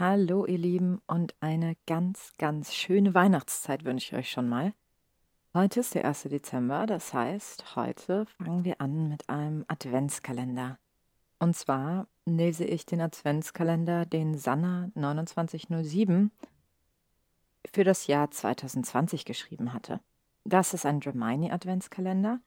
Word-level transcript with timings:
Hallo 0.00 0.46
ihr 0.46 0.58
Lieben 0.58 1.02
und 1.08 1.34
eine 1.40 1.76
ganz, 1.88 2.32
ganz 2.38 2.72
schöne 2.72 3.14
Weihnachtszeit 3.14 3.84
wünsche 3.84 4.14
ich 4.14 4.18
euch 4.20 4.30
schon 4.30 4.48
mal. 4.48 4.72
Heute 5.54 5.80
ist 5.80 5.92
der 5.92 6.04
1. 6.04 6.22
Dezember, 6.22 6.86
das 6.86 7.12
heißt, 7.12 7.74
heute 7.74 8.24
fangen 8.26 8.64
wir 8.64 8.80
an 8.80 9.08
mit 9.08 9.28
einem 9.28 9.64
Adventskalender. 9.66 10.78
Und 11.40 11.56
zwar 11.56 12.06
lese 12.26 12.64
ich 12.64 12.86
den 12.86 13.00
Adventskalender, 13.00 14.06
den 14.06 14.38
Sanna 14.38 14.88
2907 14.94 16.30
für 17.66 17.82
das 17.82 18.06
Jahr 18.06 18.30
2020 18.30 19.24
geschrieben 19.24 19.72
hatte. 19.72 19.98
Das 20.44 20.74
ist 20.74 20.86
ein 20.86 21.00
Dramini 21.00 21.50
Adventskalender 21.50 22.38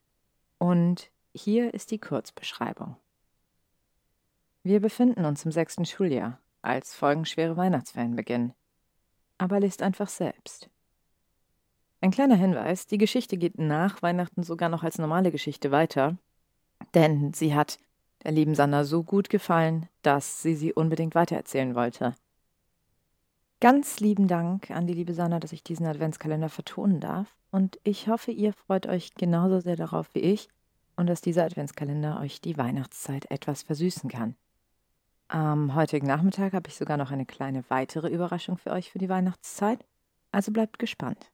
und 0.58 1.12
hier 1.34 1.74
ist 1.74 1.92
die 1.92 2.00
Kurzbeschreibung. 2.00 2.96
Wir 4.64 4.80
befinden 4.80 5.26
uns 5.26 5.44
im 5.44 5.52
sechsten 5.52 5.86
Schuljahr, 5.86 6.40
als 6.62 6.96
folgenschwere 6.96 7.58
Weihnachtsferien 7.58 8.16
beginnen. 8.16 8.54
Aber 9.38 9.60
lest 9.60 9.82
einfach 9.82 10.10
selbst. 10.10 10.70
Ein 12.02 12.12
kleiner 12.12 12.36
Hinweis, 12.36 12.88
die 12.88 12.98
Geschichte 12.98 13.38
geht 13.38 13.60
nach 13.60 14.02
Weihnachten 14.02 14.44
sogar 14.44 14.70
noch 14.70 14.84
als 14.84 14.98
normale 14.98 15.32
Geschichte 15.32 15.72
weiter, 15.72 16.18
denn 16.94 17.34
sie 17.34 17.54
hat 17.54 17.80
der 18.24 18.32
lieben 18.32 18.56
Sanna 18.56 18.84
so 18.84 19.04
gut 19.04 19.30
gefallen, 19.30 19.88
dass 20.02 20.42
sie 20.42 20.56
sie 20.56 20.74
unbedingt 20.74 21.16
weitererzählen 21.16 21.76
wollte. 21.76 22.16
Ganz 23.60 24.00
lieben 24.00 24.28
Dank 24.28 24.72
an 24.72 24.88
die 24.88 24.94
liebe 24.94 25.14
Sanna, 25.14 25.40
dass 25.40 25.52
ich 25.52 25.64
diesen 25.64 25.86
Adventskalender 25.86 26.50
vertonen 26.50 27.00
darf, 27.00 27.36
und 27.52 27.80
ich 27.84 28.08
hoffe, 28.08 28.32
ihr 28.32 28.54
freut 28.54 28.88
euch 28.88 29.14
genauso 29.16 29.60
sehr 29.60 29.76
darauf 29.76 30.08
wie 30.14 30.20
ich 30.20 30.48
und 30.96 31.08
dass 31.08 31.22
dieser 31.22 31.44
Adventskalender 31.46 32.20
euch 32.20 32.42
die 32.42 32.58
Weihnachtszeit 32.58 33.30
etwas 33.30 33.62
versüßen 33.62 34.10
kann. 34.10 34.36
Am 35.32 35.76
heutigen 35.76 36.08
Nachmittag 36.08 36.52
habe 36.52 36.68
ich 36.68 36.76
sogar 36.76 36.98
noch 36.98 37.10
eine 37.10 37.26
kleine 37.26 37.64
weitere 37.70 38.10
Überraschung 38.10 38.58
für 38.58 38.72
euch 38.72 38.92
für 38.92 38.98
die 39.00 39.08
Weihnachtszeit, 39.08 39.80
also 40.34 40.52
bleibt 40.52 40.78
gespannt. 40.78 41.32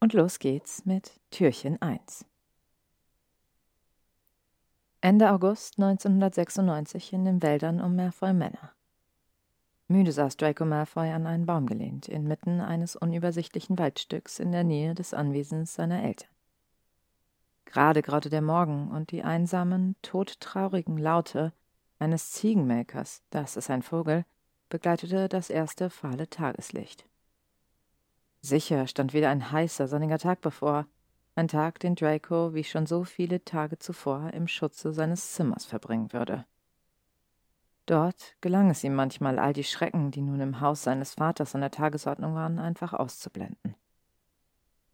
Und 0.00 0.12
los 0.12 0.38
geht's 0.38 0.84
mit 0.84 1.18
Türchen 1.30 1.80
1. 1.80 2.26
Ende 5.00 5.32
August 5.32 5.78
1996 5.78 7.14
in 7.14 7.24
den 7.24 7.42
Wäldern 7.42 7.80
um 7.80 7.96
Malfoy 7.96 8.34
Manor. 8.34 8.70
Müde 9.88 10.12
saß 10.12 10.36
Draco 10.36 10.66
Malfoy 10.66 11.10
an 11.10 11.26
einen 11.26 11.46
Baum 11.46 11.64
gelehnt, 11.64 12.06
inmitten 12.06 12.60
eines 12.60 12.96
unübersichtlichen 12.96 13.78
Waldstücks 13.78 14.38
in 14.38 14.52
der 14.52 14.64
Nähe 14.64 14.94
des 14.94 15.14
Anwesens 15.14 15.72
seiner 15.72 16.02
Eltern. 16.02 16.28
Gerade 17.64 18.02
graute 18.02 18.28
der 18.28 18.42
Morgen 18.42 18.90
und 18.90 19.10
die 19.10 19.22
einsamen, 19.22 19.96
todtraurigen 20.02 20.98
Laute 20.98 21.54
eines 22.00 22.32
Ziegenmelkers, 22.32 23.22
das 23.30 23.56
ist 23.56 23.70
ein 23.70 23.82
Vogel, 23.82 24.24
begleitete 24.68 25.28
das 25.28 25.50
erste 25.50 25.90
fahle 25.90 26.28
Tageslicht. 26.28 27.04
Sicher 28.40 28.86
stand 28.86 29.12
wieder 29.12 29.30
ein 29.30 29.52
heißer, 29.52 29.86
sonniger 29.86 30.18
Tag 30.18 30.40
bevor, 30.40 30.86
ein 31.34 31.48
Tag, 31.48 31.78
den 31.80 31.94
Draco 31.94 32.54
wie 32.54 32.64
schon 32.64 32.86
so 32.86 33.04
viele 33.04 33.44
Tage 33.44 33.78
zuvor 33.78 34.32
im 34.32 34.48
Schutze 34.48 34.92
seines 34.92 35.34
Zimmers 35.34 35.64
verbringen 35.64 36.12
würde. 36.12 36.46
Dort 37.86 38.36
gelang 38.40 38.70
es 38.70 38.84
ihm 38.84 38.94
manchmal, 38.94 39.38
all 39.38 39.52
die 39.52 39.64
Schrecken, 39.64 40.10
die 40.10 40.22
nun 40.22 40.40
im 40.40 40.60
Haus 40.60 40.82
seines 40.82 41.14
Vaters 41.14 41.54
an 41.54 41.60
der 41.60 41.70
Tagesordnung 41.70 42.34
waren, 42.34 42.58
einfach 42.58 42.92
auszublenden. 42.92 43.74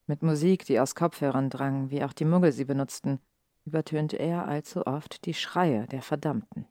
Mit 0.07 0.23
Musik, 0.23 0.65
die 0.65 0.81
aus 0.81 0.95
Kopfhörern 0.95 1.51
drang, 1.51 1.91
wie 1.91 2.03
auch 2.05 2.12
die 2.12 2.25
Muggel 2.25 2.53
sie 2.53 2.65
benutzten, 2.65 3.21
übertönte 3.65 4.17
er 4.17 4.47
allzu 4.47 4.87
oft 4.87 5.27
die 5.27 5.34
Schreie 5.34 5.87
der 5.89 6.03
Verdammten. 6.03 6.67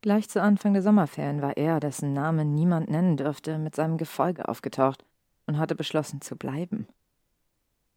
Gleich 0.00 0.28
zu 0.28 0.40
Anfang 0.40 0.74
der 0.74 0.82
Sommerferien 0.82 1.42
war 1.42 1.56
er, 1.56 1.80
dessen 1.80 2.12
Name 2.12 2.44
niemand 2.44 2.88
nennen 2.88 3.16
dürfte, 3.16 3.58
mit 3.58 3.74
seinem 3.74 3.98
Gefolge 3.98 4.48
aufgetaucht 4.48 5.04
und 5.46 5.58
hatte 5.58 5.74
beschlossen 5.74 6.20
zu 6.20 6.36
bleiben. 6.36 6.86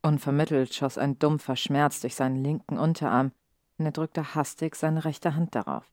Unvermittelt 0.01 0.73
schoss 0.73 0.97
ein 0.97 1.19
dumpfer 1.19 1.55
Schmerz 1.55 2.01
durch 2.01 2.15
seinen 2.15 2.43
linken 2.43 2.79
Unterarm, 2.79 3.31
und 3.77 3.85
er 3.85 3.91
drückte 3.91 4.35
hastig 4.35 4.75
seine 4.75 5.05
rechte 5.05 5.35
Hand 5.35 5.53
darauf. 5.53 5.91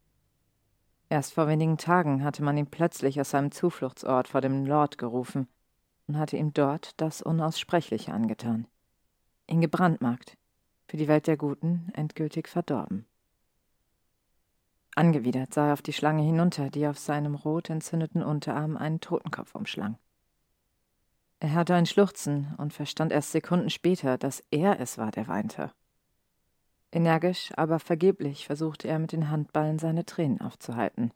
Erst 1.10 1.34
vor 1.34 1.48
wenigen 1.48 1.78
Tagen 1.78 2.24
hatte 2.24 2.42
man 2.42 2.56
ihn 2.56 2.66
plötzlich 2.66 3.20
aus 3.20 3.30
seinem 3.30 3.50
Zufluchtsort 3.50 4.28
vor 4.28 4.40
dem 4.40 4.66
Lord 4.66 4.98
gerufen 4.98 5.48
und 6.06 6.18
hatte 6.18 6.36
ihm 6.36 6.52
dort 6.52 6.92
das 7.00 7.22
Unaussprechliche 7.22 8.12
angetan. 8.12 8.66
Ihn 9.46 9.60
gebrandmarkt, 9.60 10.36
für 10.86 10.96
die 10.96 11.08
Welt 11.08 11.26
der 11.26 11.36
Guten 11.36 11.90
endgültig 11.94 12.48
verdorben. 12.48 13.06
Angewidert 14.98 15.54
sah 15.54 15.68
er 15.68 15.72
auf 15.74 15.82
die 15.82 15.92
Schlange 15.92 16.24
hinunter, 16.24 16.70
die 16.70 16.84
auf 16.88 16.98
seinem 16.98 17.36
rot 17.36 17.70
entzündeten 17.70 18.20
Unterarm 18.20 18.76
einen 18.76 18.98
Totenkopf 18.98 19.54
umschlang. 19.54 19.96
Er 21.38 21.52
hörte 21.52 21.76
ein 21.76 21.86
Schluchzen 21.86 22.52
und 22.58 22.72
verstand 22.72 23.12
erst 23.12 23.30
Sekunden 23.30 23.70
später, 23.70 24.18
dass 24.18 24.42
er 24.50 24.80
es 24.80 24.98
war, 24.98 25.12
der 25.12 25.28
weinte. 25.28 25.70
Energisch, 26.90 27.52
aber 27.56 27.78
vergeblich 27.78 28.46
versuchte 28.46 28.88
er 28.88 28.98
mit 28.98 29.12
den 29.12 29.30
Handballen 29.30 29.78
seine 29.78 30.04
Tränen 30.04 30.40
aufzuhalten, 30.40 31.12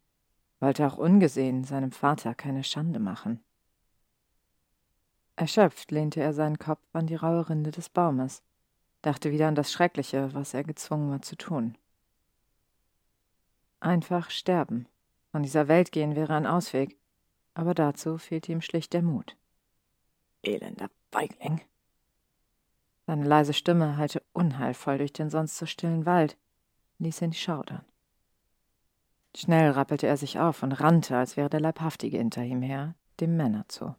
wollte 0.60 0.86
auch 0.86 0.96
ungesehen 0.96 1.64
seinem 1.64 1.90
Vater 1.90 2.36
keine 2.36 2.62
Schande 2.62 3.00
machen. 3.00 3.42
Erschöpft 5.34 5.90
lehnte 5.90 6.20
er 6.20 6.34
seinen 6.34 6.60
Kopf 6.60 6.86
an 6.92 7.08
die 7.08 7.16
raue 7.16 7.48
Rinde 7.48 7.72
des 7.72 7.88
Baumes, 7.88 8.44
dachte 9.00 9.32
wieder 9.32 9.48
an 9.48 9.56
das 9.56 9.72
Schreckliche, 9.72 10.32
was 10.34 10.54
er 10.54 10.62
gezwungen 10.62 11.10
war 11.10 11.22
zu 11.22 11.34
tun. 11.34 11.76
Einfach 13.82 14.30
sterben. 14.30 14.86
Von 15.32 15.42
dieser 15.42 15.66
Welt 15.66 15.90
gehen 15.90 16.14
wäre 16.14 16.34
ein 16.34 16.46
Ausweg, 16.46 16.96
aber 17.52 17.74
dazu 17.74 18.16
fehlte 18.16 18.52
ihm 18.52 18.60
schlicht 18.60 18.92
der 18.92 19.02
Mut. 19.02 19.36
Elender 20.42 20.88
Feigling. 21.10 21.60
Seine 23.08 23.24
leise 23.24 23.52
Stimme 23.52 23.96
hallte 23.96 24.22
unheilvoll 24.32 24.98
durch 24.98 25.12
den 25.12 25.30
sonst 25.30 25.58
so 25.58 25.66
stillen 25.66 26.06
Wald, 26.06 26.38
ließ 26.98 27.22
ihn 27.22 27.32
schaudern. 27.32 27.84
Schnell 29.34 29.72
rappelte 29.72 30.06
er 30.06 30.16
sich 30.16 30.38
auf 30.38 30.62
und 30.62 30.70
rannte, 30.72 31.16
als 31.16 31.36
wäre 31.36 31.50
der 31.50 31.60
Leibhaftige 31.60 32.18
hinter 32.18 32.44
ihm 32.44 32.62
her, 32.62 32.94
dem 33.18 33.36
Männer 33.36 33.64
zu. 33.66 33.96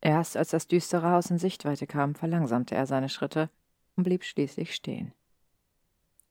Erst 0.00 0.36
als 0.36 0.50
das 0.50 0.66
düstere 0.66 1.08
Haus 1.08 1.30
in 1.30 1.38
Sichtweite 1.38 1.86
kam, 1.86 2.16
verlangsamte 2.16 2.74
er 2.74 2.86
seine 2.86 3.10
Schritte 3.10 3.48
und 3.94 4.02
blieb 4.02 4.24
schließlich 4.24 4.74
stehen. 4.74 5.12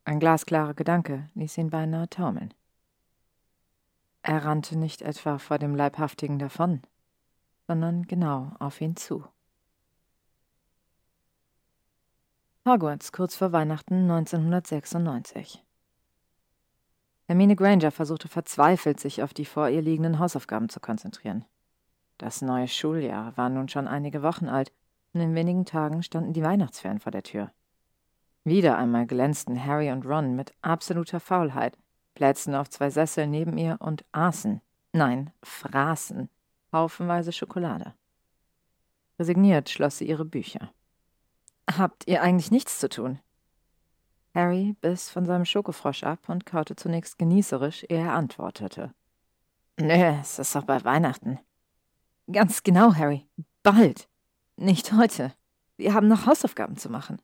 Ein 0.06 0.20
glasklarer 0.20 0.74
Gedanke 0.74 1.30
ließ 1.36 1.58
ihn 1.58 1.70
beinahe 1.70 2.10
taumeln. 2.10 2.54
Er 4.22 4.44
rannte 4.44 4.78
nicht 4.78 5.02
etwa 5.02 5.38
vor 5.38 5.60
dem 5.60 5.76
Leibhaftigen 5.76 6.40
davon, 6.40 6.82
sondern 7.68 8.04
genau 8.04 8.52
auf 8.60 8.82
ihn 8.82 8.96
zu. 8.96 9.26
Hogwarts 12.68 13.12
kurz 13.12 13.36
vor 13.36 13.52
Weihnachten 13.52 14.10
1996. 14.10 15.64
Hermine 17.26 17.56
Granger 17.56 17.92
versuchte 17.92 18.28
verzweifelt, 18.28 19.00
sich 19.00 19.24
auf 19.24 19.34
die 19.34 19.46
vor 19.46 19.70
ihr 19.70 19.82
liegenden 19.82 20.20
Hausaufgaben 20.20 20.68
zu 20.68 20.80
konzentrieren. 20.80 21.46
Das 22.18 22.42
neue 22.42 22.68
Schuljahr 22.68 23.38
war 23.38 23.50
nun 23.50 23.70
schon 23.70 23.88
einige 23.88 24.24
Wochen 24.24 24.48
alt, 24.48 24.72
und 25.14 25.22
in 25.22 25.36
wenigen 25.36 25.66
Tagen 25.66 26.04
standen 26.04 26.34
die 26.34 26.44
Weihnachtsferien 26.44 27.00
vor 27.00 27.12
der 27.12 27.24
Tür. 27.24 27.52
Wieder 28.50 28.80
einmal 28.80 29.06
glänzten 29.06 29.64
Harry 29.64 29.92
und 29.92 30.08
Ron 30.08 30.36
mit 30.36 30.56
absoluter 30.64 31.20
Faulheit, 31.20 31.78
plätzten 32.16 32.56
auf 32.56 32.68
zwei 32.68 32.90
Sesseln 32.90 33.30
neben 33.30 33.60
ihr 33.60 33.78
und 33.80 34.04
aßen, 34.12 34.60
nein, 34.92 35.32
fraßen, 35.44 36.30
haufenweise 36.74 37.32
Schokolade. 37.32 37.94
Resigniert 39.20 39.70
schloss 39.70 40.00
sie 40.00 40.10
ihre 40.10 40.26
Bücher. 40.26 40.74
Habt 41.72 42.08
ihr 42.08 42.24
eigentlich 42.24 42.50
nichts 42.50 42.80
zu 42.80 42.90
tun? 42.90 43.20
Harry 44.34 44.76
biss 44.82 45.12
von 45.12 45.28
seinem 45.28 45.46
Schokofrosch 45.46 46.04
ab 46.04 46.28
und 46.28 46.48
kaute 46.48 46.76
zunächst 46.76 47.20
genießerisch, 47.20 47.84
ehe 47.88 48.00
er 48.00 48.14
antwortete. 48.14 48.96
Nö, 49.80 50.18
es 50.22 50.40
ist 50.40 50.56
doch 50.56 50.64
bei 50.64 50.84
Weihnachten. 50.84 51.38
Ganz 52.32 52.64
genau, 52.64 52.96
Harry. 52.96 53.28
Bald. 53.62 54.10
Nicht 54.56 54.92
heute. 54.92 55.36
Wir 55.78 55.94
haben 55.94 56.08
noch 56.08 56.26
Hausaufgaben 56.26 56.78
zu 56.78 56.90
machen. 56.90 57.22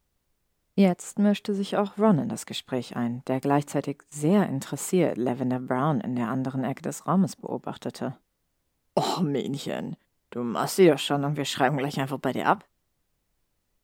Jetzt 0.77 1.19
mischte 1.19 1.53
sich 1.55 1.77
auch 1.77 1.97
Ron 1.97 2.19
in 2.19 2.27
das 2.27 2.45
Gespräch 2.45 2.97
ein, 2.97 3.23
der 3.27 3.39
gleichzeitig 3.39 4.03
sehr 4.09 4.49
interessiert 4.49 5.17
Lavender 5.17 5.61
Brown 5.61 6.01
in 6.01 6.17
der 6.17 6.27
anderen 6.27 6.65
Ecke 6.65 6.81
des 6.81 7.07
Raumes 7.07 7.37
beobachtete. 7.37 8.17
Oh, 8.93 9.21
Mähnchen, 9.21 9.95
du 10.31 10.43
machst 10.43 10.75
sie 10.75 10.89
doch 10.89 10.99
schon 10.99 11.23
und 11.23 11.37
wir 11.37 11.45
schreiben 11.45 11.77
gleich 11.77 11.97
einfach 11.97 12.17
bei 12.17 12.33
dir 12.33 12.47
ab. 12.47 12.65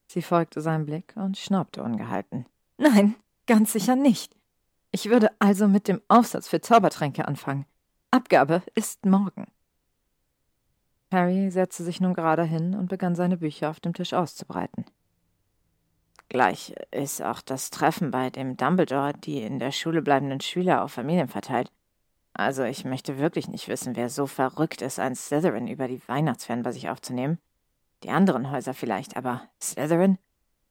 Sie 0.08 0.22
folgte 0.22 0.60
seinem 0.60 0.86
Blick 0.86 1.14
und 1.16 1.38
schnaubte 1.38 1.82
ungehalten. 1.82 2.46
Nein, 2.78 3.16
ganz 3.48 3.72
sicher 3.72 3.96
nicht. 3.96 4.36
Ich 4.92 5.10
würde 5.10 5.32
also 5.40 5.70
mit 5.70 5.88
dem 5.88 6.02
Aufsatz 6.10 6.50
für 6.50 6.60
Zaubertränke 6.60 7.26
anfangen. 7.26 7.66
Abgabe 8.12 8.64
ist 8.76 9.06
morgen. 9.06 9.48
Harry 11.10 11.50
setzte 11.52 11.86
sich 11.86 12.02
nun 12.02 12.14
gerade 12.14 12.44
hin 12.44 12.76
und 12.76 12.90
begann 12.90 13.16
seine 13.16 13.38
Bücher 13.38 13.70
auf 13.70 13.80
dem 13.80 13.94
Tisch 13.94 14.14
auszubreiten. 14.14 14.84
Gleich 16.31 16.74
ist 16.92 17.22
auch 17.22 17.42
das 17.42 17.72
Treffen 17.72 18.10
bei 18.10 18.30
dem 18.30 18.56
Dumbledore 18.56 19.12
die 19.12 19.42
in 19.42 19.60
der 19.60 19.74
Schule 19.74 20.01
bleibenden 20.01 20.39
Schüler 20.39 20.81
auf 20.81 20.94
Familien 20.94 21.28
verteilt. 21.28 21.69
Also 22.31 22.63
ich 22.63 22.86
möchte 22.86 23.18
wirklich 23.18 23.50
nicht 23.50 23.68
wissen, 23.68 23.98
wer 23.98 24.10
so 24.10 24.28
verrückt 24.28 24.81
ist, 24.81 24.98
ein 24.98 25.13
Slytherin 25.13 25.68
über 25.68 25.89
die 25.89 26.01
Weihnachtsferien 26.07 26.63
bei 26.63 26.72
sich 26.72 26.88
aufzunehmen. 26.88 27.38
Die 28.04 28.12
anderen 28.12 28.50
Häuser 28.50 28.74
vielleicht, 28.74 29.18
aber 29.18 29.42
Slytherin? 29.62 30.19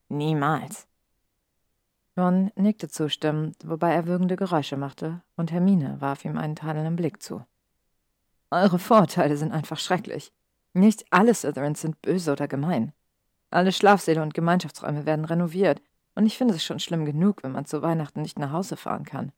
Niemals. 0.08 0.88
Ron 2.16 2.50
nickte 2.56 2.88
zustimmend, 2.88 3.58
wobei 3.62 3.92
er 3.92 4.06
würgende 4.06 4.36
Geräusche 4.36 4.78
machte, 4.78 5.20
und 5.36 5.52
Hermine 5.52 6.00
warf 6.00 6.24
ihm 6.24 6.38
einen 6.38 6.56
tadelnden 6.56 6.96
Blick 6.96 7.22
zu. 7.22 7.44
Eure 8.50 8.78
Vorurteile 8.78 9.36
sind 9.36 9.52
einfach 9.52 9.78
schrecklich. 9.78 10.32
Nicht 10.72 11.04
alle 11.10 11.34
Slytherins 11.34 11.82
sind 11.82 12.00
böse 12.00 12.32
oder 12.32 12.48
gemein. 12.48 12.94
Alle 13.50 13.72
Schlafsäle 13.72 14.22
und 14.22 14.34
Gemeinschaftsräume 14.34 15.06
werden 15.06 15.24
renoviert, 15.24 15.82
und 16.14 16.26
ich 16.26 16.38
finde 16.38 16.54
es 16.54 16.64
schon 16.64 16.80
schlimm 16.80 17.04
genug, 17.04 17.42
wenn 17.42 17.52
man 17.52 17.66
zu 17.66 17.82
Weihnachten 17.82 18.22
nicht 18.22 18.38
nach 18.38 18.52
Hause 18.52 18.76
fahren 18.76 19.04
kann. 19.04 19.32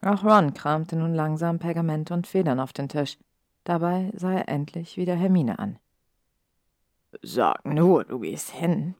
Auch 0.00 0.24
Ron 0.24 0.52
kramte 0.52 0.96
nun 0.96 1.14
langsam 1.14 1.58
Pergament 1.58 2.10
und 2.10 2.26
Federn 2.26 2.58
auf 2.58 2.72
den 2.72 2.88
Tisch. 2.88 3.18
Dabei 3.64 4.10
sah 4.16 4.32
er 4.32 4.48
endlich 4.48 4.96
wieder 4.96 5.14
Hermine 5.14 5.58
an. 5.58 5.78
Sag 7.22 7.64
nur, 7.64 8.04
du 8.04 8.18
gehst 8.18 8.50
hin. 8.50 8.94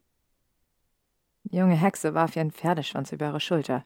Die 1.45 1.57
junge 1.57 1.75
Hexe 1.75 2.15
warf 2.15 2.37
ihren 2.37 2.53
Pferdeschwanz 2.53 3.11
über 3.11 3.27
ihre 3.27 3.41
Schulter, 3.41 3.85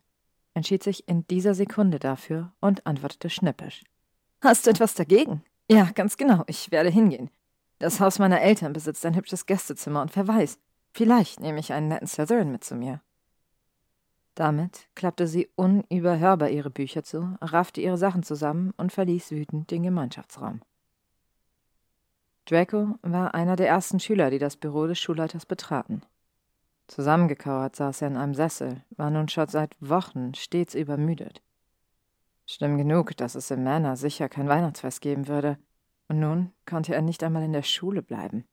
entschied 0.53 0.83
sich 0.83 1.09
in 1.09 1.27
dieser 1.27 1.55
Sekunde 1.55 1.99
dafür 1.99 2.53
und 2.61 2.87
antwortete 2.87 3.31
schnippisch. 3.31 3.83
Hast 4.43 4.67
du 4.67 4.71
etwas 4.71 4.95
dagegen? 4.95 5.43
Ja, 5.71 5.91
ganz 5.95 6.17
genau, 6.17 6.45
ich 6.47 6.71
werde 6.71 6.91
hingehen. 6.91 7.31
Das 7.79 8.01
Haus 8.01 8.19
meiner 8.19 8.41
Eltern 8.41 8.73
besitzt 8.73 9.05
ein 9.05 9.17
hübsches 9.17 9.47
Gästezimmer 9.47 10.03
und 10.03 10.15
wer 10.17 10.27
weiß, 10.27 10.59
vielleicht 10.93 11.41
nehme 11.41 11.61
ich 11.61 11.73
einen 11.73 11.89
netten 11.89 12.07
Slytherin 12.07 12.51
mit 12.51 12.65
zu 12.65 12.75
mir. 12.75 13.03
Damit 14.35 14.89
klappte 14.95 15.27
sie 15.27 15.49
unüberhörbar 15.57 16.51
ihre 16.51 16.71
Bücher 16.71 17.03
zu, 17.03 17.37
raffte 17.41 17.81
ihre 17.81 17.97
Sachen 17.97 18.23
zusammen 18.23 18.73
und 18.77 18.93
verließ 18.93 19.31
wütend 19.31 19.71
den 19.71 19.83
Gemeinschaftsraum. 19.83 20.61
Draco 22.45 22.99
war 23.03 23.35
einer 23.35 23.57
der 23.57 23.69
ersten 23.69 23.99
Schüler, 23.99 24.31
die 24.31 24.39
das 24.39 24.57
Büro 24.57 24.87
des 24.87 24.99
Schulleiters 24.99 25.47
betraten. 25.47 26.03
Zusammengekauert 26.87 27.75
saß 27.77 28.03
er 28.03 28.09
in 28.09 28.17
einem 28.17 28.35
Sessel, 28.35 28.85
war 28.91 29.11
nun 29.11 29.29
schon 29.29 29.49
seit 29.49 29.75
Wochen 29.81 30.35
stets 30.35 30.75
übermüdet. 30.75 31.43
Schlimm 32.47 32.79
genug, 32.79 33.17
dass 33.17 33.35
es 33.35 33.51
im 33.51 33.65
Manor 33.65 33.97
sicher 33.97 34.29
kein 34.29 34.49
Weihnachtsfest 34.49 35.01
geben 35.01 35.27
würde, 35.27 35.59
und 36.09 36.21
nun 36.21 36.53
konnte 36.67 36.95
er 36.95 37.03
nicht 37.03 37.23
einmal 37.23 37.43
in 37.43 37.53
der 37.53 37.63
Schule 37.63 38.03
bleiben. 38.03 38.45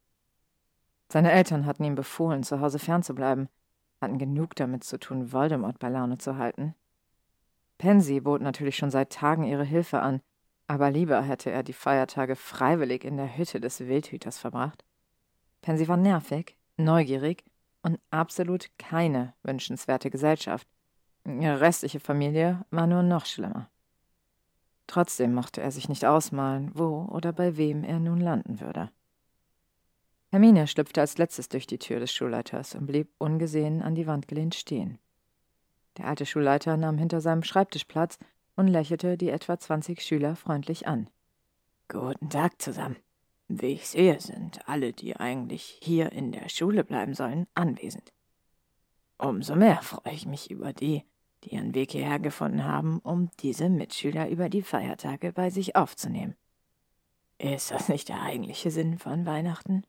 Seine 1.10 1.32
Eltern 1.32 1.66
hatten 1.66 1.84
ihm 1.84 1.96
befohlen, 1.96 2.44
zu 2.44 2.60
Hause 2.60 2.80
fernzubleiben, 2.80 3.50
hatten 4.02 4.18
genug 4.18 4.56
damit 4.56 4.84
zu 4.84 5.00
tun, 5.00 5.32
Voldemort 5.32 5.80
bei 5.80 5.90
Laune 5.90 6.18
zu 6.18 6.38
halten. 6.38 6.76
Pansy 7.78 8.20
bot 8.20 8.42
natürlich 8.42 8.78
schon 8.78 8.92
seit 8.92 9.12
Tagen 9.12 9.44
ihre 9.44 9.64
Hilfe 9.64 10.00
an, 10.00 10.22
aber 10.68 10.90
lieber 10.90 11.22
hätte 11.22 11.52
er 11.52 11.64
die 11.64 11.74
Feiertage 11.74 12.36
freiwillig 12.36 13.04
in 13.04 13.18
der 13.18 13.38
Hütte 13.38 13.60
des 13.60 13.82
Wildhüters 13.82 14.40
verbracht. 14.40 14.84
Pansy 15.62 15.88
war 15.88 15.98
nervig, 15.98 16.58
neugierig 16.78 17.44
und 17.82 18.00
absolut 18.10 18.70
keine 18.78 19.34
wünschenswerte 19.44 20.10
Gesellschaft. 20.10 20.68
Ihre 21.26 21.62
restliche 21.62 22.00
Familie 22.00 22.66
war 22.72 22.88
nur 22.88 23.04
noch 23.04 23.26
schlimmer. 23.26 23.70
Trotzdem 24.88 25.34
mochte 25.34 25.62
er 25.62 25.72
sich 25.72 25.90
nicht 25.90 26.06
ausmalen, 26.06 26.72
wo 26.74 27.06
oder 27.12 27.34
bei 27.34 27.58
wem 27.58 27.84
er 27.84 28.00
nun 28.00 28.20
landen 28.20 28.60
würde. 28.60 28.92
Hermine 30.30 30.68
schlüpfte 30.68 31.02
als 31.02 31.18
letztes 31.18 31.48
durch 31.48 31.68
die 31.68 31.80
Tür 31.80 32.00
des 32.00 32.12
Schulleiters 32.12 32.76
und 32.76 32.88
blieb 32.88 33.10
ungesehen 33.18 33.82
an 33.82 33.96
die 33.96 34.08
Wand 34.08 34.28
gelehnt 34.28 34.56
stehen. 34.56 35.00
Der 35.98 36.06
alte 36.06 36.26
Schulleiter 36.26 36.76
nahm 36.76 36.98
hinter 36.98 37.22
seinem 37.22 37.44
Schreibtisch 37.44 37.86
Platz 37.86 38.18
und 38.56 38.68
lächelte 38.68 39.16
die 39.16 39.30
etwa 39.30 39.60
zwanzig 39.60 40.02
Schüler 40.02 40.36
freundlich 40.36 40.88
an. 40.88 41.10
Guten 41.88 42.30
Tag 42.30 42.62
zusammen. 42.62 42.98
Wie 43.48 43.74
ich 43.74 43.88
sehe, 43.88 44.20
sind 44.20 44.68
alle, 44.68 44.94
die 44.94 45.16
eigentlich 45.16 45.80
hier 45.84 46.12
in 46.12 46.32
der 46.32 46.50
Schule 46.50 46.84
bleiben 46.84 47.14
sollen, 47.14 47.46
anwesend. 47.54 48.12
Umso 49.20 49.56
mehr 49.56 49.82
freue 49.82 50.14
ich 50.14 50.26
mich 50.26 50.50
über 50.50 50.74
die, 50.74 51.04
die 51.44 51.56
ihren 51.56 51.74
Weg 51.74 51.92
hierher 51.92 52.20
gefunden 52.20 52.64
haben, 52.64 53.00
um 53.00 53.30
diese 53.40 53.70
Mitschüler 53.70 54.30
über 54.30 54.50
die 54.50 54.62
Feiertage 54.62 55.32
bei 55.34 55.50
sich 55.50 55.76
aufzunehmen. 55.76 56.36
Ist 57.38 57.72
das 57.72 57.90
nicht 57.90 58.10
der 58.10 58.22
eigentliche 58.22 58.72
Sinn 58.72 58.98
von 58.98 59.26
Weihnachten? 59.26 59.84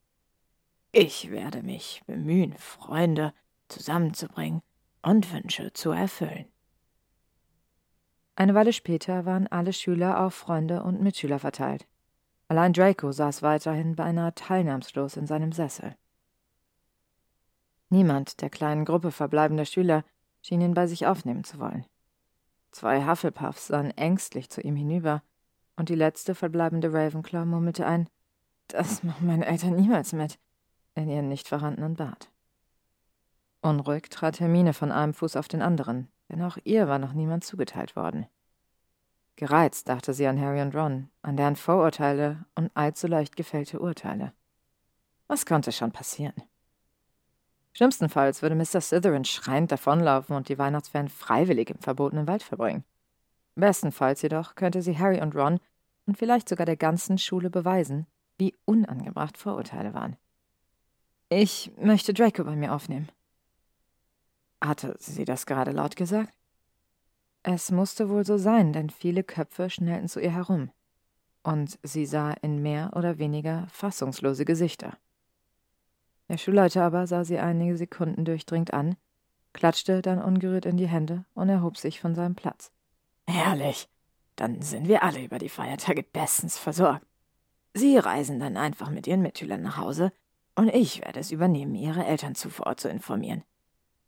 Ich 0.91 1.31
werde 1.31 1.63
mich 1.63 2.03
bemühen, 2.05 2.53
Freunde 2.57 3.33
zusammenzubringen 3.67 4.61
und 5.01 5.31
Wünsche 5.33 5.73
zu 5.73 5.91
erfüllen. 5.91 6.45
Eine 8.35 8.53
Weile 8.53 8.73
später 8.73 9.25
waren 9.25 9.47
alle 9.47 9.71
Schüler 9.71 10.19
auf 10.19 10.33
Freunde 10.33 10.83
und 10.83 11.01
Mitschüler 11.01 11.39
verteilt. 11.39 11.87
Allein 12.47 12.73
Draco 12.73 13.11
saß 13.11 13.41
weiterhin 13.41 13.95
beinahe 13.95 14.35
teilnahmslos 14.35 15.15
in 15.15 15.25
seinem 15.25 15.51
Sessel. 15.51 15.95
Niemand 17.89 18.41
der 18.41 18.49
kleinen 18.49 18.83
Gruppe 18.83 19.11
verbleibender 19.11 19.65
Schüler 19.65 20.03
schien 20.45 20.61
ihn 20.61 20.75
bei 20.75 20.85
sich 20.85 21.07
aufnehmen 21.07 21.43
zu 21.43 21.59
wollen. 21.59 21.85
Zwei 22.69 23.07
Hufflepuffs 23.07 23.67
sahen 23.67 23.89
ängstlich 23.97 24.49
zu 24.51 24.61
ihm 24.61 24.75
hinüber, 24.75 25.23
und 25.75 25.89
die 25.89 25.95
letzte 25.95 26.35
verbleibende 26.35 26.93
Ravenclaw 26.93 27.45
murmelte 27.45 27.87
ein 27.87 28.07
Das 28.67 29.01
machen 29.03 29.25
meine 29.25 29.45
Eltern 29.45 29.75
niemals 29.75 30.13
mit 30.13 30.37
in 30.93 31.09
ihren 31.09 31.29
nicht 31.29 31.47
vorhandenen 31.47 31.95
Bart. 31.95 32.31
Unruhig 33.61 34.09
trat 34.09 34.39
Hermine 34.39 34.73
von 34.73 34.91
einem 34.91 35.15
Fuß 35.15 35.35
auf 35.35 35.47
den 35.47 35.63
anderen, 35.63 36.09
denn 36.29 36.43
auch 36.43 36.57
ihr 36.63 36.87
war 36.87 36.99
noch 36.99 37.13
niemand 37.13 37.43
zugeteilt 37.43 37.95
worden. 37.95 38.27
Gereizt 39.37 39.89
dachte 39.89 40.13
sie 40.13 40.27
an 40.27 40.39
Harry 40.39 40.61
und 40.61 40.75
Ron, 40.75 41.09
an 41.23 41.37
deren 41.37 41.55
Vorurteile 41.55 42.45
und 42.53 42.71
allzu 42.75 43.07
leicht 43.07 43.35
gefällte 43.35 43.79
Urteile. 43.79 44.31
Was 45.27 45.45
konnte 45.45 45.71
schon 45.71 45.91
passieren? 45.91 46.35
Schlimmstenfalls 47.75 48.41
würde 48.41 48.55
Mr. 48.55 48.79
Slytherin 48.79 49.25
schreiend 49.25 49.69
davonlaufen 49.69 50.33
und 50.33 50.47
die 50.47 50.57
Weihnachtsferien 50.57 51.09
freiwillig 51.09 51.69
im 51.69 51.79
verbotenen 51.79 52.25
Wald 52.25 52.41
verbringen. 52.41 52.85
Bestenfalls 53.55 54.21
jedoch 54.21 54.55
könnte 54.55 54.81
sie 54.81 54.97
Harry 54.97 55.21
und 55.21 55.35
Ron 55.35 55.59
und 56.05 56.17
vielleicht 56.17 56.47
sogar 56.47 56.65
der 56.65 56.77
ganzen 56.77 57.17
Schule 57.17 57.49
beweisen, 57.49 58.07
wie 58.37 58.55
unangebracht 58.63 59.37
Vorurteile 59.37 59.93
waren. 59.93 60.15
Ich 61.27 61.71
möchte 61.77 62.13
Draco 62.13 62.45
bei 62.45 62.55
mir 62.55 62.73
aufnehmen. 62.73 63.09
Hatte 64.63 64.95
sie 64.99 65.25
das 65.25 65.45
gerade 65.45 65.71
laut 65.71 65.97
gesagt? 65.97 66.33
Es 67.43 67.71
musste 67.71 68.09
wohl 68.09 68.25
so 68.25 68.37
sein, 68.37 68.71
denn 68.71 68.89
viele 68.89 69.23
Köpfe 69.23 69.69
schnellten 69.69 70.07
zu 70.07 70.21
ihr 70.21 70.31
herum, 70.31 70.71
und 71.43 71.77
sie 71.83 72.05
sah 72.05 72.31
in 72.41 72.61
mehr 72.61 72.91
oder 72.95 73.17
weniger 73.17 73.67
fassungslose 73.67 74.45
Gesichter. 74.45 74.97
Der 76.29 76.37
Schulleiter 76.37 76.83
aber 76.83 77.07
sah 77.07 77.23
sie 77.23 77.37
einige 77.37 77.77
Sekunden 77.77 78.25
durchdringend 78.25 78.73
an, 78.73 78.95
klatschte 79.53 80.01
dann 80.01 80.21
ungerührt 80.21 80.65
in 80.65 80.77
die 80.77 80.87
Hände 80.87 81.25
und 81.33 81.49
erhob 81.49 81.77
sich 81.77 81.99
von 81.99 82.15
seinem 82.15 82.35
Platz. 82.35 82.71
Herrlich. 83.27 83.87
Dann 84.35 84.61
sind 84.61 84.87
wir 84.87 85.03
alle 85.03 85.23
über 85.23 85.39
die 85.39 85.49
Feiertage 85.49 86.03
bestens 86.03 86.57
versorgt. 86.57 87.05
Sie 87.73 87.97
reisen 87.97 88.39
dann 88.39 88.57
einfach 88.57 88.89
mit 88.89 89.07
Ihren 89.07 89.21
Mitschülern 89.21 89.61
nach 89.61 89.77
Hause 89.77 90.11
und 90.55 90.69
ich 90.69 91.01
werde 91.01 91.19
es 91.19 91.31
übernehmen, 91.31 91.75
Ihre 91.75 92.05
Eltern 92.05 92.35
zuvor 92.35 92.77
zu 92.77 92.89
informieren. 92.89 93.43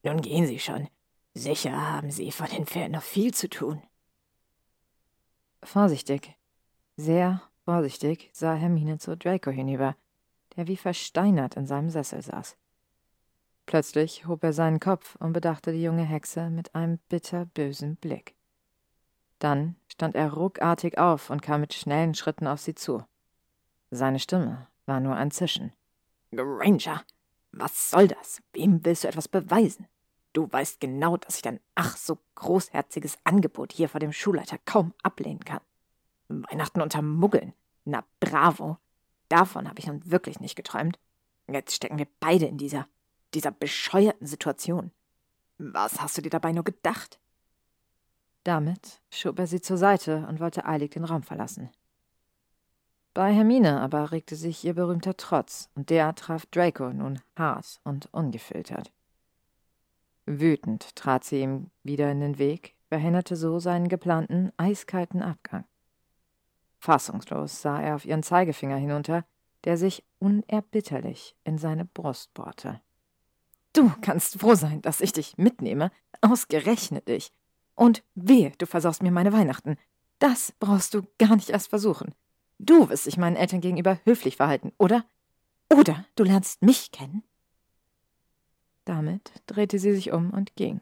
Nun 0.03 0.21
gehen 0.21 0.45
Sie 0.45 0.59
schon. 0.59 0.87
Sicher 1.33 1.71
haben 1.71 2.11
Sie 2.11 2.31
vor 2.31 2.47
den 2.47 2.65
Ferien 2.65 2.93
noch 2.93 3.03
viel 3.03 3.33
zu 3.33 3.49
tun. 3.49 3.81
Vorsichtig, 5.63 6.35
sehr 6.95 7.41
vorsichtig 7.63 8.29
sah 8.33 8.53
Hermine 8.53 8.97
zu 8.97 9.17
Draco 9.17 9.51
hinüber, 9.51 9.95
der 10.57 10.67
wie 10.67 10.77
versteinert 10.77 11.55
in 11.55 11.65
seinem 11.65 11.89
Sessel 11.89 12.21
saß. 12.21 12.57
Plötzlich 13.65 14.27
hob 14.27 14.43
er 14.43 14.53
seinen 14.53 14.79
Kopf 14.79 15.15
und 15.17 15.33
bedachte 15.33 15.71
die 15.71 15.83
junge 15.83 16.03
Hexe 16.03 16.49
mit 16.49 16.73
einem 16.73 16.99
bitterbösen 17.09 17.95
Blick. 17.97 18.35
Dann 19.39 19.75
stand 19.87 20.15
er 20.15 20.33
ruckartig 20.33 20.97
auf 20.97 21.29
und 21.29 21.41
kam 21.41 21.61
mit 21.61 21.73
schnellen 21.73 22.15
Schritten 22.15 22.47
auf 22.47 22.59
sie 22.59 22.75
zu. 22.75 23.03
Seine 23.91 24.19
Stimme 24.19 24.67
war 24.85 24.99
nur 24.99 25.15
ein 25.15 25.31
Zischen. 25.31 25.73
Granger, 26.31 27.03
was 27.51 27.91
soll 27.91 28.07
das? 28.07 28.41
Wem 28.53 28.83
willst 28.83 29.03
du 29.03 29.07
etwas 29.07 29.27
beweisen? 29.27 29.87
Du 30.33 30.51
weißt 30.51 30.79
genau, 30.79 31.17
dass 31.17 31.37
ich 31.37 31.41
dein 31.41 31.59
ach 31.75 31.97
so 31.97 32.19
großherziges 32.35 33.17
Angebot 33.23 33.73
hier 33.73 33.89
vor 33.89 33.99
dem 33.99 34.11
Schulleiter 34.11 34.57
kaum 34.65 34.93
ablehnen 35.03 35.43
kann. 35.43 35.61
Weihnachten 36.27 36.81
unter 36.81 37.01
Muggeln. 37.01 37.53
Na 37.85 38.03
bravo. 38.19 38.77
Davon 39.29 39.67
habe 39.67 39.79
ich 39.79 39.87
nun 39.87 40.09
wirklich 40.09 40.39
nicht 40.39 40.55
geträumt. 40.55 40.99
Jetzt 41.47 41.75
stecken 41.75 41.97
wir 41.97 42.07
beide 42.19 42.45
in 42.45 42.57
dieser, 42.57 42.87
dieser 43.33 43.51
bescheuerten 43.51 44.27
Situation. 44.27 44.91
Was 45.57 46.01
hast 46.01 46.17
du 46.17 46.21
dir 46.21 46.29
dabei 46.29 46.51
nur 46.51 46.63
gedacht? 46.63 47.19
Damit 48.43 49.01
schob 49.09 49.39
er 49.39 49.47
sie 49.47 49.61
zur 49.61 49.77
Seite 49.77 50.25
und 50.29 50.39
wollte 50.39 50.65
eilig 50.65 50.91
den 50.91 51.03
Raum 51.03 51.23
verlassen. 51.23 51.69
Bei 53.13 53.33
Hermine 53.33 53.81
aber 53.81 54.11
regte 54.11 54.35
sich 54.35 54.63
ihr 54.63 54.75
berühmter 54.75 55.17
Trotz, 55.17 55.69
und 55.73 55.89
der 55.89 56.13
traf 56.13 56.45
Draco 56.45 56.93
nun 56.93 57.19
hart 57.35 57.81
und 57.83 58.07
ungefiltert. 58.13 58.91
Wütend 60.27 60.95
trat 60.95 61.23
sie 61.23 61.41
ihm 61.41 61.71
wieder 61.83 62.11
in 62.11 62.19
den 62.19 62.37
Weg, 62.37 62.75
behinderte 62.89 63.35
so 63.35 63.59
seinen 63.59 63.87
geplanten 63.87 64.51
eiskalten 64.57 65.23
Abgang. 65.23 65.65
Fassungslos 66.79 67.61
sah 67.61 67.81
er 67.81 67.95
auf 67.95 68.05
ihren 68.05 68.23
Zeigefinger 68.23 68.77
hinunter, 68.77 69.25
der 69.63 69.77
sich 69.77 70.03
unerbitterlich 70.19 71.35
in 71.43 71.57
seine 71.57 71.85
Brust 71.85 72.33
bohrte. 72.33 72.81
Du 73.73 73.91
kannst 74.01 74.39
froh 74.39 74.55
sein, 74.55 74.81
dass 74.81 75.01
ich 75.01 75.11
dich 75.11 75.37
mitnehme, 75.37 75.91
ausgerechnet 76.21 77.07
dich. 77.07 77.31
Und 77.75 78.03
wehe, 78.15 78.51
du 78.57 78.65
versaust 78.65 79.03
mir 79.03 79.11
meine 79.11 79.33
Weihnachten. 79.33 79.77
Das 80.19 80.53
brauchst 80.59 80.93
du 80.93 81.03
gar 81.19 81.35
nicht 81.35 81.49
erst 81.49 81.69
versuchen. 81.69 82.15
Du 82.59 82.89
wirst 82.89 83.05
dich 83.05 83.17
meinen 83.17 83.35
Eltern 83.35 83.61
gegenüber 83.61 83.99
höflich 84.03 84.37
verhalten, 84.37 84.71
oder? 84.77 85.05
Oder 85.71 86.05
du 86.15 86.23
lernst 86.23 86.63
mich 86.63 86.91
kennen. 86.91 87.23
Damit 88.85 89.31
drehte 89.45 89.79
sie 89.79 89.93
sich 89.93 90.11
um 90.11 90.31
und 90.31 90.55
ging, 90.55 90.79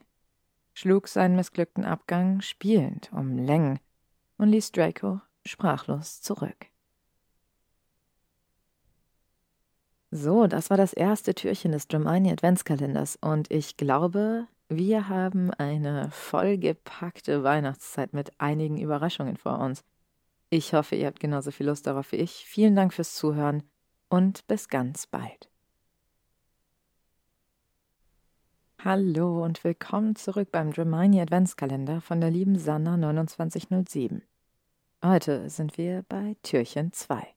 schlug 0.74 1.08
seinen 1.08 1.36
missglückten 1.36 1.84
Abgang 1.84 2.40
spielend 2.42 3.12
um 3.12 3.38
Längen 3.40 3.80
und 4.38 4.50
ließ 4.50 4.72
Draco 4.72 5.22
sprachlos 5.46 6.22
zurück. 6.22 6.68
So, 10.12 10.48
das 10.48 10.70
war 10.70 10.78
das 10.78 10.94
erste 10.94 11.36
Türchen 11.36 11.72
des 11.72 11.88
Dromini 11.88 12.32
Adventskalenders 12.32 13.18
und 13.20 13.52
ich 13.52 13.76
glaube, 13.76 14.48
wir 14.70 15.10
haben 15.10 15.52
eine 15.52 16.10
vollgepackte 16.12 17.44
Weihnachtszeit 17.44 18.14
mit 18.14 18.32
einigen 18.40 18.78
Überraschungen 18.78 19.38
vor 19.38 19.60
uns. 19.60 19.84
Ich 20.50 20.74
hoffe, 20.74 20.96
ihr 20.96 21.08
habt 21.08 21.20
genauso 21.20 21.52
viel 21.52 21.68
Lust 21.68 21.86
darauf 21.86 22.12
wie 22.12 22.18
ich. 22.18 22.46
Vielen 22.46 22.76
Dank 22.76 22.94
fürs 22.94 23.16
Zuhören 23.16 23.64
und 24.10 24.48
bis 24.48 24.70
ganz 24.70 25.06
bald. 25.08 25.50
Hallo 28.84 29.44
und 29.44 29.64
willkommen 29.64 30.16
zurück 30.16 30.50
beim 30.52 30.72
Dramini 30.72 31.20
Adventskalender 31.20 32.02
von 32.02 32.22
der 32.22 32.32
lieben 32.32 32.58
Sanna 32.58 32.96
2907. 33.28 34.22
Heute 35.06 35.52
sind 35.52 35.78
wir 35.78 36.04
bei 36.10 36.36
Türchen 36.42 36.92
2. 36.92 37.28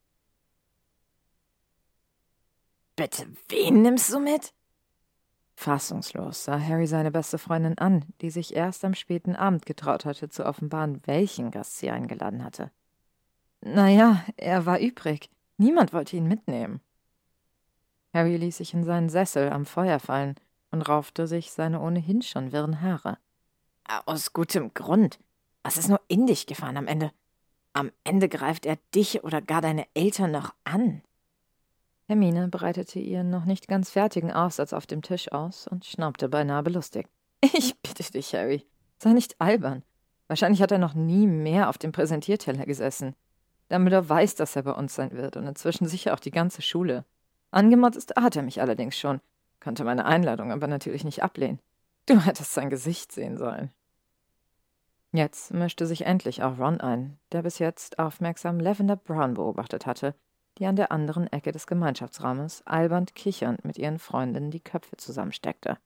Bitte, 2.97 3.27
wen 3.51 3.83
nimmst 3.83 4.11
du 4.11 4.21
mit? 4.21 4.55
Fassungslos 5.55 6.45
sah 6.45 6.59
Harry 6.59 6.87
seine 6.87 7.11
beste 7.11 7.37
Freundin 7.37 7.77
an, 7.77 8.07
die 8.23 8.31
sich 8.31 8.57
erst 8.57 8.87
am 8.87 8.95
späten 8.95 9.37
Abend 9.37 9.67
getraut 9.67 10.07
hatte 10.07 10.31
zu 10.31 10.47
offenbaren, 10.47 11.03
welchen 11.05 11.51
Gast 11.51 11.77
sie 11.77 11.91
eingeladen 11.91 12.43
hatte. 12.43 12.71
Naja, 13.61 14.25
er 14.39 14.65
war 14.65 14.81
übrig. 14.81 15.29
Niemand 15.59 15.93
wollte 15.93 16.17
ihn 16.17 16.27
mitnehmen. 16.27 16.81
Harry 18.15 18.39
ließ 18.39 18.57
sich 18.57 18.73
in 18.73 18.85
seinen 18.85 19.11
Sessel 19.11 19.51
am 19.51 19.67
Feuer 19.67 19.99
fallen 19.99 20.37
und 20.71 20.89
raufte 20.89 21.27
sich 21.27 21.53
seine 21.53 21.83
ohnehin 21.83 22.23
schon 22.23 22.51
wirren 22.51 22.81
Haare. 22.81 23.19
Aus 24.07 24.33
gutem 24.33 24.73
Grund. 24.73 25.19
Was 25.63 25.77
ist 25.77 25.91
nur 25.91 26.01
in 26.09 26.27
dich 26.27 26.47
gefahren 26.47 26.79
am 26.79 26.87
Ende? 26.87 27.13
Am 27.73 27.93
Ende 28.05 28.29
greift 28.29 28.67
er 28.67 28.79
dich 28.95 29.25
oder 29.25 29.41
gar 29.41 29.61
deine 29.61 29.87
Eltern 29.95 30.31
noch 30.31 30.55
an. 30.65 31.03
Hermine 32.07 32.49
breitete 32.49 32.99
ihren 32.99 33.31
noch 33.31 33.45
nicht 33.45 33.69
ganz 33.69 33.91
fertigen 33.91 34.33
Aufsatz 34.33 34.73
auf 34.73 34.87
dem 34.87 35.03
Tisch 35.03 35.31
aus 35.31 35.69
und 35.69 35.85
schnaubte 35.85 36.29
beinahe 36.29 36.63
belustigt. 36.63 37.11
Ich 37.53 37.79
bitte 37.81 38.11
dich, 38.11 38.35
Harry, 38.35 38.67
sei 38.99 39.13
nicht 39.13 39.41
albern. 39.41 39.85
Wahrscheinlich 40.27 40.61
hat 40.61 40.73
er 40.73 40.79
noch 40.79 40.95
nie 40.95 41.27
mehr 41.27 41.69
auf 41.69 41.79
dem 41.79 41.93
Präsentierteller 41.93 42.67
gesessen. 42.67 43.15
Dumbledore 43.69 44.09
weiß, 44.09 44.35
dass 44.35 44.57
er 44.57 44.63
bei 44.63 44.73
uns 44.73 44.95
sein 44.95 45.13
wird 45.13 45.37
und 45.37 45.47
inzwischen 45.47 45.87
sicher 45.87 46.15
auch 46.15 46.21
die 46.21 46.31
ganze 46.31 46.63
Schule. 46.63 47.05
Angemotzt 47.51 48.15
hat 48.17 48.37
er 48.37 48.43
mich 48.43 48.61
allerdings 48.61 48.97
schon, 48.97 49.21
konnte 49.61 49.85
meine 49.85 50.05
Einladung 50.05 50.51
aber 50.53 50.67
natürlich 50.67 51.05
nicht 51.05 51.23
ablehnen. 51.23 51.61
Du 52.07 52.21
hättest 52.21 52.55
sein 52.55 52.71
Gesicht 52.71 53.13
sehen 53.13 53.37
sollen. 53.37 53.71
Jetzt 55.13 55.55
mischte 55.55 55.87
sich 55.87 56.05
endlich 56.05 56.43
auch 56.43 56.59
Ron 56.59 56.81
ein, 56.81 57.19
der 57.33 57.43
bis 57.43 57.59
jetzt 57.59 57.99
aufmerksam 57.99 58.61
Lavender 58.61 58.97
Brown 58.97 59.35
beobachtet 59.35 59.87
hatte, 59.87 60.15
die 60.59 60.67
an 60.67 60.77
der 60.77 60.93
anderen 60.93 61.27
Ecke 61.29 61.53
des 61.53 61.67
Gemeinschaftsraumes 61.67 62.63
albernd 62.67 63.15
kichernd 63.15 63.65
mit 63.65 63.79
ihren 63.79 63.99
Freundinnen 63.99 64.51
die 64.51 64.61
Köpfe 64.61 64.97
zusammensteckte. 64.97 65.79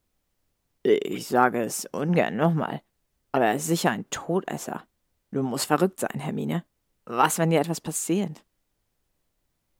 Ich 0.83 1.29
sage 1.29 1.63
es 1.63 1.87
ungern 1.87 2.37
nochmal, 2.37 2.83
aber 3.31 3.47
er 3.47 3.55
ist 3.55 3.67
sicher 3.67 3.91
ein 3.91 4.09
Todesser. 4.11 4.83
Du 5.31 5.43
musst 5.43 5.67
verrückt 5.67 6.01
sein, 6.01 6.19
Hermine. 6.19 6.65
Was, 7.05 7.39
wenn 7.39 7.51
dir 7.51 7.61
etwas 7.61 7.81
passiert? 7.81 8.45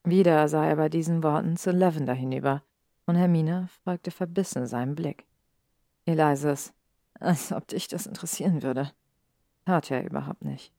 Wieder 0.05 0.49
sah 0.49 0.67
er 0.67 0.77
bei 0.77 0.89
diesen 0.89 1.23
Worten 1.23 1.57
zu 1.57 1.73
Lavender 1.73 2.15
hinüber, 2.15 2.63
und 3.07 3.17
Hermine 3.17 3.69
folgte 3.85 4.13
verbissen 4.13 4.67
seinem 4.67 4.95
Blick. 4.95 5.27
Ihr 6.05 6.15
leises, 6.15 6.73
als 7.19 7.53
ob 7.53 7.67
dich 7.69 7.89
das 7.89 8.07
interessieren 8.07 8.63
würde, 8.63 8.93
tat 9.65 9.91
er 9.91 10.05
überhaupt 10.05 10.45
nicht. 10.45 10.73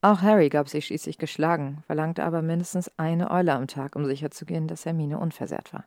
Auch 0.00 0.20
Harry 0.20 0.48
gab 0.48 0.68
sich 0.68 0.86
schließlich 0.86 1.16
geschlagen, 1.16 1.84
verlangte 1.86 2.24
aber 2.24 2.42
mindestens 2.42 2.90
eine 2.98 3.30
Eule 3.30 3.52
am 3.52 3.68
Tag, 3.68 3.94
um 3.94 4.04
sicherzugehen, 4.04 4.66
dass 4.66 4.84
Hermine 4.84 5.18
unversehrt 5.18 5.72
war. 5.72 5.84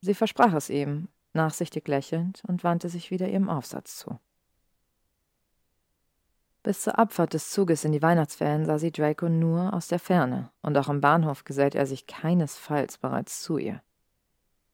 Sie 0.00 0.14
versprach 0.14 0.52
es 0.52 0.68
ihm, 0.68 1.08
nachsichtig 1.32 1.88
lächelnd, 1.88 2.42
und 2.46 2.64
wandte 2.64 2.90
sich 2.90 3.10
wieder 3.10 3.28
ihrem 3.28 3.48
Aufsatz 3.48 3.96
zu. 3.96 4.18
Bis 6.62 6.82
zur 6.82 6.98
Abfahrt 6.98 7.32
des 7.32 7.50
Zuges 7.50 7.84
in 7.84 7.92
die 7.92 8.02
Weihnachtsferien 8.02 8.66
sah 8.66 8.78
sie 8.78 8.92
Draco 8.92 9.30
nur 9.30 9.72
aus 9.72 9.88
der 9.88 9.98
Ferne, 9.98 10.50
und 10.60 10.76
auch 10.76 10.88
am 10.88 11.00
Bahnhof 11.00 11.44
gesellt 11.44 11.74
er 11.74 11.86
sich 11.86 12.06
keinesfalls 12.06 12.98
bereits 12.98 13.42
zu 13.42 13.56
ihr. 13.56 13.80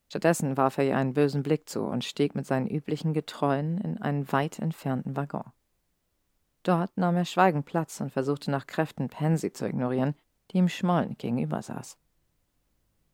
Stattdessen 0.09 0.56
warf 0.56 0.78
er 0.78 0.85
ihr 0.85 0.97
einen 0.97 1.14
bösen 1.14 1.44
Blick 1.44 1.68
zu 1.68 1.83
und 1.83 2.04
stieg 2.04 2.35
mit 2.35 2.47
seinen 2.47 2.66
üblichen 2.66 3.14
Getreuen 3.14 3.78
in 3.78 4.02
einen 4.02 4.30
weit 4.33 4.59
entfernten 4.59 5.16
Waggon. 5.16 5.52
Dort 6.64 6.97
nahm 6.97 7.16
er 7.16 7.26
schweigend 7.26 7.66
Platz 7.66 8.00
und 8.00 8.11
versuchte 8.11 8.50
nach 8.50 8.66
Kräften 8.66 9.09
Pansy 9.09 9.52
zu 9.52 9.68
ignorieren, 9.68 10.14
die 10.50 10.56
ihm 10.56 10.68
schmollend 10.68 11.18
gegenüber 11.18 11.62
saß. 11.62 11.99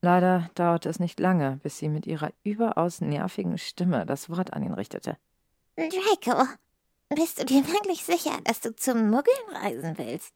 Leider 0.02 0.48
dauerte 0.54 0.88
es 0.88 1.00
nicht 1.00 1.20
lange, 1.20 1.58
bis 1.62 1.76
sie 1.76 1.88
mit 1.88 2.06
ihrer 2.06 2.32
überaus 2.42 3.00
nervigen 3.00 3.58
Stimme 3.58 4.06
das 4.06 4.30
Wort 4.30 4.52
an 4.54 4.62
ihn 4.62 4.72
richtete. 4.72 5.18
Draco, 5.76 6.44
bist 7.10 7.40
du 7.40 7.44
dir 7.44 7.66
wirklich 7.66 8.04
sicher, 8.04 8.38
dass 8.44 8.60
du 8.60 8.74
zum 8.74 9.10
Muggeln 9.10 9.36
reisen 9.52 9.98
willst? 9.98 10.32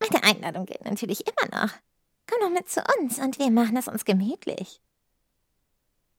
Meine 0.00 0.24
Einladung 0.24 0.66
gilt 0.66 0.84
natürlich 0.84 1.24
immer 1.26 1.62
noch. 1.62 1.70
Komm 2.26 2.40
doch 2.40 2.50
mit 2.50 2.68
zu 2.68 2.82
uns 2.98 3.18
und 3.18 3.38
wir 3.38 3.50
machen 3.50 3.76
es 3.76 3.88
uns 3.88 4.04
gemütlich. 4.04 4.80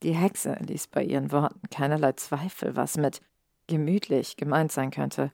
Die 0.02 0.14
Hexe 0.14 0.56
ließ 0.60 0.86
bei 0.88 1.02
ihren 1.02 1.32
Worten 1.32 1.68
keinerlei 1.70 2.12
Zweifel, 2.12 2.76
was 2.76 2.96
mit 2.96 3.20
gemütlich 3.66 4.36
gemeint 4.36 4.70
sein 4.70 4.90
könnte, 4.90 5.32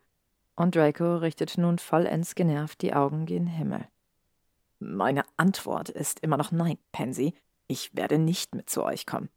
und 0.56 0.76
Draco 0.76 1.16
richtete 1.16 1.60
nun 1.60 1.78
vollends 1.78 2.34
genervt 2.34 2.82
die 2.82 2.94
Augen 2.94 3.26
gen 3.26 3.46
Himmel. 3.46 3.86
Meine 4.78 5.22
Antwort 5.36 5.88
ist 5.88 6.20
immer 6.20 6.36
noch 6.36 6.50
nein, 6.50 6.78
Pansy. 6.90 7.34
Ich 7.68 7.94
werde 7.94 8.18
nicht 8.18 8.54
mit 8.54 8.68
zu 8.68 8.82
euch 8.82 9.06
kommen. 9.06 9.28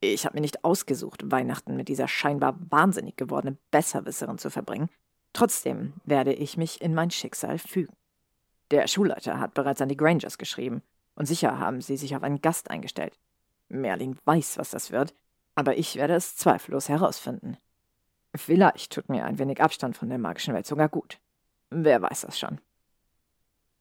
Ich 0.00 0.26
habe 0.26 0.36
mir 0.36 0.40
nicht 0.40 0.64
ausgesucht, 0.64 1.30
Weihnachten 1.30 1.76
mit 1.76 1.88
dieser 1.88 2.08
scheinbar 2.08 2.56
wahnsinnig 2.70 3.16
gewordenen 3.16 3.58
Besserwisserin 3.70 4.38
zu 4.38 4.50
verbringen. 4.50 4.90
Trotzdem 5.32 5.94
werde 6.04 6.32
ich 6.32 6.56
mich 6.56 6.82
in 6.82 6.94
mein 6.94 7.10
Schicksal 7.10 7.58
fügen. 7.58 7.94
Der 8.70 8.86
Schulleiter 8.88 9.38
hat 9.40 9.54
bereits 9.54 9.80
an 9.80 9.88
die 9.88 9.96
Grangers 9.96 10.38
geschrieben, 10.38 10.82
und 11.14 11.26
sicher 11.26 11.58
haben 11.58 11.80
sie 11.80 11.96
sich 11.96 12.16
auf 12.16 12.22
einen 12.22 12.40
Gast 12.40 12.70
eingestellt. 12.70 13.18
Merlin 13.68 14.18
weiß, 14.24 14.58
was 14.58 14.70
das 14.70 14.90
wird, 14.90 15.14
aber 15.54 15.76
ich 15.76 15.96
werde 15.96 16.14
es 16.14 16.36
zweifellos 16.36 16.88
herausfinden. 16.88 17.56
Vielleicht 18.34 18.92
tut 18.92 19.08
mir 19.08 19.24
ein 19.24 19.38
wenig 19.38 19.60
Abstand 19.62 19.96
von 19.96 20.08
der 20.08 20.18
magischen 20.18 20.54
Welt 20.54 20.66
sogar 20.66 20.88
gut. 20.88 21.18
Wer 21.70 22.00
weiß 22.00 22.22
das 22.22 22.38
schon. 22.38 22.60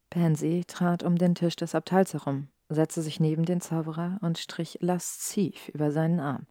Pansy 0.10 0.66
trat 0.68 1.04
um 1.04 1.18
den 1.18 1.36
Tisch 1.36 1.56
des 1.56 1.74
Abteils 1.74 2.14
herum, 2.14 2.50
setzte 2.68 3.02
sich 3.02 3.20
neben 3.20 3.46
den 3.46 3.62
Zauberer 3.62 4.20
und 4.22 4.38
strich 4.38 4.78
lasziv 4.82 5.70
über 5.70 5.92
seinen 5.92 6.20
Arm. 6.20 6.48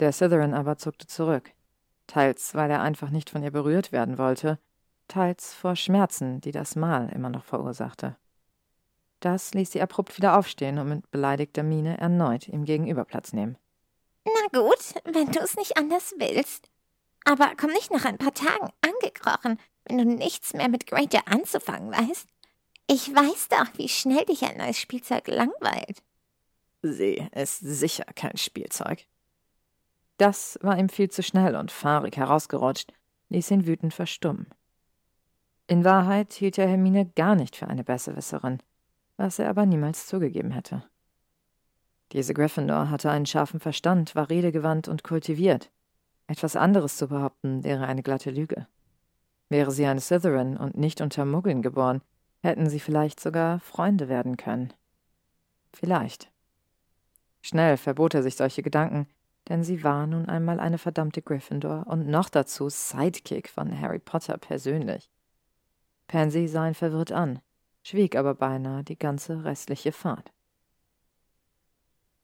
Der 0.00 0.12
Slytherin 0.12 0.54
aber 0.54 0.76
zuckte 0.76 1.06
zurück, 1.06 1.52
teils 2.06 2.54
weil 2.54 2.70
er 2.70 2.82
einfach 2.82 3.10
nicht 3.10 3.30
von 3.30 3.42
ihr 3.42 3.52
berührt 3.52 3.92
werden 3.92 4.18
wollte, 4.18 4.58
teils 5.06 5.54
vor 5.54 5.76
Schmerzen, 5.76 6.40
die 6.40 6.52
das 6.52 6.74
Mal 6.74 7.08
immer 7.10 7.28
noch 7.28 7.44
verursachte. 7.44 8.16
Das 9.20 9.52
ließ 9.52 9.70
sie 9.70 9.82
abrupt 9.82 10.16
wieder 10.16 10.36
aufstehen 10.36 10.78
und 10.78 10.88
mit 10.88 11.10
beleidigter 11.10 11.62
Miene 11.62 11.98
erneut 11.98 12.48
ihm 12.48 12.64
gegenüber 12.64 13.04
Platz 13.04 13.32
nehmen. 13.32 13.58
Na 14.24 14.58
gut, 14.58 14.94
wenn 15.04 15.30
du 15.30 15.40
es 15.40 15.56
nicht 15.56 15.76
anders 15.76 16.14
willst. 16.18 16.69
Aber 17.24 17.52
komm 17.56 17.70
nicht 17.70 17.90
nach 17.90 18.04
ein 18.04 18.18
paar 18.18 18.34
Tagen 18.34 18.72
angekrochen, 18.80 19.58
wenn 19.84 19.98
du 19.98 20.04
nichts 20.04 20.54
mehr 20.54 20.68
mit 20.68 20.86
Granger 20.86 21.22
anzufangen 21.26 21.92
weißt. 21.92 22.26
Ich 22.86 23.14
weiß 23.14 23.48
doch, 23.48 23.78
wie 23.78 23.88
schnell 23.88 24.24
dich 24.24 24.42
ein 24.44 24.58
neues 24.58 24.78
Spielzeug 24.78 25.28
langweilt. 25.28 26.02
Sie 26.82 27.28
ist 27.32 27.60
sicher 27.60 28.04
kein 28.14 28.36
Spielzeug. 28.36 29.06
Das 30.16 30.58
war 30.62 30.78
ihm 30.78 30.88
viel 30.88 31.10
zu 31.10 31.22
schnell 31.22 31.56
und 31.56 31.70
fahrig 31.70 32.16
herausgerutscht, 32.16 32.92
ließ 33.28 33.50
ihn 33.52 33.66
wütend 33.66 33.94
verstummen. 33.94 34.48
In 35.66 35.84
Wahrheit 35.84 36.32
hielt 36.32 36.58
er 36.58 36.68
Hermine 36.68 37.06
gar 37.14 37.36
nicht 37.36 37.54
für 37.54 37.68
eine 37.68 37.84
Besserwisserin, 37.84 38.58
was 39.16 39.38
er 39.38 39.48
aber 39.48 39.66
niemals 39.66 40.06
zugegeben 40.06 40.50
hätte. 40.50 40.82
Diese 42.12 42.34
Gryffindor 42.34 42.90
hatte 42.90 43.10
einen 43.10 43.26
scharfen 43.26 43.60
Verstand, 43.60 44.16
war 44.16 44.30
redegewandt 44.30 44.88
und 44.88 45.04
kultiviert. 45.04 45.70
Etwas 46.30 46.54
anderes 46.54 46.96
zu 46.96 47.08
behaupten 47.08 47.64
wäre 47.64 47.88
eine 47.88 48.04
glatte 48.04 48.30
Lüge. 48.30 48.68
Wäre 49.48 49.72
sie 49.72 49.84
eine 49.86 50.00
Slytherin 50.00 50.56
und 50.56 50.78
nicht 50.78 51.00
unter 51.00 51.24
Muggeln 51.24 51.60
geboren, 51.60 52.02
hätten 52.40 52.70
sie 52.70 52.78
vielleicht 52.78 53.18
sogar 53.18 53.58
Freunde 53.58 54.08
werden 54.08 54.36
können. 54.36 54.72
Vielleicht. 55.72 56.30
Schnell 57.42 57.76
verbot 57.76 58.14
er 58.14 58.22
sich 58.22 58.36
solche 58.36 58.62
Gedanken, 58.62 59.08
denn 59.48 59.64
sie 59.64 59.82
war 59.82 60.06
nun 60.06 60.26
einmal 60.26 60.60
eine 60.60 60.78
verdammte 60.78 61.20
Gryffindor 61.20 61.88
und 61.88 62.06
noch 62.06 62.28
dazu 62.28 62.68
Sidekick 62.68 63.48
von 63.48 63.80
Harry 63.80 63.98
Potter 63.98 64.38
persönlich. 64.38 65.10
Pansy 66.06 66.46
sah 66.46 66.68
ihn 66.68 66.74
verwirrt 66.74 67.10
an, 67.10 67.40
schwieg 67.82 68.14
aber 68.14 68.36
beinahe 68.36 68.84
die 68.84 69.00
ganze 69.00 69.42
restliche 69.42 69.90
Fahrt. 69.90 70.30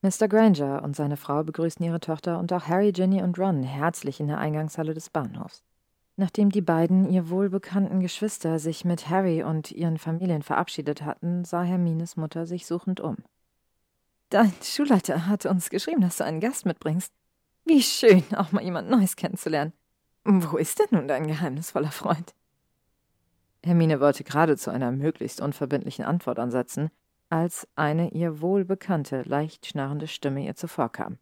Mr. 0.02 0.28
Granger 0.28 0.82
und 0.82 0.94
seine 0.94 1.16
Frau 1.16 1.42
begrüßten 1.42 1.84
ihre 1.84 2.00
Tochter 2.00 2.38
und 2.38 2.52
auch 2.52 2.66
Harry, 2.68 2.92
Ginny 2.92 3.22
und 3.22 3.38
Ron 3.38 3.62
herzlich 3.62 4.20
in 4.20 4.28
der 4.28 4.38
Eingangshalle 4.38 4.94
des 4.94 5.10
Bahnhofs. 5.10 5.62
Nachdem 6.16 6.50
die 6.50 6.62
beiden, 6.62 7.10
ihr 7.10 7.28
wohlbekannten 7.28 8.00
Geschwister, 8.00 8.58
sich 8.58 8.84
mit 8.84 9.10
Harry 9.10 9.42
und 9.42 9.70
ihren 9.72 9.98
Familien 9.98 10.42
verabschiedet 10.42 11.02
hatten, 11.02 11.44
sah 11.44 11.62
Hermines 11.62 12.16
Mutter 12.16 12.46
sich 12.46 12.66
suchend 12.66 13.00
um. 13.00 13.16
Dein 14.30 14.52
Schulleiter 14.62 15.26
hat 15.26 15.44
uns 15.46 15.70
geschrieben, 15.70 16.00
dass 16.00 16.16
du 16.16 16.24
einen 16.24 16.40
Gast 16.40 16.66
mitbringst. 16.66 17.12
Wie 17.64 17.82
schön, 17.82 18.24
auch 18.36 18.52
mal 18.52 18.62
jemand 18.62 18.88
Neues 18.88 19.16
kennenzulernen. 19.16 19.72
Wo 20.24 20.56
ist 20.56 20.78
denn 20.78 20.86
nun 20.90 21.08
dein 21.08 21.26
geheimnisvoller 21.26 21.92
Freund? 21.92 22.34
Hermine 23.64 24.00
wollte 24.00 24.24
gerade 24.24 24.56
zu 24.56 24.70
einer 24.70 24.92
möglichst 24.92 25.40
unverbindlichen 25.40 26.04
Antwort 26.04 26.38
ansetzen, 26.38 26.90
als 27.28 27.66
eine 27.74 28.10
ihr 28.10 28.40
wohlbekannte, 28.40 29.22
leicht 29.22 29.66
schnarrende 29.66 30.08
Stimme 30.08 30.44
ihr 30.44 30.54
zuvorkam. 30.54 31.18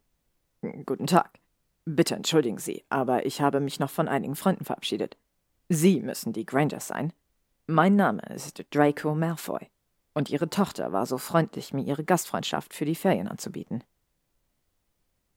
Guten 0.85 1.07
Tag. 1.07 1.39
Bitte 1.85 2.15
entschuldigen 2.15 2.57
Sie, 2.57 2.83
aber 2.89 3.25
ich 3.25 3.41
habe 3.41 3.59
mich 3.59 3.79
noch 3.79 3.89
von 3.89 4.07
einigen 4.07 4.35
Freunden 4.35 4.65
verabschiedet. 4.65 5.17
Sie 5.69 6.01
müssen 6.01 6.33
die 6.33 6.45
Grangers 6.45 6.87
sein. 6.87 7.13
Mein 7.67 7.95
Name 7.95 8.21
ist 8.33 8.63
Draco 8.71 9.15
Malfoy 9.15 9.69
und 10.13 10.29
ihre 10.29 10.49
Tochter 10.49 10.91
war 10.91 11.05
so 11.05 11.17
freundlich, 11.17 11.73
mir 11.73 11.83
ihre 11.83 12.03
Gastfreundschaft 12.03 12.73
für 12.73 12.85
die 12.85 12.95
Ferien 12.95 13.27
anzubieten. 13.27 13.83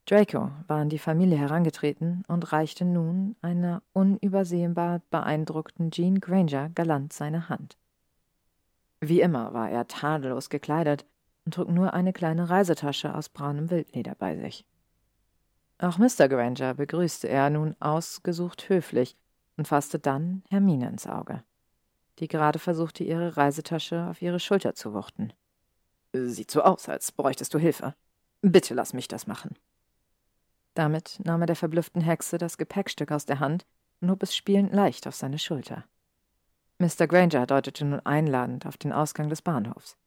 Draco 0.05 0.49
war 0.67 0.79
an 0.79 0.89
die 0.89 0.97
Familie 0.97 1.37
herangetreten 1.37 2.23
und 2.27 2.51
reichte 2.51 2.83
nun 2.83 3.35
einer 3.41 3.83
unübersehbar 3.93 5.01
beeindruckten 5.11 5.91
Jean 5.91 6.19
Granger 6.19 6.69
galant 6.69 7.13
seine 7.13 7.47
Hand. 7.49 7.77
Wie 9.01 9.21
immer 9.21 9.53
war 9.53 9.69
er 9.69 9.87
tadellos 9.87 10.49
gekleidet 10.49 11.05
und 11.45 11.53
trug 11.53 11.69
nur 11.69 11.93
eine 11.93 12.13
kleine 12.13 12.49
Reisetasche 12.49 13.15
aus 13.15 13.29
braunem 13.29 13.69
Wildleder 13.69 14.15
bei 14.15 14.37
sich. 14.37 14.65
Auch 15.77 15.97
Mr. 15.97 16.27
Granger 16.27 16.73
begrüßte 16.73 17.29
er 17.29 17.49
nun 17.49 17.75
ausgesucht 17.79 18.67
höflich 18.67 19.15
und 19.55 19.67
fasste 19.67 19.99
dann 19.99 20.43
Hermine 20.49 20.89
ins 20.89 21.07
Auge 21.07 21.43
die 22.19 22.27
gerade 22.27 22.59
versuchte, 22.59 23.03
ihre 23.03 23.37
Reisetasche 23.37 24.07
auf 24.09 24.21
ihre 24.21 24.39
Schulter 24.39 24.75
zu 24.75 24.93
wuchten. 24.93 25.33
Sieht 26.13 26.51
so 26.51 26.61
aus, 26.61 26.89
als 26.89 27.11
bräuchtest 27.11 27.53
du 27.53 27.59
Hilfe. 27.59 27.95
Bitte 28.41 28.73
lass 28.73 28.93
mich 28.93 29.07
das 29.07 29.27
machen. 29.27 29.55
Damit 30.73 31.19
nahm 31.23 31.41
er 31.41 31.47
der 31.47 31.55
verblüfften 31.55 32.01
Hexe 32.01 32.37
das 32.37 32.57
Gepäckstück 32.57 33.11
aus 33.11 33.25
der 33.25 33.39
Hand 33.39 33.65
und 34.01 34.09
hob 34.11 34.23
es 34.23 34.35
spielend 34.35 34.73
leicht 34.73 35.07
auf 35.07 35.15
seine 35.15 35.39
Schulter. 35.39 35.85
Mr. 36.79 37.07
Granger 37.07 37.45
deutete 37.45 37.83
nun 37.83 37.99
einladend 38.01 38.65
auf 38.65 38.77
den 38.77 38.93
Ausgang 38.93 39.29
des 39.29 39.41
Bahnhofs. 39.41 39.97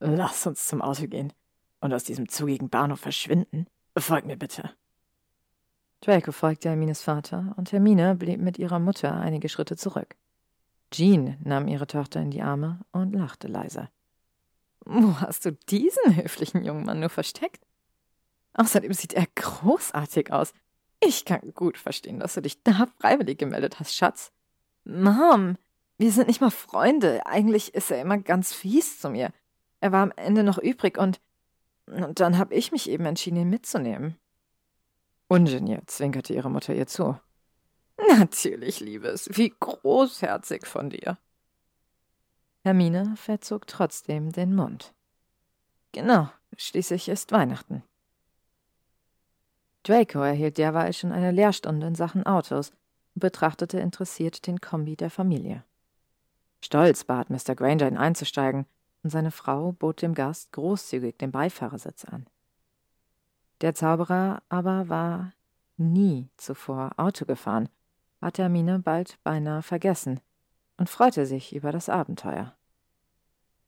Lass 0.00 0.46
uns 0.46 0.66
zum 0.66 0.80
Auto 0.80 1.06
gehen 1.06 1.32
und 1.80 1.92
aus 1.92 2.04
diesem 2.04 2.28
zugigen 2.28 2.70
Bahnhof 2.70 3.00
verschwinden. 3.00 3.66
Folg 3.96 4.24
mir 4.24 4.36
bitte. 4.36 4.70
Draco 6.00 6.32
folgte 6.32 6.70
Hermines 6.70 7.02
Vater, 7.02 7.52
und 7.58 7.72
Hermine 7.72 8.14
blieb 8.14 8.40
mit 8.40 8.58
ihrer 8.58 8.78
Mutter 8.78 9.14
einige 9.14 9.50
Schritte 9.50 9.76
zurück. 9.76 10.16
Jean 10.90 11.36
nahm 11.44 11.68
ihre 11.68 11.86
Tochter 11.86 12.20
in 12.20 12.30
die 12.30 12.40
Arme 12.40 12.80
und 12.92 13.12
lachte 13.12 13.48
leise. 13.48 13.90
Wo 14.86 15.20
hast 15.20 15.44
du 15.44 15.52
diesen 15.52 16.16
höflichen 16.16 16.64
jungen 16.64 16.86
Mann 16.86 17.00
nur 17.00 17.10
versteckt? 17.10 17.66
Außerdem 18.54 18.94
sieht 18.94 19.12
er 19.12 19.26
großartig 19.34 20.32
aus. 20.32 20.54
Ich 21.00 21.26
kann 21.26 21.52
gut 21.54 21.76
verstehen, 21.76 22.18
dass 22.18 22.34
du 22.34 22.40
dich 22.40 22.62
da 22.62 22.88
freiwillig 22.98 23.38
gemeldet 23.38 23.78
hast, 23.78 23.94
Schatz. 23.94 24.32
Mom, 24.84 25.56
wir 26.00 26.10
sind 26.12 26.28
nicht 26.28 26.40
mal 26.40 26.50
Freunde. 26.50 27.26
Eigentlich 27.26 27.74
ist 27.74 27.90
er 27.90 28.00
immer 28.00 28.16
ganz 28.16 28.54
fies 28.54 28.98
zu 29.00 29.10
mir. 29.10 29.32
Er 29.80 29.92
war 29.92 30.02
am 30.02 30.12
Ende 30.16 30.42
noch 30.42 30.56
übrig 30.56 30.96
und, 30.96 31.20
und 31.86 32.20
dann 32.20 32.38
habe 32.38 32.54
ich 32.54 32.72
mich 32.72 32.88
eben 32.88 33.04
entschieden, 33.04 33.36
ihn 33.36 33.50
mitzunehmen. 33.50 34.16
Ungeniert 35.28 35.90
zwinkerte 35.90 36.32
ihre 36.32 36.50
Mutter 36.50 36.74
ihr 36.74 36.86
zu. 36.86 37.20
Natürlich, 38.08 38.80
Liebes, 38.80 39.28
wie 39.34 39.54
großherzig 39.60 40.66
von 40.66 40.88
dir. 40.88 41.18
Hermine 42.62 43.14
verzog 43.16 43.66
trotzdem 43.66 44.32
den 44.32 44.54
Mund. 44.54 44.94
Genau, 45.92 46.30
schließlich 46.56 47.10
ist 47.10 47.30
Weihnachten. 47.30 47.82
Draco 49.82 50.20
erhielt 50.20 50.56
derweil 50.56 50.94
schon 50.94 51.12
eine 51.12 51.30
Lehrstunde 51.30 51.86
in 51.86 51.94
Sachen 51.94 52.24
Autos 52.24 52.70
und 53.14 53.20
betrachtete 53.20 53.78
interessiert 53.80 54.46
den 54.46 54.62
Kombi 54.62 54.96
der 54.96 55.10
Familie. 55.10 55.62
Stolz 56.62 57.04
bat 57.04 57.30
Mr. 57.30 57.54
Granger, 57.54 57.88
ihn 57.88 57.96
einzusteigen, 57.96 58.66
und 59.02 59.10
seine 59.10 59.30
Frau 59.30 59.72
bot 59.72 60.02
dem 60.02 60.14
Gast 60.14 60.52
großzügig 60.52 61.16
den 61.16 61.32
Beifahrersitz 61.32 62.04
an. 62.04 62.26
Der 63.62 63.74
Zauberer 63.74 64.42
aber 64.48 64.88
war 64.88 65.32
nie 65.78 66.28
zuvor 66.36 66.92
Auto 66.98 67.24
gefahren 67.24 67.68
hatte 68.20 68.42
Hermine 68.42 68.78
bald 68.78 69.18
beinahe 69.24 69.62
vergessen 69.62 70.20
und 70.76 70.88
freute 70.88 71.26
sich 71.26 71.54
über 71.54 71.72
das 71.72 71.88
Abenteuer. 71.88 72.54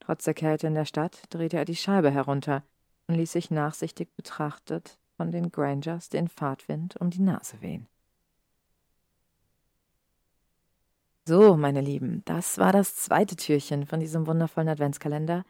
Trotz 0.01 0.25
der 0.25 0.35
Kälte 0.35 0.67
in 0.67 0.75
der 0.75 0.85
Stadt 0.85 1.23
drehte 1.31 1.57
er 1.57 1.65
die 1.65 1.77
Scheibe 1.77 2.11
herunter 2.11 2.63
und 3.07 3.15
ließ 3.15 3.33
sich 3.33 3.51
nachsichtig 3.51 4.15
betrachtet 4.17 4.99
von 5.17 5.31
den 5.31 5.51
Grangers 5.51 6.09
den 6.09 6.29
Fahrtwind 6.29 6.97
um 6.97 7.11
die 7.11 7.21
Nase 7.21 7.61
wehen. 7.61 7.87
So, 11.25 11.57
meine 11.57 11.81
Lieben, 11.81 12.23
das 12.25 12.59
war 12.59 12.73
das 12.73 12.97
zweite 12.97 13.37
Türchen 13.37 13.87
von 13.87 14.01
diesem 14.01 14.27
wundervollen 14.27 14.69
Adventskalender. 14.69 15.45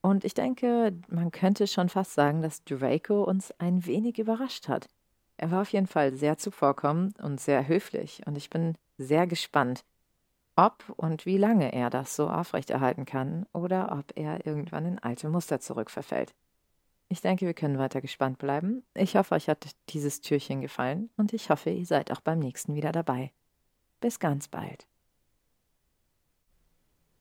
Und 0.00 0.24
ich 0.24 0.34
denke, 0.34 0.92
man 1.08 1.32
könnte 1.32 1.66
schon 1.66 1.88
fast 1.88 2.14
sagen, 2.14 2.42
dass 2.42 2.62
Draco 2.62 3.24
uns 3.24 3.50
ein 3.58 3.84
wenig 3.86 4.20
überrascht 4.20 4.68
hat. 4.68 4.88
Er 5.36 5.50
war 5.50 5.62
auf 5.62 5.72
jeden 5.72 5.88
Fall 5.88 6.14
sehr 6.14 6.38
zuvorkommend 6.38 7.18
und 7.18 7.40
sehr 7.40 7.66
höflich 7.66 8.22
und 8.24 8.36
ich 8.36 8.50
bin 8.50 8.76
sehr 8.98 9.26
gespannt, 9.26 9.84
ob 10.54 10.84
und 10.96 11.26
wie 11.26 11.38
lange 11.38 11.72
er 11.72 11.90
das 11.90 12.14
so 12.14 12.30
aufrechterhalten 12.30 13.04
kann 13.04 13.46
oder 13.52 13.90
ob 13.98 14.16
er 14.16 14.46
irgendwann 14.46 14.86
in 14.86 14.98
alte 15.00 15.28
Muster 15.28 15.58
zurückverfällt. 15.58 16.34
Ich 17.08 17.20
denke, 17.20 17.46
wir 17.46 17.54
können 17.54 17.78
weiter 17.78 18.00
gespannt 18.00 18.38
bleiben. 18.38 18.84
Ich 18.94 19.16
hoffe, 19.16 19.34
euch 19.34 19.48
hat 19.48 19.74
dieses 19.88 20.20
Türchen 20.20 20.60
gefallen 20.60 21.10
und 21.16 21.32
ich 21.32 21.50
hoffe, 21.50 21.70
ihr 21.70 21.84
seid 21.84 22.12
auch 22.12 22.20
beim 22.20 22.38
nächsten 22.38 22.76
wieder 22.76 22.92
dabei. 22.92 23.32
Bis 24.00 24.20
ganz 24.20 24.46
bald. 24.46 24.86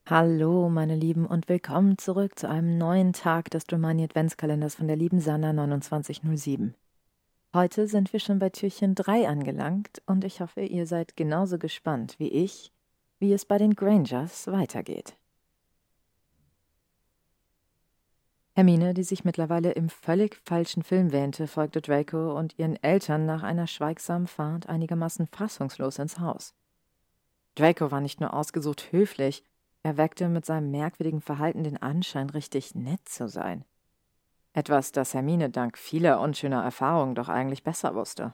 Hallo, 0.08 0.70
meine 0.70 0.96
Lieben, 0.96 1.26
und 1.26 1.50
willkommen 1.50 1.98
zurück 1.98 2.38
zu 2.38 2.48
einem 2.48 2.78
neuen 2.78 3.12
Tag 3.12 3.50
des 3.50 3.64
Dromani 3.64 4.04
Adventskalenders 4.04 4.76
von 4.76 4.86
der 4.86 4.96
lieben 4.96 5.20
Sanna 5.20 5.52
2907. 5.52 6.76
Heute 7.56 7.88
sind 7.88 8.14
wir 8.14 8.20
schon 8.20 8.38
bei 8.38 8.52
Türchen 8.52 8.94
3 8.94 9.28
angelangt 9.28 10.04
und 10.06 10.24
ich 10.24 10.42
hoffe, 10.42 10.62
ihr 10.62 10.86
seid 10.86 11.16
genauso 11.16 11.58
gespannt 11.58 12.20
wie 12.20 12.28
ich, 12.28 12.72
wie 13.18 13.34
es 13.34 13.46
bei 13.46 13.58
den 13.58 13.74
Grangers 13.74 14.46
weitergeht. 14.46 15.18
Hermine, 18.54 18.94
die 18.94 19.02
sich 19.02 19.26
mittlerweile 19.26 19.72
im 19.72 19.90
völlig 19.90 20.40
falschen 20.46 20.84
Film 20.84 21.14
wähnte, 21.14 21.48
folgte 21.48 21.82
Draco 21.82 22.38
und 22.38 22.60
ihren 22.60 22.76
Eltern 22.84 23.26
nach 23.26 23.42
einer 23.42 23.66
schweigsamen 23.66 24.28
Fahrt 24.28 24.70
einigermaßen 24.70 25.26
fassungslos 25.26 25.98
ins 25.98 26.20
Haus. 26.20 26.54
Draco 27.56 27.90
war 27.90 28.02
nicht 28.02 28.22
nur 28.22 28.36
ausgesucht 28.36 28.92
höflich, 28.92 29.44
er 29.86 29.98
weckte 29.98 30.30
mit 30.30 30.48
seinem 30.48 30.72
merkwürdigen 30.72 31.22
Verhalten 31.22 31.64
den 31.64 31.78
Anschein, 31.78 32.32
richtig 32.32 32.74
nett 32.74 33.08
zu 33.08 33.30
sein. 33.30 33.64
Etwas, 34.52 34.92
das 34.92 35.14
Hermine 35.14 35.52
dank 35.52 35.78
vieler 35.78 36.22
unschöner 36.22 36.64
Erfahrungen 36.64 37.14
doch 37.14 37.30
eigentlich 37.30 37.64
besser 37.64 37.94
wusste. 37.94 38.34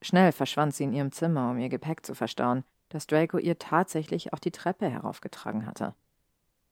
Schnell 0.00 0.32
verschwand 0.32 0.74
sie 0.74 0.84
in 0.84 0.94
ihrem 0.94 1.12
Zimmer, 1.12 1.50
um 1.50 1.58
ihr 1.58 1.68
Gepäck 1.68 2.06
zu 2.06 2.14
verstauen, 2.14 2.64
das 2.88 3.06
Draco 3.06 3.36
ihr 3.36 3.58
tatsächlich 3.58 4.32
auch 4.32 4.38
die 4.38 4.50
Treppe 4.50 4.88
heraufgetragen 4.88 5.66
hatte. 5.66 5.94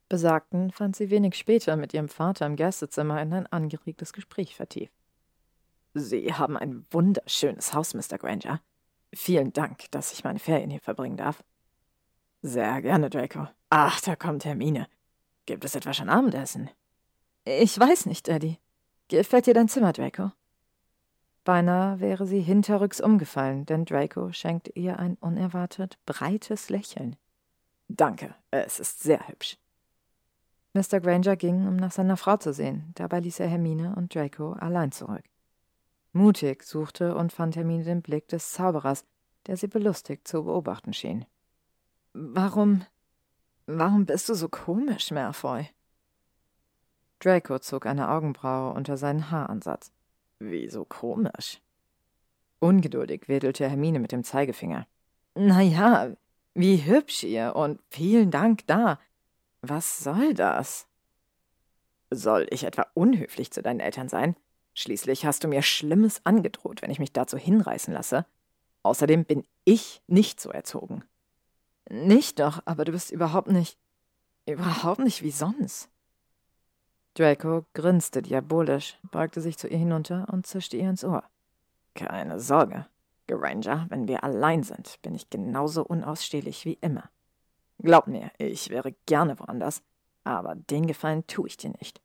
Besagten 0.08 0.70
fand 0.70 0.96
sie 0.96 1.10
wenig 1.10 1.34
später 1.34 1.76
mit 1.76 1.92
ihrem 1.92 2.08
Vater 2.08 2.46
im 2.46 2.56
Gästezimmer 2.56 3.20
in 3.20 3.34
ein 3.34 3.46
angeregtes 3.48 4.14
Gespräch 4.14 4.56
vertieft. 4.56 4.94
Sie 5.92 6.32
haben 6.32 6.56
ein 6.56 6.86
wunderschönes 6.90 7.74
Haus, 7.74 7.92
Mr. 7.92 8.16
Granger. 8.16 8.62
Vielen 9.12 9.52
Dank, 9.52 9.90
dass 9.90 10.14
ich 10.14 10.24
meine 10.24 10.38
Ferien 10.38 10.70
hier 10.70 10.80
verbringen 10.80 11.18
darf. 11.18 11.44
Sehr 12.46 12.82
gerne, 12.82 13.08
Draco. 13.08 13.48
Ach, 13.70 14.02
da 14.02 14.16
kommt 14.16 14.44
Hermine. 14.44 14.86
Gibt 15.46 15.64
es 15.64 15.74
etwa 15.76 15.94
schon 15.94 16.10
Abendessen? 16.10 16.68
Ich 17.46 17.80
weiß 17.80 18.04
nicht, 18.04 18.28
Daddy. 18.28 18.58
Gefällt 19.08 19.46
dir 19.46 19.54
dein 19.54 19.68
Zimmer, 19.68 19.94
Draco? 19.94 20.30
Beinahe 21.44 22.00
wäre 22.00 22.26
sie 22.26 22.42
hinterrücks 22.42 23.00
umgefallen, 23.00 23.64
denn 23.64 23.86
Draco 23.86 24.30
schenkte 24.30 24.72
ihr 24.74 24.98
ein 24.98 25.16
unerwartet 25.22 25.98
breites 26.04 26.68
Lächeln. 26.68 27.16
Danke, 27.88 28.34
es 28.50 28.78
ist 28.78 29.00
sehr 29.00 29.26
hübsch. 29.26 29.56
Mr. 30.74 31.00
Granger 31.00 31.36
ging, 31.36 31.66
um 31.66 31.76
nach 31.76 31.92
seiner 31.92 32.18
Frau 32.18 32.36
zu 32.36 32.52
sehen. 32.52 32.92
Dabei 32.94 33.20
ließ 33.20 33.40
er 33.40 33.48
Hermine 33.48 33.94
und 33.96 34.14
Draco 34.14 34.52
allein 34.52 34.92
zurück. 34.92 35.24
Mutig 36.12 36.62
suchte 36.62 37.14
und 37.14 37.32
fand 37.32 37.56
Hermine 37.56 37.84
den 37.84 38.02
Blick 38.02 38.28
des 38.28 38.52
Zauberers, 38.52 39.06
der 39.46 39.56
sie 39.56 39.68
belustigt 39.68 40.28
zu 40.28 40.44
beobachten 40.44 40.92
schien. 40.92 41.24
Warum. 42.14 42.86
Warum 43.66 44.06
bist 44.06 44.28
du 44.28 44.34
so 44.34 44.48
komisch, 44.48 45.10
Malfoy? 45.10 45.68
Draco 47.18 47.58
zog 47.58 47.86
eine 47.86 48.08
Augenbraue 48.08 48.72
unter 48.72 48.96
seinen 48.96 49.30
Haaransatz. 49.30 49.90
Wieso 50.38 50.84
komisch? 50.84 51.60
Ungeduldig 52.60 53.28
wedelte 53.28 53.68
Hermine 53.68 53.98
mit 53.98 54.12
dem 54.12 54.22
Zeigefinger. 54.22 54.86
Na 55.34 55.60
ja, 55.60 56.14
wie 56.54 56.84
hübsch 56.84 57.24
ihr 57.24 57.56
und 57.56 57.80
vielen 57.90 58.30
Dank 58.30 58.64
da. 58.68 59.00
Was 59.60 59.98
soll 59.98 60.34
das? 60.34 60.86
Soll 62.10 62.46
ich 62.50 62.62
etwa 62.62 62.86
unhöflich 62.94 63.50
zu 63.50 63.60
deinen 63.60 63.80
Eltern 63.80 64.08
sein? 64.08 64.36
Schließlich 64.74 65.26
hast 65.26 65.42
du 65.42 65.48
mir 65.48 65.62
Schlimmes 65.62 66.24
angedroht, 66.24 66.80
wenn 66.80 66.90
ich 66.90 67.00
mich 67.00 67.12
dazu 67.12 67.36
hinreißen 67.36 67.92
lasse. 67.92 68.24
Außerdem 68.84 69.24
bin 69.24 69.44
ich 69.64 70.02
nicht 70.06 70.40
so 70.40 70.50
erzogen. 70.50 71.04
Nicht 71.90 72.38
doch, 72.38 72.60
aber 72.64 72.84
du 72.84 72.92
bist 72.92 73.10
überhaupt 73.10 73.48
nicht. 73.48 73.78
überhaupt 74.46 75.00
nicht 75.00 75.22
wie 75.22 75.30
sonst. 75.30 75.88
Draco 77.14 77.64
grinste 77.74 78.22
diabolisch, 78.22 78.98
beugte 79.10 79.40
sich 79.40 79.56
zu 79.56 79.68
ihr 79.68 79.78
hinunter 79.78 80.26
und 80.32 80.46
zischte 80.46 80.76
ihr 80.76 80.90
ins 80.90 81.04
Ohr. 81.04 81.22
Keine 81.94 82.40
Sorge, 82.40 82.86
Granger, 83.28 83.86
wenn 83.88 84.08
wir 84.08 84.24
allein 84.24 84.62
sind, 84.62 85.00
bin 85.02 85.14
ich 85.14 85.30
genauso 85.30 85.84
unausstehlich 85.84 86.64
wie 86.64 86.78
immer. 86.80 87.08
Glaub 87.78 88.06
mir, 88.06 88.30
ich 88.38 88.70
wäre 88.70 88.92
gerne 89.06 89.38
woanders, 89.38 89.82
aber 90.24 90.54
den 90.54 90.86
Gefallen 90.86 91.26
tue 91.26 91.48
ich 91.48 91.56
dir 91.56 91.70
nicht. 91.78 92.00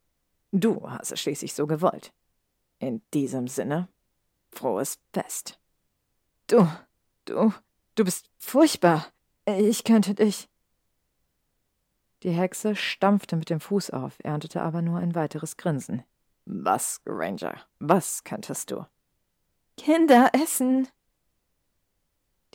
Du 0.51 0.89
hast 0.89 1.11
es 1.11 1.19
schließlich 1.19 1.53
so 1.53 1.67
gewollt. 1.67 2.13
In 2.79 3.01
diesem 3.13 3.47
Sinne, 3.47 3.87
frohes 4.51 4.99
Fest. 5.13 5.59
Du, 6.47 6.67
du, 7.25 7.53
du 7.95 8.03
bist 8.03 8.29
furchtbar. 8.37 9.07
Ich 9.57 9.83
könnte 9.83 10.13
dich. 10.13 10.47
Die 12.23 12.31
Hexe 12.31 12.75
stampfte 12.75 13.35
mit 13.35 13.49
dem 13.49 13.59
Fuß 13.59 13.89
auf, 13.91 14.17
erntete 14.23 14.61
aber 14.61 14.81
nur 14.81 14.99
ein 14.99 15.15
weiteres 15.15 15.57
Grinsen. 15.57 16.03
Was, 16.45 17.01
Granger, 17.05 17.55
was 17.79 18.23
könntest 18.23 18.71
du? 18.71 18.85
Kinder 19.77 20.29
essen. 20.33 20.87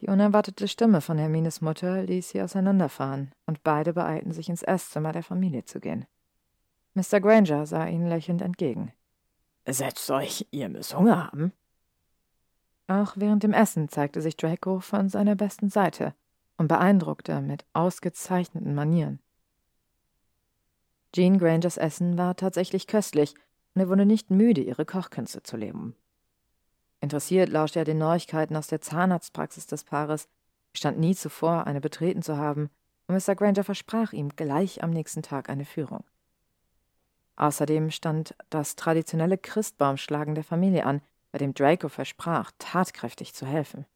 Die 0.00 0.08
unerwartete 0.08 0.68
Stimme 0.68 1.00
von 1.00 1.18
Hermines 1.18 1.60
Mutter 1.60 2.02
ließ 2.02 2.30
sie 2.30 2.42
auseinanderfahren, 2.42 3.32
und 3.46 3.62
beide 3.64 3.92
beeilten 3.92 4.32
sich 4.32 4.48
ins 4.48 4.62
Esszimmer 4.62 5.12
der 5.12 5.22
Familie 5.22 5.64
zu 5.64 5.80
gehen. 5.80 6.06
Mr. 6.94 7.20
Granger 7.20 7.66
sah 7.66 7.86
ihnen 7.86 8.08
lächelnd 8.08 8.42
entgegen. 8.42 8.92
Setzt 9.66 10.10
euch, 10.10 10.46
ihr 10.50 10.68
müsst 10.68 10.96
Hunger 10.96 11.26
haben. 11.26 11.52
Auch 12.86 13.14
während 13.16 13.42
dem 13.42 13.54
Essen 13.54 13.88
zeigte 13.88 14.20
sich 14.20 14.36
Draco 14.36 14.80
von 14.80 15.08
seiner 15.08 15.34
besten 15.34 15.70
Seite 15.70 16.14
und 16.56 16.68
beeindruckte 16.68 17.40
mit 17.40 17.64
ausgezeichneten 17.72 18.74
Manieren. 18.74 19.20
Jean 21.14 21.38
Grangers 21.38 21.76
Essen 21.76 22.18
war 22.18 22.36
tatsächlich 22.36 22.86
köstlich, 22.86 23.34
und 23.74 23.80
er 23.80 23.88
wurde 23.88 24.06
nicht 24.06 24.30
müde, 24.30 24.60
ihre 24.60 24.84
Kochkünste 24.84 25.42
zu 25.42 25.56
leben. 25.56 25.96
Interessiert 27.00 27.48
lauschte 27.48 27.80
er 27.80 27.84
den 27.84 27.98
Neuigkeiten 27.98 28.56
aus 28.56 28.68
der 28.68 28.80
Zahnarztpraxis 28.80 29.66
des 29.66 29.84
Paares, 29.84 30.28
stand 30.72 30.98
nie 30.98 31.14
zuvor, 31.14 31.66
eine 31.66 31.80
betreten 31.80 32.22
zu 32.22 32.36
haben, 32.36 32.70
und 33.06 33.14
Mr. 33.14 33.34
Granger 33.34 33.64
versprach 33.64 34.12
ihm 34.12 34.30
gleich 34.30 34.82
am 34.82 34.90
nächsten 34.90 35.22
Tag 35.22 35.50
eine 35.50 35.64
Führung. 35.64 36.04
Außerdem 37.36 37.90
stand 37.90 38.34
das 38.48 38.76
traditionelle 38.76 39.38
Christbaumschlagen 39.38 40.34
der 40.34 40.44
Familie 40.44 40.86
an, 40.86 41.02
bei 41.32 41.38
dem 41.38 41.52
Draco 41.52 41.88
versprach, 41.88 42.52
tatkräftig 42.58 43.34
zu 43.34 43.44
helfen. 43.44 43.86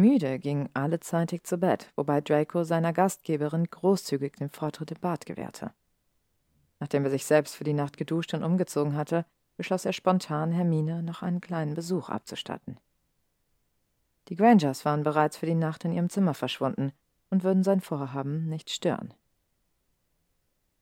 Müde 0.00 0.38
gingen 0.38 0.68
alle 0.74 1.00
zeitig 1.00 1.46
zu 1.46 1.58
Bett, 1.58 1.92
wobei 1.96 2.20
Draco 2.20 2.64
seiner 2.64 2.92
Gastgeberin 2.92 3.68
großzügig 3.70 4.36
den 4.36 4.50
Vortritt 4.50 4.90
im 4.90 5.00
Bad 5.00 5.26
gewährte. 5.26 5.72
Nachdem 6.80 7.04
er 7.04 7.10
sich 7.10 7.24
selbst 7.24 7.56
für 7.56 7.64
die 7.64 7.74
Nacht 7.74 7.96
geduscht 7.96 8.34
und 8.34 8.44
umgezogen 8.44 8.96
hatte, 8.96 9.24
beschloss 9.56 9.84
er 9.84 9.92
spontan, 9.92 10.52
Hermine 10.52 11.02
noch 11.02 11.22
einen 11.22 11.40
kleinen 11.40 11.74
Besuch 11.74 12.08
abzustatten. 12.08 12.78
Die 14.28 14.36
Grangers 14.36 14.84
waren 14.84 15.02
bereits 15.02 15.36
für 15.36 15.46
die 15.46 15.54
Nacht 15.54 15.84
in 15.84 15.92
ihrem 15.92 16.10
Zimmer 16.10 16.34
verschwunden 16.34 16.92
und 17.30 17.44
würden 17.44 17.64
sein 17.64 17.80
Vorhaben 17.80 18.48
nicht 18.48 18.70
stören. 18.70 19.14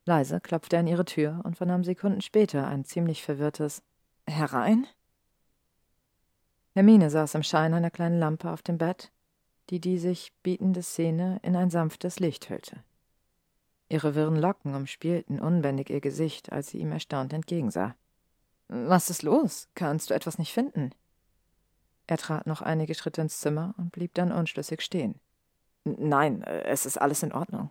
Leise 0.05 0.41
klopfte 0.41 0.77
er 0.77 0.81
an 0.81 0.87
ihre 0.87 1.05
Tür 1.05 1.41
und 1.45 1.57
vernahm 1.57 1.85
Sekunden 1.85 2.21
später 2.21 2.67
ein 2.67 2.85
ziemlich 2.85 3.23
verwirrtes 3.23 3.83
Herein? 4.29 4.87
Hermine 6.77 7.09
saß 7.09 7.35
im 7.37 7.43
Schein 7.43 7.73
einer 7.73 7.91
kleinen 7.91 8.19
Lampe 8.19 8.51
auf 8.51 8.61
dem 8.61 8.77
Bett, 8.77 9.11
die 9.71 9.81
die 9.81 9.97
sich 9.97 10.35
bietende 10.43 10.83
Szene 10.83 11.41
in 11.43 11.57
ein 11.57 11.71
sanftes 11.71 12.21
Licht 12.21 12.51
hüllte. 12.51 12.85
Ihre 13.89 14.15
wirren 14.15 14.37
Locken 14.37 14.75
umspielten 14.75 15.41
unbändig 15.41 15.89
ihr 15.89 16.03
Gesicht, 16.03 16.53
als 16.53 16.69
sie 16.69 16.79
ihm 16.81 16.93
erstaunt 16.93 17.33
entgegensah. 17.33 17.97
Was 18.69 19.09
ist 19.09 19.23
los? 19.23 19.71
Kannst 19.75 20.11
du 20.11 20.15
etwas 20.15 20.39
nicht 20.39 20.53
finden? 20.53 20.91
Er 22.09 22.19
trat 22.19 22.47
noch 22.47 22.61
einige 22.61 22.95
Schritte 22.95 23.23
ins 23.23 23.41
Zimmer 23.41 23.75
und 23.79 23.91
blieb 23.91 24.13
dann 24.13 24.31
unschlüssig 24.31 24.83
stehen. 24.83 25.19
Nein, 25.85 26.43
es 26.43 26.85
ist 26.85 26.99
alles 27.01 27.23
in 27.23 27.33
Ordnung. 27.33 27.71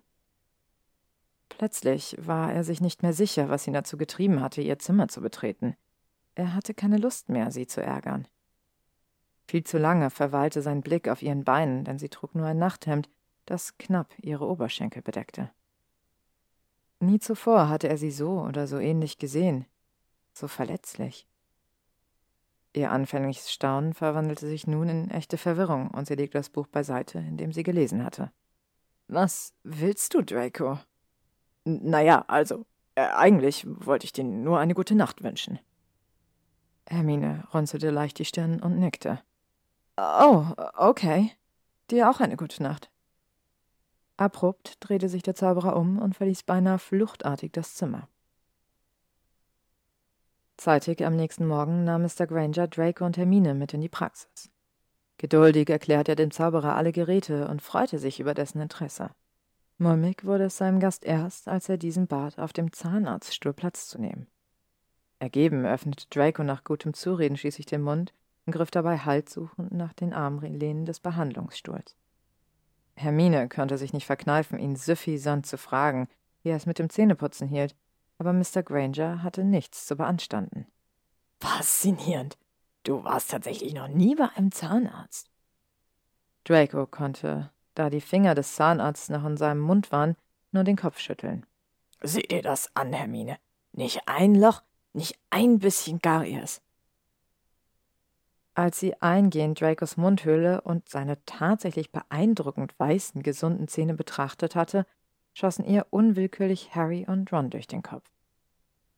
Plötzlich 1.49 2.17
war 2.19 2.51
er 2.51 2.63
sich 2.63 2.81
nicht 2.81 3.03
mehr 3.03 3.13
sicher, 3.13 3.49
was 3.49 3.67
ihn 3.67 3.73
dazu 3.73 3.97
getrieben 3.97 4.41
hatte, 4.41 4.63
ihr 4.63 4.79
Zimmer 4.79 5.09
zu 5.09 5.21
betreten. 5.21 5.75
Er 6.33 6.55
hatte 6.55 6.73
keine 6.73 6.97
Lust 6.97 7.29
mehr, 7.29 7.51
sie 7.51 7.67
zu 7.67 7.83
ärgern. 7.83 8.27
Viel 9.47 9.63
zu 9.63 9.77
lange 9.77 10.09
verweilte 10.09 10.61
sein 10.61 10.81
Blick 10.81 11.07
auf 11.07 11.21
ihren 11.21 11.43
Beinen, 11.43 11.85
denn 11.85 11.99
sie 11.99 12.09
trug 12.09 12.33
nur 12.35 12.47
ein 12.47 12.57
Nachthemd, 12.57 13.09
das 13.45 13.77
knapp 13.77 14.13
ihre 14.19 14.47
Oberschenkel 14.47 15.01
bedeckte. 15.01 15.51
Nie 16.99 17.19
zuvor 17.19 17.69
hatte 17.69 17.87
er 17.87 17.97
sie 17.97 18.11
so 18.11 18.41
oder 18.41 18.67
so 18.67 18.79
ähnlich 18.79 19.17
gesehen, 19.17 19.65
so 20.33 20.47
verletzlich. 20.47 21.27
Ihr 22.73 22.91
anfängliches 22.91 23.51
Staunen 23.51 23.93
verwandelte 23.93 24.47
sich 24.47 24.67
nun 24.67 24.89
in 24.89 25.09
echte 25.11 25.37
Verwirrung, 25.37 25.91
und 25.91 26.07
sie 26.07 26.15
legte 26.15 26.37
das 26.37 26.49
Buch 26.49 26.67
beiseite, 26.67 27.19
in 27.19 27.37
dem 27.37 27.53
sie 27.53 27.63
gelesen 27.63 28.03
hatte. 28.03 28.31
Was 29.07 29.53
willst 29.63 30.13
du, 30.13 30.21
Draco? 30.21 30.79
Naja, 31.63 32.25
also, 32.27 32.65
äh, 32.95 33.01
eigentlich 33.01 33.65
wollte 33.67 34.05
ich 34.05 34.13
dir 34.13 34.23
nur 34.23 34.59
eine 34.59 34.73
gute 34.73 34.95
Nacht 34.95 35.23
wünschen. 35.23 35.59
Hermine 36.87 37.47
runzelte 37.53 37.91
leicht 37.91 38.19
die 38.19 38.25
Stirn 38.25 38.61
und 38.61 38.77
nickte. 38.77 39.21
Oh, 39.97 40.45
okay. 40.75 41.31
Dir 41.89 42.09
auch 42.09 42.19
eine 42.19 42.35
gute 42.35 42.61
Nacht. 42.61 42.89
Abrupt 44.17 44.77
drehte 44.79 45.09
sich 45.09 45.23
der 45.23 45.35
Zauberer 45.35 45.75
um 45.75 45.99
und 45.99 46.15
verließ 46.15 46.43
beinahe 46.43 46.79
fluchtartig 46.79 47.51
das 47.51 47.75
Zimmer. 47.75 48.07
Zeitig 50.57 51.05
am 51.05 51.15
nächsten 51.15 51.47
Morgen 51.47 51.83
nahm 51.83 52.03
Mr. 52.03 52.27
Granger 52.27 52.67
Draco 52.67 53.05
und 53.05 53.17
Hermine 53.17 53.53
mit 53.53 53.73
in 53.73 53.81
die 53.81 53.89
Praxis. 53.89 54.49
Geduldig 55.17 55.69
erklärte 55.69 56.13
er 56.13 56.15
dem 56.15 56.31
Zauberer 56.31 56.75
alle 56.75 56.91
Geräte 56.91 57.47
und 57.47 57.61
freute 57.61 57.99
sich 57.99 58.19
über 58.19 58.33
dessen 58.33 58.61
Interesse. 58.61 59.11
Mulmig 59.77 60.23
wurde 60.23 60.45
es 60.45 60.57
seinem 60.57 60.79
Gast 60.79 61.03
erst, 61.03 61.49
als 61.49 61.67
er 61.67 61.77
diesen 61.77 62.07
bat, 62.07 62.39
auf 62.39 62.53
dem 62.53 62.71
Zahnarztstuhl 62.71 63.53
Platz 63.53 63.87
zu 63.87 63.99
nehmen. 63.99 64.27
Ergeben 65.19 65.65
öffnete 65.65 66.07
Draco 66.09 66.43
nach 66.43 66.63
gutem 66.63 66.93
Zureden 66.93 67.37
schließlich 67.37 67.65
den 67.65 67.81
Mund 67.81 68.13
und 68.45 68.53
griff 68.53 68.71
dabei 68.71 68.97
haltsuchend 68.99 69.71
nach 69.71 69.93
den 69.93 70.13
Armlehnen 70.13 70.85
des 70.85 70.99
Behandlungsstuhls. 70.99 71.95
Hermine 72.95 73.49
konnte 73.49 73.77
sich 73.77 73.93
nicht 73.93 74.05
verkneifen, 74.05 74.59
ihn 74.59 74.75
süffisant 74.75 75.45
zu 75.45 75.57
fragen, 75.57 76.07
wie 76.43 76.49
er 76.49 76.55
es 76.55 76.65
mit 76.65 76.79
dem 76.79 76.89
Zähneputzen 76.89 77.47
hielt, 77.47 77.75
aber 78.17 78.31
Mr. 78.31 78.63
Granger 78.63 79.23
hatte 79.23 79.43
nichts 79.43 79.85
zu 79.85 79.95
beanstanden. 79.95 80.67
Faszinierend. 81.39 82.37
Du 82.83 83.03
warst 83.03 83.31
tatsächlich 83.31 83.73
noch 83.73 83.87
nie 83.87 84.15
bei 84.15 84.29
einem 84.35 84.51
Zahnarzt. 84.51 85.29
Draco 86.43 86.85
konnte, 86.85 87.51
da 87.73 87.89
die 87.89 88.01
Finger 88.01 88.35
des 88.35 88.55
Zahnarztes 88.55 89.09
noch 89.09 89.25
in 89.25 89.37
seinem 89.37 89.59
Mund 89.59 89.91
waren, 89.91 90.15
nur 90.51 90.63
den 90.63 90.77
Kopf 90.77 90.99
schütteln. 90.99 91.45
Sieh 92.01 92.21
dir 92.21 92.43
das 92.43 92.69
an, 92.75 92.93
Hermine. 92.93 93.37
Nicht 93.73 94.07
ein 94.07 94.35
Loch, 94.35 94.61
nicht 94.93 95.17
ein 95.31 95.59
bisschen 95.59 95.99
Garies. 95.99 96.61
Als 98.55 98.79
sie 98.79 98.99
eingehend 99.01 99.59
Dracos 99.59 99.97
Mundhöhle 99.97 100.61
und 100.61 100.87
seine 100.87 101.23
tatsächlich 101.25 101.91
beeindruckend 101.91 102.73
weißen, 102.79 103.21
gesunden 103.21 103.67
Zähne 103.67 103.93
betrachtet 103.93 104.55
hatte, 104.55 104.85
schossen 105.33 105.65
ihr 105.65 105.87
unwillkürlich 105.89 106.73
Harry 106.73 107.05
und 107.05 107.31
Ron 107.33 107.49
durch 107.49 107.67
den 107.67 107.83
Kopf. 107.83 108.09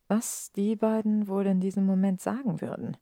Was 0.07 0.51
die 0.53 0.75
beiden 0.75 1.27
wohl 1.27 1.47
in 1.47 1.59
diesem 1.59 1.87
Moment 1.87 2.21
sagen 2.21 2.61
würden? 2.61 2.97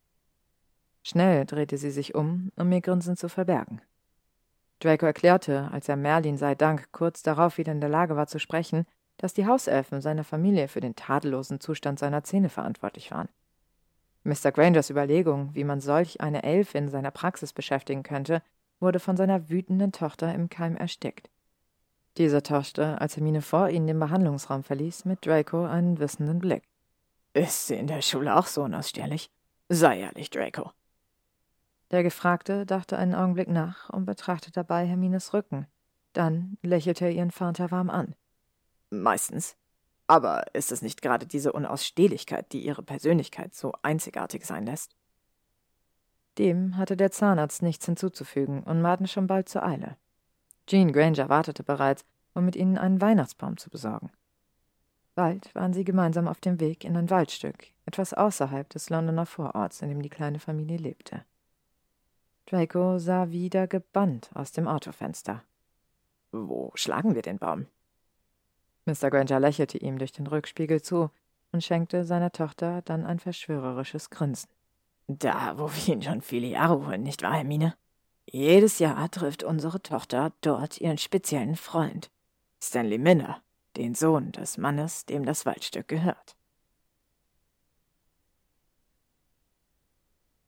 Schnell 1.02 1.44
drehte 1.44 1.76
sie 1.76 1.90
sich 1.90 2.14
um, 2.14 2.50
um 2.56 2.72
ihr 2.72 2.80
Grinsen 2.80 3.16
zu 3.16 3.28
verbergen. 3.28 3.82
Draco 4.80 5.04
erklärte, 5.04 5.70
als 5.72 5.88
er 5.88 5.96
Merlin 5.96 6.38
sei 6.38 6.54
Dank 6.54 6.90
kurz 6.90 7.22
darauf 7.22 7.58
wieder 7.58 7.72
in 7.72 7.80
der 7.80 7.90
Lage 7.90 8.16
war 8.16 8.26
zu 8.26 8.38
sprechen, 8.38 8.86
dass 9.18 9.34
die 9.34 9.46
Hauselfen 9.46 10.00
seiner 10.00 10.24
Familie 10.24 10.68
für 10.68 10.80
den 10.80 10.96
tadellosen 10.96 11.60
Zustand 11.60 11.98
seiner 11.98 12.24
Zähne 12.24 12.48
verantwortlich 12.48 13.10
waren. 13.10 13.28
Mr. 14.26 14.50
Grangers 14.50 14.90
Überlegung, 14.90 15.54
wie 15.54 15.62
man 15.62 15.80
solch 15.80 16.20
eine 16.20 16.42
Elfe 16.42 16.76
in 16.78 16.88
seiner 16.88 17.12
Praxis 17.12 17.52
beschäftigen 17.52 18.02
könnte, 18.02 18.42
wurde 18.80 18.98
von 18.98 19.16
seiner 19.16 19.48
wütenden 19.48 19.92
Tochter 19.92 20.34
im 20.34 20.48
Keim 20.48 20.76
erstickt. 20.76 21.30
Diese 22.16 22.42
tauschte, 22.42 23.00
als 23.00 23.16
Hermine 23.16 23.40
vor 23.40 23.68
ihnen 23.68 23.86
den 23.86 24.00
Behandlungsraum 24.00 24.64
verließ, 24.64 25.04
mit 25.04 25.24
Draco 25.24 25.64
einen 25.64 26.00
wissenden 26.00 26.40
Blick. 26.40 26.64
Ist 27.34 27.68
sie 27.68 27.76
in 27.76 27.86
der 27.86 28.02
Schule 28.02 28.36
auch 28.36 28.46
so 28.46 28.64
unausstehlich? 28.64 29.30
Sei 29.68 30.00
ehrlich, 30.00 30.30
Draco. 30.30 30.72
Der 31.92 32.02
Gefragte 32.02 32.66
dachte 32.66 32.98
einen 32.98 33.14
Augenblick 33.14 33.48
nach 33.48 33.90
und 33.90 34.06
betrachtete 34.06 34.52
dabei 34.52 34.86
Hermines 34.86 35.34
Rücken. 35.34 35.68
Dann 36.14 36.58
lächelte 36.62 37.04
er 37.04 37.12
ihren 37.12 37.30
Vater 37.30 37.70
warm 37.70 37.90
an. 37.90 38.16
Meistens. 38.90 39.56
Aber 40.06 40.44
ist 40.54 40.70
es 40.70 40.82
nicht 40.82 41.02
gerade 41.02 41.26
diese 41.26 41.52
Unausstehlichkeit, 41.52 42.52
die 42.52 42.64
ihre 42.64 42.82
Persönlichkeit 42.82 43.54
so 43.54 43.72
einzigartig 43.82 44.46
sein 44.46 44.66
lässt? 44.66 44.94
Dem 46.38 46.76
hatte 46.76 46.96
der 46.96 47.10
Zahnarzt 47.10 47.62
nichts 47.62 47.86
hinzuzufügen 47.86 48.62
und 48.62 48.82
mahnte 48.82 49.08
schon 49.08 49.26
bald 49.26 49.48
zur 49.48 49.64
Eile. 49.64 49.96
Jean 50.66 50.92
Granger 50.92 51.28
wartete 51.28 51.62
bereits, 51.62 52.04
um 52.34 52.44
mit 52.44 52.56
ihnen 52.56 52.76
einen 52.76 53.00
Weihnachtsbaum 53.00 53.56
zu 53.56 53.70
besorgen. 53.70 54.10
Bald 55.14 55.54
waren 55.54 55.72
sie 55.72 55.84
gemeinsam 55.84 56.28
auf 56.28 56.40
dem 56.40 56.60
Weg 56.60 56.84
in 56.84 56.96
ein 56.96 57.08
Waldstück, 57.08 57.68
etwas 57.86 58.12
außerhalb 58.12 58.68
des 58.68 58.90
Londoner 58.90 59.24
Vororts, 59.24 59.80
in 59.80 59.88
dem 59.88 60.02
die 60.02 60.10
kleine 60.10 60.38
Familie 60.38 60.76
lebte. 60.76 61.24
Draco 62.44 62.98
sah 62.98 63.30
wieder 63.30 63.66
gebannt 63.66 64.30
aus 64.34 64.52
dem 64.52 64.68
Autofenster. 64.68 65.42
Wo 66.32 66.70
schlagen 66.74 67.14
wir 67.14 67.22
den 67.22 67.38
Baum? 67.38 67.66
Mr. 68.86 69.10
Granger 69.10 69.40
lächelte 69.40 69.78
ihm 69.78 69.98
durch 69.98 70.12
den 70.12 70.26
Rückspiegel 70.26 70.80
zu 70.80 71.10
und 71.52 71.62
schenkte 71.62 72.04
seiner 72.04 72.32
Tochter 72.32 72.82
dann 72.82 73.04
ein 73.04 73.18
verschwörerisches 73.18 74.10
Grinsen. 74.10 74.48
Da, 75.08 75.58
wo 75.58 75.70
wir 75.70 75.94
ihn 75.94 76.02
schon 76.02 76.22
viele 76.22 76.46
Jahre 76.46 76.86
holen, 76.86 77.02
nicht 77.02 77.22
wahr, 77.22 77.34
Hermine? 77.34 77.74
Jedes 78.28 78.78
Jahr 78.80 79.08
trifft 79.10 79.44
unsere 79.44 79.80
Tochter 79.80 80.32
dort 80.40 80.80
ihren 80.80 80.98
speziellen 80.98 81.54
Freund, 81.54 82.10
Stanley 82.62 82.98
Minner, 82.98 83.42
den 83.76 83.94
Sohn 83.94 84.32
des 84.32 84.58
Mannes, 84.58 85.06
dem 85.06 85.24
das 85.24 85.46
Waldstück 85.46 85.86
gehört. 85.86 86.36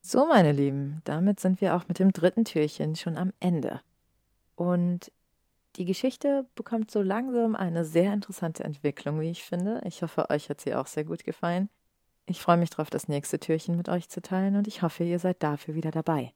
So, 0.01 0.27
meine 0.27 0.53
Lieben, 0.53 1.03
damit 1.05 1.39
sind 1.39 1.61
wir 1.61 1.77
auch 1.77 1.87
mit 1.87 1.99
dem 1.99 2.13
dritten 2.13 2.45
Türchen 2.45 2.97
schon 2.97 3.17
am 3.17 3.33
Ende. 3.41 3.81
Und 4.57 5.13
die 5.79 5.85
Geschichte 5.85 6.45
bekommt 6.57 6.91
so 6.91 7.03
langsam 7.03 7.55
eine 7.55 7.85
sehr 7.85 8.13
interessante 8.13 8.65
Entwicklung, 8.65 9.21
wie 9.21 9.31
ich 9.31 9.45
finde. 9.45 9.81
Ich 9.85 10.03
hoffe, 10.03 10.29
euch 10.29 10.51
hat 10.51 10.61
sie 10.61 10.75
auch 10.75 10.89
sehr 10.89 11.05
gut 11.05 11.23
gefallen. 11.23 11.71
Ich 12.27 12.41
freue 12.41 12.57
mich 12.57 12.71
darauf, 12.71 12.91
das 12.91 13.07
nächste 13.07 13.39
Türchen 13.39 13.77
mit 13.77 13.89
euch 13.89 14.09
zu 14.09 14.21
teilen 14.21 14.57
und 14.57 14.67
ich 14.67 14.83
hoffe, 14.83 15.05
ihr 15.05 15.21
seid 15.21 15.43
dafür 15.43 15.75
wieder 15.75 15.93
dabei. 15.93 16.35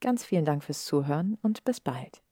Ganz 0.00 0.24
vielen 0.24 0.46
Dank 0.46 0.64
fürs 0.64 0.86
Zuhören 0.86 1.36
und 1.42 1.64
bis 1.64 1.80
bald. 1.80 2.22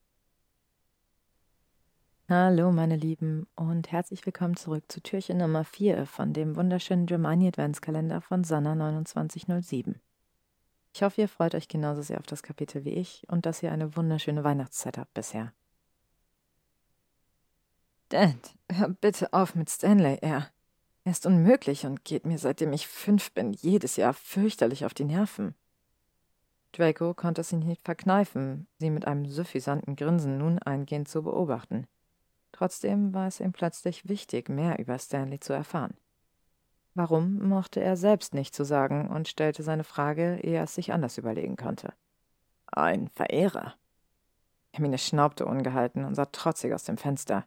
Hallo, 2.28 2.72
meine 2.72 2.96
Lieben, 2.96 3.46
und 3.54 3.92
herzlich 3.92 4.24
willkommen 4.24 4.56
zurück 4.56 4.84
zu 4.88 5.00
Türchen 5.00 5.38
Nummer 5.38 5.62
4 5.62 6.06
von 6.06 6.32
dem 6.32 6.56
wunderschönen 6.56 7.06
Germani 7.06 7.48
Adventskalender 7.48 8.20
von 8.20 8.44
Sanna 8.44 8.74
2907. 9.04 10.00
Ich 10.92 11.02
hoffe, 11.02 11.20
ihr 11.20 11.28
freut 11.28 11.54
euch 11.54 11.68
genauso 11.68 12.00
sehr 12.00 12.18
auf 12.18 12.26
das 12.26 12.42
Kapitel 12.42 12.84
wie 12.84 12.94
ich 12.94 13.24
und 13.28 13.44
dass 13.44 13.62
ihr 13.62 13.70
eine 13.70 13.94
wunderschöne 13.94 14.42
Weihnachtszeit 14.42 14.96
habt 14.96 15.12
bisher. 15.12 15.52
Dad, 18.08 18.54
hör 18.70 18.88
bitte 18.88 19.32
auf 19.32 19.54
mit 19.56 19.68
Stanley, 19.68 20.18
er. 20.20 20.50
Er 21.04 21.12
ist 21.12 21.26
unmöglich 21.26 21.86
und 21.86 22.04
geht 22.04 22.24
mir, 22.24 22.38
seitdem 22.38 22.72
ich 22.72 22.86
fünf 22.86 23.32
bin, 23.32 23.52
jedes 23.52 23.96
Jahr 23.96 24.12
fürchterlich 24.12 24.84
auf 24.84 24.94
die 24.94 25.04
Nerven. 25.04 25.54
Draco 26.72 27.14
konnte 27.14 27.40
es 27.40 27.52
ihn 27.52 27.60
nicht 27.60 27.84
verkneifen, 27.84 28.68
sie 28.78 28.90
mit 28.90 29.06
einem 29.06 29.26
suffisanten 29.26 29.96
Grinsen 29.96 30.38
nun 30.38 30.58
eingehend 30.60 31.08
zu 31.08 31.22
beobachten. 31.22 31.86
Trotzdem 32.52 33.12
war 33.12 33.26
es 33.26 33.40
ihm 33.40 33.52
plötzlich 33.52 34.08
wichtig, 34.08 34.48
mehr 34.48 34.78
über 34.78 34.98
Stanley 34.98 35.40
zu 35.40 35.52
erfahren. 35.52 35.94
Warum, 36.94 37.46
mochte 37.48 37.80
er 37.80 37.96
selbst 37.96 38.34
nicht 38.34 38.54
zu 38.54 38.64
sagen 38.64 39.08
und 39.08 39.28
stellte 39.28 39.62
seine 39.62 39.84
Frage, 39.84 40.38
ehe 40.42 40.56
er 40.56 40.64
es 40.64 40.74
sich 40.74 40.92
anders 40.92 41.18
überlegen 41.18 41.56
konnte. 41.56 41.92
Ein 42.66 43.08
Verehrer. 43.08 43.74
Hermine 44.72 44.98
schnaubte 44.98 45.44
ungehalten 45.44 46.04
und 46.04 46.14
sah 46.14 46.26
trotzig 46.26 46.72
aus 46.72 46.84
dem 46.84 46.98
Fenster. 46.98 47.46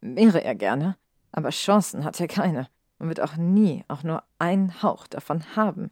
Wäre 0.00 0.42
er 0.42 0.54
gerne, 0.54 0.96
aber 1.32 1.50
Chancen 1.50 2.04
hat 2.04 2.20
er 2.20 2.28
keine 2.28 2.68
und 2.98 3.08
wird 3.08 3.20
auch 3.20 3.36
nie 3.36 3.84
auch 3.88 4.02
nur 4.02 4.22
einen 4.38 4.82
Hauch 4.82 5.06
davon 5.06 5.56
haben. 5.56 5.90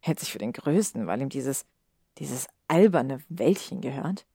Hält 0.00 0.20
sich 0.20 0.32
für 0.32 0.38
den 0.38 0.52
Größten, 0.52 1.06
weil 1.06 1.20
ihm 1.20 1.28
dieses, 1.28 1.66
dieses 2.18 2.46
alberne 2.68 3.20
Wäldchen 3.28 3.80
gehört. 3.80 4.26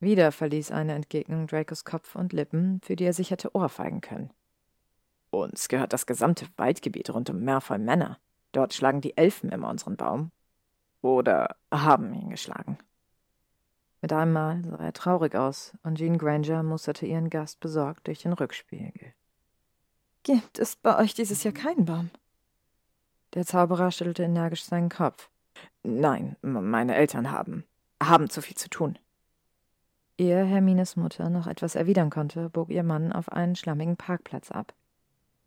Wieder 0.00 0.32
verließ 0.32 0.70
eine 0.70 0.94
Entgegnung 0.94 1.46
Dracos 1.46 1.84
Kopf 1.84 2.14
und 2.14 2.32
Lippen, 2.32 2.80
für 2.82 2.96
die 2.96 3.04
er 3.04 3.12
sich 3.12 3.30
hätte 3.30 3.54
ohrfeigen 3.54 4.00
können. 4.00 4.30
Uns 5.30 5.68
gehört 5.68 5.92
das 5.92 6.06
gesamte 6.06 6.46
Waldgebiet 6.56 7.10
rund 7.10 7.30
um 7.30 7.40
Merfoy 7.40 7.78
Manor. 7.78 8.18
Dort 8.52 8.74
schlagen 8.74 9.00
die 9.00 9.16
Elfen 9.16 9.50
immer 9.50 9.68
unseren 9.68 9.96
Baum. 9.96 10.30
Oder 11.00 11.56
haben 11.72 12.14
ihn 12.14 12.30
geschlagen. 12.30 12.78
Mit 14.04 14.12
einmal 14.12 14.62
sah 14.66 14.76
er 14.76 14.92
traurig 14.92 15.34
aus, 15.34 15.72
und 15.82 15.96
Jean 15.96 16.18
Granger 16.18 16.62
musterte 16.62 17.06
ihren 17.06 17.30
Gast 17.30 17.58
besorgt 17.60 18.06
durch 18.06 18.20
den 18.20 18.34
Rückspiegel. 18.34 19.14
Gibt 20.24 20.58
es 20.58 20.76
bei 20.76 20.98
euch 20.98 21.14
dieses 21.14 21.42
Jahr 21.42 21.54
keinen 21.54 21.86
Baum? 21.86 22.10
Der 23.32 23.46
Zauberer 23.46 23.90
schüttelte 23.90 24.24
energisch 24.24 24.66
seinen 24.66 24.90
Kopf. 24.90 25.30
Nein, 25.82 26.36
meine 26.42 26.96
Eltern 26.96 27.30
haben. 27.30 27.64
haben 28.02 28.28
zu 28.28 28.42
viel 28.42 28.58
zu 28.58 28.68
tun. 28.68 28.98
Ehe 30.18 30.44
Hermines 30.44 30.96
Mutter 30.96 31.30
noch 31.30 31.46
etwas 31.46 31.74
erwidern 31.74 32.10
konnte, 32.10 32.50
bog 32.50 32.68
ihr 32.68 32.82
Mann 32.82 33.10
auf 33.10 33.32
einen 33.32 33.56
schlammigen 33.56 33.96
Parkplatz 33.96 34.50
ab 34.50 34.74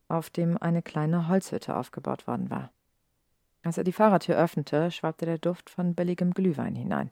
auf 0.07 0.31
dem 0.31 0.57
eine 0.57 0.81
kleine 0.81 1.27
Holzhütte 1.27 1.75
aufgebaut 1.75 2.25
worden 2.25 2.49
war. 2.49 2.71
Als 3.61 3.77
er 3.77 3.83
die 3.83 3.93
Fahrertür 3.93 4.35
öffnete, 4.35 4.89
schwappte 4.89 5.27
der 5.27 5.37
Duft 5.37 5.69
von 5.69 5.93
billigem 5.93 6.33
Glühwein 6.33 6.75
hinein. 6.75 7.11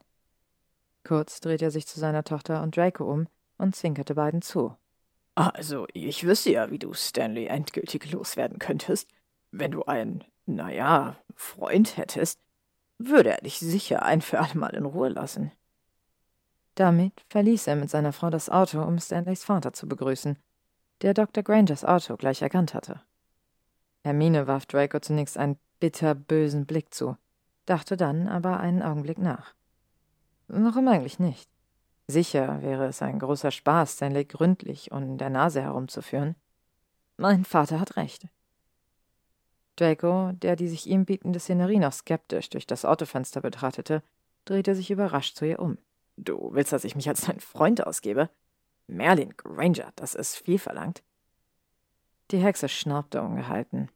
Kurz 1.06 1.40
drehte 1.40 1.66
er 1.66 1.70
sich 1.70 1.86
zu 1.86 2.00
seiner 2.00 2.24
Tochter 2.24 2.64
und 2.64 2.76
Draco 2.76 3.04
um 3.04 3.28
und 3.58 3.76
zwinkerte 3.76 4.16
beiden 4.16 4.42
zu. 4.42 4.76
Also, 5.36 5.86
ich 5.92 6.26
wüsste 6.26 6.50
ja, 6.50 6.72
wie 6.72 6.80
du 6.80 6.94
Stanley 6.94 7.46
endgültig 7.46 8.10
loswerden 8.10 8.58
könntest. 8.58 9.08
Wenn 9.52 9.70
du 9.70 9.84
einen, 9.84 10.24
naja, 10.46 11.16
Freund 11.36 11.96
hättest, 11.96 12.40
würde 12.98 13.30
er 13.30 13.40
dich 13.40 13.60
sicher 13.60 14.02
ein 14.02 14.20
für 14.20 14.40
allemal 14.40 14.74
in 14.74 14.84
Ruhe 14.84 15.08
lassen. 15.08 15.52
Damit 16.74 17.24
verließ 17.28 17.68
er 17.68 17.76
mit 17.76 17.88
seiner 17.88 18.12
Frau 18.12 18.28
das 18.28 18.50
Auto, 18.50 18.82
um 18.82 18.98
Stanleys 18.98 19.44
Vater 19.44 19.72
zu 19.72 19.86
begrüßen, 19.86 20.36
der 21.02 21.14
Dr. 21.14 21.44
Grangers 21.44 21.84
Auto 21.84 22.16
gleich 22.16 22.42
erkannt 22.42 22.74
hatte. 22.74 23.00
Hermine 24.02 24.48
warf 24.48 24.66
Draco 24.66 24.98
zunächst 24.98 25.38
einen 25.38 25.58
bitterbösen 25.78 26.66
Blick 26.66 26.92
zu, 26.92 27.16
dachte 27.64 27.96
dann 27.96 28.26
aber 28.26 28.58
einen 28.58 28.82
Augenblick 28.82 29.18
nach. 29.18 29.55
Warum 30.48 30.88
eigentlich 30.88 31.18
nicht? 31.18 31.48
Sicher 32.08 32.62
wäre 32.62 32.86
es 32.86 33.02
ein 33.02 33.18
großer 33.18 33.50
Spaß, 33.50 33.94
Stanley 33.94 34.24
gründlich 34.24 34.92
und 34.92 35.18
der 35.18 35.30
Nase 35.30 35.60
herumzuführen. 35.62 36.36
Mein 37.16 37.44
Vater 37.44 37.80
hat 37.80 37.96
recht. 37.96 38.28
Draco, 39.74 40.32
der 40.32 40.56
die 40.56 40.68
sich 40.68 40.86
ihm 40.86 41.04
bietende 41.04 41.40
Szenerie 41.40 41.78
noch 41.78 41.92
skeptisch 41.92 42.48
durch 42.50 42.66
das 42.66 42.84
Autofenster 42.84 43.40
betrachtete, 43.40 44.02
drehte 44.44 44.74
sich 44.74 44.90
überrascht 44.90 45.36
zu 45.36 45.46
ihr 45.46 45.58
um. 45.58 45.78
Du 46.16 46.50
willst, 46.52 46.72
dass 46.72 46.84
ich 46.84 46.94
mich 46.94 47.08
als 47.08 47.26
dein 47.26 47.40
Freund 47.40 47.86
ausgebe? 47.86 48.30
Merlin 48.86 49.34
Granger, 49.36 49.92
das 49.96 50.14
ist 50.14 50.36
viel 50.36 50.58
verlangt. 50.58 51.02
Die 52.30 52.38
Hexe 52.38 52.68
schnaubte 52.68 53.20
ungehalten. 53.20 53.90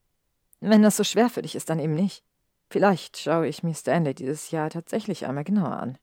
Wenn 0.60 0.82
das 0.82 0.96
so 0.96 1.04
schwer 1.04 1.30
für 1.30 1.42
dich 1.42 1.54
ist, 1.54 1.70
dann 1.70 1.78
eben 1.78 1.94
nicht. 1.94 2.24
Vielleicht 2.68 3.16
schaue 3.16 3.48
ich 3.48 3.62
mir 3.62 3.74
Stanley 3.74 4.14
dieses 4.14 4.50
Jahr 4.50 4.68
tatsächlich 4.68 5.26
einmal 5.26 5.44
genauer 5.44 5.72
an. 5.72 5.98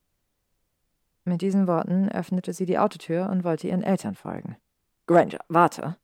Mit 1.28 1.42
diesen 1.42 1.68
Worten 1.68 2.08
öffnete 2.08 2.54
sie 2.54 2.66
die 2.66 2.80
Autotür 2.80 3.30
und 3.30 3.44
wollte 3.44 3.68
ihren 3.68 3.84
Eltern 3.84 4.16
folgen. 4.16 4.56
Granger, 5.08 5.40
warte. 5.50 5.98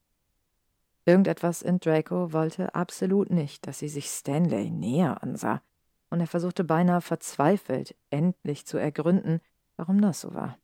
Irgendetwas 1.05 1.61
in 1.61 1.79
Draco 1.79 2.33
wollte 2.33 2.75
absolut 2.75 3.29
nicht, 3.29 3.65
dass 3.65 3.79
sie 3.79 3.87
sich 3.87 4.07
Stanley 4.07 4.69
näher 4.69 5.23
ansah, 5.23 5.61
und 6.09 6.19
er 6.19 6.27
versuchte 6.27 6.65
beinahe 6.65 6.99
verzweifelt, 6.99 7.95
endlich 8.09 8.65
zu 8.65 8.77
ergründen, 8.77 9.39
warum 9.77 10.01
das 10.01 10.19
so 10.19 10.33
war. 10.33 10.57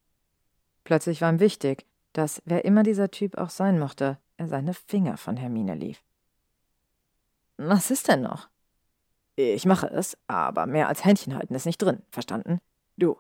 Plötzlich 0.84 1.22
war 1.22 1.32
ihm 1.32 1.40
wichtig, 1.40 1.86
dass, 2.12 2.42
wer 2.44 2.66
immer 2.66 2.84
dieser 2.84 3.12
Typ 3.12 3.38
auch 3.38 3.52
sein 3.52 3.80
mochte, 3.80 4.18
er 4.36 4.50
seine 4.50 4.74
Finger 4.74 5.16
von 5.16 5.38
Hermine 5.38 5.76
lief. 5.76 6.04
Was 7.56 7.92
ist 7.92 8.10
denn 8.10 8.24
noch? 8.24 8.50
Ich 9.38 9.66
mache 9.66 9.88
es, 9.88 10.18
aber 10.28 10.66
mehr 10.66 10.90
als 10.90 11.06
Händchen 11.06 11.36
halten 11.36 11.56
ist 11.56 11.66
nicht 11.66 11.82
drin, 11.82 12.02
verstanden? 12.12 12.60
Du, 12.98 13.18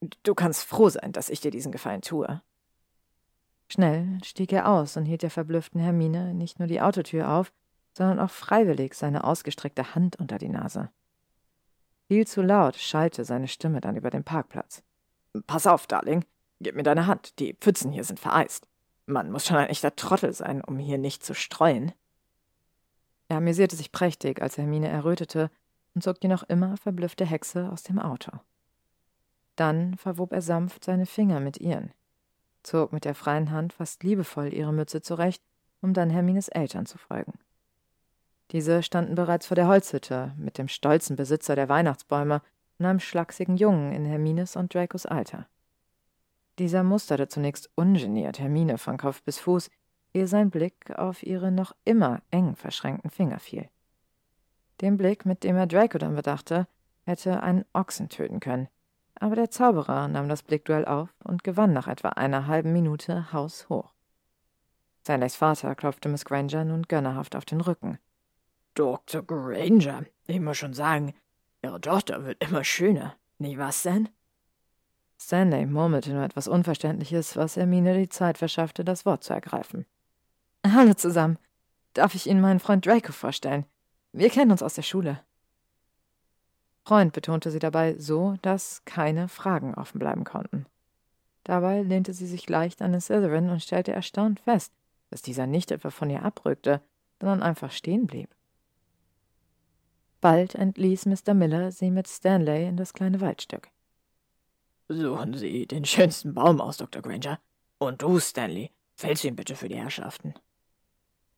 du 0.00 0.34
kannst 0.34 0.64
froh 0.64 0.88
sein, 0.88 1.12
dass 1.12 1.30
ich 1.30 1.40
dir 1.40 1.50
diesen 1.50 1.72
Gefallen 1.72 2.02
tue. 2.02 2.40
Schnell 3.68 4.18
stieg 4.24 4.52
er 4.52 4.68
aus 4.68 4.96
und 4.96 5.04
hielt 5.04 5.22
der 5.22 5.30
verblüfften 5.30 5.80
Hermine 5.80 6.34
nicht 6.34 6.58
nur 6.58 6.68
die 6.68 6.80
Autotür 6.80 7.30
auf, 7.30 7.52
sondern 7.92 8.18
auch 8.18 8.30
freiwillig 8.30 8.94
seine 8.94 9.24
ausgestreckte 9.24 9.94
Hand 9.94 10.16
unter 10.16 10.38
die 10.38 10.48
Nase. 10.48 10.90
Viel 12.08 12.26
zu 12.26 12.42
laut 12.42 12.76
schallte 12.76 13.24
seine 13.24 13.46
Stimme 13.46 13.80
dann 13.80 13.96
über 13.96 14.10
den 14.10 14.24
Parkplatz. 14.24 14.82
Pass 15.46 15.66
auf, 15.66 15.86
Darling. 15.86 16.24
Gib 16.60 16.74
mir 16.74 16.82
deine 16.82 17.06
Hand. 17.06 17.38
Die 17.38 17.54
Pfützen 17.54 17.92
hier 17.92 18.02
sind 18.02 18.18
vereist. 18.18 18.66
Man 19.06 19.30
muss 19.30 19.46
schon 19.46 19.56
ein 19.56 19.68
echter 19.68 19.94
Trottel 19.94 20.32
sein, 20.32 20.62
um 20.62 20.78
hier 20.78 20.98
nicht 20.98 21.24
zu 21.24 21.34
streuen. 21.34 21.92
Er 23.28 23.36
amüsierte 23.36 23.76
sich 23.76 23.92
prächtig, 23.92 24.42
als 24.42 24.58
Hermine 24.58 24.88
errötete 24.88 25.50
und 25.94 26.02
zog 26.02 26.20
die 26.20 26.28
noch 26.28 26.42
immer 26.42 26.76
verblüffte 26.76 27.24
Hexe 27.24 27.70
aus 27.70 27.84
dem 27.84 28.00
Auto. 28.00 28.32
Dann 29.56 29.96
verwob 29.96 30.32
er 30.32 30.42
sanft 30.42 30.84
seine 30.84 31.06
Finger 31.06 31.40
mit 31.40 31.58
ihren, 31.58 31.92
zog 32.62 32.92
mit 32.92 33.04
der 33.04 33.14
freien 33.14 33.50
Hand 33.50 33.72
fast 33.72 34.02
liebevoll 34.02 34.54
ihre 34.54 34.72
Mütze 34.72 35.02
zurecht, 35.02 35.42
um 35.80 35.94
dann 35.94 36.10
Hermines 36.10 36.48
Eltern 36.48 36.86
zu 36.86 36.98
folgen. 36.98 37.38
Diese 38.52 38.82
standen 38.82 39.14
bereits 39.14 39.46
vor 39.46 39.54
der 39.54 39.68
Holzhütte 39.68 40.34
mit 40.36 40.58
dem 40.58 40.68
stolzen 40.68 41.16
Besitzer 41.16 41.54
der 41.54 41.68
Weihnachtsbäume 41.68 42.42
und 42.78 42.86
einem 42.86 43.00
schlachsigen 43.00 43.56
Jungen 43.56 43.92
in 43.92 44.04
Hermines 44.04 44.56
und 44.56 44.74
Dracos 44.74 45.06
Alter. 45.06 45.46
Dieser 46.58 46.82
musterte 46.82 47.28
zunächst 47.28 47.70
ungeniert 47.74 48.38
Hermine 48.38 48.76
von 48.76 48.96
Kopf 48.98 49.22
bis 49.22 49.38
Fuß, 49.38 49.70
ehe 50.12 50.26
sein 50.26 50.50
Blick 50.50 50.90
auf 50.98 51.22
ihre 51.22 51.52
noch 51.52 51.74
immer 51.84 52.22
eng 52.30 52.56
verschränkten 52.56 53.10
Finger 53.10 53.38
fiel. 53.38 53.68
Den 54.80 54.96
Blick, 54.96 55.24
mit 55.24 55.44
dem 55.44 55.56
er 55.56 55.66
Draco 55.66 55.98
dann 55.98 56.16
bedachte, 56.16 56.66
hätte 57.04 57.42
einen 57.42 57.64
Ochsen 57.72 58.08
töten 58.08 58.40
können, 58.40 58.68
aber 59.20 59.36
der 59.36 59.50
Zauberer 59.50 60.08
nahm 60.08 60.28
das 60.28 60.42
Blickduell 60.42 60.86
auf 60.86 61.10
und 61.22 61.44
gewann 61.44 61.72
nach 61.72 61.86
etwa 61.86 62.10
einer 62.10 62.46
halben 62.46 62.72
Minute 62.72 63.32
haushoch. 63.32 63.92
Stanleys 65.02 65.36
Vater 65.36 65.74
klopfte 65.74 66.08
Miss 66.08 66.24
Granger 66.24 66.64
nun 66.64 66.82
gönnerhaft 66.82 67.36
auf 67.36 67.44
den 67.44 67.60
Rücken. 67.60 67.98
Dr. 68.74 69.22
Granger, 69.22 70.04
ich 70.26 70.40
muss 70.40 70.58
schon 70.58 70.74
sagen, 70.74 71.14
Ihre 71.62 71.80
Tochter 71.80 72.24
wird 72.24 72.42
immer 72.42 72.64
schöner. 72.64 73.14
Nie 73.38 73.58
was 73.58 73.82
denn? 73.82 74.08
Stanley 75.18 75.66
murmelte 75.66 76.12
nur 76.12 76.24
etwas 76.24 76.48
Unverständliches, 76.48 77.36
was 77.36 77.56
Hermine 77.56 77.98
die 77.98 78.08
Zeit 78.08 78.38
verschaffte, 78.38 78.84
das 78.84 79.04
Wort 79.04 79.22
zu 79.22 79.34
ergreifen. 79.34 79.84
Hallo 80.66 80.94
zusammen. 80.94 81.38
Darf 81.92 82.14
ich 82.14 82.26
Ihnen 82.26 82.40
meinen 82.40 82.60
Freund 82.60 82.86
Draco 82.86 83.12
vorstellen? 83.12 83.66
Wir 84.12 84.30
kennen 84.30 84.50
uns 84.50 84.62
aus 84.62 84.74
der 84.74 84.82
Schule. 84.82 85.20
Freund 86.90 87.12
betonte 87.12 87.52
sie 87.52 87.60
dabei 87.60 87.94
so, 87.98 88.34
dass 88.42 88.84
keine 88.84 89.28
Fragen 89.28 89.74
offen 89.74 90.00
bleiben 90.00 90.24
konnten. 90.24 90.66
Dabei 91.44 91.82
lehnte 91.82 92.12
sie 92.12 92.26
sich 92.26 92.48
leicht 92.48 92.82
an 92.82 92.90
den 92.90 93.00
Slytherin 93.00 93.48
und 93.48 93.62
stellte 93.62 93.92
erstaunt 93.92 94.40
fest, 94.40 94.72
dass 95.08 95.22
dieser 95.22 95.46
nicht 95.46 95.70
etwa 95.70 95.90
von 95.90 96.10
ihr 96.10 96.24
abrückte, 96.24 96.80
sondern 97.20 97.44
einfach 97.44 97.70
stehen 97.70 98.08
blieb. 98.08 98.28
Bald 100.20 100.56
entließ 100.56 101.06
Mr. 101.06 101.32
Miller 101.32 101.70
sie 101.70 101.92
mit 101.92 102.08
Stanley 102.08 102.66
in 102.66 102.76
das 102.76 102.92
kleine 102.92 103.20
Waldstück. 103.20 103.68
Suchen 104.88 105.34
Sie 105.34 105.68
den 105.68 105.84
schönsten 105.84 106.34
Baum 106.34 106.60
aus, 106.60 106.78
Dr. 106.78 107.02
Granger. 107.02 107.38
Und 107.78 108.02
du, 108.02 108.18
Stanley, 108.18 108.72
fällst 108.96 109.24
ihn 109.24 109.36
bitte 109.36 109.54
für 109.54 109.68
die 109.68 109.78
Herrschaften. 109.78 110.34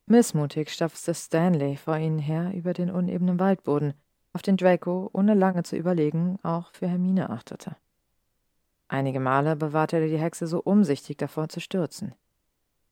Missmutig 0.06 0.70
stapfte 0.70 1.12
Stanley 1.12 1.76
vor 1.76 1.98
ihnen 1.98 2.20
her 2.20 2.52
über 2.54 2.72
den 2.72 2.90
unebenen 2.90 3.38
Waldboden, 3.38 3.92
auf 4.32 4.42
den 4.42 4.56
Draco, 4.56 5.10
ohne 5.12 5.34
lange 5.34 5.62
zu 5.62 5.76
überlegen, 5.76 6.38
auch 6.42 6.72
für 6.72 6.88
Hermine 6.88 7.30
achtete. 7.30 7.76
Einige 8.88 9.20
Male 9.20 9.56
bewahrte 9.56 9.96
er 9.96 10.06
die 10.06 10.18
Hexe 10.18 10.46
so 10.46 10.60
umsichtig 10.60 11.16
davor 11.16 11.48
zu 11.48 11.60
stürzen. 11.60 12.14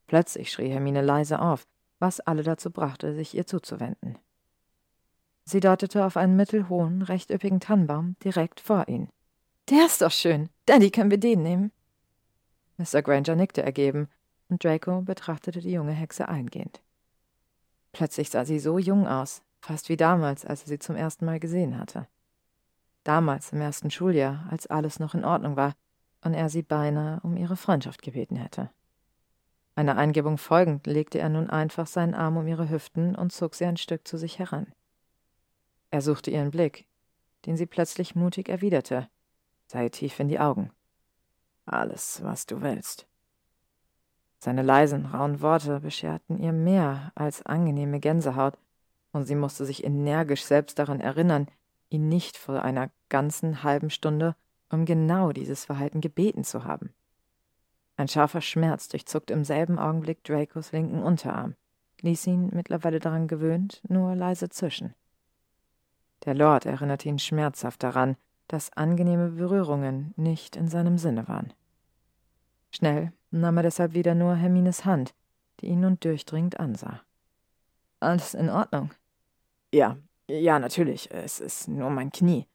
Plötzlich 0.07 0.51
schrie 0.51 0.71
Hermine 0.71 1.03
leise 1.03 1.41
auf, 1.41 1.67
was 1.99 2.21
alle 2.21 2.43
dazu 2.43 2.71
brachte, 2.71 3.15
sich 3.15 3.35
ihr 3.35 3.47
zuzuwenden. 3.47 4.19
Sie 5.45 5.61
deutete 5.61 6.05
auf 6.05 6.17
einen 6.17 6.37
mittelhohen, 6.37 7.03
recht 7.03 7.31
üppigen 7.31 7.61
Tannenbaum 7.61 8.17
direkt 8.25 8.61
vor 8.61 8.89
ihnen. 8.89 9.09
Der 9.69 9.87
ist 9.87 10.03
doch 10.03 10.11
schön. 10.11 10.49
Daddy, 10.67 10.91
können 10.91 11.11
wir 11.11 11.19
den 11.19 11.43
nehmen? 11.43 11.73
Mr. 12.79 13.03
Granger 13.03 13.37
nickte 13.37 13.63
ergeben, 13.63 14.09
und 14.49 14.65
Draco 14.65 15.03
betrachtete 15.03 15.61
die 15.61 15.73
junge 15.73 15.93
Hexe 15.93 16.29
eingehend. 16.29 16.81
Plötzlich 17.93 18.31
sah 18.31 18.45
sie 18.45 18.59
so 18.59 18.79
jung 18.79 19.07
aus, 19.07 19.43
fast 19.61 19.89
wie 19.89 19.97
damals, 19.97 20.45
als 20.45 20.63
er 20.63 20.69
sie 20.69 20.79
zum 20.79 20.97
ersten 20.97 21.25
Mal 21.25 21.41
gesehen 21.41 21.79
hatte. 21.79 22.07
Damals 23.05 23.53
im 23.53 23.61
ersten 23.61 23.91
Schuljahr, 23.91 24.47
als 24.51 24.67
alles 24.67 24.99
noch 24.99 25.15
in 25.15 25.25
Ordnung 25.25 25.57
war 25.57 25.75
und 26.23 26.35
er 26.35 26.51
sie 26.51 26.63
beinahe 26.63 27.21
um 27.21 27.37
ihre 27.37 27.57
Freundschaft 27.57 28.03
gebeten 28.03 28.37
hätte. 28.37 28.71
Einer 29.75 29.97
Eingebung 29.97 30.37
folgend 30.37 30.87
legte 30.87 31.19
er 31.19 31.29
nun 31.29 31.49
einfach 31.49 31.87
seinen 31.87 32.15
Arm 32.15 32.37
um 32.37 32.47
ihre 32.47 32.69
Hüften 32.69 33.15
und 33.15 33.33
zog 33.33 33.55
sie 33.55 33.65
ein 33.65 33.77
Stück 33.79 34.07
zu 34.07 34.19
sich 34.19 34.39
heran. 34.39 34.67
Er 35.91 36.03
suchte 36.03 36.31
ihren 36.31 36.51
Blick, 36.51 36.87
den 37.47 37.57
sie 37.57 37.67
plötzlich 37.67 38.15
mutig 38.15 38.49
erwiderte, 38.49 39.09
sah 39.67 39.83
ihr 39.83 39.91
tief 39.91 40.21
in 40.21 40.29
die 40.29 40.41
Augen. 40.41 40.71
Alles, 41.65 42.21
was 42.23 42.47
du 42.47 42.61
willst. 42.61 43.07
Seine 44.39 44.63
leisen, 44.63 45.07
rauen 45.07 45.41
Worte 45.41 45.81
bescherten 45.81 46.39
ihr 46.39 46.53
mehr 46.53 47.13
als 47.15 47.45
angenehme 47.45 48.01
Gänsehaut, 48.01 48.59
und 49.13 49.25
sie 49.25 49.35
musste 49.35 49.65
sich 49.65 49.85
energisch 49.85 50.45
selbst 50.45 50.79
daran 50.79 51.01
erinnern, 51.01 51.49
ihn 51.89 52.09
nicht 52.09 52.37
vor 52.37 52.63
einer 52.63 52.91
ganzen 53.09 53.63
halben 53.63 53.91
Stunde 53.91 54.37
um 54.71 54.85
genau 54.85 55.33
dieses 55.33 55.65
Verhalten 55.65 56.01
gebeten 56.01 56.45
zu 56.45 56.65
haben. 56.65 56.95
Ein 57.97 58.09
scharfer 58.09 58.41
Schmerz 58.41 58.89
durchzuckte 58.89 59.35
im 59.35 59.45
selben 59.45 59.79
Augenblick 59.79 60.25
Dracos 60.25 60.73
linken 60.73 61.03
Unterarm, 61.03 61.55
ließ 62.01 62.27
ihn, 62.29 62.51
mittlerweile 62.55 62.99
daran 62.99 63.29
gewöhnt, 63.29 63.83
nur 63.89 64.15
leise 64.15 64.49
zischen. 64.49 64.95
Der 66.25 66.35
Lord 66.35 66.65
erinnerte 66.65 67.09
ihn 67.09 67.19
schmerzhaft 67.19 67.83
daran, 67.83 68.17
dass 68.49 68.73
angenehme 68.73 69.31
Berührungen 69.31 70.15
nicht 70.17 70.57
in 70.57 70.69
seinem 70.69 70.99
Sinne 70.99 71.29
waren. 71.29 71.53
Schnell 72.71 73.13
nahm 73.31 73.57
er 73.59 73.65
deshalb 73.65 73.95
wieder 73.95 74.15
nur 74.15 74.35
Hermines 74.35 74.85
Hand, 74.85 75.15
die 75.61 75.67
ihn 75.67 75.81
nun 75.81 76.01
durchdringend 76.01 76.59
ansah. 76.59 77.01
Alles 78.01 78.35
in 78.35 78.49
Ordnung? 78.49 78.91
Ja, 79.73 79.97
ja, 80.29 80.59
natürlich. 80.59 81.11
Es 81.11 81.41
ist 81.41 81.69
nur 81.69 81.91
mein 81.91 82.13
Knie. 82.13 82.47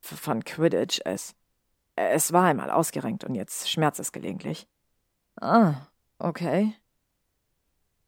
Von 0.00 0.44
Quidditch. 0.44 1.00
Es. 1.04 1.34
Es 1.96 2.32
war 2.32 2.44
einmal 2.44 2.70
ausgerenkt 2.70 3.22
und 3.24 3.36
jetzt 3.36 3.70
schmerzt 3.70 4.00
es 4.00 4.10
gelegentlich. 4.10 4.66
Ah, 5.40 5.74
okay. 6.18 6.74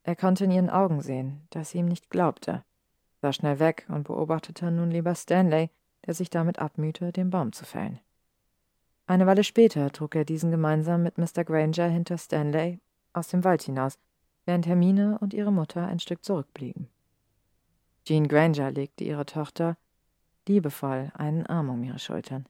Er 0.02 0.16
konnte 0.16 0.44
in 0.44 0.50
ihren 0.50 0.70
Augen 0.70 1.00
sehen, 1.00 1.46
dass 1.50 1.70
sie 1.70 1.78
ihm 1.78 1.86
nicht 1.86 2.10
glaubte 2.10 2.64
sah 3.26 3.32
schnell 3.32 3.58
weg 3.58 3.86
und 3.88 4.04
beobachtete 4.04 4.70
nun 4.70 4.90
lieber 4.90 5.14
Stanley, 5.14 5.70
der 6.06 6.14
sich 6.14 6.30
damit 6.30 6.58
abmühte, 6.58 7.12
den 7.12 7.30
Baum 7.30 7.52
zu 7.52 7.64
fällen. 7.64 7.98
Eine 9.06 9.26
Weile 9.26 9.44
später 9.44 9.90
trug 9.92 10.14
er 10.14 10.24
diesen 10.24 10.50
gemeinsam 10.50 11.02
mit 11.02 11.18
Mr. 11.18 11.44
Granger 11.44 11.88
hinter 11.88 12.18
Stanley 12.18 12.80
aus 13.12 13.28
dem 13.28 13.44
Wald 13.44 13.62
hinaus, 13.62 13.98
während 14.44 14.66
Hermine 14.66 15.18
und 15.20 15.34
ihre 15.34 15.52
Mutter 15.52 15.86
ein 15.86 15.98
Stück 15.98 16.24
zurückblieben. 16.24 16.88
Jean 18.06 18.28
Granger 18.28 18.70
legte 18.70 19.04
ihre 19.04 19.26
Tochter 19.26 19.76
liebevoll 20.46 21.10
einen 21.14 21.44
Arm 21.46 21.70
um 21.70 21.82
ihre 21.82 21.98
Schultern. 21.98 22.46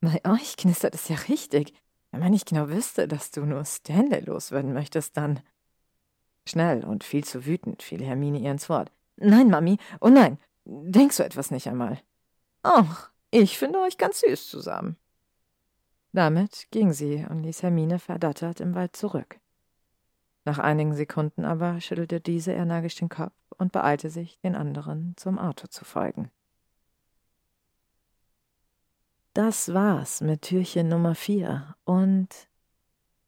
Bei 0.00 0.20
euch 0.24 0.56
knistert 0.56 0.94
es 0.94 1.08
ja 1.08 1.16
richtig. 1.28 1.74
Wenn 2.10 2.20
man 2.20 2.30
nicht 2.30 2.46
genau 2.46 2.68
wüsste, 2.68 3.08
dass 3.08 3.32
du 3.32 3.44
nur 3.44 3.64
Stanley 3.64 4.20
loswerden 4.20 4.72
möchtest, 4.72 5.16
dann. 5.16 5.40
Schnell 6.46 6.84
und 6.84 7.02
viel 7.02 7.24
zu 7.24 7.46
wütend 7.46 7.82
fiel 7.82 8.04
Hermine 8.04 8.38
ihr 8.38 8.50
ins 8.50 8.68
Wort. 8.68 8.92
Nein, 9.16 9.48
Mami. 9.48 9.78
Oh 10.00 10.08
nein. 10.08 10.38
Denkst 10.64 11.16
du 11.16 11.24
etwas 11.24 11.50
nicht 11.50 11.68
einmal? 11.68 12.00
Ach, 12.62 13.10
ich 13.30 13.58
finde 13.58 13.80
euch 13.80 13.98
ganz 13.98 14.20
süß 14.20 14.48
zusammen. 14.48 14.96
Damit 16.12 16.68
ging 16.70 16.92
sie 16.92 17.26
und 17.28 17.42
ließ 17.42 17.62
Hermine 17.62 17.98
verdattert 17.98 18.60
im 18.60 18.74
Wald 18.74 18.94
zurück. 18.94 19.40
Nach 20.44 20.58
einigen 20.58 20.94
Sekunden 20.94 21.44
aber 21.44 21.80
schüttelte 21.80 22.20
diese 22.20 22.52
energisch 22.52 22.96
den 22.96 23.08
Kopf 23.08 23.32
und 23.56 23.72
beeilte 23.72 24.10
sich, 24.10 24.38
den 24.40 24.54
anderen 24.54 25.14
zum 25.16 25.38
Auto 25.38 25.66
zu 25.68 25.84
folgen. 25.84 26.30
Das 29.32 29.72
war's 29.72 30.20
mit 30.20 30.42
Türchen 30.42 30.88
Nummer 30.88 31.14
vier 31.14 31.74
und 31.84 32.28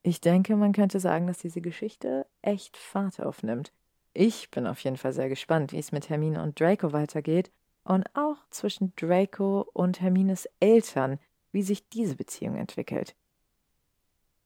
ich 0.03 0.21
denke, 0.21 0.55
man 0.55 0.73
könnte 0.73 1.01
sagen, 1.01 1.27
dass 1.27 1.39
diese 1.39 1.61
Geschichte 1.61 2.27
echt 2.43 2.77
Fahrt 2.77 3.21
aufnimmt. 3.21 3.73
Ich 4.13 4.53
bin 4.53 4.69
auf 4.69 4.79
jeden 4.81 4.97
Fall 4.97 5.13
sehr 5.13 5.29
gespannt, 5.29 5.73
wie 5.73 5.79
es 5.79 5.91
mit 5.91 6.09
Hermine 6.09 6.43
und 6.43 6.61
Draco 6.61 6.93
weitergeht 6.93 7.51
und 7.83 8.07
auch 8.15 8.37
zwischen 8.51 8.93
Draco 8.95 9.69
und 9.73 10.01
Hermines 10.01 10.49
Eltern, 10.61 11.19
wie 11.51 11.63
sich 11.63 11.89
diese 11.89 12.15
Beziehung 12.15 12.57
entwickelt. 12.57 13.17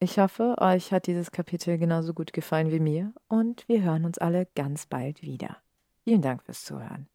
Ich 0.03 0.18
hoffe, 0.18 0.57
euch 0.57 0.94
hat 0.94 1.07
dieses 1.07 1.30
Kapitel 1.30 1.76
genauso 1.76 2.14
gut 2.14 2.32
gefallen 2.32 2.70
wie 2.70 2.80
mir 2.80 3.12
und 3.28 3.68
wir 3.68 3.82
hören 3.82 4.07
uns 4.07 4.16
alle 4.16 4.46
ganz 4.57 4.86
bald 4.86 5.20
wieder. 5.20 5.59
Vielen 6.05 6.22
Dank 6.22 6.42
fürs 6.42 6.64
Zuhören. 6.64 7.07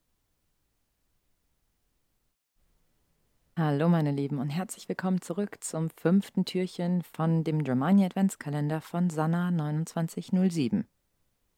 Hallo 3.57 3.89
meine 3.89 4.11
Lieben 4.11 4.37
und 4.37 4.51
herzlich 4.51 4.87
willkommen 4.87 5.19
zurück 5.19 5.57
zum 5.63 5.89
fünften 5.89 6.45
Türchen 6.45 7.01
von 7.01 7.43
dem 7.43 7.63
Dramani 7.63 8.05
Adventskalender 8.05 8.81
von 8.81 9.09
Sanna 9.09 9.49
2907. 9.49 10.87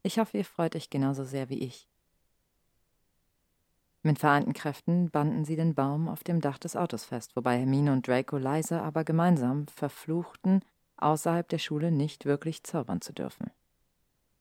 Ich 0.04 0.20
hoffe, 0.20 0.38
ihr 0.38 0.46
freut 0.46 0.78
euch 0.78 0.90
genauso 0.90 1.26
sehr 1.26 1.50
wie 1.50 1.60
ich. 1.60 1.90
Mit 4.02 4.20
vereinten 4.20 4.54
Kräften 4.54 5.12
banden 5.12 5.44
sie 5.44 5.58
den 5.58 5.76
Baum 5.76 6.08
auf 6.08 6.24
dem 6.24 6.40
Dach 6.40 6.58
des 6.58 6.78
Autos 6.78 7.04
fest, 7.04 7.36
wobei 7.36 7.58
Hermine 7.58 7.92
und 7.92 8.08
Draco 8.08 8.38
leise, 8.38 8.82
aber 8.82 9.04
gemeinsam 9.04 9.68
verfluchten, 9.68 10.62
außerhalb 10.98 11.48
der 11.48 11.60
Schule 11.60 11.92
nicht 11.92 12.26
wirklich 12.26 12.64
zaubern 12.64 13.02
zu 13.02 13.14
dürfen. 13.14 13.52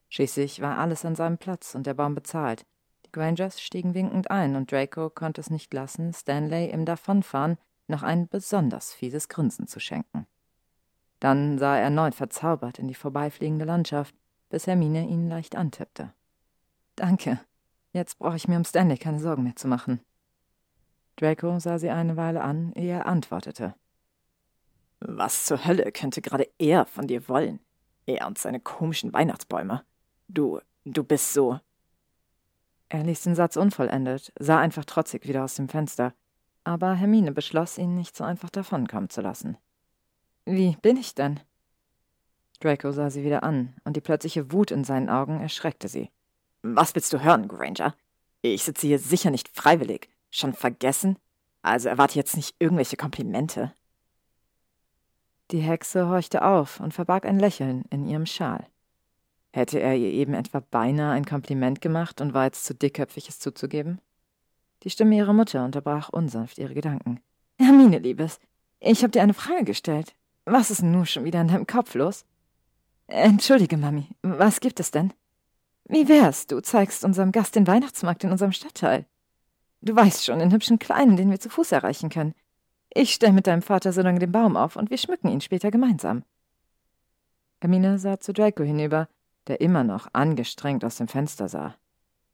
Schließlich 0.09 0.61
war 0.61 0.79
alles 0.79 1.05
an 1.05 1.17
seinem 1.17 1.39
Platz 1.39 1.75
und 1.75 1.87
der 1.87 1.95
Baum 1.95 2.15
bezahlt, 2.15 2.65
die 3.07 3.13
Grangers 3.13 3.61
stiegen 3.61 3.95
winkend 3.95 4.31
ein, 4.31 4.57
und 4.57 4.73
Draco 4.73 5.11
konnte 5.11 5.41
es 5.41 5.51
nicht 5.51 5.73
lassen, 5.73 6.13
Stanley 6.13 6.71
im 6.71 6.85
Davonfahren 6.85 7.57
noch 7.89 8.03
ein 8.03 8.29
besonders 8.29 8.93
fieses 8.93 9.29
Grinsen 9.29 9.67
zu 9.67 9.81
schenken. 9.81 10.27
Dann 11.21 11.59
sah 11.59 11.77
er 11.77 11.85
erneut 11.85 12.15
verzaubert 12.15 12.79
in 12.79 12.89
die 12.89 12.95
vorbeifliegende 12.95 13.65
Landschaft, 13.65 14.15
bis 14.49 14.67
Hermine 14.67 15.07
ihn 15.07 15.29
leicht 15.29 15.57
antippte. 15.57 16.13
Danke. 16.95 17.41
Jetzt 17.93 18.19
brauche 18.19 18.37
ich 18.37 18.49
mir 18.49 18.57
um 18.57 18.65
Stanley 18.65 18.99
keine 18.99 19.21
Sorgen 19.21 19.45
mehr 19.45 19.57
zu 19.57 19.69
machen. 19.69 20.01
Draco 21.17 21.59
sah 21.59 21.79
sie 21.79 21.91
eine 21.91 22.17
Weile 22.17 22.43
an, 22.43 22.73
ehe 22.75 22.93
er 22.93 23.07
antwortete. 23.07 23.75
Was 25.01 25.45
zur 25.45 25.65
Hölle 25.65 25.91
könnte 25.93 26.23
gerade 26.23 26.49
er 26.59 26.87
von 26.87 27.07
dir 27.07 27.29
wollen? 27.29 27.61
Er 28.07 28.27
und 28.27 28.39
seine 28.39 28.61
komischen 28.61 29.13
Weihnachtsbäume. 29.13 29.85
Du, 30.29 30.61
du 30.85 31.05
bist 31.05 31.33
so. 31.33 31.61
Er 32.89 33.03
ließ 33.03 33.23
den 33.23 33.35
Satz 33.35 33.57
unvollendet, 33.57 34.33
sah 34.39 34.61
einfach 34.61 34.85
trotzig 34.85 35.27
wieder 35.27 35.45
aus 35.45 35.57
dem 35.57 35.69
Fenster, 35.69 36.15
aber 36.63 36.95
Hermine 36.95 37.33
beschloss, 37.33 37.79
ihn 37.79 37.95
nicht 37.95 38.17
so 38.17 38.25
einfach 38.25 38.51
davonkommen 38.51 39.11
zu 39.11 39.21
lassen. 39.21 39.57
Wie 40.45 40.77
bin 40.83 40.97
ich 40.97 41.15
denn? 41.15 41.41
Draco 42.61 42.93
sah 42.93 43.11
sie 43.11 43.25
wieder 43.25 43.43
an, 43.43 43.75
und 43.85 43.97
die 43.97 44.01
plötzliche 44.01 44.53
Wut 44.53 44.71
in 44.71 44.85
seinen 44.85 45.11
Augen 45.11 45.41
erschreckte 45.41 45.89
sie. 45.89 46.11
Was 46.63 46.95
willst 46.95 47.13
du 47.13 47.23
hören, 47.23 47.49
Granger? 47.49 47.95
Ich 48.43 48.65
sitze 48.65 48.87
hier 48.87 48.99
sicher 48.99 49.31
nicht 49.31 49.49
freiwillig. 49.49 50.09
Schon 50.31 50.55
vergessen? 50.55 51.19
Also 51.63 51.89
erwarte 51.89 52.17
jetzt 52.17 52.37
nicht 52.37 52.55
irgendwelche 52.59 52.97
Komplimente. 52.97 53.73
Die 55.53 55.61
Hexe 55.61 56.09
horchte 56.09 56.45
auf 56.45 56.81
und 56.81 56.93
verbarg 56.93 57.25
ein 57.25 57.39
Lächeln 57.39 57.85
in 57.91 58.07
ihrem 58.07 58.27
Schal. 58.27 58.67
Hätte 59.53 59.79
er 59.79 59.95
ihr 59.95 60.11
eben 60.11 60.35
etwa 60.35 60.61
beinahe 60.61 61.13
ein 61.13 61.25
Kompliment 61.25 61.81
gemacht 61.81 62.21
und 62.21 62.35
war 62.35 62.45
jetzt 62.45 62.65
zu 62.65 62.75
dickköpfig, 62.75 63.29
es 63.29 63.39
zuzugeben? 63.39 64.01
Die 64.83 64.91
Stimme 64.91 65.17
ihrer 65.17 65.33
Mutter 65.33 65.65
unterbrach 65.65 66.09
unsanft 66.09 66.59
ihre 66.59 66.75
Gedanken. 66.75 67.21
Hermine, 67.59 67.99
Liebes, 67.99 68.39
ich 68.81 69.03
habe 69.03 69.13
dir 69.13 69.23
eine 69.23 69.35
Frage 69.35 69.65
gestellt. 69.65 70.15
Was 70.45 70.71
ist 70.71 70.83
nun 70.83 71.07
schon 71.07 71.25
wieder 71.25 71.41
in 71.41 71.49
deinem 71.49 71.67
Kopf 71.67 71.95
los? 71.95 72.25
Entschuldige, 73.07 73.77
Mami, 73.77 74.09
was 74.23 74.61
gibt 74.61 74.81
es 74.81 74.91
denn? 74.91 75.13
Wie 75.85 76.09
wär's, 76.09 76.49
du 76.49 76.61
zeigst 76.61 77.05
unserem 77.05 77.31
Gast 77.31 77.55
den 77.55 77.67
Weihnachtsmarkt 77.67 78.25
in 78.25 78.33
unserem 78.33 78.53
Stadtteil? 78.53 79.07
Du 79.81 79.95
weißt 79.95 80.25
schon, 80.25 80.41
den 80.41 80.53
hübschen 80.53 80.81
Kleinen, 80.81 81.17
den 81.17 81.31
wir 81.31 81.39
zu 81.39 81.49
Fuß 81.49 81.71
erreichen 81.73 82.11
können. 82.11 82.35
Ich 82.99 83.13
stell 83.13 83.33
mit 83.33 83.47
deinem 83.47 83.61
Vater 83.61 83.93
so 83.93 84.01
lange 84.01 84.21
den 84.21 84.33
Baum 84.33 84.57
auf 84.57 84.75
und 84.75 84.89
wir 84.89 84.97
schmücken 84.97 85.29
ihn 85.29 85.43
später 85.43 85.71
gemeinsam. 85.71 86.25
Hermine 87.61 87.99
sah 87.99 88.21
zu 88.21 88.33
Draco 88.33 88.63
hinüber, 88.63 89.11
der 89.49 89.61
immer 89.61 89.85
noch 89.85 90.09
angestrengt 90.15 90.83
aus 90.83 90.97
dem 90.97 91.07
Fenster 91.07 91.47
sah. 91.51 91.75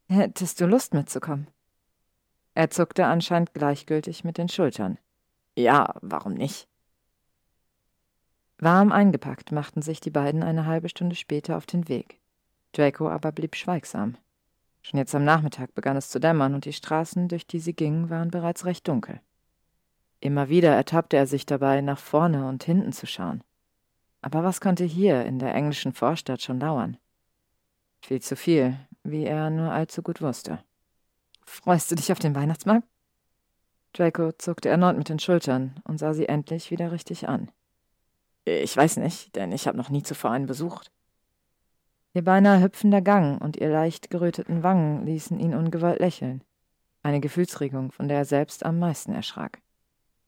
Hättest 0.08 0.60
du 0.60 0.66
Lust 0.66 0.94
mitzukommen? 0.94 1.48
Er 2.54 2.70
zuckte 2.70 3.06
anscheinend 3.06 3.54
gleichgültig 3.54 4.22
mit 4.22 4.38
den 4.38 4.48
Schultern. 4.48 4.98
Ja, 5.56 5.96
warum 6.00 6.34
nicht? 6.34 6.68
Warm 8.58 8.92
eingepackt 8.92 9.50
machten 9.50 9.82
sich 9.82 9.98
die 9.98 10.10
beiden 10.10 10.44
eine 10.44 10.66
halbe 10.66 10.88
Stunde 10.88 11.16
später 11.16 11.56
auf 11.56 11.66
den 11.66 11.88
Weg. 11.88 12.20
Draco 12.70 13.08
aber 13.08 13.32
blieb 13.32 13.56
schweigsam. 13.56 14.16
Schon 14.82 14.98
jetzt 14.98 15.14
am 15.16 15.24
Nachmittag 15.24 15.74
begann 15.74 15.96
es 15.96 16.08
zu 16.08 16.20
dämmern 16.20 16.54
und 16.54 16.66
die 16.66 16.72
Straßen, 16.72 17.26
durch 17.26 17.48
die 17.48 17.58
sie 17.58 17.74
gingen, 17.74 18.10
waren 18.10 18.30
bereits 18.30 18.64
recht 18.64 18.86
dunkel. 18.86 19.20
Immer 20.22 20.48
wieder 20.48 20.72
ertappte 20.72 21.16
er 21.16 21.26
sich 21.26 21.46
dabei, 21.46 21.80
nach 21.80 21.98
vorne 21.98 22.46
und 22.46 22.62
hinten 22.62 22.92
zu 22.92 23.06
schauen. 23.06 23.42
Aber 24.20 24.44
was 24.44 24.60
konnte 24.60 24.84
hier 24.84 25.24
in 25.24 25.40
der 25.40 25.52
englischen 25.52 25.92
Vorstadt 25.92 26.40
schon 26.40 26.60
dauern? 26.60 26.96
Viel 28.00 28.22
zu 28.22 28.36
viel, 28.36 28.78
wie 29.02 29.24
er 29.24 29.50
nur 29.50 29.72
allzu 29.72 30.00
gut 30.00 30.22
wusste. 30.22 30.60
Freust 31.44 31.90
du 31.90 31.96
dich 31.96 32.12
auf 32.12 32.20
den 32.20 32.36
Weihnachtsmarkt? 32.36 32.86
Draco 33.94 34.30
zuckte 34.30 34.68
erneut 34.68 34.96
mit 34.96 35.08
den 35.08 35.18
Schultern 35.18 35.74
und 35.82 35.98
sah 35.98 36.14
sie 36.14 36.28
endlich 36.28 36.70
wieder 36.70 36.92
richtig 36.92 37.28
an. 37.28 37.50
Ich 38.44 38.76
weiß 38.76 38.98
nicht, 38.98 39.34
denn 39.34 39.50
ich 39.50 39.66
habe 39.66 39.76
noch 39.76 39.90
nie 39.90 40.04
zuvor 40.04 40.30
einen 40.30 40.46
besucht. 40.46 40.92
Ihr 42.14 42.22
beinahe 42.22 42.62
hüpfender 42.62 43.02
Gang 43.02 43.42
und 43.42 43.56
ihr 43.56 43.70
leicht 43.70 44.08
geröteten 44.08 44.62
Wangen 44.62 45.04
ließen 45.04 45.40
ihn 45.40 45.52
ungewollt 45.52 45.98
lächeln. 45.98 46.44
Eine 47.02 47.18
Gefühlsregung, 47.18 47.90
von 47.90 48.06
der 48.06 48.18
er 48.18 48.24
selbst 48.24 48.64
am 48.64 48.78
meisten 48.78 49.12
erschrak. 49.12 49.61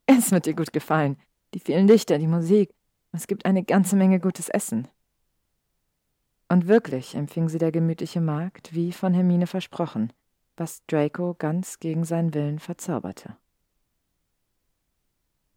Es 0.07 0.31
wird 0.31 0.47
dir 0.47 0.55
gut 0.55 0.73
gefallen. 0.73 1.17
Die 1.55 1.61
vielen 1.61 1.89
Lichter, 1.89 2.19
die 2.19 2.27
Musik. 2.27 2.75
Es 3.13 3.27
gibt 3.27 3.47
eine 3.47 3.63
ganze 3.63 3.97
Menge 3.97 4.21
gutes 4.21 4.49
Essen. 4.49 4.89
Und 6.49 6.69
wirklich 6.69 7.15
empfing 7.15 7.49
sie 7.49 7.59
der 7.59 7.73
gemütliche 7.73 8.21
Markt, 8.21 8.75
wie 8.75 8.93
von 8.93 9.15
Hermine 9.15 9.47
versprochen, 9.47 10.13
was 10.57 10.85
Draco 10.87 11.35
ganz 11.39 11.81
gegen 11.81 12.05
seinen 12.05 12.35
Willen 12.35 12.59
verzauberte. 12.59 13.37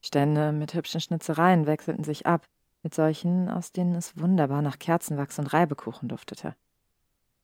Stände 0.01 0.51
mit 0.53 0.73
hübschen 0.73 1.01
Schnitzereien 1.01 1.65
wechselten 1.65 2.03
sich 2.03 2.25
ab, 2.25 2.47
mit 2.83 2.93
solchen, 2.93 3.49
aus 3.49 3.71
denen 3.71 3.95
es 3.95 4.17
wunderbar 4.17 4.61
nach 4.61 4.79
Kerzenwachs 4.79 5.39
und 5.39 5.47
Reibekuchen 5.47 6.07
duftete. 6.07 6.55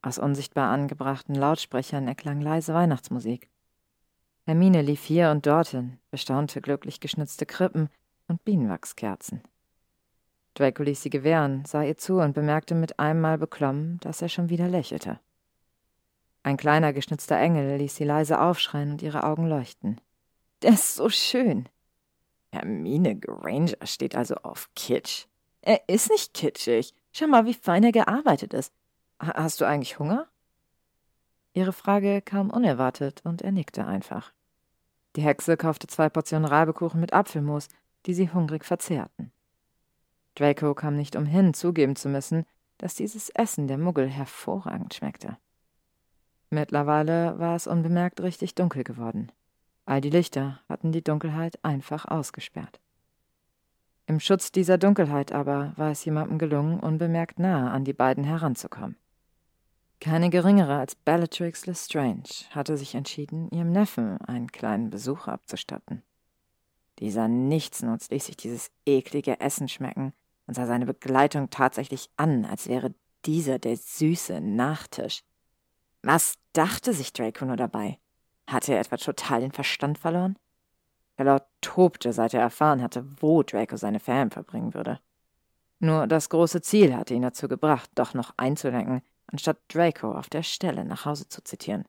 Aus 0.02 0.20
unsichtbar 0.20 0.70
angebrachten 0.70 1.36
Lautsprechern 1.36 2.08
erklang 2.08 2.40
leise 2.40 2.74
Weihnachtsmusik. 2.74 3.50
Hermine 4.46 4.82
lief 4.82 5.04
hier 5.04 5.32
und 5.32 5.46
dorthin, 5.46 6.00
bestaunte 6.12 6.62
glücklich 6.62 7.00
geschnitzte 7.00 7.46
Krippen 7.46 7.90
und 8.28 8.44
Bienenwachskerzen. 8.44 9.42
Draco 10.54 10.84
ließ 10.84 11.02
sie 11.02 11.10
gewähren, 11.10 11.64
sah 11.66 11.84
ihr 11.84 11.98
zu 11.98 12.20
und 12.20 12.34
bemerkte 12.34 12.76
mit 12.76 13.00
einem 13.00 13.22
Mal 13.22 13.38
beklommen, 13.38 14.00
dass 14.02 14.22
er 14.22 14.30
schon 14.30 14.50
wieder 14.50 14.68
lächelte. 14.68 15.20
Ein 16.44 16.58
kleiner 16.58 16.92
geschnitzter 16.92 17.40
Engel 17.40 17.78
ließ 17.78 17.96
sie 17.96 18.04
leise 18.04 18.40
aufschreien 18.40 18.92
und 18.92 19.02
ihre 19.02 19.24
Augen 19.24 19.48
leuchten. 19.48 20.02
Der 20.62 20.74
ist 20.74 20.96
so 20.96 21.10
schön. 21.10 21.70
Hermine 22.52 23.16
Granger 23.18 23.86
steht 23.86 24.16
also 24.16 24.36
auf 24.36 24.70
Kitsch. 24.76 25.26
Er 25.62 25.88
ist 25.88 26.12
nicht 26.12 26.34
kitschig. 26.34 26.94
Schau 27.14 27.28
mal, 27.28 27.46
wie 27.46 27.54
fein 27.54 27.84
er 27.84 27.94
gearbeitet 27.94 28.54
ist. 28.54 28.74
Hast 29.20 29.62
du 29.62 29.66
eigentlich 29.66 29.98
Hunger? 30.00 30.28
Ihre 31.54 31.74
Frage 31.74 32.22
kam 32.22 32.50
unerwartet 32.50 33.22
und 33.24 33.42
er 33.42 33.52
nickte 33.52 33.86
einfach. 33.86 34.34
Die 35.16 35.22
Hexe 35.22 35.58
kaufte 35.58 35.88
zwei 35.88 36.10
Portionen 36.10 36.46
Reibekuchen 36.46 37.00
mit 37.00 37.14
Apfelmus, 37.14 37.68
die 38.06 38.14
sie 38.14 38.32
hungrig 38.32 38.66
verzehrten. 38.66 39.32
Draco 40.36 40.74
kam 40.74 40.96
nicht 40.96 41.16
umhin, 41.16 41.54
zugeben 41.54 41.96
zu 41.96 42.10
müssen, 42.10 42.46
dass 42.80 42.96
dieses 42.96 43.30
Essen 43.30 43.68
der 43.68 43.78
Muggel 43.78 44.10
hervorragend 44.10 44.96
schmeckte. 44.96 45.38
Mittlerweile 46.50 47.38
war 47.38 47.56
es 47.56 47.68
unbemerkt 47.68 48.22
richtig 48.22 48.56
dunkel 48.56 48.84
geworden. 48.84 49.32
All 49.86 50.02
die 50.02 50.10
Lichter 50.10 50.60
hatten 50.68 50.92
die 50.92 51.04
Dunkelheit 51.04 51.64
einfach 51.64 52.06
ausgesperrt. 52.06 52.80
Im 54.06 54.20
Schutz 54.20 54.52
dieser 54.52 54.78
Dunkelheit 54.78 55.32
aber 55.32 55.74
war 55.78 55.92
es 55.92 56.04
jemandem 56.04 56.38
gelungen, 56.38 56.80
unbemerkt 56.80 57.40
nahe 57.40 57.70
an 57.70 57.86
die 57.86 57.94
beiden 57.94 58.24
heranzukommen. 58.24 58.98
Keine 60.04 60.30
geringere 60.30 60.76
als 60.80 60.96
Bellatrix 60.96 61.66
Lestrange 61.66 62.24
hatte 62.50 62.76
sich 62.76 62.94
entschieden, 62.94 63.48
ihrem 63.52 63.72
Neffen 63.72 64.20
einen 64.20 64.52
kleinen 64.52 64.90
Besuch 64.90 65.30
abzustatten. 65.30 66.04
Dieser 67.00 67.30
Nichtsnutz 67.30 68.10
ließ 68.10 68.26
sich 68.26 68.36
dieses 68.36 68.70
eklige 68.86 69.40
Essen 69.40 69.70
schmecken, 69.70 70.12
und 70.46 70.56
sah 70.56 70.66
seine 70.66 70.86
Begleitung 70.86 71.50
tatsächlich 71.52 72.10
an, 72.18 72.44
als 72.44 72.68
wäre 72.68 72.94
dieser 73.24 73.60
der 73.60 73.78
süße 73.78 74.42
Nachtisch. 74.42 75.24
Was 76.02 76.36
dachte 76.52 76.92
sich 76.92 77.14
Draco 77.14 77.46
nur 77.46 77.56
dabei? 77.56 77.98
Hatte 78.46 78.74
er 78.74 78.82
etwa 78.82 78.98
total 78.98 79.40
den 79.40 79.54
Verstand 79.54 79.98
verloren? 79.98 80.38
Lord 81.18 81.46
tobte, 81.62 82.12
seit 82.12 82.34
er 82.34 82.42
erfahren 82.42 82.82
hatte, 82.82 83.06
wo 83.22 83.42
Draco 83.42 83.78
seine 83.78 84.02
Ferien 84.02 84.32
verbringen 84.32 84.74
würde. 84.74 85.00
Nur 85.80 86.08
das 86.08 86.28
große 86.28 86.62
Ziel 86.62 86.94
hatte 86.94 87.14
ihn 87.14 87.22
dazu 87.22 87.48
gebracht, 87.48 87.90
doch 87.96 88.14
noch 88.14 88.34
einzulenken, 88.36 89.02
anstatt 89.28 89.58
Draco 89.68 90.12
auf 90.14 90.30
der 90.30 90.44
Stelle 90.44 90.86
nach 90.86 91.06
Hause 91.06 91.28
zu 91.28 91.44
zitieren. 91.44 91.86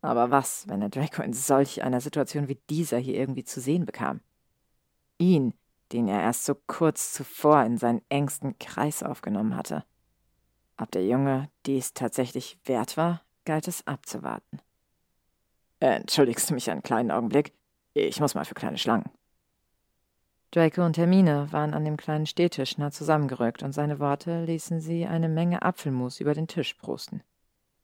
Aber 0.00 0.30
was, 0.30 0.68
wenn 0.68 0.82
er 0.82 0.90
Draco 0.90 1.22
in 1.22 1.32
solch 1.32 1.82
einer 1.82 2.00
Situation 2.00 2.48
wie 2.48 2.60
dieser 2.68 2.98
hier 2.98 3.14
irgendwie 3.14 3.44
zu 3.44 3.60
sehen 3.60 3.86
bekam? 3.86 4.20
Ihn, 5.18 5.54
den 5.92 6.08
er 6.08 6.20
erst 6.20 6.44
so 6.44 6.54
kurz 6.54 7.12
zuvor 7.12 7.62
in 7.62 7.78
seinen 7.78 8.02
engsten 8.08 8.58
Kreis 8.58 9.02
aufgenommen 9.02 9.56
hatte. 9.56 9.84
Ob 10.76 10.90
der 10.90 11.06
Junge 11.06 11.48
dies 11.66 11.94
tatsächlich 11.94 12.58
wert 12.64 12.96
war, 12.96 13.22
galt 13.44 13.68
es 13.68 13.86
abzuwarten. 13.86 14.60
Entschuldigst 15.80 16.50
du 16.50 16.54
mich 16.54 16.70
einen 16.70 16.82
kleinen 16.82 17.10
Augenblick? 17.10 17.52
Ich 17.94 18.20
muss 18.20 18.34
mal 18.34 18.44
für 18.44 18.54
kleine 18.54 18.78
Schlangen. 18.78 19.10
Draco 20.54 20.84
und 20.84 20.96
Hermine 20.96 21.48
waren 21.50 21.74
an 21.74 21.84
dem 21.84 21.96
kleinen 21.96 22.26
Stehtisch 22.26 22.78
nah 22.78 22.92
zusammengerückt 22.92 23.64
und 23.64 23.72
seine 23.72 23.98
Worte 23.98 24.44
ließen 24.44 24.78
sie 24.78 25.04
eine 25.04 25.28
Menge 25.28 25.62
Apfelmus 25.62 26.20
über 26.20 26.32
den 26.32 26.46
Tisch 26.46 26.74
prosten. 26.74 27.24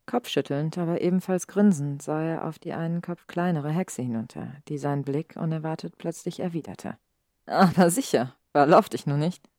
Kopfschüttelnd, 0.06 0.78
aber 0.78 1.00
ebenfalls 1.00 1.48
grinsend 1.48 2.00
sah 2.00 2.22
er 2.22 2.44
auf 2.46 2.60
die 2.60 2.72
einen 2.72 3.02
Kopf 3.02 3.26
kleinere 3.26 3.70
Hexe 3.70 4.02
hinunter, 4.02 4.52
die 4.68 4.78
seinen 4.78 5.02
Blick 5.02 5.34
unerwartet 5.34 5.98
plötzlich 5.98 6.38
erwiderte. 6.38 6.96
Aber 7.46 7.90
sicher, 7.90 8.36
verlauf 8.52 8.88
dich 8.88 9.04
nur 9.04 9.18
nicht. 9.18 9.50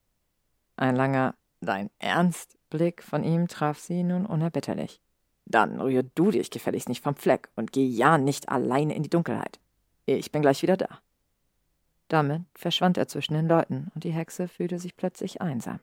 Ein 0.77 0.95
langer 0.95 1.35
Dein 1.59 1.89
Ernst? 1.99 2.57
Blick 2.69 3.03
von 3.03 3.25
ihm 3.25 3.49
traf 3.49 3.77
sie 3.77 4.03
nun 4.03 4.25
unerbitterlich. 4.25 5.01
Dann 5.45 5.81
rühr 5.81 6.03
du 6.03 6.31
dich 6.31 6.49
gefälligst 6.49 6.87
nicht 6.87 7.03
vom 7.03 7.15
Fleck 7.15 7.49
und 7.57 7.73
geh 7.73 7.85
ja 7.85 8.17
nicht 8.17 8.47
alleine 8.47 8.95
in 8.95 9.03
die 9.03 9.09
Dunkelheit. 9.09 9.59
Ich 10.05 10.31
bin 10.31 10.41
gleich 10.41 10.61
wieder 10.61 10.77
da. 10.77 11.01
Damit 12.11 12.43
verschwand 12.55 12.97
er 12.97 13.07
zwischen 13.07 13.35
den 13.35 13.47
Leuten, 13.47 13.89
und 13.95 14.03
die 14.03 14.11
Hexe 14.11 14.49
fühlte 14.49 14.79
sich 14.79 14.97
plötzlich 14.97 15.41
einsam. 15.41 15.79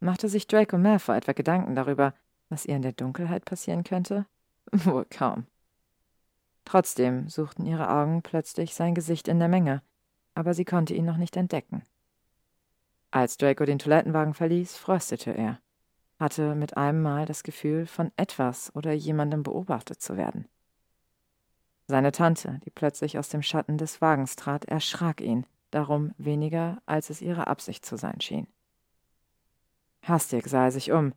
Machte 0.00 0.28
sich 0.28 0.46
Draco 0.46 0.76
Malfoy 0.76 1.16
etwa 1.16 1.32
Gedanken 1.32 1.74
darüber, 1.74 2.12
was 2.50 2.66
ihr 2.66 2.76
in 2.76 2.82
der 2.82 2.92
Dunkelheit 2.92 3.46
passieren 3.46 3.84
könnte? 3.84 4.26
Wohl 4.70 5.06
kaum. 5.06 5.46
Trotzdem 6.66 7.26
suchten 7.30 7.64
ihre 7.64 7.88
Augen 7.88 8.20
plötzlich 8.20 8.74
sein 8.74 8.94
Gesicht 8.94 9.28
in 9.28 9.38
der 9.38 9.48
Menge, 9.48 9.80
aber 10.34 10.52
sie 10.52 10.66
konnte 10.66 10.92
ihn 10.92 11.06
noch 11.06 11.16
nicht 11.16 11.38
entdecken. 11.38 11.86
Als 13.10 13.38
Draco 13.38 13.64
den 13.64 13.78
Toilettenwagen 13.78 14.34
verließ, 14.34 14.76
fröstete 14.76 15.30
er, 15.30 15.58
hatte 16.18 16.54
mit 16.54 16.76
einem 16.76 17.00
Mal 17.00 17.24
das 17.24 17.44
Gefühl, 17.44 17.86
von 17.86 18.12
etwas 18.18 18.76
oder 18.76 18.92
jemandem 18.92 19.42
beobachtet 19.42 20.02
zu 20.02 20.18
werden. 20.18 20.48
Seine 21.90 22.12
Tante, 22.12 22.60
die 22.66 22.70
plötzlich 22.70 23.18
aus 23.18 23.30
dem 23.30 23.42
Schatten 23.42 23.78
des 23.78 24.02
Wagens 24.02 24.36
trat, 24.36 24.66
erschrak 24.66 25.22
ihn, 25.22 25.46
darum 25.70 26.12
weniger, 26.18 26.82
als 26.84 27.08
es 27.08 27.22
ihre 27.22 27.46
Absicht 27.46 27.84
zu 27.86 27.96
sein 27.96 28.20
schien. 28.20 28.46
Hastig 30.02 30.46
sah 30.46 30.64
er 30.64 30.70
sich 30.70 30.92
um, 30.92 31.14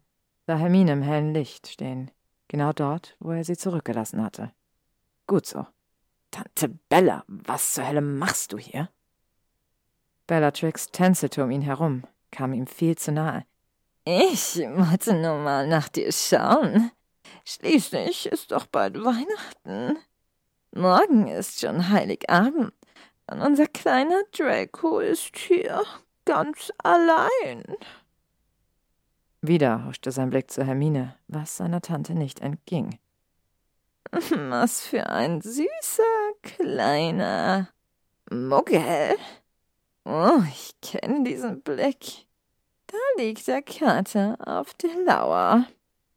sah 0.47 0.55
Hermine 0.55 0.93
im 0.93 1.01
hellen 1.01 1.33
Licht 1.33 1.67
stehen, 1.67 2.09
genau 2.47 2.71
dort, 2.71 3.17
wo 3.19 3.31
er 3.31 3.43
sie 3.43 3.57
zurückgelassen 3.57 4.23
hatte. 4.23 4.53
Gut 5.27 5.45
so. 5.45 5.67
Tante 6.31 6.69
Bella, 6.87 7.25
was 7.27 7.73
zur 7.73 7.85
Hölle 7.85 8.01
machst 8.01 8.53
du 8.53 8.57
hier? 8.57 8.89
Bellatrix 10.25 10.87
tänzelte 10.87 11.43
um 11.43 11.51
ihn 11.51 11.61
herum, 11.61 12.07
kam 12.31 12.53
ihm 12.53 12.65
viel 12.65 12.97
zu 12.97 13.11
nahe. 13.11 13.45
Ich 14.05 14.55
wollte 14.55 15.13
nur 15.15 15.37
mal 15.39 15.67
nach 15.67 15.89
dir 15.89 16.13
schauen. 16.13 16.91
Schließlich 17.43 18.27
ist 18.27 18.53
doch 18.53 18.67
bald 18.67 18.95
Weihnachten. 18.95 19.97
Morgen 20.73 21.27
ist 21.27 21.59
schon 21.59 21.89
Heiligabend 21.89 22.73
und 23.27 23.41
unser 23.41 23.67
kleiner 23.67 24.23
Draco 24.31 24.99
ist 24.99 25.37
hier 25.37 25.83
ganz 26.23 26.71
allein. 26.77 27.63
Wieder 29.41 29.85
huschte 29.85 30.11
sein 30.11 30.29
Blick 30.29 30.49
zu 30.49 30.63
Hermine, 30.63 31.15
was 31.27 31.57
seiner 31.57 31.81
Tante 31.81 32.13
nicht 32.13 32.39
entging. 32.39 32.99
Was 34.49 34.81
für 34.81 35.07
ein 35.07 35.41
süßer 35.41 36.33
kleiner 36.41 37.69
Muggel. 38.29 39.15
Oh, 40.03 40.41
ich 40.49 40.73
kenne 40.81 41.23
diesen 41.23 41.61
Blick. 41.61 42.25
Da 42.87 42.97
liegt 43.17 43.47
der 43.47 43.61
Kater 43.61 44.37
auf 44.45 44.73
der 44.73 44.95
Lauer. 45.05 45.65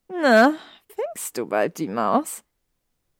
Na, 0.08 0.54
fängst 0.88 1.38
du 1.38 1.46
bald 1.46 1.78
die 1.78 1.88
Maus? 1.88 2.42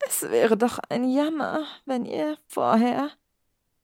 Es 0.06 0.22
wäre 0.22 0.56
doch 0.56 0.78
ein 0.88 1.08
Jammer, 1.08 1.64
wenn 1.86 2.04
ihr 2.04 2.38
vorher 2.46 3.10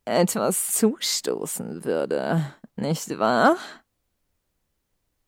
etwas 0.05 0.73
zustoßen 0.73 1.85
würde, 1.85 2.55
nicht 2.77 3.19
wahr? 3.19 3.57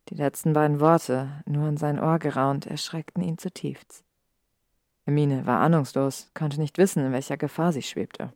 Die 0.08 0.14
letzten 0.14 0.52
beiden 0.52 0.80
Worte, 0.80 1.42
nur 1.46 1.68
in 1.68 1.76
sein 1.76 1.98
Ohr 1.98 2.18
geraunt, 2.18 2.66
erschreckten 2.66 3.22
ihn 3.22 3.38
zutiefst. 3.38 4.04
Hermine 5.04 5.46
war 5.46 5.60
ahnungslos, 5.60 6.30
konnte 6.34 6.60
nicht 6.60 6.78
wissen, 6.78 7.04
in 7.04 7.12
welcher 7.12 7.36
Gefahr 7.36 7.72
sie 7.72 7.82
schwebte. 7.82 8.32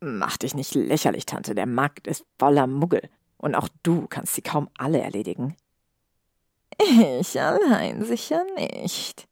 Mach 0.00 0.36
dich 0.36 0.54
nicht 0.54 0.74
lächerlich, 0.74 1.26
Tante, 1.26 1.54
der 1.54 1.66
Markt 1.66 2.06
ist 2.06 2.24
voller 2.38 2.66
Muggel, 2.66 3.08
und 3.36 3.54
auch 3.54 3.68
du 3.82 4.06
kannst 4.06 4.34
sie 4.34 4.42
kaum 4.42 4.68
alle 4.76 5.00
erledigen. 5.00 5.56
Ich 6.78 7.40
allein 7.40 8.04
sicher 8.04 8.44
nicht. 8.56 9.28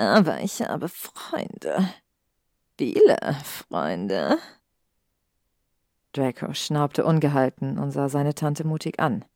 Aber 0.00 0.40
ich 0.40 0.62
habe 0.62 0.88
Freunde. 0.88 1.92
Viele 2.78 3.18
Freunde. 3.44 4.38
Draco 6.14 6.54
schnaubte 6.54 7.04
ungehalten 7.04 7.78
und 7.78 7.90
sah 7.90 8.08
seine 8.08 8.34
Tante 8.34 8.66
mutig 8.66 8.98
an. 8.98 9.26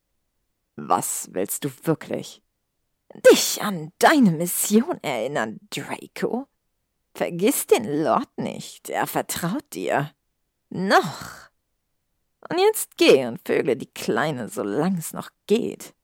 Was 0.77 1.29
willst 1.33 1.65
du 1.67 1.71
wirklich? 1.83 2.43
Dich 3.31 3.61
an 3.61 3.93
deine 3.99 4.31
Mission 4.31 4.99
erinnern, 5.03 5.61
Draco. 5.69 6.47
Vergiss 7.15 7.67
den 7.67 8.03
Lord 8.03 8.31
nicht, 8.39 8.89
er 8.89 9.07
vertraut 9.07 9.71
dir. 9.75 10.13
Noch. 10.71 11.51
Und 12.49 12.59
jetzt 12.59 12.97
geh 12.97 13.27
und 13.27 13.47
vögle 13.47 13.77
die 13.77 13.93
Kleine, 13.93 14.49
solange 14.49 14.99
es 14.99 15.13
noch 15.13 15.29
geht. 15.47 15.95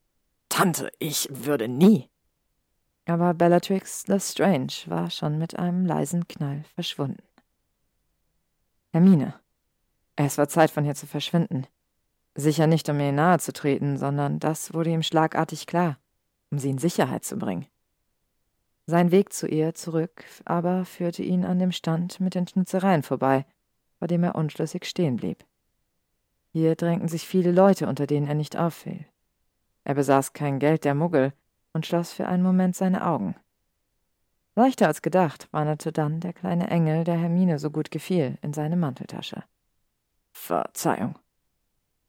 Tante, 0.51 0.93
ich 0.99 1.29
würde 1.31 1.67
nie. 1.67 2.10
Aber 3.11 3.35
Bellatrix 3.35 4.07
Lestrange 4.07 4.85
war 4.87 5.11
schon 5.11 5.37
mit 5.37 5.59
einem 5.59 5.85
leisen 5.85 6.29
Knall 6.29 6.63
verschwunden. 6.77 7.25
Hermine. 8.93 9.35
Es 10.15 10.39
war 10.39 10.49
Zeit, 10.49 10.71
von 10.71 10.85
hier 10.85 10.95
zu 10.95 11.09
verschwinden. 11.09 11.67
Sicher 12.37 12.69
nicht, 12.69 12.89
um 12.89 13.01
ihr 13.01 13.11
nahe 13.11 13.41
zu 13.41 13.53
treten, 13.53 13.99
sondern 13.99 14.39
das 14.39 14.75
wurde 14.75 14.91
ihm 14.91 15.03
schlagartig 15.03 15.67
klar, 15.67 15.99
um 16.53 16.61
sie 16.61 16.71
in 16.71 16.79
Sicherheit 16.79 17.25
zu 17.25 17.37
bringen. 17.37 17.67
Sein 18.87 19.11
Weg 19.11 19.33
zu 19.33 19.49
ihr 19.49 19.75
zurück 19.75 20.25
aber 20.45 20.85
führte 20.85 21.25
ihn 21.25 21.45
an 21.45 21.59
dem 21.59 21.73
Stand 21.73 22.21
mit 22.21 22.37
den 22.37 22.47
Schnitzereien 22.47 23.03
vorbei, 23.03 23.45
vor 23.99 24.07
dem 24.07 24.23
er 24.23 24.37
unschlüssig 24.37 24.85
stehen 24.85 25.17
blieb. 25.17 25.45
Hier 26.53 26.77
drängten 26.77 27.09
sich 27.09 27.27
viele 27.27 27.51
Leute, 27.51 27.89
unter 27.89 28.07
denen 28.07 28.29
er 28.29 28.37
nicht 28.37 28.57
auffiel. 28.57 29.05
Er 29.83 29.95
besaß 29.95 30.33
kein 30.33 30.61
Geld 30.61 30.85
der 30.85 30.95
Muggel 30.95 31.33
und 31.73 31.87
schloss 31.87 32.13
für 32.13 32.27
einen 32.27 32.43
Moment 32.43 32.77
seine 32.77 33.07
Augen. 33.07 33.37
Leichter 34.55 34.89
als 34.89 35.03
gedacht 35.03 35.49
wanderte 35.53 35.93
dann 35.93 36.21
der 36.21 36.33
kleine 36.33 36.69
Engel, 36.71 37.05
der 37.05 37.17
Hermine 37.17 37.59
so 37.59 37.71
gut 37.71 37.91
gefiel, 37.91 38.39
in 38.43 38.53
seine 38.53 38.77
Manteltasche. 38.77 39.45
Verzeihung. 40.33 41.19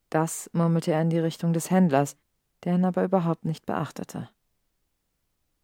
Das 0.09 0.49
murmelte 0.53 0.91
er 0.91 1.01
in 1.01 1.09
die 1.09 1.20
Richtung 1.20 1.53
des 1.53 1.72
Händlers, 1.72 2.18
der 2.64 2.76
ihn 2.76 2.86
aber 2.86 3.03
überhaupt 3.03 3.45
nicht 3.45 3.66
beachtete. 3.66 4.30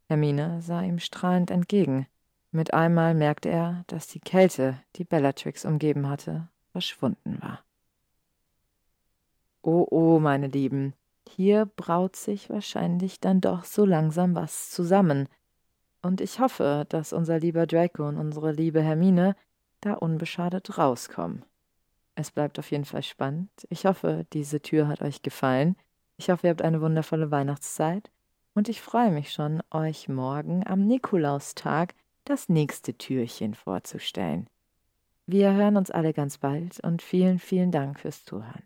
Hermine 0.07 0.61
sah 0.61 0.81
ihm 0.81 0.99
strahlend 0.99 1.51
entgegen. 1.51 2.07
Mit 2.51 2.73
einmal 2.73 3.13
merkte 3.13 3.49
er, 3.49 3.83
dass 3.87 4.07
die 4.07 4.21
Kälte, 4.21 4.81
die 4.95 5.03
Bellatrix 5.03 5.65
umgeben 5.65 6.07
hatte, 6.07 6.47
verschwunden 6.71 7.41
war. 7.41 7.59
Oh, 9.61 9.85
oh, 9.89 10.19
meine 10.19 10.47
Lieben, 10.47 10.93
hier 11.28 11.65
braut 11.65 12.15
sich 12.15 12.49
wahrscheinlich 12.49 13.19
dann 13.19 13.41
doch 13.41 13.63
so 13.63 13.86
langsam 13.86 14.36
was 14.36 14.69
zusammen. 14.69 15.28
Und 16.01 16.21
ich 16.21 16.39
hoffe, 16.39 16.86
dass 16.89 17.13
unser 17.13 17.39
lieber 17.39 17.67
Draco 17.67 18.07
und 18.07 18.17
unsere 18.17 18.51
liebe 18.51 18.82
Hermine 18.82 19.36
da 19.82 19.93
unbeschadet 19.93 20.78
rauskommen. 20.78 21.43
Es 22.15 22.32
bleibt 22.32 22.57
auf 22.57 22.71
jeden 22.71 22.86
Fall 22.86 23.03
spannend. 23.03 23.49
Ich 23.69 23.86
hoffe, 23.86 24.25
diese 24.34 24.61
Tür 24.61 24.88
hat 24.88 25.01
euch 25.01 25.21
gefallen. 25.21 25.75
Ich 26.17 26.30
hoffe, 26.30 26.47
ihr 26.47 26.51
habt 26.51 26.63
eine 26.63 26.82
wundervolle 26.82 27.30
Weihnachtszeit. 27.30 28.09
Und 28.55 28.69
ich 28.69 28.82
freue 28.82 29.11
mich 29.11 29.32
schon, 29.32 29.61
euch 29.69 30.09
morgen 30.09 30.65
am 30.65 30.88
Nikolaustag 30.88 31.93
das 32.25 32.49
nächste 32.49 32.97
Türchen 32.97 33.53
vorzustellen. 33.53 34.49
Wir 35.28 35.53
hören 35.53 35.78
uns 35.78 35.91
alle 35.91 36.13
ganz 36.13 36.38
bald 36.38 36.80
und 36.80 37.01
vielen, 37.01 37.38
vielen 37.38 37.71
Dank 37.71 37.99
fürs 37.99 38.25
Zuhören. 38.25 38.63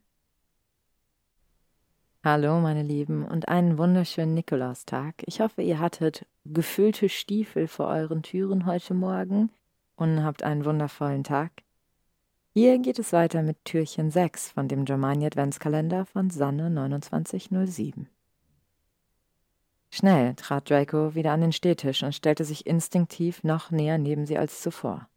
Hallo, 2.24 2.60
meine 2.60 2.84
Lieben, 2.84 3.26
und 3.26 3.48
einen 3.48 3.80
wunderschönen 3.80 4.36
Nikolaustag. 4.36 5.16
Ich 5.26 5.42
hoffe, 5.42 5.64
ihr 5.64 5.80
hattet 5.80 6.28
gefüllte 6.46 7.10
Stiefel 7.10 7.68
vor 7.68 7.88
euren 7.88 8.22
Türen 8.22 8.68
heute 8.68 8.94
Morgen 8.94 9.50
und 9.96 10.24
habt 10.24 10.44
einen 10.44 10.64
wundervollen 10.64 11.24
Tag. 11.24 11.52
Hier 12.54 12.78
geht 12.78 13.00
es 13.00 13.12
weiter 13.12 13.42
mit 13.42 13.66
Türchen 13.66 14.12
6 14.12 14.52
von 14.52 14.68
dem 14.68 14.86
Germania 14.86 15.26
Adventskalender 15.26 16.06
von 16.06 16.30
Sanne 16.30 16.70
2907. 16.70 18.08
Schnell 19.90 20.36
trat 20.36 20.70
Draco 20.70 21.16
wieder 21.16 21.32
an 21.32 21.42
den 21.42 21.54
Stehtisch 21.54 22.04
und 22.04 22.14
stellte 22.14 22.46
sich 22.46 22.68
instinktiv 22.68 23.44
noch 23.44 23.72
näher 23.72 23.98
neben 23.98 24.28
sie 24.28 24.38
als 24.38 24.62
zuvor. 24.62 25.08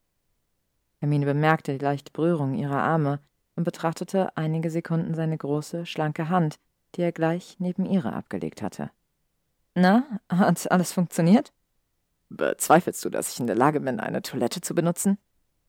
Hermine 1.01 1.27
bemerkte 1.27 1.77
die 1.77 1.85
leichte 1.85 2.13
Berührung 2.13 2.55
ihrer 2.55 2.83
Arme 2.83 3.21
und 3.57 3.65
betrachtete 3.65 4.35
einige 4.39 4.71
Sekunden 4.71 5.13
seine 5.13 5.37
große, 5.37 5.85
schlanke 5.85 6.31
Hand, 6.31 6.59
die 6.95 7.03
er 7.03 7.13
gleich 7.13 7.57
neben 7.59 7.85
ihre 7.85 8.13
abgelegt 8.13 8.63
hatte. 8.63 8.91
Na, 9.75 10.05
hat 10.29 10.71
alles 10.71 10.93
funktioniert? 10.93 11.53
Bezweifelst 12.29 13.05
du, 13.05 13.11
dass 13.11 13.33
ich 13.33 13.41
in 13.41 13.47
der 13.47 13.57
Lage 13.57 13.81
bin, 13.81 14.01
eine 14.01 14.23
Toilette 14.23 14.61
zu 14.61 14.75
benutzen? 14.75 15.19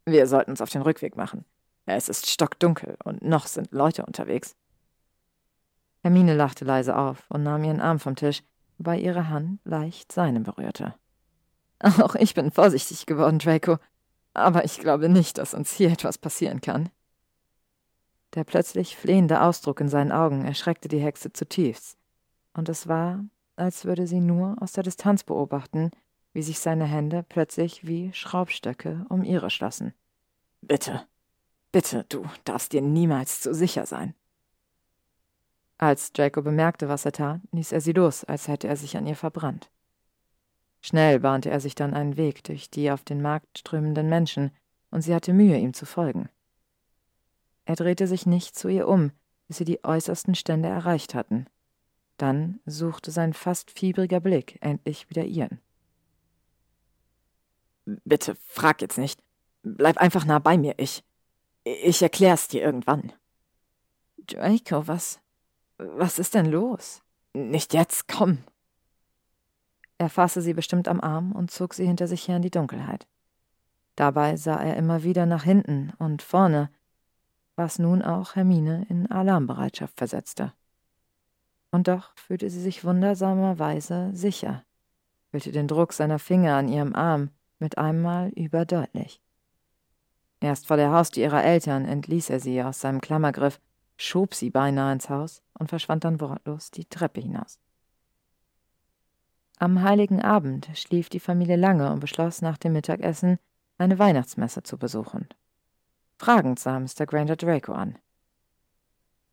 Wir 0.05 0.27
sollten 0.27 0.51
uns 0.51 0.61
auf 0.61 0.69
den 0.69 0.81
Rückweg 0.81 1.15
machen. 1.15 1.45
Es 1.85 2.09
ist 2.09 2.29
stockdunkel 2.29 2.97
und 3.03 3.23
noch 3.23 3.47
sind 3.47 3.71
Leute 3.71 4.05
unterwegs. 4.05 4.55
Hermine 6.01 6.35
lachte 6.35 6.65
leise 6.65 6.95
auf 6.95 7.29
und 7.29 7.43
nahm 7.43 7.63
ihren 7.63 7.81
Arm 7.81 7.99
vom 7.99 8.15
Tisch, 8.15 8.43
wobei 8.77 8.99
ihre 8.99 9.29
Hand 9.29 9.59
leicht 9.63 10.11
seine 10.11 10.39
berührte. 10.39 10.93
Auch 11.79 12.15
ich 12.15 12.33
bin 12.33 12.51
vorsichtig 12.51 13.05
geworden, 13.05 13.39
Draco, 13.39 13.77
aber 14.33 14.65
ich 14.65 14.79
glaube 14.79 15.09
nicht, 15.09 15.37
dass 15.37 15.53
uns 15.53 15.71
hier 15.71 15.91
etwas 15.91 16.17
passieren 16.17 16.61
kann. 16.61 16.89
Der 18.35 18.43
plötzlich 18.43 18.97
flehende 18.97 19.41
Ausdruck 19.41 19.79
in 19.79 19.87
seinen 19.87 20.11
Augen 20.11 20.43
erschreckte 20.43 20.89
die 20.89 20.99
Hexe 20.99 21.31
zutiefst, 21.31 21.97
und 22.53 22.67
es 22.69 22.87
war, 22.87 23.23
als 23.55 23.85
würde 23.85 24.07
sie 24.07 24.19
nur 24.19 24.61
aus 24.61 24.73
der 24.73 24.83
Distanz 24.83 25.23
beobachten, 25.23 25.91
wie 26.33 26.43
sich 26.43 26.59
seine 26.59 26.85
Hände 26.85 27.23
plötzlich 27.27 27.87
wie 27.87 28.11
Schraubstöcke 28.11 29.05
um 29.07 29.23
ihre 29.23 29.49
schlossen. 29.49 29.93
Bitte, 30.61 31.07
bitte, 31.71 32.05
du 32.09 32.25
darfst 32.43 32.73
dir 32.73 32.81
niemals 32.81 33.39
zu 33.39 33.53
sicher 33.53 33.85
sein. 33.85 34.13
Als 35.77 36.11
Draco 36.11 36.41
bemerkte, 36.41 36.89
was 36.89 37.05
er 37.05 37.13
tat, 37.13 37.41
ließ 37.51 37.71
er 37.71 37.79
sie 37.79 37.93
los, 37.93 38.25
als 38.25 38.49
hätte 38.49 38.67
er 38.67 38.75
sich 38.75 38.97
an 38.97 39.07
ihr 39.07 39.15
verbrannt. 39.15 39.69
Schnell 40.81 41.19
bahnte 41.21 41.49
er 41.49 41.59
sich 41.61 41.75
dann 41.75 41.93
einen 41.93 42.17
Weg 42.17 42.43
durch 42.43 42.69
die 42.69 42.91
auf 42.91 43.03
den 43.03 43.21
Markt 43.21 43.59
strömenden 43.59 44.09
Menschen, 44.09 44.51
und 44.91 45.01
sie 45.01 45.15
hatte 45.15 45.33
Mühe, 45.33 45.57
ihm 45.57 45.73
zu 45.73 45.85
folgen. 45.85 46.29
Er 47.65 47.75
drehte 47.75 48.07
sich 48.07 48.25
nicht 48.25 48.55
zu 48.55 48.67
ihr 48.67 48.87
um, 48.87 49.11
bis 49.47 49.57
sie 49.57 49.65
die 49.65 49.83
äußersten 49.83 50.35
Stände 50.35 50.69
erreicht 50.69 51.15
hatten. 51.15 51.47
Dann 52.17 52.59
suchte 52.65 53.11
sein 53.11 53.33
fast 53.33 53.71
fiebriger 53.71 54.19
Blick 54.19 54.57
endlich 54.61 55.09
wieder 55.09 55.25
ihren. 55.25 55.59
Bitte, 57.85 58.35
frag 58.47 58.81
jetzt 58.81 58.97
nicht. 58.97 59.21
Bleib 59.63 59.97
einfach 59.97 60.25
nah 60.25 60.39
bei 60.39 60.57
mir, 60.57 60.75
ich. 60.77 61.03
Ich 61.63 62.01
erklär's 62.01 62.47
dir 62.47 62.61
irgendwann. 62.61 63.11
Draco, 64.17 64.87
was. 64.87 65.19
Was 65.77 66.19
ist 66.19 66.35
denn 66.35 66.45
los? 66.45 67.01
Nicht 67.33 67.73
jetzt, 67.73 68.07
komm. 68.07 68.39
Er 69.97 70.09
fasste 70.09 70.41
sie 70.41 70.53
bestimmt 70.53 70.87
am 70.87 71.01
Arm 71.01 71.31
und 71.31 71.51
zog 71.51 71.73
sie 71.73 71.85
hinter 71.85 72.07
sich 72.07 72.27
her 72.27 72.37
in 72.37 72.41
die 72.41 72.51
Dunkelheit. 72.51 73.07
Dabei 73.95 74.35
sah 74.35 74.61
er 74.61 74.77
immer 74.77 75.03
wieder 75.03 75.25
nach 75.25 75.43
hinten 75.43 75.93
und 75.99 76.21
vorne, 76.21 76.69
was 77.55 77.79
nun 77.79 78.01
auch 78.01 78.35
Hermine 78.35 78.85
in 78.89 79.09
Alarmbereitschaft 79.09 79.97
versetzte. 79.97 80.53
Und 81.71 81.87
doch 81.87 82.15
fühlte 82.15 82.49
sie 82.49 82.61
sich 82.61 82.83
wundersamerweise 82.83 84.11
sicher, 84.13 84.63
fühlte 85.31 85.51
den 85.51 85.67
Druck 85.67 85.93
seiner 85.93 86.19
Finger 86.19 86.55
an 86.55 86.67
ihrem 86.67 86.95
Arm 86.95 87.31
mit 87.59 87.77
einmal 87.77 88.29
überdeutlich. 88.29 89.21
Erst 90.39 90.67
vor 90.67 90.77
der 90.77 90.91
Haustür 90.91 91.23
ihrer 91.23 91.43
Eltern 91.43 91.85
entließ 91.85 92.29
er 92.29 92.39
sie 92.39 92.61
aus 92.61 92.81
seinem 92.81 93.01
Klammergriff, 93.01 93.59
schob 93.97 94.33
sie 94.33 94.49
beinahe 94.49 94.93
ins 94.93 95.09
Haus 95.09 95.41
und 95.57 95.69
verschwand 95.69 96.03
dann 96.03 96.19
wortlos 96.19 96.71
die 96.71 96.85
Treppe 96.85 97.21
hinaus. 97.21 97.59
Am 99.57 99.81
heiligen 99.83 100.21
Abend 100.21 100.69
schlief 100.73 101.09
die 101.09 101.21
Familie 101.21 101.55
lange 101.55 101.91
und 101.91 102.01
beschloss 102.01 102.41
nach 102.41 102.57
dem 102.57 102.73
Mittagessen 102.73 103.39
eine 103.77 103.97
Weihnachtsmesse 103.99 104.63
zu 104.63 104.77
besuchen. 104.77 105.27
Fragend 106.17 106.59
sah 106.59 106.79
Mr. 106.79 107.05
Granger 107.05 107.35
Draco 107.35 107.73
an. 107.73 107.97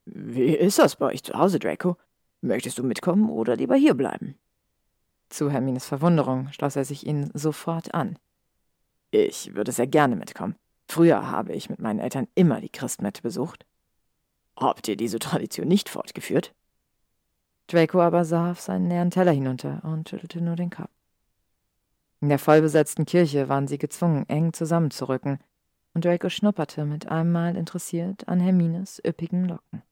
Wie 0.05 0.55
ist 0.55 0.79
das 0.79 0.97
bei 0.97 1.07
euch 1.07 1.23
zu 1.23 1.35
Hause, 1.35 1.59
Draco? 1.59 1.97
Möchtest 2.41 2.79
du 2.79 2.83
mitkommen 2.83 3.31
oder 3.31 3.57
lieber 3.57 3.77
hierbleiben? 3.77 4.37
Zu 5.29 5.51
Hermines 5.51 5.87
Verwunderung 5.87 6.51
schloss 6.53 6.77
er 6.77 6.85
sich 6.85 7.07
ihnen 7.07 7.31
sofort 7.35 7.95
an. 7.95 8.19
Ich 9.13 9.55
würde 9.55 9.73
sehr 9.73 9.87
gerne 9.87 10.17
mitkommen. 10.17 10.57
Früher 10.89 11.31
habe 11.31 11.53
ich 11.53 11.71
mit 11.71 11.79
meinen 11.79 12.01
Eltern 12.01 12.27
immer 12.35 12.61
die 12.61 12.69
Christmette 12.69 13.23
besucht. 13.23 13.65
Habt 14.57 14.89
ihr 14.89 14.97
diese 14.97 15.19
Tradition 15.19 15.69
nicht 15.69 15.89
fortgeführt? 15.89 16.53
Draco 17.69 18.03
aber 18.03 18.25
sah 18.25 18.51
auf 18.51 18.61
seinen 18.61 18.89
leeren 18.89 19.11
Teller 19.11 19.33
hinunter 19.33 19.81
und 19.85 20.09
schüttelte 20.09 20.43
nur 20.43 20.57
den 20.57 20.71
Kopf. 20.71 20.91
In 22.21 22.29
der 22.29 22.39
vollbesetzten 22.39 23.07
Kirche 23.07 23.49
waren 23.49 23.69
sie 23.69 23.79
gezwungen, 23.79 24.29
eng 24.29 24.53
zusammenzurücken, 24.53 25.39
und 25.95 26.05
Draco 26.05 26.29
schnupperte 26.29 26.85
mit 26.85 27.09
einem 27.09 27.33
Mal 27.33 27.57
interessiert 27.57 28.29
an 28.29 28.41
Hermines 28.41 29.01
üppigen 29.07 29.45
Locken. 29.47 29.83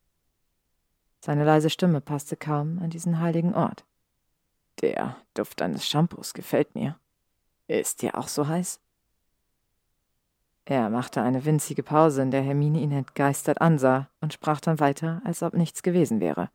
Seine 1.20 1.44
leise 1.44 1.70
Stimme 1.70 2.01
passte 2.01 2.36
kaum 2.36 2.78
an 2.78 2.90
diesen 2.90 3.20
heiligen 3.20 3.55
Ort. 3.55 3.84
Der 4.80 5.16
Duft 5.34 5.61
eines 5.61 5.86
Shampoos 5.86 6.32
gefällt 6.32 6.74
mir. 6.74 6.98
Ist 7.66 8.03
dir 8.03 8.16
auch 8.16 8.28
so 8.28 8.48
heiß? 8.48 8.80
Er 10.64 10.88
machte 10.88 11.20
eine 11.20 11.44
winzige 11.44 11.82
Pause, 11.82 12.22
in 12.22 12.30
der 12.30 12.42
Hermine 12.42 12.80
ihn 12.80 12.92
entgeistert 12.92 13.61
ansah 13.61 14.09
und 14.20 14.32
sprach 14.32 14.61
dann 14.61 14.80
weiter, 14.80 15.20
als 15.24 15.42
ob 15.42 15.55
nichts 15.55 15.82
gewesen 15.82 16.20
wäre. 16.20 16.51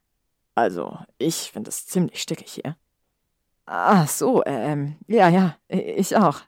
Also, 0.55 0.97
ich 1.17 1.51
finde 1.51 1.69
es 1.69 1.85
ziemlich 1.85 2.21
stickig 2.21 2.51
hier. 2.51 2.77
Ach 3.65 4.07
so, 4.07 4.43
ähm, 4.45 4.95
ja, 5.07 5.27
ja, 5.29 5.57
ich 5.67 6.15
auch. 6.15 6.41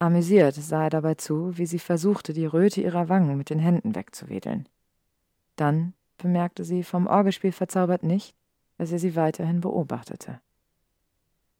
Amüsiert 0.00 0.54
sah 0.54 0.84
er 0.84 0.90
dabei 0.90 1.14
zu, 1.14 1.58
wie 1.58 1.66
sie 1.66 1.80
versuchte, 1.80 2.32
die 2.32 2.46
Röte 2.46 2.80
ihrer 2.80 3.08
Wangen 3.08 3.36
mit 3.36 3.50
den 3.50 3.58
Händen 3.58 3.94
wegzuwedeln. 3.94 4.68
Dann 5.56 5.94
bemerkte 6.18 6.64
sie 6.64 6.84
vom 6.84 7.06
Orgelspiel 7.06 7.52
verzaubert 7.52 8.04
nicht, 8.04 8.36
dass 8.76 8.92
er 8.92 9.00
sie 9.00 9.16
weiterhin 9.16 9.60
beobachtete. 9.60 10.40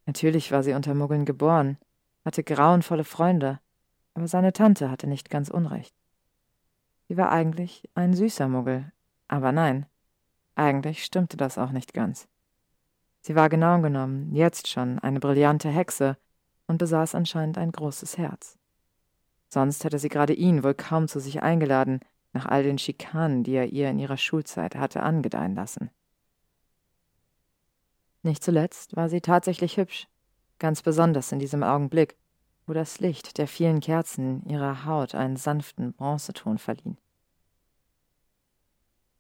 Natürlich 0.06 0.52
war 0.52 0.62
sie 0.62 0.72
unter 0.72 0.94
Muggeln 0.94 1.24
geboren, 1.24 1.78
hatte 2.24 2.44
grauenvolle 2.44 3.04
Freunde, 3.04 3.58
aber 4.14 4.28
seine 4.28 4.52
Tante 4.52 4.90
hatte 4.90 5.06
nicht 5.06 5.30
ganz 5.30 5.48
Unrecht. 5.48 5.94
Sie 7.08 7.16
war 7.16 7.32
eigentlich 7.32 7.88
ein 7.94 8.14
süßer 8.14 8.48
Muggel, 8.48 8.92
aber 9.26 9.50
nein, 9.50 9.86
eigentlich 10.54 11.04
stimmte 11.04 11.36
das 11.36 11.58
auch 11.58 11.72
nicht 11.72 11.92
ganz. 11.92 12.28
Sie 13.20 13.34
war 13.34 13.48
genau 13.48 13.80
genommen 13.80 14.34
jetzt 14.34 14.68
schon 14.68 14.98
eine 15.00 15.20
brillante 15.20 15.68
Hexe 15.68 16.16
und 16.68 16.78
besaß 16.78 17.16
anscheinend 17.16 17.58
ein 17.58 17.72
großes 17.72 18.16
Herz. 18.16 18.56
Sonst 19.48 19.82
hätte 19.82 19.98
sie 19.98 20.08
gerade 20.08 20.34
ihn 20.34 20.62
wohl 20.62 20.74
kaum 20.74 21.08
zu 21.08 21.18
sich 21.18 21.42
eingeladen, 21.42 22.00
nach 22.32 22.46
all 22.46 22.62
den 22.62 22.78
Schikanen, 22.78 23.42
die 23.42 23.54
er 23.54 23.72
ihr 23.72 23.90
in 23.90 23.98
ihrer 23.98 24.18
Schulzeit 24.18 24.76
hatte 24.76 25.02
angedeihen 25.02 25.54
lassen. 25.54 25.90
Nicht 28.22 28.44
zuletzt 28.44 28.94
war 28.94 29.08
sie 29.08 29.22
tatsächlich 29.22 29.78
hübsch, 29.78 30.06
ganz 30.58 30.82
besonders 30.82 31.32
in 31.32 31.38
diesem 31.38 31.62
Augenblick, 31.62 32.16
wo 32.66 32.74
das 32.74 33.00
Licht 33.00 33.38
der 33.38 33.48
vielen 33.48 33.80
Kerzen 33.80 34.44
ihrer 34.44 34.84
Haut 34.84 35.14
einen 35.14 35.36
sanften 35.36 35.94
Bronzeton 35.94 36.58
verliehen. 36.58 36.98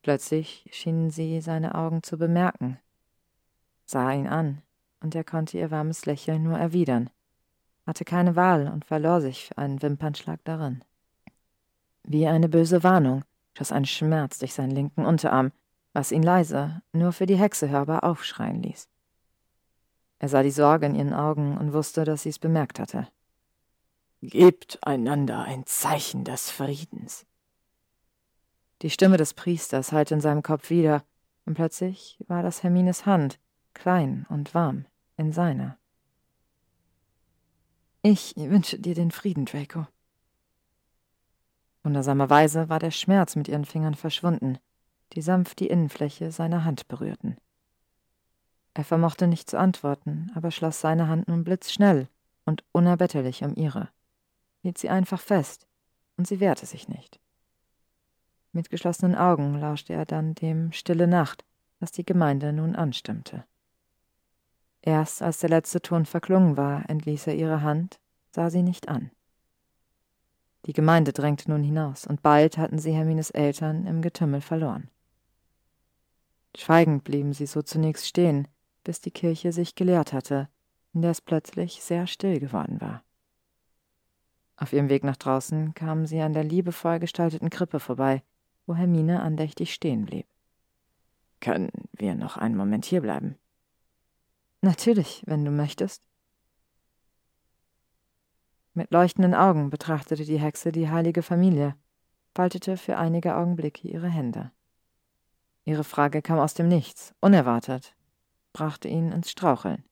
Plötzlich 0.02 0.68
schienen 0.72 1.10
sie 1.10 1.40
seine 1.40 1.74
Augen 1.74 2.02
zu 2.02 2.18
bemerken, 2.18 2.78
sah 3.86 4.12
ihn 4.12 4.26
an, 4.26 4.62
und 5.00 5.14
er 5.14 5.24
konnte 5.24 5.56
ihr 5.56 5.70
warmes 5.70 6.04
Lächeln 6.04 6.42
nur 6.42 6.58
erwidern, 6.58 7.08
hatte 7.88 8.04
keine 8.04 8.36
Wahl 8.36 8.68
und 8.68 8.84
verlor 8.84 9.20
sich 9.20 9.46
für 9.46 9.58
einen 9.58 9.82
Wimpernschlag 9.82 10.38
darin. 10.44 10.84
Wie 12.04 12.28
eine 12.28 12.48
böse 12.48 12.84
Warnung 12.84 13.24
schoss 13.56 13.72
ein 13.72 13.84
Schmerz 13.84 14.38
durch 14.38 14.54
seinen 14.54 14.70
linken 14.70 15.04
Unterarm, 15.04 15.50
was 15.92 16.12
ihn 16.12 16.22
leise, 16.22 16.82
nur 16.92 17.12
für 17.12 17.26
die 17.26 17.36
Hexe 17.36 17.68
hörbar 17.68 18.04
aufschreien 18.04 18.62
ließ. 18.62 18.88
Er 20.20 20.28
sah 20.28 20.44
die 20.44 20.52
Sorge 20.52 20.86
in 20.86 20.94
ihren 20.94 21.14
Augen 21.14 21.58
und 21.58 21.72
wusste, 21.72 22.04
dass 22.04 22.22
sie 22.22 22.28
es 22.28 22.38
bemerkt 22.38 22.78
hatte. 22.78 23.08
Gebt 24.20 24.78
einander 24.82 25.42
ein 25.42 25.66
Zeichen 25.66 26.24
des 26.24 26.50
Friedens, 26.50 27.26
die 28.82 28.90
Stimme 28.90 29.16
des 29.16 29.34
Priesters 29.34 29.90
hallte 29.90 30.14
in 30.14 30.20
seinem 30.20 30.42
Kopf 30.42 30.70
wieder, 30.70 31.02
und 31.46 31.54
plötzlich 31.54 32.16
war 32.28 32.42
das 32.42 32.62
Hermines 32.62 33.06
Hand, 33.06 33.40
klein 33.74 34.24
und 34.28 34.54
warm, 34.54 34.84
in 35.16 35.32
seiner. 35.32 35.78
Ich 38.02 38.36
wünsche 38.36 38.78
dir 38.78 38.94
den 38.94 39.10
Frieden, 39.10 39.44
Draco. 39.44 39.86
Wundersamerweise 41.82 42.68
war 42.68 42.78
der 42.78 42.92
Schmerz 42.92 43.34
mit 43.34 43.48
ihren 43.48 43.64
Fingern 43.64 43.94
verschwunden, 43.94 44.58
die 45.14 45.22
sanft 45.22 45.58
die 45.58 45.66
Innenfläche 45.66 46.30
seiner 46.30 46.64
Hand 46.64 46.86
berührten. 46.86 47.36
Er 48.74 48.84
vermochte 48.84 49.26
nicht 49.26 49.50
zu 49.50 49.58
antworten, 49.58 50.30
aber 50.36 50.52
schloss 50.52 50.80
seine 50.80 51.08
Hand 51.08 51.26
nun 51.26 51.42
blitzschnell 51.42 52.08
und 52.44 52.62
unerbetterlich 52.70 53.42
um 53.42 53.56
ihre, 53.56 53.88
hielt 54.62 54.78
sie 54.78 54.90
einfach 54.90 55.20
fest, 55.20 55.66
und 56.16 56.28
sie 56.28 56.38
wehrte 56.38 56.66
sich 56.66 56.88
nicht. 56.88 57.18
Mit 58.52 58.70
geschlossenen 58.70 59.16
Augen 59.16 59.58
lauschte 59.58 59.92
er 59.92 60.06
dann 60.06 60.34
dem 60.36 60.72
Stille 60.72 61.08
Nacht, 61.08 61.44
das 61.80 61.90
die 61.90 62.04
Gemeinde 62.04 62.52
nun 62.52 62.76
anstimmte. 62.76 63.44
Erst 64.88 65.20
als 65.20 65.40
der 65.40 65.50
letzte 65.50 65.82
Ton 65.82 66.06
verklungen 66.06 66.56
war, 66.56 66.88
entließ 66.88 67.26
er 67.26 67.34
ihre 67.34 67.60
Hand, 67.60 68.00
sah 68.30 68.48
sie 68.48 68.62
nicht 68.62 68.88
an. 68.88 69.10
Die 70.64 70.72
Gemeinde 70.72 71.12
drängte 71.12 71.50
nun 71.50 71.62
hinaus, 71.62 72.06
und 72.06 72.22
bald 72.22 72.56
hatten 72.56 72.78
sie 72.78 72.92
Hermines 72.92 73.28
Eltern 73.28 73.86
im 73.86 74.00
Getümmel 74.00 74.40
verloren. 74.40 74.88
Schweigend 76.56 77.04
blieben 77.04 77.34
sie 77.34 77.44
so 77.44 77.60
zunächst 77.60 78.06
stehen, 78.06 78.48
bis 78.82 79.02
die 79.02 79.10
Kirche 79.10 79.52
sich 79.52 79.74
geleert 79.74 80.14
hatte, 80.14 80.48
in 80.94 81.02
der 81.02 81.10
es 81.10 81.20
plötzlich 81.20 81.82
sehr 81.82 82.06
still 82.06 82.40
geworden 82.40 82.80
war. 82.80 83.04
Auf 84.56 84.72
ihrem 84.72 84.88
Weg 84.88 85.04
nach 85.04 85.18
draußen 85.18 85.74
kamen 85.74 86.06
sie 86.06 86.22
an 86.22 86.32
der 86.32 86.44
liebevoll 86.44 86.98
gestalteten 86.98 87.50
Krippe 87.50 87.78
vorbei, 87.78 88.22
wo 88.64 88.74
Hermine 88.74 89.20
andächtig 89.20 89.74
stehen 89.74 90.06
blieb. 90.06 90.26
Können 91.40 91.68
wir 91.92 92.14
noch 92.14 92.38
einen 92.38 92.56
Moment 92.56 92.86
hierbleiben? 92.86 93.36
Natürlich, 94.60 95.22
wenn 95.26 95.44
du 95.44 95.50
möchtest. 95.50 96.02
Mit 98.74 98.90
leuchtenden 98.90 99.34
Augen 99.34 99.70
betrachtete 99.70 100.24
die 100.24 100.38
Hexe 100.38 100.72
die 100.72 100.88
heilige 100.88 101.22
Familie, 101.22 101.76
faltete 102.34 102.76
für 102.76 102.96
einige 102.96 103.36
Augenblicke 103.36 103.88
ihre 103.88 104.08
Hände. 104.08 104.50
Ihre 105.64 105.84
Frage 105.84 106.22
kam 106.22 106.38
aus 106.38 106.54
dem 106.54 106.68
Nichts, 106.68 107.14
unerwartet, 107.20 107.94
brachte 108.52 108.88
ihn 108.88 109.12
ins 109.12 109.30
Straucheln. 109.30 109.84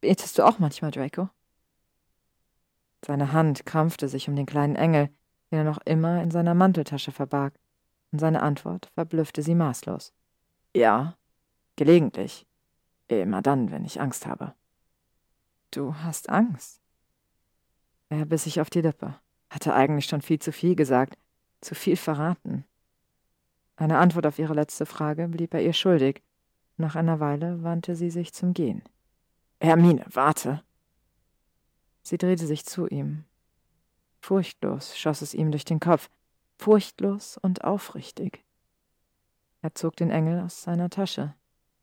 Betest 0.00 0.38
du 0.38 0.46
auch 0.46 0.58
manchmal, 0.58 0.90
Draco? 0.90 1.28
Seine 3.04 3.32
Hand 3.32 3.66
krampfte 3.66 4.08
sich 4.08 4.28
um 4.28 4.36
den 4.36 4.46
kleinen 4.46 4.76
Engel, 4.76 5.08
den 5.50 5.58
er 5.58 5.64
noch 5.64 5.78
immer 5.84 6.22
in 6.22 6.30
seiner 6.30 6.54
Manteltasche 6.54 7.12
verbarg, 7.12 7.58
und 8.12 8.18
seine 8.18 8.42
Antwort 8.42 8.90
verblüffte 8.94 9.42
sie 9.42 9.54
maßlos. 9.54 10.12
Ja, 10.74 11.16
gelegentlich. 11.76 12.46
Immer 13.08 13.42
dann, 13.42 13.70
wenn 13.70 13.84
ich 13.84 14.00
Angst 14.00 14.26
habe. 14.26 14.54
Du 15.70 15.94
hast 15.96 16.28
Angst? 16.30 16.80
Er 18.08 18.24
biss 18.26 18.44
sich 18.44 18.60
auf 18.60 18.70
die 18.70 18.80
Lippe, 18.80 19.18
hatte 19.50 19.74
eigentlich 19.74 20.06
schon 20.06 20.22
viel 20.22 20.38
zu 20.38 20.52
viel 20.52 20.76
gesagt, 20.76 21.18
zu 21.60 21.74
viel 21.74 21.96
verraten. 21.96 22.64
Eine 23.76 23.98
Antwort 23.98 24.26
auf 24.26 24.38
ihre 24.38 24.54
letzte 24.54 24.86
Frage 24.86 25.28
blieb 25.28 25.52
er 25.52 25.62
ihr 25.62 25.72
schuldig. 25.72 26.22
Nach 26.76 26.94
einer 26.94 27.20
Weile 27.20 27.62
wandte 27.62 27.96
sie 27.96 28.10
sich 28.10 28.32
zum 28.32 28.54
Gehen. 28.54 28.82
Hermine, 29.60 30.04
warte. 30.10 30.62
Sie 32.02 32.18
drehte 32.18 32.46
sich 32.46 32.64
zu 32.64 32.86
ihm. 32.86 33.24
Furchtlos 34.20 34.96
schoss 34.96 35.22
es 35.22 35.34
ihm 35.34 35.50
durch 35.50 35.64
den 35.64 35.80
Kopf, 35.80 36.08
furchtlos 36.56 37.38
und 37.38 37.64
aufrichtig. 37.64 38.44
Er 39.62 39.74
zog 39.74 39.96
den 39.96 40.10
Engel 40.10 40.40
aus 40.40 40.62
seiner 40.62 40.90
Tasche, 40.90 41.34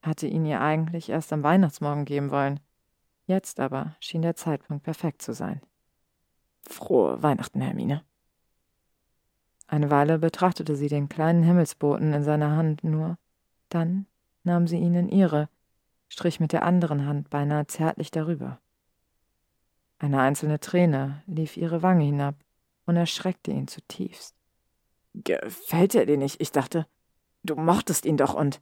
hatte 0.02 0.28
ihn 0.28 0.46
ihr 0.46 0.62
eigentlich 0.62 1.10
erst 1.10 1.32
am 1.34 1.44
Weihnachtsmorgen 1.44 2.06
geben 2.06 2.32
wollen. 2.32 2.60
Jetzt 3.26 3.60
aber 3.60 3.96
schien 4.00 4.22
der 4.22 4.36
Zeitpunkt 4.36 4.84
perfekt 4.84 5.22
zu 5.22 5.34
sein. 5.34 5.62
Frohe 6.68 7.22
Weihnachten, 7.22 7.62
Hermine. 7.62 8.04
Eine 9.68 9.90
Weile 9.90 10.20
betrachtete 10.20 10.76
sie 10.76 10.90
den 10.90 11.08
kleinen 11.08 11.44
Himmelsboten 11.44 12.14
in 12.14 12.24
seiner 12.24 12.56
Hand 12.56 12.84
nur, 12.84 13.18
dann 13.70 14.06
nahm 14.44 14.68
sie 14.68 14.78
ihn 14.78 14.96
in 14.96 15.10
ihre, 15.10 15.50
strich 16.10 16.40
mit 16.40 16.52
der 16.52 16.64
anderen 16.64 17.06
Hand 17.06 17.30
beinahe 17.30 17.68
zärtlich 17.68 18.12
darüber. 18.12 18.60
Eine 19.98 20.20
einzelne 20.20 20.60
Träne 20.60 21.24
lief 21.26 21.58
ihre 21.58 21.84
Wange 21.84 22.04
hinab 22.04 22.36
und 22.86 22.98
erschreckte 22.98 23.52
ihn 23.52 23.68
zutiefst. 23.68 24.36
Gefällt 25.14 25.96
er 25.96 26.06
dir 26.06 26.18
nicht? 26.18 26.42
Ich 26.42 26.52
dachte, 26.52 26.88
du 27.44 27.56
mochtest 27.56 28.06
ihn 28.06 28.18
doch 28.18 28.34
und. 28.34 28.62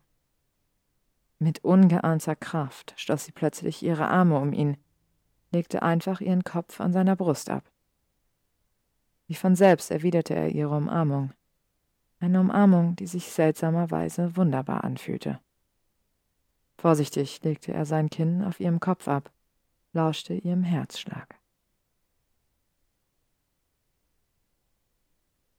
Mit 1.40 1.64
ungeahnter 1.64 2.36
Kraft 2.36 2.94
schloss 2.98 3.24
sie 3.24 3.32
plötzlich 3.32 3.82
ihre 3.82 4.10
Arme 4.10 4.38
um 4.40 4.52
ihn, 4.52 4.76
legte 5.52 5.82
einfach 5.82 6.20
ihren 6.20 6.44
Kopf 6.44 6.82
an 6.82 6.92
seiner 6.92 7.16
Brust 7.16 7.50
ab. 7.50 7.64
Wie 9.28 9.36
von 9.36 9.56
selbst 9.56 9.90
erwiderte 9.90 10.36
er 10.36 10.50
ihre 10.50 10.76
Umarmung. 10.76 11.32
Eine 12.20 12.42
Umarmung, 12.42 12.98
die 12.98 13.08
sich 13.08 13.32
seltsamerweise 13.32 14.36
wunderbar 14.36 14.84
anfühlte. 14.84 15.40
Vorsichtig 16.78 17.42
legte 17.44 17.74
er 17.74 17.86
sein 17.86 18.10
Kinn 18.10 18.44
auf 18.44 18.60
ihrem 18.60 18.82
Kopf 18.82 19.08
ab, 19.08 19.32
lauschte 19.94 20.34
ihrem 20.34 20.64
Herzschlag. 20.64 21.36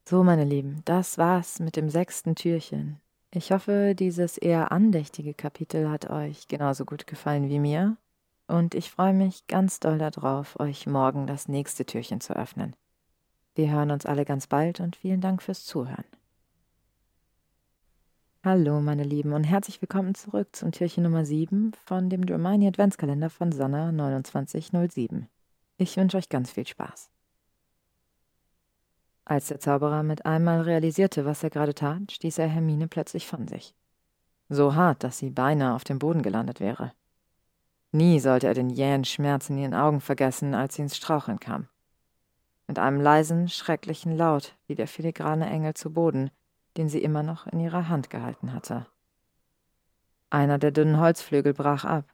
So, 0.07 0.25
meine 0.25 0.45
Lieben, 0.45 0.83
das 0.85 1.17
war's 1.17 1.61
mit 1.61 1.77
dem 1.77 1.89
sechsten 1.89 2.35
Türchen. 2.35 3.01
Ich 3.33 3.53
hoffe, 3.53 3.95
dieses 3.95 4.39
eher 4.39 4.73
andächtige 4.73 5.35
Kapitel 5.35 5.89
hat 5.89 6.11
euch 6.11 6.49
genauso 6.49 6.85
gut 6.85 7.07
gefallen 7.07 7.49
wie 7.49 7.61
mir, 7.61 7.97
und 8.49 8.75
ich 8.75 8.91
freue 8.91 9.13
mich 9.13 9.47
ganz 9.47 9.79
doll 9.79 9.99
darauf, 9.99 10.59
euch 10.59 10.89
morgen 10.89 11.29
das 11.29 11.47
nächste 11.47 11.87
Türchen 11.87 12.21
zu 12.21 12.35
öffnen. 12.35 12.75
Wir 13.55 13.71
hören 13.71 13.93
uns 13.93 14.05
alle 14.05 14.25
ganz 14.25 14.49
bald 14.49 14.81
und 14.81 14.97
vielen 14.97 15.21
Dank 15.21 15.43
fürs 15.43 15.65
Zuhören. 15.65 16.05
Hallo, 18.43 18.81
meine 18.81 19.05
Lieben, 19.05 19.33
und 19.33 19.45
herzlich 19.45 19.81
willkommen 19.81 20.17
zurück 20.17 20.49
zum 20.57 20.73
Türchen 20.73 21.05
Nummer 21.05 21.25
7 21.25 21.71
von 21.85 22.11
dem 22.11 22.27
Dramani 22.27 22.67
Adventskalender 22.67 23.31
von 23.31 23.53
Sonne 23.53 23.93
2907. 23.93 25.29
Ich 25.77 25.97
wünsche 25.97 26.17
euch 26.17 26.31
ganz 26.31 26.51
viel 26.51 26.67
Spaß. 26.67 27.11
Als 29.31 29.47
der 29.47 29.61
Zauberer 29.61 30.03
mit 30.03 30.27
einmal 30.27 30.63
realisierte, 30.63 31.25
was 31.25 31.45
er 31.45 31.51
gerade 31.51 31.73
tat, 31.73 32.11
stieß 32.11 32.39
er 32.39 32.49
Hermine 32.49 32.89
plötzlich 32.89 33.29
von 33.29 33.47
sich. 33.47 33.77
So 34.49 34.75
hart, 34.75 35.05
dass 35.05 35.19
sie 35.19 35.31
beinahe 35.31 35.77
auf 35.77 35.85
dem 35.85 36.01
Boden 36.01 36.23
gelandet 36.23 36.59
wäre. 36.59 36.91
Nie 37.93 38.19
sollte 38.19 38.49
er 38.49 38.55
den 38.55 38.71
jähen 38.71 39.05
Schmerz 39.05 39.49
in 39.49 39.57
ihren 39.59 39.73
Augen 39.73 40.01
vergessen, 40.01 40.53
als 40.53 40.75
sie 40.75 40.83
ins 40.83 40.97
Straucheln 40.97 41.39
kam. 41.39 41.69
Mit 42.67 42.81
einem 42.81 43.01
leisen, 43.01 43.49
schrecklichen 43.49 44.17
Laut 44.17 44.57
fiel 44.67 44.75
der 44.75 44.89
filigrane 44.89 45.49
Engel 45.49 45.75
zu 45.75 45.93
Boden, 45.93 46.33
den 46.77 46.89
sie 46.89 47.01
immer 47.01 47.23
noch 47.23 47.47
in 47.47 47.61
ihrer 47.61 47.89
Hand 47.89 48.11
gehalten 48.11 48.53
hatte. 48.53 48.89
Einer 50.29 50.59
der 50.59 50.73
dünnen 50.73 50.99
Holzflügel 50.99 51.55
brach 51.55 51.85
ab, 51.85 52.05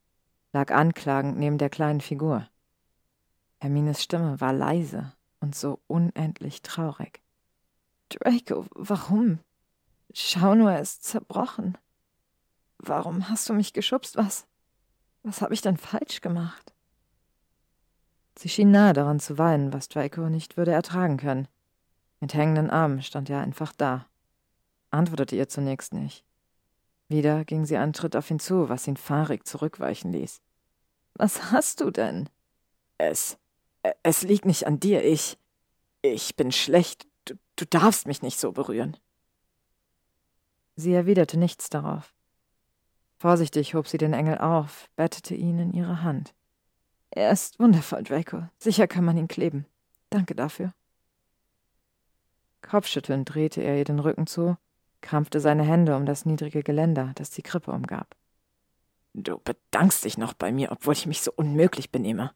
lag 0.53 0.71
anklagend 0.71 1.39
neben 1.39 1.57
der 1.57 1.71
kleinen 1.71 2.03
Figur. 2.03 2.47
Hermines 3.59 4.03
Stimme 4.03 4.39
war 4.39 4.53
leise 4.53 5.16
und 5.47 5.55
so 5.55 5.78
unendlich 5.86 6.62
traurig. 6.62 7.22
Draco, 8.09 8.66
warum? 8.74 9.38
Schau 10.12 10.57
nur, 10.57 10.72
er 10.72 10.80
ist 10.80 11.05
zerbrochen. 11.05 11.78
Warum 12.78 13.28
hast 13.28 13.49
du 13.49 13.55
mich 13.55 13.72
geschubst? 13.72 14.16
Was? 14.16 14.49
Was 15.22 15.42
habe 15.42 15.55
ich 15.55 15.61
denn 15.62 15.76
falsch 15.76 16.20
gemacht? 16.20 16.74
Sie 18.36 18.49
schien 18.49 18.72
nahe 18.72 18.92
daran 18.92 19.20
zu 19.20 19.38
weinen, 19.38 19.72
was 19.72 19.88
Draco 19.88 20.28
nicht 20.28 20.57
würde 20.57 20.72
ertragen 20.72 21.16
können. 21.16 21.47
Mit 22.18 22.34
hängenden 22.34 22.68
Armen 22.68 23.03
stand 23.03 23.30
er 23.30 23.40
einfach 23.40 23.72
da, 23.72 24.07
antwortete 24.90 25.36
ihr 25.36 25.49
zunächst 25.49 25.94
nicht. 25.94 26.24
Wieder 27.09 27.44
ging 27.44 27.66
sie 27.66 27.76
einen 27.76 27.94
Schritt 27.94 28.16
auf 28.16 28.28
ihn 28.32 28.40
zu, 28.40 28.68
was 28.68 28.88
ihn 28.88 28.97
fahrig 28.97 29.47
zurückweichen 29.47 30.12
ließ. 30.12 30.40
Was 31.14 31.53
hast 31.53 31.80
du 31.80 31.92
denn? 31.92 32.28
Es. 32.99 33.38
Es 34.03 34.22
liegt 34.22 34.45
nicht 34.45 34.66
an 34.66 34.80
dir. 34.80 35.05
Ich. 35.05 35.39
Ich 36.03 36.37
bin 36.37 36.53
schlecht. 36.53 37.07
Du, 37.24 37.34
du 37.57 37.66
darfst 37.66 38.07
mich 38.07 38.22
nicht 38.22 38.39
so 38.39 38.53
berühren. 38.53 38.97
Sie 40.76 40.93
erwiderte 40.93 41.39
nichts 41.39 41.70
darauf. 41.70 42.14
Vorsichtig 43.18 43.74
hob 43.74 43.89
sie 43.89 43.99
den 43.99 44.12
Engel 44.12 44.39
auf, 44.39 44.91
bettete 44.95 45.34
ihn 45.34 45.59
in 45.59 45.72
ihre 45.72 46.03
Hand. 46.03 46.34
Er 47.11 47.30
ist 47.30 47.59
wundervoll, 47.59 48.03
Draco. 48.03 48.49
Sicher 48.59 48.87
kann 48.87 49.05
man 49.05 49.16
ihn 49.16 49.28
kleben. 49.28 49.64
Danke 50.11 50.34
dafür. 50.34 50.74
Kopfschüttelnd 52.61 53.32
drehte 53.32 53.62
er 53.62 53.78
ihr 53.78 53.84
den 53.84 54.01
Rücken 54.01 54.26
zu, 54.26 54.59
krampfte 55.01 55.41
seine 55.41 55.62
Hände 55.62 55.97
um 55.97 56.05
das 56.05 56.26
niedrige 56.26 56.62
Geländer, 56.62 57.12
das 57.14 57.30
die 57.30 57.43
Krippe 57.43 57.70
umgab. 57.70 58.14
Du 59.14 59.39
bedankst 59.39 60.05
dich 60.05 60.18
noch 60.18 60.34
bei 60.34 60.53
mir, 60.53 60.70
obwohl 60.72 60.93
ich 60.93 61.07
mich 61.07 61.22
so 61.22 61.32
unmöglich 61.34 61.91
benehme. 61.91 62.32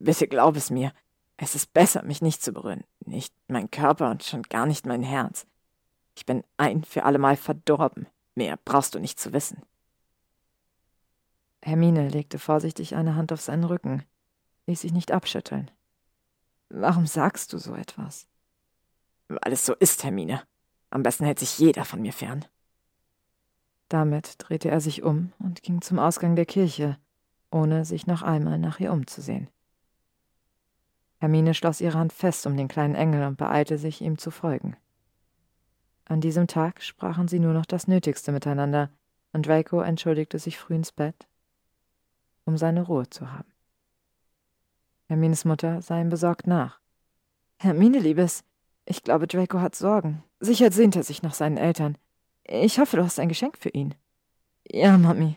Bitte 0.00 0.26
glaub 0.26 0.56
es 0.56 0.70
mir, 0.70 0.92
es 1.36 1.54
ist 1.54 1.72
besser, 1.72 2.02
mich 2.02 2.22
nicht 2.22 2.42
zu 2.42 2.52
berühren. 2.52 2.84
Nicht 3.04 3.34
mein 3.48 3.70
Körper 3.70 4.10
und 4.10 4.24
schon 4.24 4.42
gar 4.42 4.66
nicht 4.66 4.86
mein 4.86 5.02
Herz. 5.02 5.46
Ich 6.16 6.26
bin 6.26 6.42
ein 6.56 6.84
für 6.84 7.04
allemal 7.04 7.36
verdorben. 7.36 8.06
Mehr 8.34 8.58
brauchst 8.64 8.94
du 8.94 8.98
nicht 8.98 9.20
zu 9.20 9.32
wissen. 9.32 9.62
Hermine 11.62 12.08
legte 12.08 12.38
vorsichtig 12.38 12.96
eine 12.96 13.14
Hand 13.14 13.32
auf 13.32 13.42
seinen 13.42 13.64
Rücken, 13.64 14.02
ließ 14.66 14.80
sich 14.80 14.92
nicht 14.92 15.12
abschütteln. 15.12 15.70
Warum 16.70 17.06
sagst 17.06 17.52
du 17.52 17.58
so 17.58 17.74
etwas? 17.74 18.26
Weil 19.28 19.52
es 19.52 19.66
so 19.66 19.74
ist, 19.74 20.02
Hermine. 20.02 20.42
Am 20.88 21.02
besten 21.02 21.24
hält 21.26 21.38
sich 21.38 21.58
jeder 21.58 21.84
von 21.84 22.00
mir 22.00 22.14
fern. 22.14 22.46
Damit 23.88 24.36
drehte 24.38 24.70
er 24.70 24.80
sich 24.80 25.02
um 25.02 25.32
und 25.38 25.62
ging 25.62 25.82
zum 25.82 25.98
Ausgang 25.98 26.36
der 26.36 26.46
Kirche, 26.46 26.96
ohne 27.50 27.84
sich 27.84 28.06
noch 28.06 28.22
einmal 28.22 28.58
nach 28.58 28.80
ihr 28.80 28.92
umzusehen. 28.92 29.50
Hermine 31.20 31.54
schloss 31.54 31.80
ihre 31.80 31.98
Hand 31.98 32.12
fest 32.12 32.46
um 32.46 32.56
den 32.56 32.68
kleinen 32.68 32.94
Engel 32.94 33.24
und 33.24 33.36
beeilte 33.36 33.78
sich, 33.78 34.00
ihm 34.00 34.18
zu 34.18 34.30
folgen. 34.30 34.76
An 36.06 36.20
diesem 36.20 36.48
Tag 36.48 36.82
sprachen 36.82 37.28
sie 37.28 37.38
nur 37.38 37.52
noch 37.52 37.66
das 37.66 37.86
Nötigste 37.86 38.32
miteinander, 38.32 38.90
und 39.32 39.46
Draco 39.46 39.80
entschuldigte 39.80 40.38
sich 40.38 40.58
früh 40.58 40.74
ins 40.74 40.90
Bett 40.90 41.28
um 42.50 42.58
seine 42.58 42.82
Ruhe 42.82 43.08
zu 43.08 43.32
haben. 43.32 43.50
Hermines 45.06 45.44
Mutter 45.44 45.82
sah 45.82 46.00
ihm 46.00 46.08
besorgt 46.08 46.46
nach. 46.46 46.80
Hermine, 47.58 47.98
Liebes, 47.98 48.44
ich 48.84 49.02
glaube, 49.02 49.26
Draco 49.26 49.60
hat 49.60 49.74
Sorgen. 49.74 50.22
Sicher 50.40 50.70
sehnt 50.72 50.96
er 50.96 51.02
sich 51.02 51.22
nach 51.22 51.34
seinen 51.34 51.56
Eltern. 51.56 51.96
Ich 52.44 52.78
hoffe, 52.78 52.96
du 52.96 53.04
hast 53.04 53.18
ein 53.18 53.28
Geschenk 53.28 53.58
für 53.58 53.68
ihn. 53.70 53.94
Ja, 54.68 54.96
Mami. 54.98 55.36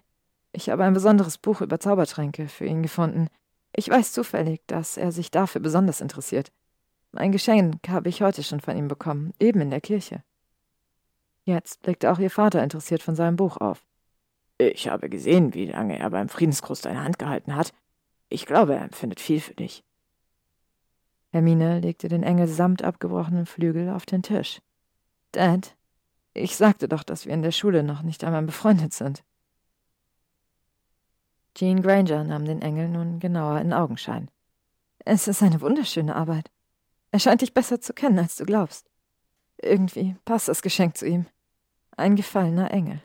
Ich 0.52 0.70
habe 0.70 0.84
ein 0.84 0.94
besonderes 0.94 1.38
Buch 1.38 1.62
über 1.62 1.80
Zaubertränke 1.80 2.48
für 2.48 2.66
ihn 2.66 2.84
gefunden. 2.84 3.28
Ich 3.76 3.90
weiß 3.90 4.14
zufällig, 4.14 4.62
dass 4.68 4.98
er 4.98 5.12
sich 5.12 5.32
dafür 5.32 5.62
besonders 5.62 6.02
interessiert. 6.02 6.52
Ein 7.14 7.32
Geschenk 7.32 7.88
habe 7.90 8.10
ich 8.10 8.22
heute 8.22 8.44
schon 8.44 8.60
von 8.60 8.78
ihm 8.78 8.88
bekommen, 8.88 9.34
eben 9.40 9.62
in 9.62 9.70
der 9.70 9.82
Kirche. 9.82 10.24
Jetzt 11.46 11.82
blickte 11.82 12.12
auch 12.12 12.20
ihr 12.20 12.30
Vater 12.30 12.64
interessiert 12.64 13.04
von 13.04 13.16
seinem 13.16 13.36
Buch 13.36 13.58
auf. 13.58 13.86
Ich 14.58 14.88
habe 14.88 15.10
gesehen, 15.10 15.54
wie 15.54 15.66
lange 15.66 16.00
er 16.00 16.10
beim 16.10 16.30
Friedensgruß 16.30 16.82
deine 16.82 17.04
Hand 17.04 17.20
gehalten 17.20 17.56
hat. 17.56 17.74
Ich 18.30 18.46
glaube, 18.46 18.76
er 18.76 18.84
empfindet 18.84 19.20
viel 19.20 19.40
für 19.40 19.54
dich. 19.54 19.84
Hermine 21.32 21.80
legte 21.80 22.08
den 22.08 22.24
Engel 22.24 22.48
samt 22.48 22.84
abgebrochenen 22.84 23.46
Flügel 23.46 23.90
auf 23.90 24.06
den 24.06 24.22
Tisch. 24.22 24.62
Dad, 25.32 25.76
ich 26.34 26.56
sagte 26.56 26.88
doch, 26.88 27.04
dass 27.04 27.26
wir 27.26 27.34
in 27.34 27.42
der 27.42 27.52
Schule 27.52 27.84
noch 27.84 28.04
nicht 28.04 28.24
einmal 28.24 28.44
befreundet 28.44 28.94
sind. 28.94 29.24
Jean 31.56 31.82
Granger 31.82 32.24
nahm 32.24 32.46
den 32.46 32.62
Engel 32.62 32.90
nun 32.90 33.20
genauer 33.20 33.60
in 33.62 33.74
Augenschein. 33.74 34.30
Es 35.00 35.28
ist 35.28 35.44
eine 35.44 35.62
wunderschöne 35.62 36.16
Arbeit. 36.16 36.50
Er 37.12 37.20
scheint 37.20 37.42
dich 37.42 37.54
besser 37.54 37.80
zu 37.80 37.94
kennen, 37.94 38.18
als 38.18 38.36
du 38.38 38.46
glaubst. 38.46 38.90
Irgendwie 39.62 40.16
passt 40.26 40.48
das 40.48 40.62
Geschenk 40.62 40.98
zu 40.98 41.06
ihm. 41.06 41.28
Ein 41.96 42.16
gefallener 42.16 42.72
Engel. 42.72 43.02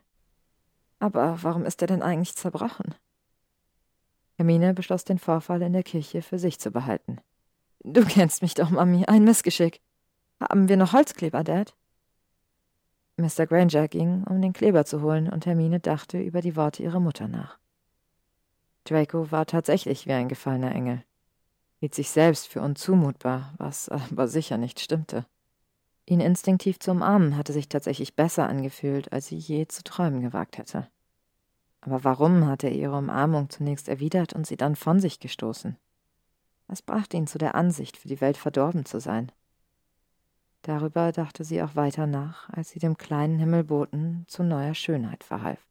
Aber 0.99 1.43
warum 1.43 1.65
ist 1.65 1.83
er 1.83 1.89
denn 1.89 2.03
eigentlich 2.03 2.35
zerbrochen? 2.35 2.95
Hermine 4.37 4.73
beschloss, 4.73 5.05
den 5.05 5.19
Vorfall 5.19 5.61
in 5.63 5.73
der 5.73 5.83
Kirche 5.83 6.23
für 6.23 6.39
sich 6.39 6.59
zu 6.59 6.71
behalten. 6.71 7.19
Du 7.81 8.05
kennst 8.05 8.41
mich 8.41 8.55
doch, 8.55 8.71
Mami. 8.71 9.05
Ein 9.07 9.25
Missgeschick. 9.25 9.81
Haben 10.41 10.69
wir 10.69 10.77
noch 10.77 10.93
Holzkleber, 10.93 11.45
Dad? 11.45 11.75
Mr. 13.17 13.47
Granger 13.47 13.89
ging, 13.89 14.25
um 14.25 14.41
den 14.41 14.53
Kleber 14.53 14.85
zu 14.85 15.03
holen, 15.03 15.29
und 15.29 15.45
Hermine 15.45 15.81
dachte 15.81 16.21
über 16.21 16.41
die 16.41 16.55
Worte 16.55 16.83
ihrer 16.83 17.01
Mutter 17.01 17.27
nach. 17.27 17.59
Draco 18.89 19.31
war 19.31 19.47
tatsächlich 19.47 20.07
wie 20.07 20.13
ein 20.13 20.29
gefallener 20.29 20.75
Engel 20.75 21.03
hielt 21.79 21.95
sich 21.95 22.11
selbst 22.11 22.49
für 22.49 22.61
unzumutbar, 22.61 23.55
was 23.57 23.89
aber 23.89 24.29
sicher 24.29 24.59
nicht 24.59 24.81
stimmte. 24.81 25.27
Ihn 26.07 26.21
instinktiv 26.21 26.79
zu 26.79 26.91
umarmen 26.91 27.37
hatte 27.37 27.53
sich 27.53 27.69
tatsächlich 27.69 28.17
besser 28.17 28.49
angefühlt, 28.49 29.13
als 29.13 29.27
sie 29.27 29.37
je 29.37 29.67
zu 29.67 29.83
träumen 29.85 30.21
gewagt 30.21 30.59
hätte. 30.59 30.89
Aber 31.81 32.03
warum 32.03 32.47
hatte 32.47 32.67
er 32.67 32.75
ihre 32.75 32.97
Umarmung 32.97 33.51
zunächst 33.51 33.89
erwidert 33.89 34.33
und 34.33 34.47
sie 34.47 34.57
dann 34.57 34.75
von 34.75 35.01
sich 35.01 35.21
gestoßen? 35.21 35.77
Was 36.67 36.83
brachte 36.83 37.17
ihn 37.17 37.27
zu 37.27 37.39
der 37.39 37.55
Ansicht, 37.55 37.97
für 37.97 38.09
die 38.09 38.21
Welt 38.21 38.37
verdorben 38.37 38.85
zu 38.85 39.01
sein? 39.01 39.31
Darüber 40.63 41.13
dachte 41.13 41.45
sie 41.45 41.63
auch 41.63 41.77
weiter 41.77 42.07
nach, 42.07 42.51
als 42.51 42.71
sie 42.71 42.79
dem 42.79 42.99
kleinen 42.99 43.39
Himmelboten 43.39 44.25
zu 44.29 44.43
neuer 44.43 44.75
Schönheit 44.75 45.23
verhalf. 45.25 45.68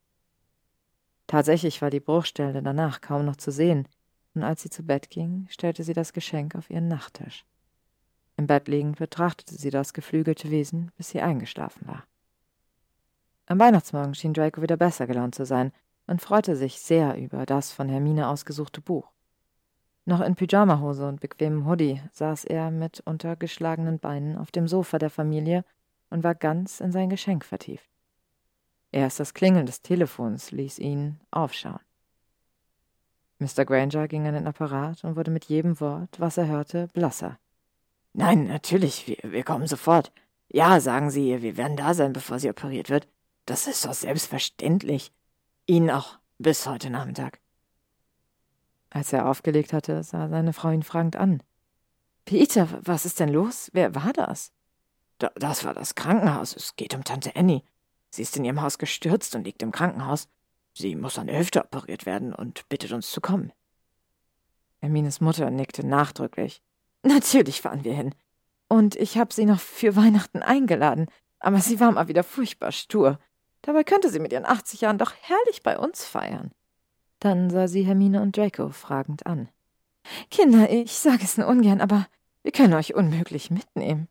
Tatsächlich 1.27 1.81
war 1.81 1.89
die 1.89 1.99
Bruchstelle 1.99 2.63
danach 2.63 3.01
kaum 3.01 3.25
noch 3.25 3.35
zu 3.35 3.51
sehen, 3.51 3.87
und 4.33 4.43
als 4.43 4.61
sie 4.61 4.69
zu 4.69 4.83
Bett 4.83 5.09
ging, 5.09 5.47
stellte 5.49 5.83
sie 5.83 5.93
das 5.93 6.13
Geschenk 6.13 6.55
auf 6.55 6.69
ihren 6.69 6.87
Nachttisch. 6.87 7.45
Im 8.37 8.47
Bett 8.47 8.67
liegend 8.67 8.97
betrachtete 8.97 9.55
sie 9.55 9.71
das 9.71 9.93
geflügelte 9.93 10.51
Wesen, 10.51 10.91
bis 10.95 11.09
sie 11.09 11.21
eingeschlafen 11.21 11.87
war. 11.87 12.03
Am 13.47 13.59
Weihnachtsmorgen 13.59 14.13
schien 14.13 14.33
Draco 14.33 14.61
wieder 14.61 14.77
besser 14.77 15.07
gelaunt 15.07 15.35
zu 15.35 15.45
sein 15.45 15.71
und 16.05 16.21
freute 16.21 16.55
sich 16.55 16.79
sehr 16.79 17.17
über 17.17 17.45
das 17.45 17.71
von 17.71 17.89
Hermine 17.89 18.27
ausgesuchte 18.27 18.79
Buch. 18.79 19.11
Noch 20.05 20.21
in 20.21 20.35
Pyjamahose 20.35 21.07
und 21.07 21.19
bequemem 21.19 21.67
Hoodie 21.67 22.01
saß 22.13 22.45
er 22.45 22.71
mit 22.71 23.01
untergeschlagenen 23.01 23.99
Beinen 23.99 24.37
auf 24.37 24.51
dem 24.51 24.67
Sofa 24.67 24.99
der 24.99 25.09
Familie 25.09 25.65
und 26.09 26.23
war 26.23 26.35
ganz 26.35 26.79
in 26.79 26.91
sein 26.91 27.09
Geschenk 27.09 27.43
vertieft. 27.43 27.89
Erst 28.91 29.19
das 29.19 29.33
Klingeln 29.33 29.65
des 29.65 29.81
Telefons 29.81 30.51
ließ 30.51 30.79
ihn 30.79 31.19
aufschauen. 31.31 31.79
Mr. 33.39 33.65
Granger 33.65 34.07
ging 34.07 34.25
an 34.25 34.33
den 34.33 34.47
Apparat 34.47 35.03
und 35.03 35.15
wurde 35.15 35.31
mit 35.31 35.45
jedem 35.45 35.79
Wort, 35.79 36.19
was 36.19 36.37
er 36.37 36.47
hörte, 36.47 36.87
blasser. 36.93 37.37
Nein, 38.13 38.47
natürlich, 38.47 39.07
wir, 39.07 39.17
wir 39.23 39.43
kommen 39.43 39.67
sofort. 39.67 40.11
Ja, 40.49 40.79
sagen 40.79 41.11
Sie, 41.11 41.41
wir 41.41 41.57
werden 41.57 41.77
da 41.77 41.93
sein, 41.93 42.13
bevor 42.13 42.39
sie 42.39 42.49
operiert 42.49 42.89
wird. 42.89 43.07
Das 43.45 43.67
ist 43.67 43.85
doch 43.85 43.93
selbstverständlich. 43.93 45.11
Ihnen 45.67 45.91
auch 45.91 46.17
bis 46.39 46.65
heute 46.65 46.89
Nachmittag. 46.89 47.39
Als 48.89 49.13
er 49.13 49.27
aufgelegt 49.27 49.73
hatte, 49.73 50.01
sah 50.03 50.29
seine 50.29 50.53
Frau 50.53 50.71
ihn 50.71 50.83
fragend 50.83 51.15
an. 51.15 51.43
Peter, 52.25 52.67
was 52.81 53.05
ist 53.05 53.19
denn 53.19 53.29
los? 53.29 53.69
Wer 53.73 53.93
war 53.93 54.13
das? 54.13 54.51
Da, 55.19 55.31
das 55.35 55.63
war 55.63 55.73
das 55.73 55.95
Krankenhaus. 55.95 56.55
Es 56.55 56.75
geht 56.75 56.95
um 56.95 57.03
Tante 57.03 57.35
Annie. 57.35 57.61
Sie 58.17 58.23
ist 58.23 58.35
in 58.35 58.45
ihrem 58.45 58.63
Haus 58.63 58.79
gestürzt 58.79 59.35
und 59.35 59.43
liegt 59.43 59.61
im 59.61 59.71
Krankenhaus. 59.71 60.27
Sie 60.73 60.95
muss 60.95 61.19
an 61.19 61.27
der 61.27 61.37
Hüfte 61.37 61.63
operiert 61.63 62.07
werden 62.07 62.33
und 62.33 62.67
bittet 62.67 62.91
uns 62.91 63.11
zu 63.11 63.21
kommen. 63.21 63.53
Hermines 64.79 65.21
Mutter 65.21 65.51
nickte 65.51 65.85
nachdrücklich. 65.85 66.63
Natürlich 67.03 67.61
fahren 67.61 67.83
wir 67.83 67.93
hin. 67.93 68.15
Und 68.69 68.95
ich 68.95 69.19
habe 69.19 69.31
sie 69.31 69.45
noch 69.45 69.59
für 69.59 69.95
Weihnachten 69.95 70.41
eingeladen, 70.41 71.05
aber 71.39 71.59
sie 71.59 71.79
war 71.79 71.91
mal 71.91 72.07
wieder 72.07 72.23
furchtbar 72.23 72.71
stur. 72.71 73.19
Dabei 73.61 73.83
könnte 73.83 74.09
sie 74.09 74.17
mit 74.17 74.33
ihren 74.33 74.47
80 74.47 74.81
Jahren 74.81 74.97
doch 74.97 75.13
herrlich 75.21 75.61
bei 75.61 75.77
uns 75.77 76.03
feiern. 76.03 76.49
Dann 77.19 77.51
sah 77.51 77.67
sie 77.67 77.83
Hermine 77.83 78.23
und 78.23 78.35
Draco 78.35 78.69
fragend 78.69 79.27
an. 79.27 79.47
Kinder, 80.31 80.71
ich 80.71 80.93
sage 80.93 81.23
es 81.23 81.37
nur 81.37 81.45
ungern, 81.45 81.81
aber 81.81 82.07
wir 82.41 82.51
können 82.51 82.73
euch 82.73 82.95
unmöglich 82.95 83.51
mitnehmen. 83.51 84.07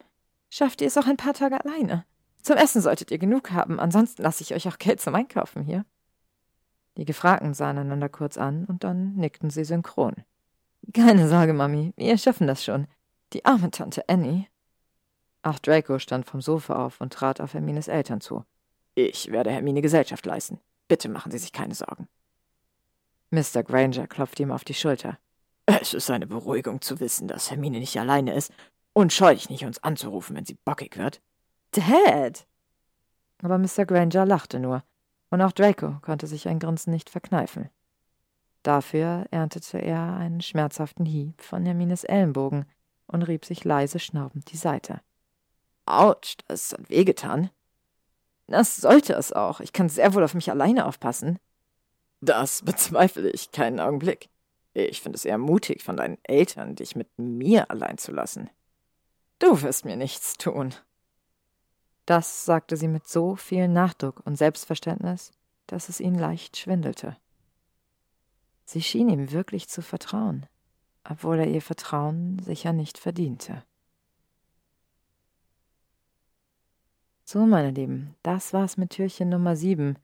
Schafft 0.48 0.80
ihr 0.80 0.86
es 0.86 0.96
auch 0.96 1.06
ein 1.06 1.16
paar 1.16 1.34
Tage 1.34 1.64
alleine? 1.64 2.04
Zum 2.46 2.58
Essen 2.58 2.80
solltet 2.80 3.10
ihr 3.10 3.18
genug 3.18 3.50
haben, 3.50 3.80
ansonsten 3.80 4.22
lasse 4.22 4.40
ich 4.40 4.54
euch 4.54 4.68
auch 4.68 4.78
Geld 4.78 5.00
zum 5.00 5.16
Einkaufen 5.16 5.64
hier. 5.64 5.84
Die 6.96 7.04
Gefragten 7.04 7.54
sahen 7.54 7.76
einander 7.76 8.08
kurz 8.08 8.38
an 8.38 8.66
und 8.66 8.84
dann 8.84 9.16
nickten 9.16 9.50
sie 9.50 9.64
synchron. 9.64 10.14
Keine 10.94 11.28
Sorge, 11.28 11.54
Mami, 11.54 11.92
wir 11.96 12.16
schaffen 12.16 12.46
das 12.46 12.62
schon. 12.62 12.86
Die 13.32 13.44
arme 13.44 13.72
Tante 13.72 14.08
Annie. 14.08 14.46
Auch 15.42 15.58
Draco 15.58 15.98
stand 15.98 16.24
vom 16.24 16.40
Sofa 16.40 16.86
auf 16.86 17.00
und 17.00 17.12
trat 17.12 17.40
auf 17.40 17.54
Hermines 17.54 17.88
Eltern 17.88 18.20
zu. 18.20 18.44
Ich 18.94 19.32
werde 19.32 19.50
Hermine 19.50 19.82
Gesellschaft 19.82 20.24
leisten. 20.24 20.60
Bitte 20.86 21.08
machen 21.08 21.32
Sie 21.32 21.38
sich 21.38 21.50
keine 21.52 21.74
Sorgen. 21.74 22.06
Mr. 23.32 23.64
Granger 23.64 24.06
klopfte 24.06 24.44
ihm 24.44 24.52
auf 24.52 24.62
die 24.62 24.74
Schulter. 24.74 25.18
Es 25.66 25.94
ist 25.94 26.08
eine 26.10 26.28
Beruhigung 26.28 26.80
zu 26.80 27.00
wissen, 27.00 27.26
dass 27.26 27.50
Hermine 27.50 27.80
nicht 27.80 27.98
alleine 27.98 28.34
ist 28.34 28.52
und 28.92 29.12
scheu 29.12 29.34
dich 29.34 29.50
nicht, 29.50 29.64
uns 29.64 29.82
anzurufen, 29.82 30.36
wenn 30.36 30.46
sie 30.46 30.56
bockig 30.64 30.96
wird. 30.96 31.20
Dad! 31.72 32.46
Aber 33.42 33.58
Mr. 33.58 33.84
Granger 33.84 34.24
lachte 34.24 34.58
nur 34.58 34.82
und 35.30 35.42
auch 35.42 35.52
Draco 35.52 35.98
konnte 36.02 36.26
sich 36.26 36.48
ein 36.48 36.58
Grinsen 36.58 36.92
nicht 36.92 37.10
verkneifen. 37.10 37.68
Dafür 38.62 39.26
erntete 39.30 39.78
er 39.78 40.14
einen 40.16 40.40
schmerzhaften 40.40 41.06
Hieb 41.06 41.40
von 41.40 41.64
Hermines 41.64 42.04
Ellenbogen 42.04 42.64
und 43.06 43.22
rieb 43.22 43.44
sich 43.44 43.64
leise 43.64 43.98
schnaubend 43.98 44.50
die 44.50 44.56
Seite. 44.56 45.00
Autsch, 45.84 46.36
das 46.48 46.72
hat 46.72 46.90
wehgetan. 46.90 47.50
Das 48.48 48.76
sollte 48.76 49.14
es 49.14 49.32
auch. 49.32 49.60
Ich 49.60 49.72
kann 49.72 49.88
sehr 49.88 50.14
wohl 50.14 50.24
auf 50.24 50.34
mich 50.34 50.50
alleine 50.50 50.86
aufpassen. 50.86 51.38
Das 52.20 52.62
bezweifle 52.62 53.30
ich 53.30 53.52
keinen 53.52 53.78
Augenblick. 53.78 54.30
Ich 54.74 55.00
finde 55.00 55.16
es 55.16 55.24
eher 55.24 55.38
mutig 55.38 55.82
von 55.82 55.96
deinen 55.96 56.18
Eltern, 56.24 56.74
dich 56.74 56.96
mit 56.96 57.08
mir 57.18 57.70
allein 57.70 57.98
zu 57.98 58.12
lassen. 58.12 58.50
Du 59.38 59.62
wirst 59.62 59.84
mir 59.84 59.96
nichts 59.96 60.34
tun, 60.34 60.74
das 62.06 62.44
sagte 62.44 62.76
sie 62.76 62.88
mit 62.88 63.06
so 63.06 63.36
viel 63.36 63.68
Nachdruck 63.68 64.22
und 64.24 64.36
Selbstverständnis, 64.36 65.32
dass 65.66 65.88
es 65.88 66.00
ihn 66.00 66.14
leicht 66.14 66.56
schwindelte. 66.56 67.16
Sie 68.64 68.82
schien 68.82 69.08
ihm 69.08 69.32
wirklich 69.32 69.68
zu 69.68 69.82
vertrauen, 69.82 70.46
obwohl 71.04 71.38
er 71.38 71.48
ihr 71.48 71.62
Vertrauen 71.62 72.38
sicher 72.40 72.72
nicht 72.72 72.98
verdiente. 72.98 73.62
So, 77.24 77.44
meine 77.44 77.72
Lieben, 77.72 78.14
das 78.22 78.52
war's 78.52 78.76
mit 78.76 78.90
Türchen 78.90 79.28
Nummer 79.28 79.56
sieben. 79.56 79.98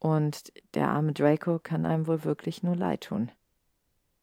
Und 0.00 0.52
der 0.74 0.88
arme 0.88 1.12
Draco 1.12 1.60
kann 1.60 1.86
einem 1.86 2.08
wohl 2.08 2.24
wirklich 2.24 2.64
nur 2.64 2.74
leid 2.74 3.04
tun. 3.04 3.30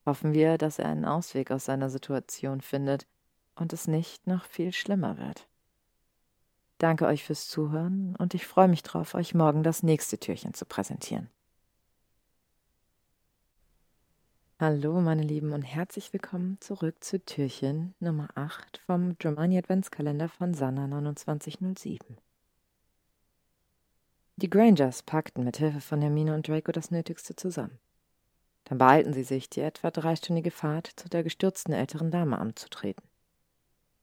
Hoffen 0.05 0.33
wir, 0.33 0.57
dass 0.57 0.79
er 0.79 0.87
einen 0.87 1.05
Ausweg 1.05 1.51
aus 1.51 1.65
seiner 1.65 1.89
Situation 1.89 2.59
findet 2.59 3.07
und 3.55 3.71
es 3.71 3.87
nicht 3.87 4.27
noch 4.27 4.45
viel 4.45 4.73
schlimmer 4.73 5.17
wird. 5.17 5.47
Danke 6.77 7.05
euch 7.05 7.23
fürs 7.23 7.47
Zuhören 7.47 8.15
und 8.17 8.33
ich 8.33 8.45
freue 8.45 8.67
mich 8.67 8.83
drauf, 8.83 9.13
euch 9.15 9.33
morgen 9.33 9.63
das 9.63 9.81
nächste 9.81 10.19
Türchen 10.19 10.53
zu 10.53 10.65
präsentieren. 10.65 11.29
Hallo, 14.59 14.99
meine 14.99 15.21
Lieben, 15.21 15.53
und 15.53 15.61
herzlich 15.63 16.11
willkommen 16.11 16.57
zurück 16.59 17.01
zu 17.01 17.23
Türchen 17.23 17.93
Nummer 17.99 18.27
8 18.35 18.77
vom 18.85 19.17
Germani 19.17 19.57
Adventskalender 19.57 20.27
von 20.27 20.53
Sanna 20.53 20.87
2907. 20.87 22.17
Die 24.37 24.49
Grangers 24.49 25.01
packten 25.03 25.45
mit 25.45 25.57
Hilfe 25.57 25.79
von 25.79 26.01
Hermine 26.01 26.33
und 26.35 26.47
Draco 26.47 26.73
das 26.73 26.91
Nötigste 26.91 27.37
zusammen. 27.37 27.79
Dann 28.65 28.79
beeilten 28.79 29.13
sie 29.13 29.23
sich, 29.23 29.49
die 29.49 29.61
etwa 29.61 29.91
dreistündige 29.91 30.51
Fahrt 30.51 30.87
zu 30.95 31.07
der 31.07 31.23
gestürzten 31.23 31.71
älteren 31.71 32.11
Dame 32.11 32.37
anzutreten. 32.37 33.03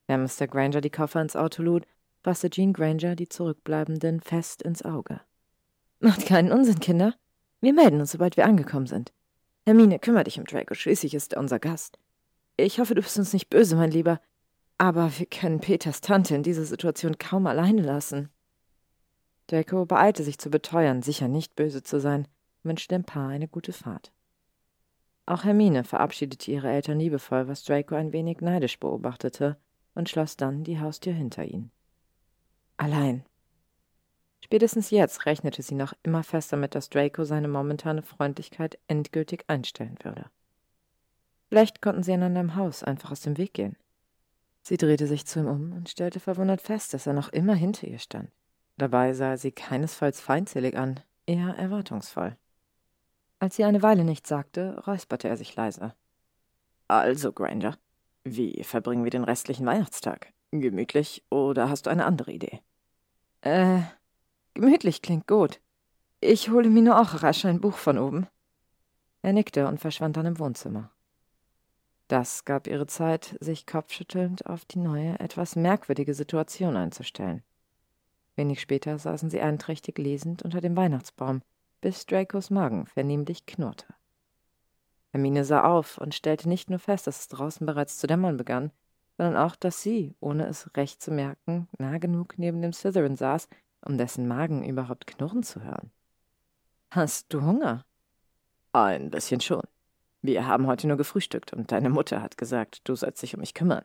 Während 0.06 0.38
Mr. 0.38 0.46
Granger 0.46 0.80
die 0.80 0.90
Koffer 0.90 1.20
ins 1.20 1.36
Auto 1.36 1.62
lud, 1.62 1.86
fasste 2.22 2.50
Jean 2.50 2.72
Granger 2.72 3.16
die 3.16 3.28
Zurückbleibenden 3.28 4.20
fest 4.20 4.62
ins 4.62 4.82
Auge. 4.82 5.20
Macht 6.00 6.26
keinen 6.26 6.52
Unsinn, 6.52 6.80
Kinder. 6.80 7.14
Wir 7.60 7.72
melden 7.72 8.00
uns, 8.00 8.12
sobald 8.12 8.36
wir 8.36 8.44
angekommen 8.44 8.86
sind. 8.86 9.12
Hermine, 9.64 9.98
kümmere 9.98 10.24
dich 10.24 10.38
um 10.38 10.44
Draco, 10.44 10.74
schließlich 10.74 11.14
ist 11.14 11.32
er 11.32 11.40
unser 11.40 11.58
Gast. 11.58 11.98
Ich 12.56 12.80
hoffe, 12.80 12.94
du 12.94 13.02
bist 13.02 13.18
uns 13.18 13.32
nicht 13.32 13.50
böse, 13.50 13.76
mein 13.76 13.90
Lieber. 13.90 14.20
Aber 14.78 15.16
wir 15.18 15.26
können 15.26 15.60
Peters 15.60 16.00
Tante 16.00 16.34
in 16.34 16.42
dieser 16.42 16.64
Situation 16.64 17.18
kaum 17.18 17.46
alleine 17.46 17.82
lassen. 17.82 18.30
Draco 19.46 19.86
beeilte 19.86 20.24
sich 20.24 20.38
zu 20.38 20.50
beteuern, 20.50 21.02
sicher 21.02 21.28
nicht 21.28 21.54
böse 21.54 21.82
zu 21.82 22.00
sein, 22.00 22.26
wünschte 22.62 22.94
dem 22.94 23.04
Paar 23.04 23.28
eine 23.28 23.48
gute 23.48 23.72
Fahrt. 23.72 24.12
Auch 25.26 25.44
Hermine 25.44 25.84
verabschiedete 25.84 26.50
ihre 26.50 26.70
Eltern 26.70 26.98
liebevoll, 26.98 27.46
was 27.46 27.62
Draco 27.64 27.94
ein 27.94 28.12
wenig 28.12 28.40
neidisch 28.40 28.80
beobachtete, 28.80 29.56
und 29.94 30.08
schloss 30.08 30.36
dann 30.36 30.64
die 30.64 30.80
Haustür 30.80 31.12
hinter 31.12 31.44
ihn. 31.44 31.70
Allein. 32.76 33.24
Spätestens 34.44 34.90
jetzt 34.90 35.24
rechnete 35.24 35.62
sie 35.62 35.74
noch 35.74 35.94
immer 36.02 36.22
fest 36.22 36.52
damit, 36.52 36.74
dass 36.74 36.90
Draco 36.90 37.24
seine 37.24 37.48
momentane 37.48 38.02
Freundlichkeit 38.02 38.78
endgültig 38.86 39.44
einstellen 39.46 39.96
würde. 40.02 40.26
Vielleicht 41.48 41.80
konnten 41.82 42.02
sie 42.02 42.12
einander 42.12 42.40
im 42.40 42.56
Haus 42.56 42.82
einfach 42.82 43.12
aus 43.12 43.20
dem 43.20 43.38
Weg 43.38 43.54
gehen. 43.54 43.76
Sie 44.62 44.76
drehte 44.76 45.06
sich 45.06 45.26
zu 45.26 45.40
ihm 45.40 45.46
um 45.46 45.72
und 45.72 45.88
stellte 45.88 46.20
verwundert 46.20 46.60
fest, 46.60 46.94
dass 46.94 47.06
er 47.06 47.12
noch 47.12 47.28
immer 47.30 47.54
hinter 47.54 47.86
ihr 47.86 47.98
stand. 47.98 48.30
Dabei 48.78 49.12
sah 49.12 49.30
er 49.30 49.38
sie 49.38 49.52
keinesfalls 49.52 50.20
feindselig 50.20 50.76
an, 50.76 51.00
eher 51.26 51.54
erwartungsvoll. 51.56 52.36
Als 53.38 53.56
sie 53.56 53.64
eine 53.64 53.82
Weile 53.82 54.04
nichts 54.04 54.28
sagte, 54.28 54.82
räusperte 54.86 55.28
er 55.28 55.36
sich 55.36 55.54
leise. 55.56 55.94
Also, 56.88 57.32
Granger, 57.32 57.76
wie 58.24 58.62
verbringen 58.64 59.04
wir 59.04 59.10
den 59.10 59.24
restlichen 59.24 59.66
Weihnachtstag? 59.66 60.32
Gemütlich 60.52 61.24
oder 61.30 61.70
hast 61.70 61.86
du 61.86 61.90
eine 61.90 62.04
andere 62.04 62.30
Idee? 62.30 62.60
Äh, 63.40 63.80
gemütlich 64.52 65.00
klingt 65.00 65.26
gut. 65.26 65.60
Ich 66.20 66.50
hole 66.50 66.68
mir 66.68 66.82
nur 66.82 67.00
auch 67.00 67.22
rasch 67.22 67.46
ein 67.46 67.60
Buch 67.60 67.76
von 67.78 67.98
oben. 67.98 68.26
Er 69.22 69.32
nickte 69.32 69.66
und 69.66 69.80
verschwand 69.80 70.18
dann 70.18 70.26
im 70.26 70.38
Wohnzimmer. 70.38 70.90
Das 72.06 72.44
gab 72.44 72.66
ihre 72.66 72.86
Zeit, 72.86 73.36
sich 73.40 73.66
kopfschüttelnd 73.66 74.44
auf 74.46 74.66
die 74.66 74.78
neue, 74.78 75.18
etwas 75.20 75.56
merkwürdige 75.56 76.12
Situation 76.12 76.76
einzustellen. 76.76 77.42
Wenig 78.36 78.60
später 78.60 78.98
saßen 78.98 79.30
sie 79.30 79.40
einträchtig 79.40 79.96
lesend 79.96 80.42
unter 80.42 80.60
dem 80.60 80.76
Weihnachtsbaum, 80.76 81.40
bis 81.80 82.04
Dracos 82.04 82.50
Magen 82.50 82.86
vernehmlich 82.86 83.46
knurrte. 83.46 83.86
Hermine 85.12 85.46
sah 85.46 85.64
auf 85.64 85.96
und 85.96 86.14
stellte 86.14 86.48
nicht 86.48 86.68
nur 86.68 86.78
fest, 86.78 87.06
dass 87.06 87.20
es 87.20 87.28
draußen 87.28 87.66
bereits 87.66 87.96
zu 87.96 88.06
dämmern 88.06 88.36
begann, 88.36 88.70
sondern 89.16 89.36
auch, 89.36 89.56
dass 89.56 89.82
sie, 89.82 90.14
ohne 90.20 90.46
es 90.46 90.70
recht 90.76 91.02
zu 91.02 91.10
merken, 91.10 91.68
nah 91.78 91.98
genug 91.98 92.38
neben 92.38 92.62
dem 92.62 92.72
Slytherin 92.72 93.16
saß, 93.16 93.48
um 93.84 93.98
dessen 93.98 94.26
Magen 94.26 94.64
überhaupt 94.64 95.06
knurren 95.06 95.42
zu 95.42 95.62
hören. 95.62 95.90
Hast 96.90 97.32
du 97.32 97.42
Hunger? 97.42 97.84
Ein 98.72 99.10
bisschen 99.10 99.40
schon. 99.40 99.62
Wir 100.22 100.46
haben 100.46 100.66
heute 100.66 100.86
nur 100.86 100.96
gefrühstückt 100.96 101.52
und 101.52 101.72
deine 101.72 101.90
Mutter 101.90 102.22
hat 102.22 102.38
gesagt, 102.38 102.88
du 102.88 102.94
sollst 102.94 103.22
dich 103.22 103.34
um 103.34 103.40
mich 103.40 103.54
kümmern. 103.54 103.84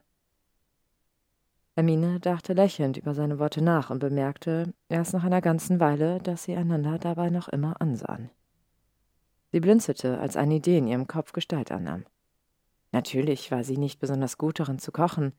Hermine 1.75 2.19
dachte 2.19 2.53
lächelnd 2.53 2.97
über 2.97 3.13
seine 3.13 3.37
Worte 3.37 3.63
nach 3.63 3.89
und 3.89 3.99
bemerkte 3.99 4.73
erst 4.89 5.13
nach 5.13 5.23
einer 5.23 5.41
ganzen 5.41 5.79
Weile, 5.79 6.19
dass 6.19 6.43
sie 6.43 6.55
einander 6.55 6.97
dabei 6.97 7.29
noch 7.29 7.47
immer 7.47 7.79
ansahen. 7.79 8.31
Sie 9.51 9.59
blinzelte, 9.59 10.19
als 10.19 10.37
eine 10.37 10.55
Idee 10.55 10.79
in 10.79 10.87
ihrem 10.87 11.07
Kopf 11.07 11.33
Gestalt 11.33 11.71
annahm. 11.71 12.05
Natürlich 12.91 13.51
war 13.51 13.63
sie 13.63 13.77
nicht 13.77 13.99
besonders 13.99 14.37
gut 14.37 14.59
darin 14.59 14.79
zu 14.79 14.91
kochen, 14.91 15.33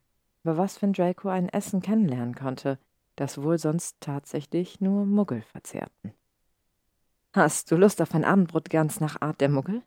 aber 0.45 0.57
was, 0.57 0.81
wenn 0.83 0.93
Draco 0.93 1.29
ein 1.29 1.49
Essen 1.49 1.81
kennenlernen 1.83 2.35
konnte, 2.35 2.79
das 3.17 3.43
wohl 3.43 3.59
sonst 3.59 3.97
tatsächlich 4.01 4.81
nur 4.81 5.07
Muggel 5.07 5.43
verzehrten? 5.43 6.13
Hast 7.33 7.71
du 7.71 7.77
Lust 7.77 8.01
auf 8.01 8.15
ein 8.15 8.25
Abendbrot 8.25 8.71
ganz 8.71 9.01
nach 9.01 9.21
Art 9.21 9.41
der 9.41 9.49
Muggel? 9.49 9.83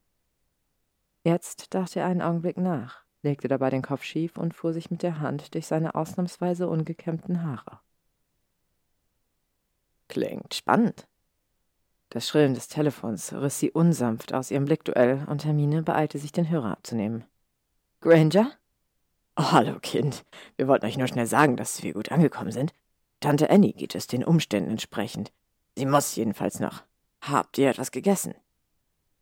Jetzt 1.23 1.73
dachte 1.73 1.99
er 1.99 2.07
einen 2.07 2.21
Augenblick 2.21 2.57
nach 2.57 3.05
legte 3.23 3.47
dabei 3.47 3.69
den 3.69 3.81
Kopf 3.81 4.03
schief 4.03 4.37
und 4.37 4.53
fuhr 4.53 4.73
sich 4.73 4.91
mit 4.91 5.03
der 5.03 5.19
Hand 5.19 5.53
durch 5.53 5.67
seine 5.67 5.95
ausnahmsweise 5.95 6.67
ungekämmten 6.67 7.43
Haare. 7.43 7.79
Klingt 10.07 10.53
spannend. 10.53 11.07
Das 12.09 12.27
Schrillen 12.27 12.53
des 12.53 12.67
Telefons 12.67 13.31
riss 13.31 13.59
sie 13.59 13.71
unsanft 13.71 14.33
aus 14.33 14.51
ihrem 14.51 14.65
Blickduell 14.65 15.25
und 15.29 15.45
Hermine 15.45 15.83
beeilte 15.83 16.17
sich, 16.17 16.33
den 16.33 16.49
Hörer 16.49 16.71
abzunehmen. 16.71 17.23
Granger? 18.01 18.51
Oh, 19.37 19.51
hallo, 19.51 19.79
Kind. 19.79 20.25
Wir 20.57 20.67
wollten 20.67 20.87
euch 20.87 20.97
nur 20.97 21.07
schnell 21.07 21.27
sagen, 21.27 21.55
dass 21.55 21.83
wir 21.83 21.93
gut 21.93 22.11
angekommen 22.11 22.51
sind. 22.51 22.73
Tante 23.19 23.51
Annie 23.51 23.73
geht 23.73 23.93
es 23.93 24.07
den 24.07 24.23
Umständen 24.23 24.71
entsprechend. 24.71 25.31
Sie 25.77 25.85
muss 25.85 26.15
jedenfalls 26.15 26.59
noch. 26.59 26.83
Habt 27.21 27.59
ihr 27.59 27.69
etwas 27.69 27.91
gegessen? 27.91 28.33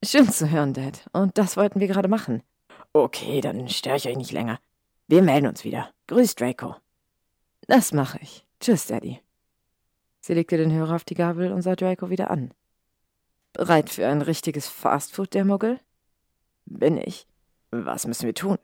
Schön 0.01 0.31
zu 0.31 0.49
hören, 0.49 0.73
Dad. 0.73 1.09
Und 1.11 1.37
das 1.37 1.57
wollten 1.57 1.81
wir 1.81 1.87
gerade 1.87 2.07
machen. 2.07 2.41
Okay, 2.93 3.41
dann 3.41 3.67
störe 3.67 3.97
ich 3.97 4.07
euch 4.07 4.15
nicht 4.15 4.31
länger. 4.31 4.59
Wir 5.09 5.21
melden 5.23 5.47
uns 5.47 5.65
wieder. 5.65 5.93
Grüß 6.07 6.35
Draco. 6.35 6.77
Das 7.67 7.91
mache 7.91 8.19
ich. 8.21 8.45
Tschüss, 8.61 8.87
Daddy. 8.87 9.19
Sie 10.21 10.33
legte 10.33 10.55
den 10.55 10.71
Hörer 10.71 10.95
auf 10.95 11.03
die 11.03 11.15
Gabel 11.15 11.51
und 11.51 11.63
sah 11.63 11.75
Draco 11.75 12.09
wieder 12.09 12.31
an. 12.31 12.53
Bereit 13.51 13.89
für 13.89 14.07
ein 14.07 14.21
richtiges 14.21 14.69
Fastfood, 14.69 15.33
der 15.33 15.43
Muggel? 15.43 15.81
Bin 16.65 16.97
ich. 16.97 17.27
Was 17.71 18.07
müssen 18.07 18.25
wir 18.25 18.33
tun? 18.33 18.57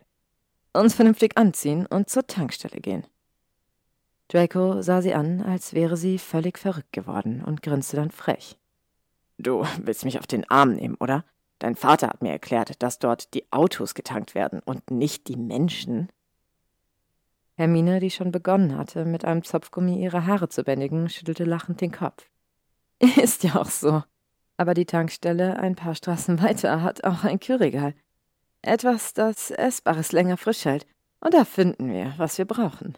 Uns 0.76 0.94
vernünftig 0.94 1.38
anziehen 1.38 1.86
und 1.86 2.10
zur 2.10 2.28
Tankstelle 2.28 2.82
gehen. 2.82 3.06
Draco 4.28 4.82
sah 4.82 5.02
sie 5.02 5.14
an, 5.14 5.42
als 5.42 5.74
wäre 5.74 5.96
sie 5.96 6.18
völlig 6.18 6.58
verrückt 6.58 6.92
geworden 6.92 7.42
und 7.42 7.62
grinste 7.62 7.96
dann 7.96 8.12
frech. 8.12 8.58
Du 9.38 9.66
willst 9.82 10.04
mich 10.04 10.20
auf 10.20 10.28
den 10.28 10.50
Arm 10.50 10.74
nehmen, 10.74 10.96
oder? 10.96 11.24
Dein 11.60 11.78
Vater 11.78 12.08
hat 12.08 12.22
mir 12.22 12.32
erklärt, 12.32 12.84
dass 12.84 13.00
dort 13.00 13.34
die 13.34 13.50
Autos 13.52 13.94
getankt 13.94 14.36
werden 14.36 14.60
und 14.66 14.92
nicht 14.92 15.30
die 15.30 15.38
Menschen. 15.38 16.10
Hermine, 17.54 18.02
die 18.02 18.12
schon 18.12 18.34
begonnen 18.34 18.78
hatte, 18.78 19.06
mit 19.06 19.24
einem 19.24 19.44
Zopfgummi 19.44 20.04
ihre 20.04 20.26
Haare 20.26 20.50
zu 20.50 20.64
bändigen, 20.64 21.08
schüttelte 21.08 21.46
lachend 21.46 21.80
den 21.80 21.92
Kopf. 21.92 22.30
Ist 23.22 23.44
ja 23.44 23.56
auch 23.56 23.70
so. 23.70 24.04
Aber 24.58 24.74
die 24.74 24.86
Tankstelle 24.86 25.58
ein 25.58 25.76
paar 25.76 25.96
Straßen 25.96 26.42
weiter 26.42 26.82
hat 26.82 27.06
auch 27.06 27.24
ein 27.24 27.40
Kühlregal. 27.40 27.94
Etwas, 28.66 29.14
das 29.14 29.52
Essbares 29.52 30.12
länger 30.12 30.38
frisch 30.38 30.66
hält. 30.66 30.88
Und 31.20 31.36
da 31.36 31.46
finden 31.46 31.92
wir, 31.92 32.16
was 32.18 32.40
wir 32.40 32.46
brauchen. 32.46 32.98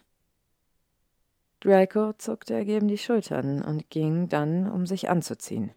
Draco 1.60 2.14
zuckte 2.14 2.54
ergeben 2.54 2.88
die 2.88 2.98
Schultern 2.98 3.62
und 3.62 3.90
ging 3.90 4.30
dann, 4.30 4.72
um 4.72 4.86
sich 4.86 5.10
anzuziehen. 5.10 5.72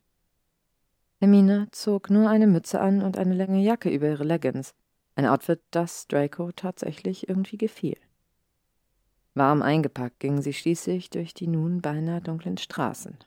Hermine 1.19 1.67
zog 1.73 2.09
nur 2.09 2.31
eine 2.31 2.47
Mütze 2.47 2.81
an 2.81 3.03
und 3.03 3.19
eine 3.19 3.35
lange 3.35 3.61
Jacke 3.61 3.91
über 3.91 4.07
ihre 4.07 4.23
Leggings, 4.23 4.75
ein 5.17 5.27
Outfit, 5.27 5.61
das 5.73 6.07
Draco 6.07 6.53
tatsächlich 6.53 7.29
irgendwie 7.29 7.59
gefiel. 7.59 7.97
Warm 9.35 9.61
eingepackt 9.61 10.21
gingen 10.21 10.41
sie 10.41 10.53
schließlich 10.53 11.11
durch 11.11 11.35
die 11.35 11.49
nun 11.49 11.83
beinahe 11.83 12.21
dunklen 12.21 12.59
Straßen. 12.59 13.19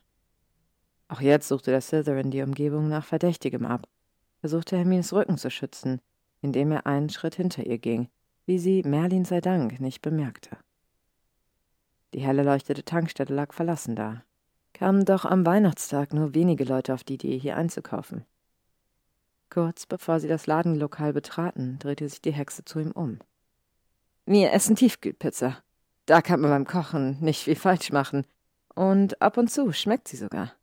Auch 1.10 1.20
jetzt 1.20 1.50
suchte 1.50 1.72
der 1.72 1.82
Slytherin 1.82 2.32
die 2.32 2.42
Umgebung 2.42 2.88
nach 2.88 3.04
Verdächtigem 3.04 3.66
ab, 3.66 3.86
versuchte 4.40 4.78
Hermines 4.78 5.12
Rücken 5.12 5.38
zu 5.38 5.52
schützen, 5.52 6.00
indem 6.44 6.72
er 6.72 6.86
einen 6.86 7.10
Schritt 7.10 7.36
hinter 7.36 7.66
ihr 7.66 7.80
ging, 7.80 8.10
wie 8.46 8.60
sie 8.60 8.84
Merlin 8.84 9.26
sei 9.26 9.42
Dank 9.42 9.80
nicht 9.80 10.02
bemerkte. 10.02 10.58
Die 12.14 12.20
hell 12.20 12.38
erleuchtete 12.38 12.84
Tankstelle 12.84 13.34
lag 13.34 13.54
verlassen 13.54 13.96
da, 13.96 14.24
kamen 14.74 15.06
doch 15.06 15.26
am 15.26 15.46
Weihnachtstag 15.46 16.14
nur 16.14 16.36
wenige 16.36 16.66
Leute 16.66 16.94
auf 16.94 17.04
die 17.04 17.16
Idee, 17.16 17.40
hier 17.40 17.56
einzukaufen. 17.56 18.26
Kurz 19.50 19.86
bevor 19.86 20.20
sie 20.20 20.28
das 20.28 20.46
Ladenlokal 20.46 21.14
betraten, 21.14 21.80
drehte 21.80 22.08
sich 22.10 22.22
die 22.22 22.34
Hexe 22.34 22.66
zu 22.66 22.80
ihm 22.80 22.92
um. 22.92 23.20
Wir 24.26 24.52
essen 24.52 24.76
Tiefkühlpizza. 24.76 25.58
Da 26.06 26.22
kann 26.22 26.42
man 26.42 26.52
beim 26.52 26.66
Kochen 26.66 27.20
nicht 27.22 27.44
viel 27.44 27.56
falsch 27.56 27.92
machen. 27.92 28.26
Und 28.76 29.22
ab 29.22 29.38
und 29.38 29.52
zu 29.52 29.72
schmeckt 29.72 30.08
sie 30.08 30.18
sogar. 30.18 30.54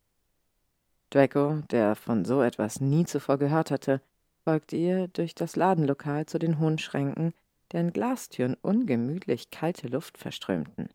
Draco, 1.09 1.61
der 1.71 1.95
von 1.95 2.25
so 2.25 2.41
etwas 2.41 2.81
nie 2.81 3.05
zuvor 3.05 3.37
gehört 3.37 3.71
hatte, 3.71 4.01
folgte 4.43 4.75
ihr 4.75 5.07
durch 5.07 5.35
das 5.35 5.55
Ladenlokal 5.55 6.25
zu 6.25 6.39
den 6.39 6.59
hohen 6.59 6.77
Schränken, 6.77 7.33
deren 7.71 7.93
Glastüren 7.93 8.55
ungemütlich 8.61 9.49
kalte 9.51 9.87
Luft 9.87 10.17
verströmten. 10.17 10.89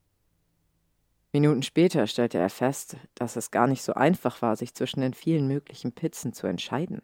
Minuten 1.33 1.63
später 1.63 2.07
stellte 2.07 2.39
er 2.39 2.51
fest, 2.51 2.97
dass 3.15 3.37
es 3.37 3.51
gar 3.51 3.67
nicht 3.67 3.83
so 3.83 3.95
einfach 3.95 4.43
war, 4.43 4.57
sich 4.57 4.75
zwischen 4.75 5.01
den 5.01 5.15
vielen 5.15 5.47
möglichen 5.47 5.93
Pizzen 5.93 6.33
zu 6.33 6.47
entscheiden. 6.47 7.03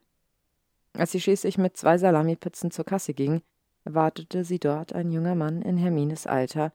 Als 0.95 1.13
sie 1.13 1.21
schließlich 1.21 1.59
mit 1.59 1.77
zwei 1.77 1.99
Salamipizzen 1.99 2.71
zur 2.71 2.85
Kasse 2.85 3.15
ging, 3.15 3.43
erwartete 3.85 4.45
sie 4.45 4.59
dort 4.59 4.93
ein 4.93 5.11
junger 5.11 5.35
Mann 5.35 5.63
in 5.63 5.77
Hermines 5.77 6.27
Alter, 6.27 6.73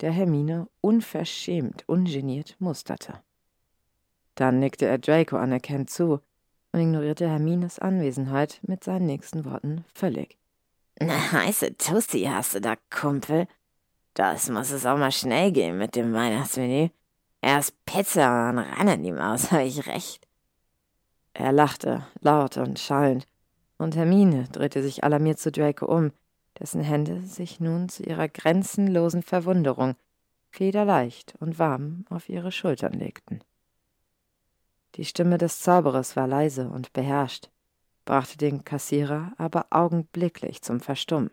der 0.00 0.12
Hermine 0.12 0.68
unverschämt, 0.80 1.84
ungeniert 1.88 2.56
musterte. 2.58 3.20
Dann 4.34 4.58
nickte 4.58 4.86
er 4.86 4.98
Draco 4.98 5.36
anerkennend 5.36 5.90
zu 5.90 6.20
und 6.76 6.82
ignorierte 6.82 7.26
Hermines 7.26 7.78
Anwesenheit 7.78 8.60
mit 8.66 8.84
seinen 8.84 9.06
nächsten 9.06 9.46
Worten 9.46 9.86
völlig. 9.94 10.36
Na, 11.00 11.32
heiße 11.32 11.78
Tussi 11.78 12.24
hast 12.30 12.54
du 12.54 12.60
da, 12.60 12.74
Kumpel. 12.90 13.48
Das 14.12 14.50
muss 14.50 14.70
es 14.70 14.84
auch 14.84 14.98
mal 14.98 15.10
schnell 15.10 15.52
gehen 15.52 15.78
mit 15.78 15.96
dem 15.96 16.12
Weihnachtsmenü. 16.12 16.90
Erst 17.40 17.72
Pizza 17.86 18.50
und 18.50 18.58
ran 18.58 18.88
an 18.88 19.02
die 19.02 19.12
Maus, 19.12 19.50
habe 19.52 19.64
ich 19.64 19.86
recht. 19.86 20.28
Er 21.32 21.52
lachte, 21.52 22.06
laut 22.20 22.58
und 22.58 22.78
schallend, 22.78 23.26
und 23.78 23.96
Hermine 23.96 24.46
drehte 24.52 24.82
sich 24.82 25.02
alarmiert 25.02 25.38
zu 25.38 25.50
Draco 25.50 25.86
um, 25.86 26.12
dessen 26.60 26.82
Hände 26.82 27.22
sich 27.22 27.58
nun 27.58 27.88
zu 27.88 28.02
ihrer 28.02 28.28
grenzenlosen 28.28 29.22
Verwunderung 29.22 29.94
federleicht 30.50 31.36
und 31.40 31.58
warm 31.58 32.04
auf 32.10 32.28
ihre 32.28 32.52
Schultern 32.52 32.92
legten. 32.92 33.40
Die 34.96 35.04
Stimme 35.04 35.36
des 35.36 35.60
Zauberers 35.60 36.16
war 36.16 36.26
leise 36.26 36.68
und 36.68 36.92
beherrscht, 36.94 37.50
brachte 38.06 38.38
den 38.38 38.64
Kassierer 38.64 39.32
aber 39.36 39.66
augenblicklich 39.70 40.62
zum 40.62 40.80
Verstummen. 40.80 41.30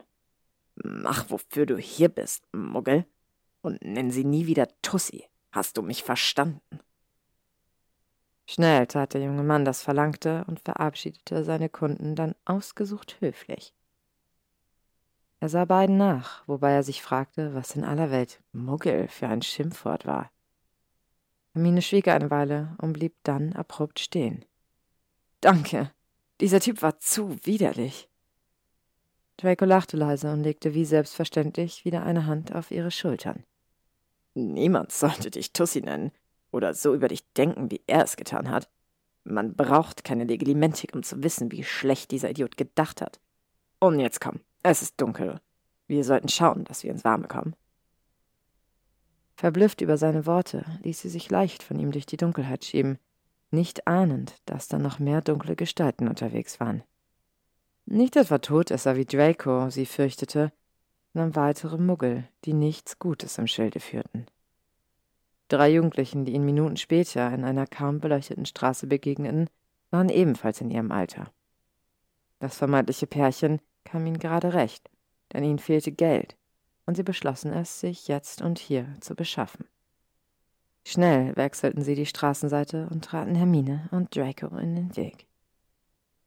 Mach, 0.75 1.29
wofür 1.29 1.65
du 1.65 1.77
hier 1.77 2.09
bist, 2.09 2.45
Muggel, 2.51 3.05
und 3.61 3.81
nenn 3.81 4.11
sie 4.11 4.25
nie 4.25 4.47
wieder 4.47 4.67
Tussi. 4.81 5.29
Hast 5.51 5.77
du 5.77 5.81
mich 5.81 6.03
verstanden? 6.03 6.79
Schnell 8.45 8.87
tat 8.87 9.13
der 9.13 9.21
junge 9.21 9.43
Mann 9.43 9.63
das 9.63 9.81
Verlangte 9.81 10.43
und 10.47 10.59
verabschiedete 10.59 11.45
seine 11.45 11.69
Kunden 11.69 12.15
dann 12.15 12.35
ausgesucht 12.43 13.21
höflich. 13.21 13.73
Er 15.39 15.47
sah 15.47 15.63
beiden 15.63 15.95
nach, 15.95 16.45
wobei 16.47 16.71
er 16.71 16.83
sich 16.83 17.01
fragte, 17.01 17.53
was 17.53 17.75
in 17.75 17.85
aller 17.85 18.11
Welt 18.11 18.41
Muggel 18.51 19.07
für 19.07 19.27
ein 19.27 19.41
Schimpfwort 19.41 20.05
war. 20.05 20.32
Hermine 21.53 21.81
schwieg 21.81 22.07
eine 22.07 22.31
Weile 22.31 22.75
und 22.81 22.93
blieb 22.93 23.15
dann 23.23 23.53
abrupt 23.53 23.99
stehen. 23.99 24.43
Danke, 25.39 25.91
dieser 26.41 26.59
Typ 26.59 26.81
war 26.81 26.99
zu 26.99 27.37
widerlich. 27.45 28.09
Draco 29.37 29.65
lachte 29.65 29.97
leise 29.97 30.31
und 30.31 30.43
legte 30.43 30.73
wie 30.73 30.85
selbstverständlich 30.85 31.85
wieder 31.85 32.03
eine 32.03 32.25
Hand 32.25 32.53
auf 32.53 32.71
ihre 32.71 32.91
Schultern. 32.91 33.43
Niemand 34.35 34.91
sollte 34.91 35.29
dich 35.31 35.53
Tussi 35.53 35.81
nennen 35.81 36.11
oder 36.51 36.73
so 36.73 36.93
über 36.93 37.07
dich 37.07 37.31
denken, 37.33 37.69
wie 37.71 37.81
er 37.87 38.03
es 38.03 38.15
getan 38.15 38.49
hat. 38.49 38.69
Man 39.23 39.55
braucht 39.55 40.03
keine 40.03 40.25
Legilimentik, 40.25 40.93
um 40.95 41.03
zu 41.03 41.23
wissen, 41.23 41.51
wie 41.51 41.63
schlecht 41.63 42.11
dieser 42.11 42.29
Idiot 42.29 42.57
gedacht 42.57 43.01
hat. 43.01 43.19
Und 43.79 43.99
jetzt 43.99 44.21
komm, 44.21 44.39
es 44.63 44.81
ist 44.81 44.99
dunkel. 44.99 45.39
Wir 45.87 46.03
sollten 46.03 46.29
schauen, 46.29 46.63
dass 46.63 46.83
wir 46.83 46.91
ins 46.91 47.03
Warme 47.03 47.27
kommen. 47.27 47.55
Verblüfft 49.35 49.81
über 49.81 49.97
seine 49.97 50.25
Worte 50.25 50.65
ließ 50.83 51.01
sie 51.01 51.09
sich 51.09 51.29
leicht 51.29 51.63
von 51.63 51.79
ihm 51.79 51.91
durch 51.91 52.05
die 52.05 52.17
Dunkelheit 52.17 52.65
schieben, 52.65 52.99
nicht 53.51 53.87
ahnend, 53.87 54.35
dass 54.45 54.67
da 54.67 54.79
noch 54.79 54.99
mehr 54.99 55.21
dunkle 55.21 55.55
Gestalten 55.55 56.07
unterwegs 56.07 56.59
waren. 56.59 56.83
Nicht 57.85 58.15
etwa 58.15 58.37
Todesser 58.37 58.95
wie 58.95 59.05
Draco 59.05 59.69
sie 59.69 59.85
fürchtete, 59.85 60.51
sondern 61.13 61.35
weitere 61.35 61.77
Muggel, 61.77 62.27
die 62.45 62.53
nichts 62.53 62.97
Gutes 62.97 63.37
im 63.37 63.47
Schilde 63.47 63.79
führten. 63.79 64.25
Drei 65.49 65.69
Jugendlichen, 65.69 66.25
die 66.25 66.33
ihnen 66.33 66.45
Minuten 66.45 66.77
später 66.77 67.31
in 67.31 67.43
einer 67.43 67.67
kaum 67.67 67.99
beleuchteten 67.99 68.45
Straße 68.45 68.87
begegneten, 68.87 69.49
waren 69.91 70.09
ebenfalls 70.09 70.61
in 70.61 70.71
ihrem 70.71 70.91
Alter. 70.91 71.31
Das 72.39 72.57
vermeintliche 72.57 73.05
Pärchen 73.05 73.59
kam 73.83 74.05
ihnen 74.07 74.17
gerade 74.17 74.53
recht, 74.53 74.89
denn 75.31 75.43
ihnen 75.43 75.59
fehlte 75.59 75.91
Geld, 75.91 76.35
und 76.85 76.95
sie 76.95 77.03
beschlossen 77.03 77.53
es, 77.53 77.79
sich 77.79 78.07
jetzt 78.07 78.41
und 78.41 78.59
hier 78.59 78.87
zu 78.99 79.15
beschaffen. 79.15 79.65
Schnell 80.85 81.35
wechselten 81.35 81.81
sie 81.81 81.95
die 81.95 82.05
Straßenseite 82.05 82.87
und 82.91 83.05
traten 83.05 83.35
Hermine 83.35 83.87
und 83.91 84.15
Draco 84.15 84.47
in 84.57 84.75
den 84.75 84.95
Weg. 84.97 85.27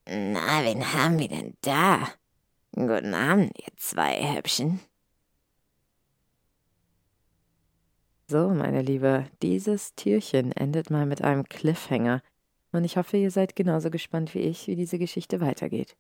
Na, 0.09 0.64
wen 0.64 0.92
haben 0.94 1.18
wir 1.18 1.28
denn 1.28 1.54
da? 1.61 2.09
Guten 2.72 3.14
Abend, 3.14 3.52
ihr 3.59 3.72
zwei 3.76 4.36
Hübschen. 4.36 4.80
So, 8.28 8.48
meine 8.50 8.82
Liebe, 8.82 9.26
dieses 9.42 9.94
Türchen 9.94 10.52
endet 10.52 10.90
mal 10.90 11.07
mit 11.07 11.22
einem 11.22 11.44
Cliffhanger. 11.48 12.22
Und 12.72 12.84
ich 12.84 12.96
hoffe, 12.96 13.16
ihr 13.16 13.30
seid 13.30 13.57
genauso 13.57 13.90
gespannt 13.90 14.34
wie 14.34 14.40
ich, 14.40 14.66
wie 14.66 14.76
diese 14.76 14.98
Geschichte 14.98 15.40
weitergeht. 15.40 15.96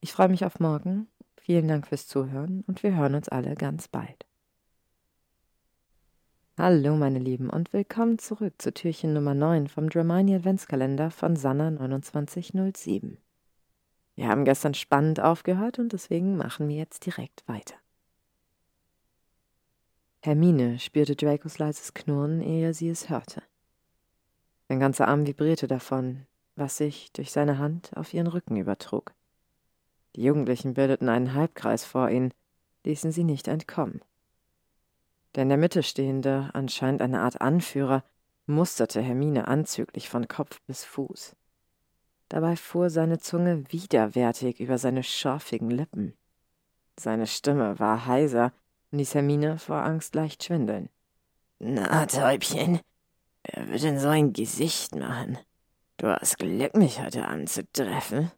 Ich 0.00 0.12
freue 0.12 0.28
mich 0.28 0.44
auf 0.44 0.60
morgen. 0.60 1.08
Vielen 1.44 1.66
Dank 1.66 1.88
fürs 1.88 2.06
Zuhören 2.06 2.62
und 2.68 2.84
wir 2.84 2.94
hören 2.94 3.16
uns 3.16 3.28
alle 3.28 3.56
ganz 3.56 3.88
bald. 3.88 4.26
Hallo, 6.56 6.94
meine 6.94 7.18
Lieben, 7.18 7.50
und 7.50 7.72
willkommen 7.72 8.20
zurück 8.20 8.54
zu 8.62 8.72
Türchen 8.72 9.12
Nummer 9.12 9.34
9 9.34 9.66
vom 9.66 9.90
Dramini 9.90 10.36
Adventskalender 10.36 11.10
von 11.10 11.34
Sanna 11.34 11.68
2907. 12.00 13.18
Wir 14.14 14.28
haben 14.28 14.44
gestern 14.44 14.74
spannend 14.74 15.18
aufgehört 15.18 15.80
und 15.80 15.92
deswegen 15.92 16.36
machen 16.36 16.68
wir 16.68 16.76
jetzt 16.76 17.06
direkt 17.06 17.42
weiter. 17.48 17.74
Hermine 20.20 20.78
spürte 20.78 21.16
Dracos 21.16 21.58
leises 21.58 21.92
Knurren, 21.92 22.40
ehe 22.40 22.72
sie 22.72 22.88
es 22.88 23.10
hörte. 23.10 23.42
Sein 24.68 24.78
ganzer 24.78 25.08
Arm 25.08 25.26
vibrierte 25.26 25.66
davon, 25.66 26.24
was 26.54 26.76
sich 26.76 27.10
durch 27.10 27.32
seine 27.32 27.58
Hand 27.58 27.90
auf 27.96 28.14
ihren 28.14 28.28
Rücken 28.28 28.54
übertrug. 28.54 29.12
Die 30.16 30.22
Jugendlichen 30.22 30.74
bildeten 30.74 31.08
einen 31.08 31.34
Halbkreis 31.34 31.84
vor 31.84 32.10
ihnen, 32.10 32.32
ließen 32.84 33.12
sie 33.12 33.24
nicht 33.24 33.48
entkommen. 33.48 34.00
Der 35.34 35.44
in 35.44 35.48
der 35.48 35.58
Mitte 35.58 35.82
stehende, 35.82 36.50
anscheinend 36.52 37.00
eine 37.00 37.20
Art 37.20 37.40
Anführer, 37.40 38.04
musterte 38.46 39.00
Hermine 39.00 39.48
anzüglich 39.48 40.08
von 40.08 40.28
Kopf 40.28 40.60
bis 40.66 40.84
Fuß. 40.84 41.34
Dabei 42.28 42.56
fuhr 42.56 42.90
seine 42.90 43.18
Zunge 43.18 43.64
widerwärtig 43.70 44.60
über 44.60 44.78
seine 44.78 45.02
schorfigen 45.02 45.70
Lippen. 45.70 46.14
Seine 46.98 47.26
Stimme 47.26 47.78
war 47.78 48.06
heiser 48.06 48.52
und 48.90 48.98
ließ 48.98 49.14
Hermine 49.14 49.58
vor 49.58 49.76
Angst 49.76 50.14
leicht 50.14 50.44
schwindeln. 50.44 50.88
Na, 51.58 52.06
Täubchen, 52.06 52.80
wer 53.44 53.68
wird 53.68 53.82
denn 53.82 53.98
so 53.98 54.08
ein 54.08 54.32
Gesicht 54.32 54.94
machen? 54.94 55.38
Du 55.96 56.08
hast 56.08 56.38
Glück, 56.38 56.74
mich 56.74 57.00
heute 57.00 57.26
Abend 57.28 57.48
zu 57.48 57.70
treffen. 57.72 58.30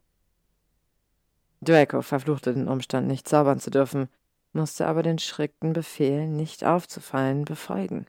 Draco 1.65 2.01
verfluchte 2.01 2.53
den 2.53 2.67
Umstand, 2.67 3.07
nicht 3.07 3.27
zaubern 3.27 3.59
zu 3.59 3.69
dürfen, 3.69 4.07
musste 4.53 4.87
aber 4.87 5.03
den 5.03 5.19
strikten 5.19 5.73
Befehl, 5.73 6.27
nicht 6.27 6.63
aufzufallen, 6.63 7.43
befolgen. 7.45 8.05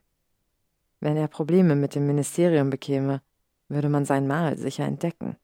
Wenn 1.01 1.17
er 1.17 1.29
Probleme 1.29 1.75
mit 1.75 1.95
dem 1.95 2.07
Ministerium 2.07 2.71
bekäme, 2.71 3.21
würde 3.69 3.89
man 3.89 4.05
sein 4.05 4.27
Mal 4.27 4.57
sicher 4.57 4.85
entdecken. 4.85 5.37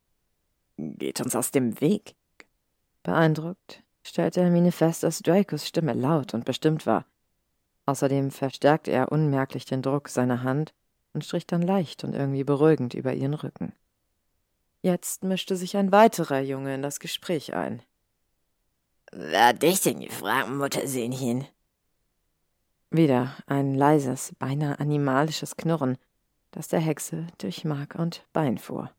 Geht 0.76 1.20
uns 1.20 1.34
aus 1.34 1.50
dem 1.50 1.80
Weg. 1.80 2.14
Beeindruckt 3.02 3.82
stellte 4.02 4.42
Hermine 4.42 4.72
fest, 4.72 5.02
dass 5.02 5.20
Dracos 5.20 5.66
Stimme 5.66 5.92
laut 5.92 6.34
und 6.34 6.44
bestimmt 6.44 6.86
war. 6.86 7.04
Außerdem 7.86 8.30
verstärkte 8.30 8.92
er 8.92 9.10
unmerklich 9.10 9.64
den 9.64 9.82
Druck 9.82 10.08
seiner 10.08 10.42
Hand 10.42 10.72
und 11.12 11.24
strich 11.24 11.46
dann 11.46 11.62
leicht 11.62 12.04
und 12.04 12.14
irgendwie 12.14 12.44
beruhigend 12.44 12.94
über 12.94 13.12
ihren 13.12 13.34
Rücken. 13.34 13.72
Jetzt 14.82 15.24
mischte 15.24 15.56
sich 15.56 15.76
ein 15.76 15.92
weiterer 15.92 16.40
Junge 16.40 16.74
in 16.74 16.82
das 16.82 17.00
Gespräch 17.00 17.54
ein. 17.54 17.82
Wer 19.14 19.48
hat 19.48 19.62
dich 19.62 19.82
denn 19.82 20.00
gefragt, 20.00 20.48
Muttersehnchen? 20.48 21.46
Wieder 22.90 23.36
ein 23.46 23.74
leises, 23.74 24.32
beinahe 24.38 24.80
animalisches 24.80 25.56
Knurren, 25.56 25.98
das 26.50 26.68
der 26.68 26.80
Hexe 26.80 27.26
durch 27.36 27.64
Mark 27.64 27.94
und 27.94 28.26
Bein 28.32 28.56
fuhr. 28.56 28.90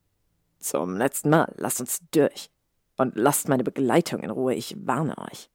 Zum 0.60 0.98
letzten 0.98 1.32
Mal, 1.32 1.52
lasst 1.58 1.82
uns 1.82 2.00
durch. 2.12 2.52
Und 2.96 3.16
lasst 3.16 3.50
meine 3.50 3.64
Begleitung 3.64 4.22
in 4.22 4.30
Ruhe, 4.30 4.54
ich 4.54 4.76
warne 4.86 5.18
euch. 5.18 5.50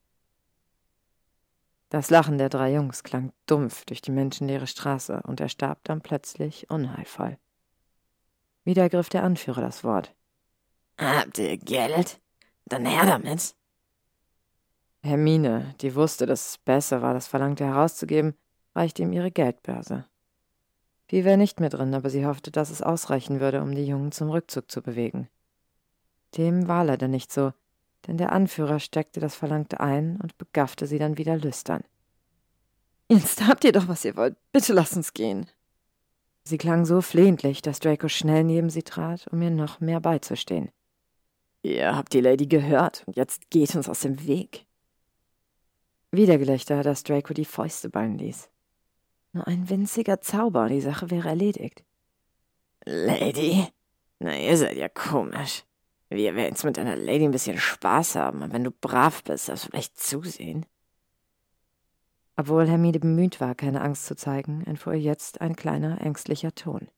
Das 1.89 2.11
Lachen 2.11 2.37
der 2.37 2.49
drei 2.49 2.74
Jungs 2.74 3.05
klang 3.05 3.33
dumpf 3.47 3.85
durch 3.85 4.03
die 4.03 4.11
menschenleere 4.11 4.66
Straße 4.66 5.23
und 5.24 5.41
er 5.41 5.49
starb 5.49 5.85
dann 5.85 6.01
plötzlich 6.01 6.69
unheilvoll. 6.69 7.39
Wieder 8.65 8.89
griff 8.89 9.09
der 9.09 9.23
Anführer 9.23 9.61
das 9.61 9.85
Wort. 9.85 10.15
Habt 10.99 11.39
ihr 11.39 11.57
Geld? 11.59 12.20
Dann 12.66 12.85
her 12.85 13.07
damit. 13.07 13.55
Hermine, 15.03 15.75
die 15.81 15.95
wusste, 15.95 16.27
dass 16.27 16.51
es 16.51 16.59
besser 16.59 17.03
war, 17.03 17.15
das 17.15 17.29
Verlangte 17.29 17.65
herauszugeben, 17.65 18.35
reichte 18.75 19.03
ihm 19.03 19.12
ihre 19.12 19.31
Geldbörse. 19.31 20.05
Viel 21.07 21.25
wäre 21.25 21.39
nicht 21.39 21.61
mehr 21.61 21.70
drin, 21.70 21.95
aber 21.95 22.11
sie 22.11 22.27
hoffte, 22.27 22.51
dass 22.51 22.70
es 22.70 22.83
ausreichen 22.83 23.41
würde, 23.41 23.62
um 23.62 23.75
die 23.75 23.87
Jungen 23.87 24.12
zum 24.12 24.29
Rückzug 24.31 24.70
zu 24.70 24.83
bewegen. 24.83 25.29
Dem 26.37 26.69
war 26.69 26.85
leider 26.85 27.09
nicht 27.09 27.33
so, 27.33 27.53
denn 28.07 28.19
der 28.19 28.33
Anführer 28.33 28.79
steckte 28.79 29.20
das 29.20 29.35
Verlangte 29.35 29.81
ein 29.81 30.19
und 30.23 30.37
begaffte 30.37 30.87
sie 30.87 30.99
dann 30.99 31.16
wieder 31.16 31.37
lüstern. 31.37 31.83
Jetzt 33.09 33.47
habt 33.47 33.65
ihr 33.65 33.73
doch, 33.73 33.89
was 33.89 34.05
ihr 34.05 34.16
wollt. 34.16 34.37
Bitte 34.53 34.75
lasst 34.75 34.97
uns 34.97 35.15
gehen. 35.15 35.47
Sie 36.45 36.59
klang 36.59 36.85
so 36.85 37.01
flehentlich, 37.01 37.62
dass 37.62 37.81
Draco 37.81 38.09
schnell 38.09 38.45
neben 38.45 38.69
sie 38.69 38.83
trat, 38.83 39.27
um 39.29 39.41
ihr 39.41 39.51
noch 39.51 39.81
mehr 39.81 40.01
beizustehen. 40.01 40.70
Ihr 41.62 41.97
habt 41.97 42.12
die 42.12 42.20
Lady 42.20 42.47
gehört 42.47 43.05
und 43.07 43.16
jetzt 43.16 43.51
geht 43.51 43.75
uns 43.75 43.89
aus 43.89 44.01
dem 44.01 44.27
Weg. 44.27 44.68
Wieder 46.11 46.39
Gelächter, 46.39 46.83
dass 46.83 47.03
Draco 47.03 47.35
die 47.35 47.45
Fäuste 47.45 47.91
ballen 47.91 48.19
ließ. 48.19 48.49
Nur 49.33 49.47
ein 49.47 49.69
winziger 49.69 50.21
Zauber, 50.21 50.69
die 50.69 50.81
Sache 50.81 51.11
wäre 51.11 51.29
erledigt. 51.29 51.85
Lady? 52.85 53.67
Na, 54.19 54.37
ihr 54.37 54.57
seid 54.57 54.77
ja 54.77 54.89
komisch. 54.89 55.65
Wir 56.09 56.35
werden 56.35 56.49
jetzt 56.49 56.65
mit 56.65 56.79
einer 56.79 56.97
Lady 56.97 57.25
ein 57.25 57.31
bisschen 57.31 57.59
Spaß 57.59 58.17
haben, 58.17 58.43
und 58.43 58.53
wenn 58.53 58.65
du 58.65 58.71
brav 58.71 59.23
bist, 59.25 59.49
darfst 59.49 59.67
du 59.67 59.71
vielleicht 59.71 60.01
zusehen. 60.01 60.65
Obwohl 62.37 62.67
Hermine 62.67 62.99
bemüht 62.99 63.41
war, 63.41 63.55
keine 63.55 63.83
Angst 63.83 64.07
zu 64.07 64.17
zeigen, 64.17 64.63
entfuhr 64.65 64.95
ihr 64.95 65.01
jetzt 65.01 65.43
ein 65.43 65.57
kleiner, 65.57 66.01
ängstlicher 66.01 66.55
Ton. 66.55 66.89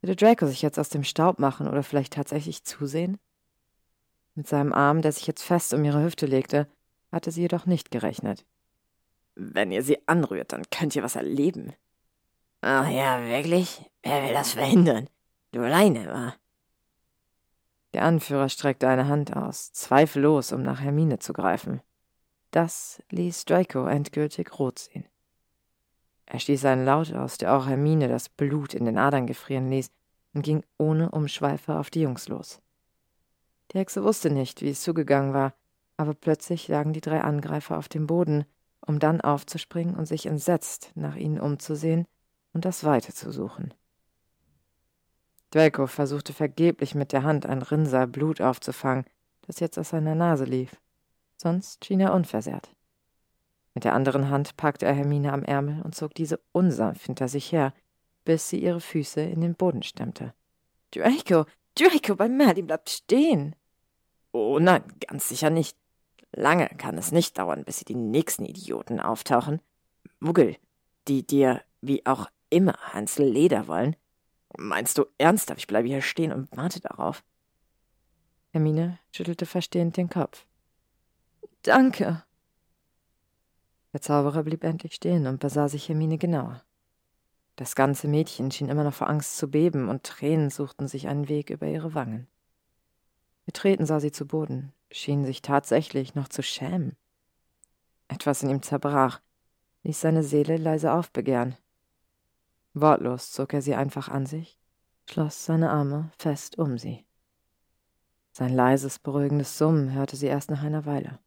Würde 0.00 0.16
Draco 0.16 0.46
sich 0.46 0.62
jetzt 0.62 0.78
aus 0.78 0.88
dem 0.88 1.04
Staub 1.04 1.38
machen 1.38 1.68
oder 1.68 1.82
vielleicht 1.84 2.14
tatsächlich 2.14 2.64
zusehen? 2.64 3.18
Mit 4.34 4.48
seinem 4.48 4.72
Arm, 4.72 5.02
der 5.02 5.12
sich 5.12 5.26
jetzt 5.28 5.42
fest 5.42 5.72
um 5.72 5.84
ihre 5.84 6.02
Hüfte 6.02 6.26
legte, 6.26 6.66
hatte 7.14 7.30
sie 7.30 7.42
jedoch 7.42 7.66
nicht 7.66 7.90
gerechnet. 7.90 8.44
Wenn 9.36 9.72
ihr 9.72 9.82
sie 9.82 10.06
anrührt, 10.06 10.52
dann 10.52 10.64
könnt 10.70 10.94
ihr 10.94 11.02
was 11.02 11.16
erleben. 11.16 11.72
Ach 12.60 12.88
ja, 12.88 13.20
wirklich? 13.26 13.90
Wer 14.02 14.22
will 14.24 14.32
das 14.32 14.52
verhindern? 14.52 15.08
Du 15.52 15.60
alleine, 15.60 16.06
wa? 16.08 16.34
Der 17.92 18.02
Anführer 18.02 18.48
streckte 18.48 18.88
eine 18.88 19.06
Hand 19.06 19.36
aus, 19.36 19.72
zweifellos, 19.72 20.52
um 20.52 20.62
nach 20.62 20.80
Hermine 20.80 21.20
zu 21.20 21.32
greifen. 21.32 21.80
Das 22.50 23.02
ließ 23.10 23.44
Draco 23.44 23.86
endgültig 23.86 24.58
rot 24.58 24.78
sehen. 24.78 25.04
Er 26.26 26.40
stieß 26.40 26.64
einen 26.64 26.84
Laut 26.84 27.12
aus, 27.12 27.38
der 27.38 27.54
auch 27.54 27.66
Hermine 27.66 28.08
das 28.08 28.28
Blut 28.28 28.74
in 28.74 28.84
den 28.84 28.98
Adern 28.98 29.26
gefrieren 29.26 29.68
ließ, 29.68 29.90
und 30.32 30.42
ging 30.42 30.64
ohne 30.78 31.10
Umschweife 31.10 31.78
auf 31.78 31.90
die 31.90 32.02
Jungs 32.02 32.28
los. 32.28 32.60
Die 33.70 33.78
Hexe 33.78 34.02
wusste 34.02 34.30
nicht, 34.30 34.62
wie 34.62 34.70
es 34.70 34.82
zugegangen 34.82 35.32
war, 35.32 35.54
aber 35.96 36.14
plötzlich 36.14 36.68
lagen 36.68 36.92
die 36.92 37.00
drei 37.00 37.20
Angreifer 37.20 37.78
auf 37.78 37.88
dem 37.88 38.06
Boden, 38.06 38.44
um 38.80 38.98
dann 38.98 39.20
aufzuspringen 39.20 39.94
und 39.94 40.06
sich 40.06 40.26
entsetzt 40.26 40.92
nach 40.94 41.16
ihnen 41.16 41.40
umzusehen 41.40 42.06
und 42.52 42.64
das 42.64 42.84
Weite 42.84 43.12
zu 43.12 43.30
suchen. 43.30 43.72
Draco 45.50 45.86
versuchte 45.86 46.32
vergeblich 46.32 46.94
mit 46.94 47.12
der 47.12 47.22
Hand 47.22 47.46
ein 47.46 47.62
Rinnsal 47.62 48.08
Blut 48.08 48.40
aufzufangen, 48.40 49.04
das 49.42 49.60
jetzt 49.60 49.78
aus 49.78 49.90
seiner 49.90 50.14
Nase 50.14 50.44
lief. 50.44 50.80
Sonst 51.36 51.84
schien 51.84 52.00
er 52.00 52.12
unversehrt. 52.12 52.74
Mit 53.74 53.84
der 53.84 53.94
anderen 53.94 54.30
Hand 54.30 54.56
packte 54.56 54.86
er 54.86 54.94
Hermine 54.94 55.32
am 55.32 55.44
Ärmel 55.44 55.82
und 55.82 55.94
zog 55.94 56.14
diese 56.14 56.40
unsanft 56.52 57.06
hinter 57.06 57.28
sich 57.28 57.52
her, 57.52 57.72
bis 58.24 58.48
sie 58.48 58.62
ihre 58.62 58.80
Füße 58.80 59.20
in 59.20 59.40
den 59.40 59.54
Boden 59.54 59.82
stemmte. 59.82 60.32
Draco, 60.92 61.44
Draco, 61.74 62.14
bei 62.14 62.28
Merlin 62.28 62.66
bleibt 62.66 62.88
stehen. 62.88 63.56
Oh 64.32 64.58
nein, 64.58 64.82
ganz 65.06 65.28
sicher 65.28 65.50
nicht. 65.50 65.76
Lange 66.36 66.68
kann 66.78 66.98
es 66.98 67.12
nicht 67.12 67.38
dauern, 67.38 67.64
bis 67.64 67.78
sie 67.78 67.84
die 67.84 67.94
nächsten 67.94 68.44
Idioten 68.44 68.98
auftauchen. 68.98 69.60
Muggel, 70.18 70.56
die 71.06 71.24
dir, 71.24 71.62
wie 71.80 72.04
auch 72.06 72.28
immer, 72.50 72.76
ans 72.92 73.18
Leder 73.18 73.68
wollen. 73.68 73.94
Meinst 74.56 74.98
du 74.98 75.06
ernsthaft, 75.16 75.60
ich 75.60 75.66
bleibe 75.68 75.86
hier 75.86 76.02
stehen 76.02 76.32
und 76.32 76.48
warte 76.56 76.80
darauf? 76.80 77.22
Hermine 78.50 78.98
schüttelte 79.12 79.46
verstehend 79.46 79.96
den 79.96 80.08
Kopf. 80.08 80.46
Danke. 81.62 82.24
Der 83.92 84.00
Zauberer 84.00 84.42
blieb 84.42 84.64
endlich 84.64 84.94
stehen 84.94 85.28
und 85.28 85.38
besah 85.38 85.68
sich 85.68 85.88
Hermine 85.88 86.18
genauer. 86.18 86.64
Das 87.54 87.76
ganze 87.76 88.08
Mädchen 88.08 88.50
schien 88.50 88.68
immer 88.68 88.82
noch 88.82 88.94
vor 88.94 89.08
Angst 89.08 89.36
zu 89.36 89.48
beben, 89.48 89.88
und 89.88 90.02
Tränen 90.02 90.50
suchten 90.50 90.88
sich 90.88 91.06
einen 91.06 91.28
Weg 91.28 91.50
über 91.50 91.68
ihre 91.68 91.94
Wangen. 91.94 92.26
Betreten 93.44 93.86
sah 93.86 94.00
sie 94.00 94.12
zu 94.12 94.26
Boden, 94.26 94.72
schien 94.90 95.24
sich 95.24 95.42
tatsächlich 95.42 96.14
noch 96.14 96.28
zu 96.28 96.42
schämen. 96.42 96.96
Etwas 98.08 98.42
in 98.42 98.50
ihm 98.50 98.62
zerbrach, 98.62 99.20
ließ 99.82 100.00
seine 100.00 100.22
Seele 100.22 100.56
leise 100.56 100.92
aufbegehren. 100.92 101.56
Wortlos 102.72 103.30
zog 103.32 103.52
er 103.52 103.62
sie 103.62 103.74
einfach 103.74 104.08
an 104.08 104.26
sich, 104.26 104.58
schloss 105.08 105.44
seine 105.44 105.70
Arme 105.70 106.10
fest 106.18 106.58
um 106.58 106.78
sie. 106.78 107.04
Sein 108.32 108.52
leises, 108.52 108.98
beruhigendes 108.98 109.58
Summen 109.58 109.92
hörte 109.92 110.16
sie 110.16 110.26
erst 110.26 110.50
nach 110.50 110.62
einer 110.62 110.86
Weile. 110.86 111.20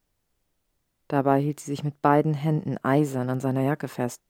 Dabei 1.07 1.39
hielt 1.39 1.59
sie 1.59 1.71
sich 1.71 1.83
mit 1.83 2.01
beiden 2.01 2.33
Händen 2.33 2.77
eisern 2.83 3.29
an 3.29 3.39
seiner 3.39 3.61
Jacke 3.61 3.87
fest, 3.87 4.21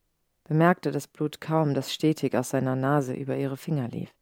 bemerkte 0.43 0.91
das 0.91 1.07
Blut 1.07 1.41
kaum, 1.41 1.73
das 1.73 1.91
stetig 1.91 2.35
aus 2.35 2.49
seiner 2.49 2.75
Nase 2.75 3.13
über 3.13 3.35
ihre 3.35 3.57
Finger 3.57 3.87
lief. 3.87 4.13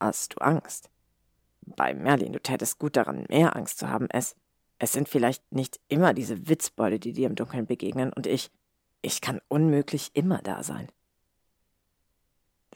Hast 0.00 0.34
du 0.34 0.38
Angst? 0.40 0.90
Bei 1.62 1.94
Merlin, 1.94 2.32
du 2.32 2.40
tätest 2.40 2.78
gut 2.78 2.96
daran, 2.96 3.26
mehr 3.28 3.56
Angst 3.56 3.78
zu 3.78 3.88
haben. 3.88 4.08
Es, 4.10 4.36
es 4.78 4.92
sind 4.92 5.08
vielleicht 5.08 5.52
nicht 5.52 5.80
immer 5.88 6.14
diese 6.14 6.48
Witzbeute, 6.48 6.98
die 6.98 7.12
dir 7.12 7.26
im 7.28 7.34
Dunkeln 7.34 7.66
begegnen, 7.66 8.12
und 8.12 8.26
ich, 8.26 8.50
ich 9.02 9.20
kann 9.20 9.40
unmöglich 9.48 10.10
immer 10.14 10.38
da 10.38 10.62
sein. 10.62 10.88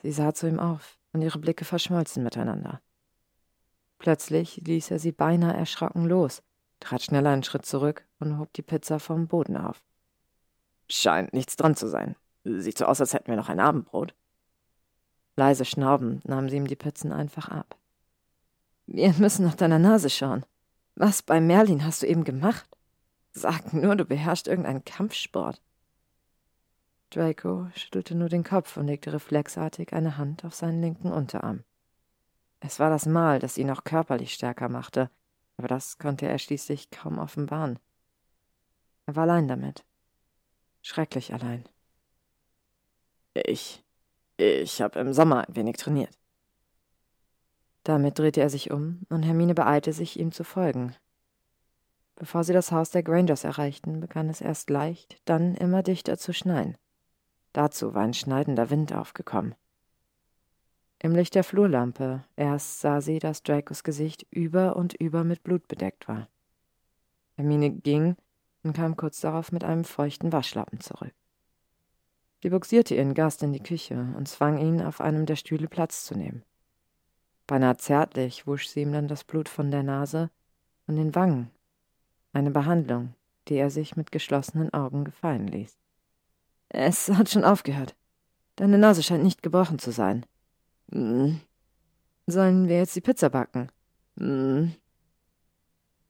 Sie 0.03 0.12
sah 0.12 0.35
zu 0.35 0.49
ihm 0.49 0.59
auf, 0.59 0.99
und 1.12 1.23
ihre 1.23 1.39
Blicke 1.39 1.65
verschmolzen 1.65 2.24
miteinander. 2.24 2.81
Plötzlich 3.99 4.57
ließ 4.57 4.90
er 4.90 4.99
sie 4.99 5.12
beinahe 5.12 5.57
erschrocken 5.57 6.07
los, 6.07 6.43
trat 6.81 7.03
schneller 7.03 7.31
einen 7.31 7.44
Schritt 7.44 7.65
zurück 7.65 8.05
und 8.19 8.39
hob 8.39 8.53
die 8.55 8.62
Pizza 8.62 8.99
vom 8.99 9.28
Boden 9.28 9.57
auf. 9.57 9.81
Scheint 10.89 11.32
nichts 11.32 11.55
dran 11.55 11.77
zu 11.77 11.86
sein. 11.86 12.16
Sieht 12.44 12.78
so 12.78 12.86
aus, 12.86 13.01
als 13.01 13.15
hätten 13.15 13.28
wir 13.28 13.36
noch 13.36 13.49
ein 13.49 13.61
Abendbrot. 13.61 14.15
Leise 15.36 15.64
schnaubend 15.64 16.26
nahm 16.28 16.48
sie 16.48 16.56
ihm 16.56 16.66
die 16.66 16.76
Pizzen 16.76 17.12
einfach 17.12 17.48
ab. 17.48 17.76
Wir 18.86 19.12
müssen 19.14 19.44
nach 19.44 19.54
deiner 19.54 19.78
Nase 19.78 20.10
schauen. 20.10 20.44
Was 20.94 21.22
bei 21.22 21.40
Merlin 21.40 21.84
hast 21.84 22.02
du 22.02 22.06
eben 22.06 22.24
gemacht? 22.24 22.68
Sag 23.32 23.72
nur, 23.72 23.96
du 23.96 24.04
beherrschst 24.04 24.46
irgendeinen 24.46 24.84
Kampfsport. 24.84 25.62
Draco 27.10 27.68
schüttelte 27.74 28.14
nur 28.14 28.28
den 28.28 28.44
Kopf 28.44 28.76
und 28.76 28.86
legte 28.86 29.12
reflexartig 29.12 29.92
eine 29.92 30.18
Hand 30.18 30.44
auf 30.44 30.54
seinen 30.54 30.80
linken 30.80 31.10
Unterarm. 31.12 31.64
Es 32.60 32.78
war 32.78 32.90
das 32.90 33.06
Mal, 33.06 33.38
das 33.38 33.59
ihn 33.59 33.66
noch 33.66 33.84
körperlich 33.84 34.34
stärker 34.34 34.68
machte, 34.68 35.10
aber 35.56 35.68
das 35.68 35.98
konnte 35.98 36.26
er 36.26 36.38
schließlich 36.38 36.90
kaum 36.90 37.18
offenbaren. 37.18 37.78
Er 39.06 39.16
war 39.16 39.24
allein 39.24 39.48
damit. 39.48 39.84
Schrecklich 40.80 41.32
allein. 41.32 41.64
Ich. 43.34 43.82
Ich 44.36 44.80
habe 44.80 44.98
im 44.98 45.12
Sommer 45.12 45.46
ein 45.46 45.56
wenig 45.56 45.76
trainiert. 45.76 46.18
Damit 47.84 48.18
drehte 48.18 48.40
er 48.40 48.50
sich 48.50 48.70
um, 48.70 49.00
und 49.09 49.22
Hermine 49.22 49.54
beeilte 49.54 49.92
sich, 49.92 50.18
ihm 50.18 50.32
zu 50.32 50.44
folgen. 50.44 50.94
Bevor 52.14 52.44
sie 52.44 52.52
das 52.52 52.70
Haus 52.70 52.90
der 52.90 53.02
Grangers 53.02 53.44
erreichten, 53.44 54.00
begann 54.00 54.28
es 54.28 54.40
erst 54.40 54.70
leicht, 54.70 55.20
dann 55.24 55.54
immer 55.54 55.82
dichter 55.82 56.18
zu 56.18 56.32
schneien. 56.32 56.76
Dazu 57.52 57.94
war 57.94 58.02
ein 58.02 58.14
schneidender 58.14 58.70
Wind 58.70 58.92
aufgekommen. 58.92 59.54
Im 61.00 61.16
Licht 61.16 61.34
der 61.34 61.42
Flurlampe 61.42 62.24
erst 62.36 62.80
sah 62.80 63.00
sie, 63.00 63.18
dass 63.18 63.42
Dracos 63.42 63.82
Gesicht 63.82 64.24
über 64.30 64.76
und 64.76 64.94
über 64.94 65.24
mit 65.24 65.42
Blut 65.42 65.66
bedeckt 65.66 66.06
war. 66.06 66.28
Hermine 67.34 67.70
ging 67.70 68.14
und 68.62 68.74
kam 68.74 68.96
kurz 68.96 69.20
darauf 69.20 69.50
mit 69.50 69.64
einem 69.64 69.84
feuchten 69.84 70.32
Waschlappen 70.32 70.78
zurück. 70.80 71.12
Sie 72.43 72.51
buxierte 72.51 72.97
ihren 72.97 73.14
Gast 73.14 73.44
in 73.44 73.52
die 73.52 73.62
Küche 73.62 74.12
und 74.16 74.27
zwang 74.27 74.59
ihn, 74.59 74.82
auf 74.82 75.01
einem 75.01 75.27
der 75.27 75.36
Stühle 75.36 75.69
Platz 75.69 76.05
zu 76.05 76.16
nehmen. 76.16 76.43
Beinahe 77.47 77.77
zärtlich 77.77 78.48
wusch 78.48 78.66
sie 78.66 78.82
ihm 78.82 78.93
dann 78.93 79.06
das 79.06 79.23
Blut 79.23 79.48
von 79.48 79.70
der 79.70 79.85
Nase 79.85 80.28
und 80.89 80.97
den 80.97 81.14
Wangen, 81.14 81.51
eine 82.32 82.51
Behandlung, 82.51 83.14
die 83.47 83.55
er 83.55 83.70
sich 83.70 83.97
mit 83.97 84.10
geschlossenen 84.10 84.74
Augen 84.74 85.05
gefallen 85.05 85.47
ließ. 85.47 85.78
Es 86.69 87.09
hat 87.10 87.31
schon 87.31 87.44
aufgehört. 87.44 87.94
Deine 88.56 88.78
Nase 88.78 89.02
scheint 89.05 89.23
nicht 89.23 89.43
gebrochen 89.43 89.78
zu 89.78 89.93
sein. 89.93 90.27
Hm. 90.90 91.40
Sollen 92.27 92.69
wir 92.69 92.78
jetzt 92.78 92.97
die 92.97 93.01
Pizza 93.01 93.31
backen? 93.31 93.70
Hm. 94.19 94.74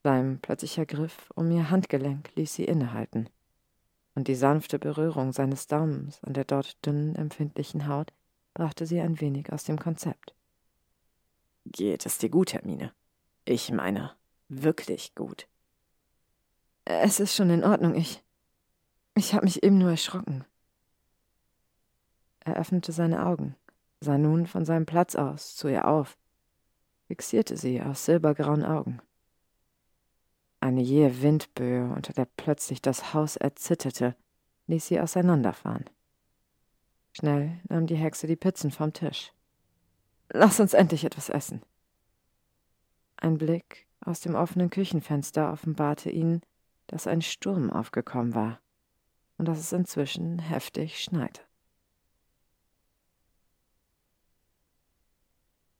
Sein 0.03 0.39
plötzlicher 0.41 0.85
Griff 0.85 1.29
um 1.35 1.51
ihr 1.51 1.69
Handgelenk 1.69 2.35
ließ 2.35 2.55
sie 2.55 2.65
innehalten, 2.65 3.29
und 4.15 4.27
die 4.27 4.35
sanfte 4.35 4.79
Berührung 4.79 5.33
seines 5.33 5.67
Daumens 5.67 6.23
an 6.23 6.33
der 6.33 6.45
dort 6.45 6.83
dünnen, 6.85 7.15
empfindlichen 7.15 7.87
Haut 7.87 8.13
brachte 8.53 8.85
sie 8.85 8.99
ein 8.99 9.19
wenig 9.19 9.51
aus 9.51 9.63
dem 9.63 9.79
Konzept. 9.79 10.35
Geht 11.65 12.05
es 12.05 12.17
dir 12.17 12.29
gut, 12.29 12.53
Hermine? 12.53 12.93
Ich 13.45 13.71
meine, 13.71 14.11
wirklich 14.49 15.15
gut. 15.15 15.47
Es 16.85 17.19
ist 17.19 17.35
schon 17.35 17.49
in 17.49 17.63
Ordnung, 17.63 17.95
ich. 17.95 18.23
Ich 19.15 19.33
habe 19.33 19.45
mich 19.45 19.63
eben 19.63 19.77
nur 19.77 19.91
erschrocken. 19.91 20.43
Er 22.41 22.57
öffnete 22.57 22.91
seine 22.91 23.25
Augen, 23.25 23.55
sah 24.01 24.17
nun 24.17 24.47
von 24.47 24.65
seinem 24.65 24.85
Platz 24.85 25.15
aus 25.15 25.55
zu 25.55 25.69
ihr 25.69 25.87
auf, 25.87 26.17
fixierte 27.07 27.55
sie 27.55 27.81
aus 27.81 28.05
silbergrauen 28.05 28.65
Augen. 28.65 29.01
Eine 30.63 30.81
jähe 30.81 31.21
Windböe, 31.21 31.91
unter 31.93 32.13
der 32.13 32.23
plötzlich 32.23 32.81
das 32.81 33.13
Haus 33.13 33.35
erzitterte, 33.35 34.15
ließ 34.67 34.87
sie 34.87 35.01
auseinanderfahren. 35.01 35.89
Schnell 37.11 37.59
nahm 37.67 37.85
die 37.85 37.97
Hexe 37.97 38.27
die 38.27 38.37
Pizzen 38.37 38.71
vom 38.71 38.93
Tisch. 38.93 39.33
Lass 40.29 40.61
uns 40.61 40.73
endlich 40.73 41.03
etwas 41.03 41.27
essen. 41.27 41.61
Ein 43.17 43.37
Blick 43.37 43.87
aus 43.99 44.21
dem 44.21 44.35
offenen 44.35 44.69
Küchenfenster 44.69 45.51
offenbarte 45.51 46.09
ihnen, 46.09 46.39
dass 46.87 47.07
ein 47.07 47.21
Sturm 47.21 47.69
aufgekommen 47.69 48.33
war 48.33 48.61
und 49.37 49.49
dass 49.49 49.59
es 49.59 49.73
inzwischen 49.73 50.39
heftig 50.39 51.03
schneite. 51.03 51.41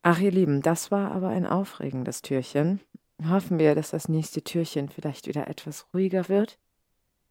Ach, 0.01 0.19
ihr 0.19 0.31
Lieben, 0.31 0.61
das 0.61 0.91
war 0.91 1.13
aber 1.13 1.29
ein 1.29 1.47
aufregendes 1.47 2.21
Türchen. 2.21 2.81
Hoffen 3.21 3.59
wir, 3.59 3.75
dass 3.75 3.91
das 3.91 4.09
nächste 4.09 4.43
Türchen 4.43 4.89
vielleicht 4.89 5.27
wieder 5.27 5.47
etwas 5.47 5.87
ruhiger 5.93 6.29
wird. 6.29 6.59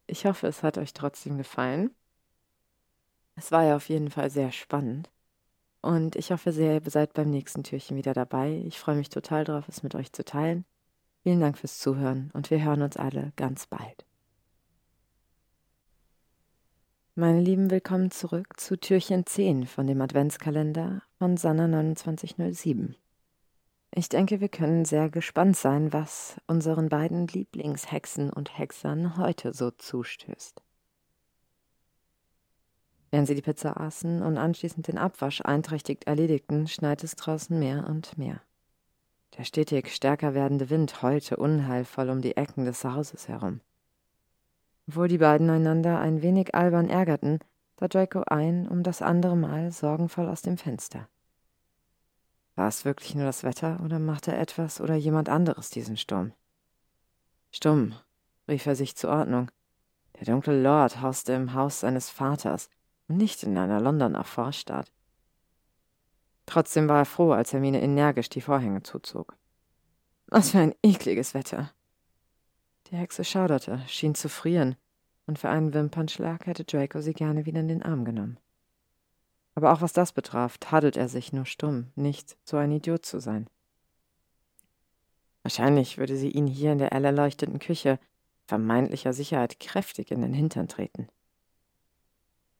Ich 0.07 0.25
hoffe, 0.25 0.47
es 0.47 0.63
hat 0.63 0.77
euch 0.77 0.93
trotzdem 0.93 1.37
gefallen. 1.37 1.91
Es 3.35 3.51
war 3.51 3.63
ja 3.63 3.75
auf 3.75 3.89
jeden 3.89 4.09
Fall 4.09 4.29
sehr 4.29 4.51
spannend. 4.51 5.09
Und 5.81 6.15
ich 6.15 6.31
hoffe 6.31 6.51
sehr, 6.51 6.75
ihr 6.75 6.89
seid 6.89 7.13
beim 7.13 7.29
nächsten 7.29 7.63
Türchen 7.63 7.97
wieder 7.97 8.13
dabei. 8.13 8.63
Ich 8.65 8.79
freue 8.79 8.95
mich 8.95 9.09
total 9.09 9.43
drauf, 9.43 9.67
es 9.67 9.83
mit 9.83 9.95
euch 9.95 10.13
zu 10.13 10.23
teilen. 10.23 10.65
Vielen 11.23 11.41
Dank 11.41 11.57
fürs 11.57 11.79
Zuhören 11.79 12.31
und 12.33 12.49
wir 12.51 12.63
hören 12.63 12.81
uns 12.81 12.97
alle 12.97 13.33
ganz 13.35 13.67
bald. 13.67 14.05
Meine 17.15 17.41
Lieben, 17.41 17.69
willkommen 17.69 18.11
zurück 18.11 18.59
zu 18.59 18.79
Türchen 18.79 19.25
10 19.25 19.67
von 19.67 19.87
dem 19.87 20.01
Adventskalender 20.01 21.03
von 21.19 21.37
Sanna 21.37 21.67
2907. 21.95 22.95
Ich 23.95 24.09
denke, 24.09 24.41
wir 24.41 24.49
können 24.49 24.85
sehr 24.85 25.09
gespannt 25.09 25.55
sein, 25.55 25.93
was 25.93 26.41
unseren 26.47 26.89
beiden 26.89 27.27
Lieblingshexen 27.27 28.31
und 28.31 28.57
Hexern 28.57 29.17
heute 29.17 29.53
so 29.53 29.69
zustößt. 29.69 30.63
Während 33.11 33.27
sie 33.27 33.35
die 33.35 33.43
Pizza 33.43 33.79
aßen 33.79 34.23
und 34.23 34.39
anschließend 34.39 34.87
den 34.87 34.97
Abwasch 34.97 35.41
einträchtig 35.41 36.07
erledigten, 36.07 36.67
schneit 36.67 37.03
es 37.03 37.15
draußen 37.15 37.57
mehr 37.59 37.85
und 37.87 38.17
mehr. 38.17 38.41
Der 39.37 39.43
stetig 39.43 39.93
stärker 39.93 40.33
werdende 40.33 40.71
Wind 40.71 41.03
heulte 41.03 41.37
unheilvoll 41.37 42.09
um 42.09 42.21
die 42.21 42.35
Ecken 42.35 42.65
des 42.65 42.83
Hauses 42.83 43.27
herum. 43.27 43.61
Obwohl 44.87 45.07
die 45.07 45.19
beiden 45.19 45.51
einander 45.51 45.99
ein 45.99 46.23
wenig 46.23 46.55
albern 46.55 46.89
ärgerten, 46.89 47.37
sah 47.79 47.87
Draco 47.87 48.23
ein 48.25 48.67
um 48.67 48.81
das 48.81 49.03
andere 49.03 49.37
Mal 49.37 49.71
sorgenvoll 49.71 50.27
aus 50.27 50.41
dem 50.41 50.57
Fenster. 50.57 51.07
War 52.55 52.67
es 52.67 52.85
wirklich 52.85 53.15
nur 53.15 53.25
das 53.25 53.43
Wetter 53.43 53.79
oder 53.83 53.99
machte 53.99 54.35
etwas 54.35 54.79
oder 54.79 54.95
jemand 54.95 55.29
anderes 55.29 55.69
diesen 55.69 55.97
Sturm? 55.97 56.33
Stumm, 57.51 57.93
rief 58.47 58.65
er 58.65 58.75
sich 58.75 58.95
zur 58.95 59.09
Ordnung. 59.09 59.49
Der 60.19 60.25
dunkle 60.25 60.61
Lord 60.61 61.01
hauste 61.01 61.33
im 61.33 61.53
Haus 61.53 61.79
seines 61.79 62.09
Vaters 62.09 62.69
und 63.07 63.17
nicht 63.17 63.43
in 63.43 63.57
einer 63.57 63.81
Londoner 63.81 64.23
Vorstadt. 64.23 64.91
Trotzdem 66.45 66.87
war 66.89 66.99
er 66.99 67.05
froh, 67.05 67.31
als 67.31 67.53
Hermine 67.53 67.81
energisch 67.81 68.29
die 68.29 68.41
Vorhänge 68.41 68.83
zuzog. 68.83 69.35
Was 70.27 70.51
für 70.51 70.59
ein 70.59 70.75
ekliges 70.83 71.33
Wetter. 71.33 71.71
Die 72.87 72.97
Hexe 72.97 73.23
schauderte, 73.23 73.81
schien 73.87 74.13
zu 74.13 74.29
frieren, 74.29 74.75
und 75.25 75.39
für 75.39 75.49
einen 75.49 75.73
Wimpernschlag 75.73 76.45
hätte 76.45 76.65
Draco 76.65 76.99
sie 77.01 77.13
gerne 77.13 77.45
wieder 77.45 77.61
in 77.61 77.69
den 77.69 77.83
Arm 77.83 78.03
genommen. 78.03 78.37
Aber 79.55 79.71
auch 79.71 79.81
was 79.81 79.93
das 79.93 80.11
betraf, 80.11 80.57
tadelt 80.57 80.97
er 80.97 81.07
sich 81.07 81.33
nur 81.33 81.45
stumm, 81.45 81.91
nicht 81.95 82.37
so 82.43 82.57
ein 82.57 82.71
Idiot 82.71 83.05
zu 83.05 83.19
sein. 83.19 83.47
Wahrscheinlich 85.43 85.97
würde 85.97 86.15
sie 86.15 86.29
ihn 86.29 86.47
hier 86.47 86.71
in 86.71 86.77
der 86.77 86.91
erleuchteten 86.91 87.59
Küche 87.59 87.99
vermeintlicher 88.45 89.13
Sicherheit 89.13 89.59
kräftig 89.59 90.11
in 90.11 90.21
den 90.21 90.33
Hintern 90.33 90.67
treten. 90.67 91.07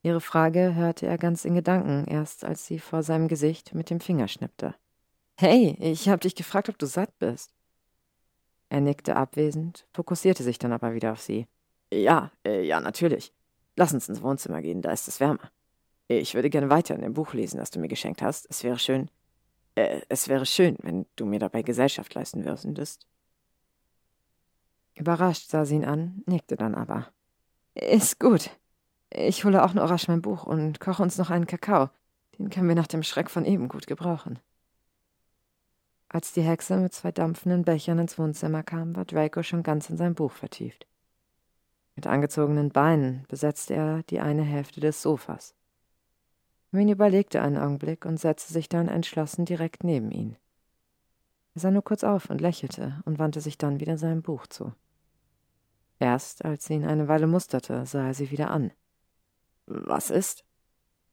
Ihre 0.01 0.21
Frage 0.21 0.75
hörte 0.75 1.05
er 1.07 1.17
ganz 1.17 1.45
in 1.45 1.55
Gedanken, 1.55 2.05
erst 2.05 2.43
als 2.43 2.65
sie 2.65 2.77
vor 2.77 3.03
seinem 3.03 3.29
Gesicht 3.29 3.73
mit 3.73 3.89
dem 3.89 4.01
Finger 4.01 4.27
schnippte. 4.27 4.75
Hey, 5.35 5.77
ich 5.79 6.09
hab 6.09 6.21
dich 6.21 6.35
gefragt, 6.35 6.69
ob 6.69 6.77
du 6.77 6.85
satt 6.85 7.17
bist. 7.19 7.53
Er 8.69 8.81
nickte 8.81 9.15
abwesend, 9.15 9.87
fokussierte 9.93 10.43
sich 10.43 10.59
dann 10.59 10.73
aber 10.73 10.93
wieder 10.93 11.13
auf 11.13 11.21
sie. 11.21 11.47
Ja, 11.91 12.31
äh, 12.45 12.65
ja, 12.65 12.79
natürlich. 12.79 13.33
Lass 13.75 13.93
uns 13.93 14.09
ins 14.09 14.21
Wohnzimmer 14.21 14.61
gehen, 14.61 14.81
da 14.81 14.91
ist 14.91 15.07
es 15.07 15.19
wärmer. 15.19 15.51
Ich 16.07 16.35
würde 16.35 16.49
gerne 16.49 16.69
weiter 16.69 16.95
in 16.95 17.01
dem 17.01 17.13
Buch 17.13 17.33
lesen, 17.33 17.57
das 17.57 17.71
du 17.71 17.79
mir 17.79 17.87
geschenkt 17.87 18.21
hast. 18.21 18.47
Es 18.49 18.63
wäre 18.63 18.77
schön. 18.77 19.09
Äh, 19.75 20.01
es 20.09 20.27
wäre 20.27 20.45
schön, 20.45 20.75
wenn 20.81 21.05
du 21.15 21.25
mir 21.25 21.39
dabei 21.39 21.61
Gesellschaft 21.61 22.13
leisten 22.13 22.45
würdest. 22.45 23.07
Überrascht 24.95 25.49
sah 25.49 25.65
sie 25.65 25.75
ihn 25.75 25.85
an, 25.85 26.23
nickte 26.25 26.55
dann 26.55 26.75
aber. 26.75 27.07
Ist 27.73 28.19
gut. 28.19 28.51
Ich 29.09 29.45
hole 29.45 29.63
auch 29.63 29.73
nur 29.73 29.85
rasch 29.85 30.07
mein 30.07 30.21
Buch 30.21 30.43
und 30.43 30.79
koche 30.79 31.01
uns 31.01 31.17
noch 31.17 31.29
einen 31.29 31.47
Kakao. 31.47 31.89
Den 32.37 32.49
können 32.49 32.67
wir 32.67 32.75
nach 32.75 32.87
dem 32.87 33.03
Schreck 33.03 33.29
von 33.29 33.45
eben 33.45 33.69
gut 33.69 33.87
gebrauchen. 33.87 34.39
Als 36.09 36.31
die 36.31 36.41
Hexe 36.41 36.77
mit 36.77 36.93
zwei 36.93 37.11
dampfenden 37.11 37.63
Bechern 37.63 37.97
ins 37.97 38.19
Wohnzimmer 38.19 38.61
kam, 38.61 38.95
war 38.95 39.05
Draco 39.05 39.41
schon 39.41 39.63
ganz 39.63 39.89
in 39.89 39.97
sein 39.97 40.13
Buch 40.13 40.31
vertieft. 40.31 40.85
Mit 41.95 42.05
angezogenen 42.05 42.69
Beinen 42.69 43.25
besetzte 43.27 43.73
er 43.73 44.03
die 44.03 44.19
eine 44.19 44.43
Hälfte 44.43 44.79
des 44.79 45.01
Sofas. 45.01 45.55
Hermine 46.73 46.93
überlegte 46.93 47.39
einen 47.39 47.59
Augenblick 47.59 48.03
und 48.03 48.19
setzte 48.19 48.51
sich 48.51 48.67
dann 48.67 48.87
entschlossen 48.87 49.45
direkt 49.45 49.83
neben 49.83 50.09
ihn. 50.09 50.37
Er 51.53 51.61
sah 51.61 51.69
nur 51.69 51.83
kurz 51.83 52.03
auf 52.03 52.31
und 52.31 52.41
lächelte 52.41 52.99
und 53.05 53.19
wandte 53.19 53.41
sich 53.41 53.59
dann 53.59 53.79
wieder 53.79 53.95
seinem 53.99 54.23
Buch 54.23 54.47
zu. 54.47 54.73
Erst 55.99 56.43
als 56.43 56.65
sie 56.65 56.73
ihn 56.73 56.85
eine 56.85 57.07
Weile 57.07 57.27
musterte, 57.27 57.85
sah 57.85 58.07
er 58.07 58.15
sie 58.15 58.31
wieder 58.31 58.49
an. 58.49 58.71
Was 59.67 60.09
ist? 60.09 60.45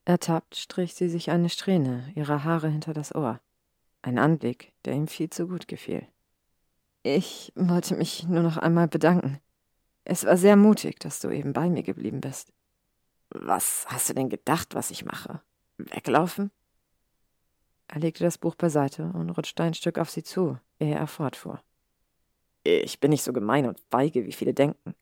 Ertappt 0.06 0.56
strich 0.56 0.94
sie 0.94 1.10
sich 1.10 1.30
eine 1.30 1.50
Strähne 1.50 2.10
ihrer 2.14 2.42
Haare 2.42 2.70
hinter 2.70 2.94
das 2.94 3.14
Ohr. 3.14 3.38
Ein 4.00 4.18
Anblick, 4.18 4.72
der 4.86 4.94
ihm 4.94 5.08
viel 5.08 5.28
zu 5.28 5.46
gut 5.46 5.68
gefiel. 5.68 6.08
Ich 7.02 7.52
wollte 7.54 7.96
mich 7.96 8.26
nur 8.26 8.40
noch 8.40 8.56
einmal 8.56 8.88
bedanken. 8.88 9.40
Es 10.04 10.24
war 10.24 10.38
sehr 10.38 10.56
mutig, 10.56 11.00
dass 11.00 11.20
du 11.20 11.28
eben 11.28 11.52
bei 11.52 11.68
mir 11.68 11.82
geblieben 11.82 12.22
bist. 12.22 12.50
Was 13.28 13.84
hast 13.88 14.08
du 14.08 14.14
denn 14.14 14.30
gedacht, 14.30 14.74
was 14.74 14.90
ich 14.90 15.04
mache? 15.04 15.42
Weglaufen? 15.90 16.50
Er 17.88 18.00
legte 18.00 18.24
das 18.24 18.38
Buch 18.38 18.54
beiseite 18.54 19.10
und 19.14 19.30
rutschte 19.30 19.62
ein 19.62 19.74
Stück 19.74 19.98
auf 19.98 20.10
sie 20.10 20.22
zu, 20.22 20.58
ehe 20.78 20.94
er 20.94 21.06
fortfuhr. 21.06 21.60
Ich 22.62 23.00
bin 23.00 23.10
nicht 23.10 23.24
so 23.24 23.32
gemein 23.32 23.66
und 23.66 23.80
feige, 23.90 24.26
wie 24.26 24.32
viele 24.32 24.54
denken. 24.54 24.94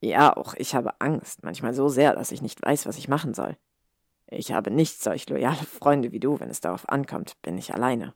Ja, 0.00 0.36
auch 0.36 0.54
ich 0.54 0.74
habe 0.74 1.00
Angst, 1.00 1.42
manchmal 1.42 1.74
so 1.74 1.88
sehr, 1.88 2.14
dass 2.14 2.32
ich 2.32 2.42
nicht 2.42 2.62
weiß, 2.62 2.86
was 2.86 2.98
ich 2.98 3.08
machen 3.08 3.34
soll. 3.34 3.56
Ich 4.26 4.52
habe 4.52 4.70
nicht 4.70 5.02
solch 5.02 5.28
loyale 5.28 5.56
Freunde 5.56 6.12
wie 6.12 6.20
du, 6.20 6.38
wenn 6.38 6.50
es 6.50 6.60
darauf 6.60 6.88
ankommt, 6.88 7.40
bin 7.42 7.56
ich 7.56 7.74
alleine. 7.74 8.14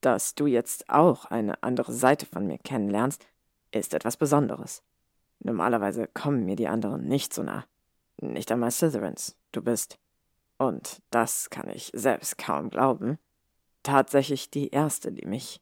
Dass 0.00 0.34
du 0.34 0.46
jetzt 0.46 0.88
auch 0.88 1.26
eine 1.26 1.62
andere 1.62 1.92
Seite 1.92 2.26
von 2.26 2.46
mir 2.46 2.58
kennenlernst, 2.58 3.26
ist 3.72 3.94
etwas 3.94 4.16
Besonderes. 4.16 4.82
Normalerweise 5.40 6.06
kommen 6.06 6.44
mir 6.44 6.56
die 6.56 6.68
anderen 6.68 7.08
nicht 7.08 7.34
so 7.34 7.42
nah. 7.42 7.64
Nicht 8.20 8.52
einmal 8.52 8.70
Slytherins. 8.70 9.36
Du 9.50 9.62
bist, 9.62 9.98
und 10.66 11.02
das 11.10 11.50
kann 11.50 11.68
ich 11.68 11.90
selbst 11.94 12.38
kaum 12.38 12.70
glauben, 12.70 13.18
tatsächlich 13.82 14.50
die 14.50 14.68
erste, 14.68 15.12
die 15.12 15.26
mich 15.26 15.60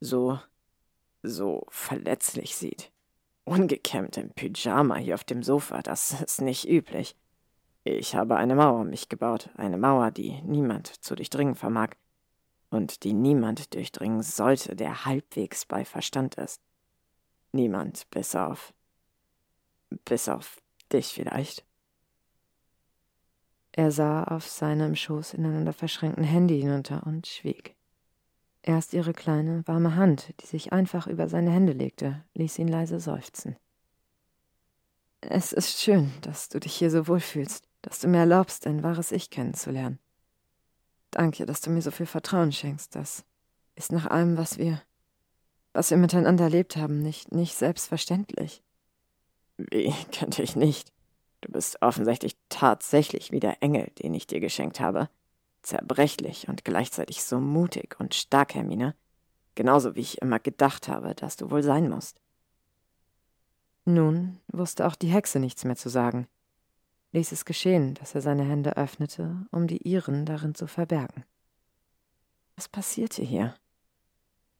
so, 0.00 0.38
so 1.22 1.66
verletzlich 1.68 2.56
sieht. 2.56 2.92
Ungekämmt 3.44 4.16
im 4.16 4.30
Pyjama 4.30 4.96
hier 4.96 5.14
auf 5.14 5.24
dem 5.24 5.42
Sofa, 5.42 5.82
das 5.82 6.20
ist 6.20 6.40
nicht 6.40 6.68
üblich. 6.68 7.16
Ich 7.84 8.14
habe 8.14 8.36
eine 8.36 8.54
Mauer 8.54 8.80
um 8.80 8.90
mich 8.90 9.08
gebaut, 9.08 9.50
eine 9.56 9.76
Mauer, 9.76 10.12
die 10.12 10.40
niemand 10.42 10.86
zu 10.86 11.16
durchdringen 11.16 11.56
vermag 11.56 11.90
und 12.70 13.02
die 13.02 13.12
niemand 13.12 13.74
durchdringen 13.74 14.22
sollte, 14.22 14.76
der 14.76 15.04
halbwegs 15.04 15.66
bei 15.66 15.84
Verstand 15.84 16.36
ist. 16.36 16.62
Niemand, 17.50 18.08
bis 18.10 18.34
auf. 18.34 18.72
bis 20.04 20.28
auf 20.28 20.62
dich 20.92 21.12
vielleicht. 21.12 21.64
Er 23.72 23.90
sah 23.90 24.24
auf 24.24 24.46
seine 24.46 24.86
im 24.86 24.94
Schoß 24.94 25.34
ineinander 25.34 25.72
verschränkten 25.72 26.24
Hände 26.24 26.54
hinunter 26.54 27.06
und 27.06 27.26
schwieg. 27.26 27.74
Erst 28.62 28.92
ihre 28.92 29.12
kleine, 29.12 29.66
warme 29.66 29.96
Hand, 29.96 30.34
die 30.40 30.46
sich 30.46 30.72
einfach 30.72 31.06
über 31.06 31.28
seine 31.28 31.50
Hände 31.50 31.72
legte, 31.72 32.22
ließ 32.34 32.58
ihn 32.58 32.68
leise 32.68 33.00
seufzen. 33.00 33.56
Es 35.22 35.52
ist 35.52 35.80
schön, 35.80 36.12
dass 36.20 36.48
du 36.48 36.60
dich 36.60 36.74
hier 36.74 36.90
so 36.90 37.08
wohlfühlst, 37.08 37.64
dass 37.80 38.00
du 38.00 38.08
mir 38.08 38.18
erlaubst, 38.18 38.66
ein 38.66 38.82
wahres 38.82 39.10
Ich 39.10 39.30
kennenzulernen. 39.30 39.98
Danke, 41.10 41.46
dass 41.46 41.60
du 41.60 41.70
mir 41.70 41.82
so 41.82 41.90
viel 41.90 42.06
Vertrauen 42.06 42.52
schenkst. 42.52 42.94
Das 42.94 43.24
ist 43.74 43.90
nach 43.92 44.06
allem, 44.06 44.36
was 44.36 44.58
wir, 44.58 44.82
was 45.72 45.90
wir 45.90 45.96
miteinander 45.96 46.44
erlebt 46.44 46.76
haben, 46.76 47.00
nicht, 47.00 47.32
nicht 47.32 47.54
selbstverständlich. 47.54 48.62
Wie 49.56 49.92
könnte 50.16 50.42
ich 50.42 50.56
nicht? 50.56 50.92
Du 51.42 51.52
bist 51.52 51.82
offensichtlich 51.82 52.36
tatsächlich 52.48 53.30
wie 53.30 53.40
der 53.40 53.62
Engel, 53.62 53.92
den 54.02 54.14
ich 54.14 54.26
dir 54.26 54.40
geschenkt 54.40 54.80
habe 54.80 55.08
zerbrechlich 55.62 56.48
und 56.48 56.64
gleichzeitig 56.64 57.22
so 57.22 57.40
mutig 57.40 57.96
und 57.98 58.14
stark, 58.14 58.54
Hermine, 58.54 58.94
genauso 59.54 59.94
wie 59.94 60.00
ich 60.00 60.20
immer 60.20 60.38
gedacht 60.38 60.88
habe, 60.88 61.14
dass 61.14 61.36
du 61.36 61.50
wohl 61.50 61.62
sein 61.62 61.88
musst. 61.88 62.20
Nun 63.84 64.40
wusste 64.48 64.86
auch 64.86 64.94
die 64.94 65.08
Hexe 65.08 65.38
nichts 65.38 65.64
mehr 65.64 65.76
zu 65.76 65.88
sagen, 65.88 66.28
ließ 67.12 67.32
es 67.32 67.44
geschehen, 67.44 67.94
dass 67.94 68.14
er 68.14 68.20
seine 68.20 68.44
Hände 68.44 68.76
öffnete, 68.76 69.46
um 69.50 69.66
die 69.66 69.78
ihren 69.78 70.24
darin 70.24 70.54
zu 70.54 70.66
verbergen. 70.66 71.24
Was 72.56 72.68
passierte 72.68 73.22
hier? 73.22 73.54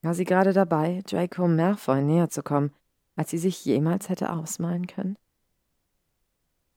War 0.03 0.15
sie 0.15 0.25
gerade 0.25 0.53
dabei, 0.53 1.03
Draco 1.07 1.47
Malfoy 1.47 2.03
näher 2.03 2.31
zu 2.31 2.43
kommen, 2.43 2.73
als 3.15 3.31
sie 3.31 3.39
sich 3.39 3.65
jemals 3.65 4.09
hätte 4.09 4.33
ausmalen 4.33 4.87
können? 4.87 5.17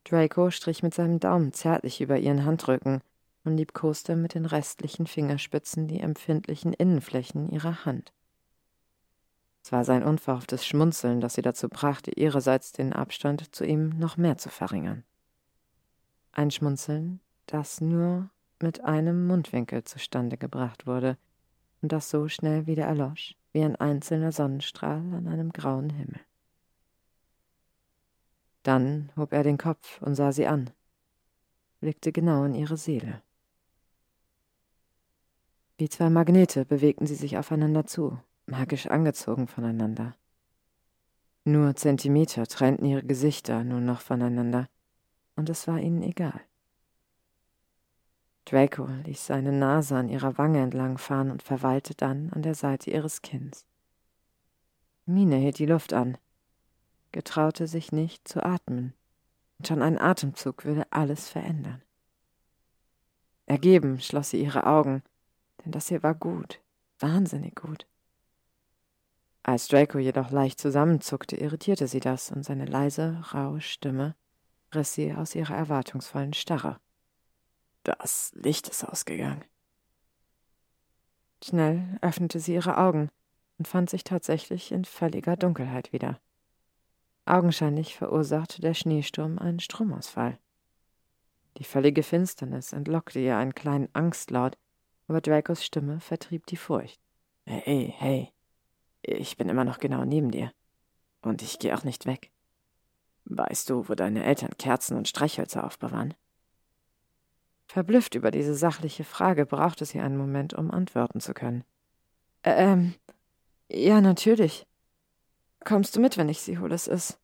Draco 0.06 0.50
strich 0.52 0.84
mit 0.84 0.94
seinem 0.94 1.20
Daumen 1.20 1.52
zärtlich 1.52 2.00
über 2.00 2.18
ihren 2.18 2.46
Handrücken, 2.46 3.02
und 3.46 3.58
liebkoste 3.58 4.16
mit 4.16 4.34
den 4.34 4.46
restlichen 4.46 5.08
Fingerspitzen 5.08 5.88
die 5.88 6.00
empfindlichen 6.00 6.74
Innenflächen 6.74 7.50
ihrer 7.50 7.86
Hand. 7.86 8.12
Es 9.64 9.72
war 9.72 9.84
sein 9.84 10.04
unverhofftes 10.04 10.66
Schmunzeln, 10.66 11.22
das 11.22 11.36
sie 11.36 11.42
dazu 11.42 11.70
brachte, 11.70 12.12
ihrerseits 12.12 12.72
den 12.72 12.94
Abstand 12.94 13.56
zu 13.56 13.66
ihm 13.66 13.90
noch 13.98 14.18
mehr 14.18 14.38
zu 14.38 14.50
verringern. 14.50 15.04
Ein 16.32 16.52
Schmunzeln, 16.52 17.20
das 17.46 17.82
nur 17.82 18.30
mit 18.62 18.84
einem 18.84 19.26
Mundwinkel 19.26 19.84
zustande 19.84 20.38
gebracht 20.38 20.86
wurde 20.86 21.18
und 21.82 21.92
das 21.92 22.10
so 22.10 22.28
schnell 22.28 22.68
wieder 22.68 22.86
erlosch, 22.86 23.36
wie 23.54 23.64
ein 23.64 23.76
einzelner 23.76 24.32
Sonnenstrahl 24.32 25.02
an 25.14 25.28
einem 25.28 25.52
grauen 25.52 25.90
Himmel. 25.90 26.20
Dann 28.66 29.12
hob 29.16 29.32
er 29.32 29.44
den 29.44 29.60
Kopf 29.60 30.02
und 30.02 30.16
sah 30.16 30.32
sie 30.32 30.48
an, 30.48 30.72
blickte 31.82 32.12
genau 32.12 32.46
in 32.46 32.56
ihre 32.56 32.78
Seele. 32.78 33.22
Wie 35.78 35.88
zwei 35.88 36.10
Magnete 36.10 36.66
bewegten 36.66 37.06
sie 37.06 37.14
sich 37.14 37.38
aufeinander 37.38 37.86
zu, 37.86 38.18
magisch 38.48 38.88
angezogen 38.88 39.46
voneinander. 39.48 40.16
Nur 41.44 41.76
Zentimeter 41.76 42.48
trennten 42.48 42.88
ihre 42.88 43.04
Gesichter 43.04 43.64
nun 43.64 43.86
noch 43.86 44.02
voneinander, 44.02 44.68
und 45.36 45.48
es 45.52 45.68
war 45.68 45.80
ihnen 45.80 46.02
egal. 46.02 46.42
Draco 48.46 48.88
ließ 49.04 49.28
seine 49.28 49.52
Nase 49.52 49.96
an 49.96 50.10
ihrer 50.10 50.40
Wange 50.40 50.64
entlangfahren 50.64 51.30
und 51.30 51.44
verweilte 51.44 51.94
dann 51.94 52.32
an 52.32 52.42
der 52.42 52.56
Seite 52.56 52.90
ihres 52.90 53.22
Kinns. 53.22 53.68
Mine 55.06 55.36
hielt 55.36 55.60
die 55.60 55.68
Luft 55.68 55.94
an, 55.94 56.18
getraute 57.16 57.66
sich 57.66 57.94
nicht 57.94 58.28
zu 58.28 58.44
atmen, 58.44 58.94
schon 59.66 59.82
ein 59.82 59.98
Atemzug 59.98 60.66
würde 60.66 60.86
alles 60.92 61.30
verändern. 61.30 61.82
Ergeben 63.46 64.02
schloss 64.02 64.32
sie 64.32 64.44
ihre 64.44 64.68
Augen, 64.68 65.02
denn 65.64 65.72
das 65.72 65.88
hier 65.88 66.04
war 66.04 66.14
gut, 66.14 66.62
wahnsinnig 67.00 67.56
gut. 67.56 67.88
Als 69.44 69.70
Draco 69.70 69.98
jedoch 69.98 70.30
leicht 70.30 70.60
zusammenzuckte, 70.60 71.38
irritierte 71.38 71.88
sie 71.88 72.02
das, 72.02 72.32
und 72.32 72.44
seine 72.44 72.66
leise, 72.66 73.24
raue 73.34 73.62
Stimme 73.62 74.14
riss 74.74 74.94
sie 74.94 75.14
aus 75.14 75.36
ihrer 75.36 75.56
erwartungsvollen 75.56 76.34
Starre. 76.34 76.82
Das 77.84 78.34
Licht 78.36 78.68
ist 78.68 78.84
ausgegangen. 78.84 79.46
Schnell 81.42 81.98
öffnete 82.02 82.42
sie 82.42 82.56
ihre 82.56 82.78
Augen 82.78 83.10
und 83.58 83.70
fand 83.70 83.90
sich 83.90 84.04
tatsächlich 84.04 84.74
in 84.74 84.84
völliger 84.84 85.38
Dunkelheit 85.38 85.94
wieder. 85.94 86.20
Augenscheinlich 87.26 87.96
verursachte 87.96 88.62
der 88.62 88.76
Schneesturm 88.76 89.40
einen 89.40 89.60
Stromausfall. 89.60 90.38
Die 91.58 91.64
völlige 91.64 92.04
Finsternis 92.04 92.72
entlockte 92.72 93.20
ihr 93.20 93.38
einen 93.38 93.56
kleinen 93.56 93.90
Angstlaut, 93.94 94.58
aber 95.08 95.22
Dracos 95.22 95.66
Stimme 95.66 96.00
vertrieb 96.00 96.46
die 96.48 96.58
Furcht. 96.58 97.00
Hey, 97.46 97.94
hey, 97.98 98.32
ich 99.02 99.38
bin 99.38 99.50
immer 99.50 99.64
noch 99.64 99.80
genau 99.80 100.04
neben 100.06 100.32
dir. 100.32 100.52
Und 101.22 101.42
ich 101.42 101.58
gehe 101.58 101.76
auch 101.76 101.84
nicht 101.84 102.06
weg. 102.06 102.32
Weißt 103.26 103.70
du, 103.70 103.90
wo 103.90 103.96
deine 103.96 104.24
Eltern 104.24 104.56
Kerzen 104.58 104.96
und 104.96 105.08
Streichhölzer 105.08 105.64
aufbewahren? 105.64 106.14
Verblüfft 107.68 108.14
über 108.14 108.30
diese 108.30 108.54
sachliche 108.54 109.04
Frage 109.04 109.48
brauchte 109.48 109.86
sie 109.86 110.00
einen 110.00 110.18
Moment, 110.18 110.54
um 110.54 110.70
antworten 110.70 111.20
zu 111.20 111.34
können. 111.34 111.64
Ähm, 112.44 112.94
ja, 113.72 114.02
natürlich. 114.02 114.68
Kommst 115.66 115.96
du 115.96 116.00
mit, 116.00 116.18
wenn 116.18 116.30
ich 116.30 116.42
sie 116.42 116.60
hole? 116.60 116.74
Es 116.74 116.88
ist. 116.88 117.20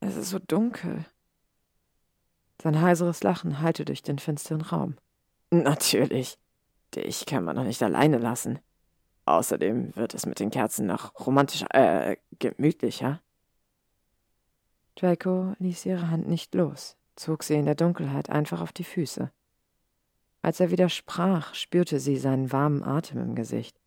Es 0.00 0.16
ist 0.16 0.30
so 0.30 0.38
dunkel. 0.38 1.04
Sein 2.62 2.80
heiseres 2.80 3.22
Lachen 3.22 3.60
hallte 3.60 3.84
durch 3.84 4.02
den 4.02 4.18
finsteren 4.18 4.62
Raum. 4.62 4.96
Natürlich. 5.50 6.38
Dich 6.94 7.26
kann 7.26 7.44
man 7.44 7.56
doch 7.56 7.64
nicht 7.64 7.82
alleine 7.82 8.18
lassen. 8.18 8.60
Außerdem 9.24 9.94
wird 9.96 10.14
es 10.14 10.26
mit 10.26 10.40
den 10.40 10.50
Kerzen 10.50 10.86
noch 10.86 11.26
romantischer, 11.26 11.74
äh, 11.74 12.16
gemütlicher. 12.38 13.20
Draco 14.94 15.54
ließ 15.58 15.86
ihre 15.86 16.10
Hand 16.10 16.28
nicht 16.28 16.54
los, 16.54 16.96
zog 17.16 17.42
sie 17.42 17.54
in 17.54 17.64
der 17.64 17.74
Dunkelheit 17.74 18.30
einfach 18.30 18.60
auf 18.60 18.72
die 18.72 18.84
Füße. 18.84 19.30
Als 20.42 20.60
er 20.60 20.70
wieder 20.70 20.88
sprach, 20.88 21.54
spürte 21.54 21.98
sie 21.98 22.18
seinen 22.18 22.52
warmen 22.52 22.82
Atem 22.82 23.20
im 23.20 23.34
Gesicht. 23.34 23.80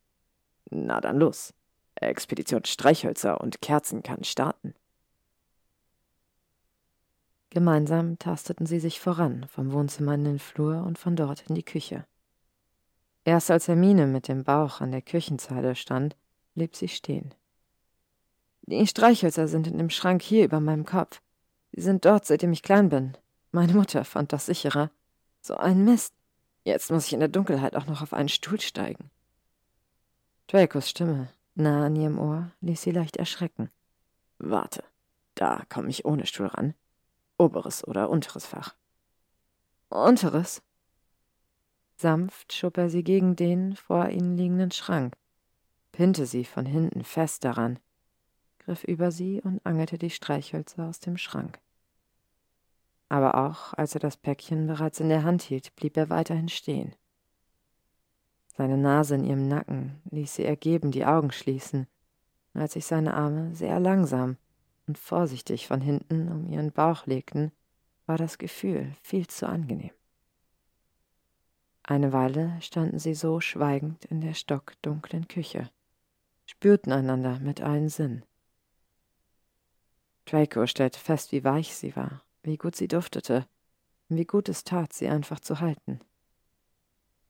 Na 0.69 0.99
dann 0.99 1.17
los. 1.17 1.53
Expedition 1.95 2.65
Streichhölzer 2.65 3.39
und 3.41 3.61
Kerzen 3.61 4.03
kann 4.03 4.23
starten. 4.23 4.73
Gemeinsam 7.49 8.19
tasteten 8.19 8.65
sie 8.65 8.79
sich 8.79 8.99
voran, 8.99 9.45
vom 9.49 9.71
Wohnzimmer 9.71 10.15
in 10.15 10.25
den 10.25 10.39
Flur 10.39 10.83
und 10.83 10.99
von 10.99 11.15
dort 11.15 11.43
in 11.47 11.55
die 11.55 11.63
Küche. 11.63 12.05
Erst 13.23 13.49
als 13.49 13.67
Hermine 13.67 14.07
mit 14.07 14.27
dem 14.27 14.43
Bauch 14.43 14.81
an 14.81 14.91
der 14.91 15.01
Küchenzeile 15.01 15.75
stand, 15.75 16.15
blieb 16.53 16.75
sie 16.75 16.89
stehen. 16.89 17.33
Die 18.63 18.85
Streichhölzer 18.85 19.47
sind 19.47 19.67
in 19.67 19.77
dem 19.77 19.89
Schrank 19.89 20.21
hier 20.21 20.43
über 20.43 20.59
meinem 20.59 20.85
Kopf. 20.85 21.21
Sie 21.71 21.81
sind 21.81 22.03
dort, 22.03 22.25
seitdem 22.25 22.51
ich 22.51 22.61
klein 22.61 22.89
bin. 22.89 23.17
Meine 23.51 23.73
Mutter 23.73 24.03
fand 24.05 24.33
das 24.33 24.47
sicherer. 24.47 24.91
So 25.41 25.55
ein 25.55 25.85
Mist. 25.85 26.13
Jetzt 26.63 26.91
muss 26.91 27.05
ich 27.05 27.13
in 27.13 27.19
der 27.19 27.29
Dunkelheit 27.29 27.75
auch 27.75 27.85
noch 27.85 28.01
auf 28.01 28.13
einen 28.13 28.29
Stuhl 28.29 28.59
steigen. 28.59 29.11
Dracos 30.47 30.89
Stimme, 30.89 31.29
nah 31.55 31.85
an 31.85 31.95
ihrem 31.95 32.19
Ohr, 32.19 32.51
ließ 32.61 32.81
sie 32.81 32.91
leicht 32.91 33.17
erschrecken. 33.17 33.69
Warte, 34.37 34.83
da 35.35 35.63
komme 35.69 35.89
ich 35.89 36.05
ohne 36.05 36.25
Stuhl 36.25 36.47
ran. 36.47 36.73
Oberes 37.37 37.85
oder 37.87 38.09
unteres 38.09 38.45
Fach. 38.45 38.75
Unteres? 39.89 40.61
Sanft 41.97 42.53
schob 42.53 42.77
er 42.77 42.89
sie 42.89 43.03
gegen 43.03 43.35
den 43.35 43.75
vor 43.75 44.09
ihnen 44.09 44.37
liegenden 44.37 44.71
Schrank, 44.71 45.15
pinnte 45.91 46.25
sie 46.25 46.43
von 46.43 46.65
hinten 46.65 47.03
fest 47.03 47.45
daran, 47.45 47.79
griff 48.59 48.83
über 48.83 49.11
sie 49.11 49.41
und 49.41 49.65
angelte 49.65 49.97
die 49.97 50.09
Streichhölzer 50.09 50.87
aus 50.87 50.99
dem 50.99 51.17
Schrank. 51.17 51.59
Aber 53.07 53.35
auch 53.35 53.73
als 53.73 53.93
er 53.93 54.01
das 54.01 54.17
Päckchen 54.17 54.67
bereits 54.67 54.99
in 54.99 55.09
der 55.09 55.23
Hand 55.23 55.43
hielt, 55.43 55.75
blieb 55.75 55.95
er 55.95 56.09
weiterhin 56.09 56.49
stehen. 56.49 56.95
Seine 58.57 58.77
Nase 58.77 59.15
in 59.15 59.25
ihrem 59.25 59.47
Nacken 59.47 60.01
ließ 60.11 60.35
sie 60.35 60.45
ergeben 60.45 60.91
die 60.91 61.05
Augen 61.05 61.31
schließen, 61.31 61.87
als 62.53 62.73
sich 62.73 62.85
seine 62.85 63.13
Arme 63.13 63.53
sehr 63.53 63.79
langsam 63.79 64.37
und 64.87 64.97
vorsichtig 64.97 65.67
von 65.67 65.81
hinten 65.81 66.31
um 66.31 66.47
ihren 66.47 66.71
Bauch 66.71 67.05
legten, 67.05 67.51
war 68.05 68.17
das 68.17 68.37
Gefühl 68.37 68.91
viel 69.01 69.27
zu 69.27 69.47
angenehm. 69.47 69.91
Eine 71.83 72.13
Weile 72.13 72.59
standen 72.61 72.99
sie 72.99 73.13
so 73.13 73.41
schweigend 73.41 74.05
in 74.05 74.21
der 74.21 74.33
stockdunklen 74.33 75.27
Küche, 75.27 75.69
spürten 76.45 76.91
einander 76.91 77.39
mit 77.39 77.61
allen 77.61 77.89
Sinnen. 77.89 78.25
Draco 80.25 80.65
stellte 80.65 80.99
fest, 80.99 81.31
wie 81.31 81.43
weich 81.43 81.75
sie 81.75 81.95
war, 81.95 82.23
wie 82.41 82.57
gut 82.57 82.75
sie 82.75 82.87
duftete 82.87 83.45
wie 84.09 84.25
gut 84.25 84.49
es 84.49 84.63
tat, 84.63 84.93
sie 84.93 85.07
einfach 85.07 85.39
zu 85.39 85.59
halten. 85.59 85.99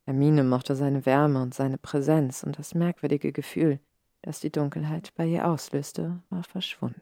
Hermine 0.06 0.44
mochte 0.44 0.76
seine 0.76 1.06
Wärme 1.06 1.42
und 1.42 1.54
seine 1.54 1.78
Präsenz, 1.78 2.44
und 2.44 2.60
das 2.60 2.76
merkwürdige 2.76 3.32
Gefühl, 3.32 3.80
das 4.22 4.40
die 4.40 4.52
Dunkelheit 4.52 5.14
bei 5.16 5.26
ihr 5.26 5.48
auslöste, 5.48 6.22
war 6.30 6.44
verschwunden. 6.44 7.02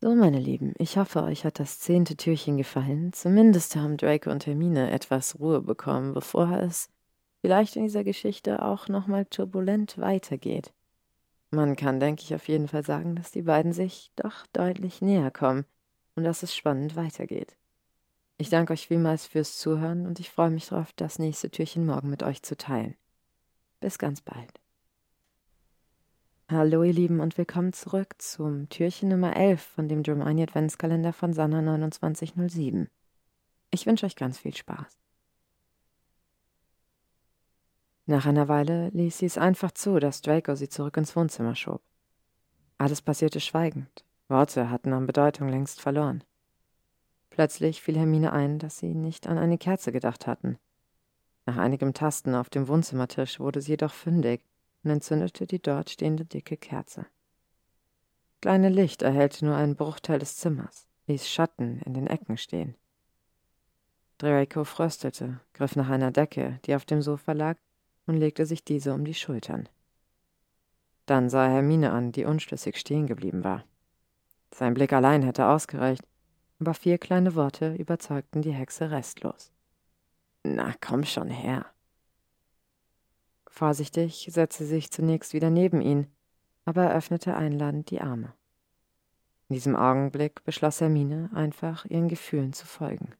So, 0.00 0.14
meine 0.14 0.38
Lieben, 0.38 0.72
ich 0.78 0.98
hoffe, 0.98 1.22
euch 1.22 1.44
hat 1.44 1.58
das 1.58 1.78
zehnte 1.78 2.16
Türchen 2.16 2.56
gefallen. 2.56 3.12
Zumindest 3.12 3.76
haben 3.76 3.96
Draco 3.96 4.30
und 4.30 4.46
Hermine 4.46 4.90
etwas 4.90 5.38
Ruhe 5.38 5.60
bekommen, 5.60 6.14
bevor 6.14 6.52
es 6.52 6.90
vielleicht 7.40 7.76
in 7.76 7.82
dieser 7.84 8.04
Geschichte 8.04 8.62
auch 8.62 8.88
nochmal 8.88 9.24
turbulent 9.24 9.98
weitergeht. 9.98 10.72
Man 11.50 11.76
kann, 11.76 12.00
denke 12.00 12.22
ich, 12.22 12.34
auf 12.34 12.48
jeden 12.48 12.68
Fall 12.68 12.84
sagen, 12.84 13.16
dass 13.16 13.32
die 13.32 13.42
beiden 13.42 13.72
sich 13.72 14.10
doch 14.16 14.46
deutlich 14.52 15.00
näher 15.00 15.30
kommen 15.30 15.64
und 16.14 16.24
dass 16.24 16.42
es 16.42 16.54
spannend 16.54 16.96
weitergeht. 16.96 17.56
Ich 18.38 18.50
danke 18.50 18.74
euch 18.74 18.86
vielmals 18.86 19.26
fürs 19.26 19.56
Zuhören 19.56 20.06
und 20.06 20.20
ich 20.20 20.30
freue 20.30 20.50
mich 20.50 20.68
darauf, 20.68 20.92
das 20.92 21.18
nächste 21.18 21.50
Türchen 21.50 21.86
morgen 21.86 22.10
mit 22.10 22.22
euch 22.22 22.42
zu 22.42 22.54
teilen. 22.54 22.94
Bis 23.80 23.98
ganz 23.98 24.20
bald. 24.20 24.60
Hallo 26.50 26.82
ihr 26.82 26.92
Lieben 26.92 27.20
und 27.20 27.38
willkommen 27.38 27.72
zurück 27.72 28.14
zum 28.18 28.68
Türchen 28.68 29.08
Nummer 29.08 29.34
11 29.34 29.62
von 29.62 29.88
dem 29.88 30.02
Germani 30.02 30.42
Adventskalender 30.42 31.14
von 31.14 31.32
Sanna 31.32 31.62
2907. 31.90 32.90
Ich 33.70 33.86
wünsche 33.86 34.04
euch 34.04 34.16
ganz 34.16 34.38
viel 34.38 34.54
Spaß. 34.54 34.98
Nach 38.04 38.26
einer 38.26 38.48
Weile 38.48 38.90
ließ 38.90 39.16
sie 39.16 39.26
es 39.26 39.38
einfach 39.38 39.72
zu, 39.72 39.98
dass 39.98 40.20
Draco 40.20 40.54
sie 40.54 40.68
zurück 40.68 40.98
ins 40.98 41.16
Wohnzimmer 41.16 41.54
schob. 41.54 41.80
Alles 42.76 43.00
passierte 43.00 43.40
schweigend. 43.40 44.04
Worte 44.28 44.68
hatten 44.68 44.92
an 44.92 45.06
Bedeutung 45.06 45.48
längst 45.48 45.80
verloren. 45.80 46.22
Plötzlich 47.36 47.82
fiel 47.82 47.98
Hermine 47.98 48.32
ein, 48.32 48.58
dass 48.58 48.78
sie 48.78 48.94
nicht 48.94 49.26
an 49.26 49.36
eine 49.36 49.58
Kerze 49.58 49.92
gedacht 49.92 50.26
hatten. 50.26 50.56
Nach 51.44 51.58
einigem 51.58 51.92
Tasten 51.92 52.34
auf 52.34 52.48
dem 52.48 52.66
Wohnzimmertisch 52.66 53.40
wurde 53.40 53.60
sie 53.60 53.72
jedoch 53.72 53.92
fündig 53.92 54.40
und 54.82 54.90
entzündete 54.90 55.46
die 55.46 55.60
dort 55.60 55.90
stehende 55.90 56.24
dicke 56.24 56.56
Kerze. 56.56 57.04
Kleine 58.40 58.70
Licht 58.70 59.02
erhellte 59.02 59.44
nur 59.44 59.54
einen 59.54 59.76
Bruchteil 59.76 60.18
des 60.18 60.36
Zimmers, 60.36 60.86
ließ 61.08 61.28
Schatten 61.28 61.82
in 61.84 61.92
den 61.92 62.06
Ecken 62.06 62.38
stehen. 62.38 62.74
Draco 64.16 64.64
fröstelte, 64.64 65.38
griff 65.52 65.76
nach 65.76 65.90
einer 65.90 66.12
Decke, 66.12 66.58
die 66.64 66.74
auf 66.74 66.86
dem 66.86 67.02
Sofa 67.02 67.32
lag, 67.32 67.58
und 68.06 68.16
legte 68.16 68.46
sich 68.46 68.64
diese 68.64 68.94
um 68.94 69.04
die 69.04 69.12
Schultern. 69.12 69.68
Dann 71.04 71.28
sah 71.28 71.48
er 71.48 71.52
Hermine 71.56 71.92
an, 71.92 72.12
die 72.12 72.24
unschlüssig 72.24 72.78
stehen 72.78 73.06
geblieben 73.06 73.44
war. 73.44 73.62
Sein 74.54 74.72
Blick 74.72 74.94
allein 74.94 75.22
hätte 75.22 75.48
ausgereicht, 75.48 76.02
aber 76.58 76.74
vier 76.74 76.98
kleine 76.98 77.34
Worte 77.34 77.74
überzeugten 77.74 78.42
die 78.42 78.52
Hexe 78.52 78.90
restlos. 78.90 79.52
Na, 80.42 80.74
komm 80.80 81.04
schon 81.04 81.28
her. 81.28 81.66
Vorsichtig 83.48 84.28
setzte 84.30 84.64
sie 84.64 84.74
sich 84.74 84.90
zunächst 84.90 85.32
wieder 85.32 85.50
neben 85.50 85.80
ihn, 85.80 86.06
aber 86.64 86.84
er 86.84 86.94
öffnete 86.96 87.34
einladend 87.34 87.90
die 87.90 88.00
Arme. 88.00 88.34
In 89.48 89.54
diesem 89.54 89.76
Augenblick 89.76 90.44
beschloss 90.44 90.80
Hermine, 90.80 91.30
einfach 91.32 91.84
ihren 91.86 92.08
Gefühlen 92.08 92.52
zu 92.52 92.66
folgen. 92.66 93.14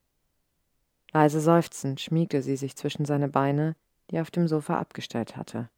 Leise 1.12 1.40
seufzend 1.40 2.00
schmiegte 2.00 2.42
sie 2.42 2.56
sich 2.56 2.76
zwischen 2.76 3.04
seine 3.04 3.28
Beine, 3.28 3.76
die 4.10 4.16
er 4.16 4.22
auf 4.22 4.30
dem 4.30 4.48
Sofa 4.48 4.78
abgestellt 4.78 5.36
hatte, 5.36 5.70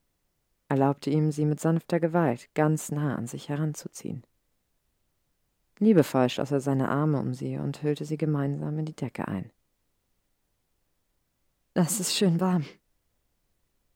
erlaubte 0.68 1.10
ihm, 1.10 1.32
sie 1.32 1.44
mit 1.44 1.60
sanfter 1.60 2.00
Gewalt 2.00 2.48
ganz 2.54 2.90
nah 2.90 3.16
an 3.16 3.26
sich 3.26 3.48
heranzuziehen. 3.48 4.24
Liebevoll 5.78 6.28
schloss 6.28 6.50
er 6.50 6.60
seine 6.60 6.88
Arme 6.88 7.20
um 7.20 7.34
sie 7.34 7.56
und 7.56 7.82
hüllte 7.82 8.04
sie 8.04 8.16
gemeinsam 8.16 8.78
in 8.78 8.84
die 8.84 8.96
Decke 8.96 9.28
ein. 9.28 9.50
Das 11.74 12.00
ist 12.00 12.14
schön 12.14 12.40
warm. 12.40 12.64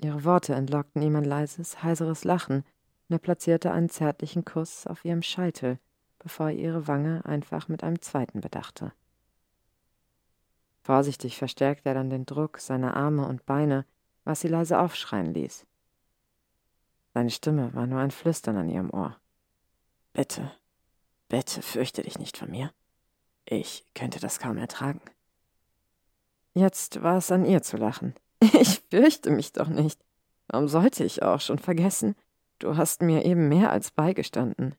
Ihre 0.00 0.24
Worte 0.24 0.54
entlockten 0.54 1.02
ihm 1.02 1.16
ein 1.16 1.24
leises, 1.24 1.82
heiseres 1.82 2.24
Lachen, 2.24 2.64
und 3.08 3.16
er 3.16 3.18
platzierte 3.18 3.72
einen 3.72 3.88
zärtlichen 3.88 4.44
Kuss 4.44 4.86
auf 4.86 5.04
ihrem 5.04 5.22
Scheitel, 5.22 5.78
bevor 6.18 6.50
er 6.50 6.56
ihre 6.56 6.86
Wange 6.86 7.24
einfach 7.24 7.68
mit 7.68 7.82
einem 7.82 8.00
zweiten 8.00 8.40
bedachte. 8.40 8.92
Vorsichtig 10.82 11.36
verstärkte 11.36 11.88
er 11.88 11.94
dann 11.94 12.10
den 12.10 12.26
Druck 12.26 12.58
seiner 12.58 12.96
Arme 12.96 13.26
und 13.26 13.46
Beine, 13.46 13.84
was 14.24 14.40
sie 14.40 14.48
leise 14.48 14.78
aufschreien 14.78 15.34
ließ. 15.34 15.66
Seine 17.14 17.30
Stimme 17.30 17.74
war 17.74 17.86
nur 17.86 18.00
ein 18.00 18.10
Flüstern 18.10 18.56
an 18.56 18.68
ihrem 18.68 18.90
Ohr. 18.90 19.16
Bitte, 20.12 20.52
bitte 21.32 21.62
fürchte 21.62 22.02
dich 22.02 22.18
nicht 22.18 22.36
von 22.36 22.50
mir. 22.50 22.70
Ich 23.46 23.86
könnte 23.94 24.20
das 24.20 24.38
kaum 24.38 24.58
ertragen. 24.58 25.00
Jetzt 26.52 27.02
war 27.02 27.16
es 27.16 27.32
an 27.32 27.46
ihr 27.46 27.62
zu 27.62 27.76
lachen. 27.78 28.14
Ich 28.60 28.82
fürchte 28.90 29.30
mich 29.30 29.52
doch 29.54 29.68
nicht. 29.68 29.98
Warum 30.48 30.68
sollte 30.68 31.04
ich 31.04 31.22
auch 31.22 31.40
schon 31.40 31.58
vergessen? 31.58 32.14
Du 32.58 32.76
hast 32.76 33.00
mir 33.00 33.24
eben 33.24 33.48
mehr 33.48 33.70
als 33.70 33.90
beigestanden. 33.90 34.74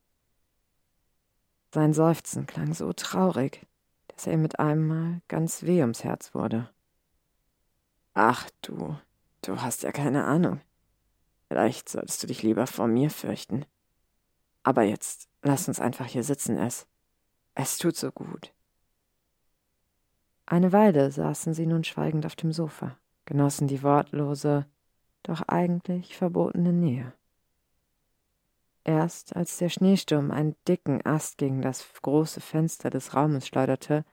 Sein 1.74 1.94
Seufzen 1.94 2.46
klang 2.46 2.76
so 2.76 2.94
traurig, 2.94 3.66
dass 4.10 4.28
er 4.28 4.38
mit 4.38 4.60
einem 4.60 4.88
Mal 4.88 5.22
ganz 5.28 5.64
weh 5.64 5.82
ums 5.82 6.04
Herz 6.04 6.36
wurde. 6.36 6.70
Ach 8.14 8.48
du, 8.62 8.96
du 9.42 9.60
hast 9.60 9.82
ja 9.82 9.92
keine 9.92 10.26
Ahnung. 10.26 10.62
Vielleicht 11.48 11.90
solltest 11.90 12.22
du 12.22 12.28
dich 12.28 12.44
lieber 12.44 12.68
vor 12.68 12.86
mir 12.86 13.10
fürchten. 13.10 13.66
Aber 14.64 14.84
jetzt 14.84 15.30
lass 15.42 15.68
uns 15.68 15.80
einfach 15.80 16.06
hier 16.06 16.24
sitzen, 16.24 16.58
es. 16.58 16.88
Es 17.54 17.78
tut 17.78 17.96
so 17.96 18.12
gut. 18.12 18.54
Eine 20.46 20.72
Weile 20.72 21.12
saßen 21.12 21.54
sie 21.54 21.66
nun 21.66 21.84
schweigend 21.84 22.26
auf 22.26 22.36
dem 22.36 22.52
Sofa, 22.52 22.98
genossen 23.26 23.68
die 23.68 23.84
wortlose, 23.84 24.66
doch 25.24 25.42
eigentlich 25.48 26.18
verbotene 26.18 26.74
Nähe. 26.74 27.14
Erst 28.84 29.36
als 29.36 29.58
der 29.58 29.70
Schneesturm 29.70 30.32
einen 30.32 30.56
dicken 30.68 31.06
Ast 31.06 31.38
gegen 31.38 31.62
das 31.62 31.86
große 32.02 32.42
Fenster 32.42 32.90
des 32.90 33.16
Raumes 33.16 33.48
schleuderte, 33.48 34.04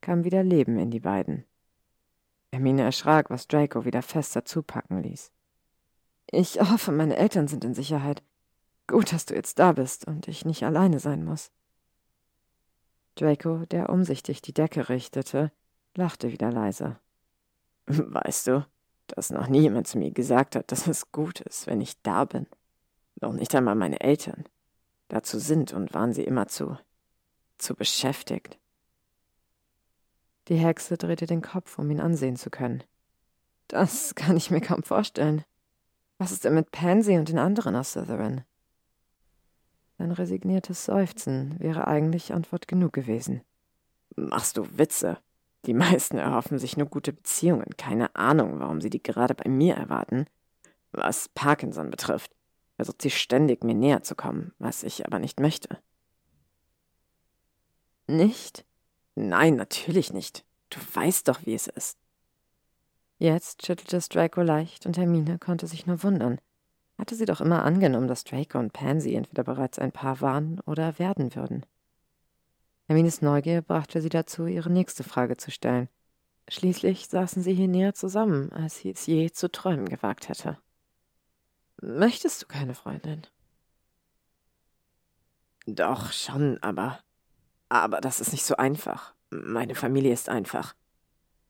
kam 0.00 0.24
wieder 0.24 0.42
Leben 0.42 0.78
in 0.78 0.90
die 0.90 1.00
beiden. 1.00 1.44
Hermine 2.52 2.82
erschrak, 2.82 3.30
was 3.30 3.46
Draco 3.46 3.84
wieder 3.84 4.02
fester 4.02 4.44
zupacken 4.44 5.02
ließ. 5.02 5.30
Ich 6.28 6.60
hoffe, 6.60 6.90
meine 6.90 7.16
Eltern 7.16 7.46
sind 7.46 7.64
in 7.64 7.74
Sicherheit. 7.74 8.22
Gut, 8.86 9.12
dass 9.12 9.26
du 9.26 9.34
jetzt 9.34 9.58
da 9.58 9.72
bist 9.72 10.06
und 10.06 10.28
ich 10.28 10.44
nicht 10.44 10.64
alleine 10.64 11.00
sein 11.00 11.24
muss. 11.24 11.50
Draco, 13.16 13.64
der 13.66 13.88
umsichtig 13.88 14.42
die 14.42 14.52
Decke 14.52 14.88
richtete, 14.88 15.50
lachte 15.94 16.30
wieder 16.30 16.52
leise. 16.52 16.98
Weißt 17.86 18.46
du, 18.46 18.66
dass 19.08 19.30
noch 19.30 19.48
niemand 19.48 19.88
zu 19.88 19.98
mir 19.98 20.10
gesagt 20.10 20.54
hat, 20.54 20.70
dass 20.70 20.86
es 20.86 21.10
gut 21.12 21.40
ist, 21.40 21.66
wenn 21.66 21.80
ich 21.80 22.00
da 22.02 22.24
bin. 22.24 22.46
Noch 23.20 23.32
nicht 23.32 23.54
einmal 23.54 23.74
meine 23.74 24.00
Eltern. 24.00 24.44
Dazu 25.08 25.38
sind 25.38 25.72
und 25.72 25.94
waren 25.94 26.12
sie 26.12 26.24
immer 26.24 26.48
zu, 26.48 26.78
zu 27.58 27.74
beschäftigt. 27.74 28.58
Die 30.48 30.56
Hexe 30.56 30.96
drehte 30.96 31.26
den 31.26 31.42
Kopf, 31.42 31.78
um 31.78 31.90
ihn 31.90 32.00
ansehen 32.00 32.36
zu 32.36 32.50
können. 32.50 32.84
Das 33.68 34.14
kann 34.14 34.36
ich 34.36 34.50
mir 34.50 34.60
kaum 34.60 34.82
vorstellen. 34.82 35.44
Was 36.18 36.32
ist 36.32 36.44
denn 36.44 36.54
mit 36.54 36.70
Pansy 36.70 37.16
und 37.16 37.28
den 37.28 37.38
anderen 37.38 37.74
aus 37.74 37.92
Slytherin? 37.92 38.44
Sein 39.98 40.10
resigniertes 40.10 40.84
Seufzen 40.84 41.58
wäre 41.58 41.86
eigentlich 41.86 42.34
Antwort 42.34 42.68
genug 42.68 42.92
gewesen. 42.92 43.40
Machst 44.14 44.56
du 44.56 44.78
Witze? 44.78 45.18
Die 45.64 45.74
meisten 45.74 46.18
erhoffen 46.18 46.58
sich 46.58 46.76
nur 46.76 46.86
gute 46.86 47.12
Beziehungen. 47.12 47.76
Keine 47.76 48.14
Ahnung, 48.14 48.60
warum 48.60 48.80
sie 48.80 48.90
die 48.90 49.02
gerade 49.02 49.34
bei 49.34 49.48
mir 49.48 49.74
erwarten. 49.74 50.26
Was 50.92 51.28
Parkinson 51.30 51.90
betrifft, 51.90 52.32
versucht 52.76 53.02
sie 53.02 53.10
ständig 53.10 53.64
mir 53.64 53.74
näher 53.74 54.02
zu 54.02 54.14
kommen, 54.14 54.52
was 54.58 54.82
ich 54.82 55.06
aber 55.06 55.18
nicht 55.18 55.40
möchte. 55.40 55.78
Nicht? 58.06 58.64
Nein, 59.14 59.56
natürlich 59.56 60.12
nicht. 60.12 60.44
Du 60.70 60.78
weißt 60.94 61.26
doch, 61.28 61.44
wie 61.44 61.54
es 61.54 61.66
ist. 61.66 61.98
Jetzt 63.18 63.66
schüttelte 63.66 63.96
es 63.96 64.08
Draco 64.08 64.42
leicht 64.42 64.86
und 64.86 64.98
Hermine 64.98 65.38
konnte 65.38 65.66
sich 65.66 65.86
nur 65.86 66.02
wundern. 66.02 66.38
Hatte 66.98 67.14
sie 67.14 67.26
doch 67.26 67.40
immer 67.40 67.64
angenommen, 67.64 68.08
dass 68.08 68.24
Draco 68.24 68.58
und 68.58 68.72
Pansy 68.72 69.14
entweder 69.14 69.44
bereits 69.44 69.78
ein 69.78 69.92
Paar 69.92 70.20
waren 70.20 70.60
oder 70.60 70.98
werden 70.98 71.34
würden. 71.34 71.66
Hermines 72.86 73.20
Neugier 73.20 73.62
brachte 73.62 74.00
sie 74.00 74.08
dazu, 74.08 74.46
ihre 74.46 74.70
nächste 74.70 75.04
Frage 75.04 75.36
zu 75.36 75.50
stellen. 75.50 75.88
Schließlich 76.48 77.08
saßen 77.08 77.42
sie 77.42 77.52
hier 77.52 77.68
näher 77.68 77.94
zusammen, 77.94 78.52
als 78.52 78.78
sie 78.78 78.90
es 78.90 79.06
je 79.06 79.30
zu 79.30 79.50
träumen 79.50 79.88
gewagt 79.88 80.28
hätte. 80.28 80.58
Möchtest 81.82 82.42
du 82.42 82.46
keine 82.46 82.74
Freundin? 82.74 83.22
Doch, 85.66 86.12
schon, 86.12 86.62
aber. 86.62 87.00
Aber 87.68 88.00
das 88.00 88.20
ist 88.20 88.32
nicht 88.32 88.44
so 88.44 88.56
einfach. 88.56 89.14
Meine 89.30 89.74
Familie 89.74 90.12
ist 90.12 90.28
einfach. 90.28 90.74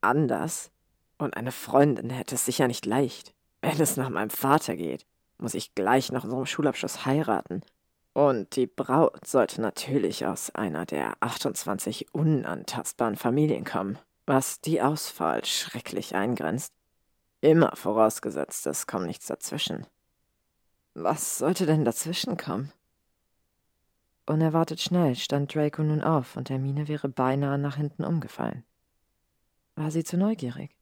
Anders. 0.01 0.71
Und 1.19 1.37
eine 1.37 1.53
Freundin 1.53 2.11
hätte 2.11 2.35
es 2.35 2.47
sicher 2.47 2.67
nicht 2.67 2.87
leicht. 2.87 3.35
Wenn 3.61 3.81
es 3.81 3.99
nach 3.99 4.09
meinem 4.09 4.31
Vater 4.31 4.77
geht, 4.77 5.07
muss 5.39 5.55
ich 5.55 5.75
gleich 5.75 6.13
nach 6.13 6.25
unserem 6.25 6.47
Schulabschluss 6.47 7.05
heiraten 7.07 7.63
und 8.17 8.57
die 8.57 8.67
Braut 8.67 9.27
sollte 9.27 9.61
natürlich 9.61 10.25
aus 10.25 10.49
einer 10.55 10.87
der 10.87 11.19
28 11.21 12.15
unantastbaren 12.15 13.17
Familien 13.17 13.65
kommen, 13.67 13.99
was 14.25 14.63
die 14.63 14.81
Auswahl 14.81 15.45
schrecklich 15.45 16.15
eingrenzt. 16.15 16.73
Immer 17.43 17.77
vorausgesetzt, 17.77 18.67
es 18.67 18.87
kommt 18.87 19.07
nichts 19.07 19.27
dazwischen. 19.27 19.87
Was 20.95 21.37
sollte 21.37 21.67
denn 21.67 21.85
dazwischen 21.85 22.39
kommen? 22.39 22.73
Unerwartet 24.25 24.81
schnell 24.81 25.15
stand 25.15 25.55
Draco 25.55 25.83
nun 25.83 26.03
auf 26.03 26.37
und 26.37 26.49
Hermine 26.49 26.89
wäre 26.89 27.11
beinahe 27.11 27.59
nach 27.59 27.77
hinten 27.77 28.03
umgefallen. 28.03 28.65
War 29.75 29.91
sie 29.91 30.05
zu 30.05 30.17
neugierig? 30.17 30.76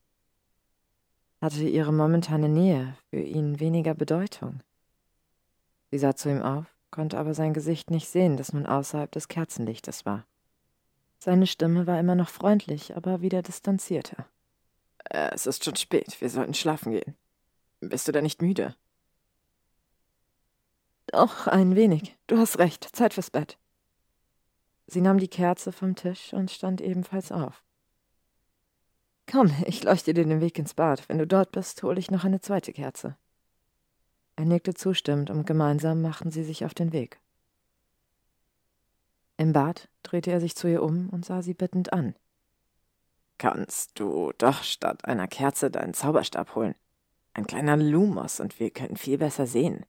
Hatte 1.44 1.64
ihre 1.64 1.92
momentane 1.92 2.48
Nähe 2.48 2.96
für 3.10 3.20
ihn 3.20 3.60
weniger 3.60 3.92
Bedeutung? 3.92 4.60
Sie 5.90 5.98
sah 5.98 6.16
zu 6.16 6.30
ihm 6.30 6.40
auf 6.40 6.64
konnte 6.90 7.18
aber 7.18 7.34
sein 7.34 7.52
Gesicht 7.52 7.90
nicht 7.90 8.08
sehen, 8.08 8.38
das 8.38 8.54
nun 8.54 8.64
außerhalb 8.64 9.12
des 9.12 9.28
Kerzenlichtes 9.28 10.06
war. 10.06 10.24
Seine 11.18 11.46
Stimme 11.46 11.86
war 11.86 12.00
immer 12.00 12.14
noch 12.14 12.30
freundlich, 12.30 12.96
aber 12.96 13.20
wieder 13.20 13.42
distanzierter. 13.42 14.26
Es 15.10 15.44
ist 15.44 15.66
schon 15.66 15.76
spät, 15.76 16.18
wir 16.22 16.30
sollten 16.30 16.54
schlafen 16.54 16.92
gehen. 16.92 17.14
Bist 17.80 18.08
du 18.08 18.12
denn 18.12 18.24
nicht 18.24 18.40
müde? 18.40 18.74
Doch, 21.08 21.46
ein 21.46 21.76
wenig. 21.76 22.16
Du 22.26 22.38
hast 22.38 22.58
recht. 22.58 22.96
Zeit 22.96 23.12
fürs 23.12 23.30
Bett. 23.30 23.58
Sie 24.86 25.02
nahm 25.02 25.18
die 25.18 25.28
Kerze 25.28 25.72
vom 25.72 25.94
Tisch 25.94 26.32
und 26.32 26.50
stand 26.50 26.80
ebenfalls 26.80 27.32
auf. 27.32 27.62
Komm, 29.30 29.50
ich 29.66 29.82
leuchte 29.82 30.14
dir 30.14 30.24
den 30.24 30.40
Weg 30.40 30.58
ins 30.58 30.74
Bad. 30.74 31.08
Wenn 31.08 31.18
du 31.18 31.26
dort 31.26 31.52
bist, 31.52 31.82
hole 31.82 31.98
ich 31.98 32.10
noch 32.10 32.24
eine 32.24 32.40
zweite 32.40 32.72
Kerze. 32.72 33.16
Er 34.36 34.44
nickte 34.44 34.74
zustimmend 34.74 35.30
und 35.30 35.46
gemeinsam 35.46 36.02
machten 36.02 36.30
sie 36.30 36.44
sich 36.44 36.64
auf 36.64 36.74
den 36.74 36.92
Weg. 36.92 37.20
Im 39.36 39.52
Bad 39.52 39.88
drehte 40.02 40.30
er 40.30 40.40
sich 40.40 40.54
zu 40.54 40.68
ihr 40.68 40.82
um 40.82 41.08
und 41.10 41.24
sah 41.24 41.42
sie 41.42 41.54
bittend 41.54 41.92
an. 41.92 42.14
Kannst 43.38 43.98
du 43.98 44.32
doch 44.38 44.62
statt 44.62 45.04
einer 45.04 45.26
Kerze 45.26 45.70
deinen 45.70 45.94
Zauberstab 45.94 46.54
holen? 46.54 46.74
Ein 47.32 47.46
kleiner 47.46 47.76
Lumos 47.76 48.38
und 48.38 48.60
wir 48.60 48.70
können 48.70 48.96
viel 48.96 49.18
besser 49.18 49.46
sehen. 49.46 49.84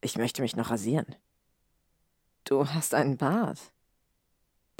Ich 0.00 0.16
möchte 0.16 0.40
mich 0.40 0.56
noch 0.56 0.70
rasieren. 0.70 1.14
Du 2.44 2.66
hast 2.66 2.94
einen 2.94 3.18
Bart. 3.18 3.72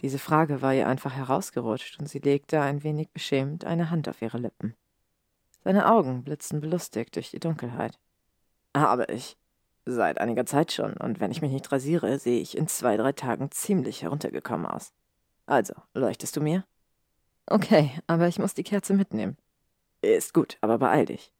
Diese 0.01 0.19
Frage 0.19 0.61
war 0.63 0.75
ihr 0.75 0.87
einfach 0.87 1.15
herausgerutscht 1.15 1.99
und 1.99 2.07
sie 2.09 2.19
legte 2.19 2.61
ein 2.61 2.83
wenig 2.83 3.11
beschämt 3.11 3.65
eine 3.65 3.91
Hand 3.91 4.09
auf 4.09 4.21
ihre 4.21 4.39
Lippen. 4.39 4.75
Seine 5.65 5.91
Augen 5.91 6.23
blitzten 6.23 6.61
belustigt 6.61 7.17
durch 7.17 7.31
die 7.31 7.41
Dunkelheit. 7.41 7.99
Habe 8.77 9.07
ich. 9.07 9.37
Seit 9.89 10.19
einiger 10.19 10.47
Zeit 10.47 10.73
schon, 10.73 10.95
und 10.95 11.21
wenn 11.21 11.31
ich 11.31 11.43
mich 11.43 11.53
nicht 11.53 11.71
rasiere, 11.71 12.19
sehe 12.19 12.41
ich 12.41 12.57
in 12.57 12.67
zwei, 12.67 12.97
drei 12.97 13.13
Tagen 13.13 13.51
ziemlich 13.53 14.03
heruntergekommen 14.03 14.67
aus. 14.67 14.93
Also, 15.47 15.75
leuchtest 15.95 16.37
du 16.37 16.41
mir? 16.41 16.65
Okay, 17.47 17.93
aber 18.09 18.27
ich 18.27 18.41
muss 18.41 18.55
die 18.55 18.65
Kerze 18.65 18.95
mitnehmen. 18.95 19.37
Ist 20.03 20.35
gut, 20.35 20.59
aber 20.61 20.79
beeil 20.79 21.07
dich. 21.07 21.33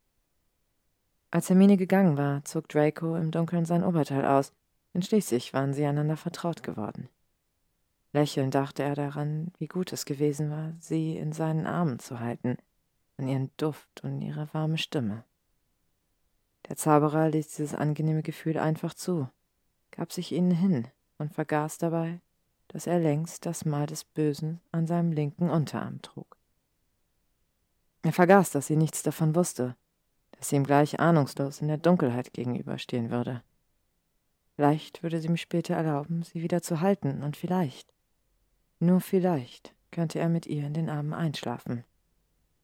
Als 1.33 1.49
Hermine 1.49 1.77
gegangen 1.77 2.17
war, 2.17 2.45
zog 2.45 2.69
Draco 2.69 3.17
im 3.17 3.33
Dunkeln 3.33 3.65
sein 3.65 3.83
Oberteil 3.83 4.25
aus, 4.25 4.53
denn 4.95 5.03
schließlich 5.03 5.53
waren 5.53 5.75
sie 5.75 5.85
einander 5.85 6.17
vertraut 6.17 6.63
geworden. 6.63 7.09
Lächelnd 8.13 8.55
dachte 8.55 8.83
er 8.83 8.95
daran, 8.95 9.53
wie 9.59 9.67
gut 9.67 9.93
es 9.93 10.05
gewesen 10.05 10.51
war, 10.51 10.75
sie 10.81 11.17
in 11.17 11.33
seinen 11.33 11.67
Armen 11.67 11.99
zu 11.99 12.21
halten, 12.21 12.57
an 13.19 13.29
ihren 13.29 13.51
Duft 13.57 14.03
und 14.03 14.23
ihre 14.23 14.53
warme 14.53 14.79
Stimme. 14.79 15.25
Der 16.69 16.77
Zauberer 16.77 17.29
ließ 17.29 17.49
dieses 17.49 17.75
angenehme 17.75 18.23
Gefühl 18.23 18.59
einfach 18.59 18.95
zu, 18.95 19.29
gab 19.91 20.13
sich 20.13 20.33
ihnen 20.33 20.51
hin 20.51 20.89
und 21.19 21.33
vergaß 21.33 21.79
dabei, 21.79 22.21
dass 22.69 22.87
er 22.87 22.99
längst 22.99 23.47
das 23.47 23.65
Mal 23.65 23.87
des 23.87 24.05
Bösen 24.05 24.61
an 24.73 24.87
seinem 24.87 25.13
linken 25.13 25.49
Unterarm 25.49 26.03
trug. 26.03 26.37
Er 28.03 28.13
vergaß, 28.13 28.51
dass 28.51 28.67
sie 28.67 28.77
nichts 28.77 29.03
davon 29.03 29.35
wusste, 29.35 29.77
dass 30.33 30.49
sie 30.49 30.57
ihm 30.57 30.65
gleich 30.65 31.01
ahnungslos 31.01 31.61
in 31.61 31.69
der 31.69 31.79
Dunkelheit 31.79 32.33
gegenüberstehen 32.33 33.11
würde. 33.11 33.43
Vielleicht 34.55 35.03
würde 35.03 35.21
sie 35.21 35.29
ihm 35.29 35.37
später 35.37 35.75
erlauben, 35.75 36.23
sie 36.23 36.43
wieder 36.43 36.63
zu 36.63 36.81
halten, 36.81 37.23
und 37.23 37.37
vielleicht, 37.37 37.93
nur 38.79 39.01
vielleicht, 39.01 39.75
könnte 39.91 40.19
er 40.19 40.29
mit 40.29 40.47
ihr 40.47 40.67
in 40.67 40.75
den 40.75 40.91
Armen 40.91 41.15
einschlafen. 41.15 41.85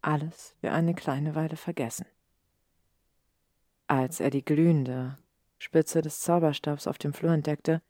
Alles 0.03 0.55
für 0.61 0.73
eine 0.73 0.95
kleine 0.95 1.35
Weile 1.35 1.57
vergessen. 1.57 2.07
Als 3.87 4.21
er 4.21 4.31
die 4.31 4.45
glühende 4.45 5.17
Spitze 5.59 6.03
des 6.03 6.21
Zauberstabs 6.21 6.87
auf 6.87 6.99
dem 6.99 7.13
Flur 7.15 7.33
entdeckte, 7.33 7.81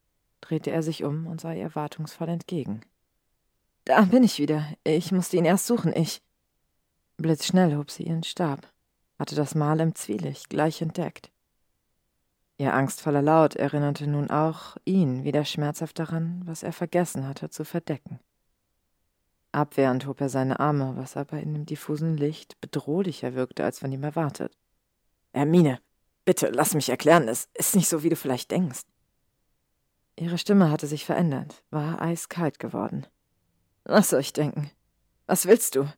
drehte 0.41 0.71
er 0.71 0.83
sich 0.83 1.05
um 1.05 1.27
und 1.27 1.41
sah 1.41 1.53
ihr 1.53 1.63
erwartungsvoll 1.63 2.29
entgegen. 2.29 2.83
Da 3.85 4.03
bin 4.03 4.23
ich 4.23 4.39
wieder. 4.39 4.67
Ich 4.85 5.11
musste 5.11 5.37
ihn 5.37 5.45
erst 5.45 5.67
suchen, 5.67 5.93
ich. 5.97 6.23
Blitzschnell 7.17 7.77
hob 7.77 7.91
sie 7.91 8.05
ihren 8.05 8.23
Stab, 8.23 8.73
hatte 9.19 9.35
das 9.35 9.55
Mal 9.55 9.81
im 9.81 9.95
Zwielicht 9.95 10.51
gleich 10.51 10.83
entdeckt. 10.83 11.32
Ihr 12.63 12.75
angstvoller 12.75 13.23
Laut 13.23 13.57
erinnerte 13.57 14.07
nun 14.07 14.31
auch 14.31 14.77
ihn 14.85 15.25
wieder 15.25 15.45
schmerzhaft 15.45 15.99
daran, 15.99 16.43
was 16.45 16.63
er 16.63 16.73
vergessen 16.73 17.27
hatte 17.27 17.51
zu 17.51 17.65
verdecken. 17.65 18.21
Abwehrend 19.51 20.07
hob 20.07 20.21
er 20.21 20.29
seine 20.29 20.61
Arme, 20.61 20.93
was 20.97 21.17
aber 21.17 21.41
in 21.41 21.55
dem 21.55 21.67
diffusen 21.67 22.17
Licht 22.17 22.61
bedrohlicher 22.61 23.35
wirkte, 23.35 23.65
als 23.65 23.81
von 23.81 23.91
ihm 23.91 24.05
erwartet. 24.05 24.57
Hermine, 25.35 25.81
bitte 26.25 26.51
lass 26.51 26.75
mich 26.75 26.89
erklären, 26.89 27.27
es 27.27 27.49
ist 27.55 27.75
nicht 27.75 27.89
so, 27.89 28.05
wie 28.05 28.11
du 28.11 28.15
vielleicht 28.15 28.53
denkst. 28.53 28.83
Ihre 30.15 30.39
Stimme 30.39 30.71
hatte 30.71 30.87
sich 30.87 31.05
verändert, 31.05 31.65
war 31.71 32.01
eiskalt 32.01 32.61
geworden. 32.61 33.09
Was 33.83 34.11
soll 34.11 34.21
ich 34.21 34.35
denken? 34.35 34.71
Was 35.27 35.47
willst 35.47 35.75
du? 35.75 35.93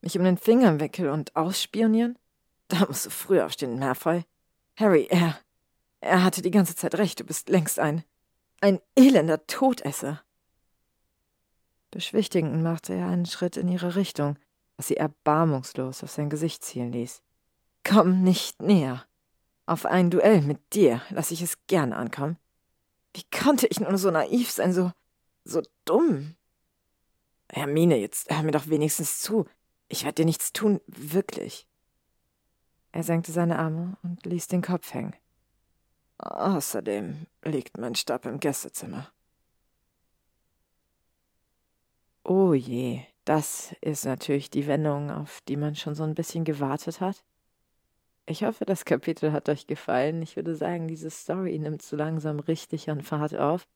Mich 0.00 0.18
um 0.18 0.24
den 0.24 0.36
Finger 0.36 0.80
wickeln 0.80 1.10
und 1.10 1.36
ausspionieren? 1.36 2.18
Da 2.66 2.86
musst 2.86 3.06
du 3.06 3.10
früh 3.10 3.40
aufstehen, 3.40 3.78
Malfoy. 3.78 4.24
Harry, 4.76 5.06
er. 5.10 5.38
Er 6.00 6.22
hatte 6.22 6.42
die 6.42 6.50
ganze 6.50 6.74
Zeit 6.76 6.94
recht, 6.96 7.20
du 7.20 7.24
bist 7.24 7.48
längst 7.48 7.78
ein. 7.78 8.04
ein 8.60 8.80
elender 8.96 9.46
Todesser. 9.46 10.22
Beschwichtigend 11.90 12.62
machte 12.62 12.94
er 12.94 13.08
einen 13.08 13.26
Schritt 13.26 13.56
in 13.56 13.68
ihre 13.68 13.96
Richtung, 13.96 14.36
was 14.76 14.88
sie 14.88 14.96
erbarmungslos 14.96 16.02
auf 16.02 16.10
sein 16.10 16.30
Gesicht 16.30 16.62
zielen 16.64 16.92
ließ. 16.92 17.22
Komm 17.84 18.22
nicht 18.22 18.60
näher. 18.60 19.04
Auf 19.66 19.86
ein 19.86 20.10
Duell 20.10 20.42
mit 20.42 20.74
dir 20.74 21.02
lasse 21.10 21.34
ich 21.34 21.42
es 21.42 21.66
gern 21.66 21.92
ankommen. 21.92 22.38
Wie 23.14 23.24
konnte 23.36 23.66
ich 23.66 23.80
nur 23.80 23.96
so 23.98 24.10
naiv 24.10 24.50
sein, 24.50 24.72
so. 24.72 24.92
so 25.44 25.62
dumm? 25.84 26.36
Hermine, 27.50 27.96
jetzt 27.96 28.30
hör 28.30 28.42
mir 28.42 28.52
doch 28.52 28.68
wenigstens 28.68 29.20
zu. 29.20 29.46
Ich 29.88 30.04
werde 30.04 30.16
dir 30.16 30.26
nichts 30.26 30.52
tun, 30.52 30.80
wirklich. 30.86 31.66
Er 32.92 33.02
senkte 33.02 33.32
seine 33.32 33.58
Arme 33.58 33.96
und 34.02 34.24
ließ 34.26 34.48
den 34.48 34.62
Kopf 34.62 34.92
hängen. 34.92 35.14
Außerdem 36.18 37.26
liegt 37.44 37.78
mein 37.78 37.94
Stab 37.94 38.26
im 38.26 38.40
Gästezimmer. 38.40 39.10
Oh 42.24 42.52
je, 42.52 43.02
das 43.24 43.74
ist 43.80 44.04
natürlich 44.04 44.50
die 44.50 44.66
Wendung, 44.66 45.10
auf 45.10 45.40
die 45.48 45.56
man 45.56 45.76
schon 45.76 45.94
so 45.94 46.02
ein 46.02 46.14
bisschen 46.14 46.44
gewartet 46.44 47.00
hat. 47.00 47.24
Ich 48.26 48.44
hoffe, 48.44 48.66
das 48.66 48.84
Kapitel 48.84 49.32
hat 49.32 49.48
euch 49.48 49.66
gefallen. 49.66 50.20
Ich 50.20 50.36
würde 50.36 50.54
sagen, 50.54 50.88
diese 50.88 51.08
Story 51.08 51.58
nimmt 51.58 51.80
so 51.80 51.96
langsam 51.96 52.40
richtig 52.40 52.90
an 52.90 53.00
Fahrt 53.02 53.34
auf 53.34 53.66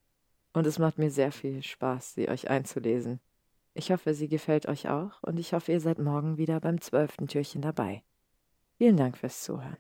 und 0.53 0.67
es 0.67 0.79
macht 0.79 0.99
mir 0.99 1.11
sehr 1.11 1.33
viel 1.33 1.63
Spaß, 1.63 2.15
sie 2.15 2.29
euch 2.29 2.51
einzulesen. 2.51 3.21
Ich 3.73 3.91
hoffe, 3.91 4.13
sie 4.13 4.29
gefällt 4.29 4.67
euch 4.67 4.89
auch 4.89 5.23
und 5.23 5.39
ich 5.39 5.55
hoffe, 5.55 5.73
ihr 5.73 5.81
seid 5.81 5.99
morgen 5.99 6.37
wieder 6.37 6.61
beim 6.61 6.81
zwölften 6.81 7.29
Türchen 7.29 7.63
dabei. 7.63 8.03
Vielen 8.77 8.99
Dank 8.99 9.17
fürs 9.17 9.43
Zuhören. 9.43 9.79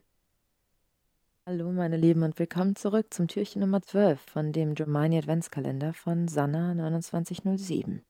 Hallo 1.44 1.72
meine 1.72 1.96
Lieben 1.96 2.22
und 2.22 2.38
willkommen 2.38 2.76
zurück 2.76 3.12
zum 3.12 3.26
Türchen 3.26 3.62
Nummer 3.62 3.82
12 3.82 4.20
von 4.20 4.52
dem 4.52 4.76
Germani 4.76 5.18
Adventskalender 5.18 5.92
von 5.92 6.28
Sanna 6.28 6.72
2907. 6.72 8.04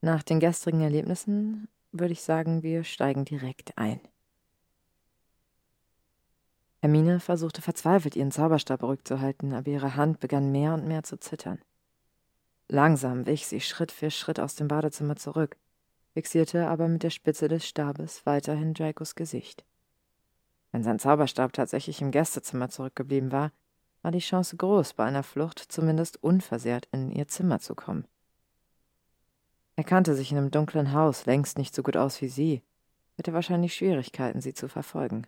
Nach 0.00 0.24
den 0.24 0.40
gestrigen 0.40 0.80
Erlebnissen 0.80 1.68
würde 1.92 2.10
ich 2.10 2.22
sagen, 2.22 2.64
wir 2.64 2.82
steigen 2.82 3.24
direkt 3.24 3.78
ein. 3.78 4.00
Hermine 6.80 7.20
versuchte 7.20 7.62
verzweifelt, 7.62 8.16
ihren 8.16 8.32
Zauberstab 8.32 8.82
rückzuhalten, 8.82 9.54
aber 9.54 9.70
ihre 9.70 9.94
Hand 9.94 10.18
begann 10.18 10.50
mehr 10.50 10.74
und 10.74 10.88
mehr 10.88 11.04
zu 11.04 11.20
zittern. 11.20 11.60
Langsam 12.66 13.26
wich 13.26 13.46
sie 13.46 13.60
Schritt 13.60 13.92
für 13.92 14.10
Schritt 14.10 14.40
aus 14.40 14.56
dem 14.56 14.66
Badezimmer 14.66 15.14
zurück, 15.14 15.56
fixierte 16.14 16.66
aber 16.66 16.88
mit 16.88 17.04
der 17.04 17.10
Spitze 17.10 17.46
des 17.46 17.64
Stabes 17.64 18.26
weiterhin 18.26 18.74
Dracos 18.74 19.14
Gesicht. 19.14 19.64
Wenn 20.76 20.82
sein 20.82 20.98
Zauberstab 20.98 21.54
tatsächlich 21.54 22.02
im 22.02 22.10
Gästezimmer 22.10 22.68
zurückgeblieben 22.68 23.32
war, 23.32 23.50
war 24.02 24.10
die 24.10 24.18
Chance 24.18 24.58
groß, 24.58 24.92
bei 24.92 25.06
einer 25.06 25.22
Flucht 25.22 25.58
zumindest 25.58 26.22
unversehrt 26.22 26.86
in 26.92 27.10
ihr 27.10 27.28
Zimmer 27.28 27.60
zu 27.60 27.74
kommen. 27.74 28.06
Er 29.76 29.84
kannte 29.84 30.14
sich 30.14 30.32
in 30.32 30.36
einem 30.36 30.50
dunklen 30.50 30.92
Haus 30.92 31.24
längst 31.24 31.56
nicht 31.56 31.74
so 31.74 31.82
gut 31.82 31.96
aus 31.96 32.20
wie 32.20 32.28
sie, 32.28 32.62
hätte 33.14 33.32
wahrscheinlich 33.32 33.74
Schwierigkeiten, 33.74 34.42
sie 34.42 34.52
zu 34.52 34.68
verfolgen. 34.68 35.26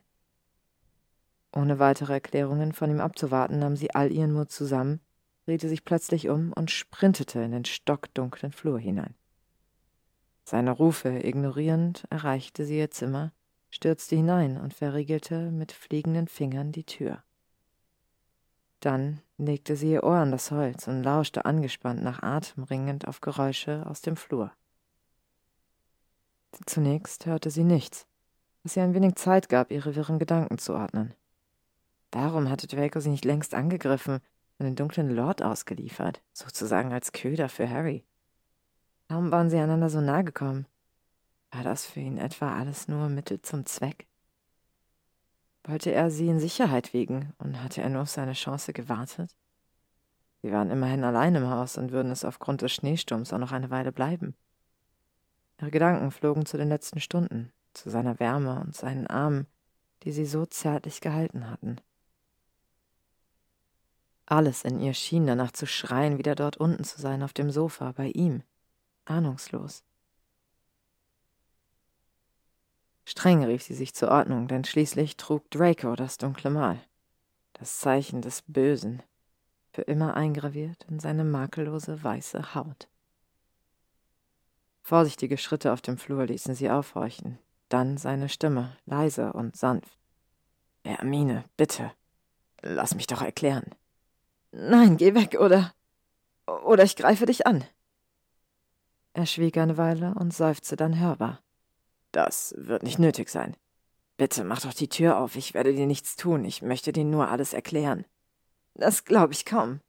Ohne 1.56 1.78
weitere 1.78 2.12
Erklärungen 2.12 2.74
von 2.74 2.90
ihm 2.90 3.00
abzuwarten, 3.00 3.58
nahm 3.58 3.74
sie 3.74 3.94
all 3.94 4.12
ihren 4.12 4.34
Mut 4.34 4.50
zusammen, 4.50 5.00
drehte 5.46 5.70
sich 5.70 5.82
plötzlich 5.82 6.28
um 6.28 6.52
und 6.52 6.70
sprintete 6.70 7.40
in 7.40 7.52
den 7.52 7.64
stockdunklen 7.64 8.52
Flur 8.52 8.78
hinein. 8.78 9.14
Seine 10.44 10.72
Rufe 10.72 11.08
ignorierend 11.08 12.04
erreichte 12.10 12.66
sie 12.66 12.76
ihr 12.76 12.90
Zimmer, 12.90 13.32
stürzte 13.70 14.16
hinein 14.16 14.58
und 14.58 14.74
verriegelte 14.74 15.50
mit 15.50 15.72
fliegenden 15.72 16.28
Fingern 16.28 16.72
die 16.72 16.84
Tür. 16.84 17.22
Dann 18.80 19.20
legte 19.36 19.76
sie 19.76 19.92
ihr 19.92 20.04
Ohr 20.04 20.16
an 20.16 20.30
das 20.30 20.50
Holz 20.50 20.86
und 20.86 21.02
lauschte 21.02 21.44
angespannt 21.44 22.02
nach 22.02 22.22
Atem 22.22 22.64
ringend 22.64 23.08
auf 23.08 23.20
Geräusche 23.20 23.84
aus 23.86 24.02
dem 24.02 24.16
Flur. 24.16 24.52
Zunächst 26.66 27.26
hörte 27.26 27.50
sie 27.50 27.64
nichts, 27.64 28.06
was 28.62 28.76
ihr 28.76 28.82
ein 28.82 28.94
wenig 28.94 29.16
Zeit 29.16 29.48
gab, 29.48 29.70
ihre 29.70 29.96
wirren 29.96 30.18
Gedanken 30.18 30.58
zu 30.58 30.74
ordnen. 30.74 31.14
Warum 32.12 32.48
hatte 32.48 32.66
Draco 32.66 33.00
sie 33.00 33.10
nicht 33.10 33.24
längst 33.24 33.54
angegriffen 33.54 34.20
und 34.58 34.66
den 34.66 34.76
dunklen 34.76 35.10
Lord 35.10 35.42
ausgeliefert, 35.42 36.22
sozusagen 36.32 36.92
als 36.92 37.12
Köder 37.12 37.48
für 37.48 37.68
Harry? 37.68 38.04
Warum 39.08 39.30
waren 39.30 39.50
sie 39.50 39.58
einander 39.58 39.90
so 39.90 40.00
nahe 40.00 40.24
gekommen? 40.24 40.66
War 41.50 41.64
das 41.64 41.86
für 41.86 42.00
ihn 42.00 42.18
etwa 42.18 42.56
alles 42.56 42.88
nur 42.88 43.08
Mittel 43.08 43.40
zum 43.40 43.64
Zweck? 43.66 44.06
Wollte 45.64 45.92
er 45.92 46.10
sie 46.10 46.28
in 46.28 46.40
Sicherheit 46.40 46.92
wiegen 46.92 47.34
und 47.38 47.62
hatte 47.62 47.82
er 47.82 47.88
nur 47.88 48.02
auf 48.02 48.10
seine 48.10 48.32
Chance 48.32 48.72
gewartet? 48.72 49.34
Sie 50.42 50.52
waren 50.52 50.70
immerhin 50.70 51.04
allein 51.04 51.34
im 51.34 51.50
Haus 51.50 51.76
und 51.78 51.90
würden 51.90 52.12
es 52.12 52.24
aufgrund 52.24 52.62
des 52.62 52.72
Schneesturms 52.72 53.32
auch 53.32 53.38
noch 53.38 53.52
eine 53.52 53.70
Weile 53.70 53.92
bleiben. 53.92 54.36
Ihre 55.60 55.70
Gedanken 55.70 56.10
flogen 56.10 56.46
zu 56.46 56.56
den 56.56 56.68
letzten 56.68 57.00
Stunden, 57.00 57.52
zu 57.74 57.90
seiner 57.90 58.20
Wärme 58.20 58.60
und 58.60 58.76
seinen 58.76 59.06
Armen, 59.08 59.46
die 60.04 60.12
sie 60.12 60.26
so 60.26 60.46
zärtlich 60.46 61.00
gehalten 61.00 61.50
hatten. 61.50 61.80
Alles 64.26 64.62
in 64.62 64.78
ihr 64.78 64.94
schien 64.94 65.26
danach 65.26 65.52
zu 65.52 65.66
schreien, 65.66 66.18
wieder 66.18 66.34
dort 66.34 66.58
unten 66.58 66.84
zu 66.84 67.00
sein, 67.00 67.22
auf 67.22 67.32
dem 67.32 67.50
Sofa, 67.50 67.92
bei 67.92 68.08
ihm, 68.08 68.42
ahnungslos. 69.06 69.82
Streng 73.08 73.42
rief 73.42 73.62
sie 73.62 73.72
sich 73.72 73.94
zur 73.94 74.10
Ordnung, 74.10 74.48
denn 74.48 74.64
schließlich 74.64 75.16
trug 75.16 75.50
Draco 75.50 75.96
das 75.96 76.18
dunkle 76.18 76.50
Mal, 76.50 76.78
das 77.54 77.78
Zeichen 77.78 78.20
des 78.20 78.42
Bösen, 78.42 79.02
für 79.72 79.80
immer 79.80 80.12
eingraviert 80.14 80.84
in 80.90 81.00
seine 81.00 81.24
makellose 81.24 82.04
weiße 82.04 82.54
Haut. 82.54 82.86
Vorsichtige 84.82 85.38
Schritte 85.38 85.72
auf 85.72 85.80
dem 85.80 85.96
Flur 85.96 86.26
ließen 86.26 86.54
sie 86.54 86.68
aufhorchen, 86.68 87.38
dann 87.70 87.96
seine 87.96 88.28
Stimme, 88.28 88.76
leise 88.84 89.32
und 89.32 89.56
sanft. 89.56 89.96
Hermine, 90.84 91.44
bitte, 91.56 91.90
lass 92.60 92.94
mich 92.94 93.06
doch 93.06 93.22
erklären. 93.22 93.74
Nein, 94.52 94.98
geh 94.98 95.14
weg, 95.14 95.38
oder. 95.40 95.72
oder 96.46 96.84
ich 96.84 96.94
greife 96.94 97.24
dich 97.24 97.46
an. 97.46 97.64
Er 99.14 99.24
schwieg 99.24 99.56
eine 99.56 99.78
Weile 99.78 100.12
und 100.12 100.34
seufzte 100.34 100.76
dann 100.76 101.00
hörbar. 101.00 101.40
Das 102.12 102.54
wird 102.56 102.82
nicht 102.82 102.98
nötig 102.98 103.28
sein. 103.28 103.56
Bitte 104.16 104.42
mach 104.44 104.60
doch 104.62 104.74
die 104.74 104.88
Tür 104.88 105.18
auf, 105.18 105.36
ich 105.36 105.54
werde 105.54 105.74
dir 105.74 105.86
nichts 105.86 106.16
tun, 106.16 106.44
ich 106.44 106.62
möchte 106.62 106.92
dir 106.92 107.04
nur 107.04 107.28
alles 107.28 107.52
erklären. 107.52 108.04
Das 108.74 109.04
glaube 109.04 109.32
ich 109.32 109.44
kaum. 109.44 109.80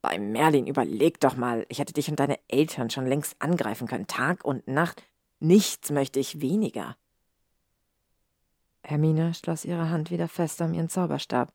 Bei 0.00 0.18
Merlin, 0.18 0.66
überleg 0.66 1.18
doch 1.20 1.36
mal, 1.36 1.66
ich 1.68 1.80
hätte 1.80 1.92
dich 1.92 2.08
und 2.08 2.20
deine 2.20 2.38
Eltern 2.48 2.88
schon 2.88 3.06
längst 3.06 3.36
angreifen 3.40 3.88
können, 3.88 4.06
Tag 4.06 4.44
und 4.44 4.68
Nacht. 4.68 5.02
Nichts 5.40 5.90
möchte 5.90 6.20
ich 6.20 6.40
weniger. 6.40 6.96
Hermine 8.82 9.34
schloss 9.34 9.64
ihre 9.64 9.90
Hand 9.90 10.10
wieder 10.10 10.28
fest 10.28 10.60
um 10.60 10.72
ihren 10.72 10.88
Zauberstab. 10.88 11.52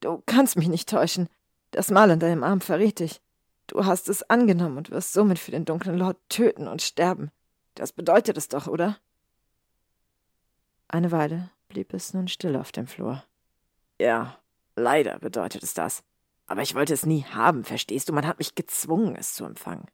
Du 0.00 0.22
kannst 0.26 0.56
mich 0.56 0.68
nicht 0.68 0.88
täuschen. 0.88 1.28
Das 1.70 1.90
Mal 1.90 2.10
an 2.10 2.18
deinem 2.18 2.44
Arm 2.44 2.60
verrät 2.60 2.98
dich. 2.98 3.20
Du 3.66 3.84
hast 3.84 4.08
es 4.08 4.22
angenommen 4.28 4.78
und 4.78 4.90
wirst 4.90 5.12
somit 5.12 5.38
für 5.38 5.50
den 5.52 5.64
dunklen 5.64 5.96
Lord 5.96 6.18
töten 6.28 6.66
und 6.66 6.82
sterben. 6.82 7.30
Das 7.74 7.92
bedeutet 7.92 8.36
es 8.36 8.48
doch, 8.48 8.66
oder? 8.66 8.98
Eine 10.92 11.10
Weile 11.10 11.48
blieb 11.68 11.94
es 11.94 12.12
nun 12.12 12.28
still 12.28 12.54
auf 12.54 12.70
dem 12.70 12.86
Flur. 12.86 13.24
Ja, 13.98 14.38
leider 14.76 15.18
bedeutet 15.18 15.62
es 15.62 15.72
das. 15.72 16.04
Aber 16.46 16.60
ich 16.60 16.74
wollte 16.74 16.92
es 16.92 17.06
nie 17.06 17.24
haben, 17.24 17.64
verstehst 17.64 18.08
du? 18.08 18.12
Man 18.12 18.26
hat 18.26 18.38
mich 18.38 18.54
gezwungen, 18.54 19.16
es 19.16 19.32
zu 19.32 19.46
empfangen. 19.46 19.86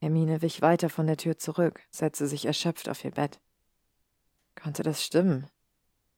Hermine 0.00 0.40
wich 0.40 0.62
weiter 0.62 0.88
von 0.88 1.06
der 1.06 1.18
Tür 1.18 1.36
zurück, 1.36 1.82
setzte 1.90 2.26
sich 2.26 2.46
erschöpft 2.46 2.88
auf 2.88 3.04
ihr 3.04 3.10
Bett. 3.10 3.38
Konnte 4.54 4.82
das 4.82 5.04
stimmen? 5.04 5.46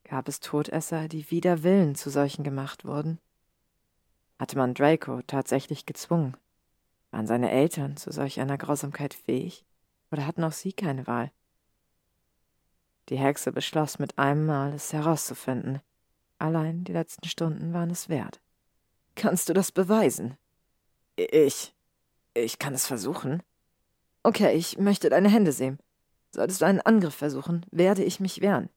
Gab 0.05 0.29
es 0.29 0.39
Todesser, 0.39 1.09
die 1.09 1.29
wider 1.33 1.65
Willen 1.65 1.97
zu 1.97 2.11
solchen 2.11 2.45
gemacht 2.45 2.85
wurden? 2.85 3.19
Hatte 4.39 4.57
man 4.57 4.73
Draco 4.73 5.21
tatsächlich 5.27 5.85
gezwungen? 5.85 6.37
Waren 7.11 7.27
seine 7.27 7.51
Eltern 7.51 7.97
zu 7.97 8.13
solch 8.13 8.39
einer 8.39 8.57
Grausamkeit 8.57 9.15
fähig? 9.15 9.65
Oder 10.13 10.29
hatten 10.29 10.45
auch 10.45 10.53
sie 10.53 10.73
keine 10.73 11.09
Wahl? 11.09 11.33
Die 13.09 13.19
Hexe 13.19 13.53
beschloss 13.53 13.99
mit 13.99 14.19
einem 14.19 14.47
Mal, 14.47 14.73
es 14.75 14.93
herauszufinden. 14.93 15.81
Allein 16.39 16.85
die 16.85 16.93
letzten 16.93 17.29
Stunden 17.29 17.73
waren 17.73 17.91
es 17.91 18.09
wert. 18.09 18.41
Kannst 19.15 19.49
du 19.49 19.53
das 19.53 19.73
beweisen? 19.73 20.37
Ich. 21.17 21.75
Ich 22.35 22.59
kann 22.59 22.75
es 22.75 22.87
versuchen. 22.87 23.43
Okay, 24.23 24.57
ich 24.57 24.79
möchte 24.79 25.11
deine 25.11 25.29
Hände 25.29 25.53
sehen. 25.53 25.79
Solltest 26.31 26.63
du 26.63 26.67
einen 26.67 26.81
Angriff 26.81 27.15
versuchen, 27.15 27.65
werde 27.71 28.03
ich 28.03 28.19
mich 28.19 28.41
wehren. 28.41 28.71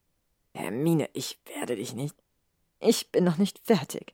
Hermine, 0.54 1.10
ich 1.14 1.40
werde 1.46 1.76
dich 1.76 1.96
nicht. 1.96 2.16
Ich 2.80 3.12
bin 3.12 3.24
noch 3.24 3.38
nicht 3.38 3.60
fertig. 3.64 4.14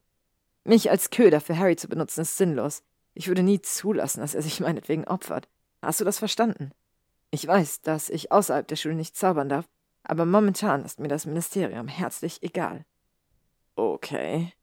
Mich 0.63 0.89
als 0.89 1.09
Köder 1.09 1.41
für 1.41 1.57
Harry 1.57 1.75
zu 1.75 1.89
benutzen 1.89 2.21
ist 2.21 2.37
sinnlos. 2.37 2.83
Ich 3.13 3.27
würde 3.27 3.43
nie 3.43 3.61
zulassen, 3.61 4.21
dass 4.21 4.35
er 4.35 4.41
sich 4.41 4.59
meinetwegen 4.59 5.05
opfert. 5.05 5.49
Hast 5.81 5.99
du 5.99 6.05
das 6.05 6.19
verstanden? 6.19 6.71
Ich 7.31 7.45
weiß, 7.45 7.81
dass 7.81 8.09
ich 8.09 8.31
außerhalb 8.31 8.67
der 8.67 8.75
Schule 8.75 8.95
nicht 8.95 9.17
zaubern 9.17 9.49
darf, 9.49 9.67
aber 10.03 10.25
momentan 10.25 10.83
ist 10.83 10.99
mir 10.99 11.07
das 11.07 11.25
Ministerium 11.25 11.87
herzlich 11.87 12.43
egal. 12.43 12.85
Okay. 13.75 14.53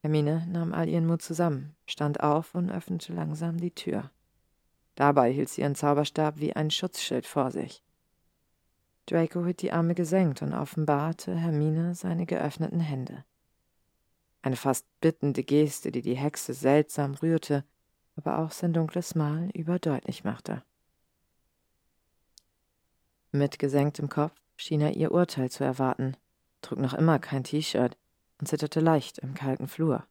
Hermine 0.00 0.46
nahm 0.48 0.72
all 0.72 0.88
ihren 0.88 1.06
Mut 1.06 1.22
zusammen, 1.22 1.76
stand 1.86 2.20
auf 2.20 2.54
und 2.54 2.70
öffnete 2.70 3.12
langsam 3.12 3.58
die 3.58 3.74
Tür. 3.74 4.10
Dabei 4.94 5.32
hielt 5.32 5.48
sie 5.48 5.62
ihren 5.62 5.74
Zauberstab 5.74 6.38
wie 6.38 6.54
ein 6.54 6.70
Schutzschild 6.70 7.26
vor 7.26 7.50
sich. 7.50 7.82
Draco 9.06 9.44
hielt 9.44 9.62
die 9.62 9.72
Arme 9.72 9.94
gesenkt 9.94 10.42
und 10.42 10.52
offenbarte 10.52 11.34
Hermine 11.34 11.94
seine 11.94 12.26
geöffneten 12.26 12.80
Hände. 12.80 13.24
Eine 14.42 14.56
fast 14.56 14.86
bittende 15.00 15.44
Geste, 15.44 15.92
die 15.92 16.02
die 16.02 16.16
Hexe 16.16 16.52
seltsam 16.52 17.14
rührte, 17.14 17.64
aber 18.16 18.38
auch 18.38 18.50
sein 18.50 18.72
dunkles 18.72 19.14
Mal 19.14 19.50
überdeutlich 19.54 20.24
machte. 20.24 20.62
Mit 23.32 23.58
gesenktem 23.58 24.10
Kopf 24.10 24.34
schien 24.56 24.82
er 24.82 24.94
ihr 24.94 25.10
Urteil 25.10 25.50
zu 25.50 25.64
erwarten, 25.64 26.16
trug 26.60 26.78
noch 26.78 26.92
immer 26.92 27.18
kein 27.18 27.44
T-Shirt 27.44 27.96
und 28.38 28.46
zitterte 28.46 28.80
leicht 28.80 29.18
im 29.18 29.32
kalten 29.32 29.68
Flur. 29.68 30.06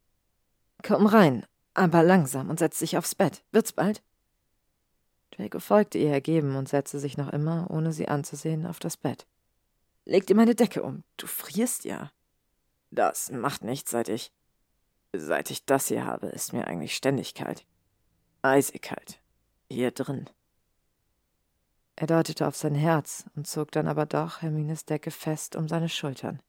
Komm 0.82 1.06
rein, 1.06 1.46
aber 1.72 2.02
langsam 2.02 2.50
und 2.50 2.58
setz 2.58 2.80
dich 2.80 2.98
aufs 2.98 3.14
Bett. 3.14 3.44
Wird's 3.52 3.72
bald? 3.72 4.02
Draco 5.30 5.60
folgte 5.60 5.98
ihr 5.98 6.10
ergeben 6.10 6.56
und 6.56 6.68
setzte 6.68 6.98
sich 6.98 7.16
noch 7.16 7.32
immer, 7.32 7.70
ohne 7.70 7.92
sie 7.92 8.08
anzusehen, 8.08 8.66
auf 8.66 8.80
das 8.80 8.96
Bett. 8.96 9.26
Leg 10.04 10.26
dir 10.26 10.34
meine 10.34 10.56
Decke 10.56 10.82
um, 10.82 11.04
du 11.16 11.28
frierst 11.28 11.84
ja. 11.84 12.10
Das 12.90 13.30
macht 13.30 13.62
nichts, 13.62 13.92
seit 13.92 14.08
ich. 14.08 14.32
Seit 15.12 15.50
ich 15.50 15.64
das 15.64 15.86
hier 15.86 16.04
habe, 16.04 16.26
ist 16.26 16.52
mir 16.52 16.66
eigentlich 16.66 16.96
ständig 16.96 17.34
kalt. 17.34 17.64
Eisig 18.42 18.82
kalt. 18.82 19.20
Hier 19.70 19.92
drin. 19.92 20.28
Er 22.02 22.08
deutete 22.08 22.48
auf 22.48 22.56
sein 22.56 22.74
Herz 22.74 23.26
und 23.36 23.46
zog 23.46 23.70
dann 23.70 23.86
aber 23.86 24.06
doch 24.06 24.42
Hermines 24.42 24.84
Decke 24.84 25.12
fest 25.12 25.54
um 25.54 25.68
seine 25.68 25.88
Schultern. 25.88 26.42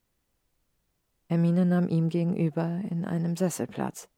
Hermine 1.27 1.63
nahm 1.67 1.87
ihm 1.89 2.09
gegenüber 2.09 2.81
in 2.89 3.05
einem 3.05 3.37
Sessel 3.37 3.67
Platz. 3.67 4.09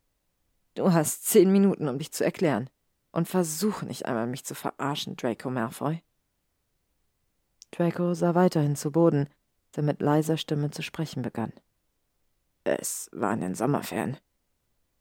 Du 0.75 0.93
hast 0.93 1.25
zehn 1.25 1.51
Minuten, 1.51 1.89
um 1.89 1.97
dich 1.97 2.13
zu 2.13 2.23
erklären. 2.23 2.69
Und 3.11 3.27
versuche 3.27 3.85
nicht 3.85 4.05
einmal, 4.05 4.27
mich 4.27 4.45
zu 4.45 4.55
verarschen, 4.55 5.17
Draco 5.17 5.49
Malfoy. 5.49 6.01
Draco 7.71 8.13
sah 8.13 8.33
weiterhin 8.33 8.77
zu 8.77 8.93
Boden, 8.93 9.27
der 9.75 9.83
mit 9.83 10.01
leiser 10.01 10.37
Stimme 10.37 10.71
zu 10.71 10.83
sprechen 10.83 11.21
begann. 11.21 11.51
Es 12.63 13.09
war 13.11 13.33
in 13.33 13.41
den 13.41 13.55
Sommerferien. 13.55 14.15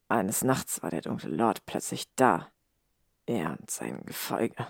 Eines 0.09 0.43
Nachts 0.43 0.83
war 0.83 0.91
der 0.91 1.03
dunkle 1.03 1.31
Lord 1.31 1.65
plötzlich 1.65 2.13
da. 2.17 2.51
Er 3.25 3.57
und 3.57 3.71
sein 3.71 4.05
Gefolge. 4.05 4.67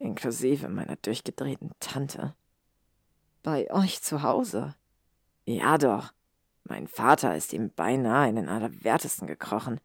Inklusive 0.00 0.68
meiner 0.68 0.96
durchgedrehten 0.96 1.72
Tante. 1.78 2.34
Bei 3.42 3.70
euch 3.70 4.02
zu 4.02 4.22
Hause? 4.22 4.74
Ja 5.44 5.76
doch. 5.76 6.12
Mein 6.64 6.88
Vater 6.88 7.36
ist 7.36 7.52
ihm 7.52 7.70
beinahe 7.70 8.28
in 8.28 8.36
den 8.36 8.48
Allerwertesten 8.48 9.26
gekrochen. 9.26 9.78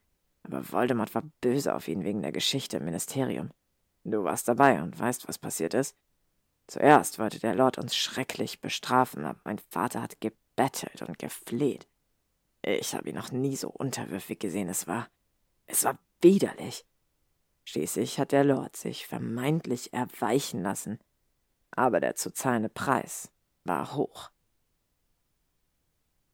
Aber 0.44 0.72
Voldemort 0.72 1.14
war 1.16 1.24
böse 1.42 1.76
auf 1.76 1.88
ihn 1.88 2.04
wegen 2.04 2.22
der 2.22 2.32
Geschichte 2.32 2.78
im 2.78 2.86
Ministerium. 2.86 3.50
Du 4.06 4.24
warst 4.24 4.48
dabei 4.48 4.82
und 4.82 4.98
weißt, 4.98 5.28
was 5.28 5.38
passiert 5.38 5.74
ist. 5.74 5.96
Zuerst 6.68 7.20
wollte 7.20 7.40
der 7.40 7.56
Lord 7.56 7.78
uns 7.78 7.96
schrecklich 7.96 8.62
bestrafen, 8.62 9.26
aber 9.26 9.40
mein 9.44 9.60
Vater 9.70 10.02
hat 10.02 10.22
gebettelt 10.22 11.02
und 11.02 11.20
gefleht. 11.20 11.88
Ich 12.62 12.96
habe 12.96 13.10
ihn 13.10 13.16
noch 13.16 13.32
nie 13.32 13.56
so 13.56 13.70
unterwürfig 13.70 14.40
gesehen. 14.40 14.70
Es 14.70 14.88
war. 14.88 15.08
Es 15.66 15.84
war 15.84 15.98
widerlich. 16.22 16.86
Schließlich 17.66 18.20
hat 18.20 18.32
der 18.32 18.44
Lord 18.44 18.78
sich 18.78 19.08
vermeintlich 19.08 19.92
erweichen 19.92 20.62
lassen. 20.62 21.00
Aber 21.72 22.00
der 22.00 22.16
zu 22.16 22.32
zahlende 22.32 22.70
Preis 22.70 23.32
war 23.66 23.96
hoch. 23.96 24.30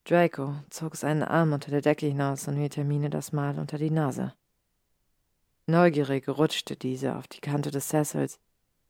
Draco 0.03 0.55
zog 0.69 0.95
seinen 0.95 1.23
Arm 1.23 1.53
unter 1.53 1.71
der 1.71 1.81
Decke 1.81 2.05
hinaus 2.05 2.47
und 2.47 2.57
hielt 2.57 2.75
Hermine 2.75 3.09
das 3.09 3.31
Mal 3.31 3.57
unter 3.57 3.77
die 3.77 3.91
Nase. 3.91 4.33
Neugierig 5.67 6.27
rutschte 6.27 6.75
diese 6.75 7.15
auf 7.15 7.27
die 7.27 7.39
Kante 7.39 7.71
des 7.71 7.89
Sessels, 7.89 8.39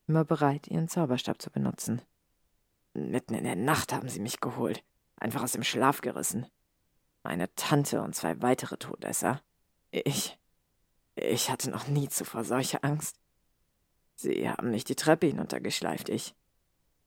immer 0.07 0.25
bereit, 0.25 0.67
ihren 0.67 0.87
Zauberstab 0.87 1.41
zu 1.41 1.51
benutzen. 1.51 2.01
Mitten 2.93 3.35
in 3.35 3.43
der 3.43 3.55
Nacht 3.55 3.93
haben 3.93 4.09
sie 4.09 4.19
mich 4.19 4.41
geholt, 4.41 4.83
einfach 5.17 5.43
aus 5.43 5.51
dem 5.51 5.63
Schlaf 5.63 6.01
gerissen. 6.01 6.47
Meine 7.23 7.53
Tante 7.55 8.01
und 8.01 8.15
zwei 8.15 8.41
weitere 8.41 8.77
Todesser. 8.77 9.41
Ich. 9.91 10.40
Ich 11.21 11.51
hatte 11.51 11.69
noch 11.69 11.87
nie 11.87 12.09
zuvor 12.09 12.43
solche 12.43 12.83
Angst. 12.83 13.19
Sie 14.15 14.49
haben 14.49 14.71
mich 14.71 14.83
die 14.83 14.95
Treppe 14.95 15.27
hinuntergeschleift. 15.27 16.09
Ich. 16.09 16.35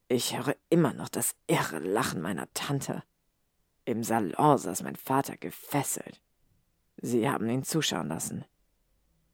Ich 0.09 0.37
höre 0.37 0.55
immer 0.69 0.93
noch 0.93 1.09
das 1.09 1.35
irre 1.47 1.79
Lachen 1.79 2.21
meiner 2.21 2.53
Tante. 2.53 3.03
Im 3.85 4.05
Salon 4.05 4.59
saß 4.59 4.83
mein 4.83 4.97
Vater 4.97 5.37
gefesselt. 5.37 6.21
Sie 6.99 7.29
haben 7.29 7.49
ihn 7.49 7.65
zuschauen 7.65 8.09
lassen. 8.09 8.45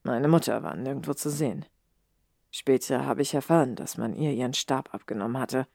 Meine 0.03 0.27
Mutter 0.27 0.63
war 0.63 0.75
nirgendwo 0.75 1.13
zu 1.13 1.29
sehen. 1.29 1.65
Später 2.49 3.05
habe 3.05 3.21
ich 3.21 3.33
erfahren, 3.33 3.75
dass 3.75 3.97
man 3.97 4.15
ihr 4.15 4.31
ihren 4.31 4.53
Stab 4.53 4.93
abgenommen 4.93 5.39
hatte, 5.39 5.67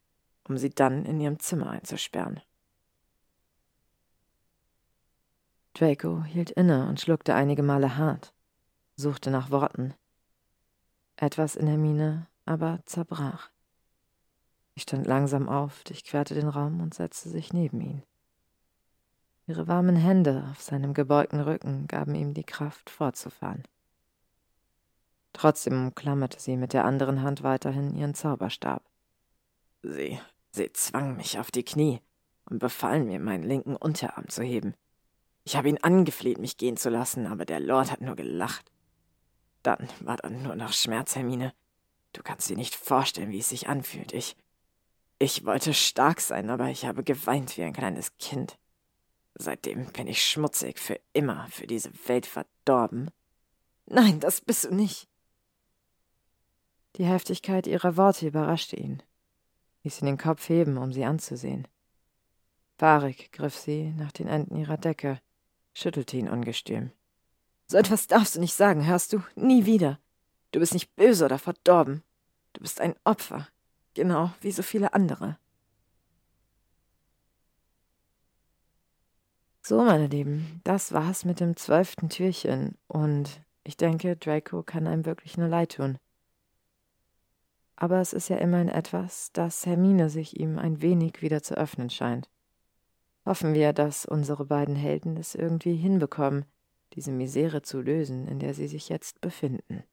um 0.48 0.58
sie 0.58 0.70
dann 0.70 1.04
in 1.04 1.20
ihrem 1.20 1.38
Zimmer 1.38 1.70
einzusperren. 1.70 2.40
Draco 5.74 6.24
hielt 6.24 6.50
inne 6.50 6.88
und 6.88 7.00
schluckte 7.00 7.34
einige 7.34 7.62
Male 7.62 7.96
hart, 7.96 8.32
suchte 8.96 9.30
nach 9.30 9.50
Worten. 9.50 9.94
Etwas 11.16 11.56
in 11.56 11.66
Hermine 11.66 12.26
aber 12.44 12.80
zerbrach. 12.86 13.50
Sie 14.74 14.80
stand 14.80 15.06
langsam 15.06 15.48
auf, 15.48 15.84
durchquerte 15.84 16.34
den 16.34 16.48
Raum 16.48 16.80
und 16.80 16.94
setzte 16.94 17.28
sich 17.28 17.52
neben 17.52 17.80
ihn. 17.80 18.02
Ihre 19.46 19.68
warmen 19.68 19.96
Hände 19.96 20.48
auf 20.50 20.60
seinem 20.60 20.92
gebeugten 20.92 21.40
Rücken 21.40 21.86
gaben 21.86 22.14
ihm 22.14 22.34
die 22.34 22.44
Kraft, 22.44 22.90
fortzufahren. 22.90 23.62
Trotzdem 25.32 25.86
umklammerte 25.86 26.40
sie 26.40 26.56
mit 26.56 26.72
der 26.72 26.84
anderen 26.84 27.22
Hand 27.22 27.42
weiterhin 27.42 27.94
ihren 27.94 28.14
Zauberstab. 28.14 28.82
Sie, 29.82 30.18
sie 30.50 30.72
zwang 30.72 31.16
mich 31.16 31.38
auf 31.38 31.50
die 31.50 31.64
Knie 31.64 32.00
und 32.48 32.58
befahl 32.58 33.04
mir, 33.04 33.20
meinen 33.20 33.44
linken 33.44 33.76
Unterarm 33.76 34.28
zu 34.28 34.42
heben. 34.42 34.74
Ich 35.44 35.54
habe 35.56 35.68
ihn 35.68 35.78
angefleht, 35.78 36.38
mich 36.38 36.56
gehen 36.56 36.76
zu 36.76 36.90
lassen, 36.90 37.26
aber 37.26 37.44
der 37.44 37.60
Lord 37.60 37.92
hat 37.92 38.00
nur 38.00 38.16
gelacht. 38.16 38.72
Dann 39.66 39.88
war 39.98 40.16
da 40.16 40.30
nur 40.30 40.54
noch 40.54 40.72
Schmerz, 40.72 41.16
Hermine. 41.16 41.52
Du 42.12 42.22
kannst 42.22 42.48
dir 42.48 42.56
nicht 42.56 42.76
vorstellen, 42.76 43.32
wie 43.32 43.40
es 43.40 43.48
sich 43.48 43.68
anfühlt. 43.68 44.12
Ich. 44.12 44.36
Ich 45.18 45.44
wollte 45.44 45.74
stark 45.74 46.20
sein, 46.20 46.50
aber 46.50 46.68
ich 46.70 46.84
habe 46.86 47.02
geweint 47.02 47.56
wie 47.56 47.64
ein 47.64 47.72
kleines 47.72 48.16
Kind. 48.18 48.58
Seitdem 49.34 49.86
bin 49.86 50.06
ich 50.06 50.24
schmutzig, 50.24 50.78
für 50.78 51.00
immer, 51.12 51.48
für 51.50 51.66
diese 51.66 51.90
Welt 52.06 52.26
verdorben. 52.26 53.10
Nein, 53.86 54.20
das 54.20 54.40
bist 54.40 54.66
du 54.66 54.74
nicht. 54.74 55.08
Die 56.94 57.04
Heftigkeit 57.04 57.66
ihrer 57.66 57.96
Worte 57.96 58.28
überraschte 58.28 58.76
ihn, 58.76 59.02
ließ 59.82 60.00
ihn 60.00 60.06
den 60.06 60.18
Kopf 60.18 60.48
heben, 60.48 60.76
um 60.76 60.92
sie 60.92 61.04
anzusehen. 61.04 61.66
Fahrig 62.78 63.32
griff 63.32 63.56
sie 63.56 63.90
nach 63.96 64.12
den 64.12 64.28
Enden 64.28 64.54
ihrer 64.54 64.76
Decke, 64.76 65.20
schüttelte 65.74 66.16
ihn 66.18 66.28
ungestüm. 66.28 66.92
So 67.66 67.76
etwas 67.76 68.06
darfst 68.06 68.36
du 68.36 68.40
nicht 68.40 68.54
sagen, 68.54 68.86
hörst 68.86 69.12
du? 69.12 69.22
Nie 69.34 69.66
wieder. 69.66 69.98
Du 70.52 70.60
bist 70.60 70.72
nicht 70.72 70.94
böse 70.94 71.24
oder 71.24 71.38
verdorben. 71.38 72.02
Du 72.52 72.60
bist 72.60 72.80
ein 72.80 72.94
Opfer, 73.04 73.48
genau 73.94 74.30
wie 74.40 74.52
so 74.52 74.62
viele 74.62 74.94
andere. 74.94 75.36
So, 79.62 79.82
meine 79.82 80.06
Lieben, 80.06 80.60
das 80.62 80.92
war's 80.92 81.24
mit 81.24 81.40
dem 81.40 81.56
zwölften 81.56 82.08
Türchen 82.08 82.78
und 82.86 83.42
ich 83.64 83.76
denke, 83.76 84.16
Draco 84.16 84.62
kann 84.62 84.86
einem 84.86 85.04
wirklich 85.04 85.36
nur 85.36 85.48
leid 85.48 85.72
tun. 85.72 85.98
Aber 87.74 88.00
es 88.00 88.12
ist 88.12 88.28
ja 88.28 88.36
immerhin 88.36 88.68
etwas, 88.68 89.32
dass 89.32 89.66
Hermine 89.66 90.08
sich 90.08 90.38
ihm 90.38 90.58
ein 90.58 90.82
wenig 90.82 91.20
wieder 91.20 91.42
zu 91.42 91.56
öffnen 91.56 91.90
scheint. 91.90 92.30
Hoffen 93.26 93.54
wir, 93.54 93.72
dass 93.72 94.06
unsere 94.06 94.46
beiden 94.46 94.76
Helden 94.76 95.16
es 95.16 95.34
irgendwie 95.34 95.74
hinbekommen, 95.74 96.46
diese 96.96 97.12
Misere 97.12 97.62
zu 97.62 97.80
lösen, 97.80 98.26
in 98.26 98.38
der 98.38 98.54
sie 98.54 98.66
sich 98.66 98.88
jetzt 98.88 99.20
befinden. 99.20 99.84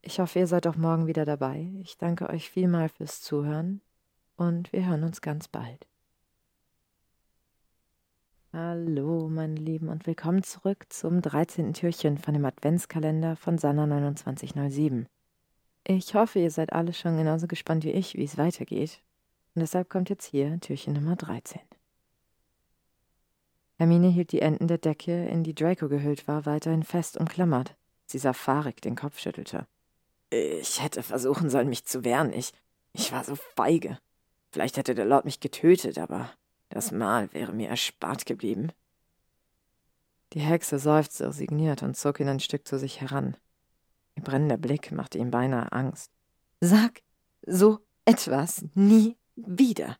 Ich 0.00 0.20
hoffe, 0.20 0.38
ihr 0.38 0.46
seid 0.46 0.66
auch 0.66 0.76
morgen 0.76 1.06
wieder 1.06 1.24
dabei. 1.24 1.70
Ich 1.82 1.98
danke 1.98 2.30
euch 2.30 2.48
vielmal 2.48 2.88
fürs 2.88 3.20
Zuhören 3.20 3.82
und 4.36 4.72
wir 4.72 4.86
hören 4.86 5.04
uns 5.04 5.20
ganz 5.20 5.48
bald. 5.48 5.86
Hallo, 8.52 9.28
meine 9.28 9.54
Lieben, 9.54 9.88
und 9.88 10.06
willkommen 10.06 10.42
zurück 10.42 10.86
zum 10.88 11.20
13. 11.20 11.72
Türchen 11.72 12.18
von 12.18 12.34
dem 12.34 12.44
Adventskalender 12.44 13.36
von 13.36 13.58
Sanna 13.58 13.86
2907. 13.86 15.06
Ich 15.86 16.14
hoffe, 16.14 16.38
ihr 16.38 16.50
seid 16.50 16.72
alle 16.72 16.92
schon 16.92 17.16
genauso 17.16 17.46
gespannt 17.46 17.84
wie 17.84 17.92
ich, 17.92 18.14
wie 18.14 18.24
es 18.24 18.38
weitergeht. 18.38 19.02
Und 19.54 19.60
deshalb 19.60 19.88
kommt 19.88 20.10
jetzt 20.10 20.26
hier 20.26 20.58
Türchen 20.60 20.94
Nummer 20.94 21.16
13. 21.16 21.60
Hermine 23.80 24.08
hielt 24.08 24.32
die 24.32 24.42
Enden 24.42 24.68
der 24.68 24.76
Decke, 24.76 25.24
in 25.28 25.42
die 25.42 25.54
Draco 25.54 25.88
gehüllt 25.88 26.28
war, 26.28 26.44
weiterhin 26.44 26.82
fest 26.82 27.16
umklammert. 27.16 27.74
Sie 28.04 28.18
sah 28.18 28.34
fahrig 28.34 28.82
den 28.82 28.94
Kopf 28.94 29.18
schüttelte. 29.18 29.66
Ich 30.28 30.82
hätte 30.82 31.02
versuchen 31.02 31.48
sollen, 31.48 31.70
mich 31.70 31.86
zu 31.86 32.04
wehren. 32.04 32.30
Ich, 32.34 32.52
ich 32.92 33.10
war 33.10 33.24
so 33.24 33.36
feige. 33.56 33.98
Vielleicht 34.50 34.76
hätte 34.76 34.94
der 34.94 35.06
Lord 35.06 35.24
mich 35.24 35.40
getötet, 35.40 35.96
aber 35.96 36.30
das 36.68 36.92
Mal 36.92 37.32
wäre 37.32 37.54
mir 37.54 37.70
erspart 37.70 38.26
geblieben. 38.26 38.70
Die 40.34 40.40
Hexe 40.40 40.78
seufzte 40.78 41.28
resigniert 41.28 41.82
und 41.82 41.96
zog 41.96 42.20
ihn 42.20 42.28
ein 42.28 42.40
Stück 42.40 42.68
zu 42.68 42.78
sich 42.78 43.00
heran. 43.00 43.34
Ihr 44.14 44.22
brennender 44.22 44.58
Blick 44.58 44.92
machte 44.92 45.16
ihm 45.16 45.30
beinahe 45.30 45.72
Angst. 45.72 46.12
Sag 46.60 47.00
so 47.46 47.78
etwas 48.04 48.62
nie 48.74 49.16
wieder. 49.36 49.96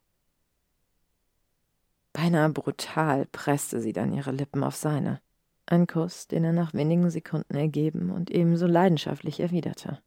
Beinahe 2.21 2.51
brutal 2.51 3.25
presste 3.33 3.81
sie 3.81 3.95
dann 3.95 4.13
ihre 4.13 4.31
Lippen 4.31 4.63
auf 4.63 4.77
seine. 4.77 5.23
Ein 5.65 5.87
Kuss, 5.87 6.27
den 6.27 6.45
er 6.45 6.53
nach 6.53 6.75
wenigen 6.75 7.09
Sekunden 7.09 7.55
ergeben 7.55 8.11
und 8.11 8.31
ebenso 8.31 8.67
leidenschaftlich 8.67 9.41
erwiderte. 9.41 10.03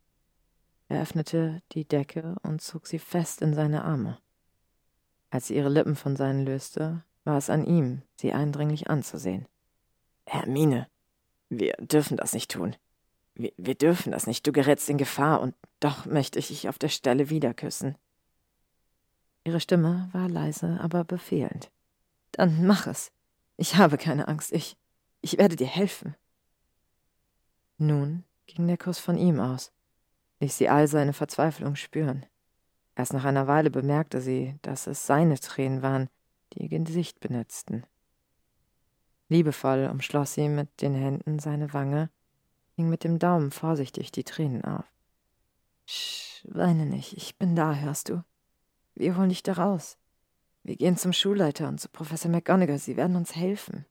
Er 0.90 1.02
öffnete 1.02 1.64
die 1.72 1.86
Decke 1.86 2.36
und 2.44 2.62
zog 2.62 2.86
sie 2.86 3.00
fest 3.00 3.42
in 3.42 3.56
seine 3.56 3.84
Arme. 3.84 4.20
Als 5.32 5.48
sie 5.48 5.56
ihre 5.56 5.70
Lippen 5.70 5.96
von 5.96 6.16
seinen 6.16 6.46
löste, 6.46 7.04
war 7.24 7.40
es 7.40 7.50
an 7.50 7.66
ihm, 7.66 8.04
sie 8.16 8.32
eindringlich 8.32 8.92
anzusehen. 8.92 9.48
Hermine, 10.28 10.88
wir 11.50 11.74
dürfen 11.80 12.18
das 12.18 12.34
nicht 12.34 12.52
tun. 12.52 12.76
Wir, 13.34 13.54
wir 13.58 13.74
dürfen 13.74 14.12
das 14.12 14.28
nicht. 14.28 14.46
Du 14.46 14.52
gerätst 14.52 14.88
in 14.88 15.00
Gefahr, 15.00 15.42
und 15.42 15.56
doch 15.80 16.06
möchte 16.06 16.38
ich 16.38 16.50
dich 16.50 16.70
auf 16.70 16.78
der 16.78 16.90
Stelle 16.90 17.32
wieder 17.32 17.56
küssen. 17.56 17.98
Ihre 19.46 19.60
Stimme 19.60 20.10
war 20.14 20.30
leise, 20.30 20.80
aber 20.80 21.04
befehlend. 21.06 21.72
Dann 22.34 22.68
mach 22.68 22.88
es. 22.88 23.12
Ich 23.58 23.78
habe 23.78 23.98
keine 23.98 24.28
Angst. 24.28 24.52
Ich. 24.52 24.78
Ich 25.22 25.38
werde 25.38 25.56
dir 25.56 25.68
helfen. 25.68 26.16
Nun 27.78 28.26
ging 28.46 28.68
der 28.68 28.78
Kuss 28.78 29.00
von 29.00 29.18
ihm 29.18 29.40
aus, 29.40 29.72
ließ 30.42 30.58
sie 30.58 30.68
all 30.68 30.88
seine 30.88 31.14
Verzweiflung 31.14 31.76
spüren. 31.76 32.26
Erst 32.96 33.14
nach 33.14 33.24
einer 33.24 33.48
Weile 33.48 33.72
bemerkte 33.72 34.22
sie, 34.22 34.56
dass 34.62 34.86
es 34.86 35.08
seine 35.08 35.40
Tränen 35.40 35.82
waren, 35.82 36.10
die 36.52 36.64
ihr 36.64 36.80
Gesicht 36.80 37.20
benetzten. 37.20 37.86
Liebevoll 39.30 39.90
umschloss 39.92 40.34
sie 40.34 40.50
mit 40.50 40.82
den 40.82 40.94
Händen 40.94 41.40
seine 41.40 41.74
Wange, 41.74 42.10
hing 42.76 42.90
mit 42.90 43.04
dem 43.04 43.18
Daumen 43.18 43.52
vorsichtig 43.52 44.12
die 44.12 44.24
Tränen 44.24 44.64
auf. 44.64 44.86
Sch, 45.86 46.46
weine 46.50 46.86
nicht, 46.86 47.14
ich 47.14 47.38
bin 47.38 47.56
da, 47.56 47.74
hörst 47.76 48.10
du? 48.10 48.24
Wir 48.96 49.18
holen 49.18 49.30
dich 49.30 49.42
da 49.42 49.54
raus. 49.54 49.98
Wir 50.64 50.78
gehen 50.78 50.96
zum 50.98 51.12
Schulleiter 51.12 51.68
und 51.68 51.80
zu 51.80 51.90
Professor 51.90 52.32
McGonagall, 52.32 52.80
sie 52.80 52.96
werden 52.96 53.18
uns 53.18 53.36
helfen. 53.36 53.86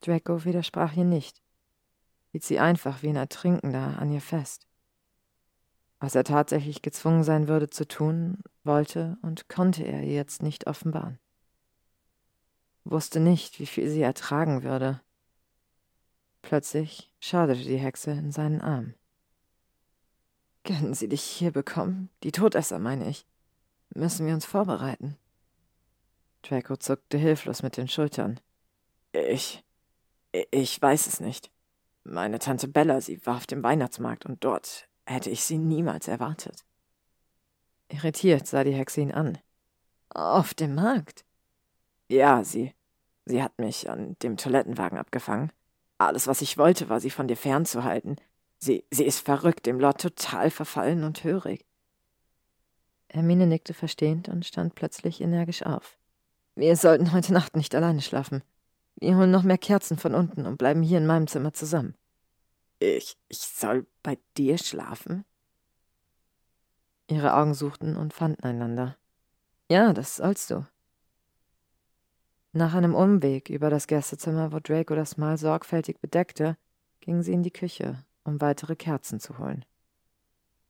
Draco 0.00 0.44
widersprach 0.44 0.96
ihr 0.96 1.04
nicht, 1.04 1.42
hielt 2.30 2.44
sie 2.44 2.60
einfach 2.60 3.02
wie 3.02 3.08
ein 3.08 3.16
Ertrinkender 3.16 3.98
an 3.98 4.10
ihr 4.12 4.20
fest. 4.20 4.66
Was 5.98 6.14
er 6.14 6.24
tatsächlich 6.24 6.80
gezwungen 6.80 7.24
sein 7.24 7.48
würde 7.48 7.68
zu 7.68 7.86
tun, 7.86 8.38
wollte 8.64 9.18
und 9.20 9.48
konnte 9.48 9.82
er 9.82 10.02
ihr 10.02 10.14
jetzt 10.14 10.42
nicht 10.42 10.66
offenbaren. 10.66 11.18
Wusste 12.84 13.20
nicht, 13.20 13.58
wie 13.58 13.66
viel 13.66 13.90
sie 13.90 14.00
ertragen 14.00 14.62
würde. 14.62 15.00
Plötzlich 16.40 17.12
schauderte 17.20 17.62
die 17.62 17.76
Hexe 17.76 18.12
in 18.12 18.32
seinen 18.32 18.62
Arm. 18.62 18.94
Können 20.64 20.94
Sie 20.94 21.08
dich 21.08 21.22
hier 21.22 21.52
bekommen? 21.52 22.10
Die 22.22 22.32
Todesser, 22.32 22.78
meine 22.78 23.08
ich. 23.08 23.26
Müssen 23.94 24.26
wir 24.26 24.34
uns 24.34 24.46
vorbereiten? 24.46 25.16
Draco 26.42 26.76
zuckte 26.76 27.18
hilflos 27.18 27.62
mit 27.62 27.76
den 27.76 27.88
Schultern. 27.88 28.40
Ich. 29.12 29.64
Ich 30.50 30.80
weiß 30.80 31.06
es 31.06 31.20
nicht. 31.20 31.50
Meine 32.04 32.38
Tante 32.38 32.68
Bella, 32.68 33.00
sie 33.00 33.24
war 33.26 33.36
auf 33.36 33.46
dem 33.46 33.62
Weihnachtsmarkt 33.62 34.24
und 34.26 34.42
dort 34.44 34.88
hätte 35.06 35.28
ich 35.28 35.44
sie 35.44 35.58
niemals 35.58 36.08
erwartet. 36.08 36.64
Irritiert 37.88 38.46
sah 38.46 38.64
die 38.64 38.72
Hexe 38.72 39.00
ihn 39.00 39.12
an. 39.12 39.38
Auf 40.10 40.54
dem 40.54 40.74
Markt? 40.74 41.24
Ja, 42.08 42.44
sie. 42.44 42.74
Sie 43.26 43.42
hat 43.42 43.58
mich 43.58 43.90
an 43.90 44.16
dem 44.22 44.36
Toilettenwagen 44.36 44.98
abgefangen. 44.98 45.52
Alles, 45.98 46.26
was 46.26 46.40
ich 46.40 46.56
wollte, 46.56 46.88
war, 46.88 47.00
sie 47.00 47.10
von 47.10 47.28
dir 47.28 47.36
fernzuhalten. 47.36 48.16
Sie, 48.58 48.84
sie 48.90 49.04
ist 49.04 49.20
verrückt, 49.20 49.66
dem 49.66 49.80
Lord 49.80 50.00
total 50.00 50.50
verfallen 50.50 51.04
und 51.04 51.24
hörig. 51.24 51.66
Hermine 53.12 53.46
nickte 53.46 53.74
verstehend 53.74 54.28
und 54.28 54.46
stand 54.46 54.74
plötzlich 54.74 55.20
energisch 55.20 55.64
auf. 55.64 55.98
Wir 56.54 56.76
sollten 56.76 57.12
heute 57.12 57.32
Nacht 57.32 57.56
nicht 57.56 57.74
alleine 57.74 58.02
schlafen. 58.02 58.42
Wir 58.96 59.16
holen 59.16 59.30
noch 59.30 59.42
mehr 59.42 59.58
Kerzen 59.58 59.96
von 59.98 60.14
unten 60.14 60.46
und 60.46 60.58
bleiben 60.58 60.82
hier 60.82 60.98
in 60.98 61.06
meinem 61.06 61.26
Zimmer 61.26 61.52
zusammen. 61.52 61.94
Ich, 62.78 63.16
ich 63.28 63.38
soll 63.38 63.86
bei 64.02 64.18
dir 64.36 64.58
schlafen? 64.58 65.24
Ihre 67.08 67.34
Augen 67.34 67.54
suchten 67.54 67.96
und 67.96 68.14
fanden 68.14 68.44
einander. 68.44 68.96
Ja, 69.68 69.92
das 69.92 70.16
sollst 70.16 70.50
du. 70.50 70.66
Nach 72.52 72.74
einem 72.74 72.94
Umweg 72.94 73.50
über 73.50 73.70
das 73.70 73.86
Gästezimmer, 73.86 74.52
wo 74.52 74.60
Draco 74.60 74.94
das 74.94 75.16
Mahl 75.16 75.36
sorgfältig 75.36 76.00
bedeckte, 76.00 76.56
ging 77.00 77.22
sie 77.22 77.32
in 77.32 77.42
die 77.42 77.52
Küche, 77.52 78.04
um 78.24 78.40
weitere 78.40 78.76
Kerzen 78.76 79.18
zu 79.18 79.38
holen. 79.38 79.64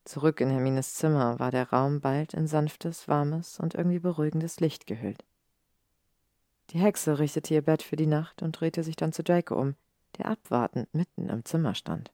Zurück 0.03 0.41
in 0.41 0.49
Hermines 0.49 0.95
Zimmer 0.95 1.39
war 1.39 1.51
der 1.51 1.69
Raum 1.69 2.01
bald 2.01 2.33
in 2.33 2.47
sanftes, 2.47 3.07
warmes 3.07 3.59
und 3.59 3.75
irgendwie 3.75 3.99
beruhigendes 3.99 4.59
Licht 4.59 4.87
gehüllt. 4.87 5.23
Die 6.71 6.79
Hexe 6.79 7.19
richtete 7.19 7.53
ihr 7.53 7.61
Bett 7.61 7.83
für 7.83 7.97
die 7.97 8.07
Nacht 8.07 8.41
und 8.41 8.59
drehte 8.59 8.83
sich 8.83 8.95
dann 8.95 9.13
zu 9.13 9.23
Draco 9.23 9.55
um, 9.55 9.75
der 10.17 10.27
abwartend 10.27 10.93
mitten 10.93 11.29
im 11.29 11.45
Zimmer 11.45 11.75
stand. 11.75 12.11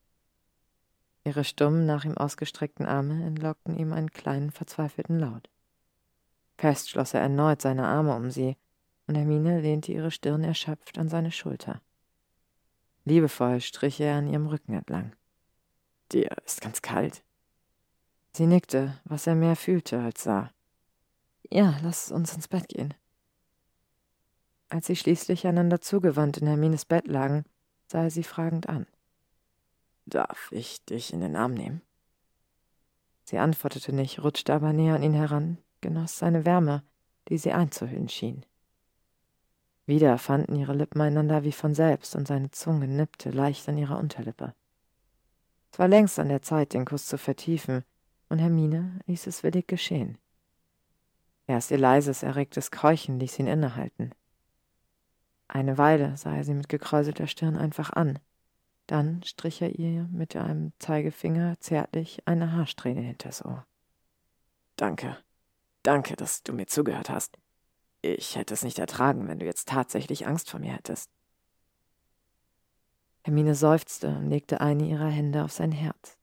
Ihre 1.23 1.43
stummen, 1.43 1.85
nach 1.85 2.05
ihm 2.05 2.18
ausgestreckten 2.18 2.85
Arme 2.85 3.26
entlockten 3.26 3.77
ihm 3.77 3.93
einen 3.93 4.11
kleinen, 4.11 4.51
verzweifelten 4.51 5.19
Laut. 5.19 5.49
Fest 6.57 6.89
schloss 6.89 7.14
er 7.14 7.22
erneut 7.22 7.61
seine 7.61 7.85
Arme 7.85 8.15
um 8.15 8.31
sie, 8.31 8.57
und 9.07 9.15
Hermine 9.15 9.61
lehnte 9.61 9.91
ihre 9.91 10.11
Stirn 10.11 10.43
erschöpft 10.43 10.97
an 10.97 11.09
seine 11.09 11.31
Schulter. 11.31 11.81
Liebevoll 13.05 13.61
strich 13.61 13.99
er 13.99 14.15
an 14.15 14.27
ihrem 14.27 14.47
Rücken 14.47 14.73
entlang. 14.73 15.15
Dir 16.11 16.35
ist 16.45 16.61
ganz 16.61 16.81
kalt. 16.81 17.23
Sie 18.38 18.45
nickte, 18.45 18.93
was 19.03 19.26
er 19.26 19.34
mehr 19.34 19.55
fühlte 19.55 19.99
als 19.99 20.22
sah. 20.22 20.51
Ja, 21.49 21.76
lass 21.81 22.11
uns 22.11 22.35
ins 22.35 22.47
Bett 22.47 22.68
gehen. 22.68 22.93
Als 24.69 24.85
sie 24.85 24.95
schließlich 24.95 25.47
einander 25.47 25.81
zugewandt 25.81 26.38
in 26.38 26.45
Hermines 26.45 26.85
Bett 26.85 27.07
lagen, 27.07 27.45
sah 27.88 28.03
er 28.03 28.11
sie 28.11 28.22
fragend 28.22 28.69
an. 28.69 28.85
Darf 30.05 30.51
ich 30.51 30.85
dich 30.85 31.14
in 31.14 31.22
den 31.22 31.35
Arm 31.35 31.55
nehmen? 31.55 31.81
Sie 33.23 33.39
antwortete 33.39 33.91
nicht, 33.91 34.23
rutschte 34.23 34.53
aber 34.53 34.72
näher 34.72 34.93
an 34.93 35.01
ihn 35.01 35.15
heran, 35.15 35.57
genoss 35.81 36.19
seine 36.19 36.45
Wärme, 36.45 36.84
die 37.30 37.39
sie 37.39 37.53
einzuhüllen 37.53 38.07
schien. 38.07 38.45
Wieder 39.88 40.19
fanden 40.19 40.55
ihre 40.55 40.76
Lippen 40.76 41.01
einander 41.01 41.43
wie 41.43 41.51
von 41.51 41.73
selbst, 41.73 42.15
und 42.15 42.27
seine 42.27 42.51
Zunge 42.51 42.88
nippte 42.88 43.31
leicht 43.31 43.68
an 43.68 43.80
ihrer 43.80 43.97
Unterlippe. 43.97 44.53
Es 45.72 45.80
war 45.80 45.88
längst 45.88 46.19
an 46.19 46.30
der 46.30 46.43
Zeit, 46.43 46.76
den 46.76 46.85
Kuss 46.85 47.07
zu 47.07 47.18
vertiefen, 47.18 47.84
und 48.29 48.39
Hermine 48.39 48.99
ließ 49.05 49.27
es 49.27 49.43
willig 49.43 49.67
geschehen. 49.67 50.17
Erst 51.47 51.71
ihr 51.71 51.77
leises, 51.77 52.23
erregtes 52.23 52.71
Keuchen 52.71 53.19
ließ 53.19 53.39
ihn 53.39 53.47
innehalten. 53.47 54.11
Eine 55.47 55.77
Weile 55.77 56.17
sah 56.17 56.35
er 56.35 56.43
sie 56.43 56.53
mit 56.53 56.67
gekräuselter 56.67 57.27
Stirn 57.27 57.55
einfach 57.55 57.91
an. 57.91 58.19
Dann 58.85 59.23
strich 59.23 59.61
er 59.61 59.77
ihr 59.79 60.07
mit 60.11 60.35
einem 60.35 60.73
Zeigefinger 60.79 61.59
zärtlich 61.59 62.21
eine 62.25 62.51
Haarsträhne 62.51 63.01
hinters 63.01 63.43
Ohr. 63.43 63.65
Danke. 64.75 65.17
Danke, 65.83 66.15
dass 66.15 66.43
du 66.43 66.53
mir 66.53 66.67
zugehört 66.67 67.09
hast. 67.09 67.37
Ich 68.01 68.35
hätte 68.35 68.53
es 68.53 68.63
nicht 68.63 68.79
ertragen, 68.79 69.27
wenn 69.27 69.39
du 69.39 69.45
jetzt 69.45 69.69
tatsächlich 69.69 70.27
Angst 70.27 70.49
vor 70.49 70.59
mir 70.59 70.73
hättest. 70.73 71.09
Hermine 73.23 73.55
seufzte 73.55 74.09
und 74.09 74.29
legte 74.29 74.61
eine 74.61 74.85
ihrer 74.85 75.09
Hände 75.09 75.43
auf 75.43 75.51
sein 75.51 75.71
Herz. 75.71 76.16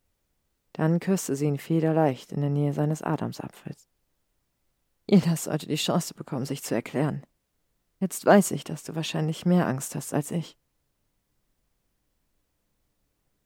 Dann 0.75 1.01
küsste 1.01 1.37
sie 1.37 1.47
ihn 1.47 1.59
federleicht 1.59 2.33
in 2.33 2.41
der 2.41 2.51
Nähe 2.51 2.73
seines 2.73 3.01
Adamsapfels. 3.01 3.89
Jeder 5.07 5.37
sollte 5.37 5.67
die 5.67 5.77
Chance 5.77 6.15
bekommen, 6.15 6.47
sich 6.47 6.63
zu 6.63 6.75
erklären. 6.75 7.25
Jetzt 8.01 8.27
weiß 8.27 8.51
ich, 8.51 8.65
dass 8.65 8.83
du 8.83 8.95
wahrscheinlich 8.95 9.47
mehr 9.47 9.67
Angst 9.67 9.95
hast 9.95 10.13
als 10.13 10.31
ich. 10.31 10.59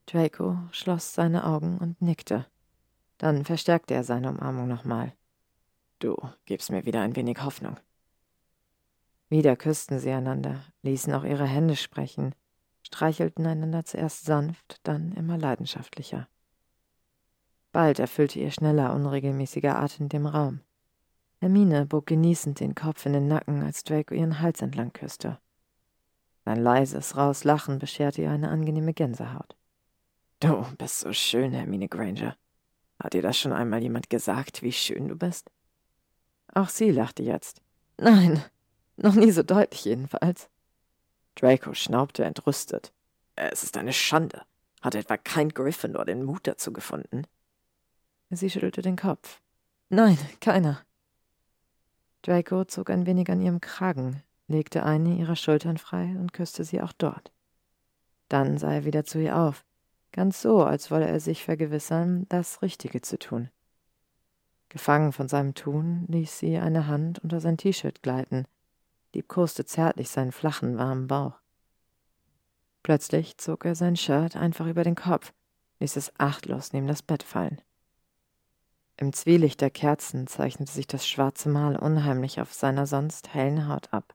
Draco 0.07 0.57
schloss 0.71 1.13
seine 1.13 1.45
Augen 1.45 1.77
und 1.77 2.01
nickte. 2.01 2.47
Dann 3.19 3.45
verstärkte 3.45 3.93
er 3.93 4.03
seine 4.03 4.29
Umarmung 4.29 4.67
nochmal. 4.67 5.13
Du 5.99 6.17
gibst 6.45 6.71
mir 6.71 6.85
wieder 6.85 7.01
ein 7.01 7.15
wenig 7.15 7.43
Hoffnung. 7.43 7.79
Wieder 9.29 9.55
küssten 9.55 9.99
sie 9.99 10.11
einander, 10.11 10.63
ließen 10.81 11.13
auch 11.13 11.25
ihre 11.25 11.45
Hände 11.45 11.75
sprechen, 11.75 12.33
streichelten 12.81 13.45
einander 13.45 13.85
zuerst 13.85 14.25
sanft, 14.25 14.79
dann 14.81 15.11
immer 15.11 15.37
leidenschaftlicher. 15.37 16.27
Bald 17.71 17.99
erfüllte 17.99 18.39
ihr 18.39 18.51
schneller, 18.51 18.93
unregelmäßiger 18.93 19.79
Atem 19.79 20.09
den 20.09 20.25
Raum. 20.25 20.61
Hermine 21.39 21.85
bog 21.85 22.07
genießend 22.07 22.59
den 22.59 22.75
Kopf 22.75 23.05
in 23.05 23.13
den 23.13 23.27
Nacken, 23.27 23.63
als 23.63 23.83
Draco 23.83 24.13
ihren 24.13 24.41
Hals 24.41 24.61
entlang 24.61 24.91
küsste. 24.91 25.39
Sein 26.45 26.61
leises, 26.61 27.15
raues 27.15 27.43
Lachen 27.43 27.79
bescherte 27.79 28.23
ihr 28.23 28.31
eine 28.31 28.49
angenehme 28.49 28.93
Gänsehaut. 28.93 29.55
Du 30.39 30.65
bist 30.77 30.99
so 30.99 31.13
schön, 31.13 31.53
Hermine 31.53 31.87
Granger. 31.87 32.35
Hat 32.99 33.13
dir 33.13 33.21
das 33.21 33.37
schon 33.37 33.53
einmal 33.53 33.81
jemand 33.81 34.09
gesagt, 34.09 34.63
wie 34.63 34.71
schön 34.71 35.07
du 35.07 35.15
bist? 35.15 35.51
Auch 36.53 36.69
sie 36.69 36.91
lachte 36.91 37.23
jetzt. 37.23 37.61
Nein, 37.97 38.43
noch 38.97 39.13
nie 39.13 39.31
so 39.31 39.43
deutlich 39.43 39.85
jedenfalls. 39.85 40.49
Draco 41.35 41.73
schnaubte 41.73 42.25
entrüstet. 42.25 42.91
Es 43.35 43.63
ist 43.63 43.77
eine 43.77 43.93
Schande. 43.93 44.41
Hat 44.81 44.95
etwa 44.95 45.17
kein 45.17 45.49
Gryffindor 45.49 46.05
den 46.05 46.23
Mut 46.23 46.47
dazu 46.47 46.73
gefunden? 46.73 47.23
Sie 48.29 48.49
schüttelte 48.49 48.81
den 48.81 48.95
Kopf. 48.95 49.41
Nein, 49.89 50.17
keiner. 50.39 50.81
Draco 52.21 52.65
zog 52.65 52.89
ein 52.89 53.05
wenig 53.05 53.29
an 53.29 53.41
ihrem 53.41 53.61
Kragen, 53.61 54.21
legte 54.47 54.83
eine 54.83 55.15
ihrer 55.15 55.35
Schultern 55.35 55.77
frei 55.77 56.15
und 56.19 56.33
küsste 56.33 56.63
sie 56.63 56.81
auch 56.81 56.91
dort. 56.93 57.31
Dann 58.27 58.57
sah 58.57 58.71
er 58.71 58.85
wieder 58.85 59.05
zu 59.05 59.19
ihr 59.19 59.37
auf, 59.37 59.65
ganz 60.11 60.41
so, 60.41 60.63
als 60.63 60.91
wolle 60.91 61.07
er 61.07 61.19
sich 61.19 61.43
vergewissern, 61.43 62.27
das 62.29 62.61
Richtige 62.61 63.01
zu 63.01 63.17
tun. 63.17 63.49
Gefangen 64.69 65.13
von 65.13 65.27
seinem 65.27 65.55
Tun, 65.55 66.05
ließ 66.07 66.37
sie 66.37 66.57
eine 66.57 66.85
Hand 66.85 67.19
unter 67.19 67.39
sein 67.39 67.57
T-Shirt 67.57 68.03
gleiten, 68.03 68.45
liebkoste 69.15 69.65
zärtlich 69.65 70.09
seinen 70.09 70.31
flachen, 70.31 70.77
warmen 70.77 71.07
Bauch. 71.07 71.39
Plötzlich 72.83 73.37
zog 73.37 73.65
er 73.65 73.75
sein 73.75 73.95
Shirt 73.95 74.35
einfach 74.35 74.67
über 74.67 74.83
den 74.83 74.95
Kopf, 74.95 75.33
ließ 75.79 75.95
es 75.95 76.13
achtlos 76.19 76.73
neben 76.73 76.87
das 76.87 77.01
Bett 77.01 77.23
fallen. 77.23 77.59
Im 79.01 79.13
Zwielicht 79.13 79.61
der 79.61 79.69
Kerzen 79.69 80.27
zeichnete 80.27 80.73
sich 80.73 80.85
das 80.85 81.07
schwarze 81.07 81.47
Mal 81.47 81.77
unheimlich 81.77 82.41
auf 82.41 82.53
seiner 82.53 82.85
sonst 82.85 83.33
hellen 83.33 83.69
Haut 83.69 83.93
ab. 83.93 84.13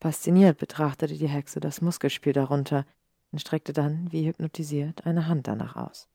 Fasziniert 0.00 0.56
betrachtete 0.56 1.14
die 1.14 1.28
Hexe 1.28 1.60
das 1.60 1.82
Muskelspiel 1.82 2.32
darunter 2.32 2.86
und 3.32 3.40
streckte 3.40 3.74
dann, 3.74 4.10
wie 4.10 4.26
hypnotisiert, 4.26 5.04
eine 5.04 5.26
Hand 5.26 5.46
danach 5.46 5.76
aus. 5.76 6.08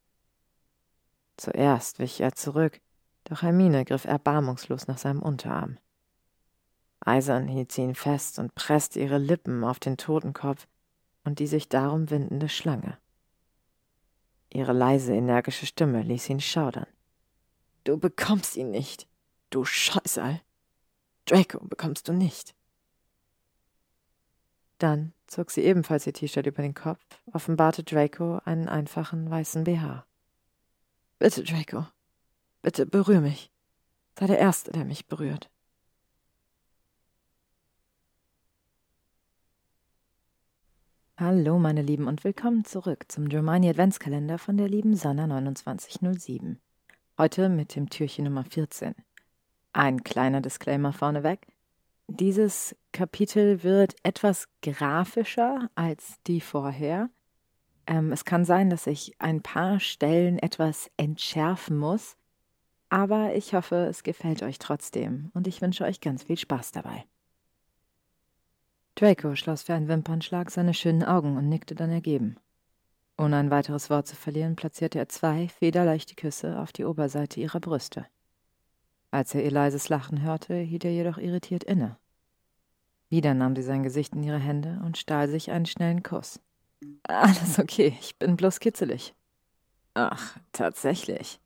Zuerst 1.38 2.00
wich 2.00 2.20
er 2.20 2.34
zurück, 2.34 2.82
doch 3.26 3.44
Hermine 3.44 3.86
griff 3.86 4.06
erbarmungslos 4.06 4.88
nach 4.88 4.98
seinem 4.98 5.22
Unterarm. 5.22 5.78
Eisern 7.00 7.48
hielt 7.48 7.72
sie 7.72 7.84
ihn 7.84 7.94
fest 7.94 8.40
und 8.40 8.56
presste 8.56 9.00
ihre 9.00 9.20
Lippen 9.20 9.64
auf 9.64 9.80
den 9.80 9.98
Totenkopf 9.98 10.68
und 11.26 11.38
die 11.38 11.48
sich 11.48 11.70
darum 11.70 12.10
windende 12.10 12.50
Schlange. 12.50 12.98
Ihre 14.50 14.74
leise, 14.74 15.14
energische 15.14 15.68
Stimme 15.68 16.02
ließ 16.02 16.28
ihn 16.32 16.40
schaudern. 16.40 16.88
Du 17.84 17.98
bekommst 17.98 18.56
ihn 18.58 18.70
nicht, 18.70 19.08
du 19.50 19.66
Scheusal. 19.66 20.42
Draco 21.26 21.66
bekommst 21.66 22.08
du 22.08 22.14
nicht. 22.14 22.56
Dann 24.78 25.14
zog 25.28 25.52
sie 25.52 25.62
ebenfalls 25.62 26.06
ihr 26.06 26.14
T-Shirt 26.14 26.46
über 26.46 26.62
den 26.62 26.74
Kopf, 26.74 27.04
offenbarte 27.32 27.84
Draco 27.84 28.40
einen 28.46 28.68
einfachen 28.68 29.30
weißen 29.30 29.64
BH. 29.64 30.06
Bitte, 31.18 31.44
Draco, 31.44 31.88
bitte 32.62 32.86
berühr 32.86 33.22
mich. 33.22 33.52
Sei 34.20 34.28
der 34.28 34.40
Erste, 34.40 34.72
der 34.72 34.86
mich 34.86 35.08
berührt. 35.08 35.50
Hallo, 41.18 41.60
meine 41.60 41.84
Lieben, 41.84 42.08
und 42.08 42.24
willkommen 42.24 42.66
zurück 42.66 43.06
zum 43.08 43.30
Germani 43.30 43.70
Adventskalender 43.70 44.40
von 44.40 44.58
der 44.58 44.68
lieben 44.68 44.96
Sanna 44.96 45.28
2907. 45.28 46.60
Heute 47.22 47.50
mit 47.50 47.76
dem 47.76 47.88
Türchen 47.88 48.26
Nummer 48.26 48.44
14. 48.44 48.96
Ein 49.74 50.04
kleiner 50.04 50.42
Disclaimer 50.42 50.92
vorneweg. 50.92 51.46
Dieses 52.08 52.76
Kapitel 52.94 53.62
wird 53.62 53.94
etwas 54.02 54.48
grafischer 54.64 55.70
als 55.76 56.16
die 56.26 56.42
vorher. 56.42 57.12
Ähm, 57.86 58.12
es 58.12 58.26
kann 58.26 58.44
sein, 58.44 58.72
dass 58.72 58.88
ich 58.88 59.14
ein 59.20 59.44
paar 59.44 59.80
Stellen 59.80 60.40
etwas 60.40 60.90
entschärfen 60.98 61.78
muss, 61.78 62.18
aber 62.90 63.36
ich 63.36 63.54
hoffe, 63.54 63.86
es 63.88 64.02
gefällt 64.02 64.42
euch 64.42 64.58
trotzdem 64.58 65.30
und 65.36 65.46
ich 65.46 65.62
wünsche 65.62 65.84
euch 65.84 66.02
ganz 66.02 66.24
viel 66.24 66.40
Spaß 66.40 66.72
dabei. 66.72 67.06
Draco 68.96 69.36
schloss 69.36 69.62
für 69.62 69.76
einen 69.76 69.88
Wimpernschlag 69.88 70.50
seine 70.50 70.74
schönen 70.74 71.04
Augen 71.04 71.38
und 71.38 71.50
nickte 71.50 71.76
dann 71.76 71.92
ergeben. 71.92 72.38
Ohne 73.18 73.38
ein 73.38 73.52
weiteres 73.52 73.90
Wort 73.90 74.08
zu 74.08 74.16
verlieren, 74.16 74.56
platzierte 74.56 75.00
er 75.00 75.10
zwei 75.10 75.48
federleichte 75.48 76.16
Küsse 76.16 76.60
auf 76.60 76.72
die 76.72 76.86
Oberseite 76.86 77.40
ihrer 77.40 77.60
Brüste. 77.60 78.06
Als 79.12 79.36
er 79.36 79.44
ihr 79.44 79.52
leises 79.52 79.90
Lachen 79.90 80.22
hörte, 80.22 80.56
hielt 80.56 80.86
er 80.86 80.92
jedoch 80.92 81.18
irritiert 81.18 81.64
inne. 81.64 81.98
Wieder 83.10 83.34
nahm 83.34 83.56
sie 83.56 83.64
sein 83.64 83.84
Gesicht 83.84 84.16
in 84.16 84.24
ihre 84.24 84.40
Hände 84.40 84.82
und 84.86 84.98
stahl 84.98 85.28
sich 85.28 85.52
einen 85.52 85.66
schnellen 85.66 86.02
Kuss. 86.02 86.40
Alles 87.04 87.60
okay, 87.60 87.96
ich 88.00 88.18
bin 88.18 88.38
bloß 88.38 88.60
kitzelig. 88.60 89.14
Ach, 89.94 90.38
tatsächlich. 90.54 91.40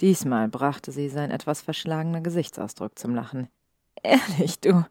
Diesmal 0.00 0.48
brachte 0.48 0.92
sie 0.92 1.08
sein 1.08 1.30
etwas 1.30 1.62
verschlagener 1.62 2.20
Gesichtsausdruck 2.20 2.98
zum 2.98 3.14
Lachen. 3.14 3.48
Ehrlich, 4.02 4.60
du, 4.60 4.84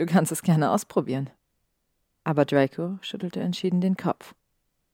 Du 0.00 0.06
kannst 0.06 0.32
es 0.32 0.40
gerne 0.40 0.70
ausprobieren. 0.70 1.28
Aber 2.24 2.46
Draco 2.46 2.96
schüttelte 3.02 3.40
entschieden 3.40 3.82
den 3.82 3.98
Kopf. 3.98 4.34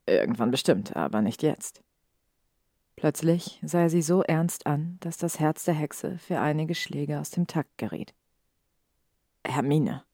Irgendwann 0.07 0.51
bestimmt, 0.51 0.95
aber 0.97 1.21
nicht 1.21 1.43
jetzt. 1.43 1.83
Plötzlich 2.97 3.61
sah 3.63 3.81
er 3.81 3.91
sie 3.91 4.03
so 4.03 4.23
ernst 4.23 4.67
an, 4.67 4.97
dass 5.01 5.19
das 5.19 5.39
Herz 5.39 5.65
der 5.65 5.75
Hexe 5.75 6.19
für 6.19 6.41
einige 6.41 6.75
Schläge 6.75 7.21
aus 7.21 7.31
dem 7.31 7.47
Takt 7.47 7.77
geriet. 7.77 8.15
Hermine, 9.47 10.05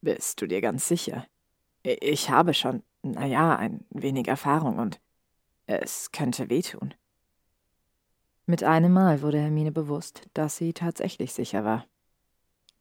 bist 0.00 0.40
du 0.40 0.46
dir 0.46 0.60
ganz 0.60 0.86
sicher? 0.86 1.26
Ich 1.82 2.30
habe 2.30 2.54
schon, 2.54 2.82
naja, 3.02 3.56
ein 3.56 3.84
wenig 3.90 4.28
Erfahrung 4.28 4.78
und 4.78 5.00
es 5.66 6.12
könnte 6.12 6.48
wehtun. 6.50 6.94
Mit 8.46 8.62
einem 8.64 8.92
Mal 8.92 9.22
wurde 9.22 9.40
Hermine 9.40 9.72
bewusst, 9.72 10.28
dass 10.34 10.56
sie 10.56 10.72
tatsächlich 10.72 11.32
sicher 11.32 11.64
war. 11.64 11.86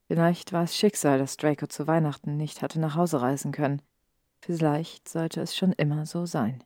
Vielleicht 0.07 0.53
war 0.53 0.63
es 0.63 0.75
Schicksal, 0.75 1.19
dass 1.19 1.37
Draco 1.37 1.67
zu 1.67 1.85
Weihnachten 1.85 2.37
nicht 2.37 2.61
hatte 2.61 2.79
nach 2.79 2.95
Hause 2.95 3.21
reisen 3.21 3.51
können. 3.51 3.81
Vielleicht 4.41 5.07
sollte 5.09 5.41
es 5.41 5.55
schon 5.55 5.73
immer 5.73 6.05
so 6.05 6.25
sein. 6.25 6.63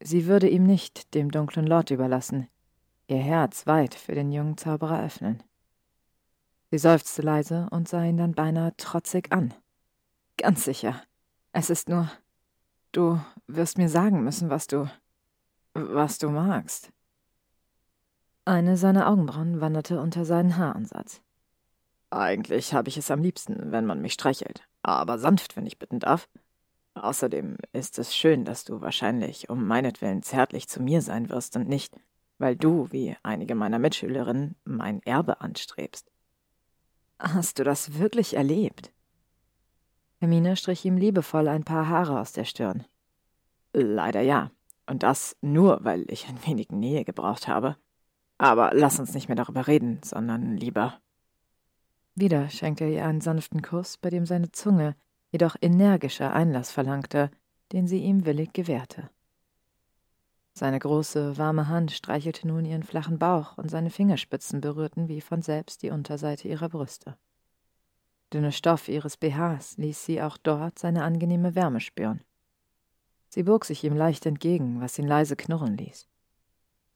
Sie 0.00 0.26
würde 0.26 0.48
ihm 0.48 0.64
nicht 0.64 1.14
dem 1.14 1.30
dunklen 1.30 1.66
Lord 1.66 1.90
überlassen, 1.90 2.48
ihr 3.08 3.18
Herz 3.18 3.66
weit 3.66 3.94
für 3.94 4.14
den 4.14 4.30
jungen 4.30 4.58
Zauberer 4.58 5.02
öffnen. 5.02 5.42
Sie 6.70 6.78
seufzte 6.78 7.22
leise 7.22 7.68
und 7.70 7.88
sah 7.88 8.04
ihn 8.04 8.16
dann 8.16 8.34
beinahe 8.34 8.76
trotzig 8.76 9.32
an. 9.32 9.54
Ganz 10.36 10.64
sicher. 10.64 11.02
Es 11.52 11.70
ist 11.70 11.88
nur. 11.88 12.10
Du 12.92 13.20
wirst 13.46 13.78
mir 13.78 13.88
sagen 13.88 14.22
müssen, 14.22 14.50
was 14.50 14.66
du. 14.66 14.90
was 15.74 16.18
du 16.18 16.28
magst. 16.28 16.90
Eine 18.44 18.76
seiner 18.76 19.08
Augenbrauen 19.08 19.60
wanderte 19.60 20.00
unter 20.00 20.24
seinen 20.24 20.56
Haaransatz. 20.56 21.20
Eigentlich 22.10 22.74
habe 22.74 22.88
ich 22.88 22.96
es 22.96 23.10
am 23.10 23.22
liebsten, 23.22 23.72
wenn 23.72 23.86
man 23.86 24.00
mich 24.00 24.12
streichelt, 24.12 24.68
aber 24.94 25.18
sanft, 25.18 25.56
wenn 25.56 25.66
ich 25.66 25.78
bitten 25.78 26.00
darf. 26.00 26.28
Außerdem 26.94 27.56
ist 27.72 27.98
es 27.98 28.16
schön, 28.16 28.44
dass 28.44 28.64
du 28.64 28.80
wahrscheinlich 28.80 29.50
um 29.50 29.66
meinetwillen 29.66 30.22
zärtlich 30.22 30.68
zu 30.68 30.82
mir 30.82 31.02
sein 31.02 31.28
wirst 31.28 31.56
und 31.56 31.68
nicht, 31.68 31.94
weil 32.38 32.56
du, 32.56 32.90
wie 32.90 33.16
einige 33.22 33.54
meiner 33.54 33.78
Mitschülerinnen, 33.78 34.56
mein 34.64 35.02
Erbe 35.02 35.40
anstrebst. 35.40 36.10
Hast 37.18 37.58
du 37.58 37.64
das 37.64 37.98
wirklich 37.98 38.34
erlebt? 38.36 38.92
Hermine 40.18 40.56
strich 40.56 40.84
ihm 40.84 40.96
liebevoll 40.96 41.48
ein 41.48 41.64
paar 41.64 41.88
Haare 41.88 42.20
aus 42.20 42.32
der 42.32 42.44
Stirn. 42.44 42.84
Leider 43.72 44.22
ja. 44.22 44.50
Und 44.86 45.02
das 45.02 45.36
nur, 45.40 45.80
weil 45.82 46.10
ich 46.10 46.28
ein 46.28 46.38
wenig 46.46 46.70
Nähe 46.70 47.04
gebraucht 47.04 47.48
habe. 47.48 47.76
Aber 48.38 48.70
lass 48.72 49.00
uns 49.00 49.14
nicht 49.14 49.28
mehr 49.28 49.36
darüber 49.36 49.66
reden, 49.66 50.00
sondern 50.04 50.56
lieber. 50.56 51.00
Wieder 52.18 52.48
schenkte 52.48 52.84
er 52.84 52.90
ihr 52.90 53.04
einen 53.04 53.20
sanften 53.20 53.60
Kuss, 53.60 53.98
bei 53.98 54.08
dem 54.08 54.24
seine 54.24 54.50
Zunge 54.50 54.96
jedoch 55.30 55.54
energischer 55.60 56.32
Einlass 56.32 56.70
verlangte, 56.70 57.30
den 57.72 57.86
sie 57.86 57.98
ihm 57.98 58.24
willig 58.24 58.54
gewährte. 58.54 59.10
Seine 60.54 60.78
große, 60.78 61.36
warme 61.36 61.68
Hand 61.68 61.92
streichelte 61.92 62.48
nun 62.48 62.64
ihren 62.64 62.84
flachen 62.84 63.18
Bauch 63.18 63.58
und 63.58 63.70
seine 63.70 63.90
Fingerspitzen 63.90 64.62
berührten 64.62 65.08
wie 65.08 65.20
von 65.20 65.42
selbst 65.42 65.82
die 65.82 65.90
Unterseite 65.90 66.48
ihrer 66.48 66.70
Brüste. 66.70 67.18
Dünne 68.32 68.52
Stoff 68.52 68.88
ihres 68.88 69.18
BHs 69.18 69.76
ließ 69.76 70.06
sie 70.06 70.22
auch 70.22 70.38
dort 70.38 70.78
seine 70.78 71.04
angenehme 71.04 71.54
Wärme 71.54 71.80
spüren. 71.80 72.22
Sie 73.28 73.42
bog 73.42 73.66
sich 73.66 73.84
ihm 73.84 73.94
leicht 73.94 74.24
entgegen, 74.24 74.80
was 74.80 74.98
ihn 74.98 75.06
leise 75.06 75.36
knurren 75.36 75.76
ließ. 75.76 76.08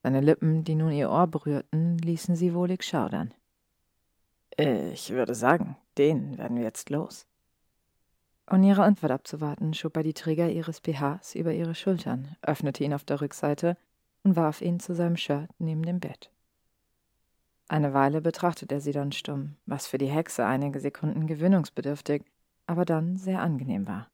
Seine 0.03 0.23
Lippen, 0.23 0.65
die 0.65 0.75
nun 0.75 0.93
ihr 0.93 1.11
Ohr 1.11 1.27
berührten, 1.27 1.99
ließen 1.99 2.37
sie 2.37 2.55
wohlig 2.55 2.83
schaudern. 2.83 3.35
Ich 4.57 5.11
würde 5.11 5.35
sagen, 5.35 5.77
den 5.97 6.37
werden 6.39 6.57
wir 6.57 6.65
jetzt 6.65 6.91
los. 6.91 7.27
Ohne 8.51 8.69
ihre 8.69 8.83
Antwort 8.83 9.13
abzuwarten, 9.13 9.75
schob 9.75 9.97
er 9.97 10.03
die 10.03 10.15
Träger 10.15 10.51
ihres 10.51 10.81
BHs 10.81 11.37
über 11.37 11.53
ihre 11.53 11.75
Schultern, 11.75 12.37
öffnete 12.43 12.83
ihn 12.83 12.93
auf 12.93 13.05
der 13.05 13.21
Rückseite 13.21 13.77
und 14.25 14.37
warf 14.37 14.61
ihn 14.61 14.81
zu 14.81 14.95
seinem 14.95 15.17
Shirt 15.17 15.49
neben 15.59 15.85
dem 15.85 16.01
Bett. 16.01 16.31
Eine 17.69 17.95
Weile 17.95 18.21
betrachtete 18.21 18.75
er 18.75 18.81
sie 18.81 18.91
dann 18.91 19.13
stumm, 19.13 19.55
was 19.67 19.87
für 19.87 19.99
die 19.99 20.11
Hexe 20.11 20.45
einige 20.45 20.81
Sekunden 20.81 21.29
gewöhnungsbedürftig, 21.29 22.25
aber 22.67 22.85
dann 22.85 23.17
sehr 23.17 23.41
angenehm 23.41 23.87
war. 23.87 24.11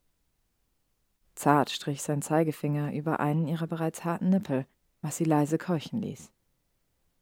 Zart 1.35 1.71
strich 1.71 2.03
sein 2.03 2.21
Zeigefinger 2.21 2.93
über 2.93 3.21
einen 3.21 3.49
ihrer 3.49 3.67
bereits 3.67 4.05
harten 4.05 4.29
Nippel, 4.29 4.67
was 5.01 5.17
sie 5.17 5.25
leise 5.25 5.57
keuchen 5.57 6.03
ließ. 6.03 6.31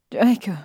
Draco! 0.09 0.57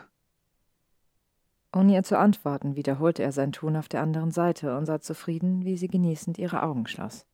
Ohne 1.73 1.95
ihr 1.95 2.03
zu 2.03 2.19
antworten, 2.19 2.75
wiederholte 2.75 3.23
er 3.23 3.33
sein 3.33 3.53
Tun 3.53 3.77
auf 3.77 3.89
der 3.89 4.03
anderen 4.03 4.33
Seite 4.33 4.77
und 4.77 4.87
sah 4.87 5.01
zufrieden, 5.01 5.65
wie 5.65 5.77
sie 5.77 5.89
genießend 5.89 6.39
ihre 6.39 6.63
Augen 6.63 6.87
schloss. 6.87 7.27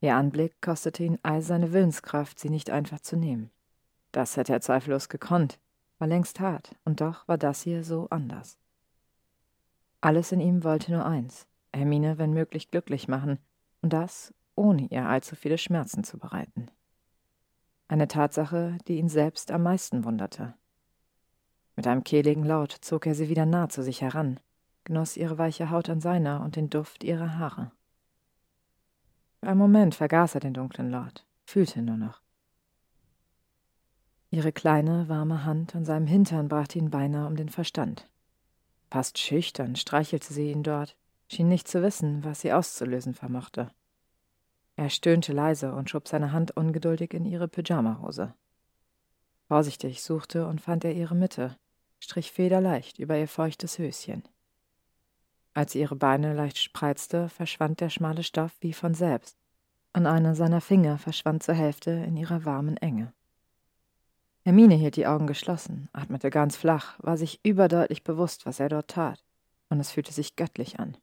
Ihr 0.00 0.16
Anblick 0.16 0.62
kostete 0.62 1.04
ihn 1.04 1.18
all 1.22 1.42
seine 1.42 1.72
Willenskraft, 1.72 2.38
sie 2.38 2.48
nicht 2.48 2.70
einfach 2.70 3.00
zu 3.00 3.16
nehmen. 3.16 3.50
Das 4.12 4.36
hätte 4.36 4.54
er 4.54 4.62
zweifellos 4.62 5.10
gekonnt, 5.10 5.58
war 5.98 6.08
längst 6.08 6.40
hart, 6.40 6.74
und 6.84 7.02
doch 7.02 7.28
war 7.28 7.36
das 7.36 7.62
hier 7.62 7.84
so 7.84 8.08
anders. 8.08 8.56
Alles 10.00 10.32
in 10.32 10.40
ihm 10.40 10.64
wollte 10.64 10.92
nur 10.92 11.04
eins, 11.04 11.46
Hermine 11.74 12.16
wenn 12.16 12.32
möglich 12.32 12.70
glücklich 12.70 13.06
machen, 13.06 13.38
und 13.82 13.92
das 13.92 14.32
ohne 14.54 14.86
ihr 14.86 15.06
allzu 15.06 15.36
viele 15.36 15.58
Schmerzen 15.58 16.04
zu 16.04 16.18
bereiten. 16.18 16.70
Eine 17.88 18.08
Tatsache, 18.08 18.78
die 18.88 18.96
ihn 18.98 19.08
selbst 19.08 19.50
am 19.50 19.62
meisten 19.62 20.04
wunderte. 20.04 20.54
Mit 21.80 21.86
einem 21.86 22.04
kehligen 22.04 22.44
Laut 22.44 22.72
zog 22.82 23.06
er 23.06 23.14
sie 23.14 23.30
wieder 23.30 23.46
nah 23.46 23.70
zu 23.70 23.82
sich 23.82 24.02
heran, 24.02 24.38
genoss 24.84 25.16
ihre 25.16 25.38
weiche 25.38 25.70
Haut 25.70 25.88
an 25.88 26.02
seiner 26.02 26.42
und 26.42 26.56
den 26.56 26.68
Duft 26.68 27.04
ihrer 27.04 27.38
Haare. 27.38 27.72
Für 29.40 29.48
einen 29.48 29.58
Moment 29.58 29.94
vergaß 29.94 30.34
er 30.34 30.40
den 30.42 30.52
dunklen 30.52 30.90
Lord, 30.90 31.24
fühlte 31.46 31.80
nur 31.80 31.96
noch. 31.96 32.20
Ihre 34.28 34.52
kleine, 34.52 35.08
warme 35.08 35.46
Hand 35.46 35.74
an 35.74 35.86
seinem 35.86 36.06
Hintern 36.06 36.50
brachte 36.50 36.78
ihn 36.78 36.90
beinahe 36.90 37.26
um 37.26 37.34
den 37.34 37.48
Verstand. 37.48 38.10
Fast 38.90 39.16
schüchtern 39.16 39.74
streichelte 39.74 40.34
sie 40.34 40.50
ihn 40.50 40.62
dort, 40.62 40.98
schien 41.28 41.48
nicht 41.48 41.66
zu 41.66 41.82
wissen, 41.82 42.22
was 42.24 42.42
sie 42.42 42.52
auszulösen 42.52 43.14
vermochte. 43.14 43.70
Er 44.76 44.90
stöhnte 44.90 45.32
leise 45.32 45.72
und 45.72 45.88
schob 45.88 46.08
seine 46.08 46.32
Hand 46.32 46.54
ungeduldig 46.54 47.14
in 47.14 47.24
ihre 47.24 47.48
Pyjamahose. 47.48 48.34
Vorsichtig 49.48 50.02
suchte 50.02 50.46
und 50.46 50.60
fand 50.60 50.84
er 50.84 50.92
ihre 50.92 51.14
Mitte, 51.14 51.56
strich 52.00 52.32
federleicht 52.32 52.98
über 52.98 53.16
ihr 53.16 53.28
feuchtes 53.28 53.78
Höschen. 53.78 54.24
Als 55.54 55.72
sie 55.72 55.80
ihre 55.80 55.96
Beine 55.96 56.34
leicht 56.34 56.58
spreizte, 56.58 57.28
verschwand 57.28 57.80
der 57.80 57.90
schmale 57.90 58.22
Stoff 58.22 58.52
wie 58.60 58.72
von 58.72 58.94
selbst, 58.94 59.36
und 59.92 60.06
einer 60.06 60.34
seiner 60.34 60.60
Finger 60.60 60.98
verschwand 60.98 61.42
zur 61.42 61.54
Hälfte 61.54 61.90
in 61.90 62.16
ihrer 62.16 62.44
warmen 62.44 62.76
Enge. 62.76 63.12
Hermine 64.42 64.74
hielt 64.74 64.96
die 64.96 65.06
Augen 65.06 65.26
geschlossen, 65.26 65.88
atmete 65.92 66.30
ganz 66.30 66.56
flach, 66.56 66.98
war 67.02 67.16
sich 67.16 67.40
überdeutlich 67.44 68.04
bewusst, 68.04 68.46
was 68.46 68.58
er 68.58 68.68
dort 68.68 68.88
tat, 68.88 69.22
und 69.68 69.80
es 69.80 69.90
fühlte 69.90 70.12
sich 70.12 70.36
göttlich 70.36 70.80
an. 70.80 70.96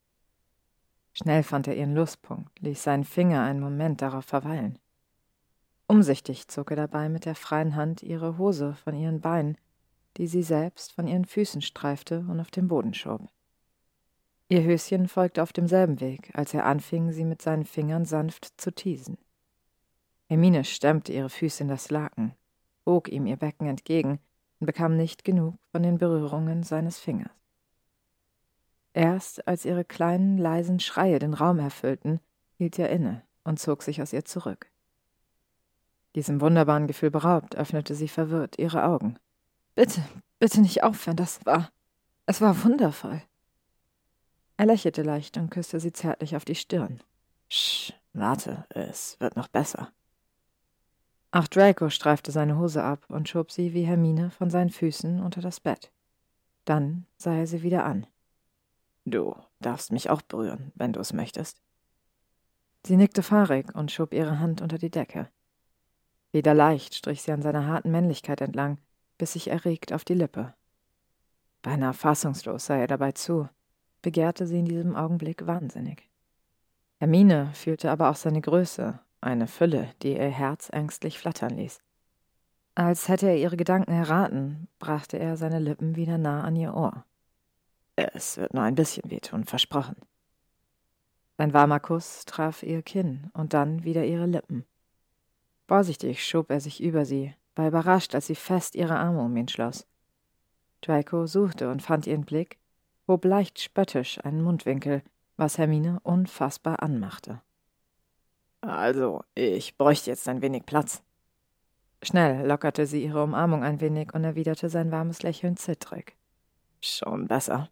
Schnell 1.14 1.44
fand 1.44 1.68
er 1.68 1.76
ihren 1.76 1.96
Lustpunkt, 1.96 2.60
ließ 2.60 2.84
seinen 2.84 3.04
Finger 3.04 3.44
einen 3.44 3.60
Moment 3.60 4.02
darauf 4.02 4.26
verweilen. 4.26 4.80
Umsichtig 5.88 6.48
zog 6.48 6.72
er 6.72 6.78
dabei 6.78 7.10
mit 7.10 7.26
der 7.26 7.36
freien 7.36 7.76
Hand 7.76 8.04
ihre 8.04 8.38
Hose 8.38 8.76
von 8.84 8.96
ihren 8.96 9.22
Beinen, 9.22 9.58
die 10.18 10.28
sie 10.28 10.44
selbst 10.44 10.94
von 10.94 11.08
ihren 11.08 11.26
Füßen 11.26 11.62
streifte 11.62 12.26
und 12.28 12.40
auf 12.40 12.52
den 12.52 12.68
Boden 12.68 12.94
schob. 12.94 13.30
Ihr 14.50 14.64
Höschen 14.64 15.08
folgte 15.08 15.44
auf 15.44 15.52
demselben 15.52 16.00
Weg, 16.00 16.32
als 16.34 16.54
er 16.54 16.66
anfing, 16.66 17.12
sie 17.12 17.26
mit 17.26 17.42
seinen 17.42 17.66
Fingern 17.66 18.06
sanft 18.06 18.60
zu 18.60 18.72
teasen. 18.72 19.18
Hermine 20.28 20.64
stemmte 20.64 21.14
ihre 21.14 21.30
Füße 21.30 21.64
in 21.64 21.70
das 21.70 21.90
Laken, 21.90 22.34
bog 22.86 23.10
ihm 23.10 23.26
ihr 23.26 23.38
Becken 23.38 23.68
entgegen 23.68 24.20
und 24.60 24.68
bekam 24.68 24.96
nicht 24.96 25.24
genug 25.24 25.56
von 25.72 25.84
den 25.84 25.98
Berührungen 25.98 26.64
seines 26.64 26.98
Fingers. 26.98 27.32
Erst 28.94 29.48
als 29.48 29.66
ihre 29.66 29.86
kleinen, 29.86 30.38
leisen 30.38 30.80
Schreie 30.80 31.20
den 31.20 31.34
Raum 31.34 31.60
erfüllten, 31.60 32.20
hielt 32.56 32.80
er 32.80 32.90
inne 32.90 33.22
und 33.44 33.60
zog 33.60 33.84
sich 33.84 34.02
aus 34.02 34.12
ihr 34.12 34.26
zurück. 34.26 34.72
Diesem 36.16 36.42
wunderbaren 36.42 36.88
Gefühl 36.88 37.12
beraubt, 37.12 37.56
öffnete 37.56 37.94
sie 37.94 38.08
verwirrt 38.08 38.58
ihre 38.58 38.86
Augen. 38.86 39.20
Bitte, 39.78 40.02
bitte 40.40 40.60
nicht 40.62 40.82
aufhören, 40.82 41.18
das 41.18 41.46
war. 41.46 41.70
Es 42.26 42.42
war 42.42 42.64
wundervoll. 42.64 43.22
Er 44.58 44.66
lächelte 44.66 45.04
leicht 45.04 45.38
und 45.38 45.52
küsste 45.52 45.80
sie 45.80 45.94
zärtlich 45.94 46.36
auf 46.36 46.46
die 46.46 46.56
Stirn. 46.56 47.00
Sch, 47.48 47.94
warte, 48.12 48.66
es 48.70 49.20
wird 49.20 49.36
noch 49.36 49.48
besser. 49.48 49.92
Auch 51.30 51.46
Draco 51.46 51.92
streifte 51.92 52.32
seine 52.32 52.58
Hose 52.58 52.84
ab 52.84 53.06
und 53.10 53.30
schob 53.30 53.52
sie 53.52 53.76
wie 53.76 53.84
Hermine 53.84 54.32
von 54.32 54.50
seinen 54.50 54.72
Füßen 54.72 55.22
unter 55.22 55.42
das 55.42 55.60
Bett. 55.60 55.92
Dann 56.66 57.06
sah 57.18 57.36
er 57.36 57.46
sie 57.46 57.62
wieder 57.62 57.86
an. 57.86 58.08
Du 59.06 59.36
darfst 59.60 59.92
mich 59.92 60.10
auch 60.10 60.24
berühren, 60.24 60.72
wenn 60.74 60.92
du 60.92 61.00
es 61.00 61.14
möchtest. 61.14 61.62
Sie 62.84 62.98
nickte 62.98 63.22
fahrig 63.22 63.76
und 63.76 63.92
schob 63.92 64.12
ihre 64.12 64.40
Hand 64.40 64.60
unter 64.60 64.80
die 64.80 64.90
Decke. 64.90 65.30
Wieder 66.32 66.56
leicht 66.56 66.96
strich 66.96 67.22
sie 67.22 67.32
an 67.32 67.44
seiner 67.44 67.68
harten 67.68 67.92
Männlichkeit 67.92 68.42
entlang, 68.42 68.80
biss 69.18 69.34
sich 69.34 69.50
erregt 69.50 69.94
auf 69.94 70.04
die 70.04 70.14
Lippe. 70.14 70.54
Beinahe 71.62 71.94
fassungslos 71.94 72.68
sah 72.68 72.78
er 72.78 72.88
dabei 72.88 73.12
zu, 73.12 73.50
begehrte 74.02 74.48
sie 74.48 74.60
in 74.60 74.66
diesem 74.66 74.96
Augenblick 74.96 75.48
wahnsinnig. 75.48 76.10
Hermine 77.00 77.52
fühlte 77.54 77.92
aber 77.92 78.10
auch 78.10 78.16
seine 78.16 78.42
Größe, 78.42 79.00
eine 79.22 79.48
Fülle, 79.48 79.90
die 80.02 80.14
ihr 80.14 80.30
Herz 80.30 80.70
ängstlich 80.72 81.20
flattern 81.20 81.58
ließ. 81.58 81.82
Als 82.76 83.08
hätte 83.08 83.28
er 83.28 83.38
ihre 83.38 83.58
Gedanken 83.58 83.92
erraten, 83.92 84.68
brachte 84.80 85.18
er 85.18 85.36
seine 85.36 85.60
Lippen 85.60 85.96
wieder 85.96 86.18
nah 86.18 86.44
an 86.44 86.56
ihr 86.56 86.76
Ohr. 86.76 87.06
Es 87.96 88.38
wird 88.38 88.54
nur 88.54 88.64
ein 88.64 88.76
bisschen 88.76 89.10
wehtun, 89.10 89.46
versprochen. 89.46 89.96
Sein 91.38 91.54
warmer 91.54 91.80
Kuss 91.80 92.26
traf 92.26 92.64
ihr 92.64 92.82
Kinn 92.84 93.30
und 93.34 93.54
dann 93.54 93.84
wieder 93.84 94.06
ihre 94.06 94.28
Lippen. 94.28 94.66
Vorsichtig 95.68 96.26
schob 96.26 96.50
er 96.52 96.60
sich 96.60 96.82
über 96.82 97.06
sie, 97.06 97.36
war 97.58 97.68
überrascht, 97.68 98.16
als 98.16 98.28
sie 98.28 98.36
fest 98.36 98.76
ihre 98.76 98.98
Arme 98.98 99.22
um 99.22 99.36
ihn 99.36 99.48
schloss. 99.48 99.88
Draco 100.82 101.26
suchte 101.26 101.70
und 101.70 101.82
fand 101.82 102.08
ihren 102.08 102.26
Blick, 102.26 102.60
hob 103.08 103.26
leicht 103.26 103.60
spöttisch 103.60 104.24
einen 104.24 104.42
Mundwinkel, 104.42 105.02
was 105.38 105.58
Hermine 105.58 106.00
unfassbar 106.04 106.82
anmachte. 106.84 107.42
Also, 108.62 109.24
ich 109.36 109.78
bräuchte 109.78 110.10
jetzt 110.10 110.28
ein 110.28 110.42
wenig 110.42 110.66
Platz. 110.66 111.04
Schnell 112.04 112.46
lockerte 112.48 112.86
sie 112.86 113.04
ihre 113.04 113.24
Umarmung 113.24 113.64
ein 113.64 113.82
wenig 113.82 114.14
und 114.14 114.24
erwiderte 114.24 114.70
sein 114.70 114.92
warmes 114.92 115.24
Lächeln 115.24 115.58
zittrig. 115.58 116.16
Schon 116.82 117.28
besser. 117.28 117.70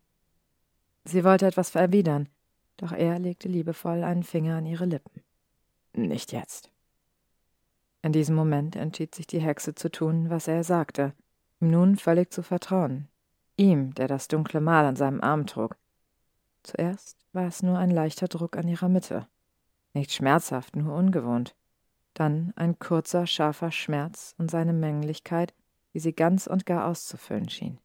Sie 1.04 1.24
wollte 1.24 1.46
etwas 1.46 1.76
erwidern, 1.76 2.30
doch 2.78 2.92
er 2.92 3.20
legte 3.20 3.48
liebevoll 3.48 4.04
einen 4.04 4.24
Finger 4.24 4.58
an 4.58 4.66
ihre 4.66 4.86
Lippen. 4.86 5.22
Nicht 5.94 6.32
jetzt. 6.32 6.72
In 8.06 8.12
diesem 8.12 8.36
Moment 8.36 8.76
entschied 8.76 9.16
sich 9.16 9.26
die 9.26 9.40
Hexe 9.40 9.74
zu 9.74 9.90
tun, 9.90 10.30
was 10.30 10.48
er 10.48 10.64
sagte, 10.64 11.14
ihm 11.60 11.72
nun 11.72 11.96
völlig 11.96 12.32
zu 12.32 12.44
vertrauen. 12.44 13.08
Ihm, 13.58 13.96
der 13.96 14.08
das 14.08 14.28
dunkle 14.28 14.62
Mal 14.62 14.86
an 14.86 14.96
seinem 14.96 15.22
Arm 15.22 15.48
trug. 15.48 15.76
Zuerst 16.62 17.18
war 17.34 17.48
es 17.48 17.64
nur 17.64 17.80
ein 17.80 17.90
leichter 17.90 18.28
Druck 18.28 18.58
an 18.58 18.68
ihrer 18.68 18.90
Mitte. 18.90 19.26
Nicht 19.96 20.12
schmerzhaft, 20.12 20.76
nur 20.76 20.96
ungewohnt. 20.96 21.56
Dann 22.14 22.54
ein 22.56 22.78
kurzer, 22.78 23.26
scharfer 23.26 23.72
Schmerz 23.72 24.36
und 24.38 24.52
seine 24.52 24.74
Mänglichkeit, 24.74 25.56
die 25.96 26.00
sie 26.00 26.14
ganz 26.14 26.46
und 26.46 26.68
gar 26.68 26.86
auszufüllen 26.86 27.50
schien. 27.50 27.80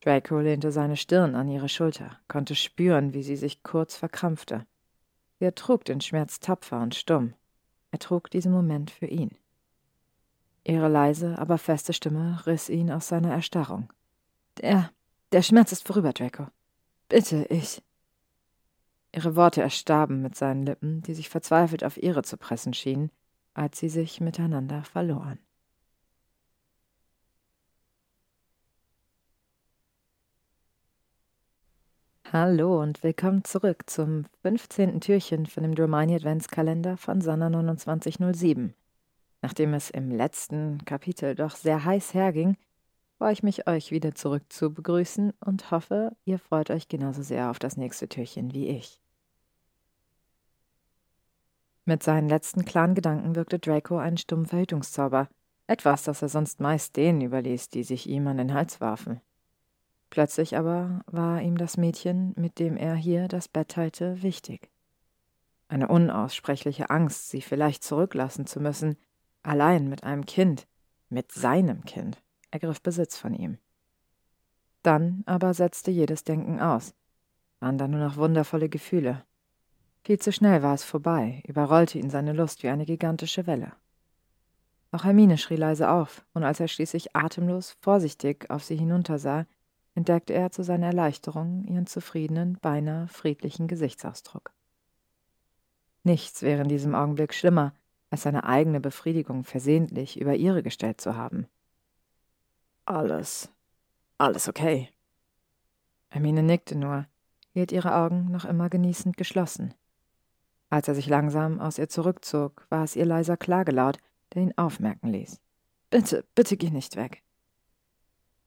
Draco 0.00 0.40
lehnte 0.40 0.72
seine 0.72 0.96
Stirn 0.96 1.34
an 1.34 1.48
ihre 1.48 1.68
Schulter, 1.68 2.18
konnte 2.28 2.54
spüren, 2.54 3.12
wie 3.12 3.24
sie 3.24 3.36
sich 3.36 3.62
kurz 3.62 3.94
verkrampfte. 3.94 4.64
Sie 5.38 5.44
ertrug 5.44 5.84
den 5.84 6.00
Schmerz 6.00 6.40
tapfer 6.40 6.80
und 6.80 6.94
stumm. 6.94 7.34
Er 7.90 7.98
trug 7.98 8.30
diesen 8.30 8.52
Moment 8.52 8.90
für 8.90 9.06
ihn. 9.06 9.30
Ihre 10.64 10.88
leise, 10.88 11.38
aber 11.38 11.58
feste 11.58 11.92
Stimme 11.92 12.40
riss 12.46 12.68
ihn 12.68 12.90
aus 12.90 13.08
seiner 13.08 13.32
Erstarrung. 13.32 13.92
Der, 14.60 14.90
der 15.32 15.42
Schmerz 15.42 15.72
ist 15.72 15.86
vorüber, 15.86 16.12
Draco. 16.12 16.46
Bitte, 17.08 17.46
ich. 17.48 17.82
Ihre 19.12 19.34
Worte 19.34 19.62
erstarben 19.62 20.22
mit 20.22 20.36
seinen 20.36 20.64
Lippen, 20.64 21.02
die 21.02 21.14
sich 21.14 21.28
verzweifelt 21.28 21.82
auf 21.82 22.00
ihre 22.00 22.22
zu 22.22 22.36
pressen 22.36 22.74
schienen, 22.74 23.10
als 23.54 23.78
sie 23.78 23.88
sich 23.88 24.20
miteinander 24.20 24.84
verloren. 24.84 25.38
Hallo 32.32 32.80
und 32.80 33.02
willkommen 33.02 33.42
zurück 33.42 33.90
zum 33.90 34.24
15. 34.42 35.00
Türchen 35.00 35.46
von 35.46 35.64
dem 35.64 35.74
Dromani 35.74 36.14
Adventskalender 36.14 36.96
von 36.96 37.20
Sanna 37.20 37.50
2907. 37.50 38.72
Nachdem 39.42 39.74
es 39.74 39.90
im 39.90 40.12
letzten 40.12 40.84
Kapitel 40.84 41.34
doch 41.34 41.56
sehr 41.56 41.84
heiß 41.84 42.14
herging, 42.14 42.56
freue 43.18 43.32
ich 43.32 43.42
mich, 43.42 43.66
euch 43.66 43.90
wieder 43.90 44.14
zurück 44.14 44.44
zu 44.48 44.72
begrüßen 44.72 45.32
und 45.44 45.72
hoffe, 45.72 46.14
ihr 46.24 46.38
freut 46.38 46.70
euch 46.70 46.86
genauso 46.86 47.22
sehr 47.24 47.50
auf 47.50 47.58
das 47.58 47.76
nächste 47.76 48.08
Türchen 48.08 48.54
wie 48.54 48.68
ich. 48.68 49.02
Mit 51.84 52.04
seinen 52.04 52.28
letzten 52.28 52.64
klaren 52.64 52.94
Gedanken 52.94 53.34
wirkte 53.34 53.58
Draco 53.58 53.98
einen 53.98 54.18
stummen 54.18 54.46
Verhütungszauber, 54.46 55.28
etwas, 55.66 56.04
das 56.04 56.22
er 56.22 56.28
sonst 56.28 56.60
meist 56.60 56.96
denen 56.96 57.22
überließ, 57.22 57.70
die 57.70 57.82
sich 57.82 58.08
ihm 58.08 58.28
an 58.28 58.36
den 58.36 58.54
Hals 58.54 58.80
warfen. 58.80 59.20
Plötzlich 60.10 60.56
aber 60.56 61.02
war 61.06 61.40
ihm 61.40 61.56
das 61.56 61.76
Mädchen, 61.76 62.34
mit 62.36 62.58
dem 62.58 62.76
er 62.76 62.96
hier 62.96 63.28
das 63.28 63.46
Bett 63.46 63.68
teilte, 63.68 64.22
wichtig. 64.22 64.70
Eine 65.68 65.86
unaussprechliche 65.86 66.90
Angst, 66.90 67.30
sie 67.30 67.40
vielleicht 67.40 67.84
zurücklassen 67.84 68.44
zu 68.44 68.60
müssen, 68.60 68.96
allein 69.44 69.88
mit 69.88 70.02
einem 70.02 70.26
Kind, 70.26 70.66
mit 71.08 71.30
seinem 71.30 71.84
Kind, 71.84 72.20
ergriff 72.50 72.82
Besitz 72.82 73.16
von 73.16 73.34
ihm. 73.34 73.58
Dann 74.82 75.22
aber 75.26 75.54
setzte 75.54 75.92
jedes 75.92 76.24
Denken 76.24 76.60
aus, 76.60 76.92
waren 77.60 77.78
da 77.78 77.86
nur 77.86 78.00
noch 78.00 78.16
wundervolle 78.16 78.68
Gefühle. 78.68 79.24
Viel 80.02 80.18
zu 80.18 80.32
schnell 80.32 80.62
war 80.62 80.74
es 80.74 80.82
vorbei, 80.82 81.42
überrollte 81.46 81.98
ihn 81.98 82.10
seine 82.10 82.32
Lust 82.32 82.64
wie 82.64 82.68
eine 82.68 82.86
gigantische 82.86 83.46
Welle. 83.46 83.72
Auch 84.90 85.04
Hermine 85.04 85.38
schrie 85.38 85.56
leise 85.56 85.88
auf, 85.88 86.24
und 86.32 86.42
als 86.42 86.58
er 86.58 86.66
schließlich 86.66 87.14
atemlos, 87.14 87.76
vorsichtig 87.80 88.50
auf 88.50 88.64
sie 88.64 88.76
hinuntersah, 88.76 89.46
entdeckte 89.94 90.32
er 90.32 90.50
zu 90.50 90.62
seiner 90.62 90.86
Erleichterung 90.86 91.64
ihren 91.64 91.86
zufriedenen, 91.86 92.58
beinahe 92.60 93.08
friedlichen 93.08 93.68
Gesichtsausdruck. 93.68 94.52
Nichts 96.02 96.42
wäre 96.42 96.62
in 96.62 96.68
diesem 96.68 96.94
Augenblick 96.94 97.34
schlimmer, 97.34 97.74
als 98.10 98.22
seine 98.22 98.44
eigene 98.44 98.80
Befriedigung 98.80 99.44
versehentlich 99.44 100.20
über 100.20 100.34
ihre 100.34 100.62
gestellt 100.62 101.00
zu 101.00 101.16
haben. 101.16 101.46
Alles, 102.84 103.50
alles 104.18 104.48
okay. 104.48 104.88
Hermine 106.08 106.42
nickte 106.42 106.76
nur, 106.76 107.06
hielt 107.52 107.72
ihre 107.72 107.94
Augen 107.94 108.30
noch 108.30 108.44
immer 108.44 108.68
genießend 108.68 109.16
geschlossen. 109.16 109.74
Als 110.70 110.88
er 110.88 110.94
sich 110.94 111.06
langsam 111.06 111.60
aus 111.60 111.78
ihr 111.78 111.88
zurückzog, 111.88 112.66
war 112.68 112.84
es 112.84 112.96
ihr 112.96 113.04
leiser 113.04 113.36
Klagelaut, 113.36 113.98
der 114.34 114.42
ihn 114.42 114.54
aufmerken 114.56 115.08
ließ. 115.08 115.40
Bitte, 115.90 116.24
bitte 116.34 116.56
geh 116.56 116.70
nicht 116.70 116.96
weg. 116.96 117.22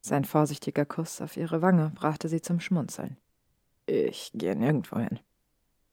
Sein 0.05 0.25
vorsichtiger 0.25 0.85
Kuss 0.85 1.21
auf 1.21 1.37
ihre 1.37 1.61
Wange 1.61 1.89
brachte 1.95 2.27
sie 2.27 2.41
zum 2.41 2.59
Schmunzeln. 2.59 3.15
Ich 3.85 4.31
gehe 4.33 4.53
nirgendwo 4.53 4.99
hin. 4.99 5.21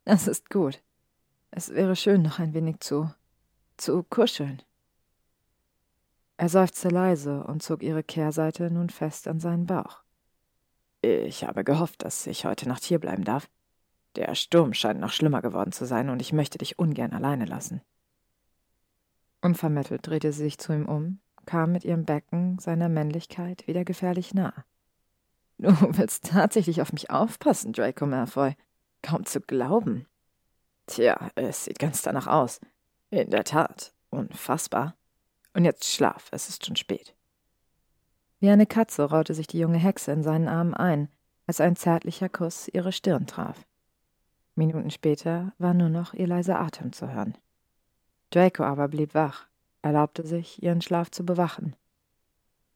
Das 0.04 0.26
ist 0.26 0.50
gut. 0.50 0.82
Es 1.52 1.70
wäre 1.70 1.94
schön, 1.94 2.22
noch 2.22 2.40
ein 2.40 2.52
wenig 2.52 2.80
zu. 2.80 3.14
zu 3.76 4.02
kuscheln. 4.02 4.62
Er 6.36 6.48
seufzte 6.48 6.88
leise 6.88 7.44
und 7.44 7.62
zog 7.62 7.84
ihre 7.84 8.02
Kehrseite 8.02 8.68
nun 8.72 8.90
fest 8.90 9.28
an 9.28 9.38
seinen 9.38 9.66
Bauch. 9.66 10.02
Ich 11.02 11.44
habe 11.44 11.62
gehofft, 11.62 12.02
dass 12.02 12.26
ich 12.26 12.44
heute 12.44 12.68
Nacht 12.68 12.82
hierbleiben 12.82 13.24
darf. 13.24 13.48
Der 14.16 14.34
Sturm 14.34 14.74
scheint 14.74 14.98
noch 14.98 15.12
schlimmer 15.12 15.40
geworden 15.40 15.70
zu 15.70 15.86
sein, 15.86 16.08
und 16.10 16.20
ich 16.20 16.32
möchte 16.32 16.58
dich 16.58 16.80
ungern 16.80 17.12
alleine 17.12 17.44
lassen. 17.44 17.80
Unvermittelt 19.40 20.04
drehte 20.04 20.32
sie 20.32 20.42
sich 20.42 20.58
zu 20.58 20.72
ihm 20.72 20.86
um, 20.86 21.20
kam 21.46 21.72
mit 21.72 21.84
ihrem 21.84 22.04
Becken 22.04 22.58
seiner 22.58 22.88
Männlichkeit 22.88 23.66
wieder 23.66 23.84
gefährlich 23.84 24.34
nah. 24.34 24.52
Du 25.58 25.68
willst 25.98 26.30
tatsächlich 26.30 26.80
auf 26.80 26.92
mich 26.92 27.10
aufpassen, 27.10 27.72
Draco 27.72 28.06
Malfoy. 28.06 28.54
Kaum 29.02 29.26
zu 29.26 29.40
glauben. 29.40 30.06
Tja, 30.86 31.30
es 31.34 31.64
sieht 31.64 31.78
ganz 31.78 32.02
danach 32.02 32.26
aus. 32.26 32.60
In 33.10 33.30
der 33.30 33.44
Tat. 33.44 33.92
Unfassbar. 34.08 34.96
Und 35.52 35.64
jetzt 35.64 35.84
schlaf, 35.92 36.28
es 36.32 36.48
ist 36.48 36.64
schon 36.64 36.76
spät. 36.76 37.14
Wie 38.40 38.48
eine 38.48 38.66
Katze 38.66 39.04
raute 39.04 39.34
sich 39.34 39.46
die 39.46 39.58
junge 39.58 39.78
Hexe 39.78 40.12
in 40.12 40.22
seinen 40.22 40.48
Armen 40.48 40.74
ein, 40.74 41.08
als 41.46 41.60
ein 41.60 41.76
zärtlicher 41.76 42.28
Kuss 42.28 42.68
ihre 42.68 42.92
Stirn 42.92 43.26
traf. 43.26 43.66
Minuten 44.54 44.90
später 44.90 45.52
war 45.58 45.74
nur 45.74 45.90
noch 45.90 46.14
ihr 46.14 46.26
leiser 46.26 46.58
Atem 46.58 46.92
zu 46.92 47.12
hören. 47.12 47.36
Draco 48.30 48.62
aber 48.62 48.88
blieb 48.88 49.14
wach, 49.14 49.49
erlaubte 49.82 50.26
sich, 50.26 50.62
ihren 50.62 50.80
Schlaf 50.80 51.10
zu 51.10 51.24
bewachen. 51.24 51.74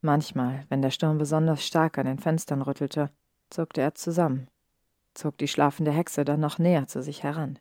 Manchmal, 0.01 0.65
wenn 0.69 0.83
der 0.83 0.91
Sturm 0.91 1.19
besonders 1.19 1.65
stark 1.65 1.99
an 1.99 2.07
den 2.07 2.19
Fenstern 2.19 2.63
rüttelte, 2.63 3.11
zuckte 3.51 3.81
er 3.81 3.95
zusammen, 3.95 4.49
zog 5.15 5.39
die 5.39 5.49
schlafende 5.49 5.93
Hexe 5.93 6.25
dann 6.25 6.41
noch 6.41 6.59
näher 6.59 6.87
zu 6.87 7.03
sich 7.03 7.23
heran. 7.23 7.59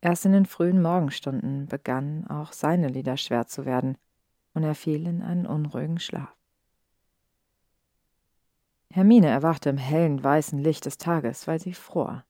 Erst 0.00 0.26
in 0.26 0.32
den 0.32 0.46
frühen 0.46 0.82
Morgenstunden 0.82 1.66
begannen 1.66 2.26
auch 2.26 2.52
seine 2.52 2.88
Lieder 2.88 3.16
schwer 3.16 3.46
zu 3.46 3.64
werden, 3.64 3.96
und 4.52 4.62
er 4.62 4.74
fiel 4.74 5.06
in 5.06 5.22
einen 5.22 5.46
unruhigen 5.46 5.98
Schlaf. 5.98 6.34
Hermine 8.90 9.28
erwachte 9.28 9.70
im 9.70 9.76
hellen, 9.78 10.22
weißen 10.22 10.58
Licht 10.58 10.86
des 10.86 10.98
Tages, 10.98 11.48
weil 11.48 11.60
sie 11.60 11.74
fror. 11.74 12.24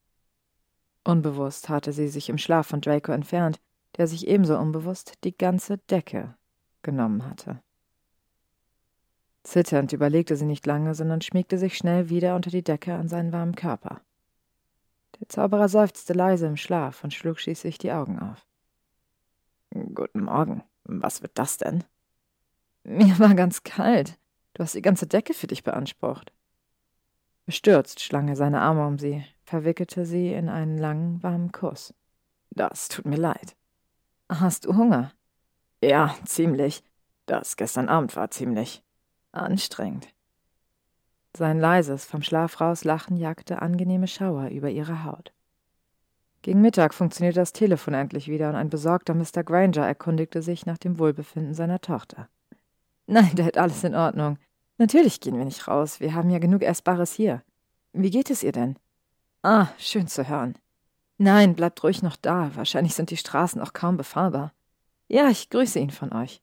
Unbewusst 1.05 1.69
hatte 1.69 1.93
sie 1.93 2.09
sich 2.09 2.31
im 2.31 2.39
Schlaf 2.39 2.66
von 2.66 2.81
Draco 2.81 3.12
entfernt 3.12 3.61
der 3.97 4.07
sich 4.07 4.27
ebenso 4.27 4.59
unbewusst 4.59 5.15
die 5.25 5.37
ganze 5.37 5.79
Decke 5.79 6.35
genommen 6.83 7.25
hatte. 7.25 7.62
Zitternd 9.43 9.93
überlegte 9.93 10.37
sie 10.37 10.47
nicht 10.47 10.66
lange, 10.66 10.95
sondern 10.95 11.21
schmiegte 11.21 11.59
sich 11.59 11.77
schnell 11.77 12.09
wieder 12.09 12.35
unter 12.35 12.51
die 12.51 12.65
Decke 12.65 12.95
an 12.95 13.09
seinen 13.09 13.33
warmen 13.33 13.55
Körper. 13.55 14.01
Der 15.21 15.29
Zauberer 15.29 15.69
seufzte 15.69 16.12
leise 16.12 16.47
im 16.47 16.57
Schlaf 16.57 17.05
und 17.05 17.12
schlug 17.12 17.39
schließlich 17.39 17.79
die 17.79 17.93
Augen 17.93 18.19
auf. 18.19 18.47
Guten 19.95 20.25
Morgen. 20.25 20.62
Was 20.85 21.23
wird 21.23 21.39
das 21.39 21.59
denn? 21.59 21.85
Mir 22.85 23.19
war 23.19 23.35
ganz 23.35 23.62
kalt. 23.62 24.19
Du 24.55 24.62
hast 24.62 24.75
die 24.75 24.83
ganze 24.83 25.07
Decke 25.07 25.35
für 25.35 25.47
dich 25.47 25.62
beansprucht. 25.62 26.33
Bestürzt 27.47 28.01
schlang 28.01 28.29
er 28.29 28.37
seine 28.37 28.61
Arme 28.61 28.87
um 28.87 28.99
sie, 28.99 29.25
verwickelte 29.45 30.07
sie 30.07 30.33
in 30.33 30.49
einen 30.49 30.79
langen, 30.79 31.23
warmen 31.23 31.53
Kuss. 31.53 31.95
Das 32.51 32.89
tut 32.89 33.05
mir 33.05 33.16
leid. 33.16 33.57
Hast 34.40 34.65
du 34.65 34.77
Hunger? 34.77 35.12
Ja, 35.82 36.15
ziemlich. 36.24 36.82
Das 37.27 37.56
gestern 37.56 37.89
Abend 37.89 38.16
war 38.16 38.31
ziemlich 38.31 38.82
anstrengend. 39.32 40.09
Sein 41.36 41.59
leises, 41.59 42.05
vom 42.05 42.23
Schlaf 42.23 42.61
raus 42.61 42.85
Lachen 42.85 43.16
jagte 43.16 43.61
angenehme 43.61 44.06
Schauer 44.06 44.48
über 44.48 44.70
ihre 44.70 45.05
Haut. 45.05 45.32
Gegen 46.43 46.61
Mittag 46.61 46.94
funktionierte 46.94 47.40
das 47.40 47.52
Telefon 47.52 47.94
endlich 47.94 48.28
wieder 48.28 48.51
und 48.51 48.56
ein 48.56 48.70
besorgter 48.70 49.15
Mr. 49.15 49.43
Granger 49.44 49.86
erkundigte 49.86 50.43
sich 50.43 50.66
nach 50.66 50.78
dem 50.78 50.98
Wohlbefinden 50.98 51.55
seiner 51.55 51.81
Tochter. 51.81 52.28
Nein, 53.06 53.35
Dad, 53.35 53.56
alles 53.56 53.82
in 53.85 53.94
Ordnung. 53.94 54.39
Natürlich 54.78 55.20
gehen 55.20 55.39
wir 55.39 55.44
nicht 55.44 55.66
raus. 55.69 56.01
Wir 56.01 56.15
haben 56.15 56.31
ja 56.31 56.39
genug 56.39 56.62
Essbares 56.62 57.12
hier. 57.12 57.43
Wie 57.93 58.11
geht 58.11 58.31
es 58.31 58.43
ihr 58.43 58.52
denn? 58.52 58.77
Ah, 59.43 59.69
schön 59.78 60.06
zu 60.06 60.28
hören. 60.28 60.55
Nein, 61.19 61.55
bleibt 61.55 61.82
ruhig 61.85 62.03
noch 62.03 62.16
da. 62.16 62.51
Wahrscheinlich 62.55 62.95
sind 62.95 63.11
die 63.11 63.16
Straßen 63.16 63.61
auch 63.61 63.73
kaum 63.73 63.97
befahrbar. 63.97 64.53
Ja, 65.09 65.28
ich 65.28 65.51
grüße 65.51 65.78
ihn 65.78 65.91
von 65.91 66.12
euch. 66.12 66.43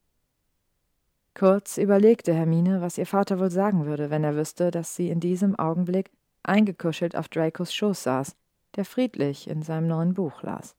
Kurz 1.34 1.78
überlegte 1.78 2.34
Hermine, 2.34 2.82
was 2.82 2.98
ihr 2.98 3.06
Vater 3.06 3.40
wohl 3.40 3.52
sagen 3.52 3.86
würde, 3.86 4.10
wenn 4.10 4.24
er 4.24 4.36
wüsste, 4.36 4.72
dass 4.72 4.96
sie 4.96 5.10
in 5.10 5.20
diesem 5.20 5.58
Augenblick 5.58 6.12
eingekuschelt 6.44 7.16
auf 7.16 7.30
Dracos 7.30 7.74
Schoß 7.74 8.04
saß, 8.04 8.36
der 8.76 8.86
friedlich 8.86 9.48
in 9.48 9.62
seinem 9.62 9.88
neuen 9.88 10.14
Buch 10.14 10.44
las. 10.44 10.76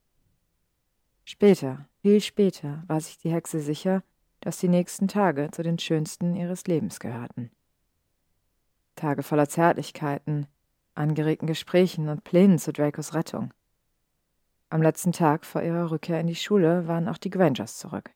Später, 1.25 1.87
viel 2.03 2.21
später, 2.21 2.83
war 2.87 3.01
sich 3.01 3.19
die 3.19 3.31
Hexe 3.31 3.61
sicher, 3.61 4.03
dass 4.41 4.59
die 4.59 4.69
nächsten 4.69 5.09
Tage 5.09 5.51
zu 5.53 5.63
den 5.63 5.79
schönsten 5.79 6.35
ihres 6.35 6.67
Lebens 6.67 6.99
gehörten. 7.01 7.51
Tage 8.97 9.23
voller 9.23 9.49
Zärtlichkeiten, 9.49 10.47
angeregten 10.95 11.47
Gesprächen 11.47 12.09
und 12.09 12.25
Plänen 12.25 12.59
zu 12.59 12.73
Dracos 12.73 13.15
Rettung. 13.15 13.55
Am 14.73 14.81
letzten 14.81 15.13
Tag 15.13 15.45
vor 15.45 15.63
ihrer 15.63 15.91
Rückkehr 15.91 16.19
in 16.19 16.27
die 16.27 16.35
Schule 16.35 16.89
waren 16.89 17.07
auch 17.07 17.19
die 17.19 17.29
Grangers 17.29 17.77
zurück. 17.77 18.11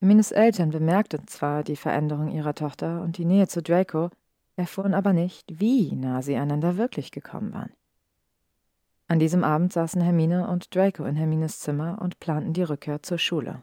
Hermines 0.00 0.32
Eltern 0.32 0.70
bemerkten 0.70 1.28
zwar 1.28 1.62
die 1.62 1.76
Veränderung 1.76 2.30
ihrer 2.30 2.54
Tochter 2.54 3.02
und 3.02 3.18
die 3.18 3.26
Nähe 3.26 3.46
zu 3.46 3.62
Draco, 3.62 4.08
erfuhren 4.56 4.94
aber 4.94 5.12
nicht, 5.12 5.60
wie 5.60 5.94
nah 5.94 6.22
sie 6.22 6.34
einander 6.36 6.78
wirklich 6.78 7.10
gekommen 7.10 7.52
waren. 7.52 7.74
An 9.06 9.18
diesem 9.18 9.44
Abend 9.44 9.74
saßen 9.74 10.00
Hermine 10.00 10.48
und 10.48 10.74
Draco 10.74 11.04
in 11.04 11.14
Hermines 11.14 11.60
Zimmer 11.60 11.98
und 12.00 12.18
planten 12.20 12.54
die 12.54 12.62
Rückkehr 12.62 13.02
zur 13.02 13.18
Schule. 13.18 13.62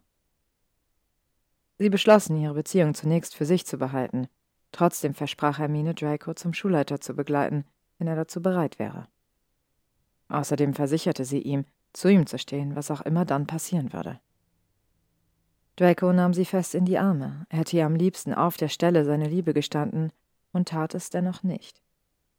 Sie 1.79 1.89
beschlossen, 1.89 2.37
ihre 2.37 2.53
Beziehung 2.53 2.93
zunächst 2.93 3.33
für 3.35 3.45
sich 3.45 3.65
zu 3.65 3.79
behalten. 3.79 4.27
Trotzdem 4.71 5.15
versprach 5.15 5.57
Hermine, 5.57 5.95
Draco 5.95 6.35
zum 6.35 6.53
Schulleiter 6.53 7.01
zu 7.01 7.15
begleiten, 7.15 7.65
wenn 7.97 8.05
er 8.05 8.15
dazu 8.15 8.39
bereit 8.39 8.77
wäre. 8.77 9.07
Außerdem 10.27 10.75
versicherte 10.75 11.25
sie 11.25 11.41
ihm, 11.41 11.65
zu 11.93 12.09
ihm 12.09 12.25
zu 12.25 12.37
stehen, 12.37 12.75
was 12.75 12.91
auch 12.91 13.01
immer 13.01 13.25
dann 13.25 13.47
passieren 13.47 13.93
würde. 13.93 14.19
Draco 15.75 16.11
nahm 16.11 16.33
sie 16.33 16.45
fest 16.45 16.75
in 16.75 16.85
die 16.85 16.97
Arme, 16.97 17.45
er 17.49 17.59
hätte 17.59 17.77
ihr 17.77 17.85
am 17.85 17.95
liebsten 17.95 18.33
auf 18.33 18.57
der 18.57 18.67
Stelle 18.67 19.05
seine 19.05 19.27
Liebe 19.27 19.53
gestanden 19.53 20.11
und 20.51 20.69
tat 20.69 20.93
es 20.93 21.09
dennoch 21.09 21.43
nicht. 21.43 21.81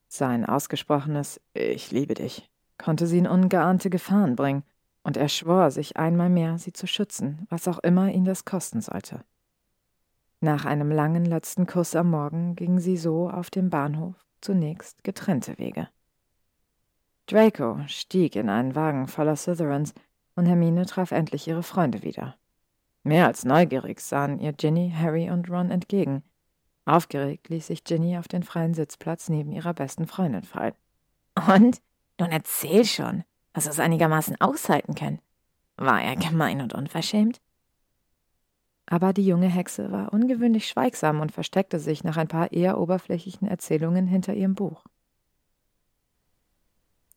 Sein 0.09 0.44
ausgesprochenes 0.44 1.40
Ich 1.55 1.90
liebe 1.90 2.14
dich 2.14 2.51
konnte 2.81 3.06
sie 3.06 3.18
in 3.18 3.27
ungeahnte 3.27 3.90
Gefahren 3.90 4.36
bringen, 4.36 4.64
und 5.02 5.16
er 5.16 5.28
schwor 5.28 5.70
sich 5.70 5.97
einmal 5.97 6.28
mehr, 6.28 6.59
sie 6.59 6.72
zu 6.72 6.86
schützen, 6.86 7.47
was 7.48 7.68
auch 7.68 7.78
immer 7.78 8.10
ihn 8.10 8.24
das 8.24 8.44
kosten 8.44 8.81
sollte. 8.81 9.24
Nach 10.40 10.64
einem 10.64 10.90
langen 10.90 11.24
letzten 11.24 11.66
Kuss 11.66 11.94
am 11.94 12.10
Morgen 12.10 12.55
gingen 12.55 12.81
sie 12.81 12.97
so 12.97 13.31
auf 13.31 13.51
dem 13.51 13.70
Bahnhof 13.70 14.14
zunächst 14.40 15.05
getrennte 15.05 15.59
Wege. 15.59 15.89
Draco 17.31 17.78
stieg 17.86 18.35
in 18.35 18.48
einen 18.48 18.74
Wagen 18.74 19.07
voller 19.07 19.36
Slytherins 19.36 19.94
und 20.35 20.47
Hermine 20.47 20.85
traf 20.85 21.12
endlich 21.12 21.47
ihre 21.47 21.62
Freunde 21.62 22.02
wieder. 22.02 22.35
Mehr 23.05 23.27
als 23.27 23.44
neugierig 23.44 24.01
sahen 24.01 24.40
ihr 24.40 24.52
Ginny, 24.52 24.93
Harry 24.97 25.31
und 25.31 25.48
Ron 25.48 25.70
entgegen. 25.70 26.24
Aufgeregt 26.86 27.48
ließ 27.48 27.69
sich 27.69 27.85
Ginny 27.85 28.19
auf 28.19 28.27
den 28.27 28.43
freien 28.43 28.74
Sitzplatz 28.74 29.28
neben 29.28 29.52
ihrer 29.52 29.74
besten 29.74 30.09
Freundin 30.09 30.43
fallen. 30.43 30.74
Und? 31.48 31.81
Nun 32.19 32.32
erzähl 32.32 32.85
schon, 32.85 33.23
dass 33.52 33.65
du 33.65 33.70
es 33.70 33.81
einigermaßen 33.81 34.40
aushalten 34.40 34.97
können. 34.97 35.20
War 35.77 36.02
er 36.02 36.16
gemein 36.16 36.61
und 36.61 36.74
unverschämt? 36.74 37.40
Aber 38.86 39.12
die 39.12 39.24
junge 39.24 39.48
Hexe 39.48 39.93
war 39.93 40.12
ungewöhnlich 40.12 40.66
schweigsam 40.66 41.20
und 41.20 41.31
versteckte 41.31 41.78
sich 41.78 42.02
nach 42.02 42.16
ein 42.16 42.28
paar 42.28 42.52
eher 42.52 42.78
oberflächlichen 42.78 43.47
Erzählungen 43.47 44.09
hinter 44.09 44.35
ihrem 44.35 44.57
Buch. 44.57 44.85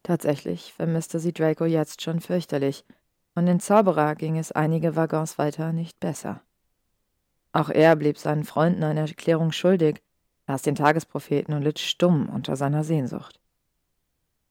Tatsächlich 0.03 0.73
vermisste 0.73 1.19
sie 1.19 1.33
Draco 1.33 1.65
jetzt 1.65 2.01
schon 2.01 2.19
fürchterlich, 2.19 2.85
und 3.35 3.45
den 3.45 3.59
Zauberer 3.59 4.15
ging 4.15 4.37
es 4.37 4.51
einige 4.51 4.95
Waggons 4.95 5.37
weiter 5.37 5.73
nicht 5.73 5.99
besser. 5.99 6.41
Auch 7.53 7.69
er 7.69 7.95
blieb 7.95 8.17
seinen 8.17 8.43
Freunden 8.43 8.83
eine 8.83 9.01
Erklärung 9.01 9.51
schuldig, 9.51 10.03
las 10.45 10.61
den 10.61 10.75
Tagespropheten 10.75 11.53
und 11.53 11.61
litt 11.61 11.79
stumm 11.79 12.29
unter 12.29 12.55
seiner 12.55 12.83
Sehnsucht. 12.83 13.39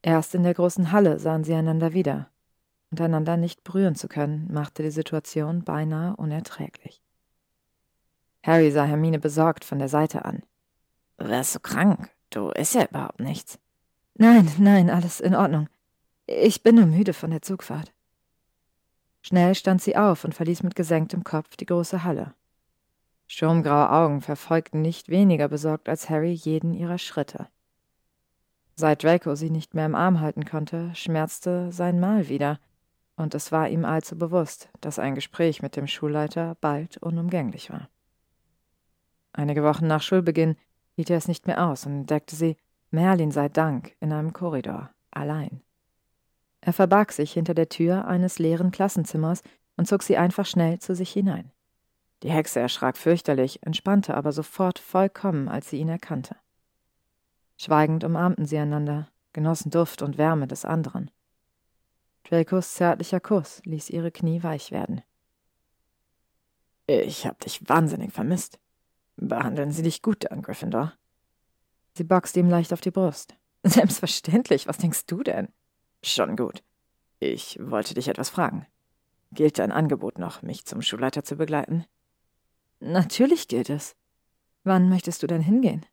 Erst 0.01 0.35
in 0.35 0.43
der 0.43 0.55
großen 0.55 0.91
Halle 0.91 1.19
sahen 1.19 1.45
sie 1.45 1.55
einander 1.55 1.93
wieder, 1.93 2.29
und 2.91 3.01
einander 3.01 3.37
nicht 3.37 3.63
berühren 3.65 3.95
zu 3.95 4.09
können, 4.09 4.49
machte 4.53 4.83
die 4.83 4.91
Situation 4.91 5.65
beinahe 5.65 6.17
unerträglich. 6.17 7.03
Harry 8.43 8.71
sah 8.71 8.85
Hermine 8.85 9.19
besorgt 9.19 9.65
von 9.65 9.79
der 9.79 9.89
Seite 9.89 10.25
an. 10.25 10.43
Wärst 11.17 11.55
du 11.55 11.61
krank? 11.61 12.11
Du 12.31 12.49
isst 12.51 12.75
ja 12.75 12.85
überhaupt 12.85 13.21
nichts. 13.21 13.59
Nein, 14.15 14.51
nein, 14.59 14.91
alles 14.91 15.21
in 15.21 15.35
Ordnung. 15.35 15.69
Ich 16.27 16.63
bin 16.63 16.77
nur 16.77 16.87
müde 16.87 17.13
von 17.13 17.31
der 17.31 17.43
Zugfahrt. 17.43 17.93
Schnell 19.23 19.55
stand 19.55 19.81
sie 19.81 19.97
auf 19.97 20.25
und 20.25 20.35
verließ 20.35 20.63
mit 20.63 20.75
gesenktem 20.75 21.25
Kopf 21.25 21.57
die 21.57 21.67
große 21.67 22.05
Halle. 22.05 22.35
Sturmgraue 23.27 23.91
Augen 23.91 24.21
verfolgten 24.21 24.83
nicht 24.83 25.09
weniger 25.09 25.49
besorgt 25.49 25.89
als 25.89 26.11
Harry 26.11 26.33
jeden 26.33 26.75
ihrer 26.75 26.99
Schritte. 26.99 27.49
Seit 28.75 29.03
Draco 29.03 29.35
sie 29.35 29.51
nicht 29.51 29.75
mehr 29.75 29.87
im 29.87 29.95
Arm 29.95 30.21
halten 30.21 30.45
konnte, 30.45 30.95
schmerzte 30.95 31.71
sein 31.73 32.01
Mal 32.01 32.29
wieder, 32.29 32.59
und 33.17 33.35
es 33.35 33.53
war 33.53 33.69
ihm 33.69 33.85
allzu 33.85 34.17
bewusst, 34.19 34.69
dass 34.81 34.99
ein 34.99 35.15
Gespräch 35.15 35.63
mit 35.63 35.77
dem 35.77 35.87
Schulleiter 35.87 36.57
bald 36.61 36.97
unumgänglich 36.97 37.71
war. 37.71 37.89
Einige 39.33 39.63
Wochen 39.63 39.87
nach 39.87 40.03
Schulbeginn 40.03 40.57
hielt 40.95 41.11
er 41.11 41.19
es 41.19 41.29
nicht 41.29 41.47
mehr 41.47 41.67
aus 41.67 41.87
und 41.87 41.93
entdeckte 41.93 42.37
sie, 42.37 42.57
Merlin 42.93 43.31
sei 43.31 43.49
Dank, 43.49 43.97
in 44.01 44.13
einem 44.13 44.33
Korridor, 44.33 44.91
allein. 45.11 45.63
Er 46.61 46.73
verbarg 46.73 47.11
sich 47.11 47.33
hinter 47.33 47.55
der 47.55 47.69
Tür 47.69 48.07
eines 48.07 48.39
leeren 48.39 48.71
Klassenzimmers 48.71 49.43
und 49.77 49.89
zog 49.89 50.03
sie 50.03 50.17
einfach 50.17 50.47
schnell 50.47 50.79
zu 50.79 50.95
sich 50.95 51.11
hinein. 51.11 51.51
Die 52.23 52.31
Hexe 52.31 52.61
erschrak 52.61 52.97
fürchterlich, 52.97 53.63
entspannte 53.65 54.15
aber 54.15 54.31
sofort 54.31 54.79
vollkommen, 54.79 55.49
als 55.49 55.71
sie 55.71 55.79
ihn 55.79 55.89
erkannte. 55.89 56.37
Schweigend 57.57 58.05
umarmten 58.05 58.45
sie 58.45 58.59
einander, 58.59 59.09
genossen 59.33 59.71
Duft 59.71 60.03
und 60.03 60.19
Wärme 60.19 60.47
des 60.47 60.65
anderen. 60.65 61.11
Dracos 62.25 62.75
zärtlicher 62.75 63.21
Kuss 63.21 63.63
ließ 63.65 63.91
ihre 63.91 64.13
Knie 64.13 64.43
weich 64.43 64.71
werden. 64.71 65.03
Ich 66.87 67.27
hab 67.27 67.41
dich 67.41 67.67
wahnsinnig 67.69 68.13
vermisst. 68.13 68.61
Behandeln 69.17 69.73
Sie 69.73 69.83
dich 69.83 70.03
gut 70.03 70.31
an 70.31 70.43
Gryffindor. 70.43 70.93
Sie 71.95 72.05
boxte 72.05 72.41
ihm 72.41 72.49
leicht 72.49 72.73
auf 72.73 72.81
die 72.81 72.91
Brust. 72.91 73.35
Selbstverständlich, 73.63 74.67
was 74.67 74.79
denkst 74.79 75.07
du 75.07 75.23
denn? 75.23 75.49
Schon 76.03 76.37
gut. 76.37 76.63
Ich 77.21 77.59
wollte 77.61 77.95
dich 77.95 78.09
etwas 78.09 78.31
fragen. 78.31 78.67
Gilt 79.31 79.59
dein 79.59 79.73
Angebot 79.73 80.19
noch, 80.19 80.43
mich 80.43 80.65
zum 80.67 80.83
Schulleiter 80.83 81.25
zu 81.25 81.37
begleiten? 81.37 81.85
Natürlich 82.81 83.49
gilt 83.49 83.71
es. 83.71 83.95
Wann 84.65 84.89
möchtest 84.89 85.23
du 85.23 85.27
denn 85.27 85.41
hingehen? 85.41 85.87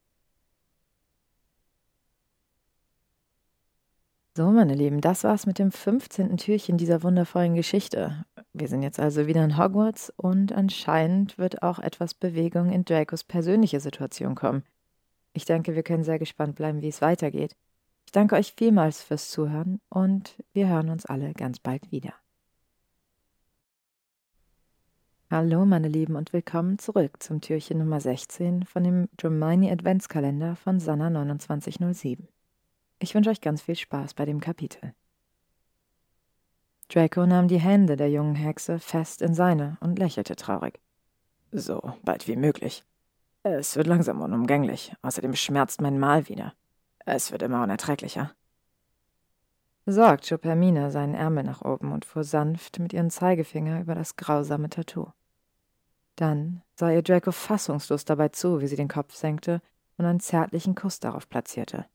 So, 4.35 4.51
meine 4.51 4.73
Lieben, 4.73 5.01
das 5.01 5.23
war's 5.23 5.45
mit 5.45 5.59
dem 5.59 5.71
15. 5.71 6.37
Türchen 6.37 6.77
dieser 6.77 7.03
wundervollen 7.03 7.55
Geschichte. 7.55 8.25
Wir 8.53 8.67
sind 8.67 8.83
jetzt 8.83 8.99
also 8.99 9.27
wieder 9.27 9.43
in 9.43 9.57
Hogwarts 9.57 10.13
und 10.15 10.53
anscheinend 10.53 11.37
wird 11.37 11.61
auch 11.61 11.79
etwas 11.79 12.13
Bewegung 12.13 12.71
in 12.71 12.85
Dracos 12.85 13.23
persönliche 13.23 13.79
Situation 13.79 14.35
kommen. 14.35 14.63
Ich 15.33 15.45
denke, 15.45 15.75
wir 15.75 15.83
können 15.83 16.03
sehr 16.03 16.19
gespannt 16.19 16.55
bleiben, 16.55 16.81
wie 16.81 16.87
es 16.87 17.01
weitergeht. 17.01 17.55
Ich 18.05 18.11
danke 18.11 18.35
euch 18.35 18.53
vielmals 18.57 19.03
fürs 19.03 19.29
Zuhören 19.29 19.79
und 19.89 20.43
wir 20.53 20.67
hören 20.67 20.89
uns 20.89 21.05
alle 21.05 21.33
ganz 21.33 21.59
bald 21.59 21.91
wieder. 21.91 22.13
Hallo, 25.31 25.63
meine 25.63 25.87
Lieben, 25.87 26.15
und 26.15 26.33
willkommen 26.33 26.79
zurück 26.79 27.21
zum 27.21 27.39
Türchen 27.39 27.77
Nummer 27.77 28.01
16 28.01 28.65
von 28.65 28.83
dem 28.83 29.09
Dramini 29.15 29.71
Adventskalender 29.71 30.55
von 30.55 30.79
Sanna 30.79 31.09
2907. 31.11 32.27
Ich 32.97 33.13
wünsche 33.13 33.29
euch 33.29 33.39
ganz 33.39 33.61
viel 33.61 33.75
Spaß 33.75 34.15
bei 34.15 34.25
dem 34.25 34.39
Kapitel. 34.39 34.95
Draco 36.89 37.27
nahm 37.27 37.47
die 37.47 37.59
Hände 37.59 37.95
der 37.95 38.09
jungen 38.09 38.33
Hexe 38.33 38.79
fest 38.79 39.21
in 39.21 39.35
seine 39.35 39.77
und 39.81 39.99
lächelte 39.99 40.35
traurig. 40.35 40.79
So 41.51 41.93
bald 42.03 42.27
wie 42.27 42.35
möglich. 42.35 42.83
Es 43.43 43.75
wird 43.75 43.87
langsam 43.87 44.21
unumgänglich. 44.21 44.93
Außerdem 45.01 45.35
schmerzt 45.35 45.81
mein 45.81 45.97
Mal 45.97 46.27
wieder. 46.27 46.53
Es 47.05 47.31
wird 47.31 47.41
immer 47.41 47.63
unerträglicher. 47.63 48.31
Besorgt 49.85 50.27
schob 50.27 50.43
Hermine 50.43 50.91
seinen 50.91 51.15
Ärmel 51.15 51.43
nach 51.43 51.61
oben 51.61 51.91
und 51.91 52.05
fuhr 52.05 52.23
sanft 52.23 52.79
mit 52.79 52.93
ihrem 52.93 53.09
Zeigefinger 53.09 53.79
über 53.79 53.95
das 53.95 54.17
grausame 54.17 54.69
Tattoo. 54.69 55.07
Dann 56.15 56.61
sah 56.75 56.91
ihr 56.91 57.01
Draco 57.01 57.31
fassungslos 57.31 58.05
dabei 58.05 58.29
zu, 58.29 58.59
wie 58.61 58.67
sie 58.67 58.75
den 58.75 58.89
Kopf 58.89 59.15
senkte 59.15 59.61
und 59.97 60.05
einen 60.05 60.19
zärtlichen 60.19 60.75
Kuss 60.75 60.99
darauf 60.99 61.29
platzierte. 61.29 61.85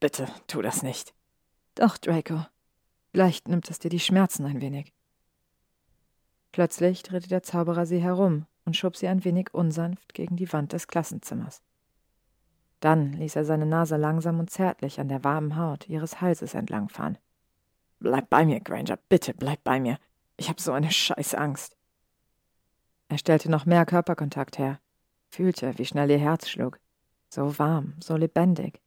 Bitte, 0.00 0.26
tu 0.48 0.60
das 0.60 0.82
nicht. 0.82 1.14
Doch, 1.76 1.96
Draco. 1.96 2.44
Vielleicht 3.12 3.48
nimmt 3.48 3.70
es 3.70 3.78
dir 3.78 3.90
die 3.90 4.00
Schmerzen 4.00 4.44
ein 4.44 4.60
wenig. 4.60 4.92
Plötzlich 6.52 7.04
drehte 7.04 7.28
der 7.28 7.42
Zauberer 7.42 7.86
sie 7.86 8.00
herum 8.00 8.46
und 8.64 8.76
schob 8.76 8.96
sie 8.96 9.08
ein 9.08 9.24
wenig 9.24 9.52
unsanft 9.52 10.14
gegen 10.14 10.36
die 10.36 10.52
Wand 10.52 10.72
des 10.72 10.86
Klassenzimmers. 10.88 11.62
Dann 12.80 13.12
ließ 13.14 13.36
er 13.36 13.44
seine 13.44 13.66
Nase 13.66 13.96
langsam 13.96 14.40
und 14.40 14.50
zärtlich 14.50 15.00
an 15.00 15.08
der 15.08 15.24
warmen 15.24 15.56
Haut 15.56 15.88
ihres 15.88 16.20
Halses 16.20 16.54
entlangfahren. 16.54 17.18
Bleib 17.98 18.28
bei 18.28 18.44
mir, 18.44 18.60
Granger, 18.60 18.98
bitte 19.08 19.32
bleib 19.32 19.64
bei 19.64 19.80
mir. 19.80 19.98
Ich 20.36 20.48
habe 20.48 20.60
so 20.60 20.72
eine 20.72 20.90
scheiß 20.90 21.34
Angst. 21.34 21.76
Er 23.08 23.18
stellte 23.18 23.50
noch 23.50 23.66
mehr 23.66 23.86
Körperkontakt 23.86 24.58
her, 24.58 24.80
fühlte, 25.28 25.78
wie 25.78 25.86
schnell 25.86 26.10
ihr 26.10 26.18
Herz 26.18 26.48
schlug. 26.48 26.80
So 27.30 27.58
warm, 27.58 27.94
so 28.00 28.16
lebendig. 28.16 28.80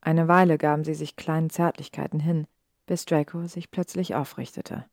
Eine 0.00 0.28
Weile 0.28 0.58
gaben 0.58 0.84
sie 0.84 0.94
sich 0.94 1.16
kleinen 1.16 1.50
Zärtlichkeiten 1.50 2.20
hin, 2.20 2.46
bis 2.86 3.04
Draco 3.04 3.46
sich 3.46 3.70
plötzlich 3.70 4.14
aufrichtete. 4.14 4.84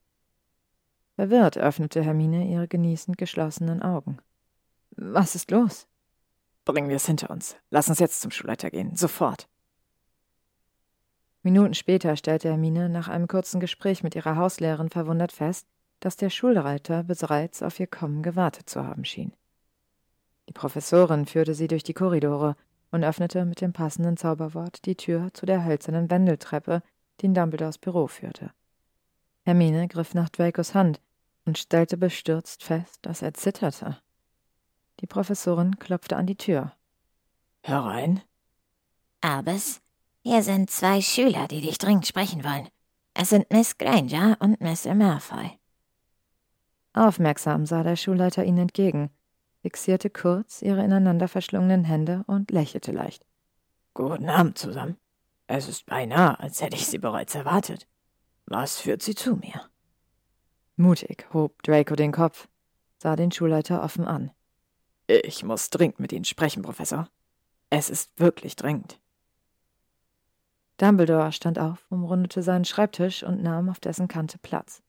Verwirrt 1.16 1.58
öffnete 1.58 2.04
Hermine 2.04 2.48
ihre 2.48 2.68
genießend 2.68 3.18
geschlossenen 3.18 3.82
Augen. 3.82 4.18
Was 4.92 5.36
ist 5.36 5.52
los? 5.52 5.88
Bringen 6.66 6.90
wir 6.90 6.96
es 6.96 7.06
hinter 7.06 7.30
uns. 7.30 7.56
Lass 7.70 7.90
uns 7.90 8.00
jetzt 8.00 8.22
zum 8.22 8.32
Schulleiter 8.32 8.72
gehen. 8.72 8.96
Sofort. 8.96 9.48
Minuten 11.44 11.74
später 11.74 12.16
stellte 12.16 12.50
Hermine 12.50 12.90
nach 12.90 13.10
einem 13.10 13.28
kurzen 13.28 13.60
Gespräch 13.60 14.02
mit 14.02 14.16
ihrer 14.16 14.38
Hauslehrerin 14.38 14.90
verwundert 14.90 15.34
fest, 15.34 15.68
dass 16.00 16.16
der 16.16 16.30
Schulleiter 16.30 17.04
bereits 17.04 17.62
auf 17.62 17.80
ihr 17.80 17.88
Kommen 17.88 18.24
gewartet 18.24 18.70
zu 18.70 18.86
haben 18.86 19.06
schien. 19.06 19.34
Die 20.48 20.54
Professorin 20.54 21.26
führte 21.26 21.54
sie 21.54 21.68
durch 21.68 21.84
die 21.84 21.94
Korridore 21.94 22.56
und 22.92 23.04
öffnete 23.04 23.46
mit 23.46 23.62
dem 23.62 23.74
passenden 23.74 24.18
Zauberwort 24.18 24.86
die 24.86 24.96
Tür 24.96 25.34
zu 25.34 25.46
der 25.46 25.66
hölzernen 25.66 26.10
Wendeltreppe, 26.10 26.82
die 27.20 27.26
in 27.28 27.34
Dumbledores 27.34 27.78
Büro 27.78 28.08
führte. 28.08 28.52
Hermine 29.44 29.88
griff 29.88 30.14
nach 30.14 30.30
Dracos 30.30 30.74
Hand 30.74 31.02
und 31.46 31.58
stellte 31.58 31.98
bestürzt 31.98 32.64
fest, 32.64 33.00
dass 33.02 33.22
er 33.22 33.34
zitterte. 33.34 33.98
Die 35.00 35.08
Professorin 35.08 35.80
klopfte 35.80 36.16
an 36.16 36.28
die 36.28 36.38
Tür. 36.38 36.74
Herein. 37.62 38.22
Albus, 39.22 39.82
hier 40.22 40.44
sind 40.44 40.70
zwei 40.70 41.02
Schüler, 41.02 41.48
die 41.48 41.62
dich 41.62 41.78
dringend 41.78 42.08
sprechen 42.08 42.44
wollen. 42.44 42.70
Es 43.14 43.30
sind 43.30 43.52
Miss 43.52 43.78
Granger 43.78 44.38
und 44.40 44.62
Mr. 44.62 44.96
Malfoy. 44.96 45.60
Aufmerksam 46.94 47.66
sah 47.66 47.84
der 47.84 47.96
Schulleiter 47.96 48.46
ihnen 48.46 48.60
entgegen, 48.60 49.10
fixierte 49.62 50.10
kurz 50.10 50.62
ihre 50.62 50.84
ineinander 50.84 51.28
verschlungenen 51.28 51.84
Hände 51.84 52.24
und 52.28 52.52
lächelte 52.52 52.92
leicht. 52.92 53.26
Guten 53.94 54.30
Abend 54.30 54.58
zusammen. 54.58 54.98
Es 55.48 55.68
ist 55.68 55.86
beinahe, 55.86 56.40
als 56.40 56.62
hätte 56.62 56.76
ich 56.76 56.88
Sie 56.88 56.98
bereits 56.98 57.36
erwartet. 57.36 57.88
Was 58.46 58.80
führt 58.80 59.02
Sie 59.02 59.16
zu 59.16 59.36
mir? 59.36 59.70
Mutig 60.76 61.28
hob 61.34 61.62
Draco 61.64 61.96
den 61.96 62.12
Kopf, 62.12 62.48
sah 62.98 63.16
den 63.16 63.32
Schulleiter 63.32 63.84
offen 63.84 64.06
an. 64.06 64.32
Ich 65.08 65.44
muss 65.44 65.70
dringend 65.70 66.00
mit 66.00 66.12
Ihnen 66.12 66.26
sprechen, 66.26 66.64
Professor. 66.64 67.10
Es 67.70 67.90
ist 67.90 68.20
wirklich 68.20 68.56
dringend. 68.56 69.00
Dumbledore 70.78 71.32
stand 71.32 71.60
auf, 71.60 71.86
umrundete 71.90 72.42
seinen 72.42 72.66
Schreibtisch 72.66 73.24
und 73.24 73.44
nahm 73.44 73.70
auf 73.70 73.80
dessen 73.80 74.08
Kante 74.08 74.38
Platz. 74.40 74.82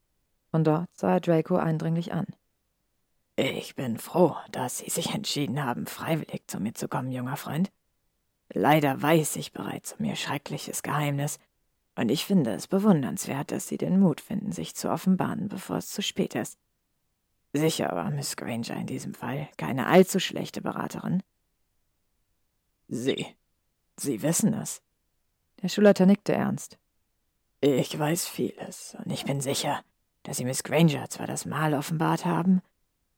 Von 0.50 0.64
dort 0.64 0.88
sah 0.94 1.14
er 1.14 1.20
Draco 1.20 1.56
eindringlich 1.56 2.12
an. 2.12 2.26
Ich 3.36 3.74
bin 3.74 3.98
froh, 3.98 4.36
dass 4.52 4.78
Sie 4.78 4.90
sich 4.90 5.12
entschieden 5.14 5.62
haben, 5.62 5.86
freiwillig 5.86 6.44
zu 6.46 6.60
mir 6.60 6.72
zu 6.72 6.88
kommen, 6.88 7.10
junger 7.10 7.36
Freund. 7.36 7.72
Leider 8.52 9.02
weiß 9.02 9.36
ich 9.36 9.52
bereits 9.52 9.94
um 9.94 10.04
Ihr 10.04 10.16
schreckliches 10.16 10.82
Geheimnis, 10.82 11.38
und 11.96 12.10
ich 12.10 12.24
finde 12.24 12.52
es 12.52 12.66
bewundernswert, 12.66 13.50
dass 13.50 13.68
Sie 13.68 13.76
den 13.76 14.00
Mut 14.00 14.20
finden, 14.20 14.52
sich 14.52 14.74
zu 14.74 14.90
offenbaren, 14.90 15.48
bevor 15.48 15.76
es 15.76 15.88
zu 15.88 16.02
spät 16.02 16.34
ist. 16.34 16.58
Sicher 17.52 17.90
war 17.94 18.10
Miss 18.10 18.36
Granger 18.36 18.76
in 18.76 18.86
diesem 18.86 19.14
Fall 19.14 19.48
keine 19.56 19.86
allzu 19.86 20.18
schlechte 20.18 20.60
Beraterin. 20.60 21.22
Sie. 22.88 23.26
Sie 23.96 24.22
wissen 24.22 24.54
es. 24.54 24.82
Der 25.62 25.68
Schulleiter 25.68 26.04
nickte 26.04 26.32
ernst. 26.32 26.78
Ich 27.60 27.96
weiß 27.96 28.26
vieles, 28.26 28.96
und 29.02 29.10
ich 29.12 29.24
bin 29.24 29.40
sicher, 29.40 29.82
dass 30.24 30.38
Sie 30.38 30.44
Miss 30.44 30.64
Granger 30.64 31.08
zwar 31.08 31.26
das 31.26 31.46
Mal 31.46 31.74
offenbart 31.74 32.24
haben, 32.24 32.60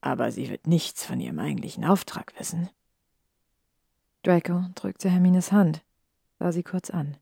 aber 0.01 0.31
sie 0.31 0.51
wird 0.51 0.67
nichts 0.67 1.05
von 1.05 1.21
ihrem 1.21 1.39
eigentlichen 1.39 1.85
Auftrag 1.85 2.33
wissen. 2.39 2.69
Draco 4.23 4.65
drückte 4.75 5.11
Hermines 5.11 5.51
Hand, 5.53 5.85
sah 6.39 6.53
sie 6.53 6.63
kurz 6.63 6.91
an. 6.91 7.17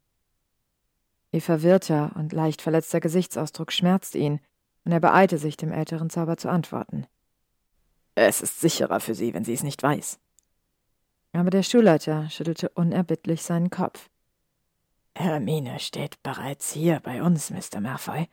Ihr 1.35 1.43
verwirrter 1.43 2.13
und 2.15 2.33
leicht 2.33 2.63
verletzter 2.63 3.01
Gesichtsausdruck 3.01 3.73
schmerzte 3.73 4.19
ihn, 4.19 4.39
und 4.85 4.93
er 4.93 5.01
beeilte 5.01 5.37
sich, 5.37 5.57
dem 5.57 5.73
älteren 5.73 6.09
Zauber 6.09 6.37
zu 6.37 6.49
antworten. 6.49 7.09
Es 8.15 8.41
ist 8.41 8.61
sicherer 8.61 9.01
für 9.01 9.17
sie, 9.17 9.35
wenn 9.35 9.45
sie 9.45 9.55
es 9.55 9.65
nicht 9.65 9.83
weiß. 9.83 10.21
Aber 11.33 11.51
der 11.51 11.65
Schulleiter 11.65 12.31
schüttelte 12.31 12.69
unerbittlich 12.69 13.43
seinen 13.43 13.71
Kopf. 13.71 14.11
Hermine 15.17 15.81
steht 15.81 16.23
bereits 16.23 16.71
hier 16.71 17.01
bei 17.01 17.21
uns, 17.21 17.51
Mr. 17.51 17.81
Malfoy, 17.81 18.29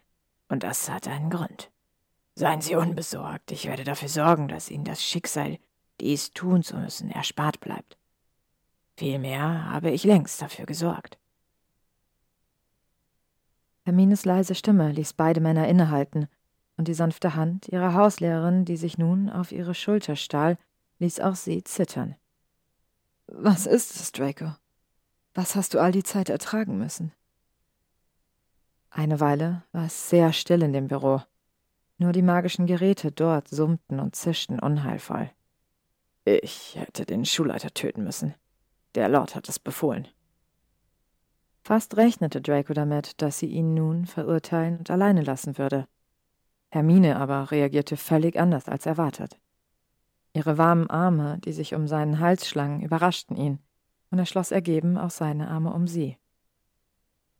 und 0.47 0.61
das 0.61 0.87
hat 0.87 1.07
einen 1.07 1.31
Grund. 1.31 1.71
Seien 2.35 2.61
Sie 2.61 2.75
unbesorgt, 2.75 3.51
ich 3.51 3.65
werde 3.65 3.83
dafür 3.83 4.09
sorgen, 4.09 4.47
dass 4.47 4.69
Ihnen 4.69 4.85
das 4.85 5.03
Schicksal, 5.03 5.57
dies 5.99 6.33
tun 6.33 6.61
zu 6.61 6.77
müssen, 6.77 7.09
erspart 7.09 7.61
bleibt. 7.61 7.97
Vielmehr 8.95 9.71
habe 9.71 9.89
ich 9.89 10.03
längst 10.03 10.39
dafür 10.39 10.67
gesorgt. 10.67 11.17
Hermines 13.83 14.25
leise 14.25 14.55
Stimme 14.55 14.91
ließ 14.91 15.13
beide 15.13 15.41
Männer 15.41 15.67
innehalten, 15.67 16.27
und 16.77 16.87
die 16.87 16.93
sanfte 16.93 17.35
Hand 17.35 17.67
ihrer 17.67 17.93
Hauslehrerin, 17.93 18.65
die 18.65 18.77
sich 18.77 18.97
nun 18.97 19.29
auf 19.29 19.51
ihre 19.51 19.75
Schulter 19.75 20.15
stahl, 20.15 20.57
ließ 20.99 21.19
auch 21.19 21.35
sie 21.35 21.63
zittern. 21.63 22.15
Was 23.27 23.65
ist 23.65 23.95
es, 23.95 24.11
Draco? 24.11 24.55
Was 25.33 25.55
hast 25.55 25.73
du 25.73 25.79
all 25.79 25.91
die 25.91 26.03
Zeit 26.03 26.29
ertragen 26.29 26.77
müssen? 26.77 27.11
Eine 28.89 29.19
Weile 29.19 29.63
war 29.71 29.85
es 29.85 30.09
sehr 30.09 30.33
still 30.33 30.63
in 30.63 30.73
dem 30.73 30.87
Büro. 30.87 31.21
Nur 31.97 32.11
die 32.11 32.21
magischen 32.21 32.65
Geräte 32.65 33.11
dort 33.11 33.47
summten 33.47 33.99
und 33.99 34.15
zischten 34.15 34.59
unheilvoll. 34.59 35.29
Ich 36.25 36.75
hätte 36.75 37.05
den 37.05 37.25
Schulleiter 37.25 37.73
töten 37.73 38.03
müssen. 38.03 38.35
Der 38.95 39.07
Lord 39.07 39.35
hat 39.35 39.47
es 39.47 39.59
befohlen. 39.59 40.07
Fast 41.63 41.95
rechnete 41.95 42.41
Draco 42.41 42.73
damit, 42.73 43.21
dass 43.21 43.39
sie 43.39 43.47
ihn 43.47 43.73
nun 43.73 44.05
verurteilen 44.05 44.77
und 44.77 44.89
alleine 44.89 45.21
lassen 45.21 45.57
würde. 45.57 45.87
Hermine 46.69 47.17
aber 47.17 47.51
reagierte 47.51 47.97
völlig 47.97 48.39
anders 48.39 48.67
als 48.67 48.85
erwartet. 48.85 49.39
Ihre 50.33 50.57
warmen 50.57 50.89
Arme, 50.89 51.37
die 51.39 51.51
sich 51.51 51.75
um 51.75 51.87
seinen 51.87 52.19
Hals 52.19 52.47
schlangen, 52.47 52.81
überraschten 52.81 53.35
ihn, 53.35 53.59
und 54.09 54.19
er 54.19 54.25
schloss 54.25 54.51
ergeben 54.51 54.97
auch 54.97 55.09
seine 55.09 55.49
Arme 55.49 55.73
um 55.73 55.87
sie. 55.87 56.17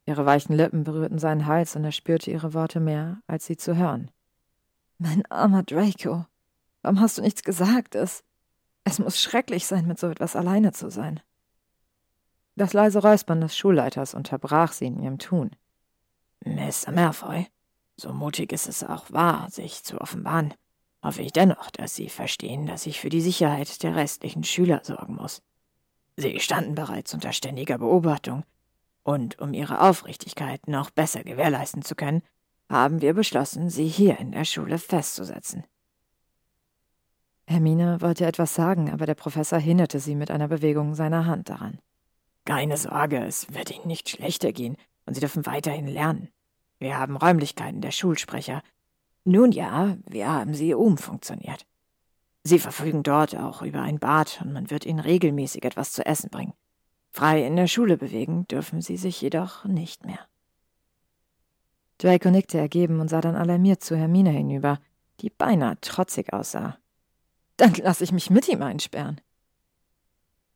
Ihre 0.05 0.25
weichen 0.25 0.55
Lippen 0.55 0.83
berührten 0.83 1.17
seinen 1.17 1.45
Hals, 1.45 1.75
und 1.75 1.85
er 1.85 1.91
spürte 1.91 2.31
ihre 2.31 2.53
Worte 2.53 2.79
mehr, 2.79 3.21
als 3.27 3.45
sie 3.45 3.57
zu 3.57 3.75
hören. 3.77 4.11
Mein 4.97 5.25
armer 5.31 5.63
Draco, 5.63 6.25
warum 6.81 6.99
hast 6.99 7.17
du 7.17 7.21
nichts 7.21 7.43
gesagt? 7.43 7.95
Es, 7.95 8.23
es 8.83 8.99
muss 8.99 9.19
schrecklich 9.19 9.65
sein, 9.65 9.87
mit 9.87 9.97
so 9.99 10.07
etwas 10.07 10.35
alleine 10.35 10.73
zu 10.73 10.91
sein. 10.91 11.21
Das 12.55 12.73
leise 12.73 13.01
Räuspern 13.01 13.41
des 13.41 13.55
Schulleiters 13.55 14.13
unterbrach 14.13 14.73
sie 14.73 14.85
in 14.85 15.01
ihrem 15.01 15.19
Tun. 15.19 15.51
Mr. 16.43 16.91
Malfoy, 16.91 17.47
so 17.95 18.13
mutig 18.13 18.51
ist 18.51 18.67
es 18.67 18.83
auch 18.83 19.11
wahr, 19.11 19.49
sich 19.49 19.83
zu 19.83 20.01
offenbaren, 20.01 20.53
hoffe 21.03 21.21
ich 21.21 21.33
dennoch, 21.33 21.71
dass 21.71 21.95
Sie 21.95 22.09
verstehen, 22.09 22.65
dass 22.65 22.85
ich 22.85 22.99
für 22.99 23.09
die 23.09 23.21
Sicherheit 23.21 23.81
der 23.83 23.95
restlichen 23.95 24.43
Schüler 24.43 24.81
sorgen 24.83 25.15
muss. 25.15 25.41
Sie 26.17 26.39
standen 26.39 26.75
bereits 26.75 27.13
unter 27.13 27.31
ständiger 27.31 27.77
Beobachtung, 27.77 28.43
und 29.03 29.39
um 29.39 29.53
ihre 29.53 29.81
Aufrichtigkeit 29.81 30.67
noch 30.67 30.91
besser 30.91 31.23
gewährleisten 31.23 31.81
zu 31.81 31.95
können, 31.95 32.21
haben 32.69 33.01
wir 33.01 33.13
beschlossen, 33.13 33.69
sie 33.69 33.87
hier 33.87 34.19
in 34.19 34.31
der 34.31 34.45
Schule 34.45 34.77
festzusetzen. 34.77 35.63
Hermine 37.47 37.99
wollte 38.01 38.25
etwas 38.25 38.55
sagen, 38.55 38.91
aber 38.91 39.05
der 39.05 39.15
Professor 39.15 39.59
hinderte 39.59 39.99
sie 39.99 40.15
mit 40.15 40.31
einer 40.31 40.47
Bewegung 40.47 40.95
seiner 40.95 41.25
Hand 41.25 41.49
daran. 41.49 41.79
Keine 42.51 42.75
Sorge, 42.75 43.23
es 43.23 43.53
wird 43.53 43.71
Ihnen 43.71 43.87
nicht 43.87 44.09
schlechter 44.09 44.51
gehen 44.51 44.75
und 45.05 45.13
Sie 45.13 45.21
dürfen 45.21 45.45
weiterhin 45.45 45.87
lernen. 45.87 46.27
Wir 46.79 46.97
haben 46.97 47.15
Räumlichkeiten 47.15 47.79
der 47.79 47.91
Schulsprecher. 47.91 48.61
Nun 49.23 49.53
ja, 49.53 49.95
wir 50.05 50.27
haben 50.27 50.53
sie 50.53 50.73
umfunktioniert. 50.73 51.65
Sie 52.43 52.59
verfügen 52.59 53.03
dort 53.03 53.37
auch 53.37 53.61
über 53.61 53.81
ein 53.81 53.99
Bad 53.99 54.41
und 54.43 54.51
man 54.51 54.69
wird 54.69 54.85
Ihnen 54.85 54.99
regelmäßig 54.99 55.63
etwas 55.63 55.93
zu 55.93 56.05
essen 56.05 56.29
bringen. 56.29 56.51
Frei 57.11 57.45
in 57.47 57.55
der 57.55 57.67
Schule 57.67 57.95
bewegen 57.95 58.45
dürfen 58.49 58.81
Sie 58.81 58.97
sich 58.97 59.21
jedoch 59.21 59.63
nicht 59.63 60.05
mehr. 60.05 60.19
Draco 61.99 62.31
nickte 62.31 62.57
ergeben 62.57 62.99
und 62.99 63.07
sah 63.07 63.21
dann 63.21 63.37
alarmiert 63.37 63.81
zu 63.81 63.95
Hermine 63.95 64.31
hinüber, 64.31 64.81
die 65.21 65.29
beinahe 65.29 65.79
trotzig 65.79 66.33
aussah. 66.33 66.77
Dann 67.55 67.75
lass 67.75 68.01
ich 68.01 68.11
mich 68.11 68.29
mit 68.29 68.49
ihm 68.49 68.61
einsperren. 68.61 69.21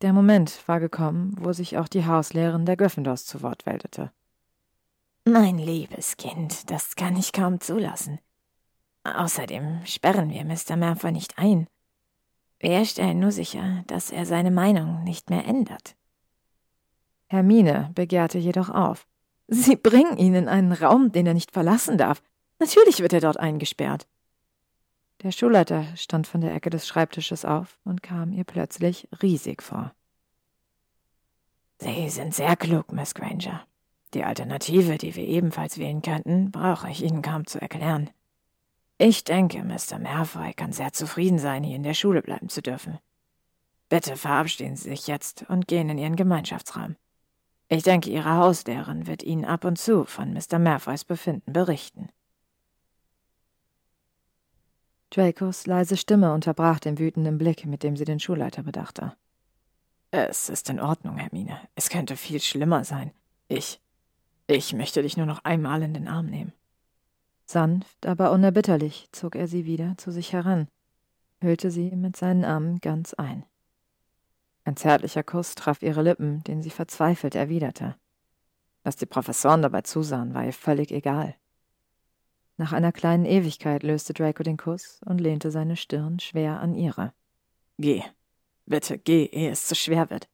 Der 0.02 0.12
Moment 0.12 0.62
war 0.68 0.78
gekommen, 0.78 1.34
wo 1.38 1.52
sich 1.52 1.78
auch 1.78 1.88
die 1.88 2.04
Hauslehrerin 2.04 2.66
der 2.66 2.76
Gryffindors 2.76 3.24
zu 3.24 3.42
Wort 3.42 3.64
meldete. 3.64 4.12
Mein 5.24 5.58
liebes 5.58 6.16
Kind, 6.16 6.70
das 6.70 6.96
kann 6.96 7.16
ich 7.16 7.32
kaum 7.32 7.60
zulassen. 7.60 8.18
Außerdem 9.04 9.84
sperren 9.86 10.30
wir 10.30 10.44
Mr. 10.44 10.76
Malfoy 10.76 11.12
nicht 11.12 11.38
ein. 11.38 11.66
Wir 12.58 12.84
stellen 12.84 13.20
nur 13.20 13.32
sicher, 13.32 13.84
dass 13.86 14.10
er 14.10 14.26
seine 14.26 14.50
Meinung 14.50 15.02
nicht 15.04 15.30
mehr 15.30 15.46
ändert. 15.46 15.96
Hermine 17.28 17.90
begehrte 17.94 18.38
jedoch 18.38 18.70
auf. 18.70 19.06
Sie 19.48 19.76
bringen 19.76 20.16
ihn 20.16 20.34
in 20.34 20.48
einen 20.48 20.72
Raum, 20.72 21.12
den 21.12 21.26
er 21.26 21.34
nicht 21.34 21.52
verlassen 21.52 21.98
darf. 21.98 22.22
Natürlich 22.58 23.00
wird 23.00 23.12
er 23.12 23.20
dort 23.20 23.38
eingesperrt. 23.38 24.06
Der 25.22 25.32
Schulleiter 25.32 25.84
stand 25.96 26.26
von 26.26 26.40
der 26.40 26.54
Ecke 26.54 26.70
des 26.70 26.86
Schreibtisches 26.86 27.44
auf 27.44 27.78
und 27.84 28.02
kam 28.02 28.32
ihr 28.32 28.44
plötzlich 28.44 29.08
riesig 29.22 29.62
vor. 29.62 29.92
Sie 31.78 32.08
sind 32.08 32.34
sehr 32.34 32.56
klug, 32.56 32.92
Miss 32.92 33.14
Granger. 33.14 33.66
Die 34.14 34.24
Alternative, 34.24 34.98
die 34.98 35.14
wir 35.14 35.24
ebenfalls 35.24 35.78
wählen 35.78 36.00
könnten, 36.00 36.50
brauche 36.50 36.88
ich 36.88 37.02
Ihnen 37.02 37.22
kaum 37.22 37.46
zu 37.46 37.60
erklären. 37.60 38.10
Ich 38.98 39.24
denke, 39.24 39.62
Mr. 39.62 39.98
Malfoy 39.98 40.54
kann 40.54 40.72
sehr 40.72 40.92
zufrieden 40.92 41.38
sein, 41.38 41.64
hier 41.64 41.76
in 41.76 41.82
der 41.82 41.94
Schule 41.94 42.22
bleiben 42.22 42.48
zu 42.48 42.62
dürfen. 42.62 42.98
Bitte 43.88 44.16
verabschieden 44.16 44.76
Sie 44.76 44.88
sich 44.88 45.06
jetzt 45.06 45.44
und 45.48 45.68
gehen 45.68 45.90
in 45.90 45.98
Ihren 45.98 46.16
Gemeinschaftsraum. 46.16 46.96
Ich 47.68 47.82
denke, 47.82 48.10
Ihre 48.10 48.36
Hauslehrerin 48.36 49.06
wird 49.06 49.22
Ihnen 49.22 49.44
ab 49.44 49.64
und 49.64 49.76
zu 49.76 50.04
von 50.04 50.32
Mr. 50.32 50.58
Malfoys 50.58 51.04
Befinden 51.04 51.52
berichten. 51.52 52.08
Dracos 55.16 55.66
leise 55.66 55.96
Stimme 55.96 56.34
unterbrach 56.34 56.78
den 56.78 56.98
wütenden 56.98 57.38
Blick, 57.38 57.64
mit 57.64 57.82
dem 57.82 57.96
sie 57.96 58.04
den 58.04 58.20
Schulleiter 58.20 58.62
bedachte. 58.62 59.14
Es 60.10 60.50
ist 60.50 60.68
in 60.68 60.78
Ordnung, 60.78 61.16
Hermine. 61.16 61.58
Es 61.74 61.88
könnte 61.88 62.18
viel 62.18 62.38
schlimmer 62.38 62.84
sein. 62.84 63.12
Ich. 63.48 63.80
Ich 64.46 64.74
möchte 64.74 65.00
dich 65.00 65.16
nur 65.16 65.24
noch 65.24 65.42
einmal 65.42 65.82
in 65.82 65.94
den 65.94 66.06
Arm 66.06 66.26
nehmen. 66.26 66.52
Sanft, 67.46 68.04
aber 68.04 68.30
unerbitterlich 68.30 69.08
zog 69.10 69.36
er 69.36 69.48
sie 69.48 69.64
wieder 69.64 69.94
zu 69.96 70.10
sich 70.12 70.34
heran, 70.34 70.68
hüllte 71.40 71.70
sie 71.70 71.96
mit 71.96 72.16
seinen 72.16 72.44
Armen 72.44 72.80
ganz 72.80 73.14
ein. 73.14 73.46
Ein 74.64 74.76
zärtlicher 74.76 75.22
Kuss 75.22 75.54
traf 75.54 75.82
ihre 75.82 76.02
Lippen, 76.02 76.44
den 76.44 76.62
sie 76.62 76.70
verzweifelt 76.70 77.34
erwiderte. 77.34 77.96
Dass 78.82 78.96
die 78.96 79.06
Professoren 79.06 79.62
dabei 79.62 79.80
zusahen, 79.80 80.34
war 80.34 80.44
ihr 80.44 80.52
völlig 80.52 80.92
egal. 80.92 81.36
Nach 82.58 82.72
einer 82.72 82.92
kleinen 82.92 83.26
Ewigkeit 83.26 83.82
löste 83.82 84.14
Draco 84.14 84.42
den 84.42 84.56
Kuss 84.56 85.00
und 85.04 85.20
lehnte 85.20 85.50
seine 85.50 85.76
Stirn 85.76 86.18
schwer 86.20 86.60
an 86.60 86.74
ihre. 86.74 87.12
Geh, 87.78 88.02
bitte 88.64 88.98
geh, 88.98 89.26
ehe 89.26 89.50
es 89.50 89.66
zu 89.66 89.74
schwer 89.74 90.08
wird. 90.08 90.28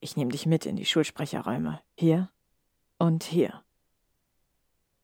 Ich 0.00 0.16
nehme 0.16 0.32
dich 0.32 0.44
mit 0.44 0.66
in 0.66 0.76
die 0.76 0.84
Schulsprecherräume. 0.84 1.80
Hier 1.96 2.30
und 2.98 3.24
hier. 3.24 3.62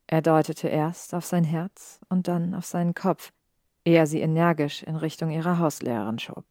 Er 0.06 0.20
deutete 0.20 0.68
erst 0.68 1.14
auf 1.14 1.24
sein 1.24 1.44
Herz 1.44 2.00
und 2.08 2.28
dann 2.28 2.54
auf 2.54 2.66
seinen 2.66 2.94
Kopf, 2.94 3.32
ehe 3.84 3.96
er 3.96 4.06
sie 4.06 4.20
energisch 4.20 4.82
in 4.82 4.96
Richtung 4.96 5.30
ihrer 5.30 5.58
Hauslehrerin 5.58 6.18
schob. 6.18 6.44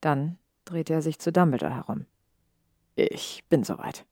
Dann 0.00 0.38
drehte 0.64 0.94
er 0.94 1.02
sich 1.02 1.18
zu 1.18 1.30
Dumbledore 1.30 1.74
herum. 1.74 2.06
Ich 2.96 3.44
bin 3.48 3.62
soweit. 3.62 4.06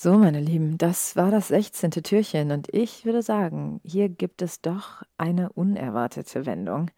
So, 0.00 0.16
meine 0.16 0.38
Lieben, 0.38 0.78
das 0.78 1.16
war 1.16 1.32
das 1.32 1.48
sechzehnte 1.48 2.04
Türchen 2.04 2.52
und 2.52 2.72
ich 2.72 3.04
würde 3.04 3.20
sagen, 3.20 3.80
hier 3.82 4.08
gibt 4.08 4.42
es 4.42 4.60
doch 4.60 5.02
eine 5.16 5.50
unerwartete 5.50 6.46
Wendung. 6.46 6.92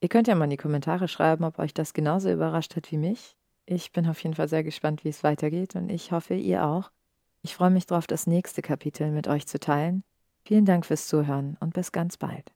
Ihr 0.00 0.08
könnt 0.08 0.26
ja 0.26 0.34
mal 0.34 0.44
in 0.44 0.50
die 0.52 0.56
Kommentare 0.56 1.06
schreiben, 1.06 1.44
ob 1.44 1.58
euch 1.58 1.74
das 1.74 1.92
genauso 1.92 2.32
überrascht 2.32 2.76
hat 2.76 2.90
wie 2.90 2.96
mich. 2.96 3.36
Ich 3.66 3.92
bin 3.92 4.08
auf 4.08 4.22
jeden 4.22 4.34
Fall 4.34 4.48
sehr 4.48 4.64
gespannt, 4.64 5.04
wie 5.04 5.10
es 5.10 5.22
weitergeht 5.22 5.76
und 5.76 5.90
ich 5.90 6.10
hoffe, 6.10 6.32
ihr 6.32 6.64
auch. 6.64 6.90
Ich 7.42 7.54
freue 7.54 7.68
mich 7.68 7.84
darauf, 7.84 8.06
das 8.06 8.26
nächste 8.26 8.62
Kapitel 8.62 9.10
mit 9.10 9.28
euch 9.28 9.46
zu 9.46 9.60
teilen. 9.60 10.02
Vielen 10.46 10.64
Dank 10.64 10.86
fürs 10.86 11.08
Zuhören 11.08 11.58
und 11.60 11.74
bis 11.74 11.92
ganz 11.92 12.16
bald. 12.16 12.54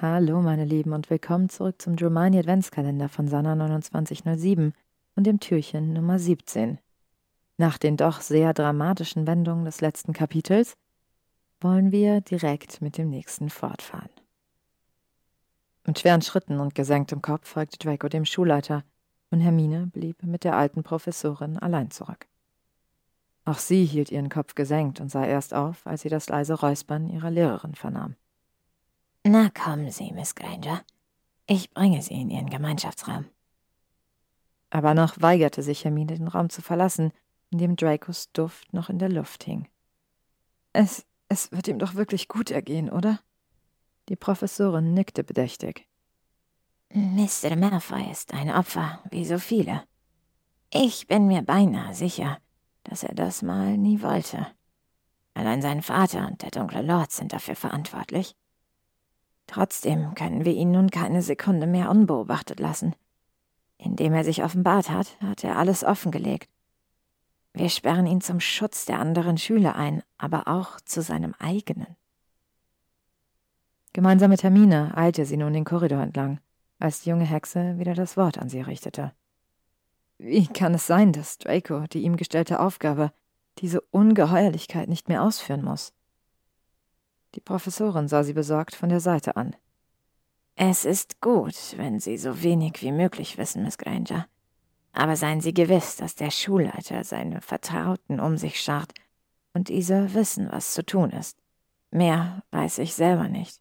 Hallo, 0.00 0.42
meine 0.42 0.64
Lieben, 0.64 0.94
und 0.94 1.10
willkommen 1.10 1.48
zurück 1.48 1.80
zum 1.80 1.94
Dromani 1.94 2.40
Adventskalender 2.40 3.08
von 3.08 3.28
Sanna 3.28 3.54
2907 3.80 4.72
und 5.14 5.24
dem 5.24 5.40
Türchen 5.40 5.92
Nummer 5.92 6.18
17. 6.18 6.78
Nach 7.58 7.78
den 7.78 7.96
doch 7.96 8.20
sehr 8.20 8.54
dramatischen 8.54 9.26
Wendungen 9.26 9.64
des 9.64 9.80
letzten 9.80 10.12
Kapitels 10.12 10.76
wollen 11.60 11.92
wir 11.92 12.20
direkt 12.20 12.80
mit 12.80 12.98
dem 12.98 13.08
nächsten 13.08 13.50
fortfahren. 13.50 14.10
Mit 15.84 15.98
schweren 15.98 16.22
Schritten 16.22 16.60
und 16.60 16.74
gesenktem 16.74 17.22
Kopf 17.22 17.48
folgte 17.48 17.78
Draco 17.78 18.08
dem 18.08 18.24
Schulleiter, 18.24 18.84
und 19.30 19.40
Hermine 19.40 19.86
blieb 19.86 20.22
mit 20.22 20.44
der 20.44 20.56
alten 20.56 20.82
Professorin 20.82 21.58
allein 21.58 21.90
zurück. 21.90 22.26
Auch 23.44 23.58
sie 23.58 23.84
hielt 23.84 24.12
ihren 24.12 24.28
Kopf 24.28 24.54
gesenkt 24.54 25.00
und 25.00 25.10
sah 25.10 25.24
erst 25.24 25.54
auf, 25.54 25.86
als 25.86 26.02
sie 26.02 26.08
das 26.08 26.28
leise 26.28 26.54
Räuspern 26.54 27.08
ihrer 27.08 27.30
Lehrerin 27.30 27.74
vernahm. 27.74 28.14
Na 29.24 29.50
kommen 29.50 29.90
Sie, 29.90 30.12
Miss 30.12 30.34
Granger. 30.34 30.82
Ich 31.46 31.72
bringe 31.72 32.02
Sie 32.02 32.14
in 32.14 32.30
Ihren 32.30 32.50
Gemeinschaftsraum. 32.50 33.26
Aber 34.74 34.94
noch 34.94 35.20
weigerte 35.20 35.62
sich 35.62 35.84
Hermine, 35.84 36.16
den 36.16 36.28
Raum 36.28 36.48
zu 36.48 36.62
verlassen, 36.62 37.12
in 37.50 37.58
dem 37.58 37.76
Dracos 37.76 38.32
Duft 38.32 38.72
noch 38.72 38.88
in 38.88 38.98
der 38.98 39.10
Luft 39.10 39.44
hing. 39.44 39.68
Es, 40.72 41.04
es 41.28 41.52
wird 41.52 41.68
ihm 41.68 41.78
doch 41.78 41.94
wirklich 41.94 42.26
gut 42.26 42.50
ergehen, 42.50 42.88
oder? 42.88 43.20
Die 44.08 44.16
Professorin 44.16 44.94
nickte 44.94 45.24
bedächtig. 45.24 45.86
Mr. 46.88 47.54
Malfoy 47.54 48.10
ist 48.10 48.32
ein 48.32 48.50
Opfer, 48.50 49.00
wie 49.10 49.26
so 49.26 49.38
viele. 49.38 49.82
Ich 50.72 51.06
bin 51.06 51.26
mir 51.26 51.42
beinahe 51.42 51.92
sicher, 51.92 52.38
dass 52.84 53.02
er 53.02 53.14
das 53.14 53.42
mal 53.42 53.76
nie 53.76 54.00
wollte. 54.00 54.46
Allein 55.34 55.60
sein 55.60 55.82
Vater 55.82 56.26
und 56.26 56.40
der 56.40 56.50
dunkle 56.50 56.80
Lord 56.80 57.12
sind 57.12 57.34
dafür 57.34 57.56
verantwortlich. 57.56 58.34
Trotzdem 59.46 60.14
können 60.14 60.46
wir 60.46 60.54
ihn 60.54 60.70
nun 60.70 60.90
keine 60.90 61.20
Sekunde 61.20 61.66
mehr 61.66 61.90
unbeobachtet 61.90 62.58
lassen. 62.58 62.94
Indem 63.84 64.12
er 64.14 64.22
sich 64.22 64.44
offenbart 64.44 64.90
hat, 64.90 65.16
hat 65.20 65.42
er 65.42 65.58
alles 65.58 65.82
offengelegt. 65.82 66.48
Wir 67.52 67.68
sperren 67.68 68.06
ihn 68.06 68.20
zum 68.20 68.38
Schutz 68.38 68.84
der 68.84 69.00
anderen 69.00 69.38
Schüler 69.38 69.74
ein, 69.74 70.02
aber 70.18 70.46
auch 70.46 70.80
zu 70.80 71.02
seinem 71.02 71.34
eigenen. 71.38 71.96
Gemeinsam 73.92 74.30
mit 74.30 74.44
Hermine 74.44 74.96
eilte 74.96 75.26
sie 75.26 75.36
nun 75.36 75.52
den 75.52 75.64
Korridor 75.64 76.00
entlang, 76.00 76.40
als 76.78 77.02
die 77.02 77.10
junge 77.10 77.24
Hexe 77.24 77.78
wieder 77.78 77.94
das 77.94 78.16
Wort 78.16 78.38
an 78.38 78.48
sie 78.48 78.60
richtete. 78.60 79.12
Wie 80.16 80.46
kann 80.46 80.74
es 80.74 80.86
sein, 80.86 81.12
dass 81.12 81.38
Draco 81.38 81.84
die 81.88 82.02
ihm 82.02 82.16
gestellte 82.16 82.60
Aufgabe, 82.60 83.12
diese 83.58 83.80
Ungeheuerlichkeit 83.80 84.88
nicht 84.88 85.08
mehr 85.08 85.22
ausführen 85.22 85.64
muss? 85.64 85.92
Die 87.34 87.40
Professorin 87.40 88.06
sah 88.06 88.22
sie 88.22 88.32
besorgt 88.32 88.76
von 88.76 88.88
der 88.88 89.00
Seite 89.00 89.36
an. 89.36 89.56
Es 90.54 90.84
ist 90.84 91.20
gut, 91.20 91.54
wenn 91.76 91.98
Sie 91.98 92.18
so 92.18 92.42
wenig 92.42 92.82
wie 92.82 92.92
möglich 92.92 93.38
wissen, 93.38 93.62
Miss 93.62 93.78
Granger. 93.78 94.26
Aber 94.92 95.16
seien 95.16 95.40
Sie 95.40 95.54
gewiss, 95.54 95.96
dass 95.96 96.14
der 96.14 96.30
Schulleiter 96.30 97.04
seine 97.04 97.40
Vertrauten 97.40 98.20
um 98.20 98.36
sich 98.36 98.60
scharrt 98.60 98.92
und 99.54 99.68
diese 99.68 100.14
wissen, 100.14 100.48
was 100.50 100.74
zu 100.74 100.84
tun 100.84 101.10
ist. 101.10 101.38
Mehr 101.90 102.42
weiß 102.50 102.78
ich 102.78 102.94
selber 102.94 103.28
nicht. 103.28 103.60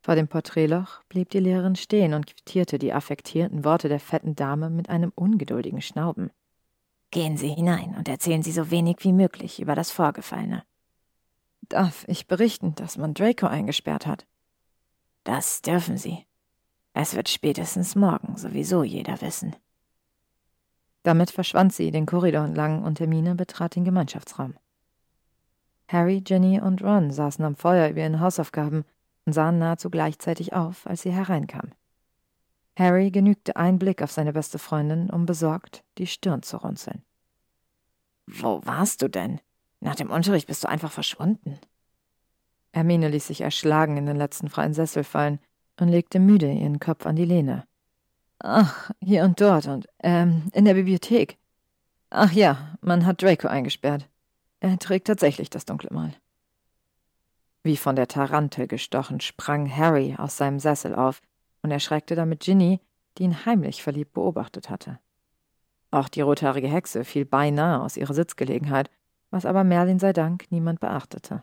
Vor 0.00 0.14
dem 0.14 0.28
Porträtloch 0.28 1.02
blieb 1.08 1.30
die 1.30 1.40
Lehrerin 1.40 1.76
stehen 1.76 2.14
und 2.14 2.26
quittierte 2.26 2.78
die 2.78 2.92
affektierten 2.92 3.64
Worte 3.64 3.88
der 3.88 4.00
fetten 4.00 4.34
Dame 4.34 4.70
mit 4.70 4.88
einem 4.88 5.12
ungeduldigen 5.14 5.82
Schnauben. 5.82 6.30
Gehen 7.10 7.36
Sie 7.36 7.48
hinein 7.48 7.94
und 7.96 8.08
erzählen 8.08 8.42
Sie 8.42 8.52
so 8.52 8.70
wenig 8.70 8.96
wie 9.00 9.12
möglich 9.12 9.60
über 9.60 9.74
das 9.74 9.90
Vorgefallene. 9.90 10.62
Darf 11.62 12.04
ich 12.08 12.26
berichten, 12.26 12.74
dass 12.74 12.96
man 12.96 13.14
Draco 13.14 13.46
eingesperrt 13.46 14.06
hat? 14.06 14.26
Das 15.28 15.60
dürfen 15.60 15.98
Sie. 15.98 16.24
Es 16.94 17.14
wird 17.14 17.28
spätestens 17.28 17.94
morgen 17.94 18.38
sowieso 18.38 18.82
jeder 18.82 19.20
wissen. 19.20 19.54
Damit 21.02 21.30
verschwand 21.30 21.74
sie 21.74 21.90
den 21.90 22.06
Korridor 22.06 22.46
entlang 22.46 22.82
und 22.82 22.98
Hermine 22.98 23.34
betrat 23.34 23.76
den 23.76 23.84
Gemeinschaftsraum. 23.84 24.54
Harry, 25.86 26.22
Ginny 26.22 26.62
und 26.62 26.82
Ron 26.82 27.10
saßen 27.10 27.44
am 27.44 27.56
Feuer 27.56 27.90
über 27.90 28.00
ihren 28.00 28.20
Hausaufgaben 28.20 28.86
und 29.26 29.34
sahen 29.34 29.58
nahezu 29.58 29.90
gleichzeitig 29.90 30.54
auf, 30.54 30.86
als 30.86 31.02
sie 31.02 31.12
hereinkam. 31.12 31.72
Harry 32.78 33.10
genügte 33.10 33.54
ein 33.56 33.78
Blick 33.78 34.00
auf 34.00 34.10
seine 34.10 34.32
beste 34.32 34.58
Freundin, 34.58 35.10
um 35.10 35.26
besorgt 35.26 35.84
die 35.98 36.06
Stirn 36.06 36.42
zu 36.42 36.56
runzeln. 36.56 37.02
Wo 38.26 38.64
warst 38.64 39.02
du 39.02 39.10
denn? 39.10 39.42
Nach 39.80 39.94
dem 39.94 40.08
Unterricht 40.08 40.46
bist 40.46 40.64
du 40.64 40.70
einfach 40.70 40.90
verschwunden. 40.90 41.60
Hermine 42.72 43.08
ließ 43.08 43.26
sich 43.26 43.40
erschlagen 43.40 43.96
in 43.96 44.06
den 44.06 44.16
letzten 44.16 44.48
freien 44.48 44.74
Sessel 44.74 45.04
fallen 45.04 45.40
und 45.80 45.88
legte 45.88 46.20
müde 46.20 46.50
ihren 46.50 46.80
Kopf 46.80 47.06
an 47.06 47.16
die 47.16 47.24
Lehne. 47.24 47.64
Ach, 48.40 48.90
hier 49.00 49.24
und 49.24 49.40
dort 49.40 49.66
und, 49.66 49.88
ähm, 50.02 50.44
in 50.52 50.64
der 50.64 50.74
Bibliothek. 50.74 51.38
Ach 52.10 52.32
ja, 52.32 52.76
man 52.80 53.04
hat 53.04 53.22
Draco 53.22 53.48
eingesperrt. 53.48 54.08
Er 54.60 54.78
trägt 54.78 55.06
tatsächlich 55.06 55.50
das 55.50 55.64
dunkle 55.64 55.90
Mal. 55.92 56.14
Wie 57.62 57.76
von 57.76 57.96
der 57.96 58.08
Tarantel 58.08 58.66
gestochen, 58.66 59.20
sprang 59.20 59.74
Harry 59.74 60.14
aus 60.16 60.36
seinem 60.36 60.58
Sessel 60.58 60.94
auf 60.94 61.20
und 61.62 61.70
erschreckte 61.70 62.14
damit 62.14 62.40
Ginny, 62.40 62.80
die 63.16 63.24
ihn 63.24 63.44
heimlich 63.44 63.82
verliebt 63.82 64.14
beobachtet 64.14 64.70
hatte. 64.70 64.98
Auch 65.90 66.08
die 66.08 66.20
rothaarige 66.20 66.68
Hexe 66.68 67.04
fiel 67.04 67.24
beinahe 67.24 67.80
aus 67.80 67.96
ihrer 67.96 68.14
Sitzgelegenheit, 68.14 68.90
was 69.30 69.44
aber 69.44 69.64
Merlin 69.64 69.98
sei 69.98 70.12
Dank 70.12 70.46
niemand 70.50 70.80
beachtete. 70.80 71.42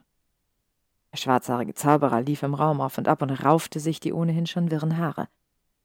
Der 1.15 1.21
schwarzhaarige 1.21 1.73
Zauberer 1.73 2.19
lief 2.19 2.43
im 2.43 2.53
Raum 2.53 2.81
auf 2.81 2.97
und 2.97 3.07
ab 3.07 3.21
und 3.21 3.31
raufte 3.31 3.79
sich 3.79 4.01
die 4.01 4.11
ohnehin 4.11 4.47
schon 4.47 4.69
wirren 4.69 4.97
Haare. 4.97 5.29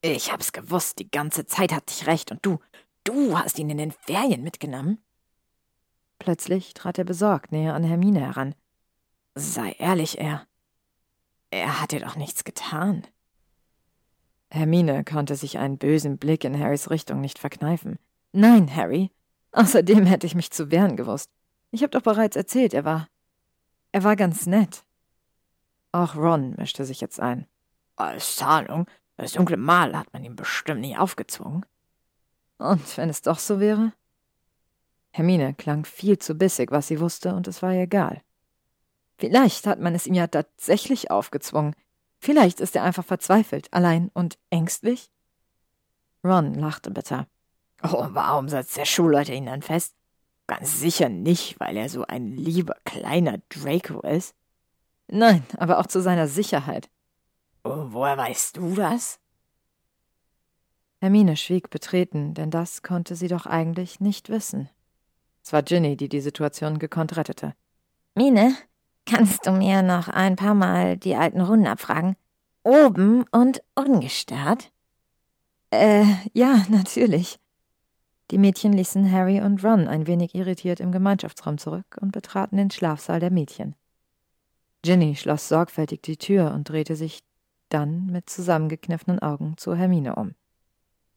Ich 0.02 0.32
hab's 0.32 0.51
gewusst, 0.51 0.98
die 0.98 1.09
ganze 1.09 1.47
Zeit 1.47 1.73
hatte 1.73 1.94
ich 1.97 2.09
recht, 2.09 2.32
und 2.32 2.44
du, 2.44 2.59
du 3.05 3.39
hast 3.39 3.57
ihn 3.61 3.70
in 3.70 3.78
den 3.78 3.93
Ferien 3.93 4.43
mitgenommen? 4.43 4.98
Plötzlich 6.19 6.74
trat 6.74 6.98
er 6.98 7.05
besorgt 7.05 7.52
näher 7.52 7.74
an 7.74 7.85
Hermine 7.85 8.19
heran. 8.19 8.57
Sei 9.36 9.70
ehrlich, 9.78 10.19
er. 10.19 10.48
Er 11.51 11.81
hat 11.81 11.93
dir 11.93 12.01
doch 12.01 12.16
nichts 12.16 12.43
getan. 12.43 13.07
Hermine 14.51 15.05
konnte 15.05 15.36
sich 15.36 15.59
einen 15.59 15.78
bösen 15.78 16.19
Blick 16.19 16.43
in 16.43 16.59
Harrys 16.59 16.90
Richtung 16.90 17.20
nicht 17.20 17.39
verkneifen. 17.39 18.01
Nein, 18.32 18.74
Harry. 18.74 19.12
Außerdem 19.52 20.07
hätte 20.07 20.27
ich 20.27 20.35
mich 20.35 20.51
zu 20.51 20.73
wehren 20.73 20.97
gewusst. 20.97 21.31
Ich 21.70 21.82
habe 21.82 21.90
doch 21.90 22.02
bereits 22.02 22.35
erzählt, 22.35 22.74
er 22.74 22.85
war. 22.85 23.07
Er 23.93 24.02
war 24.02 24.16
ganz 24.16 24.47
nett. 24.47 24.85
Auch 25.92 26.16
Ron 26.16 26.54
mischte 26.56 26.84
sich 26.84 27.00
jetzt 27.00 27.20
ein. 27.20 27.46
Als 27.96 28.36
Zahlung? 28.36 28.86
Das 29.16 29.32
dunkle 29.32 29.56
Mal 29.56 29.96
hat 29.96 30.12
man 30.12 30.24
ihm 30.24 30.36
bestimmt 30.36 30.80
nicht 30.80 30.98
aufgezwungen. 30.98 31.66
Und 32.58 32.96
wenn 32.96 33.10
es 33.10 33.22
doch 33.22 33.38
so 33.38 33.60
wäre? 33.60 33.92
Hermine 35.12 35.54
klang 35.54 35.84
viel 35.84 36.18
zu 36.18 36.34
bissig, 36.34 36.70
was 36.70 36.86
sie 36.88 37.00
wusste, 37.00 37.34
und 37.34 37.48
es 37.48 37.62
war 37.62 37.72
ihr 37.72 37.82
egal. 37.82 38.22
Vielleicht 39.18 39.66
hat 39.66 39.80
man 39.80 39.94
es 39.94 40.06
ihm 40.06 40.14
ja 40.14 40.26
tatsächlich 40.26 41.10
aufgezwungen. 41.10 41.74
Vielleicht 42.18 42.60
ist 42.60 42.76
er 42.76 42.84
einfach 42.84 43.04
verzweifelt, 43.04 43.72
allein 43.72 44.10
und 44.14 44.38
ängstlich. 44.50 45.10
Ron 46.22 46.54
lachte 46.54 46.90
bitter. 46.90 47.26
Oh, 47.82 48.06
warum 48.10 48.48
setzt 48.48 48.76
der 48.76 48.84
Schulleiter 48.84 49.32
ihn 49.32 49.46
dann 49.46 49.62
fest? 49.62 49.94
Ganz 50.46 50.80
sicher 50.80 51.08
nicht, 51.08 51.58
weil 51.60 51.76
er 51.76 51.88
so 51.88 52.06
ein 52.06 52.28
lieber 52.36 52.76
kleiner 52.84 53.38
Draco 53.48 54.00
ist. 54.00 54.34
Nein, 55.11 55.45
aber 55.57 55.78
auch 55.78 55.87
zu 55.87 56.01
seiner 56.01 56.28
Sicherheit. 56.28 56.89
Oh, 57.65 57.87
woher 57.89 58.16
weißt 58.16 58.57
du 58.57 58.74
das? 58.74 59.19
Hermine 61.01 61.37
schwieg 61.37 61.70
betreten, 61.70 62.35
denn 62.35 62.51
das 62.51 62.82
konnte 62.82 63.16
sie 63.16 63.28
doch 63.28 63.47
eigentlich 63.47 64.01
nicht 64.01 64.28
wissen. 64.28 64.69
Es 65.43 65.53
war 65.53 65.62
Ginny, 65.62 65.97
die 65.97 66.09
die 66.09 66.20
Situation 66.20 66.78
gekonnt 66.78 67.16
rettete. 67.16 67.55
Mine, 68.15 68.55
kannst 69.07 69.47
du 69.47 69.53
mir 69.53 69.82
noch 69.82 70.09
ein 70.09 70.37
paar 70.37 70.55
Mal 70.55 70.97
die 70.97 71.16
alten 71.16 71.41
Runden 71.41 71.66
abfragen? 71.66 72.16
Oben 72.62 73.24
und 73.32 73.62
ungestört? 73.74 74.70
Äh, 75.70 76.05
ja, 76.35 76.65
natürlich. 76.69 77.41
Die 78.31 78.39
Mädchen 78.39 78.73
ließen 78.73 79.11
Harry 79.11 79.41
und 79.41 79.65
Ron 79.65 79.89
ein 79.89 80.07
wenig 80.07 80.35
irritiert 80.35 80.78
im 80.78 80.93
Gemeinschaftsraum 80.93 81.59
zurück 81.59 81.97
und 82.01 82.12
betraten 82.12 82.59
den 82.59 82.70
Schlafsaal 82.70 83.19
der 83.19 83.31
Mädchen. 83.31 83.74
Ginny 84.82 85.16
schloss 85.16 85.48
sorgfältig 85.48 86.02
die 86.02 86.16
Tür 86.16 86.52
und 86.52 86.69
drehte 86.69 86.97
sich 86.97 87.23
dann 87.69 88.07
mit 88.07 88.28
zusammengekniffenen 88.31 89.20
Augen 89.20 89.57
zu 89.57 89.74
Hermine 89.74 90.16
um. 90.16 90.35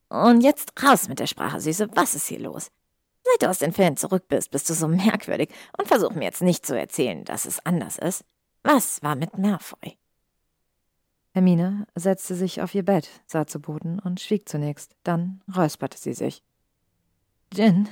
Und 0.09 0.41
jetzt 0.41 0.73
raus 0.83 1.07
mit 1.07 1.19
der 1.19 1.27
Sprache, 1.27 1.59
Süße. 1.59 1.87
Was 1.95 2.13
ist 2.13 2.27
hier 2.27 2.39
los? 2.39 2.71
Seit 3.23 3.41
du 3.41 3.49
aus 3.49 3.59
den 3.59 3.73
Ferien 3.73 3.97
zurück 3.97 4.27
bist, 4.27 4.51
bist 4.51 4.69
du 4.69 4.73
so 4.73 4.87
merkwürdig 4.87 5.49
und 5.77 5.87
versuch 5.87 6.11
mir 6.11 6.25
jetzt 6.25 6.41
nicht 6.41 6.65
zu 6.65 6.77
erzählen, 6.77 7.23
dass 7.23 7.45
es 7.45 7.65
anders 7.65 7.97
ist. 7.97 8.23
Was 8.63 9.01
war 9.01 9.15
mit 9.15 9.37
Malfoy? 9.37 9.97
Hermine 11.33 11.87
setzte 11.95 12.35
sich 12.35 12.61
auf 12.61 12.75
ihr 12.75 12.83
Bett, 12.83 13.09
sah 13.25 13.47
zu 13.47 13.59
Boden 13.59 13.97
und 13.99 14.19
schwieg 14.19 14.47
zunächst, 14.47 14.95
dann 15.03 15.41
räusperte 15.55 15.97
sie 15.97 16.13
sich. 16.13 16.43
Jin, 17.51 17.89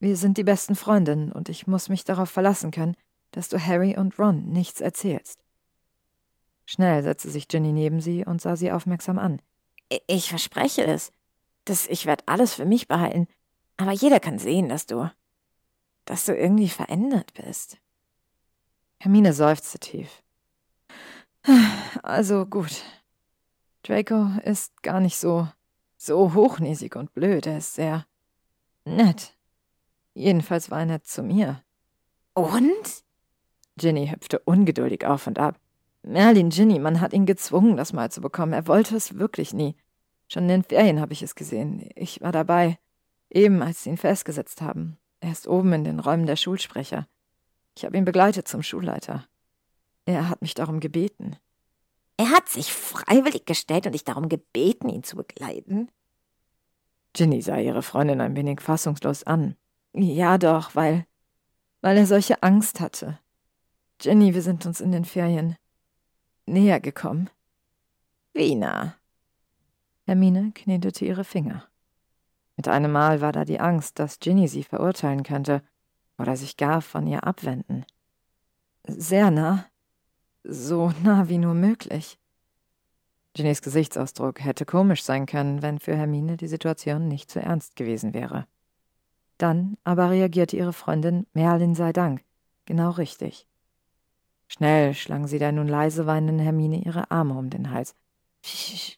wir 0.00 0.16
sind 0.16 0.38
die 0.38 0.44
besten 0.44 0.74
Freundinnen 0.74 1.30
und 1.30 1.48
ich 1.48 1.66
muss 1.66 1.88
mich 1.88 2.04
darauf 2.04 2.30
verlassen 2.30 2.72
können, 2.72 2.96
dass 3.34 3.48
du 3.48 3.58
Harry 3.58 3.96
und 3.96 4.16
Ron 4.18 4.48
nichts 4.52 4.80
erzählst. 4.80 5.40
Schnell 6.66 7.02
setzte 7.02 7.30
sich 7.30 7.48
Ginny 7.48 7.72
neben 7.72 8.00
sie 8.00 8.24
und 8.24 8.40
sah 8.40 8.56
sie 8.56 8.70
aufmerksam 8.70 9.18
an. 9.18 9.42
Ich 10.06 10.28
verspreche 10.28 10.84
es. 10.84 11.12
Dass 11.64 11.86
ich 11.86 12.06
werde 12.06 12.24
alles 12.26 12.54
für 12.54 12.64
mich 12.64 12.88
behalten. 12.88 13.26
Aber 13.76 13.92
jeder 13.92 14.20
kann 14.20 14.38
sehen, 14.38 14.68
dass 14.68 14.86
du. 14.86 15.10
dass 16.04 16.26
du 16.26 16.36
irgendwie 16.36 16.68
verändert 16.68 17.34
bist. 17.34 17.78
Hermine 18.98 19.32
seufzte 19.32 19.78
tief. 19.78 20.22
Also 22.02 22.46
gut. 22.46 22.82
Draco 23.82 24.28
ist 24.44 24.82
gar 24.82 25.00
nicht 25.00 25.16
so. 25.16 25.48
so 25.96 26.34
hochnäsig 26.34 26.96
und 26.96 27.12
blöd. 27.14 27.46
Er 27.46 27.58
ist 27.58 27.74
sehr 27.74 28.06
Nett. 28.84 29.36
Jedenfalls 30.12 30.70
war 30.70 30.80
er 30.80 30.86
nett 30.86 31.06
zu 31.06 31.22
mir. 31.22 31.62
Und? 32.34 33.03
Ginny 33.76 34.08
hüpfte 34.08 34.38
ungeduldig 34.38 35.04
auf 35.06 35.26
und 35.26 35.38
ab. 35.38 35.58
Merlin, 36.02 36.50
Ginny, 36.50 36.78
man 36.78 37.00
hat 37.00 37.12
ihn 37.12 37.26
gezwungen, 37.26 37.76
das 37.76 37.92
mal 37.92 38.10
zu 38.10 38.20
bekommen. 38.20 38.52
Er 38.52 38.66
wollte 38.66 38.96
es 38.96 39.18
wirklich 39.18 39.52
nie. 39.54 39.74
Schon 40.28 40.44
in 40.44 40.48
den 40.48 40.62
Ferien 40.62 41.00
habe 41.00 41.12
ich 41.12 41.22
es 41.22 41.34
gesehen. 41.34 41.88
Ich 41.94 42.20
war 42.20 42.32
dabei. 42.32 42.78
Eben, 43.30 43.62
als 43.62 43.82
sie 43.82 43.90
ihn 43.90 43.96
festgesetzt 43.96 44.60
haben. 44.60 44.98
Er 45.20 45.32
ist 45.32 45.48
oben 45.48 45.72
in 45.72 45.84
den 45.84 46.00
Räumen 46.00 46.26
der 46.26 46.36
Schulsprecher. 46.36 47.06
Ich 47.76 47.84
habe 47.84 47.96
ihn 47.96 48.04
begleitet 48.04 48.46
zum 48.46 48.62
Schulleiter. 48.62 49.26
Er 50.04 50.28
hat 50.28 50.42
mich 50.42 50.54
darum 50.54 50.80
gebeten. 50.80 51.36
Er 52.16 52.30
hat 52.30 52.48
sich 52.48 52.72
freiwillig 52.72 53.46
gestellt 53.46 53.86
und 53.86 53.92
dich 53.92 54.04
darum 54.04 54.28
gebeten, 54.28 54.88
ihn 54.88 55.02
zu 55.02 55.16
begleiten? 55.16 55.90
Ginny 57.12 57.42
sah 57.42 57.58
ihre 57.58 57.82
Freundin 57.82 58.20
ein 58.20 58.36
wenig 58.36 58.60
fassungslos 58.60 59.24
an. 59.24 59.56
Ja 59.94 60.38
doch, 60.38 60.74
weil. 60.74 61.06
weil 61.80 61.96
er 61.96 62.06
solche 62.06 62.42
Angst 62.42 62.80
hatte. 62.80 63.18
Jenny, 64.00 64.34
wir 64.34 64.42
sind 64.42 64.66
uns 64.66 64.80
in 64.80 64.92
den 64.92 65.04
Ferien 65.04 65.56
näher 66.46 66.80
gekommen. 66.80 67.30
Wie 68.32 68.54
nah? 68.54 68.96
Hermine 70.06 70.52
knetete 70.54 71.04
ihre 71.04 71.24
Finger. 71.24 71.64
Mit 72.56 72.68
einem 72.68 72.92
Mal 72.92 73.20
war 73.20 73.32
da 73.32 73.44
die 73.44 73.60
Angst, 73.60 73.98
dass 73.98 74.18
Ginny 74.18 74.48
sie 74.48 74.62
verurteilen 74.62 75.22
könnte 75.22 75.62
oder 76.18 76.36
sich 76.36 76.56
gar 76.56 76.82
von 76.82 77.06
ihr 77.06 77.24
abwenden. 77.24 77.84
Sehr 78.86 79.30
nah. 79.30 79.66
So 80.44 80.92
nah 81.02 81.28
wie 81.28 81.38
nur 81.38 81.54
möglich. 81.54 82.18
Ginnys 83.32 83.62
Gesichtsausdruck 83.62 84.44
hätte 84.44 84.64
komisch 84.64 85.02
sein 85.02 85.26
können, 85.26 85.62
wenn 85.62 85.80
für 85.80 85.96
Hermine 85.96 86.36
die 86.36 86.46
Situation 86.46 87.08
nicht 87.08 87.30
zu 87.30 87.40
ernst 87.40 87.74
gewesen 87.74 88.14
wäre. 88.14 88.46
Dann 89.38 89.76
aber 89.82 90.10
reagierte 90.10 90.56
ihre 90.56 90.72
Freundin 90.72 91.26
Merlin 91.32 91.74
sei 91.74 91.92
Dank, 91.92 92.22
genau 92.66 92.90
richtig. 92.90 93.48
Schnell 94.46 94.94
schlang 94.94 95.26
sie 95.26 95.38
der 95.38 95.52
nun 95.52 95.68
leise 95.68 96.06
weinenden 96.06 96.38
Hermine 96.38 96.82
ihre 96.84 97.10
Arme 97.10 97.34
um 97.34 97.50
den 97.50 97.70
Hals. 97.70 97.94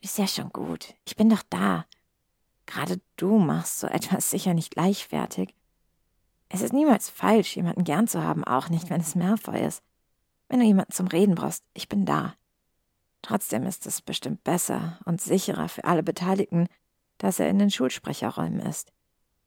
Ist 0.01 0.19
ja 0.19 0.27
schon 0.27 0.51
gut. 0.51 0.95
Ich 1.05 1.17
bin 1.17 1.29
doch 1.29 1.43
da. 1.49 1.87
Gerade 2.67 3.01
du 3.17 3.39
machst 3.39 3.79
so 3.79 3.87
etwas 3.87 4.31
sicher 4.31 4.55
nicht 4.55 4.73
gleichwertig. 4.73 5.55
Es 6.49 6.63
ist 6.63 6.73
niemals 6.73 7.11
falsch, 7.11 7.57
jemanden 7.57 7.85
gern 7.85 8.09
zu 8.09 8.23
haben, 8.23 8.45
auch 8.45 8.69
nicht, 8.69 8.91
wenn 8.91 9.01
es 9.01 9.15
Malfoy 9.15 9.65
ist. 9.65 9.83
Wenn 10.49 10.61
du 10.61 10.67
jemanden 10.67 10.93
zum 10.93 11.07
Reden 11.07 11.35
brauchst, 11.35 11.65
ich 11.75 11.89
bin 11.89 12.05
da. 12.05 12.35
Trotzdem 13.23 13.65
ist 13.65 13.87
es 13.87 14.03
bestimmt 14.03 14.45
besser 14.45 15.01
und 15.05 15.21
sicherer 15.21 15.69
für 15.69 15.85
alle 15.85 16.03
Beteiligten, 16.03 16.69
dass 17.19 17.41
er 17.41 17.49
in 17.49 17.59
den 17.59 17.71
Schulsprecherräumen 17.71 18.61
ist. 18.61 18.93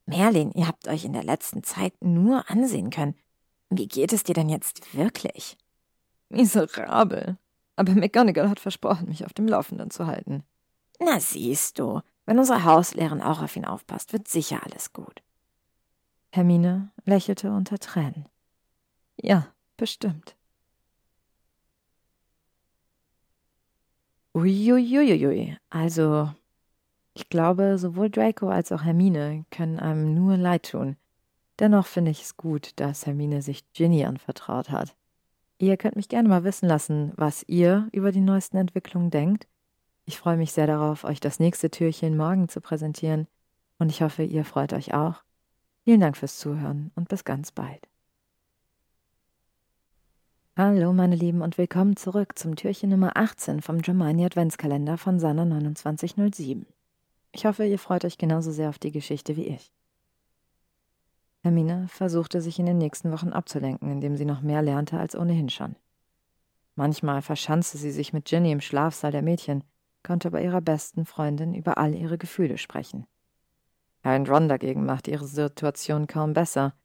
Merlin, 0.06 0.50
ihr 0.52 0.66
habt 0.66 0.88
euch 0.88 1.04
in 1.04 1.12
der 1.12 1.24
letzten 1.24 1.62
Zeit 1.62 1.94
nur 2.00 2.50
ansehen 2.50 2.90
können. 2.90 3.14
Wie 3.70 3.86
geht 3.86 4.12
es 4.12 4.24
dir 4.24 4.34
denn 4.34 4.48
jetzt 4.48 4.94
wirklich? 4.94 5.56
Miserabel. 6.30 7.36
Aber 7.76 7.92
McGonagall 7.92 8.48
hat 8.48 8.60
versprochen, 8.60 9.08
mich 9.08 9.24
auf 9.24 9.32
dem 9.32 9.46
Laufenden 9.46 9.90
zu 9.90 10.06
halten. 10.06 10.42
Na 10.98 11.20
siehst 11.20 11.78
du, 11.78 12.00
wenn 12.26 12.38
unsere 12.38 12.64
Hauslehrerin 12.64 13.22
auch 13.22 13.42
auf 13.42 13.56
ihn 13.56 13.64
aufpasst, 13.64 14.12
wird 14.12 14.28
sicher 14.28 14.60
alles 14.64 14.92
gut. 14.92 15.22
Hermine 16.32 16.90
lächelte 17.04 17.50
unter 17.50 17.78
Tränen. 17.78 18.26
Ja, 19.16 19.48
bestimmt. 19.76 20.36
Uiuiuiui. 24.34 25.56
Also, 25.70 26.32
ich 27.14 27.28
glaube, 27.28 27.78
sowohl 27.78 28.10
Draco 28.10 28.48
als 28.48 28.70
auch 28.70 28.84
Hermine 28.84 29.44
können 29.50 29.80
einem 29.80 30.14
nur 30.14 30.36
leid 30.36 30.70
tun. 30.70 30.96
Dennoch 31.58 31.86
finde 31.86 32.12
ich 32.12 32.22
es 32.22 32.36
gut, 32.36 32.72
dass 32.76 33.06
Hermine 33.06 33.42
sich 33.42 33.70
Ginny 33.72 34.04
anvertraut 34.04 34.70
hat. 34.70 34.94
Ihr 35.60 35.76
könnt 35.76 35.94
mich 35.94 36.08
gerne 36.08 36.26
mal 36.26 36.42
wissen 36.42 36.66
lassen, 36.66 37.12
was 37.16 37.44
ihr 37.46 37.86
über 37.92 38.12
die 38.12 38.22
neuesten 38.22 38.56
Entwicklungen 38.56 39.10
denkt. 39.10 39.46
Ich 40.06 40.18
freue 40.18 40.38
mich 40.38 40.52
sehr 40.52 40.66
darauf, 40.66 41.04
euch 41.04 41.20
das 41.20 41.38
nächste 41.38 41.70
Türchen 41.70 42.16
morgen 42.16 42.48
zu 42.48 42.62
präsentieren 42.62 43.26
und 43.78 43.90
ich 43.90 44.00
hoffe, 44.00 44.22
ihr 44.22 44.46
freut 44.46 44.72
euch 44.72 44.94
auch. 44.94 45.22
Vielen 45.84 46.00
Dank 46.00 46.16
fürs 46.16 46.38
Zuhören 46.38 46.92
und 46.94 47.10
bis 47.10 47.24
ganz 47.24 47.52
bald. 47.52 47.86
Hallo 50.56 50.94
meine 50.94 51.16
Lieben 51.16 51.42
und 51.42 51.58
willkommen 51.58 51.94
zurück 51.94 52.38
zum 52.38 52.56
Türchen 52.56 52.88
Nummer 52.88 53.18
18 53.18 53.60
vom 53.60 53.82
Germania 53.82 54.28
Adventskalender 54.28 54.96
von 54.96 55.20
Sanna 55.20 55.44
2907. 55.44 56.64
Ich 57.32 57.44
hoffe, 57.44 57.66
ihr 57.66 57.78
freut 57.78 58.06
euch 58.06 58.16
genauso 58.16 58.50
sehr 58.50 58.70
auf 58.70 58.78
die 58.78 58.92
Geschichte 58.92 59.36
wie 59.36 59.48
ich. 59.48 59.70
Hermine 61.42 61.88
versuchte 61.88 62.40
sich 62.40 62.58
in 62.58 62.66
den 62.66 62.78
nächsten 62.78 63.12
Wochen 63.12 63.30
abzulenken, 63.30 63.90
indem 63.90 64.16
sie 64.16 64.24
noch 64.24 64.42
mehr 64.42 64.62
lernte 64.62 64.98
als 64.98 65.16
ohnehin 65.16 65.48
schon. 65.48 65.76
Manchmal 66.74 67.22
verschanzte 67.22 67.78
sie 67.78 67.90
sich 67.90 68.12
mit 68.12 68.26
Ginny 68.26 68.52
im 68.52 68.60
Schlafsaal 68.60 69.12
der 69.12 69.22
Mädchen, 69.22 69.64
konnte 70.02 70.30
bei 70.30 70.42
ihrer 70.42 70.60
besten 70.60 71.04
Freundin 71.04 71.54
über 71.54 71.78
all 71.78 71.94
ihre 71.94 72.18
Gefühle 72.18 72.58
sprechen. 72.58 73.06
Herr 74.02 74.18
Ron 74.26 74.48
dagegen 74.48 74.86
machte 74.86 75.10
ihre 75.10 75.26
Situation 75.26 76.06
kaum 76.06 76.32
besser– 76.32 76.74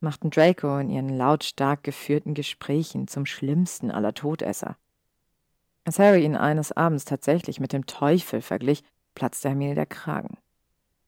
machten 0.00 0.30
Draco 0.30 0.78
in 0.78 0.90
ihren 0.90 1.08
lautstark 1.08 1.82
geführten 1.82 2.34
Gesprächen 2.34 3.08
zum 3.08 3.26
schlimmsten 3.26 3.90
aller 3.90 4.14
Todesser. 4.14 4.76
Als 5.84 5.98
Harry 5.98 6.24
ihn 6.24 6.36
eines 6.36 6.72
Abends 6.72 7.04
tatsächlich 7.04 7.60
mit 7.60 7.72
dem 7.72 7.86
Teufel 7.86 8.42
verglich, 8.42 8.84
platzte 9.14 9.48
Hermine 9.48 9.74
der 9.74 9.86
Kragen. 9.86 10.36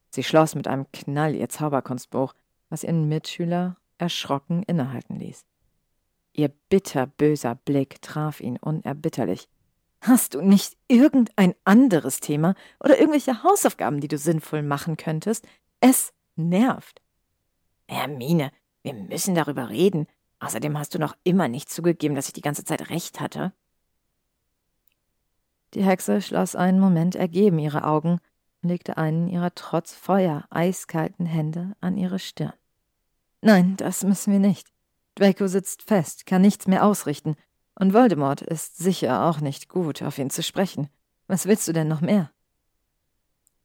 Sie 0.09 0.23
schloss 0.23 0.55
mit 0.55 0.67
einem 0.67 0.91
Knall 0.91 1.35
ihr 1.35 1.47
Zauberkunstbuch, 1.47 2.33
was 2.71 2.83
ihren 2.83 3.07
Mitschüler 3.07 3.77
erschrocken 3.99 4.63
innehalten 4.63 5.19
ließ. 5.19 5.45
Ihr 6.33 6.47
bitterböser 6.69 7.55
Blick 7.55 8.01
traf 8.01 8.39
ihn 8.39 8.57
unerbitterlich. 8.57 9.49
Hast 9.99 10.33
du 10.33 10.41
nicht 10.41 10.77
irgendein 10.87 11.53
anderes 11.65 12.21
Thema 12.21 12.55
oder 12.79 12.97
irgendwelche 12.97 13.43
Hausaufgaben, 13.43 13.99
die 13.99 14.07
du 14.07 14.17
sinnvoll 14.17 14.63
machen 14.63 14.97
könntest? 14.97 15.45
Es 15.79 16.13
nervt. 16.35 17.01
Hermine, 17.87 18.51
wir 18.81 18.93
müssen 18.93 19.35
darüber 19.35 19.69
reden. 19.69 20.07
Außerdem 20.39 20.77
hast 20.79 20.95
du 20.95 20.99
noch 20.99 21.15
immer 21.23 21.47
nicht 21.47 21.69
zugegeben, 21.69 22.15
dass 22.15 22.27
ich 22.27 22.33
die 22.33 22.41
ganze 22.41 22.63
Zeit 22.63 22.89
recht 22.89 23.19
hatte. 23.19 23.53
Die 25.73 25.83
Hexe 25.83 26.21
schloss 26.21 26.55
einen 26.55 26.79
Moment 26.79 27.15
ergeben 27.15 27.59
ihre 27.59 27.83
Augen 27.83 28.19
und 28.61 28.69
legte 28.69 28.97
einen 28.97 29.27
ihrer 29.27 29.53
trotz 29.53 29.93
Feuer 29.93 30.45
eiskalten 30.49 31.25
Hände 31.25 31.75
an 31.79 31.97
ihre 31.97 32.17
Stirn. 32.17 32.53
Nein, 33.41 33.75
das 33.77 34.03
müssen 34.03 34.31
wir 34.31 34.39
nicht. 34.39 34.67
Draco 35.15 35.47
sitzt 35.47 35.83
fest, 35.83 36.25
kann 36.25 36.41
nichts 36.41 36.67
mehr 36.67 36.85
ausrichten, 36.85 37.35
und 37.75 37.93
Voldemort 37.93 38.41
ist 38.41 38.77
sicher 38.77 39.25
auch 39.25 39.41
nicht 39.41 39.67
gut, 39.67 40.03
auf 40.03 40.17
ihn 40.17 40.29
zu 40.29 40.43
sprechen. 40.43 40.89
Was 41.27 41.45
willst 41.45 41.67
du 41.67 41.73
denn 41.73 41.87
noch 41.87 42.01
mehr? 42.01 42.31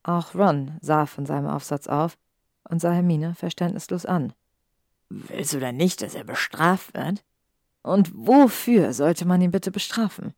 Auch 0.02 0.34
Ron 0.34 0.78
sah 0.80 1.06
von 1.06 1.26
seinem 1.26 1.48
Aufsatz 1.48 1.86
auf 1.88 2.16
und 2.68 2.80
sah 2.80 2.92
Hermine 2.92 3.34
verständnislos 3.34 4.06
an. 4.06 4.32
Willst 5.08 5.52
du 5.52 5.60
denn 5.60 5.76
nicht, 5.76 6.02
dass 6.02 6.14
er 6.14 6.24
bestraft 6.24 6.94
wird? 6.94 7.24
Und 7.82 8.10
wofür 8.14 8.92
sollte 8.92 9.26
man 9.26 9.40
ihn 9.40 9.50
bitte 9.50 9.70
bestrafen? 9.70 10.34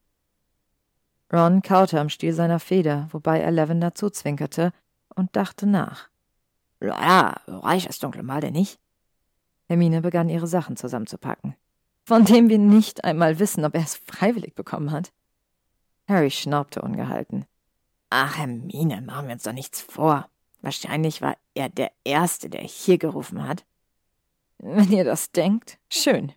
Ron 1.33 1.63
kaute 1.63 2.01
am 2.01 2.09
Stiel 2.09 2.33
seiner 2.33 2.61
Feder, 2.61 3.09
wobei 3.11 3.41
er 3.41 3.51
Lavender 3.51 3.95
zuzwinkerte 3.95 4.73
und 5.15 5.37
dachte 5.37 5.67
nach. 5.67 6.09
Ja, 6.81 7.41
reich 7.47 7.87
das 7.87 7.99
dunkle 7.99 8.23
Mal 8.23 8.41
denn 8.41 8.55
nicht? 8.55 8.79
Hermine 9.69 10.01
begann 10.01 10.31
ihre 10.31 10.47
Sachen 10.47 10.77
zusammenzupacken. 10.77 11.55
Von 12.05 12.25
dem 12.25 12.49
wir 12.49 12.59
nicht 12.59 13.05
einmal 13.05 13.39
wissen, 13.39 13.65
ob 13.67 13.75
er 13.75 13.83
es 13.83 13.97
freiwillig 13.97 14.55
bekommen 14.55 14.91
hat. 14.91 15.13
Harry 16.09 16.31
schnaubte 16.31 16.81
ungehalten. 16.81 17.45
Ach, 18.09 18.39
Hermine, 18.39 19.03
machen 19.03 19.27
wir 19.27 19.35
uns 19.35 19.43
doch 19.43 19.53
nichts 19.53 19.83
vor. 19.83 20.27
Wahrscheinlich 20.63 21.21
war 21.21 21.37
er 21.55 21.69
der 21.69 21.93
Erste, 22.05 22.49
der 22.49 22.63
hier 22.63 22.97
gerufen 22.97 23.47
hat. 23.47 23.67
Wenn 24.57 24.91
ihr 24.91 25.05
das 25.05 25.33
denkt, 25.33 25.79
schön. 25.91 26.33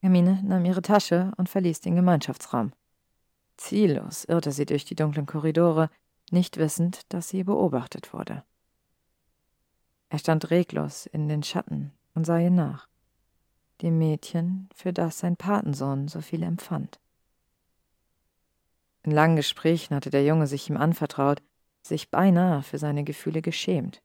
Hermine 0.00 0.42
nahm 0.42 0.64
ihre 0.64 0.82
Tasche 0.82 1.32
und 1.36 1.50
verließ 1.50 1.82
den 1.82 1.94
Gemeinschaftsraum. 1.94 2.72
Ziellos 3.58 4.24
irrte 4.24 4.52
sie 4.52 4.64
durch 4.64 4.86
die 4.86 4.94
dunklen 4.94 5.26
Korridore, 5.26 5.90
nicht 6.30 6.56
wissend, 6.56 7.02
dass 7.10 7.28
sie 7.28 7.44
beobachtet 7.44 8.14
wurde. 8.14 8.42
Er 10.08 10.18
stand 10.18 10.50
reglos 10.50 11.06
in 11.06 11.28
den 11.28 11.42
Schatten 11.42 11.92
und 12.16 12.24
sah 12.24 12.38
ihr 12.38 12.50
nach, 12.50 12.88
dem 13.82 13.98
Mädchen, 13.98 14.68
für 14.74 14.92
das 14.92 15.18
sein 15.18 15.36
Patensohn 15.36 16.08
so 16.08 16.22
viel 16.22 16.42
empfand. 16.42 16.98
In 19.02 19.12
langen 19.12 19.36
Gesprächen 19.36 19.94
hatte 19.94 20.10
der 20.10 20.24
Junge 20.24 20.46
sich 20.46 20.68
ihm 20.68 20.78
anvertraut, 20.78 21.42
sich 21.82 22.10
beinahe 22.10 22.62
für 22.62 22.78
seine 22.78 23.04
Gefühle 23.04 23.42
geschämt. 23.42 24.02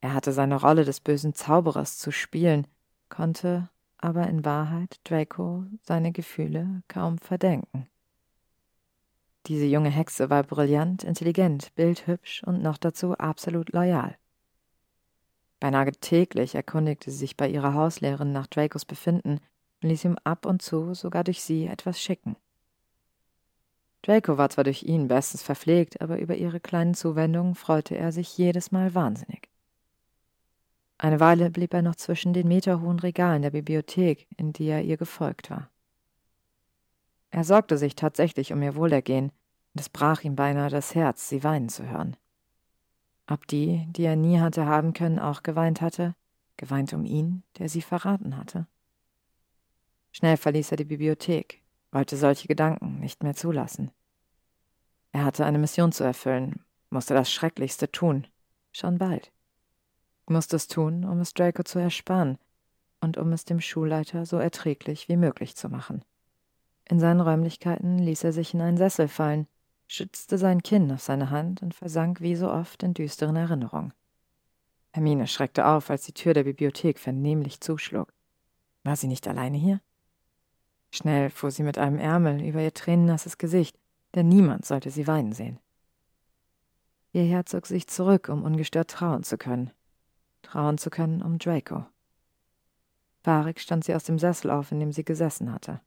Er 0.00 0.14
hatte 0.14 0.32
seine 0.32 0.56
Rolle 0.56 0.84
des 0.84 1.00
bösen 1.00 1.34
Zauberers 1.34 1.98
zu 1.98 2.10
spielen, 2.10 2.66
konnte 3.10 3.68
aber 3.98 4.26
in 4.26 4.44
Wahrheit 4.44 5.00
Draco 5.04 5.64
seine 5.82 6.12
Gefühle 6.12 6.82
kaum 6.88 7.18
verdenken. 7.18 7.88
Diese 9.46 9.66
junge 9.66 9.90
Hexe 9.90 10.30
war 10.30 10.42
brillant, 10.42 11.04
intelligent, 11.04 11.74
bildhübsch 11.76 12.42
und 12.42 12.62
noch 12.62 12.78
dazu 12.78 13.16
absolut 13.16 13.72
loyal. 13.72 14.16
Beinahe 15.60 15.92
täglich 15.92 16.54
erkundigte 16.54 17.10
sie 17.10 17.16
sich 17.16 17.36
bei 17.36 17.48
ihrer 17.48 17.74
Hauslehrerin 17.74 18.32
nach 18.32 18.46
Dracos 18.46 18.84
Befinden 18.84 19.40
und 19.82 19.88
ließ 19.88 20.04
ihm 20.04 20.18
ab 20.24 20.46
und 20.46 20.62
zu 20.62 20.94
sogar 20.94 21.24
durch 21.24 21.42
sie 21.42 21.66
etwas 21.66 22.00
schicken. 22.00 22.36
Draco 24.02 24.38
war 24.38 24.50
zwar 24.50 24.64
durch 24.64 24.84
ihn 24.84 25.08
bestens 25.08 25.42
verpflegt, 25.42 26.00
aber 26.00 26.18
über 26.18 26.36
ihre 26.36 26.60
kleinen 26.60 26.94
Zuwendungen 26.94 27.54
freute 27.54 27.96
er 27.96 28.12
sich 28.12 28.38
jedes 28.38 28.70
Mal 28.70 28.94
wahnsinnig. 28.94 29.48
Eine 30.98 31.20
Weile 31.20 31.50
blieb 31.50 31.74
er 31.74 31.82
noch 31.82 31.96
zwischen 31.96 32.32
den 32.32 32.48
meterhohen 32.48 33.00
Regalen 33.00 33.42
der 33.42 33.50
Bibliothek, 33.50 34.26
in 34.36 34.52
die 34.52 34.66
er 34.66 34.82
ihr 34.82 34.96
gefolgt 34.96 35.50
war. 35.50 35.70
Er 37.30 37.44
sorgte 37.44 37.76
sich 37.76 37.96
tatsächlich 37.96 38.52
um 38.52 38.62
ihr 38.62 38.76
Wohlergehen, 38.76 39.32
und 39.74 39.80
es 39.80 39.88
brach 39.88 40.22
ihm 40.22 40.36
beinahe 40.36 40.70
das 40.70 40.94
Herz, 40.94 41.28
sie 41.28 41.44
weinen 41.44 41.68
zu 41.68 41.86
hören. 41.86 42.16
Ob 43.28 43.46
die, 43.46 43.86
die 43.90 44.04
er 44.04 44.16
nie 44.16 44.40
hatte 44.40 44.66
haben 44.66 44.92
können, 44.92 45.18
auch 45.18 45.42
geweint 45.42 45.80
hatte, 45.80 46.14
geweint 46.56 46.92
um 46.92 47.04
ihn, 47.04 47.42
der 47.58 47.68
sie 47.68 47.82
verraten 47.82 48.36
hatte. 48.36 48.66
Schnell 50.12 50.36
verließ 50.36 50.70
er 50.70 50.76
die 50.76 50.84
Bibliothek, 50.84 51.62
wollte 51.92 52.16
solche 52.16 52.48
Gedanken 52.48 53.00
nicht 53.00 53.22
mehr 53.22 53.34
zulassen. 53.34 53.90
Er 55.12 55.24
hatte 55.24 55.44
eine 55.44 55.58
Mission 55.58 55.92
zu 55.92 56.04
erfüllen, 56.04 56.64
musste 56.90 57.14
das 57.14 57.30
Schrecklichste 57.32 57.90
tun, 57.90 58.26
schon 58.72 58.98
bald. 58.98 59.32
Musste 60.26 60.56
es 60.56 60.68
tun, 60.68 61.04
um 61.04 61.20
es 61.20 61.34
Draco 61.34 61.62
zu 61.62 61.78
ersparen 61.78 62.38
und 63.00 63.16
um 63.16 63.32
es 63.32 63.44
dem 63.44 63.60
Schulleiter 63.60 64.26
so 64.26 64.38
erträglich 64.38 65.08
wie 65.08 65.16
möglich 65.16 65.56
zu 65.56 65.68
machen. 65.68 66.04
In 66.88 67.00
seinen 67.00 67.20
Räumlichkeiten 67.20 67.98
ließ 67.98 68.24
er 68.24 68.32
sich 68.32 68.54
in 68.54 68.60
einen 68.60 68.76
Sessel 68.76 69.08
fallen, 69.08 69.46
schützte 69.86 70.38
sein 70.38 70.62
Kinn 70.62 70.90
auf 70.92 71.02
seine 71.02 71.30
Hand 71.30 71.62
und 71.62 71.74
versank 71.74 72.20
wie 72.20 72.36
so 72.36 72.50
oft 72.50 72.82
in 72.82 72.94
düsteren 72.94 73.36
Erinnerungen. 73.36 73.92
Hermine 74.92 75.26
schreckte 75.26 75.66
auf, 75.66 75.90
als 75.90 76.04
die 76.06 76.14
Tür 76.14 76.34
der 76.34 76.44
Bibliothek 76.44 76.98
vernehmlich 76.98 77.60
zuschlug. 77.60 78.12
War 78.82 78.96
sie 78.96 79.08
nicht 79.08 79.28
alleine 79.28 79.58
hier? 79.58 79.80
Schnell 80.90 81.30
fuhr 81.30 81.50
sie 81.50 81.62
mit 81.62 81.76
einem 81.76 81.98
Ärmel 81.98 82.42
über 82.42 82.62
ihr 82.62 82.72
tränennasses 82.72 83.36
Gesicht, 83.36 83.78
denn 84.14 84.28
niemand 84.28 84.64
sollte 84.64 84.90
sie 84.90 85.06
weinen 85.06 85.32
sehen. 85.32 85.58
Ihr 87.12 87.24
Herz 87.24 87.50
zog 87.50 87.66
sich 87.66 87.86
zurück, 87.86 88.28
um 88.28 88.42
ungestört 88.42 88.90
trauen 88.90 89.22
zu 89.22 89.36
können. 89.36 89.70
Trauen 90.42 90.78
zu 90.78 90.90
können 90.90 91.22
um 91.22 91.38
Draco. 91.38 91.86
Fahrig 93.22 93.60
stand 93.60 93.84
sie 93.84 93.94
aus 93.94 94.04
dem 94.04 94.18
Sessel 94.18 94.50
auf, 94.50 94.70
in 94.70 94.80
dem 94.80 94.92
sie 94.92 95.04
gesessen 95.04 95.52
hatte. 95.52 95.80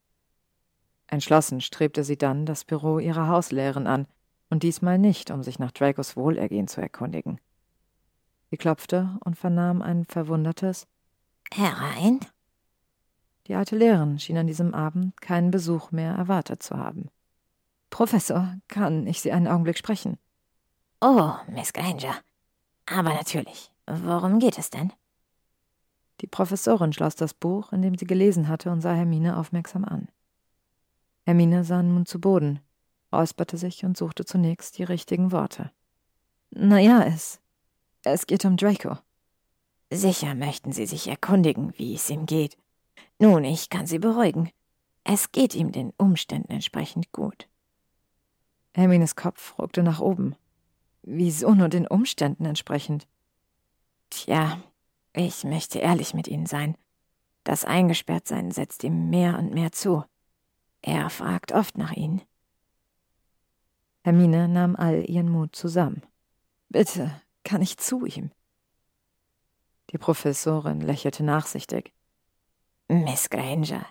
Entschlossen 1.10 1.60
strebte 1.62 2.04
sie 2.04 2.18
dann 2.18 2.46
das 2.46 2.64
Büro 2.64 3.00
ihrer 3.00 3.28
Hauslehrerin 3.28 3.88
an, 3.88 4.08
und 4.52 4.64
diesmal 4.64 4.98
nicht, 4.98 5.30
um 5.32 5.44
sich 5.44 5.60
nach 5.60 5.72
Dracos 5.72 6.16
Wohlergehen 6.16 6.68
zu 6.68 6.82
erkundigen. 6.82 7.40
Sie 8.50 8.58
klopfte 8.58 9.18
und 9.24 9.38
vernahm 9.38 9.82
ein 9.82 10.06
verwundertes 10.06 10.88
Herein. 11.52 12.20
Die 13.48 13.56
alte 13.56 13.76
Lehrerin 13.76 14.20
schien 14.20 14.38
an 14.38 14.48
diesem 14.48 14.74
Abend 14.74 15.20
keinen 15.22 15.52
Besuch 15.52 15.92
mehr 15.92 16.14
erwartet 16.14 16.64
zu 16.64 16.78
haben. 16.78 17.10
Professor, 17.90 18.56
kann 18.68 19.08
ich 19.08 19.22
Sie 19.22 19.32
einen 19.32 19.48
Augenblick 19.48 19.78
sprechen? 19.78 20.18
Oh, 21.02 21.34
Miss 21.48 21.74
Granger. 21.74 22.16
Aber 22.86 23.14
natürlich. 23.14 23.72
Worum 23.88 24.40
geht 24.40 24.58
es 24.58 24.70
denn? 24.70 24.94
Die 26.22 26.28
Professorin 26.28 26.94
schloss 26.94 27.16
das 27.16 27.34
Buch, 27.34 27.72
in 27.72 27.82
dem 27.82 27.98
sie 27.98 28.06
gelesen 28.06 28.48
hatte, 28.48 28.72
und 28.72 28.82
sah 28.82 28.94
Hermine 28.94 29.38
aufmerksam 29.38 29.86
an. 29.86 30.10
Hermine 31.26 31.64
sah 31.64 31.84
nun 31.84 32.06
zu 32.06 32.20
Boden, 32.20 32.60
räusperte 33.12 33.58
sich 33.58 33.86
und 33.86 33.98
suchte 33.98 34.26
zunächst 34.26 34.78
die 34.78 34.84
richtigen 34.84 35.32
Worte. 35.32 35.72
Na 36.52 36.80
ja, 36.80 37.04
es. 37.04 37.40
Es 38.04 38.28
geht 38.28 38.46
um 38.46 38.58
Draco. 38.58 38.98
Sicher 39.92 40.36
möchten 40.36 40.72
Sie 40.72 40.86
sich 40.86 41.08
erkundigen, 41.08 41.74
wie 41.78 41.96
es 41.96 42.10
ihm 42.10 42.26
geht. 42.26 42.58
Nun, 43.20 43.44
ich 43.44 43.70
kann 43.70 43.88
Sie 43.88 44.00
beruhigen. 44.00 44.50
Es 45.04 45.32
geht 45.32 45.56
ihm 45.56 45.72
den 45.72 45.92
Umständen 45.98 46.52
entsprechend 46.52 47.12
gut. 47.12 47.48
Hermines 48.76 49.16
Kopf 49.16 49.58
ruckte 49.58 49.84
nach 49.84 50.00
oben. 50.00 50.36
Wieso 51.02 51.54
nur 51.54 51.70
den 51.70 51.88
Umständen 51.88 52.46
entsprechend? 52.46 53.08
Tja, 54.10 54.62
ich 55.14 55.44
möchte 55.44 55.80
ehrlich 55.80 56.14
mit 56.14 56.28
Ihnen 56.28 56.46
sein. 56.46 56.76
Das 57.44 57.66
Eingesperrtsein 57.66 58.52
setzt 58.52 58.84
ihm 58.84 59.10
mehr 59.10 59.40
und 59.40 59.54
mehr 59.54 59.72
zu. 59.72 60.04
Er 60.82 61.10
fragt 61.10 61.52
oft 61.52 61.78
nach 61.78 61.92
Ihnen. 61.92 62.22
Hermine 64.04 64.48
nahm 64.48 64.76
all 64.76 65.10
ihren 65.10 65.30
Mut 65.30 65.56
zusammen. 65.56 66.02
Bitte, 66.70 67.22
kann 67.44 67.62
ich 67.62 67.78
zu 67.78 68.06
ihm? 68.06 68.32
Die 69.92 69.98
Professorin 69.98 70.82
lächelte 70.82 71.24
nachsichtig. 71.24 71.94
Miss 72.88 73.30
Granger, 73.30 73.86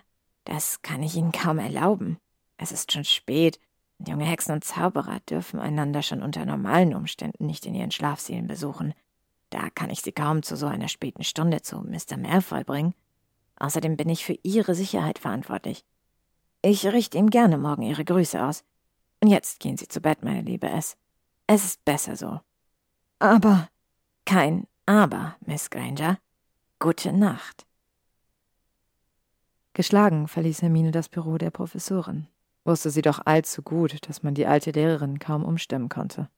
das 0.45 0.81
kann 0.81 1.03
ich 1.03 1.15
Ihnen 1.15 1.31
kaum 1.31 1.59
erlauben. 1.59 2.17
Es 2.57 2.71
ist 2.71 2.91
schon 2.91 3.05
spät. 3.05 3.59
Und 3.97 4.07
junge 4.07 4.25
Hexen 4.25 4.53
und 4.55 4.63
Zauberer 4.63 5.19
dürfen 5.29 5.59
einander 5.59 6.01
schon 6.01 6.23
unter 6.23 6.45
normalen 6.45 6.95
Umständen 6.95 7.45
nicht 7.45 7.65
in 7.65 7.75
ihren 7.75 7.91
Schlafsälen 7.91 8.47
besuchen. 8.47 8.93
Da 9.49 9.69
kann 9.69 9.89
ich 9.89 10.01
Sie 10.01 10.11
kaum 10.11 10.41
zu 10.41 10.55
so 10.55 10.67
einer 10.67 10.87
späten 10.87 11.23
Stunde 11.23 11.61
zu 11.61 11.81
Mr. 11.81 12.17
Malfoy 12.17 12.63
bringen. 12.63 12.93
Außerdem 13.57 13.97
bin 13.97 14.09
ich 14.09 14.23
für 14.23 14.37
Ihre 14.43 14.73
Sicherheit 14.73 15.19
verantwortlich. 15.19 15.83
Ich 16.61 16.85
richte 16.85 17.17
ihm 17.17 17.29
gerne 17.29 17.57
morgen 17.57 17.83
Ihre 17.83 18.03
Grüße 18.03 18.43
aus. 18.43 18.63
Und 19.21 19.29
jetzt 19.29 19.59
gehen 19.59 19.77
Sie 19.77 19.87
zu 19.87 20.01
Bett, 20.01 20.23
meine 20.23 20.41
liebe 20.41 20.69
S. 20.69 20.97
Es 21.47 21.63
ist 21.63 21.85
besser 21.85 22.15
so. 22.15 22.41
Aber. 23.19 23.69
Kein 24.25 24.67
Aber, 24.85 25.37
Miss 25.45 25.69
Granger. 25.69 26.19
Gute 26.79 27.13
Nacht. 27.13 27.65
Geschlagen 29.73 30.27
verließ 30.27 30.61
Hermine 30.61 30.91
das 30.91 31.07
Büro 31.07 31.37
der 31.37 31.51
Professorin. 31.51 32.27
Wusste 32.65 32.89
sie 32.89 33.01
doch 33.01 33.21
allzu 33.25 33.61
gut, 33.61 34.07
dass 34.09 34.23
man 34.23 34.33
die 34.33 34.45
alte 34.45 34.71
Lehrerin 34.71 35.19
kaum 35.19 35.45
umstimmen 35.45 35.87
konnte. 35.87 36.29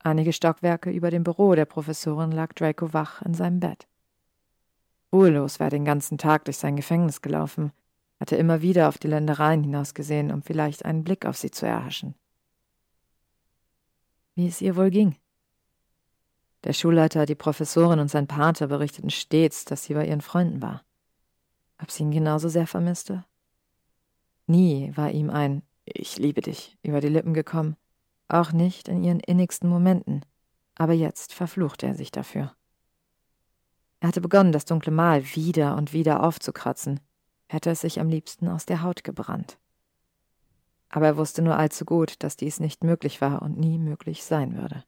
Einige 0.00 0.32
Stockwerke 0.34 0.90
über 0.90 1.10
dem 1.10 1.24
Büro 1.24 1.54
der 1.54 1.64
Professorin 1.64 2.30
lag 2.30 2.52
Draco 2.52 2.92
wach 2.92 3.22
in 3.22 3.32
seinem 3.34 3.60
Bett. 3.60 3.88
Ruhelos 5.12 5.58
war 5.58 5.68
er 5.68 5.70
den 5.70 5.86
ganzen 5.86 6.18
Tag 6.18 6.44
durch 6.44 6.58
sein 6.58 6.76
Gefängnis 6.76 7.22
gelaufen, 7.22 7.72
hatte 8.20 8.36
immer 8.36 8.62
wieder 8.62 8.88
auf 8.88 8.98
die 8.98 9.08
Ländereien 9.08 9.62
hinausgesehen, 9.62 10.30
um 10.30 10.42
vielleicht 10.42 10.84
einen 10.84 11.04
Blick 11.04 11.26
auf 11.26 11.36
sie 11.36 11.50
zu 11.50 11.66
erhaschen. 11.66 12.14
Wie 14.34 14.48
es 14.48 14.60
ihr 14.60 14.76
wohl 14.76 14.90
ging. 14.90 15.16
Der 16.64 16.72
Schulleiter, 16.72 17.26
die 17.26 17.36
Professorin 17.36 18.00
und 18.00 18.10
sein 18.10 18.26
Pater 18.26 18.66
berichteten 18.66 19.10
stets, 19.10 19.64
dass 19.64 19.84
sie 19.84 19.94
bei 19.94 20.06
ihren 20.06 20.20
Freunden 20.20 20.60
war. 20.60 20.84
Ob 21.80 21.90
sie 21.90 22.02
ihn 22.02 22.10
genauso 22.10 22.48
sehr 22.48 22.66
vermisste? 22.66 23.24
Nie 24.46 24.92
war 24.96 25.10
ihm 25.10 25.30
ein 25.30 25.62
Ich 25.84 26.18
liebe 26.18 26.40
dich 26.40 26.76
über 26.82 27.00
die 27.00 27.08
Lippen 27.08 27.34
gekommen, 27.34 27.76
auch 28.26 28.52
nicht 28.52 28.88
in 28.88 29.04
ihren 29.04 29.20
innigsten 29.20 29.68
Momenten, 29.68 30.24
aber 30.74 30.92
jetzt 30.92 31.32
verfluchte 31.32 31.86
er 31.86 31.94
sich 31.94 32.10
dafür. 32.10 32.54
Er 34.00 34.08
hatte 34.08 34.20
begonnen, 34.20 34.52
das 34.52 34.64
dunkle 34.64 34.92
Mal 34.92 35.24
wieder 35.34 35.76
und 35.76 35.92
wieder 35.92 36.22
aufzukratzen, 36.22 37.00
hätte 37.48 37.70
es 37.70 37.80
sich 37.80 38.00
am 38.00 38.08
liebsten 38.08 38.48
aus 38.48 38.66
der 38.66 38.82
Haut 38.82 39.04
gebrannt. 39.04 39.58
Aber 40.90 41.06
er 41.06 41.16
wusste 41.16 41.42
nur 41.42 41.56
allzu 41.56 41.84
gut, 41.84 42.22
dass 42.22 42.36
dies 42.36 42.60
nicht 42.60 42.84
möglich 42.84 43.20
war 43.20 43.42
und 43.42 43.58
nie 43.58 43.78
möglich 43.78 44.24
sein 44.24 44.56
würde. 44.56 44.84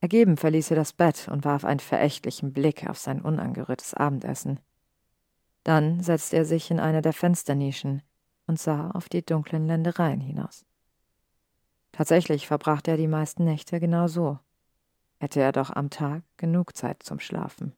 Ergeben 0.00 0.36
verließ 0.36 0.70
er 0.70 0.76
das 0.76 0.92
Bett 0.92 1.28
und 1.28 1.44
warf 1.44 1.64
einen 1.64 1.80
verächtlichen 1.80 2.52
Blick 2.52 2.88
auf 2.88 2.98
sein 2.98 3.22
unangerührtes 3.22 3.94
Abendessen. 3.94 4.60
Dann 5.64 6.00
setzte 6.00 6.36
er 6.36 6.44
sich 6.44 6.70
in 6.70 6.78
eine 6.78 7.02
der 7.02 7.12
Fensternischen 7.12 8.02
und 8.46 8.58
sah 8.58 8.90
auf 8.90 9.08
die 9.08 9.24
dunklen 9.24 9.66
Ländereien 9.66 10.20
hinaus. 10.20 10.64
Tatsächlich 11.92 12.46
verbrachte 12.46 12.90
er 12.92 12.96
die 12.98 13.08
meisten 13.08 13.44
Nächte 13.44 13.80
genau 13.80 14.06
so. 14.06 14.38
Hätte 15.18 15.40
er 15.40 15.52
doch 15.52 15.70
am 15.70 15.88
Tag 15.88 16.22
genug 16.36 16.76
Zeit 16.76 17.02
zum 17.02 17.18
Schlafen. 17.18 17.74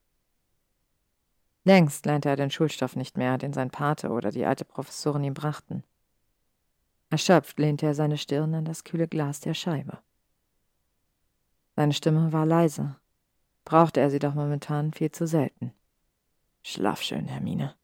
Längst 1.64 2.06
lernte 2.06 2.28
er 2.28 2.36
den 2.36 2.50
Schulstoff 2.50 2.96
nicht 2.96 3.18
mehr, 3.18 3.38
den 3.38 3.52
sein 3.52 3.70
Pate 3.70 4.10
oder 4.10 4.30
die 4.30 4.46
alte 4.46 4.64
Professorin 4.64 5.24
ihm 5.24 5.34
brachten. 5.34 5.84
Erschöpft 7.10 7.58
lehnte 7.58 7.86
er 7.86 7.94
seine 7.94 8.18
Stirn 8.18 8.54
an 8.54 8.64
das 8.64 8.84
kühle 8.84 9.08
Glas 9.08 9.40
der 9.40 9.54
Scheibe. 9.54 9.98
Seine 11.76 11.92
Stimme 11.92 12.32
war 12.32 12.44
leise, 12.44 12.96
brauchte 13.64 14.00
er 14.00 14.10
sie 14.10 14.18
doch 14.18 14.34
momentan 14.34 14.92
viel 14.92 15.10
zu 15.10 15.26
selten. 15.26 15.72
Schlaf 16.62 17.02
schön, 17.02 17.26
Hermine. 17.26 17.74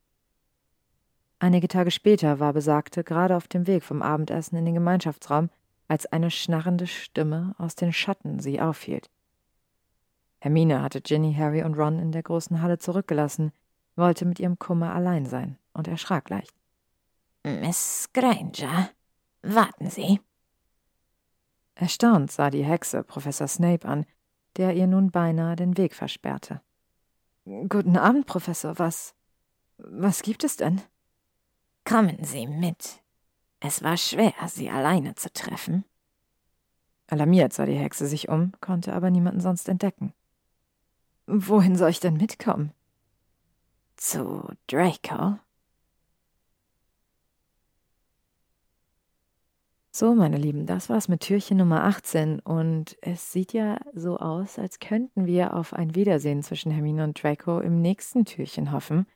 Einige 1.39 1.69
Tage 1.69 1.91
später 1.91 2.41
war 2.41 2.53
Besagte 2.53 3.05
gerade 3.05 3.37
auf 3.37 3.49
dem 3.49 3.67
Weg 3.67 3.83
vom 3.83 4.03
Abendessen 4.03 4.57
in 4.57 4.65
den 4.65 4.75
Gemeinschaftsraum, 4.75 5.51
als 5.89 6.07
eine 6.07 6.31
schnarrende 6.31 6.87
Stimme 6.87 7.55
aus 7.59 7.75
den 7.75 7.93
Schatten 7.93 8.41
sie 8.41 8.61
aufhielt. 8.61 9.11
Hermine 10.41 10.83
hatte 10.83 11.01
Ginny, 11.01 11.35
Harry 11.35 11.63
und 11.63 11.75
Ron 11.75 11.99
in 11.99 12.13
der 12.13 12.23
großen 12.23 12.61
Halle 12.63 12.79
zurückgelassen, 12.79 13.53
wollte 13.97 14.25
mit 14.25 14.41
ihrem 14.41 14.59
Kummer 14.59 14.95
allein 14.95 15.27
sein 15.27 15.59
und 15.73 15.89
erschrak 15.89 16.31
leicht. 16.31 16.55
Miss 17.43 18.09
Granger, 18.13 18.91
warten 19.43 19.91
Sie. 19.91 20.21
Erstaunt 21.75 22.31
sah 22.31 22.51
die 22.51 22.65
Hexe 22.65 23.03
Professor 23.03 23.49
Snape 23.49 23.87
an, 23.87 24.07
der 24.57 24.75
ihr 24.75 24.87
nun 24.87 25.11
beinahe 25.11 25.57
den 25.57 25.77
Weg 25.77 25.95
versperrte. 25.95 26.61
Guten 27.45 27.99
Abend, 27.99 28.27
Professor. 28.27 28.79
Was. 28.79 29.15
Was 29.77 30.23
gibt 30.23 30.45
es 30.45 30.57
denn? 30.57 30.81
Kommen 31.85 32.23
Sie 32.25 32.47
mit. 32.47 33.03
Es 33.61 33.83
war 33.83 33.97
schwer, 33.97 34.33
Sie 34.47 34.71
alleine 34.71 35.15
zu 35.15 35.33
treffen. 35.33 35.85
Alarmiert 37.09 37.53
sah 37.53 37.67
die 37.67 37.77
Hexe 37.77 38.07
sich 38.07 38.29
um, 38.29 38.53
konnte 38.61 38.95
aber 38.95 39.11
niemanden 39.11 39.41
sonst 39.41 39.69
entdecken. 39.69 40.15
Wohin 41.27 41.77
soll 41.77 41.91
ich 41.91 42.01
denn 42.01 42.15
mitkommen? 42.15 42.73
Zu 44.05 44.45
Draco? 44.67 45.39
So, 49.93 50.15
meine 50.15 50.37
Lieben, 50.37 50.67
das 50.67 50.91
war's 50.91 51.09
mit 51.09 51.23
Türchen 51.23 51.57
Nummer 51.57 51.85
18 51.85 52.41
und 52.41 52.99
es 53.01 53.33
sieht 53.33 53.55
ja 53.55 53.79
so 53.95 54.19
aus, 54.19 54.59
als 54.59 54.79
könnten 54.79 55.25
wir 55.25 55.55
auf 55.55 55.73
ein 55.73 55.95
Wiedersehen 55.95 56.43
zwischen 56.43 56.71
Hermine 56.71 57.03
und 57.03 57.23
Draco 57.23 57.61
im 57.61 57.81
nächsten 57.81 58.27
Türchen 58.27 58.73
hoffen. 58.73 59.07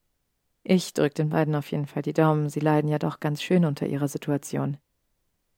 Ich 0.63 0.95
drück 0.95 1.15
den 1.15 1.29
beiden 1.29 1.55
auf 1.55 1.71
jeden 1.71 1.87
Fall 1.87 2.01
die 2.01 2.15
Daumen, 2.15 2.49
sie 2.49 2.61
leiden 2.61 2.89
ja 2.89 2.99
doch 2.99 3.21
ganz 3.21 3.43
schön 3.43 3.67
unter 3.67 3.87
ihrer 3.87 4.09
Situation. 4.09 4.79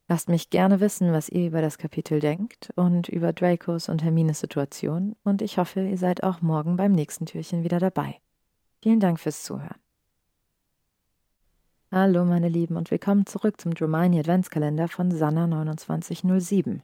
Lasst 0.08 0.28
mich 0.28 0.50
gerne 0.50 0.80
wissen, 0.80 1.12
was 1.12 1.28
ihr 1.28 1.46
über 1.46 1.62
das 1.62 1.78
Kapitel 1.78 2.18
denkt 2.18 2.70
und 2.74 3.08
über 3.08 3.32
Dracos 3.32 3.88
und 3.88 4.02
Hermines 4.02 4.40
Situation 4.40 5.14
und 5.22 5.40
ich 5.40 5.56
hoffe, 5.56 5.82
ihr 5.82 5.98
seid 5.98 6.24
auch 6.24 6.42
morgen 6.42 6.76
beim 6.76 6.90
nächsten 6.90 7.26
Türchen 7.26 7.62
wieder 7.62 7.78
dabei. 7.78 8.20
Vielen 8.82 9.00
Dank 9.00 9.20
fürs 9.20 9.42
Zuhören. 9.42 9.78
Hallo 11.92 12.24
meine 12.24 12.48
Lieben 12.48 12.78
und 12.78 12.90
willkommen 12.90 13.26
zurück 13.26 13.60
zum 13.60 13.74
Dromini 13.74 14.18
Adventskalender 14.18 14.88
von 14.88 15.10
Sanna 15.10 15.46
2907. 15.76 16.82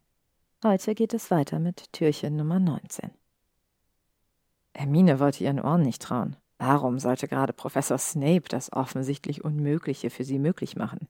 Heute 0.62 0.94
geht 0.94 1.14
es 1.14 1.30
weiter 1.30 1.58
mit 1.58 1.90
Türchen 1.94 2.36
Nummer 2.36 2.60
19. 2.60 3.12
Hermine 4.74 5.20
wollte 5.20 5.44
ihren 5.44 5.58
Ohren 5.58 5.80
nicht 5.80 6.02
trauen. 6.02 6.36
Warum 6.58 6.98
sollte 6.98 7.28
gerade 7.28 7.54
Professor 7.54 7.96
Snape 7.96 8.44
das 8.46 8.70
offensichtlich 8.74 9.42
Unmögliche 9.42 10.10
für 10.10 10.24
sie 10.24 10.38
möglich 10.38 10.76
machen? 10.76 11.08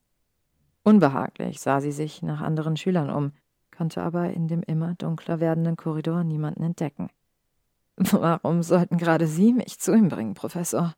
Unbehaglich 0.83 1.59
sah 1.59 1.81
sie 1.81 1.91
sich 1.91 2.21
nach 2.21 2.39
anderen 2.39 2.77
Schülern 2.77 3.09
um, 3.09 3.33
konnte 3.75 4.01
aber 4.01 4.29
in 4.29 4.47
dem 4.47 4.63
immer 4.63 4.95
dunkler 4.95 5.41
werdenden 5.41 5.75
Korridor 5.75 6.23
niemanden 6.23 6.63
entdecken. 6.63 7.09
Warum 7.97 8.61
sollten 8.61 8.97
gerade 8.97 9.25
Sie 9.25 9.53
mich 9.53 9.79
zu 9.79 9.93
ihm 9.93 10.09
bringen, 10.09 10.35
Professor? 10.35 10.95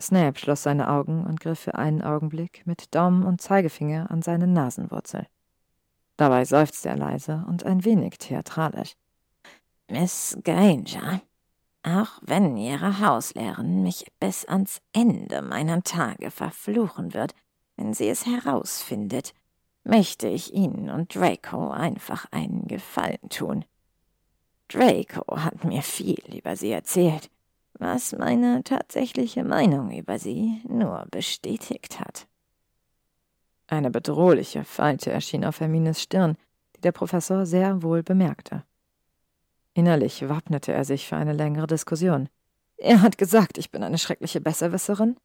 Snape 0.00 0.38
schloss 0.38 0.62
seine 0.62 0.88
Augen 0.88 1.26
und 1.26 1.40
griff 1.40 1.60
für 1.60 1.74
einen 1.74 2.00
Augenblick 2.00 2.66
mit 2.66 2.94
Daumen 2.94 3.24
und 3.24 3.42
Zeigefinger 3.42 4.10
an 4.10 4.22
seine 4.22 4.46
Nasenwurzel. 4.46 5.26
Dabei 6.16 6.44
seufzte 6.44 6.88
er 6.88 6.96
leise 6.96 7.44
und 7.46 7.64
ein 7.64 7.84
wenig 7.84 8.18
theatralisch. 8.18 8.94
Miss 9.88 10.38
Granger, 10.44 11.20
auch 11.82 12.20
wenn 12.22 12.56
Ihre 12.56 13.00
Hauslehrerin 13.00 13.82
mich 13.82 14.06
bis 14.18 14.46
ans 14.46 14.80
Ende 14.92 15.42
meiner 15.42 15.82
Tage 15.82 16.30
verfluchen 16.30 17.12
wird, 17.12 17.34
wenn 17.76 17.92
sie 17.94 18.08
es 18.08 18.26
herausfindet, 18.26 19.34
möchte 19.84 20.28
ich 20.28 20.54
Ihnen 20.54 20.90
und 20.90 21.14
Draco 21.14 21.70
einfach 21.70 22.26
einen 22.30 22.68
Gefallen 22.68 23.28
tun. 23.30 23.64
Draco 24.72 25.24
hat 25.36 25.64
mir 25.64 25.82
viel 25.82 26.22
über 26.32 26.56
Sie 26.56 26.70
erzählt, 26.70 27.28
was 27.80 28.12
meine 28.12 28.62
tatsächliche 28.62 29.42
Meinung 29.42 29.90
über 29.90 30.18
sie 30.18 30.60
nur 30.68 31.06
bestätigt 31.10 31.98
hat. 31.98 32.28
Eine 33.66 33.90
bedrohliche 33.90 34.64
Falte 34.64 35.10
erschien 35.10 35.44
auf 35.44 35.60
Hermines 35.60 36.02
Stirn, 36.02 36.36
die 36.76 36.82
der 36.82 36.92
Professor 36.92 37.46
sehr 37.46 37.82
wohl 37.82 38.02
bemerkte. 38.02 38.64
Innerlich 39.74 40.28
wappnete 40.28 40.72
er 40.72 40.84
sich 40.84 41.06
für 41.06 41.16
eine 41.16 41.32
längere 41.32 41.66
Diskussion. 41.66 42.28
Er 42.76 43.02
hat 43.02 43.18
gesagt, 43.18 43.58
ich 43.58 43.70
bin 43.70 43.82
eine 43.82 43.98
schreckliche 43.98 44.40
Besserwisserin? 44.40 45.16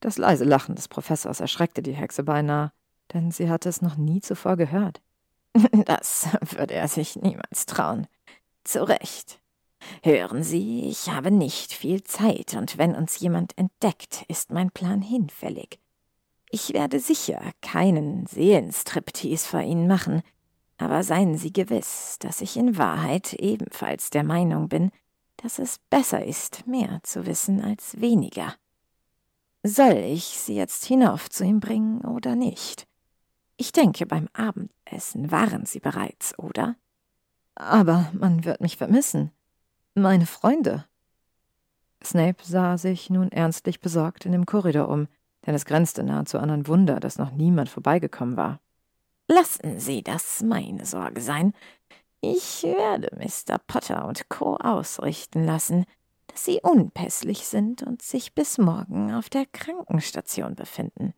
Das 0.00 0.18
leise 0.18 0.44
Lachen 0.44 0.74
des 0.74 0.88
Professors 0.88 1.40
erschreckte 1.40 1.82
die 1.82 1.92
Hexe 1.94 2.22
beinahe, 2.22 2.72
denn 3.12 3.30
sie 3.30 3.48
hatte 3.48 3.68
es 3.68 3.82
noch 3.82 3.96
nie 3.96 4.20
zuvor 4.20 4.56
gehört. 4.56 5.00
Das 5.84 6.28
würde 6.56 6.74
er 6.74 6.86
sich 6.88 7.16
niemals 7.16 7.66
trauen. 7.66 8.06
Zu 8.64 8.86
Recht. 8.86 9.40
Hören 10.02 10.42
Sie, 10.42 10.88
ich 10.88 11.08
habe 11.08 11.30
nicht 11.30 11.72
viel 11.72 12.04
Zeit, 12.04 12.54
und 12.54 12.76
wenn 12.78 12.94
uns 12.94 13.18
jemand 13.18 13.56
entdeckt, 13.56 14.24
ist 14.28 14.50
mein 14.50 14.70
Plan 14.70 15.00
hinfällig. 15.00 15.78
Ich 16.50 16.74
werde 16.74 17.00
sicher 17.00 17.40
keinen 17.62 18.26
Seelenstriptease 18.26 19.48
vor 19.48 19.60
Ihnen 19.60 19.86
machen, 19.86 20.22
aber 20.76 21.02
seien 21.02 21.38
Sie 21.38 21.52
gewiss, 21.52 22.16
dass 22.20 22.40
ich 22.40 22.56
in 22.56 22.76
Wahrheit 22.76 23.32
ebenfalls 23.34 24.10
der 24.10 24.24
Meinung 24.24 24.68
bin, 24.68 24.90
dass 25.36 25.58
es 25.58 25.78
besser 25.90 26.24
ist, 26.24 26.66
mehr 26.66 27.00
zu 27.02 27.24
wissen 27.24 27.62
als 27.62 28.00
weniger. 28.00 28.54
Soll 29.62 29.96
ich 29.96 30.24
Sie 30.24 30.54
jetzt 30.54 30.84
hinauf 30.84 31.30
zu 31.30 31.44
ihm 31.44 31.60
bringen 31.60 32.02
oder 32.02 32.36
nicht? 32.36 32.86
Ich 33.56 33.72
denke, 33.72 34.06
beim 34.06 34.28
Abendessen 34.32 35.30
waren 35.30 35.66
Sie 35.66 35.80
bereits, 35.80 36.38
oder? 36.38 36.76
Aber 37.60 38.10
man 38.14 38.46
wird 38.46 38.62
mich 38.62 38.78
vermissen. 38.78 39.32
Meine 39.94 40.24
Freunde. 40.24 40.86
Snape 42.02 42.42
sah 42.42 42.78
sich 42.78 43.10
nun 43.10 43.30
ernstlich 43.30 43.80
besorgt 43.80 44.24
in 44.24 44.32
dem 44.32 44.46
Korridor 44.46 44.88
um, 44.88 45.08
denn 45.44 45.54
es 45.54 45.66
grenzte 45.66 46.02
nahezu 46.02 46.38
an 46.38 46.48
ein 46.48 46.66
Wunder, 46.66 47.00
dass 47.00 47.18
noch 47.18 47.32
niemand 47.32 47.68
vorbeigekommen 47.68 48.38
war. 48.38 48.60
Lassen 49.28 49.78
Sie 49.78 50.02
das 50.02 50.42
meine 50.42 50.86
Sorge 50.86 51.20
sein. 51.20 51.52
Ich 52.22 52.62
werde 52.62 53.14
Mr. 53.16 53.58
Potter 53.58 54.08
und 54.08 54.30
Co. 54.30 54.56
ausrichten 54.56 55.44
lassen, 55.44 55.84
dass 56.28 56.46
sie 56.46 56.60
unpässlich 56.62 57.46
sind 57.46 57.82
und 57.82 58.00
sich 58.00 58.34
bis 58.34 58.56
morgen 58.56 59.12
auf 59.12 59.28
der 59.28 59.44
Krankenstation 59.44 60.54
befinden. 60.54 61.12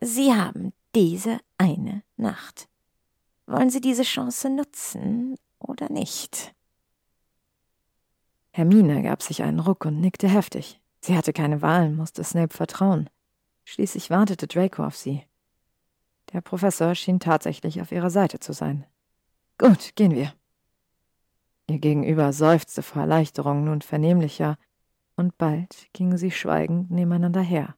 Sie 0.00 0.34
haben 0.34 0.72
diese 0.96 1.38
eine 1.56 2.02
Nacht. 2.16 2.68
Wollen 3.46 3.70
Sie 3.70 3.80
diese 3.80 4.02
Chance 4.02 4.50
nutzen 4.50 5.36
oder 5.62 5.90
nicht? 5.90 6.54
Hermine 8.52 9.02
gab 9.02 9.22
sich 9.22 9.42
einen 9.42 9.60
Ruck 9.60 9.84
und 9.84 10.00
nickte 10.00 10.28
heftig. 10.28 10.80
Sie 11.00 11.16
hatte 11.16 11.32
keine 11.32 11.62
Wahl, 11.62 11.90
musste 11.90 12.22
Snape 12.22 12.54
vertrauen. 12.54 13.08
Schließlich 13.64 14.10
wartete 14.10 14.46
Draco 14.46 14.84
auf 14.84 14.96
sie. 14.96 15.24
Der 16.32 16.40
Professor 16.40 16.94
schien 16.94 17.20
tatsächlich 17.20 17.80
auf 17.80 17.92
ihrer 17.92 18.10
Seite 18.10 18.38
zu 18.38 18.52
sein. 18.52 18.86
Gut, 19.58 19.96
gehen 19.96 20.14
wir. 20.14 20.32
Ihr 21.68 21.78
Gegenüber 21.78 22.32
seufzte 22.32 22.82
vor 22.82 23.02
Erleichterung 23.02 23.64
nun 23.64 23.82
vernehmlicher, 23.82 24.58
und 25.16 25.36
bald 25.38 25.88
gingen 25.92 26.16
sie 26.16 26.30
schweigend 26.30 26.90
nebeneinander 26.90 27.42
her. 27.42 27.76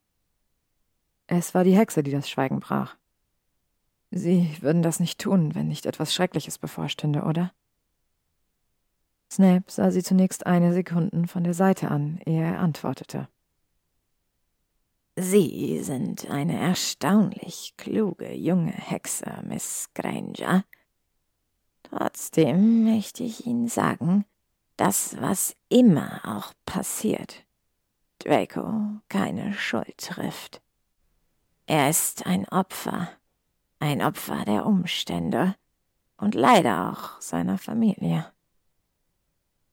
Es 1.27 1.55
war 1.55 1.65
die 1.65 1.77
Hexe, 1.77 2.03
die 2.03 2.11
das 2.11 2.29
Schweigen 2.29 2.61
brach. 2.61 2.97
Sie 4.11 4.57
würden 4.61 4.83
das 4.83 5.01
nicht 5.01 5.21
tun, 5.21 5.55
wenn 5.55 5.69
nicht 5.69 5.87
etwas 5.87 6.15
Schreckliches 6.15 6.59
bevorstünde, 6.59 7.23
oder? 7.23 7.53
Snape 9.35 9.65
sah 9.67 9.91
sie 9.91 10.03
zunächst 10.03 10.47
eine 10.47 10.73
Sekunden 10.73 11.27
von 11.27 11.43
der 11.43 11.55
Seite 11.55 11.91
an, 11.91 12.21
ehe 12.25 12.43
er 12.43 12.61
antwortete. 12.61 13.29
Sie 15.17 15.81
sind 15.83 16.31
eine 16.31 16.59
erstaunlich 16.59 17.75
kluge 17.77 18.33
junge 18.33 18.73
Hexe, 18.73 19.43
Miss 19.45 19.89
Granger. 19.95 20.65
Trotzdem 21.83 22.85
möchte 22.85 23.25
ich 23.25 23.47
Ihnen 23.47 23.69
sagen, 23.69 24.25
dass 24.77 25.21
was 25.21 25.57
immer 25.69 26.21
auch 26.25 26.53
passiert, 26.67 27.45
Draco 28.19 29.01
keine 29.09 29.53
Schuld 29.53 29.99
trifft. 29.99 30.63
Er 31.67 31.91
ist 31.91 32.27
ein 32.27 32.49
Opfer, 32.49 33.09
ein 33.79 34.03
Opfer 34.03 34.45
der 34.45 34.67
Umstände 34.67 35.57
und 36.17 36.35
leider 36.35 36.93
auch 36.93 37.21
seiner 37.21 37.59
Familie. 37.59 38.34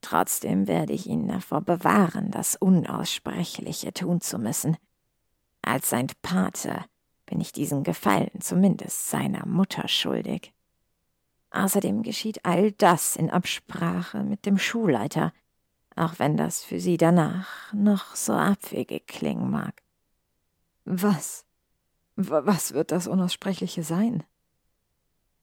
Trotzdem 0.01 0.67
werde 0.67 0.93
ich 0.93 1.05
ihn 1.05 1.27
davor 1.27 1.61
bewahren, 1.61 2.31
das 2.31 2.55
Unaussprechliche 2.55 3.93
tun 3.93 4.19
zu 4.19 4.39
müssen. 4.39 4.77
Als 5.61 5.89
sein 5.89 6.07
Pate 6.21 6.85
bin 7.27 7.39
ich 7.39 7.51
diesen 7.51 7.83
Gefallen 7.83 8.41
zumindest 8.41 9.09
seiner 9.09 9.45
Mutter 9.45 9.87
schuldig. 9.87 10.53
Außerdem 11.51 12.01
geschieht 12.01 12.45
all 12.45 12.71
das 12.71 13.15
in 13.15 13.29
Absprache 13.29 14.23
mit 14.23 14.45
dem 14.45 14.57
Schulleiter, 14.57 15.33
auch 15.95 16.17
wenn 16.17 16.37
das 16.37 16.63
für 16.63 16.79
sie 16.79 16.97
danach 16.97 17.71
noch 17.73 18.15
so 18.15 18.33
abwegig 18.33 19.07
klingen 19.07 19.51
mag. 19.51 19.81
Was? 20.85 21.45
Was 22.15 22.73
wird 22.73 22.91
das 22.91 23.07
Unaussprechliche 23.07 23.83
sein? 23.83 24.23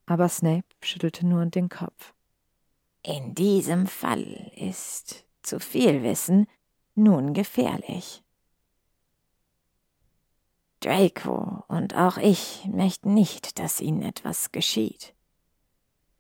Aber 0.06 0.28
Snape 0.28 0.66
schüttelte 0.82 1.26
nur 1.26 1.44
den 1.46 1.68
Kopf. 1.68 2.14
In 3.02 3.34
diesem 3.34 3.86
Fall 3.86 4.52
ist 4.56 5.24
zu 5.42 5.60
viel 5.60 6.02
Wissen 6.02 6.46
nun 6.94 7.32
gefährlich. 7.32 8.22
Draco 10.80 11.64
und 11.68 11.94
auch 11.94 12.18
ich 12.18 12.66
möchten 12.70 13.14
nicht, 13.14 13.58
dass 13.58 13.80
ihnen 13.80 14.02
etwas 14.02 14.52
geschieht. 14.52 15.14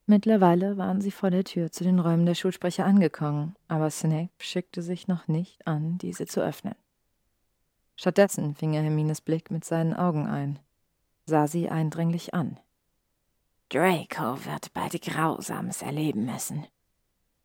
Mittlerweile 0.06 0.78
waren 0.78 1.00
sie 1.00 1.10
vor 1.10 1.30
der 1.30 1.44
Tür 1.44 1.70
zu 1.70 1.84
den 1.84 1.98
Räumen 1.98 2.26
der 2.26 2.34
Schulsprecher 2.34 2.84
angekommen, 2.84 3.54
aber 3.68 3.90
Snape 3.90 4.30
schickte 4.38 4.82
sich 4.82 5.06
noch 5.06 5.28
nicht 5.28 5.66
an, 5.66 5.98
diese 5.98 6.26
zu 6.26 6.40
öffnen. 6.40 6.74
Stattdessen 7.94 8.54
fing 8.54 8.72
er 8.72 8.82
Hermines 8.82 9.20
Blick 9.20 9.50
mit 9.50 9.64
seinen 9.64 9.92
Augen 9.92 10.26
ein, 10.26 10.58
sah 11.26 11.46
sie 11.46 11.68
eindringlich 11.68 12.32
an. 12.32 12.58
Draco 13.68 14.44
wird 14.44 14.72
bald 14.72 15.00
Grausames 15.02 15.82
erleben 15.82 16.24
müssen. 16.24 16.66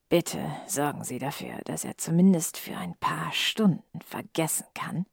Bitte 0.10 0.52
sorgen 0.68 1.03
Sie 1.03 1.19
dafür, 1.19 1.60
dass 1.66 1.85
er 1.85 1.98
zumindest 1.98 2.58
für 2.58 2.77
ein 2.77 2.95
paar 2.98 3.32
Stunden 3.32 4.02
vergessen 4.02 4.66
kann. 4.74 5.06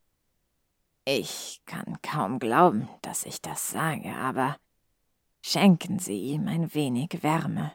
Ich 1.05 1.63
kann 1.67 2.01
kaum 2.03 2.39
glauben, 2.39 2.89
dass 3.03 3.25
ich 3.25 3.41
das 3.41 3.71
sage, 3.71 4.15
aber 4.15 4.57
Schenken 5.43 5.99
Sie 5.99 6.21
ihm 6.21 6.49
ein 6.49 6.75
wenig 6.75 7.23
Wärme, 7.23 7.73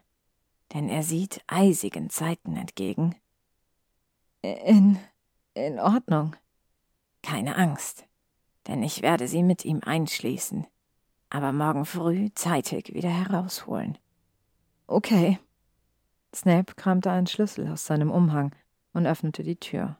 denn 0.74 0.88
er 0.88 1.04
sieht 1.04 1.44
eisigen 1.48 2.10
Zeiten 2.10 2.56
entgegen. 2.56 3.16
In. 4.42 5.00
in 5.56 5.80
Ordnung. 5.80 6.36
Keine 7.24 7.56
Angst, 7.56 8.06
denn 8.68 8.84
ich 8.84 9.02
werde 9.02 9.28
Sie 9.28 9.42
mit 9.42 9.66
ihm 9.66 9.82
einschließen, 9.84 10.68
aber 11.36 11.52
morgen 11.52 11.86
früh 11.86 12.30
zeitig 12.36 12.94
wieder 12.94 13.10
herausholen. 13.10 13.98
Okay. 14.88 15.40
Snape 16.34 16.74
kramte 16.76 17.12
einen 17.12 17.28
Schlüssel 17.28 17.68
aus 17.72 17.86
seinem 17.86 18.12
Umhang 18.12 18.54
und 18.94 19.06
öffnete 19.06 19.44
die 19.44 19.60
Tür. 19.60 19.98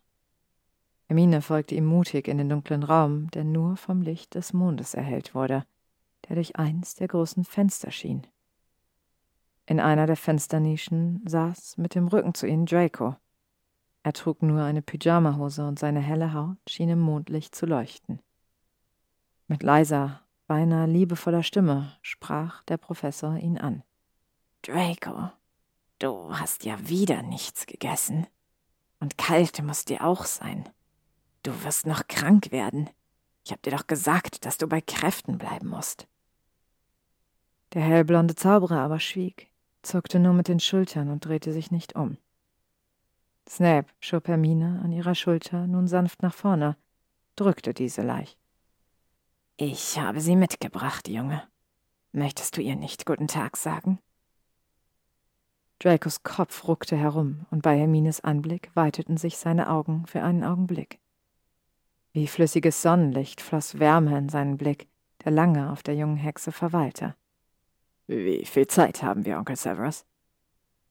Hermine 1.08 1.42
folgte 1.42 1.76
ihm 1.76 1.86
mutig 1.86 2.28
in 2.28 2.38
den 2.38 2.50
dunklen 2.50 2.84
Raum, 2.84 3.30
der 3.32 3.44
nur 3.44 3.78
vom 3.78 4.02
Licht 4.02 4.36
des 4.36 4.54
Mondes 4.54 4.94
erhellt 4.94 5.36
wurde 5.36 5.64
der 6.28 6.36
durch 6.36 6.56
eins 6.56 6.96
der 6.96 7.08
großen 7.08 7.44
Fenster 7.44 7.92
schien. 7.92 8.26
In 9.66 9.80
einer 9.80 10.06
der 10.06 10.18
Fensternischen 10.18 11.22
saß 11.28 11.78
mit 11.78 11.96
dem 11.96 12.08
Rücken 12.08 12.34
zu 12.34 12.48
ihnen 12.48 12.66
Draco. 12.66 13.16
Er 14.04 14.14
trug 14.14 14.44
nur 14.44 14.62
eine 14.62 14.82
Pyjamahose 14.82 15.68
und 15.68 15.80
seine 15.80 16.00
helle 16.00 16.34
Haut 16.34 16.58
schien 16.68 16.90
im 16.90 17.00
Mondlicht 17.00 17.56
zu 17.56 17.66
leuchten. 17.66 18.20
Mit 19.48 19.64
leiser, 19.64 20.22
beinahe 20.48 20.88
liebevoller 20.88 21.44
Stimme 21.44 21.98
sprach 22.02 22.64
der 22.64 22.78
Professor 22.78 23.38
ihn 23.38 23.58
an. 23.58 23.84
Draco, 24.62 25.32
du 26.00 26.38
hast 26.38 26.66
ja 26.66 26.88
wieder 26.88 27.22
nichts 27.22 27.66
gegessen. 27.66 28.28
Und 29.00 29.18
kalt 29.18 29.62
muss 29.62 29.86
dir 29.86 30.04
auch 30.04 30.26
sein. 30.26 30.70
Du 31.44 31.64
wirst 31.64 31.86
noch 31.86 32.08
krank 32.08 32.52
werden. 32.52 32.90
Ich 33.44 33.52
hab 33.52 33.62
dir 33.62 33.72
doch 33.72 33.86
gesagt, 33.86 34.46
dass 34.46 34.58
du 34.58 34.68
bei 34.68 34.82
Kräften 34.82 35.38
bleiben 35.38 35.68
musst. 35.68 36.08
Der 37.74 37.84
hellblonde 37.84 38.36
Zauberer 38.36 38.80
aber 38.80 39.00
schwieg, 39.00 39.52
zuckte 39.84 40.20
nur 40.20 40.34
mit 40.34 40.48
den 40.48 40.60
Schultern 40.60 41.10
und 41.10 41.26
drehte 41.26 41.52
sich 41.52 41.72
nicht 41.72 41.96
um. 41.96 42.18
Snape 43.48 43.88
schob 44.00 44.28
Hermine 44.28 44.82
an 44.84 44.92
ihrer 44.92 45.14
Schulter 45.14 45.68
nun 45.68 45.88
sanft 45.88 46.24
nach 46.24 46.34
vorne, 46.34 46.78
drückte 47.36 47.74
diese 47.74 48.02
leicht. 48.02 48.40
Ich 49.58 49.98
habe 49.98 50.20
sie 50.20 50.36
mitgebracht, 50.36 51.08
Junge. 51.08 51.42
Möchtest 52.12 52.58
du 52.58 52.62
ihr 52.62 52.76
nicht 52.76 53.06
guten 53.06 53.28
Tag 53.28 53.56
sagen? 53.56 54.00
Dracos 55.80 56.24
Kopf 56.24 56.68
ruckte 56.68 56.98
herum, 56.98 57.46
und 57.52 57.62
bei 57.62 57.78
Hermines 57.78 58.22
Anblick 58.22 58.70
weiteten 58.74 59.16
sich 59.16 59.38
seine 59.38 59.70
Augen 59.70 60.08
für 60.08 60.24
einen 60.24 60.44
Augenblick. 60.44 61.00
Wie 62.12 62.28
flüssiges 62.28 62.82
Sonnenlicht 62.82 63.40
floss 63.40 63.80
Wärme 63.80 64.18
in 64.18 64.28
seinen 64.28 64.58
Blick, 64.58 64.90
der 65.24 65.32
lange 65.32 65.72
auf 65.72 65.84
der 65.84 65.96
jungen 65.96 66.18
Hexe 66.18 66.52
verweilte. 66.52 67.16
Wie 68.08 68.46
viel 68.46 68.68
Zeit 68.68 69.04
haben 69.04 69.26
wir, 69.26 69.38
Onkel 69.38 69.56
Severus? 69.56 70.06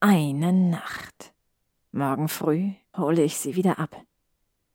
Eine 0.01 0.53
Nacht. 0.53 1.35
Morgen 1.93 2.29
früh 2.29 2.73
hole 2.97 3.23
ich 3.23 3.37
sie 3.37 3.57
wieder 3.57 3.79
ab. 3.79 3.95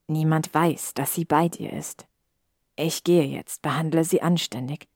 Niemand 0.08 0.54
weiß, 0.54 0.94
dass 0.94 1.14
sie 1.14 1.26
bei 1.26 1.50
dir 1.50 1.74
ist. 1.74 2.09
Ich 2.82 3.04
gehe 3.04 3.26
jetzt, 3.26 3.62
behandle 3.62 4.06
sie 4.06 4.22
anständig. 4.22 4.88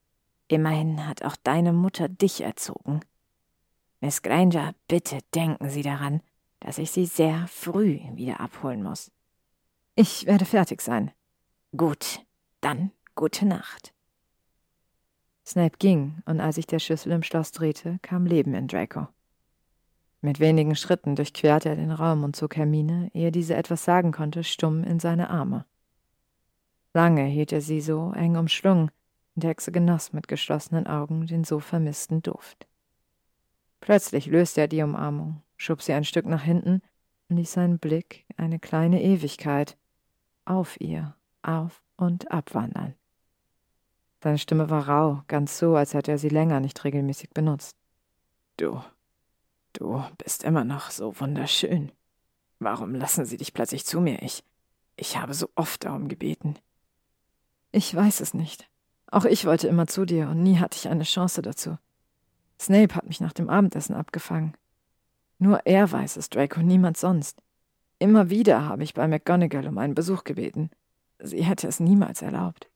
Immerhin 0.47 1.05
hat 1.05 1.21
auch 1.23 1.35
deine 1.43 1.73
Mutter 1.73 2.07
dich 2.07 2.39
erzogen. 2.39 3.01
Miss 3.99 4.21
Granger, 4.21 4.73
bitte 4.87 5.17
denken 5.35 5.69
Sie 5.69 5.81
daran, 5.81 6.21
dass 6.61 6.77
ich 6.77 6.91
Sie 6.91 7.05
sehr 7.05 7.45
früh 7.49 7.99
wieder 8.13 8.39
abholen 8.39 8.83
muss. 8.83 9.11
Ich 9.95 10.25
werde 10.25 10.45
fertig 10.45 10.81
sein. 10.81 11.11
Gut, 11.75 12.21
dann 12.61 12.91
gute 13.15 13.45
Nacht. 13.45 13.93
Snape 15.45 15.77
ging, 15.77 16.23
und 16.25 16.39
als 16.39 16.55
sich 16.55 16.67
der 16.67 16.79
Schlüssel 16.79 17.11
im 17.11 17.21
Schloss 17.23 17.51
drehte, 17.51 17.99
kam 18.01 18.25
Leben 18.25 18.53
in 18.53 18.69
Draco. 18.69 19.09
Mit 20.21 20.39
wenigen 20.39 20.77
Schritten 20.77 21.17
durchquerte 21.17 21.67
er 21.67 21.75
den 21.75 21.91
Raum 21.91 22.23
und 22.23 22.37
zog 22.37 22.55
Hermine, 22.55 23.11
ehe 23.13 23.33
diese 23.33 23.55
etwas 23.55 23.83
sagen 23.83 24.13
konnte, 24.13 24.45
stumm 24.45 24.85
in 24.85 25.01
seine 25.01 25.29
Arme. 25.29 25.65
Lange 26.93 27.23
hielt 27.25 27.51
er 27.51 27.61
sie 27.61 27.81
so 27.81 28.11
eng 28.13 28.37
umschlungen, 28.37 28.91
und 29.35 29.43
Hexe 29.43 29.71
genoss 29.71 30.13
mit 30.13 30.27
geschlossenen 30.27 30.85
Augen 30.85 31.25
den 31.25 31.43
so 31.43 31.59
vermissten 31.59 32.21
Duft. 32.21 32.67
Plötzlich 33.81 34.27
löste 34.27 34.61
er 34.61 34.67
die 34.67 34.83
Umarmung, 34.83 35.41
schob 35.57 35.81
sie 35.81 35.93
ein 35.93 36.05
Stück 36.05 36.25
nach 36.25 36.43
hinten 36.43 36.81
und 37.29 37.37
ließ 37.37 37.53
seinen 37.53 37.79
Blick 37.79 38.25
eine 38.37 38.59
kleine 38.59 39.01
Ewigkeit 39.01 39.75
auf 40.45 40.79
ihr 40.79 41.15
auf 41.41 41.81
und 41.97 42.31
abwandern. 42.31 42.93
Seine 44.21 44.37
Stimme 44.37 44.69
war 44.69 44.87
rau, 44.87 45.23
ganz 45.27 45.57
so, 45.57 45.75
als 45.75 45.93
hätte 45.93 46.11
er 46.11 46.17
sie 46.17 46.29
länger 46.29 46.59
nicht 46.59 46.83
regelmäßig 46.83 47.31
benutzt. 47.31 47.75
Du, 48.55 48.81
du 49.73 50.01
bist 50.17 50.43
immer 50.43 50.63
noch 50.63 50.91
so 50.91 51.19
wunderschön. 51.19 51.91
Warum 52.59 52.95
lassen 52.95 53.25
Sie 53.25 53.35
dich 53.35 53.53
plötzlich 53.53 53.85
zu 53.85 53.99
mir? 53.99 54.21
Ich. 54.21 54.43
Ich 54.95 55.17
habe 55.17 55.33
so 55.33 55.49
oft 55.55 55.83
darum 55.83 56.07
gebeten. 56.07 56.55
Ich 57.75 57.93
weiß 57.93 58.19
es 58.21 58.35
nicht. 58.35 58.69
Auch 59.07 59.25
ich 59.25 59.45
wollte 59.45 59.67
immer 59.67 59.87
zu 59.87 60.05
dir 60.05 60.29
und 60.29 60.43
nie 60.43 60.59
hatte 60.59 60.77
ich 60.77 60.89
eine 60.89 61.03
Chance 61.03 61.41
dazu. 61.41 61.79
Snape 62.59 62.93
hat 62.93 63.07
mich 63.07 63.19
nach 63.19 63.33
dem 63.33 63.49
Abendessen 63.49 63.95
abgefangen. 63.95 64.53
Nur 65.39 65.65
er 65.65 65.91
weiß 65.91 66.17
es, 66.17 66.29
Draco, 66.29 66.61
niemand 66.61 66.97
sonst. 66.97 67.41
Immer 67.97 68.29
wieder 68.29 68.65
habe 68.65 68.83
ich 68.83 68.93
bei 68.93 69.07
McGonagall 69.07 69.67
um 69.67 69.79
einen 69.79 69.95
Besuch 69.95 70.23
gebeten. 70.23 70.69
Sie 71.17 71.43
hätte 71.43 71.67
es 71.67 71.79
niemals 71.79 72.21
erlaubt. 72.21 72.69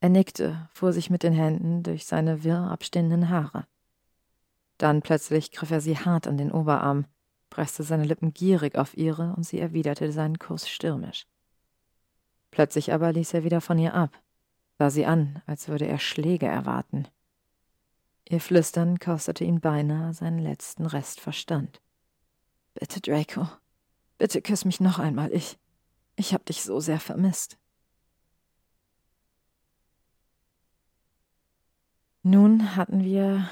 Er 0.00 0.08
nickte, 0.08 0.68
fuhr 0.72 0.92
sich 0.92 1.08
mit 1.08 1.22
den 1.22 1.32
Händen 1.32 1.84
durch 1.84 2.04
seine 2.04 2.42
wirr 2.42 2.68
abstehenden 2.68 3.28
Haare. 3.28 3.64
Dann 4.76 5.02
plötzlich 5.02 5.52
griff 5.52 5.70
er 5.70 5.80
sie 5.80 5.96
hart 5.96 6.26
an 6.26 6.36
den 6.36 6.50
Oberarm, 6.50 7.04
presste 7.48 7.84
seine 7.84 8.04
Lippen 8.04 8.34
gierig 8.34 8.76
auf 8.76 8.96
ihre 8.96 9.34
und 9.36 9.44
sie 9.44 9.60
erwiderte 9.60 10.10
seinen 10.10 10.40
Kuss 10.40 10.68
stürmisch. 10.68 11.26
Plötzlich 12.50 12.92
aber 12.92 13.12
ließ 13.12 13.34
er 13.34 13.44
wieder 13.44 13.60
von 13.60 13.78
ihr 13.78 13.94
ab, 13.94 14.20
sah 14.78 14.90
sie 14.90 15.06
an, 15.06 15.42
als 15.46 15.68
würde 15.68 15.86
er 15.86 15.98
Schläge 15.98 16.46
erwarten. 16.46 17.06
Ihr 18.28 18.40
Flüstern 18.40 18.98
kostete 18.98 19.44
ihn 19.44 19.60
beinahe 19.60 20.12
seinen 20.12 20.38
letzten 20.38 20.86
Rest 20.86 21.20
Verstand. 21.20 21.80
Bitte, 22.74 23.00
Draco, 23.00 23.48
bitte 24.18 24.42
küss 24.42 24.64
mich 24.64 24.80
noch 24.80 24.98
einmal, 24.98 25.32
ich. 25.32 25.58
Ich 26.16 26.34
hab 26.34 26.44
dich 26.46 26.62
so 26.62 26.80
sehr 26.80 27.00
vermisst. 27.00 27.58
Nun 32.22 32.76
hatten 32.76 33.04
wir 33.04 33.48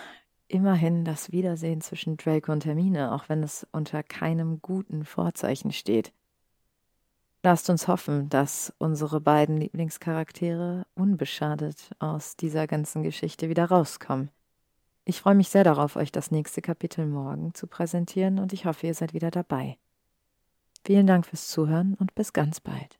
immerhin 0.48 1.04
das 1.04 1.32
Wiedersehen 1.32 1.80
zwischen 1.80 2.16
Draco 2.16 2.52
und 2.52 2.64
Hermine, 2.64 3.12
auch 3.12 3.28
wenn 3.28 3.42
es 3.42 3.66
unter 3.72 4.02
keinem 4.02 4.60
guten 4.60 5.04
Vorzeichen 5.04 5.72
steht. 5.72 6.12
Lasst 7.46 7.70
uns 7.70 7.86
hoffen, 7.86 8.28
dass 8.28 8.74
unsere 8.78 9.20
beiden 9.20 9.56
Lieblingscharaktere 9.56 10.84
unbeschadet 10.96 11.92
aus 12.00 12.34
dieser 12.34 12.66
ganzen 12.66 13.04
Geschichte 13.04 13.48
wieder 13.48 13.66
rauskommen. 13.66 14.32
Ich 15.04 15.20
freue 15.20 15.36
mich 15.36 15.48
sehr 15.48 15.62
darauf, 15.62 15.94
euch 15.94 16.10
das 16.10 16.32
nächste 16.32 16.60
Kapitel 16.60 17.06
morgen 17.06 17.54
zu 17.54 17.68
präsentieren 17.68 18.40
und 18.40 18.52
ich 18.52 18.66
hoffe, 18.66 18.88
ihr 18.88 18.94
seid 18.94 19.14
wieder 19.14 19.30
dabei. 19.30 19.78
Vielen 20.84 21.06
Dank 21.06 21.24
fürs 21.24 21.46
Zuhören 21.46 21.94
und 21.94 22.16
bis 22.16 22.32
ganz 22.32 22.58
bald. 22.58 22.98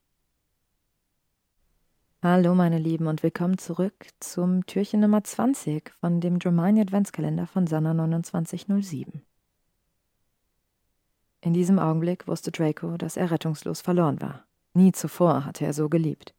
Hallo 2.23 2.55
meine 2.55 2.79
Lieben 2.79 3.09
und 3.09 3.25
willkommen 3.25 3.59
zurück 3.59 4.07
zum 4.21 4.65
Türchen 4.67 5.01
Nummer 5.01 5.25
20 5.25 5.91
von 5.99 6.21
dem 6.21 6.39
Dramani 6.39 6.83
Adventskalender 6.83 7.49
von 7.49 7.67
Sanna 7.67 7.93
2907. 8.23 9.23
In 11.47 11.53
diesem 11.53 11.79
Augenblick 11.79 12.27
wusste 12.27 12.51
Draco, 12.51 12.97
dass 12.97 13.17
er 13.17 13.31
rettungslos 13.31 13.81
verloren 13.81 14.21
war. 14.21 14.45
Nie 14.75 14.91
zuvor 14.91 15.45
hatte 15.45 15.65
er 15.65 15.73
so 15.75 15.89
geliebt. 15.89 16.35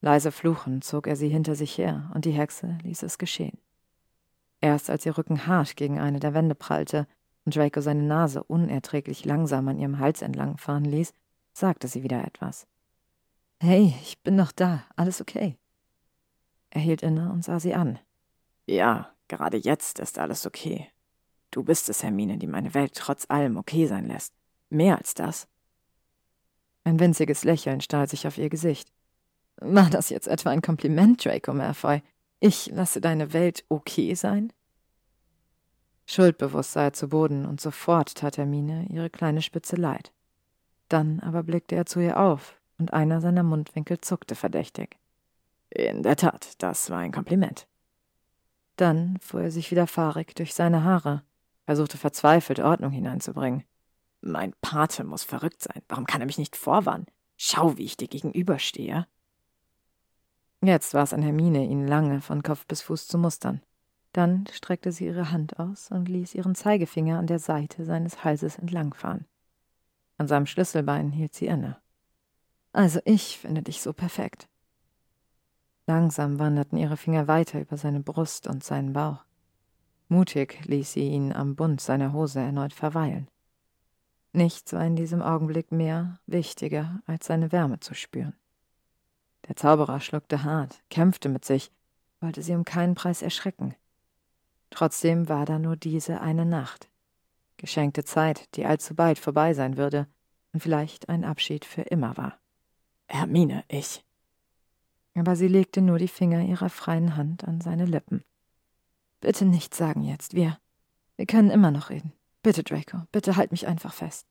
Leise 0.00 0.30
fluchend 0.30 0.84
zog 0.84 1.08
er 1.08 1.16
sie 1.16 1.28
hinter 1.28 1.56
sich 1.56 1.76
her, 1.76 2.08
und 2.14 2.24
die 2.24 2.30
Hexe 2.30 2.78
ließ 2.84 3.02
es 3.02 3.18
geschehen. 3.18 3.58
Erst 4.60 4.90
als 4.90 5.04
ihr 5.04 5.18
Rücken 5.18 5.48
hart 5.48 5.74
gegen 5.74 5.98
eine 5.98 6.20
der 6.20 6.34
Wände 6.34 6.54
prallte 6.54 7.08
und 7.44 7.56
Draco 7.56 7.80
seine 7.80 8.04
Nase 8.04 8.44
unerträglich 8.44 9.24
langsam 9.24 9.66
an 9.66 9.80
ihrem 9.80 9.98
Hals 9.98 10.22
entlang 10.22 10.56
fahren 10.56 10.84
ließ, 10.84 11.12
sagte 11.52 11.88
sie 11.88 12.04
wieder 12.04 12.24
etwas. 12.24 12.68
Hey, 13.58 13.92
ich 14.02 14.22
bin 14.22 14.36
noch 14.36 14.52
da, 14.52 14.84
alles 14.94 15.20
okay. 15.20 15.58
Er 16.70 16.80
hielt 16.80 17.02
inne 17.02 17.32
und 17.32 17.44
sah 17.44 17.58
sie 17.58 17.74
an. 17.74 17.98
Ja, 18.66 19.10
gerade 19.26 19.56
jetzt 19.56 19.98
ist 19.98 20.16
alles 20.16 20.46
okay. 20.46 20.92
Du 21.50 21.62
bist 21.62 21.88
es, 21.88 22.02
Hermine, 22.02 22.38
die 22.38 22.46
meine 22.46 22.74
Welt 22.74 22.94
trotz 22.94 23.26
allem 23.28 23.56
okay 23.56 23.86
sein 23.86 24.06
lässt. 24.06 24.34
Mehr 24.70 24.98
als 24.98 25.14
das. 25.14 25.48
Ein 26.84 27.00
winziges 27.00 27.44
Lächeln 27.44 27.80
stahl 27.80 28.08
sich 28.08 28.26
auf 28.26 28.38
ihr 28.38 28.48
Gesicht. 28.48 28.92
War 29.56 29.90
das 29.90 30.10
jetzt 30.10 30.28
etwa 30.28 30.50
ein 30.50 30.62
Kompliment, 30.62 31.24
Draco 31.24 31.52
Malfoy? 31.52 32.02
Ich 32.40 32.66
lasse 32.66 33.00
deine 33.00 33.32
Welt 33.32 33.64
okay 33.68 34.14
sein? 34.14 34.52
Schuldbewusst 36.06 36.72
sah 36.72 36.84
er 36.84 36.92
zu 36.92 37.08
Boden 37.08 37.44
und 37.44 37.60
sofort 37.60 38.14
tat 38.14 38.38
Hermine 38.38 38.86
ihre 38.88 39.10
kleine 39.10 39.42
Spitze 39.42 39.76
leid. 39.76 40.12
Dann 40.88 41.20
aber 41.20 41.42
blickte 41.42 41.74
er 41.74 41.84
zu 41.84 42.00
ihr 42.00 42.18
auf 42.18 42.58
und 42.78 42.92
einer 42.92 43.20
seiner 43.20 43.42
Mundwinkel 43.42 44.00
zuckte 44.00 44.34
verdächtig. 44.34 44.96
In 45.68 46.02
der 46.02 46.16
Tat, 46.16 46.54
das 46.62 46.88
war 46.88 46.98
ein 46.98 47.12
Kompliment. 47.12 47.66
Dann 48.76 49.18
fuhr 49.20 49.42
er 49.42 49.50
sich 49.50 49.70
wieder 49.70 49.86
fahrig 49.86 50.34
durch 50.34 50.54
seine 50.54 50.84
Haare, 50.84 51.22
versuchte 51.68 51.98
verzweifelt 51.98 52.60
Ordnung 52.60 52.90
hineinzubringen. 52.92 53.62
Mein 54.22 54.54
Pate 54.62 55.04
muss 55.04 55.22
verrückt 55.22 55.62
sein. 55.62 55.82
Warum 55.86 56.06
kann 56.06 56.22
er 56.22 56.26
mich 56.26 56.38
nicht 56.38 56.56
vorwarnen? 56.56 57.04
Schau, 57.36 57.76
wie 57.76 57.84
ich 57.84 57.98
dir 57.98 58.08
gegenüberstehe. 58.08 59.06
Jetzt 60.62 60.94
war 60.94 61.02
es 61.02 61.12
an 61.12 61.20
Hermine, 61.20 61.66
ihn 61.66 61.86
lange 61.86 62.22
von 62.22 62.42
Kopf 62.42 62.64
bis 62.66 62.80
Fuß 62.80 63.06
zu 63.06 63.18
mustern. 63.18 63.60
Dann 64.14 64.46
streckte 64.50 64.92
sie 64.92 65.04
ihre 65.04 65.30
Hand 65.30 65.58
aus 65.58 65.90
und 65.90 66.08
ließ 66.08 66.34
ihren 66.34 66.54
Zeigefinger 66.54 67.18
an 67.18 67.26
der 67.26 67.38
Seite 67.38 67.84
seines 67.84 68.24
Halses 68.24 68.56
entlangfahren. 68.56 69.26
An 70.16 70.26
seinem 70.26 70.46
Schlüsselbein 70.46 71.12
hielt 71.12 71.34
sie 71.34 71.48
inne. 71.48 71.76
Also 72.72 73.00
ich 73.04 73.36
finde 73.36 73.60
dich 73.60 73.82
so 73.82 73.92
perfekt. 73.92 74.48
Langsam 75.86 76.38
wanderten 76.38 76.78
ihre 76.78 76.96
Finger 76.96 77.28
weiter 77.28 77.60
über 77.60 77.76
seine 77.76 78.00
Brust 78.00 78.46
und 78.46 78.64
seinen 78.64 78.94
Bauch. 78.94 79.27
Mutig 80.08 80.64
ließ 80.64 80.94
sie 80.94 81.08
ihn 81.08 81.32
am 81.32 81.54
Bund 81.54 81.80
seiner 81.80 82.12
Hose 82.12 82.40
erneut 82.40 82.72
verweilen. 82.72 83.28
Nichts 84.32 84.72
war 84.72 84.84
in 84.84 84.96
diesem 84.96 85.22
Augenblick 85.22 85.72
mehr 85.72 86.18
wichtiger, 86.26 87.02
als 87.06 87.26
seine 87.26 87.52
Wärme 87.52 87.80
zu 87.80 87.94
spüren. 87.94 88.34
Der 89.46 89.56
Zauberer 89.56 90.00
schluckte 90.00 90.44
hart, 90.44 90.82
kämpfte 90.90 91.28
mit 91.28 91.44
sich, 91.44 91.70
wollte 92.20 92.42
sie 92.42 92.54
um 92.54 92.64
keinen 92.64 92.94
Preis 92.94 93.22
erschrecken. 93.22 93.74
Trotzdem 94.70 95.28
war 95.28 95.46
da 95.46 95.58
nur 95.58 95.76
diese 95.76 96.20
eine 96.20 96.44
Nacht. 96.44 96.88
Geschenkte 97.56 98.04
Zeit, 98.04 98.54
die 98.56 98.66
allzu 98.66 98.94
bald 98.94 99.18
vorbei 99.18 99.54
sein 99.54 99.76
würde 99.76 100.06
und 100.52 100.60
vielleicht 100.60 101.08
ein 101.08 101.24
Abschied 101.24 101.64
für 101.64 101.82
immer 101.82 102.16
war. 102.16 102.38
Hermine, 103.08 103.64
ich. 103.68 104.04
Aber 105.14 105.34
sie 105.34 105.48
legte 105.48 105.80
nur 105.80 105.98
die 105.98 106.08
Finger 106.08 106.42
ihrer 106.42 106.68
freien 106.68 107.16
Hand 107.16 107.44
an 107.44 107.60
seine 107.60 107.86
Lippen. 107.86 108.22
Bitte 109.20 109.44
nichts 109.44 109.76
sagen 109.76 110.02
jetzt, 110.02 110.34
wir. 110.34 110.58
Wir 111.16 111.26
können 111.26 111.50
immer 111.50 111.70
noch 111.70 111.90
reden. 111.90 112.12
Bitte, 112.42 112.62
Draco, 112.62 113.02
bitte 113.12 113.36
halt 113.36 113.50
mich 113.50 113.66
einfach 113.66 113.92
fest. 113.92 114.26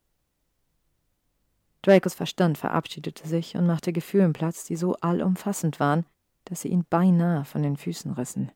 Dracos 1.81 2.15
Verstand 2.15 2.57
verabschiedete 2.57 3.27
sich 3.27 3.55
und 3.55 3.67
machte 3.67 3.93
Gefühlen 3.93 4.33
Platz, 4.33 4.65
die 4.65 4.75
so 4.75 4.95
allumfassend 4.95 5.79
waren, 5.79 6.05
dass 6.45 6.61
sie 6.61 6.69
ihn 6.69 6.85
beinahe 6.89 7.45
von 7.45 7.61
den 7.61 7.77
Füßen 7.77 8.11
rissen. 8.13 8.51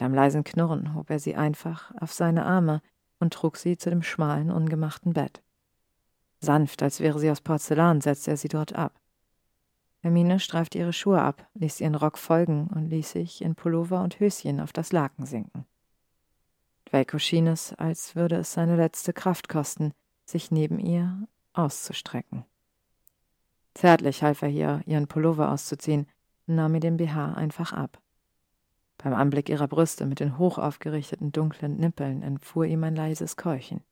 Einem 0.00 0.14
leisen 0.14 0.42
Knurren 0.42 0.96
hob 0.96 1.10
er 1.10 1.20
sie 1.20 1.36
einfach 1.36 1.92
auf 2.00 2.12
seine 2.12 2.44
Arme 2.44 2.82
und 3.20 3.32
trug 3.32 3.56
sie 3.56 3.76
zu 3.76 3.88
dem 3.88 4.02
schmalen, 4.02 4.50
ungemachten 4.50 5.12
Bett. 5.12 5.42
Sanft, 6.40 6.82
als 6.82 6.98
wäre 6.98 7.20
sie 7.20 7.30
aus 7.30 7.40
Porzellan, 7.40 8.00
setzte 8.00 8.32
er 8.32 8.36
sie 8.36 8.48
dort 8.48 8.72
ab. 8.72 8.98
Hermine 10.02 10.40
streifte 10.40 10.78
ihre 10.78 10.92
Schuhe 10.92 11.22
ab, 11.22 11.48
ließ 11.54 11.80
ihren 11.80 11.94
Rock 11.94 12.18
folgen 12.18 12.66
und 12.74 12.88
ließ 12.88 13.12
sich 13.12 13.40
in 13.40 13.54
Pullover 13.54 14.02
und 14.02 14.18
Höschen 14.18 14.60
auf 14.60 14.72
das 14.72 14.90
Laken 14.90 15.26
sinken. 15.26 15.64
Draco 16.86 17.18
schien 17.18 17.46
es, 17.46 17.72
als 17.74 18.16
würde 18.16 18.36
es 18.36 18.52
seine 18.52 18.76
letzte 18.76 19.12
Kraft 19.12 19.48
kosten, 19.48 19.92
sich 20.24 20.50
neben 20.50 20.80
ihr 20.80 21.28
auszustrecken. 21.52 22.44
Zärtlich 23.74 24.24
half 24.24 24.42
er 24.42 24.48
ihr, 24.48 24.82
ihren 24.86 25.06
Pullover 25.06 25.52
auszuziehen 25.52 26.08
und 26.48 26.56
nahm 26.56 26.74
ihr 26.74 26.80
den 26.80 26.96
BH 26.96 27.34
einfach 27.34 27.72
ab. 27.72 28.00
Beim 28.98 29.14
Anblick 29.14 29.48
ihrer 29.48 29.68
Brüste 29.68 30.04
mit 30.04 30.18
den 30.18 30.36
hoch 30.36 30.58
aufgerichteten 30.58 31.30
dunklen 31.30 31.76
Nippeln 31.76 32.22
entfuhr 32.22 32.64
ihm 32.66 32.82
ein 32.82 32.96
leises 32.96 33.36
Keuchen. 33.36 33.82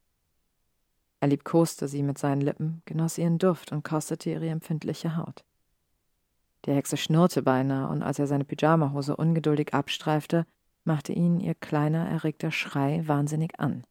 Er 1.20 1.28
liebkoste 1.28 1.86
sie 1.86 2.02
mit 2.02 2.18
seinen 2.18 2.40
Lippen, 2.40 2.82
genoss 2.84 3.16
ihren 3.16 3.38
Duft 3.38 3.70
und 3.70 3.84
kostete 3.84 4.30
ihre 4.30 4.48
empfindliche 4.48 5.16
Haut. 5.16 5.44
Die 6.66 6.72
Hexe 6.72 6.96
schnurrte 6.96 7.42
beinahe, 7.42 7.88
und 7.88 8.02
als 8.02 8.18
er 8.18 8.26
seine 8.26 8.44
Pyjamahose 8.44 9.16
ungeduldig 9.16 9.72
abstreifte, 9.72 10.46
machte 10.84 11.12
ihn 11.12 11.40
ihr 11.40 11.54
kleiner, 11.54 12.08
erregter 12.08 12.50
Schrei 12.50 13.02
wahnsinnig 13.06 13.58
an. 13.58 13.84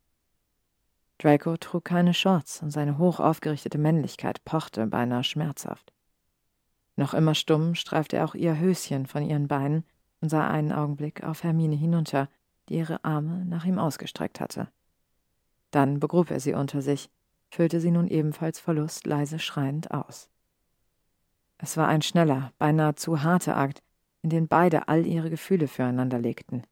Draco 1.17 1.57
trug 1.57 1.83
keine 1.83 2.13
Shorts 2.13 2.61
und 2.61 2.71
seine 2.71 2.97
hoch 2.97 3.19
aufgerichtete 3.19 3.77
Männlichkeit 3.77 4.43
pochte 4.45 4.87
beinahe 4.87 5.23
schmerzhaft. 5.23 5.91
Noch 6.95 7.13
immer 7.13 7.35
stumm 7.35 7.75
streifte 7.75 8.17
er 8.17 8.25
auch 8.25 8.35
ihr 8.35 8.57
Höschen 8.57 9.05
von 9.05 9.23
ihren 9.23 9.47
Beinen 9.47 9.83
und 10.21 10.29
sah 10.29 10.47
einen 10.47 10.71
Augenblick 10.71 11.23
auf 11.23 11.43
Hermine 11.43 11.75
hinunter, 11.75 12.29
die 12.69 12.75
ihre 12.75 13.03
Arme 13.03 13.45
nach 13.45 13.65
ihm 13.65 13.79
ausgestreckt 13.79 14.39
hatte. 14.39 14.69
Dann 15.71 15.99
begrub 15.99 16.31
er 16.31 16.39
sie 16.39 16.53
unter 16.53 16.81
sich, 16.81 17.09
füllte 17.49 17.79
sie 17.79 17.91
nun 17.91 18.07
ebenfalls 18.07 18.59
vor 18.59 18.73
Lust 18.73 19.05
leise 19.05 19.39
schreiend 19.39 19.91
aus. 19.91 20.29
Es 21.59 21.75
war 21.77 21.87
ein 21.87 22.01
schneller, 22.01 22.53
beinahe 22.57 22.95
zu 22.95 23.21
harter 23.21 23.57
Akt, 23.57 23.83
in 24.21 24.29
den 24.29 24.47
beide 24.47 24.87
all 24.87 25.05
ihre 25.05 25.29
Gefühle 25.29 25.67
füreinander 25.67 26.17
legten. 26.17 26.63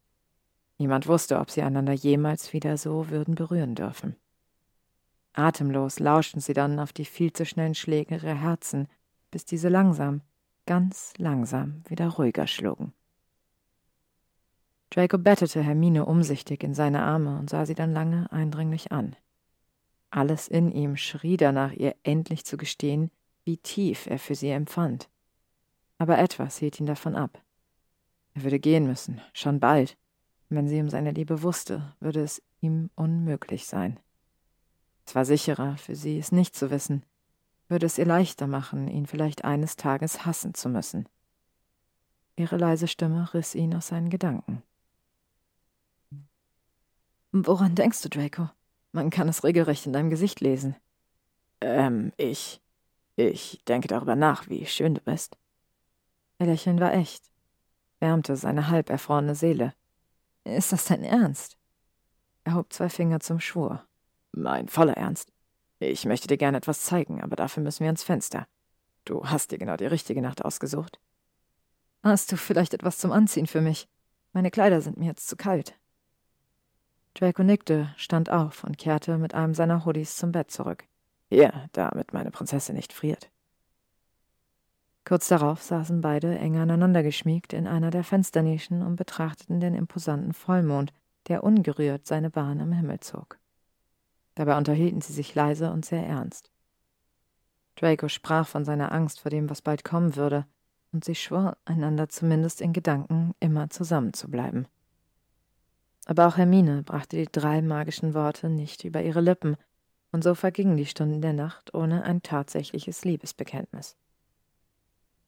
Niemand 0.79 1.07
wusste, 1.07 1.39
ob 1.39 1.51
sie 1.51 1.61
einander 1.61 1.93
jemals 1.93 2.53
wieder 2.53 2.77
so 2.77 3.09
würden 3.09 3.35
berühren 3.35 3.75
dürfen. 3.75 4.15
Atemlos 5.33 5.99
lauschten 5.99 6.41
sie 6.41 6.53
dann 6.53 6.79
auf 6.79 6.93
die 6.93 7.05
viel 7.05 7.33
zu 7.33 7.45
schnellen 7.45 7.75
Schläge 7.75 8.15
ihrer 8.15 8.33
Herzen, 8.33 8.87
bis 9.29 9.45
diese 9.45 9.69
langsam, 9.69 10.21
ganz 10.65 11.13
langsam 11.17 11.83
wieder 11.87 12.07
ruhiger 12.07 12.47
schlugen. 12.47 12.93
Draco 14.89 15.17
bettete 15.17 15.61
Hermine 15.61 16.05
umsichtig 16.05 16.63
in 16.63 16.73
seine 16.73 17.01
Arme 17.03 17.37
und 17.37 17.49
sah 17.49 17.65
sie 17.65 17.75
dann 17.75 17.91
lange 17.91 18.31
eindringlich 18.31 18.91
an. 18.91 19.15
Alles 20.09 20.47
in 20.47 20.71
ihm 20.71 20.95
schrie 20.95 21.35
danach, 21.35 21.73
ihr 21.73 21.95
endlich 22.03 22.45
zu 22.45 22.55
gestehen, 22.55 23.11
wie 23.47 23.57
tief 23.57 24.05
er 24.07 24.19
für 24.19 24.35
sie 24.35 24.49
empfand. 24.49 25.09
Aber 25.97 26.19
etwas 26.19 26.57
hielt 26.57 26.79
ihn 26.79 26.85
davon 26.85 27.15
ab. 27.15 27.41
Er 28.33 28.43
würde 28.43 28.59
gehen 28.59 28.85
müssen, 28.85 29.21
schon 29.33 29.59
bald. 29.59 29.97
Wenn 30.49 30.67
sie 30.67 30.79
um 30.79 30.89
seine 30.89 31.11
Liebe 31.11 31.41
wusste, 31.41 31.95
würde 31.99 32.21
es 32.21 32.43
ihm 32.59 32.89
unmöglich 32.95 33.65
sein. 33.65 33.99
Es 35.05 35.15
war 35.15 35.25
sicherer 35.25 35.77
für 35.77 35.95
sie, 35.95 36.19
es 36.19 36.31
nicht 36.31 36.55
zu 36.55 36.69
wissen, 36.69 37.03
würde 37.69 37.85
es 37.85 37.97
ihr 37.97 38.05
leichter 38.05 38.47
machen, 38.47 38.89
ihn 38.89 39.07
vielleicht 39.07 39.45
eines 39.45 39.77
Tages 39.77 40.25
hassen 40.25 40.53
zu 40.53 40.69
müssen. 40.69 41.07
Ihre 42.35 42.57
leise 42.57 42.87
Stimme 42.87 43.33
riss 43.33 43.55
ihn 43.55 43.73
aus 43.73 43.87
seinen 43.87 44.09
Gedanken. 44.09 44.61
Woran 47.31 47.75
denkst 47.75 48.01
du, 48.01 48.09
Draco? 48.09 48.49
Man 48.91 49.09
kann 49.09 49.29
es 49.29 49.43
regelrecht 49.43 49.85
in 49.85 49.93
deinem 49.93 50.09
Gesicht 50.09 50.41
lesen. 50.41 50.75
Ähm, 51.61 52.11
ich. 52.17 52.61
Ich 53.19 53.59
denke 53.67 53.87
darüber 53.87 54.15
nach, 54.15 54.47
wie 54.47 54.67
schön 54.67 54.93
du 54.93 55.01
bist. 55.01 55.37
Ihr 56.37 56.45
Lächeln 56.45 56.79
war 56.79 56.93
echt, 56.93 57.25
wärmte 57.99 58.35
seine 58.35 58.69
halb 58.69 58.91
erfrorene 58.91 59.33
Seele. 59.33 59.73
Ist 60.43 60.71
das 60.71 60.85
dein 60.85 61.03
Ernst? 61.03 61.57
Er 62.43 62.53
hob 62.53 62.71
zwei 62.71 62.89
Finger 62.89 63.19
zum 63.19 63.39
Schwur. 63.39 63.83
Mein 64.33 64.67
voller 64.67 64.95
Ernst. 64.95 65.33
Ich 65.79 66.05
möchte 66.05 66.27
dir 66.27 66.37
gerne 66.37 66.57
etwas 66.57 66.81
zeigen, 66.81 67.23
aber 67.23 67.35
dafür 67.35 67.63
müssen 67.63 67.79
wir 67.79 67.87
ans 67.87 68.03
Fenster. 68.03 68.47
Du 69.03 69.25
hast 69.25 69.51
dir 69.51 69.57
genau 69.57 69.77
die 69.77 69.87
richtige 69.87 70.21
Nacht 70.21 70.45
ausgesucht. 70.45 70.99
Hast 72.03 72.31
du 72.31 72.37
vielleicht 72.37 72.75
etwas 72.75 72.99
zum 72.99 73.11
Anziehen 73.11 73.47
für 73.47 73.61
mich? 73.61 73.87
Meine 74.31 74.51
Kleider 74.51 74.79
sind 74.79 74.97
mir 74.97 75.07
jetzt 75.07 75.27
zu 75.27 75.35
kalt. 75.35 75.73
Draco 77.15 77.41
nickte, 77.41 77.95
stand 77.97 78.29
auf 78.29 78.63
und 78.63 78.77
kehrte 78.77 79.17
mit 79.17 79.33
einem 79.33 79.55
seiner 79.55 79.85
Hoodies 79.85 80.17
zum 80.17 80.31
Bett 80.31 80.51
zurück. 80.51 80.85
Hier, 81.29 81.69
damit 81.73 82.13
meine 82.13 82.31
Prinzessin 82.31 82.75
nicht 82.75 82.93
friert. 82.93 83.29
Kurz 85.05 85.27
darauf 85.27 85.61
saßen 85.61 86.01
beide 86.01 86.37
eng 86.37 86.57
aneinander 86.57 87.03
geschmiegt 87.03 87.53
in 87.53 87.65
einer 87.65 87.91
der 87.91 88.03
Fensternischen 88.03 88.81
und 88.81 88.97
betrachteten 88.97 89.59
den 89.59 89.73
imposanten 89.73 90.33
Vollmond, 90.33 90.93
der 91.27 91.43
ungerührt 91.43 92.05
seine 92.05 92.29
Bahn 92.29 92.59
am 92.59 92.73
Himmel 92.73 92.99
zog. 92.99 93.37
Dabei 94.35 94.57
unterhielten 94.57 95.01
sie 95.01 95.13
sich 95.13 95.33
leise 95.33 95.71
und 95.71 95.85
sehr 95.85 96.05
ernst. 96.05 96.51
Draco 97.75 98.09
sprach 98.09 98.47
von 98.47 98.65
seiner 98.65 98.91
Angst 98.91 99.19
vor 99.19 99.31
dem, 99.31 99.49
was 99.49 99.61
bald 99.61 99.83
kommen 99.83 100.15
würde, 100.15 100.45
und 100.91 101.05
sie 101.05 101.15
schwor, 101.15 101.57
einander 101.65 102.09
zumindest 102.09 102.61
in 102.61 102.73
Gedanken 102.73 103.33
immer 103.39 103.69
zusammenzubleiben. 103.69 104.67
Aber 106.05 106.27
auch 106.27 106.37
Hermine 106.37 106.83
brachte 106.83 107.17
die 107.17 107.31
drei 107.31 107.61
magischen 107.61 108.13
Worte 108.13 108.49
nicht 108.49 108.83
über 108.83 109.01
ihre 109.01 109.21
Lippen, 109.21 109.57
und 110.11 110.23
so 110.23 110.35
vergingen 110.35 110.77
die 110.77 110.85
Stunden 110.85 111.21
der 111.21 111.33
Nacht 111.33 111.73
ohne 111.73 112.03
ein 112.03 112.21
tatsächliches 112.21 113.03
Liebesbekenntnis. 113.03 113.95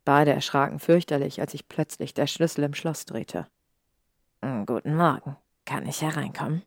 Beide 0.06 0.34
erschraken 0.34 0.80
fürchterlich, 0.80 1.42
als 1.42 1.52
sich 1.52 1.68
plötzlich 1.68 2.14
der 2.14 2.28
Schlüssel 2.28 2.64
im 2.64 2.74
Schloss 2.74 3.06
drehte. 3.06 3.48
Hm, 4.44 4.66
guten 4.66 4.96
Morgen. 4.96 5.36
Kann 5.66 5.86
ich 5.86 6.02
hereinkommen? 6.02 6.64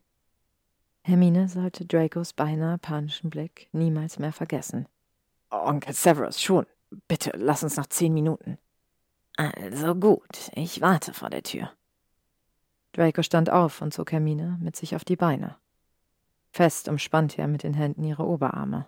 Hermine 1.03 1.49
sollte 1.49 1.85
Dracos 1.85 2.31
beinahe 2.31 2.77
panischen 2.77 3.29
Blick 3.29 3.67
niemals 3.73 4.19
mehr 4.19 4.31
vergessen. 4.31 4.87
Onkel 5.49 5.93
Severus, 5.93 6.41
schon. 6.41 6.65
Bitte, 7.07 7.31
lass 7.35 7.63
uns 7.63 7.75
nach 7.75 7.87
zehn 7.87 8.13
Minuten. 8.13 8.57
Also 9.35 9.95
gut, 9.95 10.51
ich 10.53 10.79
warte 10.79 11.13
vor 11.13 11.29
der 11.29 11.43
Tür. 11.43 11.71
Draco 12.93 13.23
stand 13.23 13.49
auf 13.49 13.81
und 13.81 13.93
zog 13.93 14.11
Hermine 14.11 14.57
mit 14.61 14.75
sich 14.75 14.95
auf 14.95 15.03
die 15.03 15.15
Beine. 15.15 15.57
Fest 16.53 16.87
umspannte 16.87 17.41
er 17.41 17.47
mit 17.47 17.63
den 17.63 17.73
Händen 17.73 18.03
ihre 18.03 18.25
Oberarme. 18.25 18.85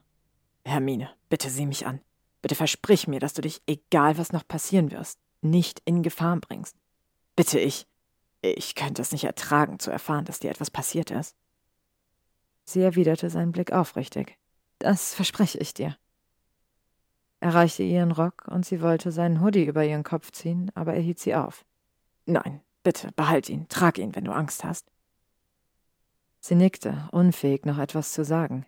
Hermine, 0.63 1.09
bitte 1.29 1.49
sieh 1.49 1.65
mich 1.65 1.87
an. 1.87 1.99
Bitte 2.41 2.53
versprich 2.53 3.07
mir, 3.07 3.19
dass 3.19 3.33
du 3.33 3.41
dich, 3.41 3.63
egal 3.65 4.19
was 4.19 4.31
noch 4.31 4.47
passieren 4.47 4.91
wirst, 4.91 5.19
nicht 5.41 5.81
in 5.83 6.03
Gefahr 6.03 6.37
bringst. 6.37 6.77
Bitte 7.35 7.59
ich. 7.59 7.87
Ich 8.41 8.75
könnte 8.75 9.01
es 9.01 9.11
nicht 9.11 9.23
ertragen, 9.23 9.79
zu 9.79 9.89
erfahren, 9.89 10.25
dass 10.25 10.39
dir 10.39 10.51
etwas 10.51 10.69
passiert 10.69 11.09
ist. 11.09 11.35
Sie 12.65 12.81
erwiderte 12.81 13.31
seinen 13.31 13.51
Blick 13.51 13.71
aufrichtig. 13.71 14.37
Das 14.77 15.15
verspreche 15.15 15.57
ich 15.57 15.73
dir. 15.73 15.97
Er 17.39 17.55
reichte 17.55 17.81
ihr 17.81 17.97
ihren 17.97 18.11
Rock 18.11 18.47
und 18.47 18.65
sie 18.65 18.81
wollte 18.81 19.11
seinen 19.11 19.41
Hoodie 19.41 19.65
über 19.65 19.83
ihren 19.83 20.03
Kopf 20.03 20.31
ziehen, 20.31 20.71
aber 20.75 20.93
er 20.93 21.01
hielt 21.01 21.19
sie 21.19 21.33
auf. 21.33 21.65
Nein, 22.27 22.61
Bitte, 22.85 23.11
behalt 23.15 23.49
ihn, 23.49 23.67
trag 23.67 23.97
ihn, 23.97 24.15
wenn 24.15 24.25
du 24.25 24.31
Angst 24.31 24.63
hast. 24.63 24.91
Sie 26.47 26.53
nickte, 26.53 27.09
unfähig, 27.11 27.65
noch 27.65 27.79
etwas 27.79 28.13
zu 28.13 28.23
sagen. 28.23 28.67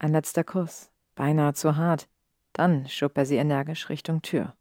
Ein 0.00 0.10
letzter 0.10 0.42
Kuss, 0.42 0.90
beinahe 1.14 1.54
zu 1.54 1.76
hart. 1.76 2.08
Dann 2.54 2.88
schob 2.88 3.16
er 3.16 3.24
sie 3.24 3.36
energisch 3.36 3.88
Richtung 3.88 4.20
Tür. 4.20 4.56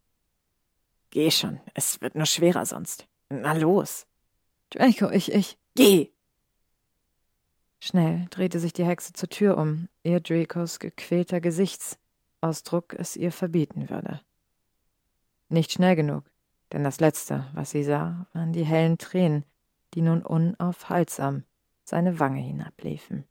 Geh 1.09 1.31
schon, 1.31 1.59
es 1.73 1.99
wird 1.99 2.13
nur 2.13 2.27
schwerer 2.27 2.67
sonst. 2.67 3.07
Na 3.29 3.53
los. 3.53 4.05
Draco, 4.69 5.09
ich, 5.09 5.31
ich. 5.31 5.57
Geh! 5.73 6.11
Schnell 7.79 8.27
drehte 8.29 8.59
sich 8.59 8.73
die 8.73 8.85
Hexe 8.85 9.13
zur 9.13 9.29
Tür 9.29 9.57
um, 9.57 9.89
ehe 10.03 10.21
Dracos 10.21 10.77
gequälter 10.77 11.41
Gesichtsausdruck 11.41 12.93
es 12.93 13.15
ihr 13.15 13.31
verbieten 13.31 13.89
würde. 13.89 14.21
Nicht 15.49 15.71
schnell 15.71 15.95
genug. 15.95 16.25
Denn 16.71 16.83
das 16.83 16.99
Letzte, 16.99 17.47
was 17.55 17.71
sie 17.71 17.83
sah, 17.83 18.27
waren 18.33 18.53
die 18.53 18.63
hellen 18.63 18.99
Tränen, 18.99 19.43
die 19.95 20.03
nun 20.03 20.21
unaufhaltsam 20.21 21.45
seine 21.91 22.19
Wange 22.19 22.41
hinabliefen. 22.41 23.25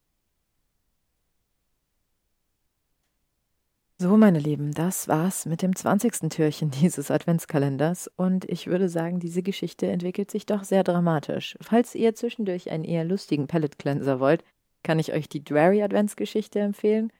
So, 3.99 4.17
meine 4.17 4.39
Lieben, 4.39 4.73
das 4.73 5.09
war's 5.09 5.47
mit 5.47 5.63
dem 5.63 5.75
20. 5.75 6.31
Türchen 6.31 6.71
dieses 6.83 7.11
Adventskalenders 7.11 8.11
und 8.17 8.45
ich 8.45 8.67
würde 8.67 8.89
sagen, 8.89 9.19
diese 9.19 9.43
Geschichte 9.43 9.87
entwickelt 9.87 10.31
sich 10.31 10.47
doch 10.47 10.65
sehr 10.65 10.85
dramatisch. 10.85 11.57
Falls 11.61 11.95
ihr 11.95 12.15
zwischendurch 12.15 12.71
einen 12.71 12.85
eher 12.85 13.05
lustigen 13.05 13.47
Palette 13.47 13.77
Cleanser 13.79 14.21
wollt, 14.21 14.45
kann 14.83 14.99
ich 14.99 15.13
euch 15.13 15.29
die 15.29 15.45
Drary 15.45 15.83
Adventsgeschichte 15.83 16.61
empfehlen. 16.61 17.13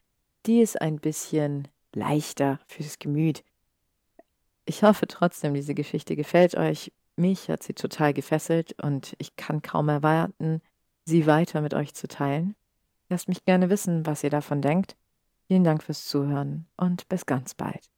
Die 0.45 0.61
ist 0.61 0.79
ein 0.79 0.97
bisschen 0.97 1.67
leichter 1.93 2.59
fürs 2.67 2.99
Gemüt. 2.99 3.43
Ich 4.65 4.83
hoffe 4.83 5.07
trotzdem, 5.07 5.55
diese 5.55 5.73
Geschichte 5.73 6.15
gefällt 6.15 6.55
euch. 6.55 6.91
Mich 7.15 7.49
hat 7.49 7.63
sie 7.63 7.73
total 7.73 8.13
gefesselt 8.13 8.75
und 8.81 9.15
ich 9.17 9.35
kann 9.35 9.61
kaum 9.61 9.89
erwarten, 9.89 10.61
sie 11.11 11.27
weiter 11.27 11.61
mit 11.61 11.75
euch 11.75 11.93
zu 11.93 12.07
teilen. 12.07 12.55
Lasst 13.09 13.27
mich 13.27 13.45
gerne 13.45 13.69
wissen, 13.69 14.05
was 14.07 14.23
ihr 14.23 14.29
davon 14.31 14.61
denkt. 14.61 14.95
Vielen 15.47 15.63
Dank 15.63 15.83
fürs 15.83 16.07
Zuhören 16.07 16.65
und 16.77 17.07
bis 17.09 17.25
ganz 17.25 17.53
bald. 17.53 17.91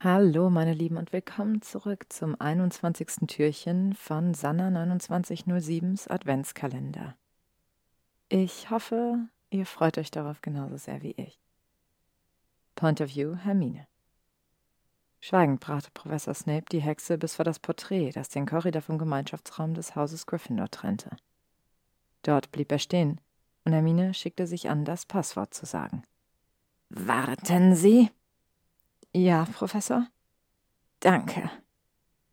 Hallo, 0.00 0.50
meine 0.50 0.74
Lieben, 0.74 0.96
und 0.96 1.12
willkommen 1.12 1.60
zurück 1.62 2.06
zum 2.10 2.40
21. 2.40 3.26
Türchen 3.26 3.94
von 3.94 4.34
Sanna 4.34 4.68
2907s 4.68 6.08
Adventskalender. 6.08 7.16
Ich 8.28 8.70
hoffe, 8.70 9.28
ihr 9.50 9.66
freut 9.66 9.98
euch 9.98 10.10
darauf 10.10 10.40
genauso 10.40 10.76
sehr 10.76 11.02
wie 11.02 11.14
ich. 11.16 11.40
Point 12.76 13.00
of 13.00 13.14
View 13.14 13.34
Hermine. 13.36 13.86
Schweigend 15.24 15.60
brachte 15.60 15.90
Professor 15.94 16.34
Snape 16.34 16.66
die 16.70 16.82
Hexe 16.82 17.16
bis 17.16 17.36
vor 17.36 17.46
das 17.46 17.58
Porträt, 17.58 18.10
das 18.10 18.28
den 18.28 18.44
Korridor 18.44 18.82
vom 18.82 18.98
Gemeinschaftsraum 18.98 19.72
des 19.72 19.96
Hauses 19.96 20.26
Gryffindor 20.26 20.70
trennte. 20.70 21.16
Dort 22.20 22.52
blieb 22.52 22.70
er 22.70 22.78
stehen, 22.78 23.18
und 23.64 23.72
Hermine 23.72 24.12
schickte 24.12 24.46
sich 24.46 24.68
an, 24.68 24.84
das 24.84 25.06
Passwort 25.06 25.54
zu 25.54 25.64
sagen. 25.64 26.02
Warten 26.90 27.74
Sie? 27.74 28.10
Ja, 29.14 29.46
Professor? 29.46 30.06
Danke. 31.00 31.50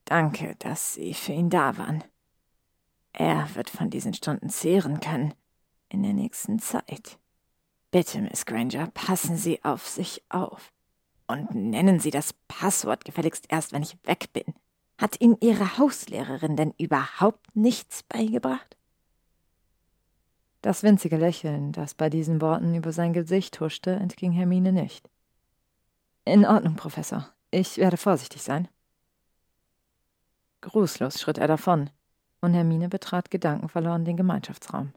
Danke, 0.03 0.57
dass 0.59 0.95
Sie 0.95 1.13
für 1.13 1.31
ihn 1.31 1.49
da 1.49 1.77
waren. 1.77 2.03
Er 3.13 3.55
wird 3.55 3.69
von 3.69 3.89
diesen 3.89 4.13
Stunden 4.13 4.49
zehren 4.49 4.99
können 4.99 5.33
in 5.87 6.03
der 6.03 6.11
nächsten 6.11 6.59
Zeit. 6.59 7.19
Bitte, 7.89 8.21
Miss 8.21 8.45
Granger, 8.45 8.87
passen 8.87 9.37
Sie 9.37 9.63
auf 9.63 9.87
sich 9.87 10.25
auf. 10.27 10.73
Und 11.31 11.55
nennen 11.55 12.01
Sie 12.01 12.11
das 12.11 12.33
Passwort 12.49 13.05
gefälligst 13.05 13.45
erst, 13.47 13.71
wenn 13.71 13.83
ich 13.83 13.97
weg 14.03 14.33
bin. 14.33 14.53
Hat 14.97 15.21
Ihnen 15.21 15.37
Ihre 15.39 15.77
Hauslehrerin 15.77 16.57
denn 16.57 16.73
überhaupt 16.77 17.55
nichts 17.55 18.03
beigebracht? 18.03 18.75
Das 20.61 20.83
winzige 20.83 21.15
Lächeln, 21.15 21.71
das 21.71 21.93
bei 21.93 22.09
diesen 22.09 22.41
Worten 22.41 22.75
über 22.75 22.91
sein 22.91 23.13
Gesicht 23.13 23.61
huschte, 23.61 23.91
entging 23.91 24.33
Hermine 24.33 24.73
nicht. 24.73 25.09
In 26.25 26.45
Ordnung, 26.45 26.75
Professor. 26.75 27.29
Ich 27.49 27.77
werde 27.77 27.95
vorsichtig 27.95 28.43
sein. 28.43 28.67
Grußlos 30.59 31.21
schritt 31.21 31.37
er 31.37 31.47
davon, 31.47 31.89
und 32.41 32.53
Hermine 32.53 32.89
betrat 32.89 33.31
gedankenverloren 33.31 34.03
den 34.03 34.17
Gemeinschaftsraum. 34.17 34.91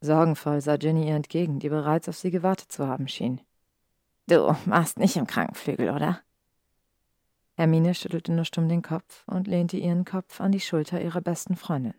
Sorgenvoll 0.00 0.60
sah 0.60 0.76
Ginny 0.76 1.08
ihr 1.08 1.16
entgegen, 1.16 1.58
die 1.58 1.68
bereits 1.68 2.08
auf 2.08 2.16
sie 2.16 2.30
gewartet 2.30 2.70
zu 2.70 2.86
haben 2.86 3.08
schien. 3.08 3.40
Du 4.26 4.56
warst 4.64 4.98
nicht 4.98 5.16
im 5.16 5.26
Krankenflügel, 5.26 5.90
oder? 5.90 6.20
Hermine 7.56 7.94
schüttelte 7.94 8.32
nur 8.32 8.44
stumm 8.44 8.68
den 8.68 8.82
Kopf 8.82 9.22
und 9.26 9.46
lehnte 9.46 9.76
ihren 9.76 10.04
Kopf 10.04 10.40
an 10.40 10.50
die 10.50 10.60
Schulter 10.60 11.00
ihrer 11.00 11.20
besten 11.20 11.56
Freundin. 11.56 11.94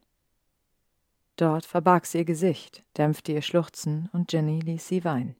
Dort 1.38 1.66
verbarg 1.66 2.06
sie 2.06 2.20
ihr 2.20 2.26
Gesicht, 2.26 2.84
dämpfte 2.98 3.32
ihr 3.32 3.42
Schluchzen 3.42 4.10
und 4.12 4.30
Ginny 4.30 4.60
ließ 4.60 4.88
sie 4.88 5.04
weinen. 5.04 5.36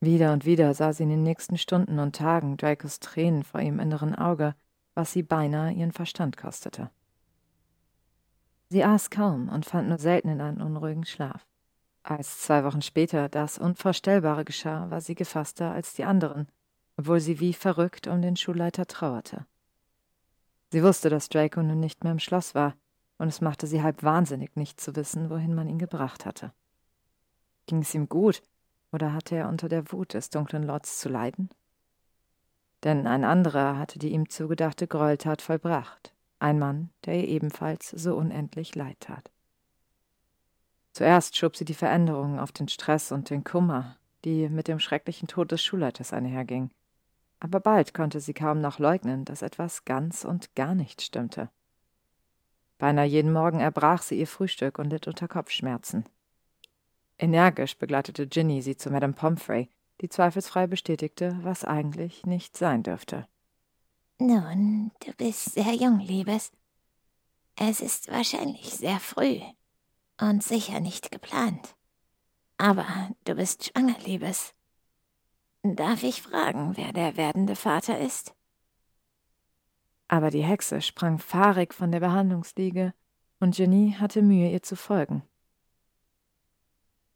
Wieder 0.00 0.32
und 0.32 0.44
wieder 0.44 0.74
sah 0.74 0.92
sie 0.92 1.04
in 1.04 1.10
den 1.10 1.22
nächsten 1.22 1.56
Stunden 1.56 1.98
und 2.00 2.16
Tagen 2.16 2.56
Dracos 2.56 2.98
Tränen 2.98 3.44
vor 3.44 3.60
ihrem 3.60 3.78
inneren 3.78 4.14
Auge, 4.14 4.54
was 4.94 5.12
sie 5.12 5.22
beinahe 5.22 5.72
ihren 5.72 5.92
Verstand 5.92 6.36
kostete. 6.36 6.90
Sie 8.68 8.82
aß 8.82 9.10
kaum 9.10 9.48
und 9.48 9.64
fand 9.64 9.88
nur 9.88 9.98
selten 9.98 10.28
in 10.28 10.40
einen 10.40 10.60
unruhigen 10.60 11.04
Schlaf. 11.04 11.46
Als 12.04 12.40
zwei 12.40 12.64
Wochen 12.64 12.82
später 12.82 13.28
das 13.28 13.58
Unvorstellbare 13.58 14.44
geschah, 14.44 14.90
war 14.90 15.00
sie 15.00 15.14
gefasster 15.14 15.70
als 15.70 15.94
die 15.94 16.04
anderen, 16.04 16.48
obwohl 16.96 17.20
sie 17.20 17.38
wie 17.38 17.52
verrückt 17.52 18.06
um 18.08 18.22
den 18.22 18.36
Schulleiter 18.36 18.86
trauerte. 18.86 19.46
Sie 20.72 20.82
wusste, 20.82 21.10
dass 21.10 21.28
Draco 21.28 21.62
nun 21.62 21.80
nicht 21.80 22.02
mehr 22.02 22.12
im 22.12 22.18
Schloss 22.18 22.54
war, 22.54 22.74
und 23.18 23.28
es 23.28 23.40
machte 23.40 23.66
sie 23.66 23.82
halb 23.82 24.02
wahnsinnig, 24.02 24.56
nicht 24.56 24.80
zu 24.80 24.96
wissen, 24.96 25.30
wohin 25.30 25.54
man 25.54 25.68
ihn 25.68 25.78
gebracht 25.78 26.26
hatte. 26.26 26.52
Ging 27.66 27.82
es 27.82 27.94
ihm 27.94 28.08
gut, 28.08 28.42
oder 28.90 29.12
hatte 29.12 29.36
er 29.36 29.48
unter 29.48 29.68
der 29.68 29.92
Wut 29.92 30.14
des 30.14 30.30
dunklen 30.30 30.64
Lords 30.64 30.98
zu 30.98 31.08
leiden? 31.08 31.50
Denn 32.84 33.06
ein 33.06 33.24
anderer 33.24 33.78
hatte 33.78 33.98
die 33.98 34.10
ihm 34.10 34.28
zugedachte 34.28 34.88
Gräueltat 34.88 35.40
vollbracht, 35.40 36.12
ein 36.40 36.58
Mann, 36.58 36.90
der 37.04 37.20
ihr 37.20 37.28
ebenfalls 37.28 37.90
so 37.90 38.16
unendlich 38.16 38.74
leid 38.74 38.98
tat. 39.00 39.31
Zuerst 40.92 41.36
schob 41.36 41.56
sie 41.56 41.64
die 41.64 41.74
Veränderungen 41.74 42.38
auf 42.38 42.52
den 42.52 42.68
Stress 42.68 43.12
und 43.12 43.30
den 43.30 43.44
Kummer, 43.44 43.96
die 44.24 44.48
mit 44.48 44.68
dem 44.68 44.78
schrecklichen 44.78 45.26
Tod 45.26 45.50
des 45.50 45.62
Schulleiters 45.62 46.12
einherging. 46.12 46.70
Aber 47.40 47.60
bald 47.60 47.94
konnte 47.94 48.20
sie 48.20 48.34
kaum 48.34 48.60
noch 48.60 48.78
leugnen, 48.78 49.24
dass 49.24 49.42
etwas 49.42 49.84
ganz 49.84 50.24
und 50.24 50.54
gar 50.54 50.74
nicht 50.74 51.00
stimmte. 51.02 51.48
Beinahe 52.78 53.06
jeden 53.06 53.32
Morgen 53.32 53.60
erbrach 53.60 54.02
sie 54.02 54.18
ihr 54.18 54.26
Frühstück 54.26 54.78
und 54.78 54.90
litt 54.90 55.08
unter 55.08 55.28
Kopfschmerzen. 55.28 56.04
Energisch 57.18 57.78
begleitete 57.78 58.26
Ginny 58.26 58.60
sie 58.60 58.76
zu 58.76 58.90
Madame 58.90 59.14
Pomfrey, 59.14 59.70
die 60.00 60.08
zweifelsfrei 60.08 60.66
bestätigte, 60.66 61.38
was 61.42 61.64
eigentlich 61.64 62.26
nicht 62.26 62.56
sein 62.56 62.82
dürfte. 62.82 63.26
Nun, 64.18 64.90
du 65.06 65.12
bist 65.14 65.52
sehr 65.52 65.72
jung, 65.74 66.00
Liebes. 66.00 66.52
Es 67.56 67.80
ist 67.80 68.10
wahrscheinlich 68.10 68.70
sehr 68.74 69.00
früh 69.00 69.40
und 70.22 70.42
sicher 70.42 70.80
nicht 70.80 71.10
geplant. 71.10 71.74
Aber 72.56 72.86
du 73.24 73.34
bist 73.34 73.64
schwanger, 73.64 73.96
Liebes. 74.04 74.54
Darf 75.64 76.02
ich 76.02 76.22
fragen, 76.22 76.76
wer 76.76 76.92
der 76.92 77.16
werdende 77.16 77.56
Vater 77.56 77.98
ist? 77.98 78.34
Aber 80.08 80.30
die 80.30 80.44
Hexe 80.44 80.80
sprang 80.80 81.18
fahrig 81.18 81.74
von 81.74 81.90
der 81.90 82.00
Behandlungsliege, 82.00 82.94
und 83.40 83.58
Jenny 83.58 83.96
hatte 83.98 84.22
Mühe, 84.22 84.50
ihr 84.50 84.62
zu 84.62 84.76
folgen. 84.76 85.22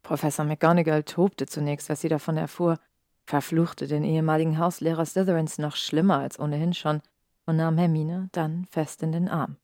Professor 0.02 0.44
McGonagall 0.44 1.04
tobte 1.04 1.46
zunächst, 1.46 1.88
als 1.90 2.00
sie 2.00 2.08
davon 2.08 2.36
erfuhr, 2.36 2.80
verfluchte 3.24 3.86
den 3.86 4.02
ehemaligen 4.02 4.58
Hauslehrer 4.58 5.04
Slytherins 5.04 5.58
noch 5.58 5.76
schlimmer 5.76 6.18
als 6.18 6.40
ohnehin 6.40 6.74
schon 6.74 7.02
und 7.44 7.56
nahm 7.56 7.78
Hermine 7.78 8.28
dann 8.32 8.66
fest 8.66 9.02
in 9.02 9.12
den 9.12 9.28
Arm. 9.28 9.56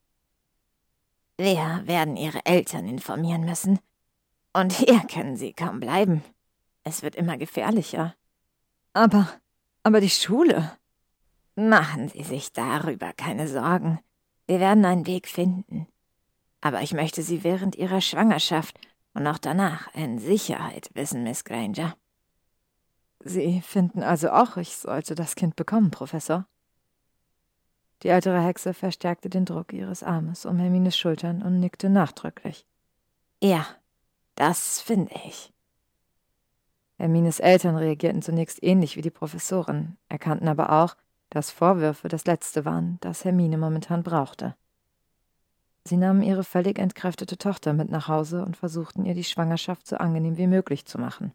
Wir 1.42 1.82
werden 1.86 2.16
Ihre 2.16 2.46
Eltern 2.46 2.86
informieren 2.86 3.44
müssen. 3.44 3.80
Und 4.52 4.72
hier 4.72 5.00
können 5.12 5.36
Sie 5.36 5.52
kaum 5.52 5.80
bleiben. 5.80 6.22
Es 6.84 7.02
wird 7.02 7.16
immer 7.16 7.36
gefährlicher. 7.36 8.14
Aber, 8.92 9.28
aber 9.82 10.00
die 10.00 10.08
Schule. 10.08 10.70
Machen 11.56 12.08
Sie 12.08 12.22
sich 12.22 12.52
darüber 12.52 13.12
keine 13.12 13.48
Sorgen. 13.48 13.98
Wir 14.46 14.60
werden 14.60 14.84
einen 14.84 15.08
Weg 15.08 15.26
finden. 15.26 15.88
Aber 16.60 16.80
ich 16.82 16.92
möchte 16.92 17.24
Sie 17.24 17.42
während 17.42 17.74
Ihrer 17.74 18.00
Schwangerschaft 18.00 18.78
und 19.12 19.26
auch 19.26 19.38
danach 19.38 19.92
in 19.96 20.20
Sicherheit 20.20 20.90
wissen, 20.94 21.24
Miss 21.24 21.42
Granger. 21.42 21.96
Sie 23.18 23.62
finden 23.62 24.04
also 24.04 24.30
auch, 24.30 24.58
ich 24.58 24.76
sollte 24.76 25.16
das 25.16 25.34
Kind 25.34 25.56
bekommen, 25.56 25.90
Professor? 25.90 26.46
Die 28.02 28.08
ältere 28.08 28.40
Hexe 28.42 28.74
verstärkte 28.74 29.30
den 29.30 29.44
Druck 29.44 29.72
ihres 29.72 30.02
Armes 30.02 30.44
um 30.44 30.58
Hermines 30.58 30.96
Schultern 30.96 31.40
und 31.42 31.60
nickte 31.60 31.88
nachdrücklich. 31.88 32.66
Ja, 33.40 33.64
das 34.34 34.80
finde 34.80 35.14
ich. 35.26 35.52
Hermines 36.96 37.40
Eltern 37.40 37.76
reagierten 37.76 38.22
zunächst 38.22 38.62
ähnlich 38.62 38.96
wie 38.96 39.02
die 39.02 39.10
Professorin, 39.10 39.96
erkannten 40.08 40.48
aber 40.48 40.72
auch, 40.72 40.96
dass 41.30 41.50
Vorwürfe 41.50 42.08
das 42.08 42.26
Letzte 42.26 42.64
waren, 42.64 42.98
das 43.00 43.24
Hermine 43.24 43.56
momentan 43.56 44.02
brauchte. 44.02 44.54
Sie 45.84 45.96
nahmen 45.96 46.22
ihre 46.22 46.44
völlig 46.44 46.78
entkräftete 46.78 47.38
Tochter 47.38 47.72
mit 47.72 47.90
nach 47.90 48.06
Hause 48.06 48.44
und 48.44 48.56
versuchten 48.56 49.04
ihr 49.04 49.14
die 49.14 49.24
Schwangerschaft 49.24 49.86
so 49.86 49.96
angenehm 49.96 50.36
wie 50.36 50.46
möglich 50.46 50.86
zu 50.86 50.98
machen. 50.98 51.32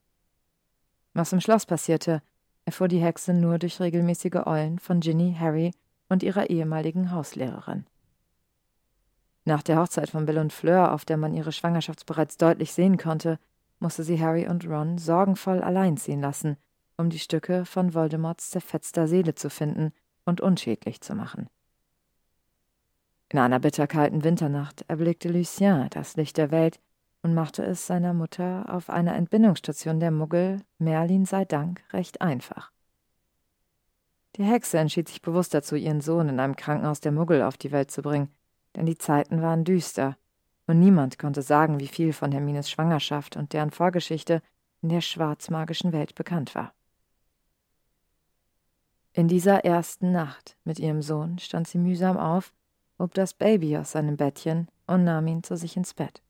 Was 1.14 1.34
im 1.34 1.42
Schloss 1.42 1.66
passierte, 1.66 2.22
erfuhr 2.64 2.88
die 2.88 3.02
Hexe 3.02 3.34
nur 3.34 3.58
durch 3.58 3.80
regelmäßige 3.80 4.46
Eulen 4.46 4.80
von 4.80 5.00
Ginny, 5.00 5.36
Harry 5.38 5.72
und 6.10 6.24
ihrer 6.24 6.50
ehemaligen 6.50 7.11
Hauslehrerin. 7.11 7.86
Nach 9.45 9.64
der 9.64 9.80
Hochzeit 9.80 10.10
von 10.10 10.26
Bill 10.26 10.40
und 10.40 10.52
Fleur, 10.52 10.92
auf 10.92 11.06
der 11.06 11.18
man 11.18 11.34
ihre 11.34 11.52
Schwangerschaft 11.52 12.06
bereits 12.06 12.38
deutlich 12.38 12.74
sehen 12.74 12.98
konnte, 12.98 13.40
musste 13.80 14.03
sie 14.03 14.19
Harry 14.22 14.48
und 14.48 14.68
Ron 14.68 14.98
sorgenvoll 14.98 15.61
allein 15.61 15.98
ziehen 15.98 16.19
lassen, 16.19 16.58
um 16.98 17.10
die 17.10 17.19
Stücke 17.19 17.64
von 17.66 17.94
Voldemorts 17.94 18.50
zerfetzter 18.50 19.08
Seele 19.08 19.36
zu 19.36 19.50
finden 19.50 19.94
und 20.26 20.42
unschädlich 20.42 21.02
zu 21.02 21.16
machen. 21.16 21.48
In 23.30 23.40
einer 23.40 23.60
bitterkalten 23.60 24.24
Winternacht 24.24 24.84
erblickte 24.88 25.30
Lucien 25.30 25.88
das 25.92 26.16
Licht 26.16 26.38
der 26.38 26.52
Welt 26.52 26.80
und 27.22 27.34
machte 27.34 27.64
es 27.64 27.88
seiner 27.88 28.14
Mutter 28.14 28.66
auf 28.69 28.90
einer 28.90 29.16
Entbindungsstation 29.16 30.00
der 30.00 30.11
Muggel, 30.11 30.61
Merlin 30.77 31.26
sei 31.26 31.45
Dank, 31.45 31.84
recht 31.94 32.22
einfach. 32.22 32.72
Die 34.38 34.43
Hexe 34.43 34.77
entschied 34.77 35.09
sich 35.09 35.24
bewusst 35.24 35.56
dazu, 35.56 35.75
ihren 35.75 35.99
Sohn 35.99 36.30
in 36.30 36.40
einem 36.40 36.56
Krankenhaus 36.56 36.99
der 36.99 37.11
Muggel 37.11 37.41
auf 37.41 37.57
die 37.57 37.72
Welt 37.72 37.90
zu 37.90 38.03
bringen, 38.03 38.30
denn 38.75 38.85
die 38.85 38.98
Zeiten 38.98 39.41
waren 39.41 39.64
düster, 39.64 40.16
und 40.67 40.80
niemand 40.80 41.17
konnte 41.17 41.41
sagen, 41.41 41.80
wie 41.80 41.88
viel 41.88 42.14
von 42.14 42.32
Hermines 42.32 42.69
Schwangerschaft 42.69 43.35
und 43.35 43.53
deren 43.53 43.72
Vorgeschichte 43.72 44.43
in 44.82 44.90
der 44.90 45.01
schwarzmagischen 45.01 45.91
Welt 45.91 46.14
bekannt 46.14 46.53
war. 46.53 46.74
In 49.14 49.27
dieser 49.27 49.66
ersten 49.66 50.11
Nacht 50.11 50.56
mit 50.64 50.77
ihrem 50.77 51.01
Sohn 51.01 51.40
stand 51.40 51.67
sie 51.67 51.80
mühsam 51.80 52.17
auf, 52.17 52.53
hob 52.99 53.16
das 53.16 53.33
Baby 53.33 53.77
aus 53.77 53.93
seinem 53.93 54.17
Bettchen 54.17 54.67
und 54.85 55.03
nahm 55.03 55.25
ihn 55.25 55.41
zu 55.41 55.57
sich 55.57 55.77
ins 55.77 55.95
Bett. 55.95 56.22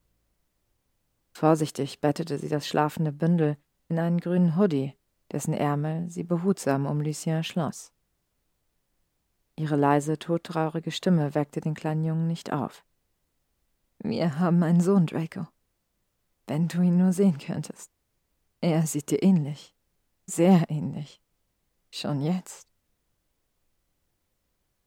Vorsichtig 1.33 1.99
bettete 1.99 2.37
sie 2.37 2.47
das 2.47 2.65
schlafende 2.67 3.11
Bündel 3.11 3.57
in 3.89 3.99
einen 3.99 4.19
grünen 4.21 4.55
Hoodie, 4.55 4.93
dessen 5.31 5.53
Ärmel 5.53 6.09
sie 6.09 6.23
behutsam 6.23 6.85
um 6.85 7.01
Lucien 7.01 7.43
schloss. 7.43 7.91
Ihre 9.57 9.75
leise, 9.75 10.19
todtraurige 10.19 10.91
Stimme 10.91 11.33
weckte 11.33 11.61
den 11.61 11.73
kleinen 11.73 12.05
Jungen 12.05 12.27
nicht 12.27 12.53
auf. 12.53 12.85
Wir 13.99 14.39
haben 14.39 14.61
einen 14.61 14.81
Sohn, 14.81 15.07
Draco. 15.07 15.47
Wenn 16.45 16.67
du 16.67 16.81
ihn 16.81 16.97
nur 16.97 17.11
sehen 17.11 17.39
könntest. 17.39 17.91
Er 18.61 18.85
sieht 18.85 19.09
dir 19.09 19.23
ähnlich. 19.23 19.73
Sehr 20.27 20.69
ähnlich. 20.69 21.21
Schon 21.89 22.21
jetzt. 22.21 22.67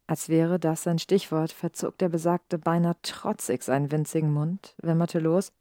Als 0.07 0.29
wäre 0.29 0.59
das 0.59 0.87
ein 0.87 0.99
Stichwort, 0.99 1.53
verzog 1.53 1.99
der 1.99 2.09
Besagte 2.09 2.59
beinahe 2.59 2.97
trotzig 3.03 3.63
seinen 3.63 3.91
winzigen 3.91 4.33
Mund, 4.33 4.75
wimmerte 4.79 5.19
los, 5.19 5.53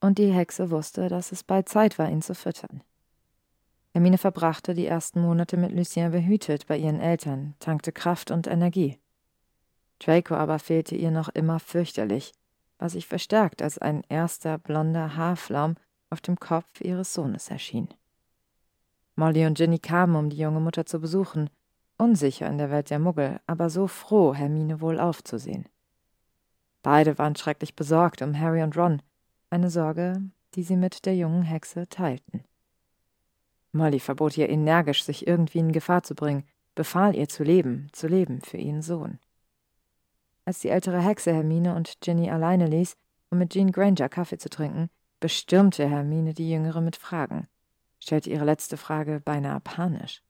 und 0.00 0.18
die 0.18 0.32
Hexe 0.32 0.70
wusste, 0.70 1.08
dass 1.08 1.32
es 1.32 1.42
bald 1.42 1.68
Zeit 1.68 1.98
war, 1.98 2.08
ihn 2.08 2.22
zu 2.22 2.34
füttern. 2.34 2.82
Hermine 3.96 4.18
verbrachte 4.18 4.74
die 4.74 4.84
ersten 4.84 5.22
Monate 5.22 5.56
mit 5.56 5.72
Lucien 5.72 6.10
behütet 6.10 6.66
bei 6.66 6.76
ihren 6.76 7.00
Eltern, 7.00 7.54
tankte 7.60 7.92
Kraft 7.92 8.30
und 8.30 8.46
Energie. 8.46 8.98
Draco 10.00 10.34
aber 10.34 10.58
fehlte 10.58 10.94
ihr 10.94 11.10
noch 11.10 11.30
immer 11.30 11.60
fürchterlich, 11.60 12.34
was 12.78 12.92
sich 12.92 13.06
verstärkt 13.06 13.62
als 13.62 13.78
ein 13.78 14.02
erster 14.10 14.58
blonder 14.58 15.16
Haarflaum 15.16 15.76
auf 16.10 16.20
dem 16.20 16.38
Kopf 16.38 16.82
ihres 16.82 17.14
Sohnes 17.14 17.48
erschien. 17.48 17.88
Molly 19.14 19.46
und 19.46 19.56
Ginny 19.56 19.78
kamen, 19.78 20.16
um 20.16 20.28
die 20.28 20.36
junge 20.36 20.60
Mutter 20.60 20.84
zu 20.84 21.00
besuchen, 21.00 21.48
unsicher 21.96 22.48
in 22.48 22.58
der 22.58 22.70
Welt 22.70 22.90
der 22.90 22.98
Muggel, 22.98 23.40
aber 23.46 23.70
so 23.70 23.86
froh, 23.86 24.34
Hermine 24.34 24.82
wohl 24.82 25.00
aufzusehen. 25.00 25.70
Beide 26.82 27.16
waren 27.16 27.34
schrecklich 27.34 27.74
besorgt 27.74 28.20
um 28.20 28.38
Harry 28.38 28.62
und 28.62 28.76
Ron, 28.76 29.00
eine 29.48 29.70
Sorge, 29.70 30.20
die 30.54 30.64
sie 30.64 30.76
mit 30.76 31.06
der 31.06 31.16
jungen 31.16 31.44
Hexe 31.44 31.88
teilten. 31.88 32.44
Molly 33.76 34.00
verbot 34.00 34.36
ihr 34.36 34.48
energisch, 34.48 35.04
sich 35.04 35.26
irgendwie 35.26 35.58
in 35.58 35.72
Gefahr 35.72 36.02
zu 36.02 36.14
bringen, 36.14 36.44
befahl 36.74 37.14
ihr 37.14 37.28
zu 37.28 37.44
leben, 37.44 37.88
zu 37.92 38.06
leben 38.06 38.40
für 38.42 38.56
ihren 38.56 38.82
Sohn. 38.82 39.18
Als 40.44 40.60
die 40.60 40.68
ältere 40.68 41.00
Hexe 41.00 41.32
Hermine 41.32 41.74
und 41.74 42.00
Ginny 42.00 42.30
alleine 42.30 42.66
ließ, 42.66 42.96
um 43.30 43.38
mit 43.38 43.52
Jean 43.52 43.72
Granger 43.72 44.08
Kaffee 44.08 44.38
zu 44.38 44.48
trinken, 44.48 44.88
bestürmte 45.20 45.88
Hermine 45.88 46.34
die 46.34 46.50
Jüngere 46.50 46.80
mit 46.80 46.96
Fragen, 46.96 47.48
stellte 47.98 48.30
ihre 48.30 48.44
letzte 48.44 48.76
Frage 48.76 49.20
beinahe 49.20 49.60
panisch. 49.60 50.22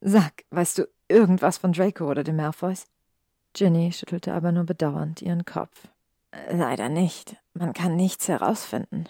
Sag, 0.00 0.44
weißt 0.50 0.78
du 0.78 0.88
irgendwas 1.08 1.58
von 1.58 1.72
Draco 1.72 2.08
oder 2.10 2.24
den 2.24 2.36
Malfoys? 2.36 2.86
Ginny 3.52 3.92
schüttelte 3.92 4.32
aber 4.32 4.52
nur 4.52 4.64
bedauernd 4.64 5.20
ihren 5.20 5.44
Kopf. 5.44 5.88
Leider 6.50 6.88
nicht. 6.88 7.36
Man 7.52 7.74
kann 7.74 7.96
nichts 7.96 8.28
herausfinden. 8.28 9.08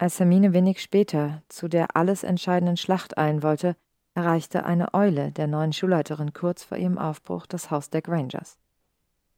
Als 0.00 0.18
Hermine 0.18 0.54
wenig 0.54 0.80
später 0.80 1.42
zu 1.50 1.68
der 1.68 1.94
alles 1.94 2.22
entscheidenden 2.22 2.78
Schlacht 2.78 3.18
eilen 3.18 3.42
wollte, 3.42 3.76
erreichte 4.14 4.64
eine 4.64 4.94
Eule 4.94 5.30
der 5.30 5.46
neuen 5.46 5.74
Schulleiterin 5.74 6.32
kurz 6.32 6.64
vor 6.64 6.78
ihrem 6.78 6.96
Aufbruch 6.96 7.44
das 7.44 7.70
Haus 7.70 7.90
der 7.90 8.00
Grangers. 8.00 8.56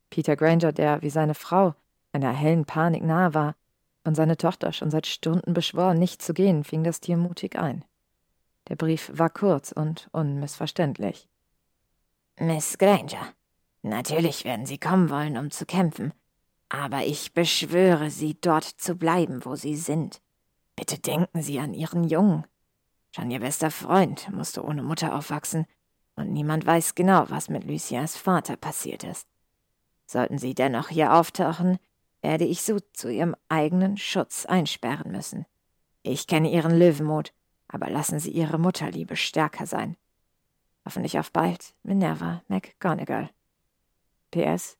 Peter 0.09 0.37
Granger, 0.37 0.71
der 0.71 1.03
wie 1.03 1.11
seine 1.11 1.35
Frau 1.35 1.75
einer 2.13 2.33
hellen 2.33 2.65
Panik 2.65 3.03
nahe 3.03 3.35
war 3.35 3.57
und 4.05 4.15
seine 4.15 4.37
Tochter 4.37 4.73
schon 4.73 4.93
seit 4.93 5.09
Stunden 5.09 5.53
beschwor, 5.53 5.95
nicht 5.95 6.23
zu 6.23 6.33
gehen, 6.33 6.63
fing 6.63 6.85
das 6.85 7.01
Tier 7.01 7.17
mutig 7.17 7.59
ein. 7.59 7.85
Der 8.69 8.77
Brief 8.77 9.11
war 9.13 9.31
kurz 9.31 9.73
und 9.73 10.09
unmissverständlich. 10.13 11.27
Miss 12.39 12.79
Granger, 12.79 13.33
natürlich 13.83 14.45
werden 14.45 14.67
Sie 14.67 14.79
kommen 14.79 15.11
wollen, 15.11 15.37
um 15.39 15.51
zu 15.51 15.67
kämpfen, 15.67 16.13
aber 16.69 17.05
ich 17.05 17.35
beschwöre 17.35 18.11
Sie, 18.11 18.41
dort 18.41 18.63
zu 18.63 18.95
bleiben, 18.95 19.45
wo 19.45 19.57
Sie 19.57 19.75
sind. 19.75 20.23
Bitte 20.77 20.99
denken 20.99 21.43
Sie 21.43 21.59
an 21.59 21.75
Ihren 21.75 22.05
Jungen. 22.05 22.47
Schon 23.15 23.31
Ihr 23.31 23.41
bester 23.41 23.71
Freund 23.71 24.31
musste 24.31 24.65
ohne 24.65 24.83
Mutter 24.83 25.15
aufwachsen, 25.15 25.67
und 26.15 26.33
niemand 26.33 26.67
weiß 26.67 26.95
genau, 26.95 27.25
was 27.29 27.49
mit 27.49 27.65
Luciens 27.65 28.17
Vater 28.17 28.57
passiert 28.57 29.05
ist. 29.05 29.27
Sollten 30.07 30.39
Sie 30.39 30.55
dennoch 30.55 30.89
hier 30.89 31.15
auftauchen, 31.15 31.79
werde 32.21 32.45
ich 32.45 32.63
Sie 32.63 32.77
zu 32.93 33.11
Ihrem 33.11 33.35
eigenen 33.49 33.97
Schutz 33.97 34.47
einsperren 34.47 35.11
müssen. 35.11 35.47
Ich 36.03 36.27
kenne 36.27 36.51
Ihren 36.51 36.79
Löwenmut, 36.79 37.33
aber 37.69 37.89
lassen 37.89 38.19
Sie 38.19 38.31
Ihre 38.31 38.59
Mutterliebe 38.59 39.17
stärker 39.17 39.67
sein. 39.67 39.97
Hoffentlich 40.85 41.19
auf 41.19 41.33
bald, 41.33 41.75
Minerva 41.83 42.43
McGonagall. 42.49 43.31
PS. 44.31 44.77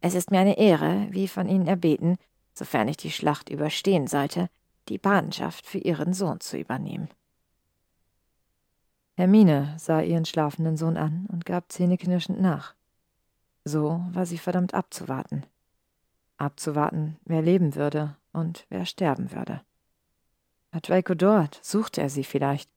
Es 0.00 0.14
ist 0.14 0.30
mir 0.30 0.40
eine 0.40 0.58
Ehre, 0.58 1.06
wie 1.10 1.28
von 1.28 1.48
Ihnen 1.48 1.66
erbeten, 1.66 2.16
sofern 2.52 2.88
ich 2.88 2.96
die 2.96 3.10
Schlacht 3.10 3.48
überstehen 3.48 4.06
sollte, 4.06 4.48
die 4.88 4.98
Patenschaft 4.98 5.66
für 5.66 5.78
Ihren 5.78 6.12
Sohn 6.12 6.40
zu 6.40 6.58
übernehmen. 6.58 7.08
Hermine 9.16 9.74
sah 9.78 10.02
ihren 10.02 10.26
schlafenden 10.26 10.76
Sohn 10.76 10.98
an 10.98 11.26
und 11.32 11.46
gab 11.46 11.72
zähneknirschend 11.72 12.40
nach. 12.40 12.74
So 13.64 14.04
war 14.12 14.26
sie 14.26 14.36
verdammt 14.36 14.74
abzuwarten. 14.74 15.46
Abzuwarten, 16.36 17.16
wer 17.24 17.40
leben 17.40 17.74
würde 17.74 18.16
und 18.32 18.66
wer 18.68 18.84
sterben 18.84 19.32
würde. 19.32 19.62
War 20.70 20.82
Draco 20.82 21.14
dort? 21.14 21.58
Suchte 21.62 22.02
er 22.02 22.10
sie 22.10 22.24
vielleicht? 22.24 22.70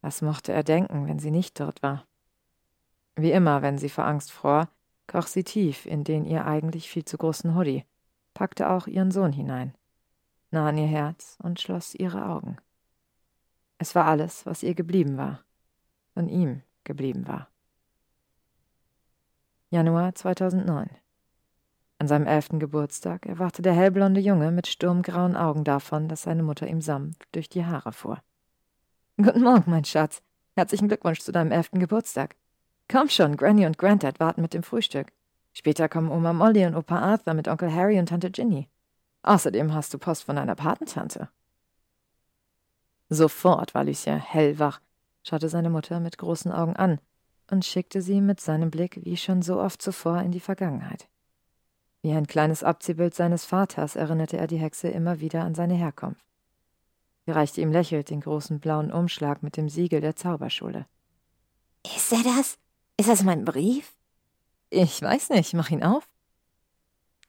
Was 0.00 0.20
mochte 0.20 0.52
er 0.52 0.64
denken, 0.64 1.06
wenn 1.06 1.20
sie 1.20 1.30
nicht 1.30 1.60
dort 1.60 1.80
war? 1.80 2.04
Wie 3.14 3.30
immer, 3.30 3.62
wenn 3.62 3.78
sie 3.78 3.88
vor 3.88 4.04
Angst 4.04 4.32
fror, 4.32 4.68
kroch 5.06 5.28
sie 5.28 5.44
tief 5.44 5.86
in 5.86 6.02
den 6.02 6.24
ihr 6.24 6.44
eigentlich 6.44 6.90
viel 6.90 7.04
zu 7.04 7.16
großen 7.18 7.54
Hoodie, 7.54 7.84
packte 8.34 8.68
auch 8.68 8.88
ihren 8.88 9.12
Sohn 9.12 9.32
hinein, 9.32 9.74
nah 10.52 10.68
an 10.68 10.78
ihr 10.78 10.86
Herz 10.86 11.38
und 11.42 11.60
schloss 11.60 11.94
ihre 11.94 12.26
Augen. 12.26 12.56
Es 13.78 13.94
war 13.94 14.04
alles, 14.06 14.46
was 14.46 14.62
ihr 14.62 14.74
geblieben 14.74 15.16
war, 15.16 15.40
von 16.14 16.28
ihm 16.28 16.62
geblieben 16.84 17.26
war. 17.26 17.48
Januar 19.70 20.14
2009 20.14 20.90
An 21.98 22.06
seinem 22.08 22.26
elften 22.26 22.60
Geburtstag 22.60 23.26
erwachte 23.26 23.62
der 23.62 23.72
hellblonde 23.72 24.20
Junge 24.20 24.50
mit 24.50 24.66
sturmgrauen 24.66 25.36
Augen 25.36 25.64
davon, 25.64 26.08
dass 26.08 26.22
seine 26.22 26.42
Mutter 26.42 26.66
ihm 26.66 26.80
sanft 26.80 27.26
durch 27.32 27.48
die 27.48 27.64
Haare 27.64 27.92
fuhr. 27.92 28.22
Guten 29.16 29.42
Morgen, 29.42 29.70
mein 29.70 29.84
Schatz. 29.84 30.22
Herzlichen 30.54 30.88
Glückwunsch 30.88 31.20
zu 31.20 31.32
deinem 31.32 31.52
elften 31.52 31.80
Geburtstag. 31.80 32.36
Komm 32.88 33.08
schon, 33.08 33.36
Granny 33.36 33.64
und 33.64 33.78
Granddad 33.78 34.20
warten 34.20 34.42
mit 34.42 34.52
dem 34.52 34.62
Frühstück. 34.62 35.12
Später 35.54 35.88
kommen 35.88 36.10
Oma 36.10 36.32
Molly 36.32 36.66
und 36.66 36.76
Opa 36.76 36.98
Arthur 36.98 37.34
mit 37.34 37.48
Onkel 37.48 37.74
Harry 37.74 37.98
und 37.98 38.10
Tante 38.10 38.30
Ginny. 38.30 38.68
Außerdem 39.22 39.72
hast 39.72 39.94
du 39.94 39.98
Post 39.98 40.24
von 40.24 40.36
deiner 40.36 40.54
Patentante. 40.54 41.28
Sofort 43.08 43.74
war 43.74 43.84
Lucien 43.84 44.18
hellwach, 44.18 44.80
schaute 45.22 45.48
seine 45.48 45.70
Mutter 45.70 46.00
mit 46.00 46.18
großen 46.18 46.50
Augen 46.50 46.76
an 46.76 46.98
und 47.50 47.64
schickte 47.64 48.02
sie 48.02 48.20
mit 48.20 48.40
seinem 48.40 48.70
Blick 48.70 49.00
wie 49.04 49.16
schon 49.16 49.42
so 49.42 49.60
oft 49.60 49.82
zuvor 49.82 50.20
in 50.20 50.32
die 50.32 50.40
Vergangenheit. 50.40 51.08
Wie 52.00 52.12
ein 52.12 52.26
kleines 52.26 52.64
Abziehbild 52.64 53.14
seines 53.14 53.44
Vaters 53.44 53.94
erinnerte 53.94 54.36
er 54.36 54.48
die 54.48 54.56
Hexe 54.56 54.88
immer 54.88 55.20
wieder 55.20 55.44
an 55.44 55.54
seine 55.54 55.74
Herkunft. 55.74 56.24
Sie 57.24 57.30
reichte 57.30 57.60
ihm 57.60 57.70
lächelnd 57.70 58.10
den 58.10 58.20
großen 58.20 58.58
blauen 58.58 58.90
Umschlag 58.90 59.42
mit 59.44 59.56
dem 59.56 59.68
Siegel 59.68 60.00
der 60.00 60.16
Zauberschule. 60.16 60.86
Ist 61.84 62.12
er 62.12 62.22
das? 62.24 62.58
Ist 62.96 63.08
das 63.08 63.22
mein 63.22 63.44
Brief? 63.44 63.94
Ich 64.70 65.00
weiß 65.00 65.30
nicht, 65.30 65.54
mach 65.54 65.70
ihn 65.70 65.84
auf. 65.84 66.08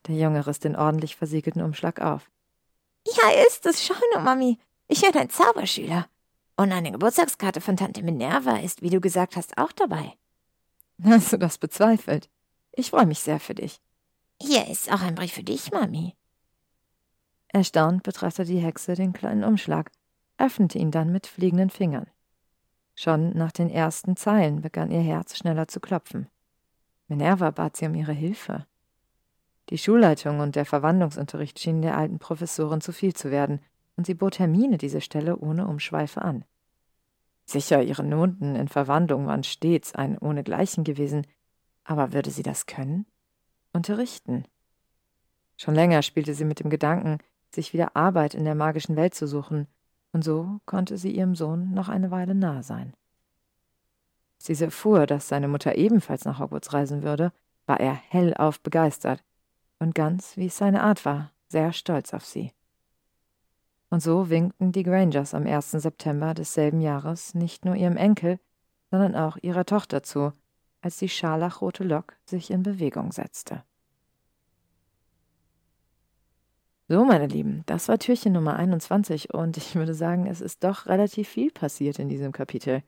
Der 0.06 0.16
Junge 0.16 0.46
riss 0.46 0.60
den 0.60 0.76
ordentlich 0.76 1.16
versiegelten 1.16 1.62
Umschlag 1.62 2.00
auf. 2.00 2.30
Ja, 3.06 3.44
ist 3.46 3.66
es. 3.66 3.84
Schau 3.84 3.94
nur, 4.12 4.22
Mami. 4.22 4.58
Ich 4.88 5.00
bin 5.00 5.16
ein 5.16 5.30
Zauberschüler. 5.30 6.06
Und 6.56 6.72
eine 6.72 6.92
Geburtstagskarte 6.92 7.60
von 7.60 7.76
Tante 7.76 8.02
Minerva 8.02 8.58
ist, 8.58 8.82
wie 8.82 8.90
du 8.90 9.00
gesagt 9.00 9.36
hast, 9.36 9.58
auch 9.58 9.72
dabei. 9.72 10.14
Hast 11.02 11.32
du 11.32 11.38
das 11.38 11.58
bezweifelt? 11.58 12.28
Ich 12.72 12.90
freue 12.90 13.06
mich 13.06 13.20
sehr 13.20 13.40
für 13.40 13.54
dich. 13.54 13.80
Hier 14.40 14.68
ist 14.68 14.92
auch 14.92 15.02
ein 15.02 15.14
Brief 15.14 15.32
für 15.32 15.42
dich, 15.42 15.72
Mami. 15.72 16.14
Erstaunt 17.48 18.02
betrachtete 18.02 18.50
die 18.50 18.58
Hexe 18.58 18.94
den 18.94 19.12
kleinen 19.12 19.44
Umschlag, 19.44 19.90
öffnete 20.38 20.78
ihn 20.78 20.90
dann 20.90 21.12
mit 21.12 21.26
fliegenden 21.26 21.70
Fingern. 21.70 22.06
Schon 22.94 23.30
nach 23.36 23.52
den 23.52 23.70
ersten 23.70 24.16
Zeilen 24.16 24.60
begann 24.60 24.90
ihr 24.90 25.00
Herz 25.00 25.36
schneller 25.36 25.66
zu 25.66 25.80
klopfen. 25.80 26.28
Minerva 27.08 27.50
bat 27.50 27.76
sie 27.76 27.86
um 27.86 27.94
ihre 27.94 28.12
Hilfe. 28.12 28.66
Die 29.70 29.78
Schulleitung 29.78 30.40
und 30.40 30.56
der 30.56 30.66
Verwandlungsunterricht 30.66 31.58
schienen 31.58 31.82
der 31.82 31.96
alten 31.96 32.18
Professorin 32.18 32.80
zu 32.80 32.92
viel 32.92 33.14
zu 33.14 33.30
werden, 33.30 33.60
und 33.96 34.06
sie 34.06 34.14
bot 34.14 34.38
Hermine 34.38 34.76
diese 34.76 35.00
Stelle 35.00 35.36
ohne 35.36 35.66
Umschweife 35.66 36.20
an. 36.20 36.44
Sicher, 37.46 37.82
ihre 37.82 38.02
Noten 38.02 38.56
in 38.56 38.68
Verwandlung 38.68 39.26
waren 39.26 39.44
stets 39.44 39.94
ein 39.94 40.18
ohnegleichen 40.18 40.84
gewesen, 40.84 41.26
aber 41.84 42.12
würde 42.12 42.30
sie 42.30 42.42
das 42.42 42.66
können? 42.66 43.06
Unterrichten? 43.72 44.44
Schon 45.56 45.74
länger 45.74 46.02
spielte 46.02 46.34
sie 46.34 46.44
mit 46.44 46.60
dem 46.60 46.70
Gedanken, 46.70 47.18
sich 47.50 47.72
wieder 47.72 47.94
Arbeit 47.96 48.34
in 48.34 48.44
der 48.44 48.54
magischen 48.54 48.96
Welt 48.96 49.14
zu 49.14 49.26
suchen, 49.26 49.68
und 50.12 50.24
so 50.24 50.60
konnte 50.66 50.98
sie 50.98 51.12
ihrem 51.12 51.34
Sohn 51.34 51.72
noch 51.72 51.88
eine 51.88 52.10
Weile 52.10 52.34
nahe 52.34 52.62
sein. 52.62 52.94
Als 54.36 54.46
sie 54.58 54.64
erfuhr, 54.64 55.06
dass 55.06 55.28
seine 55.28 55.48
Mutter 55.48 55.76
ebenfalls 55.76 56.24
nach 56.24 56.40
Hogwarts 56.40 56.72
reisen 56.72 57.02
würde, 57.02 57.32
war 57.66 57.80
er 57.80 57.94
hellauf 57.94 58.60
begeistert 58.60 59.22
und 59.78 59.94
ganz, 59.94 60.36
wie 60.36 60.46
es 60.46 60.56
seine 60.56 60.82
Art 60.82 61.04
war, 61.04 61.32
sehr 61.48 61.72
stolz 61.72 62.14
auf 62.14 62.24
sie. 62.24 62.52
Und 63.90 64.00
so 64.00 64.28
winkten 64.28 64.72
die 64.72 64.82
Grangers 64.82 65.34
am 65.34 65.46
1. 65.46 65.70
September 65.72 66.34
desselben 66.34 66.80
Jahres 66.80 67.34
nicht 67.34 67.64
nur 67.64 67.76
ihrem 67.76 67.96
Enkel, 67.96 68.40
sondern 68.90 69.14
auch 69.14 69.36
ihrer 69.40 69.64
Tochter 69.64 70.02
zu, 70.02 70.32
als 70.80 70.98
die 70.98 71.08
scharlachrote 71.08 71.84
Lok 71.84 72.14
sich 72.24 72.50
in 72.50 72.62
Bewegung 72.62 73.12
setzte. 73.12 73.62
So, 76.86 77.04
meine 77.04 77.26
Lieben, 77.26 77.62
das 77.64 77.88
war 77.88 77.98
Türchen 77.98 78.34
Nummer 78.34 78.56
21 78.56 79.32
und 79.32 79.56
ich 79.56 79.74
würde 79.74 79.94
sagen, 79.94 80.26
es 80.26 80.42
ist 80.42 80.64
doch 80.64 80.86
relativ 80.86 81.28
viel 81.28 81.50
passiert 81.50 81.98
in 81.98 82.08
diesem 82.08 82.30
Kapitel. 82.32 82.82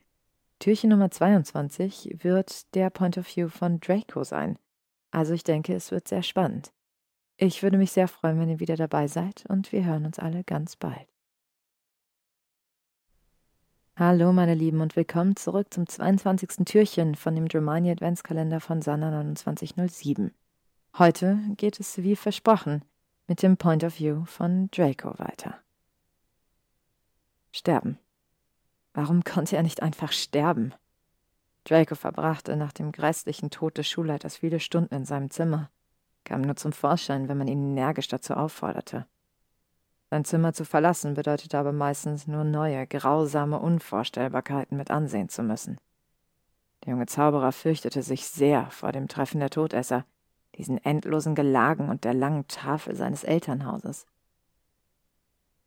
Türchen 0.59 0.91
Nummer 0.91 1.11
22 1.11 2.17
wird 2.23 2.75
der 2.75 2.91
Point 2.91 3.17
of 3.17 3.27
View 3.35 3.49
von 3.49 3.81
Draco 3.81 4.23
sein. 4.23 4.59
Also 5.17 5.33
ich 5.33 5.45
denke, 5.45 5.73
es 5.73 5.93
wird 5.93 6.07
sehr 6.07 6.23
spannend. 6.23 6.75
Ich 7.39 7.63
würde 7.63 7.79
mich 7.79 7.91
sehr 7.91 8.07
freuen, 8.07 8.39
wenn 8.39 8.51
ihr 8.51 8.61
wieder 8.61 8.77
dabei 8.77 9.09
seid 9.09 9.47
und 9.49 9.73
wir 9.73 9.83
hören 9.83 10.05
uns 10.05 10.19
alle 10.19 10.45
ganz 10.45 10.77
bald. 10.77 11.09
Hallo 13.97 14.31
meine 14.35 14.53
Lieben 14.53 14.83
und 14.83 14.95
willkommen 14.95 15.35
zurück 15.35 15.73
zum 15.73 15.89
22. 15.89 16.67
Türchen 16.67 17.15
von 17.15 17.35
dem 17.35 17.49
Dramani 17.49 17.91
Adventskalender 17.91 18.61
von 18.61 18.83
Sanna 18.83 19.35
2907. 19.35 20.35
Heute 20.99 21.41
geht 21.57 21.81
es 21.81 21.97
wie 21.97 22.15
versprochen 22.15 22.85
mit 23.27 23.43
dem 23.43 23.57
Point 23.57 23.85
of 23.85 23.99
View 23.99 24.27
von 24.27 24.71
Draco 24.71 25.19
weiter. 25.19 25.59
Sterben. 27.53 27.99
Warum 28.93 29.25
konnte 29.25 29.57
er 29.57 29.63
nicht 29.63 29.81
einfach 29.81 30.13
sterben? 30.13 30.75
Draco 31.67 31.97
verbrachte 31.97 32.57
nach 32.57 32.73
dem 32.73 32.93
grässlichen 32.93 33.51
Tod 33.51 33.77
des 33.77 33.89
Schulleiters 33.89 34.37
viele 34.37 34.61
Stunden 34.61 34.95
in 34.95 35.05
seinem 35.05 35.31
Zimmer, 35.31 35.69
kam 36.25 36.43
nur 36.43 36.55
zum 36.55 36.73
Vorschein, 36.73 37.29
wenn 37.29 37.39
man 37.39 37.49
ihn 37.49 37.73
energisch 37.73 38.07
dazu 38.07 38.35
aufforderte. 38.35 39.07
Sein 40.09 40.25
Zimmer 40.25 40.53
zu 40.53 40.65
verlassen 40.65 41.15
bedeutete 41.15 41.59
aber 41.59 41.73
meistens 41.73 42.29
nur 42.29 42.45
neue, 42.45 42.87
grausame 42.87 43.59
Unvorstellbarkeiten 43.59 44.77
mit 44.77 44.93
ansehen 44.93 45.29
zu 45.29 45.43
müssen. 45.43 45.79
Der 46.85 46.93
junge 46.93 47.07
Zauberer 47.07 47.51
fürchtete 47.51 48.03
sich 48.03 48.27
sehr 48.27 48.71
vor 48.71 48.93
dem 48.93 49.09
Treffen 49.09 49.41
der 49.41 49.51
Todesser, 49.51 50.05
diesen 50.57 50.79
endlosen 50.79 51.35
Gelagen 51.35 51.89
und 51.89 52.05
der 52.05 52.15
langen 52.15 52.47
Tafel 52.47 52.95
seines 52.95 53.25
Elternhauses. 53.25 54.07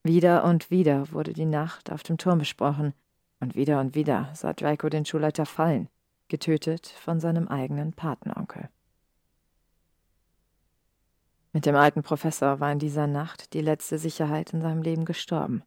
Wieder 0.03 0.45
und 0.45 0.71
wieder 0.71 1.11
wurde 1.11 1.33
die 1.33 1.45
Nacht 1.45 1.91
auf 1.91 2.03
dem 2.03 2.17
Turm 2.17 2.39
besprochen, 2.39 2.93
und 3.39 3.55
wieder 3.55 3.79
und 3.79 3.95
wieder 3.95 4.29
sah 4.33 4.53
Draco 4.53 4.89
den 4.89 5.05
Schulleiter 5.05 5.45
fallen, 5.45 5.89
getötet 6.27 6.87
von 6.87 7.19
seinem 7.19 7.47
eigenen 7.47 7.93
Patenonkel. 7.93 8.69
Mit 11.51 11.65
dem 11.65 11.75
alten 11.75 12.03
Professor 12.03 12.59
war 12.59 12.71
in 12.71 12.79
dieser 12.79 13.07
Nacht 13.07 13.53
die 13.53 13.61
letzte 13.61 13.97
Sicherheit 13.97 14.53
in 14.53 14.61
seinem 14.61 14.83
Leben 14.83 15.05
gestorben. 15.05 15.63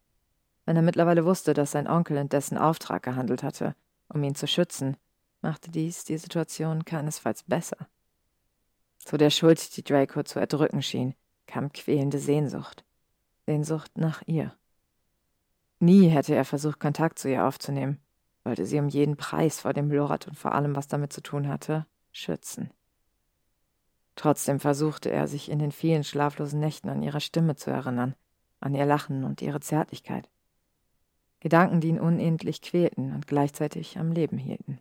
Wenn 0.65 0.77
er 0.77 0.83
mittlerweile 0.83 1.25
wusste, 1.25 1.55
dass 1.55 1.73
sein 1.73 1.89
Onkel 1.89 2.17
in 2.17 2.29
dessen 2.29 2.57
Auftrag 2.57 3.03
gehandelt 3.03 3.43
hatte, 3.43 3.75
um 4.09 4.23
ihn 4.23 4.37
zu 4.37 4.47
schützen, 4.47 4.97
machte 5.41 5.71
dies 5.71 6.05
die 6.05 6.19
Situation 6.19 6.85
keinesfalls 6.85 7.43
besser. 7.43 7.89
Zu 8.99 9.17
der 9.17 9.31
Schuld, 9.31 9.77
die 9.77 9.83
Draco 9.83 10.23
zu 10.23 10.39
erdrücken 10.39 10.83
schien, 10.83 11.15
kam 11.47 11.73
quälende 11.73 12.19
Sehnsucht. 12.19 12.85
Sehnsucht 13.47 13.99
nach 13.99 14.23
ihr. 14.27 14.55
Nie 15.83 16.11
hätte 16.11 16.37
er 16.37 16.45
versucht, 16.45 16.79
Kontakt 16.79 17.19
zu 17.19 17.29
ihr 17.29 17.45
aufzunehmen, 17.45 17.99
wollte 18.45 18.67
sie 18.67 18.79
um 18.79 18.87
jeden 18.89 19.17
Preis 19.17 19.59
vor 19.59 19.73
dem 19.73 19.91
Lorat 19.91 20.29
und 20.29 20.39
vor 20.39 20.53
allem, 20.53 20.77
was 20.77 20.87
damit 20.87 21.13
zu 21.13 21.21
tun 21.21 21.49
hatte, 21.49 21.87
schützen. 22.13 22.71
Trotzdem 24.15 24.61
versuchte 24.61 25.11
er, 25.11 25.27
sich 25.27 25.51
in 25.51 25.59
den 25.59 25.73
vielen 25.73 26.05
schlaflosen 26.05 26.61
Nächten 26.61 26.89
an 26.89 27.03
ihre 27.03 27.21
Stimme 27.21 27.57
zu 27.57 27.73
erinnern, 27.73 28.15
an 28.61 28.77
ihr 28.77 28.87
Lachen 28.87 29.25
und 29.25 29.43
ihre 29.43 29.59
Zärtlichkeit. 29.59 30.29
Gedanken, 31.41 31.81
die 31.81 31.89
ihn 31.89 31.99
unendlich 31.99 32.63
quälten 32.63 33.13
und 33.13 33.27
gleichzeitig 33.27 33.99
am 33.99 34.13
Leben 34.13 34.39
hielten. 34.39 34.79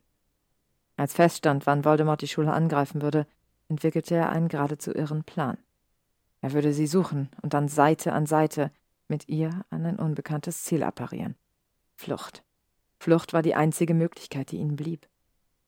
Als 0.98 1.16
feststand, 1.16 1.66
wann 1.66 1.84
Voldemort 1.84 2.22
die 2.22 2.28
Schule 2.28 2.54
angreifen 2.54 3.02
würde, 3.02 3.26
entwickelte 3.70 4.14
er 4.14 4.30
einen 4.30 4.50
geradezu 4.50 4.94
irren 4.94 5.24
Plan. 5.24 5.58
Er 6.42 6.54
würde 6.54 6.74
sie 6.74 6.86
suchen 6.86 7.32
und 7.42 7.56
dann 7.56 7.70
Seite 7.70 8.14
an 8.14 8.28
Seite 8.28 8.70
mit 9.12 9.30
ihr 9.30 9.64
an 9.70 9.86
ein 9.86 10.00
unbekanntes 10.00 10.64
Ziel 10.64 10.82
apparieren. 10.82 11.36
Flucht. 11.96 12.44
Flucht 12.98 13.34
war 13.34 13.44
die 13.44 13.54
einzige 13.54 13.94
Möglichkeit, 13.94 14.52
die 14.52 14.58
ihnen 14.58 14.76
blieb. 14.76 15.08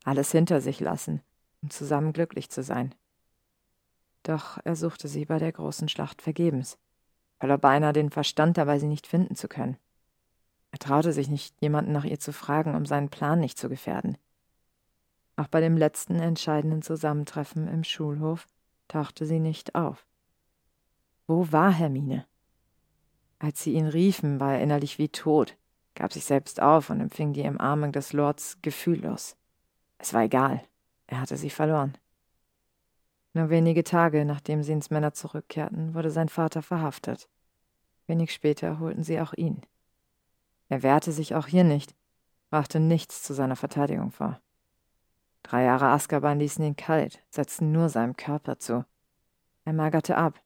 Alles 0.04 0.32
hinter 0.32 0.62
sich 0.62 0.80
lassen, 0.80 1.22
um 1.62 1.70
zusammen 1.70 2.14
glücklich 2.14 2.50
zu 2.50 2.64
sein. 2.64 2.96
Doch 4.24 4.58
er 4.64 4.76
suchte 4.76 5.08
sie 5.08 5.26
bei 5.26 5.38
der 5.38 5.52
großen 5.52 5.90
Schlacht 5.90 6.22
vergebens, 6.22 6.78
verlor 7.40 7.58
beinahe 7.58 7.94
den 7.94 8.10
Verstand 8.10 8.58
dabei, 8.58 8.80
sie 8.80 8.88
nicht 8.88 9.06
finden 9.06 9.36
zu 9.36 9.48
können. 9.48 9.78
Er 10.72 10.80
traute 10.80 11.14
sich 11.14 11.30
nicht, 11.30 11.56
jemanden 11.62 11.92
nach 11.92 12.06
ihr 12.06 12.20
zu 12.20 12.34
fragen, 12.34 12.74
um 12.74 12.86
seinen 12.86 13.10
Plan 13.10 13.40
nicht 13.40 13.60
zu 13.60 13.70
gefährden. 13.70 14.18
Auch 15.36 15.48
bei 15.48 15.60
dem 15.60 15.78
letzten 15.78 16.16
entscheidenden 16.16 16.82
Zusammentreffen 16.82 17.68
im 17.68 17.84
Schulhof 17.84 18.48
tauchte 18.88 19.26
sie 19.26 19.40
nicht 19.40 19.76
auf. 19.76 20.06
Wo 21.28 21.52
war 21.52 21.72
Hermine? 21.72 22.26
Als 23.44 23.62
sie 23.62 23.74
ihn 23.74 23.88
riefen, 23.88 24.40
war 24.40 24.54
er 24.54 24.62
innerlich 24.62 25.00
wie 25.00 25.10
tot, 25.10 25.58
gab 25.96 26.14
sich 26.14 26.24
selbst 26.24 26.62
auf 26.62 26.90
und 26.90 27.02
empfing 27.02 27.34
die 27.34 27.42
Umarmung 27.42 27.92
des 27.92 28.14
Lords 28.14 28.58
gefühllos. 28.62 29.36
Es 29.98 30.14
war 30.14 30.22
egal, 30.22 30.64
er 31.08 31.20
hatte 31.20 31.36
sie 31.36 31.50
verloren. 31.50 31.98
Nur 33.34 33.50
wenige 33.50 33.84
Tage 33.84 34.24
nachdem 34.24 34.64
sie 34.64 34.72
ins 34.72 34.92
Männer 34.92 35.12
zurückkehrten, 35.12 35.94
wurde 35.94 36.10
sein 36.10 36.30
Vater 36.30 36.62
verhaftet. 36.62 37.28
Wenig 38.08 38.34
später 38.34 38.80
holten 38.80 39.04
sie 39.04 39.20
auch 39.20 39.34
ihn. 39.34 39.62
Er 40.70 40.82
wehrte 40.82 41.12
sich 41.12 41.36
auch 41.36 41.48
hier 41.48 41.66
nicht, 41.66 41.94
brachte 42.50 42.80
nichts 42.80 43.24
zu 43.24 43.34
seiner 43.34 43.58
Verteidigung 43.58 44.12
vor. 44.12 44.40
Drei 45.42 45.66
Jahre 45.66 45.88
Azkaban 45.88 46.40
ließen 46.40 46.64
ihn 46.64 46.78
kalt, 46.78 47.22
setzten 47.30 47.74
nur 47.74 47.90
seinem 47.90 48.16
Körper 48.16 48.58
zu. 48.58 48.86
Er 49.66 49.74
magerte 49.74 50.16
ab, 50.16 50.42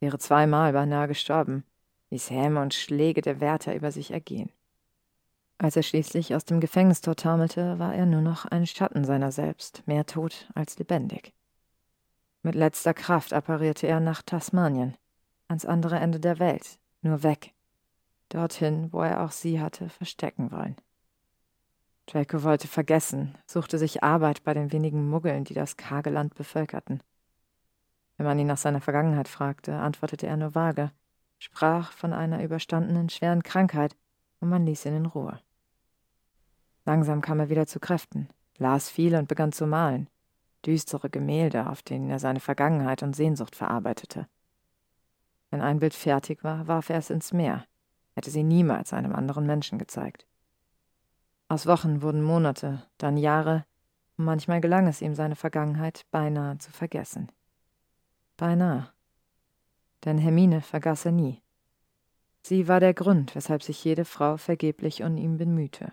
wäre 0.00 0.18
zweimal 0.18 0.72
beinahe 0.72 1.08
gestorben, 1.08 1.64
ließ 2.10 2.30
Häme 2.30 2.60
und 2.60 2.74
Schläge 2.74 3.20
der 3.20 3.40
Wärter 3.40 3.74
über 3.74 3.92
sich 3.92 4.10
ergehen. 4.10 4.50
Als 5.58 5.74
er 5.76 5.82
schließlich 5.82 6.34
aus 6.34 6.44
dem 6.44 6.60
Gefängnistor 6.60 7.16
taumelte, 7.16 7.78
war 7.78 7.94
er 7.94 8.06
nur 8.06 8.20
noch 8.20 8.44
ein 8.44 8.66
Schatten 8.66 9.04
seiner 9.04 9.32
selbst, 9.32 9.82
mehr 9.86 10.06
tot 10.06 10.48
als 10.54 10.78
lebendig. 10.78 11.34
Mit 12.42 12.54
letzter 12.54 12.94
Kraft 12.94 13.32
apparierte 13.32 13.88
er 13.88 13.98
nach 13.98 14.22
Tasmanien, 14.22 14.96
ans 15.48 15.64
andere 15.64 15.98
Ende 15.98 16.20
der 16.20 16.38
Welt, 16.38 16.78
nur 17.02 17.24
weg, 17.24 17.52
dorthin, 18.28 18.92
wo 18.92 19.02
er 19.02 19.24
auch 19.24 19.32
sie 19.32 19.60
hatte 19.60 19.88
verstecken 19.88 20.52
wollen. 20.52 20.76
Draco 22.06 22.42
wollte 22.42 22.68
vergessen, 22.68 23.36
suchte 23.46 23.78
sich 23.78 24.02
Arbeit 24.02 24.44
bei 24.44 24.54
den 24.54 24.72
wenigen 24.72 25.10
Muggeln, 25.10 25.44
die 25.44 25.54
das 25.54 25.76
karge 25.76 26.10
Land 26.10 26.34
bevölkerten. 26.36 27.02
Wenn 28.16 28.26
man 28.26 28.38
ihn 28.38 28.46
nach 28.46 28.56
seiner 28.56 28.80
Vergangenheit 28.80 29.28
fragte, 29.28 29.74
antwortete 29.74 30.26
er 30.26 30.36
nur 30.36 30.54
vage, 30.54 30.90
sprach 31.38 31.92
von 31.92 32.12
einer 32.12 32.42
überstandenen 32.42 33.08
schweren 33.08 33.42
Krankheit, 33.42 33.96
und 34.40 34.48
man 34.48 34.66
ließ 34.66 34.86
ihn 34.86 34.94
in 34.94 35.06
Ruhe. 35.06 35.40
Langsam 36.84 37.20
kam 37.20 37.40
er 37.40 37.48
wieder 37.48 37.66
zu 37.66 37.80
Kräften, 37.80 38.28
las 38.56 38.88
viel 38.88 39.14
und 39.16 39.28
begann 39.28 39.52
zu 39.52 39.66
malen, 39.66 40.08
düstere 40.64 41.10
Gemälde, 41.10 41.68
auf 41.68 41.82
denen 41.82 42.08
er 42.10 42.18
seine 42.18 42.40
Vergangenheit 42.40 43.02
und 43.02 43.16
Sehnsucht 43.16 43.56
verarbeitete. 43.56 44.28
Wenn 45.50 45.60
ein 45.60 45.80
Bild 45.80 45.94
fertig 45.94 46.44
war, 46.44 46.66
warf 46.68 46.90
er 46.90 46.98
es 46.98 47.10
ins 47.10 47.32
Meer, 47.32 47.64
hätte 48.14 48.30
sie 48.30 48.42
niemals 48.42 48.92
einem 48.92 49.14
anderen 49.14 49.46
Menschen 49.46 49.78
gezeigt. 49.78 50.26
Aus 51.48 51.66
Wochen 51.66 52.02
wurden 52.02 52.22
Monate, 52.22 52.84
dann 52.98 53.16
Jahre, 53.16 53.64
und 54.16 54.24
manchmal 54.24 54.60
gelang 54.60 54.86
es 54.86 55.00
ihm, 55.00 55.14
seine 55.14 55.36
Vergangenheit 55.36 56.04
beinahe 56.10 56.58
zu 56.58 56.70
vergessen. 56.70 57.30
Beinahe. 58.36 58.90
Denn 60.04 60.18
Hermine 60.18 60.60
vergaß 60.60 61.06
er 61.06 61.12
nie. 61.12 61.42
Sie 62.42 62.68
war 62.68 62.80
der 62.80 62.94
Grund, 62.94 63.34
weshalb 63.34 63.62
sich 63.62 63.82
jede 63.84 64.04
Frau 64.04 64.36
vergeblich 64.36 65.02
um 65.02 65.16
ihn 65.16 65.38
bemühte. 65.38 65.92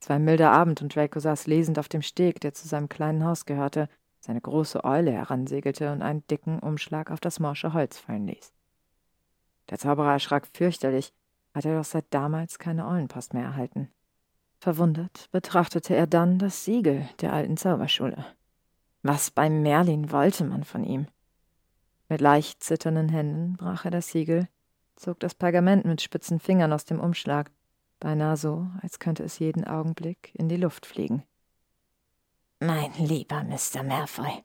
Es 0.00 0.08
war 0.08 0.16
ein 0.16 0.24
milder 0.24 0.50
Abend 0.50 0.82
und 0.82 0.94
Draco 0.96 1.20
saß 1.20 1.46
lesend 1.46 1.78
auf 1.78 1.88
dem 1.88 2.02
Steg, 2.02 2.40
der 2.40 2.54
zu 2.54 2.66
seinem 2.66 2.88
kleinen 2.88 3.24
Haus 3.24 3.46
gehörte, 3.46 3.88
seine 4.18 4.40
große 4.40 4.82
Eule 4.84 5.12
heransegelte 5.12 5.92
und 5.92 6.02
einen 6.02 6.26
dicken 6.26 6.58
Umschlag 6.58 7.10
auf 7.10 7.20
das 7.20 7.38
morsche 7.38 7.72
Holz 7.72 7.98
fallen 7.98 8.26
ließ. 8.26 8.52
Der 9.70 9.78
Zauberer 9.78 10.12
erschrak 10.12 10.48
fürchterlich, 10.52 11.12
hatte 11.54 11.68
er 11.68 11.78
doch 11.78 11.84
seit 11.84 12.06
damals 12.10 12.58
keine 12.58 12.86
Eulenpost 12.86 13.34
mehr 13.34 13.44
erhalten. 13.44 13.88
Verwundert 14.58 15.28
betrachtete 15.32 15.94
er 15.94 16.06
dann 16.06 16.38
das 16.38 16.64
Siegel 16.64 17.08
der 17.20 17.32
alten 17.32 17.56
Zauberschule. 17.56 18.24
Was 19.02 19.30
beim 19.30 19.62
Merlin 19.62 20.12
wollte 20.12 20.44
man 20.44 20.64
von 20.64 20.84
ihm? 20.84 21.06
Mit 22.12 22.20
leicht 22.20 22.62
zitternden 22.62 23.08
Händen 23.08 23.56
brach 23.56 23.86
er 23.86 23.90
das 23.90 24.08
Siegel, 24.08 24.46
zog 24.96 25.18
das 25.20 25.34
Pergament 25.34 25.86
mit 25.86 26.02
spitzen 26.02 26.40
Fingern 26.40 26.74
aus 26.74 26.84
dem 26.84 27.00
Umschlag, 27.00 27.50
beinahe 28.00 28.36
so, 28.36 28.66
als 28.82 28.98
könnte 28.98 29.22
es 29.22 29.38
jeden 29.38 29.64
Augenblick 29.64 30.30
in 30.34 30.46
die 30.50 30.58
Luft 30.58 30.84
fliegen. 30.84 31.22
Mein 32.60 32.92
lieber 32.98 33.42
Mr. 33.44 33.82
Malfoy, 33.82 34.44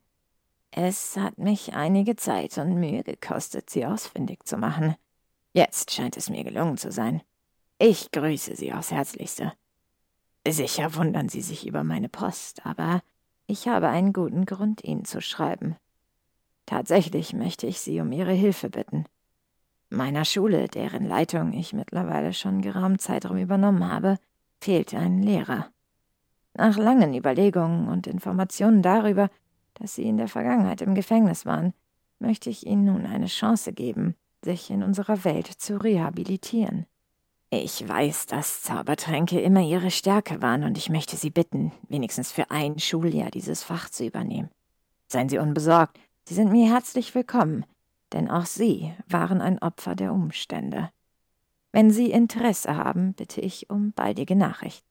es 0.72 1.18
hat 1.18 1.40
mich 1.40 1.74
einige 1.74 2.16
Zeit 2.16 2.58
und 2.58 2.80
Mühe 2.80 3.04
gekostet, 3.04 3.70
Sie 3.70 3.86
ausfindig 3.86 4.46
zu 4.46 4.56
machen. 4.56 4.96
Jetzt 5.52 5.92
scheint 5.92 6.16
es 6.16 6.30
mir 6.30 6.46
gelungen 6.46 6.78
zu 6.78 6.90
sein. 6.90 7.22
Ich 7.80 8.12
grüße 8.12 8.56
Sie 8.56 8.72
aufs 8.72 8.92
Herzlichste. 8.92 9.52
Sicher 10.48 10.96
wundern 10.96 11.28
Sie 11.28 11.42
sich 11.42 11.68
über 11.68 11.84
meine 11.84 12.08
Post, 12.08 12.66
aber 12.66 13.02
ich 13.46 13.68
habe 13.68 13.90
einen 13.90 14.14
guten 14.14 14.46
Grund, 14.46 14.86
Ihnen 14.86 15.04
zu 15.04 15.20
schreiben. 15.20 15.76
Tatsächlich 16.68 17.34
möchte 17.34 17.66
ich 17.66 17.80
Sie 17.80 18.00
um 18.02 18.12
Ihre 18.12 18.34
Hilfe 18.34 18.70
bitten. 18.70 19.06
Meiner 19.90 20.26
Schule, 20.26 20.68
deren 20.68 21.08
Leitung 21.08 21.54
ich 21.54 21.74
mittlerweile 21.74 22.34
schon 22.34 22.62
geraumen 22.62 23.00
Zeitraum 23.00 23.38
übernommen 23.38 23.90
habe, 23.90 24.18
fehlt 24.60 24.94
ein 24.94 25.24
Lehrer. 25.24 25.70
Nach 26.54 26.78
langen 26.78 27.16
Überlegungen 27.16 27.88
und 27.88 28.06
Informationen 28.06 28.82
darüber, 28.82 29.30
dass 29.76 29.96
Sie 29.96 30.04
in 30.04 30.18
der 30.18 30.28
Vergangenheit 30.28 30.82
im 30.82 30.94
Gefängnis 30.94 31.46
waren, 31.46 31.74
möchte 32.20 32.50
ich 32.50 32.68
Ihnen 32.68 32.86
nun 32.86 33.06
eine 33.06 33.28
Chance 33.28 33.72
geben, 33.72 34.16
sich 34.44 34.70
in 34.70 34.84
unserer 34.84 35.24
Welt 35.24 35.48
zu 35.48 35.82
rehabilitieren. 35.82 36.86
Ich 37.50 37.88
weiß, 37.88 38.26
dass 38.26 38.62
Zaubertränke 38.62 39.40
immer 39.40 39.62
ihre 39.62 39.90
Stärke 39.90 40.42
waren 40.42 40.66
und 40.66 40.78
ich 40.78 40.90
möchte 40.90 41.16
Sie 41.16 41.30
bitten, 41.30 41.72
wenigstens 41.88 42.30
für 42.30 42.52
ein 42.52 42.78
Schuljahr 42.78 43.32
dieses 43.32 43.64
Fach 43.64 43.90
zu 43.90 44.06
übernehmen. 44.06 44.50
Seien 45.08 45.30
Sie 45.30 45.38
unbesorgt, 45.38 45.98
Sie 46.28 46.34
sind 46.34 46.52
mir 46.52 46.70
herzlich 46.70 47.16
willkommen, 47.16 47.66
denn 48.12 48.30
auch 48.30 48.46
Sie 48.46 48.94
waren 49.08 49.40
ein 49.40 49.60
Opfer 49.60 49.96
der 49.96 50.12
Umstände. 50.12 50.90
Wenn 51.72 51.90
Sie 51.90 52.12
Interesse 52.12 52.76
haben, 52.76 53.14
bitte 53.14 53.40
ich 53.40 53.70
um 53.70 53.94
baldige 53.94 54.36
Nachricht. 54.36 54.86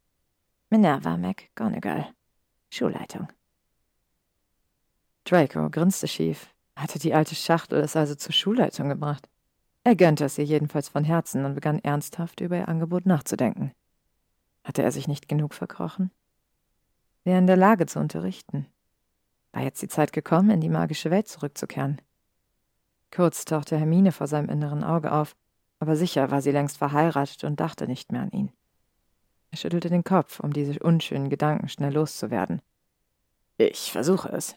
Minerva 0.70 1.18
McGonagall, 1.18 2.06
Schulleitung. 2.70 3.28
Draco 5.24 5.68
grinste 5.68 6.08
schief. 6.08 6.54
Hatte 6.74 6.98
die 6.98 7.12
alte 7.12 7.34
Schachtel 7.34 7.80
es 7.80 7.96
also 7.96 8.14
zur 8.14 8.32
Schulleitung 8.32 8.88
gebracht? 8.88 9.28
Er 9.84 9.94
gönnte 9.94 10.24
es 10.24 10.38
ihr 10.38 10.44
jedenfalls 10.44 10.88
von 10.88 11.04
Herzen 11.04 11.44
und 11.44 11.54
begann 11.54 11.80
ernsthaft 11.80 12.40
über 12.40 12.56
ihr 12.56 12.68
Angebot 12.68 13.04
nachzudenken. 13.04 13.72
Hatte 14.64 14.82
er 14.82 14.90
sich 14.90 15.06
nicht 15.06 15.28
genug 15.28 15.52
verkrochen? 15.52 16.10
Wäre 17.24 17.36
in 17.36 17.46
der 17.46 17.58
Lage 17.58 17.84
zu 17.84 17.98
unterrichten. 17.98 18.68
War 19.56 19.62
jetzt 19.62 19.80
die 19.80 19.88
Zeit 19.88 20.12
gekommen, 20.12 20.50
in 20.50 20.60
die 20.60 20.68
magische 20.68 21.10
Welt 21.10 21.28
zurückzukehren? 21.28 22.02
Kurz 23.10 23.46
tauchte 23.46 23.78
Hermine 23.78 24.12
vor 24.12 24.26
seinem 24.26 24.50
inneren 24.50 24.84
Auge 24.84 25.10
auf, 25.12 25.34
aber 25.78 25.96
sicher 25.96 26.30
war 26.30 26.42
sie 26.42 26.50
längst 26.50 26.76
verheiratet 26.76 27.42
und 27.42 27.58
dachte 27.58 27.86
nicht 27.86 28.12
mehr 28.12 28.20
an 28.20 28.30
ihn. 28.32 28.52
Er 29.50 29.56
schüttelte 29.56 29.88
den 29.88 30.04
Kopf, 30.04 30.40
um 30.40 30.52
diese 30.52 30.78
unschönen 30.80 31.30
Gedanken 31.30 31.70
schnell 31.70 31.94
loszuwerden. 31.94 32.60
Ich 33.56 33.92
versuche 33.92 34.28
es. 34.28 34.56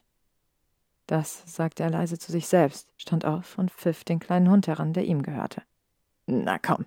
Das 1.08 1.44
sagte 1.46 1.84
er 1.84 1.92
leise 1.92 2.20
zu 2.20 2.34
sich 2.34 2.50
selbst, 2.50 2.94
stand 2.98 3.24
auf 3.24 3.58
und 3.58 3.72
pfiff 3.72 4.04
den 4.04 4.20
kleinen 4.20 4.50
Hund 4.50 4.68
heran, 4.68 4.92
der 4.92 5.06
ihm 5.06 5.24
gehörte. 5.24 5.62
Na 6.26 6.60
komm, 6.60 6.86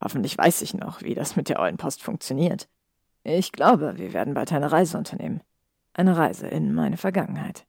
hoffentlich 0.00 0.38
weiß 0.38 0.62
ich 0.62 0.74
noch, 0.74 1.02
wie 1.02 1.16
das 1.16 1.34
mit 1.34 1.48
der 1.48 1.58
Eulenpost 1.58 2.04
funktioniert. 2.04 2.68
Ich 3.24 3.50
glaube, 3.50 3.98
wir 3.98 4.12
werden 4.12 4.34
bald 4.34 4.52
eine 4.52 4.70
Reise 4.70 4.96
unternehmen. 4.96 5.40
Eine 5.98 6.16
Reise 6.16 6.46
in 6.46 6.74
meine 6.74 6.96
Vergangenheit. 6.96 7.66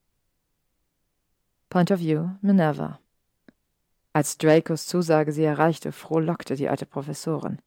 Point 1.67 1.89
of 1.89 1.99
View, 1.99 2.29
Minerva. 2.41 2.99
Als 4.13 4.37
Dracos 4.37 4.85
Zusage 4.85 5.31
sie 5.31 5.43
erreichte, 5.43 5.91
frohlockte 5.91 6.55
die 6.55 6.69
alte 6.69 6.85
Professorin. 6.85 7.57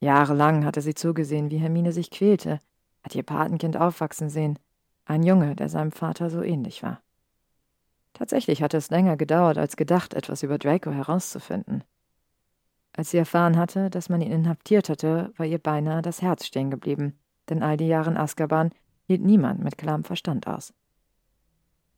Jahrelang 0.00 0.66
hatte 0.66 0.82
sie 0.82 0.92
zugesehen, 0.92 1.50
wie 1.50 1.56
Hermine 1.56 1.90
sich 1.90 2.10
quälte, 2.10 2.60
hat 3.02 3.14
ihr 3.14 3.22
Patenkind 3.22 3.78
aufwachsen 3.78 4.28
sehen, 4.28 4.58
ein 5.06 5.22
Junge, 5.22 5.56
der 5.56 5.70
seinem 5.70 5.90
Vater 5.90 6.28
so 6.28 6.42
ähnlich 6.42 6.82
war. 6.82 7.00
Tatsächlich 8.12 8.62
hatte 8.62 8.76
es 8.76 8.90
länger 8.90 9.16
gedauert 9.16 9.56
als 9.56 9.74
gedacht, 9.74 10.12
etwas 10.12 10.42
über 10.42 10.58
Draco 10.58 10.90
herauszufinden. 10.90 11.82
Als 12.92 13.10
sie 13.10 13.16
erfahren 13.16 13.56
hatte, 13.56 13.88
dass 13.88 14.10
man 14.10 14.20
ihn 14.20 14.32
inhaftiert 14.32 14.90
hatte, 14.90 15.32
war 15.38 15.46
ihr 15.46 15.58
beinahe 15.58 16.02
das 16.02 16.20
Herz 16.20 16.44
stehen 16.44 16.70
geblieben, 16.70 17.18
denn 17.48 17.62
all 17.62 17.78
die 17.78 17.88
Jahre 17.88 18.10
in 18.10 18.18
Azkaban 18.18 18.70
hielt 19.06 19.22
niemand 19.22 19.62
mit 19.62 19.78
klarem 19.78 20.04
Verstand 20.04 20.46
aus. 20.46 20.74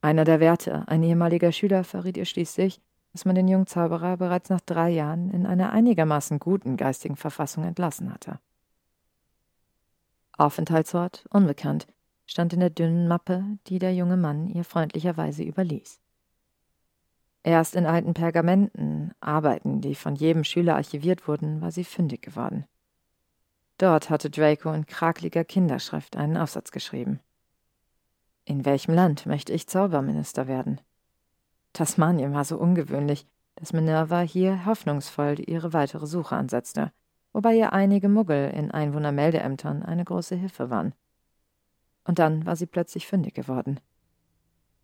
Einer 0.01 0.25
der 0.25 0.41
Wärter, 0.41 0.89
ein 0.89 1.02
ehemaliger 1.02 1.52
Schüler, 1.52 1.85
verriet 1.85 2.17
ihr 2.17 2.25
schließlich, 2.25 2.81
dass 3.12 3.25
man 3.25 3.35
den 3.35 3.49
jungen 3.49 3.67
Zauberer 3.67 4.18
bereits 4.18 4.51
nach 4.51 4.60
drei 4.60 4.91
Jahren 4.91 5.31
in 5.31 5.47
einer 5.47 5.73
einigermaßen 5.73 6.39
guten 6.39 6.76
geistigen 6.76 7.17
Verfassung 7.17 7.65
entlassen 7.65 8.12
hatte. 8.12 8.39
Aufenthaltsort 10.36 11.25
unbekannt 11.31 11.86
stand 12.26 12.52
in 12.52 12.60
der 12.60 12.70
dünnen 12.70 13.09
Mappe, 13.09 13.44
die 13.68 13.78
der 13.78 13.94
junge 13.94 14.17
Mann 14.17 14.49
ihr 14.49 14.65
freundlicherweise 14.65 15.43
überließ. 15.43 16.01
Erst 17.43 17.76
in 17.76 17.86
alten 17.86 18.12
Pergamenten, 18.12 19.12
Arbeiten, 19.20 19.81
die 19.81 19.94
von 19.94 20.17
jedem 20.17 20.44
Schüler 20.44 20.75
archiviert 20.75 21.28
wurden, 21.28 21.60
war 21.60 21.70
sie 21.70 21.85
fündig 21.85 22.20
geworden. 22.23 22.67
Dort 23.78 24.08
hatte 24.08 24.30
Draco 24.30 24.72
in 24.72 24.86
krakeliger 24.86 25.44
Kinderschrift 25.44 26.16
einen 26.16 26.36
Aufsatz 26.36 26.70
geschrieben. 26.70 27.20
In 28.44 28.64
welchem 28.64 28.94
Land 28.94 29.26
möchte 29.26 29.52
ich 29.52 29.68
Zauberminister 29.68 30.46
werden? 30.46 30.80
Tasmanien 31.72 32.32
war 32.32 32.44
so 32.44 32.56
ungewöhnlich, 32.56 33.26
dass 33.56 33.72
Minerva 33.72 34.20
hier 34.20 34.64
hoffnungsvoll 34.64 35.36
ihre 35.46 35.72
weitere 35.72 36.06
Suche 36.06 36.36
ansetzte, 36.36 36.92
wobei 37.32 37.55
ihr 37.55 37.72
einige 37.72 38.08
Muggel 38.08 38.50
in 38.50 38.70
Einwohnermeldeämtern 38.70 39.82
eine 39.82 40.05
große 40.05 40.36
Hilfe 40.36 40.70
waren. 40.70 40.94
Und 42.05 42.18
dann 42.18 42.46
war 42.46 42.56
sie 42.56 42.66
plötzlich 42.66 43.06
fündig 43.06 43.34
geworden. 43.34 43.80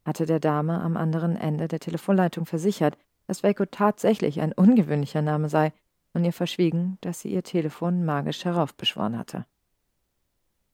Hatte 0.05 0.27
der 0.27 0.41
Dame 0.41 0.81
am 0.81 0.97
anderen 0.97 1.37
Ende 1.37 1.69
der 1.69 1.81
Telefonleitung 1.81 2.45
versichert, 2.45 2.99
dass 3.27 3.43
Waco 3.43 3.65
tatsächlich 3.65 4.41
ein 4.41 4.53
ungewöhnlicher 4.53 5.23
Name 5.23 5.49
sei 5.49 5.73
und 6.15 6.25
ihr 6.25 6.33
verschwiegen, 6.33 6.99
dass 7.01 7.21
sie 7.21 7.33
ihr 7.33 7.43
Telefon 7.43 8.05
magisch 8.05 8.45
heraufbeschworen 8.45 9.19
hatte. 9.19 9.47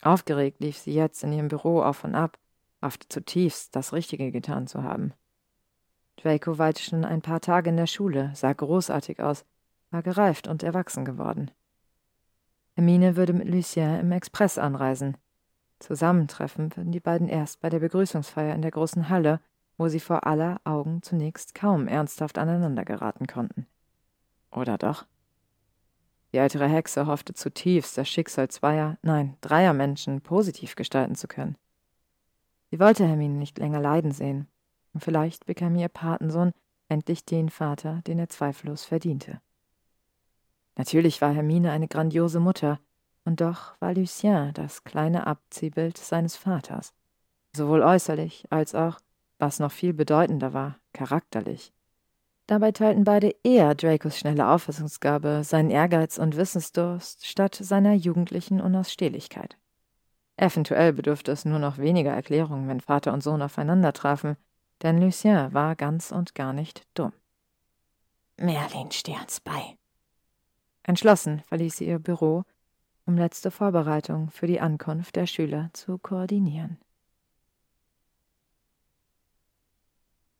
Aufgeregt 0.02 0.60
lief 0.60 0.78
sie 0.78 0.94
jetzt 0.94 1.24
in 1.24 1.32
ihrem 1.32 1.48
Büro 1.48 1.82
auf 1.82 2.04
und 2.04 2.14
ab, 2.14 2.38
hoffte 2.82 3.08
zutiefst, 3.08 3.74
das 3.74 3.92
Richtige 3.92 4.30
getan 4.30 4.66
zu 4.66 4.82
haben. 4.82 5.12
Draco 6.16 6.58
weilte 6.58 6.82
schon 6.82 7.04
ein 7.04 7.22
paar 7.22 7.40
Tage 7.40 7.70
in 7.70 7.76
der 7.76 7.86
Schule, 7.86 8.32
sah 8.34 8.52
großartig 8.52 9.20
aus, 9.20 9.44
war 9.90 10.02
gereift 10.02 10.48
und 10.48 10.62
erwachsen 10.62 11.04
geworden. 11.04 11.50
Hermine 12.74 13.16
würde 13.16 13.32
mit 13.32 13.48
Lucien 13.48 14.00
im 14.00 14.12
Express 14.12 14.58
anreisen. 14.58 15.16
Zusammentreffen 15.80 16.76
würden 16.76 16.92
die 16.92 17.00
beiden 17.00 17.28
erst 17.28 17.60
bei 17.60 17.70
der 17.70 17.78
Begrüßungsfeier 17.78 18.54
in 18.54 18.62
der 18.62 18.70
großen 18.70 19.08
Halle, 19.08 19.40
wo 19.76 19.88
sie 19.88 20.00
vor 20.00 20.26
aller 20.26 20.60
Augen 20.64 21.02
zunächst 21.02 21.54
kaum 21.54 21.86
ernsthaft 21.86 22.36
aneinander 22.36 22.84
geraten 22.84 23.26
konnten. 23.26 23.66
Oder 24.50 24.76
doch? 24.76 25.06
Die 26.32 26.38
ältere 26.38 26.68
Hexe 26.68 27.06
hoffte 27.06 27.32
zutiefst, 27.32 27.96
das 27.96 28.08
Schicksal 28.08 28.48
zweier, 28.48 28.98
nein, 29.02 29.36
dreier 29.40 29.72
Menschen 29.72 30.20
positiv 30.20 30.76
gestalten 30.76 31.14
zu 31.14 31.26
können. 31.26 31.56
Sie 32.70 32.78
wollte 32.78 33.06
Hermine 33.06 33.34
nicht 33.34 33.58
länger 33.58 33.80
leiden 33.80 34.12
sehen, 34.12 34.46
und 34.92 35.02
vielleicht 35.02 35.46
bekam 35.46 35.74
ihr 35.76 35.88
Patensohn 35.88 36.52
endlich 36.88 37.24
den 37.24 37.48
Vater, 37.48 38.02
den 38.06 38.18
er 38.18 38.28
zweifellos 38.28 38.84
verdiente. 38.84 39.40
Natürlich 40.76 41.20
war 41.20 41.32
Hermine 41.32 41.72
eine 41.72 41.88
grandiose 41.88 42.40
Mutter, 42.40 42.78
und 43.24 43.40
doch 43.40 43.80
war 43.80 43.94
Lucien 43.94 44.52
das 44.54 44.84
kleine 44.84 45.26
Abziehbild 45.26 45.98
seines 45.98 46.36
Vaters, 46.36 46.94
sowohl 47.54 47.82
äußerlich 47.82 48.46
als 48.50 48.74
auch, 48.74 49.00
was 49.38 49.60
noch 49.60 49.72
viel 49.72 49.92
bedeutender 49.92 50.52
war, 50.52 50.76
charakterlich. 50.92 51.72
Dabei 52.48 52.72
teilten 52.72 53.04
beide 53.04 53.36
eher 53.44 53.74
Dracos 53.74 54.18
schnelle 54.18 54.48
Auffassungsgabe, 54.48 55.44
seinen 55.44 55.70
Ehrgeiz 55.70 56.16
und 56.16 56.38
Wissensdurst 56.38 57.26
statt 57.26 57.54
seiner 57.54 57.92
jugendlichen 57.92 58.62
Unausstehlichkeit. 58.62 59.58
Eventuell 60.38 60.94
bedurfte 60.94 61.30
es 61.30 61.44
nur 61.44 61.58
noch 61.58 61.76
weniger 61.76 62.12
Erklärungen, 62.12 62.66
wenn 62.66 62.80
Vater 62.80 63.12
und 63.12 63.22
Sohn 63.22 63.42
aufeinander 63.42 63.92
trafen, 63.92 64.38
denn 64.80 64.98
Lucien 64.98 65.52
war 65.52 65.76
ganz 65.76 66.10
und 66.10 66.34
gar 66.34 66.54
nicht 66.54 66.86
dumm. 66.94 67.12
Merlin, 68.38 68.90
steh 68.92 69.16
uns 69.20 69.40
bei. 69.40 69.76
Entschlossen 70.84 71.42
verließ 71.48 71.76
sie 71.76 71.86
ihr 71.86 71.98
Büro, 71.98 72.44
um 73.04 73.18
letzte 73.18 73.50
Vorbereitungen 73.50 74.30
für 74.30 74.46
die 74.46 74.60
Ankunft 74.60 75.16
der 75.16 75.26
Schüler 75.26 75.68
zu 75.74 75.98
koordinieren. 75.98 76.78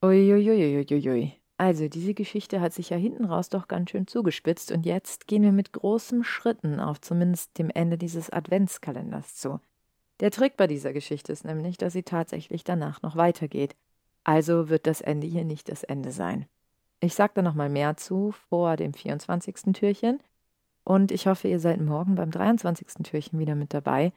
Uiuiuiuiui. 0.02 1.38
Also, 1.58 1.88
diese 1.88 2.14
Geschichte 2.14 2.60
hat 2.60 2.72
sich 2.72 2.90
ja 2.90 2.96
hinten 2.96 3.26
raus 3.26 3.50
doch 3.50 3.68
ganz 3.68 3.90
schön 3.90 4.06
zugespitzt 4.06 4.72
und 4.72 4.86
jetzt 4.86 5.26
gehen 5.26 5.42
wir 5.42 5.52
mit 5.52 5.72
großen 5.72 6.24
Schritten 6.24 6.80
auf 6.80 7.00
zumindest 7.00 7.58
dem 7.58 7.68
Ende 7.68 7.98
dieses 7.98 8.30
Adventskalenders 8.30 9.36
zu. 9.36 9.60
Der 10.20 10.30
Trick 10.30 10.56
bei 10.56 10.66
dieser 10.66 10.92
Geschichte 10.92 11.32
ist 11.32 11.44
nämlich, 11.44 11.76
dass 11.76 11.92
sie 11.92 12.04
tatsächlich 12.04 12.64
danach 12.64 13.02
noch 13.02 13.16
weitergeht 13.16 13.74
also 14.28 14.68
wird 14.68 14.86
das 14.86 15.00
Ende 15.00 15.26
hier 15.26 15.46
nicht 15.46 15.70
das 15.70 15.84
Ende 15.84 16.12
sein. 16.12 16.44
Ich 17.00 17.14
sage 17.14 17.32
da 17.36 17.40
nochmal 17.40 17.70
mehr 17.70 17.96
zu 17.96 18.32
vor 18.50 18.76
dem 18.76 18.92
24. 18.92 19.72
Türchen. 19.72 20.20
Und 20.84 21.12
ich 21.12 21.26
hoffe, 21.26 21.48
ihr 21.48 21.60
seid 21.60 21.80
morgen 21.80 22.14
beim 22.14 22.30
23. 22.30 23.04
Türchen 23.04 23.38
wieder 23.38 23.54
mit 23.54 23.72
dabei, 23.72 24.12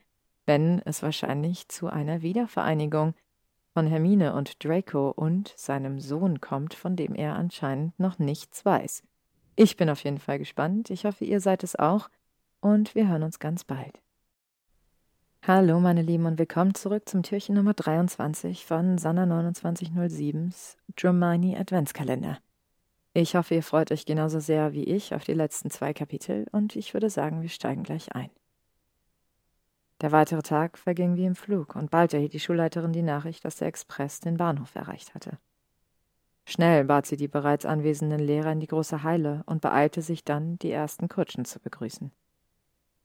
wenn 0.45 0.81
es 0.83 1.01
wahrscheinlich 1.01 1.69
zu 1.69 1.87
einer 1.87 2.21
Wiedervereinigung 2.21 3.13
von 3.73 3.87
Hermine 3.87 4.33
und 4.33 4.63
Draco 4.63 5.11
und 5.11 5.53
seinem 5.55 5.99
Sohn 5.99 6.41
kommt, 6.41 6.73
von 6.73 6.95
dem 6.95 7.15
er 7.15 7.35
anscheinend 7.35 7.97
noch 7.99 8.19
nichts 8.19 8.65
weiß. 8.65 9.03
Ich 9.55 9.77
bin 9.77 9.89
auf 9.89 10.03
jeden 10.03 10.19
Fall 10.19 10.39
gespannt. 10.39 10.89
Ich 10.89 11.05
hoffe, 11.05 11.25
ihr 11.25 11.39
seid 11.39 11.63
es 11.63 11.75
auch. 11.75 12.09
Und 12.59 12.95
wir 12.95 13.07
hören 13.07 13.23
uns 13.23 13.39
ganz 13.39 13.63
bald. 13.63 13.99
Hallo, 15.47 15.79
meine 15.79 16.03
Lieben, 16.03 16.27
und 16.27 16.37
willkommen 16.37 16.75
zurück 16.75 17.09
zum 17.09 17.23
Türchen 17.23 17.55
Nummer 17.55 17.73
23 17.73 18.65
von 18.65 18.99
Sanna 18.99 19.23
2907s 19.23 20.75
Dromini 20.95 21.57
Adventskalender. 21.57 22.37
Ich 23.13 23.35
hoffe, 23.35 23.55
ihr 23.55 23.63
freut 23.63 23.91
euch 23.91 24.05
genauso 24.05 24.39
sehr 24.39 24.73
wie 24.73 24.83
ich 24.83 25.15
auf 25.15 25.23
die 25.23 25.33
letzten 25.33 25.71
zwei 25.71 25.93
Kapitel 25.93 26.45
und 26.51 26.75
ich 26.75 26.93
würde 26.93 27.09
sagen, 27.09 27.41
wir 27.41 27.49
steigen 27.49 27.83
gleich 27.83 28.13
ein. 28.15 28.29
Der 30.01 30.11
weitere 30.11 30.41
Tag 30.41 30.79
verging 30.79 31.15
wie 31.15 31.25
im 31.25 31.35
Flug 31.35 31.75
und 31.75 31.91
bald 31.91 32.13
erhielt 32.13 32.33
die 32.33 32.39
Schulleiterin 32.39 32.91
die 32.91 33.03
Nachricht, 33.03 33.45
dass 33.45 33.57
der 33.57 33.67
Express 33.67 34.19
den 34.19 34.35
Bahnhof 34.35 34.75
erreicht 34.75 35.13
hatte. 35.13 35.37
Schnell 36.45 36.85
bat 36.85 37.05
sie 37.05 37.17
die 37.17 37.27
bereits 37.27 37.67
anwesenden 37.67 38.19
Lehrer 38.19 38.51
in 38.51 38.59
die 38.59 38.67
große 38.67 39.03
Heile 39.03 39.43
und 39.45 39.61
beeilte 39.61 40.01
sich 40.01 40.23
dann, 40.23 40.57
die 40.57 40.71
ersten 40.71 41.07
Kutschen 41.07 41.45
zu 41.45 41.59
begrüßen. 41.59 42.11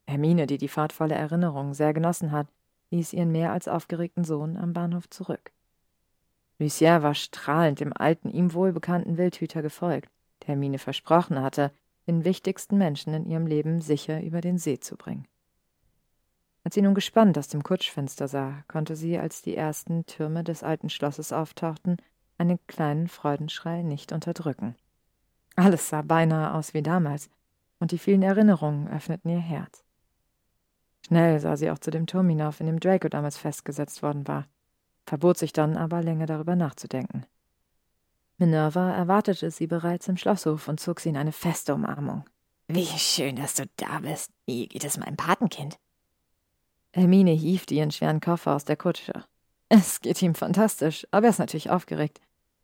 Hermine, 0.07 0.47
die 0.47 0.57
die 0.57 0.69
fahrtvolle 0.69 1.15
Erinnerung 1.15 1.75
sehr 1.75 1.93
genossen 1.93 2.33
hat, 2.33 2.47
ließ 2.91 3.13
ihren 3.13 3.31
mehr 3.31 3.53
als 3.53 3.69
aufgeregten 3.69 4.25
Sohn 4.25 4.57
am 4.57 4.73
Bahnhof 4.73 5.11
zurück. 5.11 5.53
Lucien 6.59 7.03
war 7.03 7.15
strahlend 7.15 7.81
dem 7.81 7.93
alten, 7.93 8.31
ihm 8.31 8.55
wohlbekannten 8.55 9.19
Wildhüter 9.19 9.61
gefolgt, 9.61 10.09
der 10.43 10.49
Hermine 10.49 10.79
versprochen 10.79 11.43
hatte, 11.43 11.73
den 12.07 12.25
wichtigsten 12.25 12.79
Menschen 12.79 13.13
in 13.13 13.27
ihrem 13.27 13.47
Leben 13.47 13.83
sicher 13.83 14.23
über 14.23 14.41
den 14.41 14.57
See 14.57 14.81
zu 14.81 14.97
bringen. 14.97 15.27
Als 16.67 16.75
sie 16.75 16.83
nun 16.83 16.97
gespannt 16.97 17.39
aus 17.39 17.47
dem 17.47 17.63
Kutschfenster 17.63 18.27
sah, 18.27 18.65
konnte 18.67 18.97
sie, 18.97 19.21
als 19.21 19.41
die 19.41 19.55
ersten 19.55 20.05
Türme 20.07 20.43
des 20.43 20.65
alten 20.65 20.91
Schlosses 20.91 21.33
auftauchten, 21.33 21.97
einen 22.39 22.59
kleinen 22.67 23.07
Freudenschrei 23.07 23.83
nicht 23.83 24.11
unterdrücken. 24.11 24.75
Alles 25.55 25.91
sah 25.91 26.03
beinahe 26.03 26.53
aus 26.53 26.75
wie 26.75 26.83
damals, 26.83 27.31
und 27.79 27.93
die 27.93 27.99
vielen 27.99 28.25
Erinnerungen 28.25 28.89
öffneten 28.89 29.31
ihr 29.31 29.39
Herz. 29.39 29.85
Schnell 31.07 31.39
sah 31.39 31.57
sie 31.57 31.71
auch 31.71 31.79
zu 31.79 31.93
dem 31.93 32.09
Turm 32.09 32.29
hinauf, 32.29 32.59
in 32.59 32.67
dem 32.67 32.81
Draco 32.81 33.09
damals 33.09 33.39
festgesetzt 33.39 34.03
worden 34.03 34.27
war, 34.27 34.49
verbot 35.07 35.39
sich 35.39 35.53
dann 35.53 35.77
aber 35.77 36.03
länger 36.03 36.27
darüber 36.27 36.57
nachzudenken. 36.57 37.27
Minerva 38.39 38.91
erwartete 38.91 39.53
sie 39.53 39.69
bereits 39.69 40.09
im 40.09 40.17
Schlosshof 40.17 40.67
und 40.67 40.81
zog 40.81 40.99
sie 40.99 41.11
in 41.11 41.17
eine 41.17 41.31
feste 41.31 41.75
Umarmung. 41.77 42.25
Wie 42.67 42.87
schön, 42.87 43.37
dass 43.37 43.55
du 43.55 43.69
da 43.77 44.01
bist. 44.01 44.33
Wie 44.47 44.67
geht 44.67 44.83
es 44.83 44.99
meinem 44.99 45.17
Patenkind? 45.17 45.79
Hermine 46.97 47.33
hieft 47.33 47.71
ihren 47.73 47.91
schweren 47.91 48.21
Koffer 48.21 48.57
aus 48.57 48.65
der 48.65 48.77
Kutsche. 48.77 49.25
Es 49.69 50.01
geht 50.01 50.23
ihm 50.23 50.35
fantastisch, 50.35 51.07
aber 51.11 51.27
er 51.27 51.31
ist 51.31 51.39
natürlich 51.39 51.69
aufgeregt. 51.69 52.23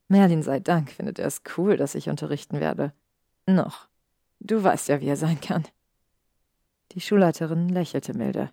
Merlin 0.08 0.42
sei 0.42 0.58
Dank 0.58 0.90
findet 0.90 1.18
er 1.18 1.26
es 1.26 1.42
cool, 1.56 1.76
dass 1.76 1.94
ich 1.94 2.08
unterrichten 2.08 2.58
werde. 2.58 2.94
Noch. 3.46 3.88
Du 4.40 4.64
weißt 4.64 4.88
ja, 4.88 5.02
wie 5.02 5.08
er 5.08 5.18
sein 5.18 5.38
kann. 5.40 5.64
Die 6.92 7.02
Schulleiterin 7.02 7.68
lächelte 7.68 8.14
milde. 8.14 8.50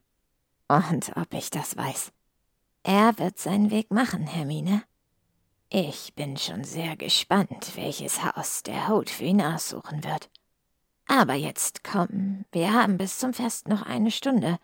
Und 0.67 1.15
ob 1.15 1.33
ich 1.33 1.49
das 1.49 1.77
weiß. 1.77 2.11
Er 2.83 3.17
wird 3.17 3.39
seinen 3.39 3.71
Weg 3.71 3.89
machen, 3.89 4.27
Hermine. 4.27 4.83
Ich 5.69 6.13
bin 6.13 6.35
schon 6.35 6.65
sehr 6.65 6.97
gespannt, 6.97 7.71
welches 7.75 8.21
Haus 8.23 8.63
der 8.63 8.89
Holt 8.89 9.09
für 9.09 9.23
ihn 9.23 9.41
aussuchen 9.41 10.03
wird. 10.03 10.29
Aber 11.07 11.35
jetzt 11.35 11.85
komm, 11.85 12.43
wir 12.51 12.73
haben 12.73 12.97
bis 12.97 13.17
zum 13.17 13.33
Fest 13.33 13.69
noch 13.69 13.83
eine 13.83 14.11
Stunde. 14.11 14.59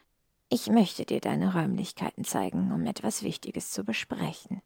Ich 0.49 0.69
möchte 0.69 1.05
dir 1.05 1.19
deine 1.19 1.53
Räumlichkeiten 1.53 2.23
zeigen, 2.23 2.71
um 2.71 2.85
etwas 2.85 3.23
Wichtiges 3.23 3.71
zu 3.71 3.83
besprechen. 3.83 4.61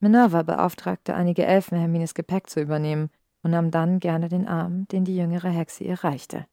Minerva 0.00 0.42
beauftragte 0.42 1.14
einige 1.14 1.44
Elfen, 1.44 1.78
Hermines 1.78 2.14
Gepäck 2.14 2.48
zu 2.48 2.60
übernehmen 2.60 3.10
und 3.42 3.50
nahm 3.52 3.70
dann 3.70 3.98
gerne 3.98 4.28
den 4.28 4.46
Arm, 4.46 4.86
den 4.88 5.04
die 5.04 5.16
jüngere 5.16 5.50
Hexe 5.50 5.84
ihr 5.84 6.04
reichte. 6.04 6.46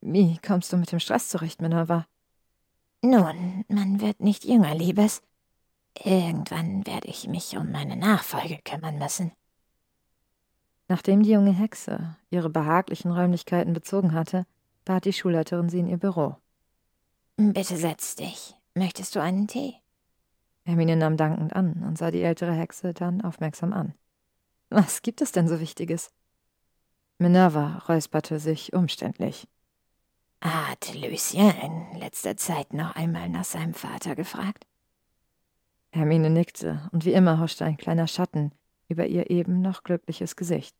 Wie 0.00 0.38
kommst 0.38 0.72
du 0.72 0.76
mit 0.76 0.92
dem 0.92 0.98
Stress 0.98 1.28
zurecht, 1.28 1.62
Minerva? 1.62 2.06
Nun, 3.02 3.64
man 3.68 4.00
wird 4.00 4.20
nicht 4.20 4.44
jünger, 4.44 4.74
Liebes. 4.74 5.22
Irgendwann 6.02 6.86
werde 6.86 7.08
ich 7.08 7.28
mich 7.28 7.56
um 7.56 7.70
meine 7.70 7.96
Nachfolge 7.96 8.58
kümmern 8.64 8.98
müssen. 8.98 9.32
Nachdem 10.88 11.22
die 11.22 11.30
junge 11.30 11.52
Hexe 11.52 12.16
ihre 12.30 12.50
behaglichen 12.50 13.12
Räumlichkeiten 13.12 13.72
bezogen 13.72 14.12
hatte, 14.12 14.44
bat 14.84 15.04
die 15.04 15.12
Schulleiterin 15.12 15.68
sie 15.68 15.78
in 15.78 15.86
ihr 15.86 15.98
Büro. 15.98 16.36
Bitte 17.42 17.78
setz 17.78 18.16
dich. 18.16 18.54
Möchtest 18.74 19.16
du 19.16 19.20
einen 19.22 19.48
Tee? 19.48 19.74
Hermine 20.64 20.94
nahm 20.94 21.16
dankend 21.16 21.56
an 21.56 21.82
und 21.86 21.96
sah 21.96 22.10
die 22.10 22.20
ältere 22.20 22.52
Hexe 22.52 22.92
dann 22.92 23.22
aufmerksam 23.22 23.72
an. 23.72 23.94
Was 24.68 25.00
gibt 25.00 25.22
es 25.22 25.32
denn 25.32 25.48
so 25.48 25.58
Wichtiges? 25.58 26.12
Minerva 27.18 27.78
räusperte 27.88 28.38
sich 28.38 28.74
umständlich. 28.74 29.48
Hat 30.42 30.92
Lucien 30.94 31.54
in 31.62 31.98
letzter 31.98 32.36
Zeit 32.36 32.74
noch 32.74 32.94
einmal 32.94 33.30
nach 33.30 33.44
seinem 33.44 33.72
Vater 33.72 34.14
gefragt? 34.14 34.66
Hermine 35.92 36.28
nickte, 36.28 36.90
und 36.92 37.06
wie 37.06 37.14
immer 37.14 37.40
huschte 37.40 37.64
ein 37.64 37.78
kleiner 37.78 38.06
Schatten 38.06 38.52
über 38.88 39.06
ihr 39.06 39.30
eben 39.30 39.62
noch 39.62 39.82
glückliches 39.82 40.36
Gesicht. 40.36 40.76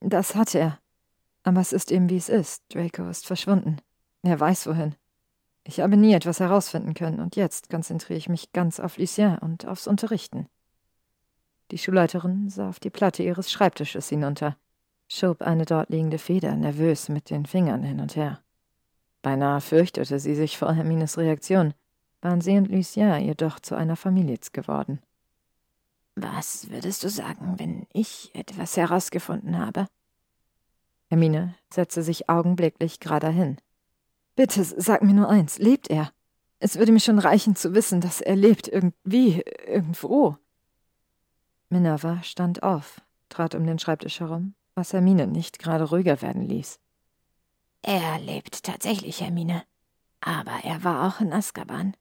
Das 0.00 0.34
hat 0.34 0.54
er. 0.54 0.78
Aber 1.42 1.60
es 1.60 1.74
ist 1.74 1.92
eben 1.92 2.08
wie 2.08 2.16
es 2.16 2.30
ist. 2.30 2.64
Draco 2.74 3.06
ist 3.10 3.26
verschwunden. 3.26 3.76
Er 4.22 4.40
weiß 4.40 4.66
wohin. 4.68 4.96
Ich 5.68 5.80
habe 5.80 5.96
nie 5.96 6.14
etwas 6.14 6.38
herausfinden 6.38 6.94
können, 6.94 7.18
und 7.18 7.34
jetzt 7.34 7.70
konzentriere 7.70 8.16
ich 8.16 8.28
mich 8.28 8.52
ganz 8.52 8.78
auf 8.78 8.98
Lucien 8.98 9.36
und 9.38 9.66
aufs 9.66 9.88
Unterrichten. 9.88 10.46
Die 11.72 11.78
Schulleiterin 11.78 12.48
sah 12.48 12.68
auf 12.68 12.78
die 12.78 12.90
Platte 12.90 13.24
ihres 13.24 13.50
Schreibtisches 13.50 14.08
hinunter, 14.08 14.56
schob 15.08 15.42
eine 15.42 15.64
dort 15.64 15.90
liegende 15.90 16.18
Feder 16.18 16.54
nervös 16.54 17.08
mit 17.08 17.30
den 17.30 17.46
Fingern 17.46 17.82
hin 17.82 17.98
und 17.98 18.14
her. 18.14 18.40
Beinahe 19.22 19.60
fürchtete 19.60 20.20
sie 20.20 20.36
sich 20.36 20.56
vor 20.56 20.72
Hermines 20.72 21.18
Reaktion, 21.18 21.74
waren 22.20 22.40
sie 22.40 22.56
und 22.56 22.68
Lucien 22.68 23.24
jedoch 23.24 23.58
zu 23.58 23.74
einer 23.74 23.96
Familie 23.96 24.38
geworden. 24.52 25.00
Was 26.14 26.70
würdest 26.70 27.02
du 27.02 27.08
sagen, 27.10 27.58
wenn 27.58 27.88
ich 27.92 28.30
etwas 28.36 28.76
herausgefunden 28.76 29.58
habe? 29.58 29.88
Hermine 31.08 31.56
setzte 31.74 32.04
sich 32.04 32.28
augenblicklich 32.28 33.00
gerade 33.00 33.30
hin. 33.30 33.56
Bitte 34.36 34.62
sag 34.64 35.02
mir 35.02 35.14
nur 35.14 35.28
eins, 35.28 35.58
lebt 35.58 35.88
er? 35.88 36.12
Es 36.58 36.78
würde 36.78 36.92
mir 36.92 37.00
schon 37.00 37.18
reichen 37.18 37.56
zu 37.56 37.74
wissen, 37.74 38.00
dass 38.00 38.20
er 38.20 38.36
lebt 38.36 38.68
irgendwie, 38.68 39.42
irgendwo. 39.66 40.36
Minerva 41.68 42.22
stand 42.22 42.62
auf, 42.62 43.00
trat 43.28 43.54
um 43.54 43.66
den 43.66 43.78
Schreibtisch 43.78 44.20
herum, 44.20 44.54
was 44.74 44.92
Hermine 44.92 45.26
nicht 45.26 45.58
gerade 45.58 45.84
ruhiger 45.84 46.22
werden 46.22 46.42
ließ. 46.42 46.78
Er 47.82 48.18
lebt 48.18 48.62
tatsächlich, 48.62 49.20
Hermine. 49.20 49.62
Aber 50.20 50.64
er 50.64 50.82
war 50.84 51.06
auch 51.06 51.20
in 51.20 51.32
Azkaban. 51.32 51.96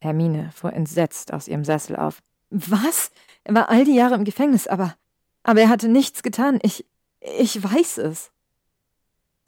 Hermine 0.00 0.52
fuhr 0.52 0.72
entsetzt 0.72 1.32
aus 1.32 1.48
ihrem 1.48 1.64
Sessel 1.64 1.96
auf. 1.96 2.22
Was? 2.50 3.10
Er 3.44 3.54
war 3.54 3.68
all 3.68 3.84
die 3.84 3.94
Jahre 3.94 4.14
im 4.14 4.24
Gefängnis, 4.24 4.66
aber. 4.66 4.94
Aber 5.42 5.60
er 5.60 5.68
hatte 5.68 5.88
nichts 5.88 6.22
getan. 6.22 6.58
Ich. 6.62 6.86
Ich 7.20 7.62
weiß 7.62 7.98
es. 7.98 8.30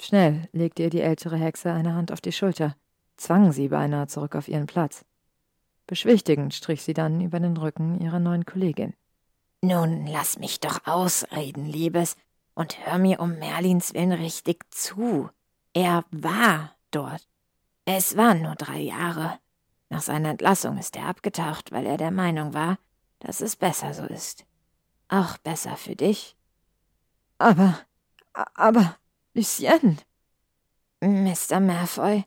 Schnell 0.01 0.49
legte 0.53 0.85
ihr 0.85 0.91
die 0.91 1.03
ältere 1.03 1.37
Hexe 1.37 1.73
eine 1.73 1.95
Hand 1.95 2.11
auf 2.11 2.20
die 2.20 2.33
Schulter, 2.33 2.75
zwang 3.17 3.53
sie 3.53 3.69
beinahe 3.69 4.07
zurück 4.07 4.35
auf 4.35 4.49
ihren 4.49 4.67
Platz. 4.67 5.05
Beschwichtigend 5.87 6.55
strich 6.55 6.83
sie 6.83 6.95
dann 6.95 7.20
über 7.20 7.39
den 7.39 7.57
Rücken 7.57 8.01
ihrer 8.01 8.19
neuen 8.19 8.47
Kollegin. 8.47 8.95
Nun 9.61 10.07
lass 10.07 10.39
mich 10.39 10.61
doch 10.61 10.87
ausreden, 10.87 11.67
Liebes 11.67 12.17
und 12.55 12.87
hör 12.87 12.99
mir 12.99 13.20
um 13.20 13.39
Merlins 13.39 13.93
Willen 13.93 14.12
richtig 14.12 14.65
zu. 14.73 15.29
Er 15.75 16.05
war 16.11 16.75
dort. 16.91 17.27
Es 17.85 18.17
waren 18.17 18.43
nur 18.43 18.55
drei 18.55 18.79
Jahre. 18.79 19.39
Nach 19.91 20.01
seiner 20.01 20.31
Entlassung 20.31 20.79
ist 20.79 20.97
er 20.97 21.07
abgetaucht, 21.07 21.73
weil 21.73 21.85
er 21.85 21.97
der 21.99 22.11
Meinung 22.11 22.55
war, 22.55 22.79
dass 23.19 23.41
es 23.41 23.57
besser 23.57 23.93
so 23.93 24.05
ist. 24.05 24.47
Auch 25.09 25.37
besser 25.39 25.77
für 25.77 25.97
dich. 25.97 26.37
Aber, 27.39 27.79
aber, 28.55 28.97
Lucien. 29.33 29.99
Mr. 31.00 31.60
Malfoy 31.60 32.25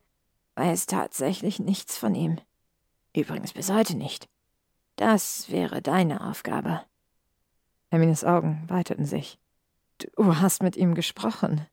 weiß 0.56 0.86
tatsächlich 0.86 1.60
nichts 1.60 1.98
von 1.98 2.16
ihm. 2.16 2.40
Übrigens 3.16 3.54
bis 3.54 3.70
heute 3.72 3.96
nicht. 3.96 4.30
Das 4.96 5.50
wäre 5.50 5.82
deine 5.82 6.26
Aufgabe. 6.28 6.82
Hermines 7.90 8.24
Augen 8.24 8.64
weiteten 8.68 9.06
sich. 9.06 9.38
Du 9.98 10.38
hast 10.38 10.64
mit 10.64 10.78
ihm 10.78 10.96
gesprochen. 10.96 11.68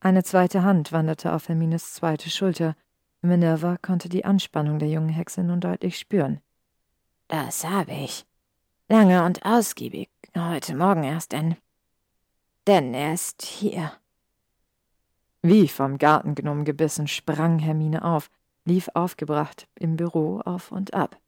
Eine 0.00 0.24
zweite 0.24 0.62
Hand 0.62 0.92
wanderte 0.92 1.32
auf 1.32 1.48
Hermines 1.48 1.94
zweite 1.94 2.28
Schulter. 2.28 2.76
Minerva 3.22 3.76
konnte 3.78 4.08
die 4.08 4.24
Anspannung 4.24 4.78
der 4.78 4.88
jungen 4.88 5.08
Hexe 5.08 5.42
nun 5.42 5.60
deutlich 5.60 5.98
spüren. 5.98 6.40
Das 7.28 7.64
habe 7.64 7.92
ich. 7.92 8.26
Lange 8.88 9.24
und 9.24 9.44
ausgiebig. 9.46 10.10
Heute 10.36 10.76
Morgen 10.76 11.04
erst 11.04 11.32
denn. 11.32 11.56
Denn 12.66 12.94
er 12.94 13.14
ist 13.14 13.42
hier. 13.42 13.92
Wie 15.42 15.66
vom 15.66 15.98
Gartengnom 15.98 16.64
gebissen 16.64 17.08
sprang 17.08 17.58
Hermine 17.58 18.04
auf, 18.04 18.30
lief 18.64 18.88
aufgebracht 18.94 19.66
im 19.74 19.96
Büro 19.96 20.40
auf 20.44 20.70
und 20.70 20.94
ab. 20.94 21.18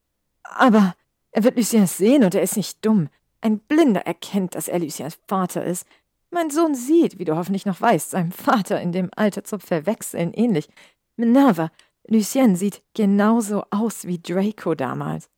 Aber 0.45 0.95
er 1.33 1.43
wird 1.43 1.57
Lucien 1.57 1.89
sehen 1.89 2.23
und 2.23 2.35
er 2.35 2.43
ist 2.43 2.57
nicht 2.57 2.85
dumm. 2.85 3.09
Ein 3.41 3.59
Blinder 3.59 4.07
erkennt, 4.07 4.55
dass 4.55 4.69
er 4.69 4.79
Luciens 4.79 5.19
Vater 5.27 5.65
ist. 5.65 5.85
Mein 6.31 6.51
Sohn 6.51 6.75
sieht, 6.77 7.19
wie 7.19 7.25
du 7.25 7.37
hoffentlich 7.37 7.67
noch 7.67 7.81
weißt, 7.81 8.11
seinem 8.11 8.31
Vater 8.31 8.81
in 8.81 8.93
dem 8.93 9.11
Alter 9.17 9.43
zu 9.43 9.59
verwechseln 9.59 10.33
ähnlich. 10.33 10.69
Minerva, 11.17 11.71
Lucien 12.07 12.55
sieht 12.55 12.83
genauso 12.95 13.65
aus 13.71 14.07
wie 14.07 14.21
Draco 14.21 14.75
damals. 14.75 15.29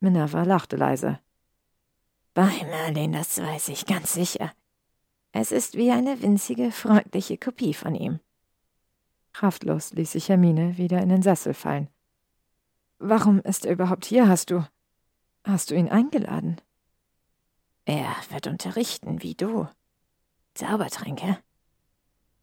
Minerva 0.00 0.42
lachte 0.42 0.76
leise. 0.76 1.20
Bei 2.34 2.50
Merlin, 2.64 3.12
das 3.12 3.40
weiß 3.40 3.68
ich 3.70 3.86
ganz 3.86 4.12
sicher. 4.12 4.52
Es 5.32 5.52
ist 5.52 5.76
wie 5.76 5.90
eine 5.90 6.22
winzige, 6.22 6.70
freundliche 6.70 7.36
Kopie 7.36 7.74
von 7.74 7.94
ihm. 7.94 8.20
Kraftlos 9.32 9.92
ließ 9.92 10.12
sich 10.12 10.28
Hermine 10.28 10.78
wieder 10.78 11.00
in 11.00 11.10
den 11.10 11.22
Sessel 11.22 11.54
fallen. 11.54 11.88
Warum 12.98 13.40
ist 13.40 13.66
er 13.66 13.72
überhaupt 13.72 14.04
hier, 14.04 14.28
hast 14.28 14.50
du? 14.50 14.66
Hast 15.44 15.70
du 15.70 15.74
ihn 15.76 15.88
eingeladen? 15.88 16.60
Er 17.84 18.14
wird 18.30 18.46
unterrichten, 18.46 19.22
wie 19.22 19.34
du. 19.34 19.68
Zaubertränke. 20.54 21.38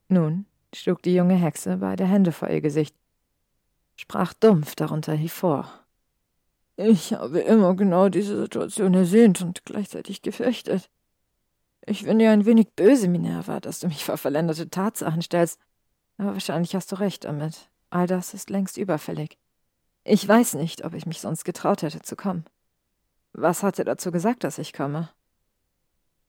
Nun 0.07 0.45
schlug 0.73 1.01
die 1.01 1.13
junge 1.13 1.35
Hexe 1.35 1.77
beide 1.77 2.05
Hände 2.05 2.31
vor 2.31 2.49
ihr 2.49 2.61
Gesicht, 2.61 2.95
sprach 3.95 4.33
dumpf 4.33 4.75
darunter 4.75 5.13
hervor. 5.13 5.85
Ich 6.77 7.13
habe 7.13 7.39
immer 7.39 7.75
genau 7.75 8.09
diese 8.09 8.39
Situation 8.39 8.93
ersehnt 8.93 9.41
und 9.41 9.65
gleichzeitig 9.65 10.21
gefürchtet. 10.21 10.89
Ich 11.87 12.03
bin 12.03 12.17
dir 12.17 12.31
ein 12.31 12.45
wenig 12.45 12.73
böse, 12.75 13.07
Minerva, 13.07 13.59
dass 13.59 13.79
du 13.79 13.87
mich 13.87 14.03
vor 14.03 14.17
verländerte 14.17 14.69
Tatsachen 14.69 15.21
stellst, 15.21 15.59
aber 16.17 16.33
wahrscheinlich 16.33 16.75
hast 16.75 16.91
du 16.91 16.99
recht 16.99 17.25
damit. 17.25 17.69
All 17.91 18.07
das 18.07 18.33
ist 18.33 18.49
längst 18.49 18.77
überfällig. 18.77 19.37
Ich 20.03 20.27
weiß 20.27 20.55
nicht, 20.55 20.83
ob 20.83 20.93
ich 20.93 21.05
mich 21.05 21.21
sonst 21.21 21.43
getraut 21.43 21.83
hätte 21.83 22.01
zu 22.01 22.15
kommen. 22.15 22.45
Was 23.33 23.63
hat 23.63 23.79
er 23.79 23.85
dazu 23.85 24.11
gesagt, 24.11 24.43
dass 24.43 24.57
ich 24.57 24.73
komme? 24.73 25.09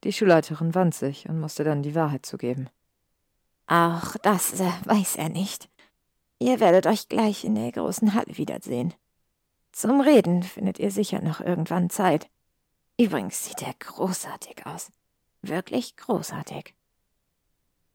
Die 0.04 0.12
Schulleiterin 0.12 0.74
wand 0.74 0.94
sich 0.94 1.28
und 1.28 1.40
musste 1.40 1.64
dann 1.64 1.82
die 1.82 1.94
Wahrheit 1.94 2.26
zugeben. 2.26 2.68
Auch 3.66 4.16
das 4.22 4.60
äh, 4.60 4.70
weiß 4.84 5.16
er 5.16 5.28
nicht. 5.28 5.68
Ihr 6.38 6.60
werdet 6.60 6.86
euch 6.86 7.08
gleich 7.08 7.44
in 7.44 7.54
der 7.54 7.72
großen 7.72 8.12
Halle 8.12 8.36
wiedersehen. 8.36 8.92
Zum 9.72 10.00
Reden 10.00 10.42
findet 10.42 10.78
ihr 10.78 10.90
sicher 10.90 11.20
noch 11.22 11.40
irgendwann 11.40 11.90
Zeit. 11.90 12.28
Übrigens 12.98 13.44
sieht 13.44 13.62
er 13.62 13.74
großartig 13.74 14.66
aus. 14.66 14.90
Wirklich 15.48 15.96
großartig. 15.96 16.74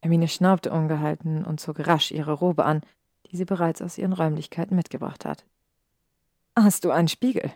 Hermine 0.01 0.27
schnaubte 0.27 0.71
ungehalten 0.71 1.45
und 1.45 1.59
zog 1.59 1.85
rasch 1.85 2.11
ihre 2.11 2.33
Robe 2.33 2.65
an, 2.65 2.81
die 3.27 3.37
sie 3.37 3.45
bereits 3.45 3.81
aus 3.81 3.97
ihren 3.97 4.13
Räumlichkeiten 4.13 4.75
mitgebracht 4.75 5.25
hat. 5.25 5.45
Hast 6.55 6.83
du 6.85 6.91
einen 6.91 7.07
Spiegel? 7.07 7.51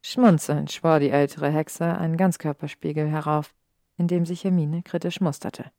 Schmunzelnd 0.00 0.72
schwor 0.72 0.98
die 0.98 1.10
ältere 1.10 1.50
Hexe 1.50 1.96
einen 1.96 2.16
Ganzkörperspiegel 2.16 3.08
herauf, 3.08 3.54
in 3.96 4.08
dem 4.08 4.26
sich 4.26 4.42
Hermine 4.42 4.82
kritisch 4.82 5.20
musterte. 5.20 5.70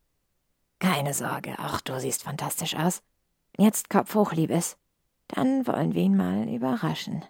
Keine 0.80 1.14
Sorge, 1.14 1.58
auch 1.60 1.82
du 1.82 2.00
siehst 2.00 2.24
fantastisch 2.24 2.76
aus. 2.76 3.02
Jetzt 3.58 3.90
Kopf 3.90 4.16
hoch, 4.16 4.34
Liebes. 4.34 4.78
Dann 5.28 5.66
wollen 5.68 5.94
wir 5.94 6.02
ihn 6.02 6.16
mal 6.16 6.48
überraschen. 6.48 7.26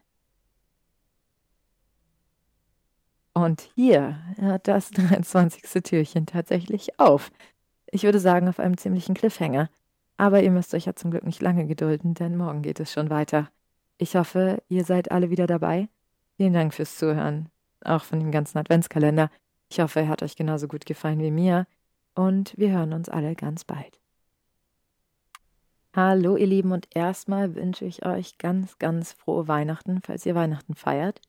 Und 3.34 3.62
hier 3.76 4.20
hört 4.38 4.68
das 4.68 4.92
23. 4.92 5.64
Türchen 5.84 6.26
tatsächlich 6.26 7.00
auf. 7.00 7.32
Ich 7.92 8.04
würde 8.04 8.20
sagen, 8.20 8.48
auf 8.48 8.60
einem 8.60 8.78
ziemlichen 8.78 9.16
Cliffhanger. 9.16 9.70
Aber 10.18 10.44
ihr 10.44 10.52
müsst 10.52 10.74
euch 10.74 10.86
ja 10.86 10.96
zum 10.96 11.12
Glück 11.12 11.26
nicht 11.26 11.42
lange 11.42 11.66
gedulden, 11.66 12.14
denn 12.14 12.38
morgen 12.38 12.62
geht 12.62 12.80
es 12.80 12.94
schon 12.94 13.10
weiter. 13.10 13.50
Ich 13.98 14.16
hoffe, 14.16 14.62
ihr 14.70 14.86
seid 14.86 15.12
alle 15.12 15.30
wieder 15.30 15.48
dabei. 15.48 15.90
Vielen 16.38 16.54
Dank 16.54 16.74
fürs 16.74 16.98
Zuhören, 16.98 17.50
auch 17.84 18.04
von 18.04 18.20
dem 18.20 18.32
ganzen 18.32 18.58
Adventskalender. 18.58 19.30
Ich 19.70 19.80
hoffe, 19.80 20.02
er 20.02 20.08
hat 20.08 20.22
euch 20.24 20.36
genauso 20.36 20.68
gut 20.68 20.86
gefallen 20.86 21.20
wie 21.20 21.32
mir. 21.32 21.66
Und 22.16 22.54
wir 22.58 22.72
hören 22.72 22.94
uns 22.94 23.10
alle 23.10 23.36
ganz 23.36 23.64
bald. 23.64 24.00
Hallo 25.96 26.36
ihr 26.38 26.48
Lieben 26.48 26.72
und 26.72 26.88
erstmal 26.96 27.54
wünsche 27.56 27.86
ich 27.86 28.06
euch 28.06 28.38
ganz, 28.40 28.80
ganz 28.80 29.14
frohe 29.14 29.48
Weihnachten, 29.48 30.02
falls 30.04 30.26
ihr 30.26 30.34
Weihnachten 30.34 30.74
feiert. 30.76 31.22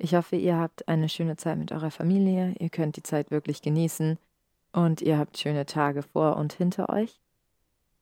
Ich 0.00 0.14
hoffe, 0.14 0.36
ihr 0.36 0.56
habt 0.56 0.86
eine 0.86 1.08
schöne 1.08 1.36
Zeit 1.36 1.58
mit 1.58 1.72
eurer 1.72 1.90
Familie, 1.90 2.54
ihr 2.60 2.68
könnt 2.68 2.96
die 2.96 3.02
Zeit 3.02 3.32
wirklich 3.32 3.62
genießen 3.62 4.16
und 4.72 5.02
ihr 5.02 5.18
habt 5.18 5.36
schöne 5.36 5.66
Tage 5.66 6.02
vor 6.02 6.36
und 6.36 6.52
hinter 6.52 6.88
euch. 6.88 7.20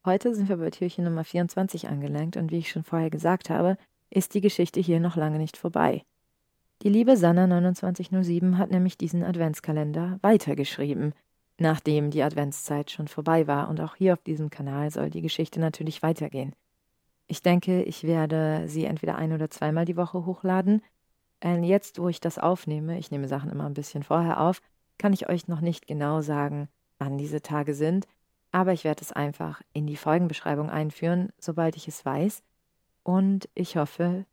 Heute 0.05 0.35
sind 0.35 0.51
wir 0.51 0.59
bei 0.59 0.69
Türchen 0.69 1.05
Nummer 1.05 1.25
24 1.25 1.89
angelangt 1.89 2.37
und 2.37 2.51
wie 2.51 2.59
ich 2.59 2.71
schon 2.71 2.85
vorher 2.85 3.09
gesagt 3.09 3.49
habe, 3.49 3.79
ist 4.11 4.35
die 4.35 4.43
Geschichte 4.43 4.79
hier 4.79 5.01
noch 5.01 5.17
lange 5.17 5.39
nicht 5.39 5.57
vorbei. 5.57 6.05
Die 6.83 6.91
liebe 6.91 7.17
Sanna 7.17 7.47
2907 7.47 8.59
hat 8.59 8.71
nämlich 8.71 8.99
diesen 8.99 9.25
Adventskalender 9.25 10.19
weitergeschrieben, 10.21 11.15
nachdem 11.57 12.11
die 12.11 12.23
Adventszeit 12.23 12.91
schon 12.91 13.09
vorbei 13.09 13.47
war 13.47 13.71
und 13.71 13.81
auch 13.81 13.97
hier 13.97 14.13
auf 14.13 14.23
diesem 14.23 14.51
Kanal 14.51 14.91
soll 14.91 15.09
die 15.09 15.23
Geschichte 15.23 15.61
natürlich 15.61 16.03
weitergehen. 16.03 16.55
Ich 17.27 17.41
denke, 17.41 17.83
ich 17.85 18.05
werde 18.05 18.65
sie 18.67 18.85
entweder 18.85 19.17
ein 19.17 19.33
oder 19.33 19.49
zweimal 19.49 19.87
die 19.87 19.97
Woche 19.97 20.27
hochladen 20.27 20.83
jetzt, 21.43 21.99
wo 21.99 22.09
ich 22.09 22.21
das 22.21 22.39
aufnehme, 22.39 22.99
ich 22.99 23.11
nehme 23.11 23.29
Sachen 23.29 23.51
immer 23.51 23.67
ein 23.67 23.75
bisschen 23.75 24.03
vorher 24.03 24.41
auf, 24.41 24.61
kann 24.99 25.13
ich 25.13 25.29
euch 25.29 25.49
noch 25.49 25.61
nicht 25.61 25.87
genau 25.87 26.21
sagen, 26.21 26.69
wann 26.99 27.19
diese 27.19 27.43
Tage 27.43 27.75
sind, 27.75 28.07
aber 28.53 28.73
ich 28.73 28.85
werde 28.85 29.03
es 29.03 29.13
einfach 29.13 29.61
in 29.73 29.87
die 29.87 29.97
Folgenbeschreibung 29.97 30.71
einführen, 30.71 31.31
sobald 31.39 31.77
ich 31.77 31.89
es 31.89 32.05
weiß. 32.05 32.43
Und 33.03 33.49
ich 33.55 33.77
hoffe, 33.77 34.25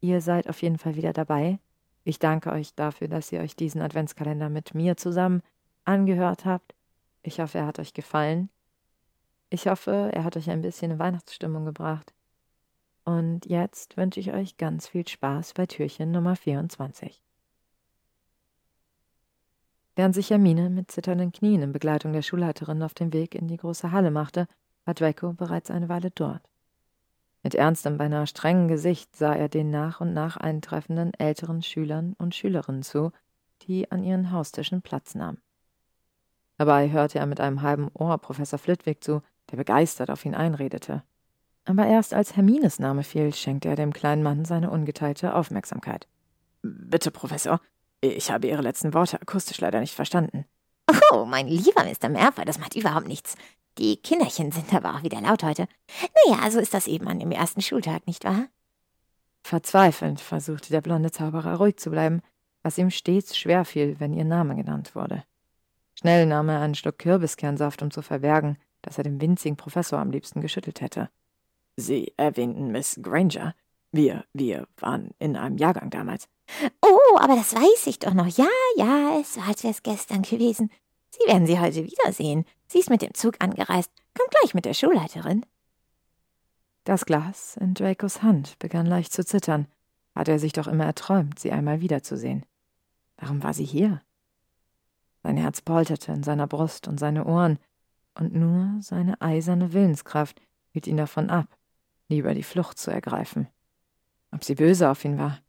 ihr 0.00 0.20
seid 0.20 0.48
auf 0.48 0.60
jeden 0.62 0.78
Fall 0.78 0.96
wieder 0.96 1.12
dabei. 1.12 1.58
Ich 2.04 2.18
danke 2.18 2.52
euch 2.52 2.74
dafür, 2.74 3.08
dass 3.08 3.32
ihr 3.32 3.40
euch 3.40 3.56
diesen 3.56 3.80
Adventskalender 3.80 4.50
mit 4.50 4.74
mir 4.74 4.96
zusammen 4.96 5.42
angehört 5.84 6.44
habt. 6.44 6.74
Ich 7.22 7.40
hoffe, 7.40 7.58
er 7.58 7.66
hat 7.66 7.78
euch 7.78 7.94
gefallen. 7.94 8.50
Ich 9.48 9.68
hoffe, 9.68 10.10
er 10.12 10.24
hat 10.24 10.36
euch 10.36 10.50
ein 10.50 10.62
bisschen 10.62 10.92
in 10.92 10.98
Weihnachtsstimmung 10.98 11.64
gebracht. 11.64 12.12
Und 13.04 13.46
jetzt 13.46 13.96
wünsche 13.96 14.20
ich 14.20 14.32
euch 14.32 14.56
ganz 14.56 14.88
viel 14.88 15.06
Spaß 15.06 15.54
bei 15.54 15.66
Türchen 15.66 16.12
Nummer 16.12 16.36
24. 16.36 17.20
Während 19.96 20.14
sich 20.14 20.30
Hermine 20.30 20.70
mit 20.70 20.90
zitternden 20.90 21.32
Knien 21.32 21.62
in 21.62 21.72
Begleitung 21.72 22.12
der 22.12 22.22
Schulleiterin 22.22 22.82
auf 22.82 22.94
den 22.94 23.12
Weg 23.12 23.34
in 23.34 23.48
die 23.48 23.56
große 23.56 23.90
Halle 23.90 24.10
machte, 24.10 24.46
war 24.84 24.94
Draco 24.94 25.32
bereits 25.32 25.70
eine 25.70 25.88
Weile 25.88 26.10
dort. 26.10 26.42
Mit 27.42 27.56
ernstem, 27.56 27.98
beinahe 27.98 28.28
strengen 28.28 28.68
Gesicht 28.68 29.16
sah 29.16 29.34
er 29.34 29.48
den 29.48 29.70
nach 29.70 30.00
und 30.00 30.12
nach 30.14 30.36
eintreffenden 30.36 31.12
älteren 31.14 31.62
Schülern 31.62 32.14
und 32.18 32.36
Schülerinnen 32.36 32.82
zu, 32.82 33.10
die 33.62 33.90
an 33.90 34.04
ihren 34.04 34.30
Haustischen 34.30 34.80
Platz 34.80 35.16
nahmen. 35.16 35.42
Dabei 36.56 36.90
hörte 36.90 37.18
er 37.18 37.26
mit 37.26 37.40
einem 37.40 37.62
halben 37.62 37.90
Ohr 37.94 38.16
Professor 38.18 38.60
Flitwick 38.60 39.02
zu, 39.02 39.22
der 39.50 39.56
begeistert 39.56 40.08
auf 40.10 40.24
ihn 40.24 40.36
einredete 40.36 41.02
aber 41.64 41.86
erst 41.86 42.14
als 42.14 42.36
Hermines 42.36 42.78
Name 42.78 43.04
fiel, 43.04 43.32
schenkte 43.34 43.68
er 43.68 43.76
dem 43.76 43.92
kleinen 43.92 44.22
Mann 44.22 44.44
seine 44.44 44.70
ungeteilte 44.70 45.34
Aufmerksamkeit. 45.34 46.08
Bitte, 46.62 47.10
Professor. 47.10 47.60
Ich 48.00 48.30
habe 48.30 48.48
Ihre 48.48 48.62
letzten 48.62 48.94
Worte 48.94 49.20
akustisch 49.20 49.60
leider 49.60 49.80
nicht 49.80 49.94
verstanden. 49.94 50.44
Oh, 51.12 51.24
mein 51.24 51.46
lieber 51.46 51.84
Mr. 51.84 52.08
Merfer, 52.08 52.44
das 52.44 52.58
macht 52.58 52.74
überhaupt 52.74 53.06
nichts. 53.06 53.36
Die 53.78 53.96
Kinderchen 53.96 54.50
sind 54.50 54.72
aber 54.74 54.94
auch 54.94 55.02
wieder 55.02 55.20
laut 55.20 55.42
heute. 55.42 55.66
Naja, 56.26 56.50
so 56.50 56.58
ist 56.58 56.74
das 56.74 56.86
eben 56.86 57.08
an 57.08 57.20
dem 57.20 57.30
ersten 57.30 57.62
Schultag, 57.62 58.06
nicht 58.06 58.24
wahr? 58.24 58.46
Verzweifelnd 59.42 60.20
versuchte 60.20 60.70
der 60.70 60.80
blonde 60.80 61.10
Zauberer 61.10 61.56
ruhig 61.56 61.76
zu 61.76 61.90
bleiben, 61.90 62.22
was 62.62 62.78
ihm 62.78 62.90
stets 62.90 63.36
schwer 63.36 63.64
fiel, 63.64 63.96
wenn 63.98 64.12
ihr 64.12 64.24
Name 64.24 64.56
genannt 64.56 64.94
wurde. 64.94 65.24
Schnell 65.94 66.26
nahm 66.26 66.48
er 66.48 66.60
einen 66.60 66.74
Schluck 66.74 66.98
Kürbiskernsaft, 66.98 67.82
um 67.82 67.90
zu 67.90 68.02
verbergen, 68.02 68.56
dass 68.82 68.98
er 68.98 69.04
dem 69.04 69.20
winzigen 69.20 69.56
Professor 69.56 69.98
am 69.98 70.10
liebsten 70.10 70.40
geschüttelt 70.40 70.80
hätte. 70.80 71.08
Sie 71.76 72.12
erwähnten 72.16 72.70
Miss 72.70 73.00
Granger. 73.02 73.54
Wir, 73.92 74.24
wir 74.32 74.66
waren 74.76 75.10
in 75.18 75.36
einem 75.36 75.58
Jahrgang 75.58 75.90
damals. 75.90 76.28
Oh, 76.80 77.18
aber 77.18 77.36
das 77.36 77.54
weiß 77.54 77.86
ich 77.86 77.98
doch 77.98 78.14
noch. 78.14 78.26
Ja, 78.26 78.48
ja, 78.76 79.18
es 79.20 79.36
war, 79.36 79.48
als 79.48 79.62
wäre 79.62 79.72
es 79.72 79.82
gestern 79.82 80.22
gewesen. 80.22 80.70
Sie 81.10 81.26
werden 81.26 81.46
sie 81.46 81.60
heute 81.60 81.84
wiedersehen. 81.84 82.44
Sie 82.66 82.78
ist 82.78 82.90
mit 82.90 83.02
dem 83.02 83.14
Zug 83.14 83.36
angereist. 83.40 83.90
Kommt 84.18 84.30
gleich 84.30 84.54
mit 84.54 84.64
der 84.64 84.74
Schulleiterin. 84.74 85.44
Das 86.84 87.04
Glas 87.04 87.56
in 87.58 87.74
Dracos 87.74 88.22
Hand 88.22 88.58
begann 88.58 88.86
leicht 88.86 89.12
zu 89.12 89.24
zittern. 89.24 89.66
Hatte 90.14 90.32
er 90.32 90.38
sich 90.38 90.52
doch 90.52 90.66
immer 90.66 90.84
erträumt, 90.84 91.38
sie 91.38 91.52
einmal 91.52 91.80
wiederzusehen. 91.80 92.44
Warum 93.16 93.42
war 93.42 93.54
sie 93.54 93.64
hier? 93.64 94.02
Sein 95.22 95.36
Herz 95.36 95.60
polterte 95.60 96.12
in 96.12 96.22
seiner 96.22 96.46
Brust 96.46 96.88
und 96.88 96.98
seine 96.98 97.24
Ohren, 97.24 97.58
und 98.14 98.34
nur 98.34 98.82
seine 98.82 99.20
eiserne 99.22 99.72
Willenskraft 99.72 100.42
hielt 100.70 100.86
ihn 100.86 100.96
davon 100.96 101.30
ab, 101.30 101.46
lieber 102.12 102.34
die 102.34 102.42
Flucht 102.42 102.78
zu 102.78 102.90
ergreifen. 102.90 103.48
Ob 104.30 104.44
sie 104.44 104.54
böse 104.54 104.90
auf 104.90 105.04
ihn 105.04 105.18
war? 105.18 105.40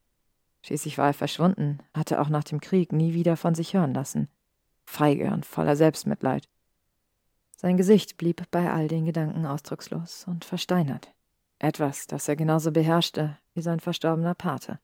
Schließlich 0.63 0.97
war 0.97 1.07
er 1.07 1.13
verschwunden, 1.13 1.79
hatte 1.93 2.21
auch 2.21 2.29
nach 2.29 2.43
dem 2.43 2.61
Krieg 2.61 2.93
nie 2.93 3.13
wieder 3.13 3.35
von 3.35 3.53
sich 3.53 3.73
hören 3.73 3.93
lassen. 3.93 4.29
Feige 4.85 5.31
und 5.31 5.45
voller 5.45 5.75
Selbstmitleid. 5.75 6.47
Sein 7.55 7.77
Gesicht 7.77 8.17
blieb 8.17 8.43
bei 8.51 8.71
all 8.71 8.87
den 8.87 9.05
Gedanken 9.05 9.45
ausdruckslos 9.45 10.25
und 10.27 10.45
versteinert. 10.45 11.13
Etwas, 11.59 12.07
das 12.07 12.27
er 12.27 12.35
genauso 12.35 12.71
beherrschte 12.71 13.37
wie 13.53 13.61
sein 13.61 13.79
verstorbener 13.79 14.35
Pate. 14.35 14.79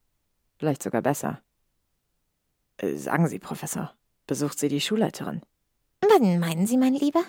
Vielleicht 0.58 0.84
sogar 0.84 1.02
besser. 1.02 1.42
Äh, 2.78 2.96
sagen 2.96 3.28
Sie, 3.28 3.40
Professor, 3.40 3.94
besucht 4.28 4.60
Sie 4.60 4.70
die 4.70 4.82
Schulleiterin? 4.82 5.42
Wann 6.02 6.40
meinen 6.40 6.68
Sie, 6.68 6.78
mein 6.78 6.94
Lieber? 6.94 7.24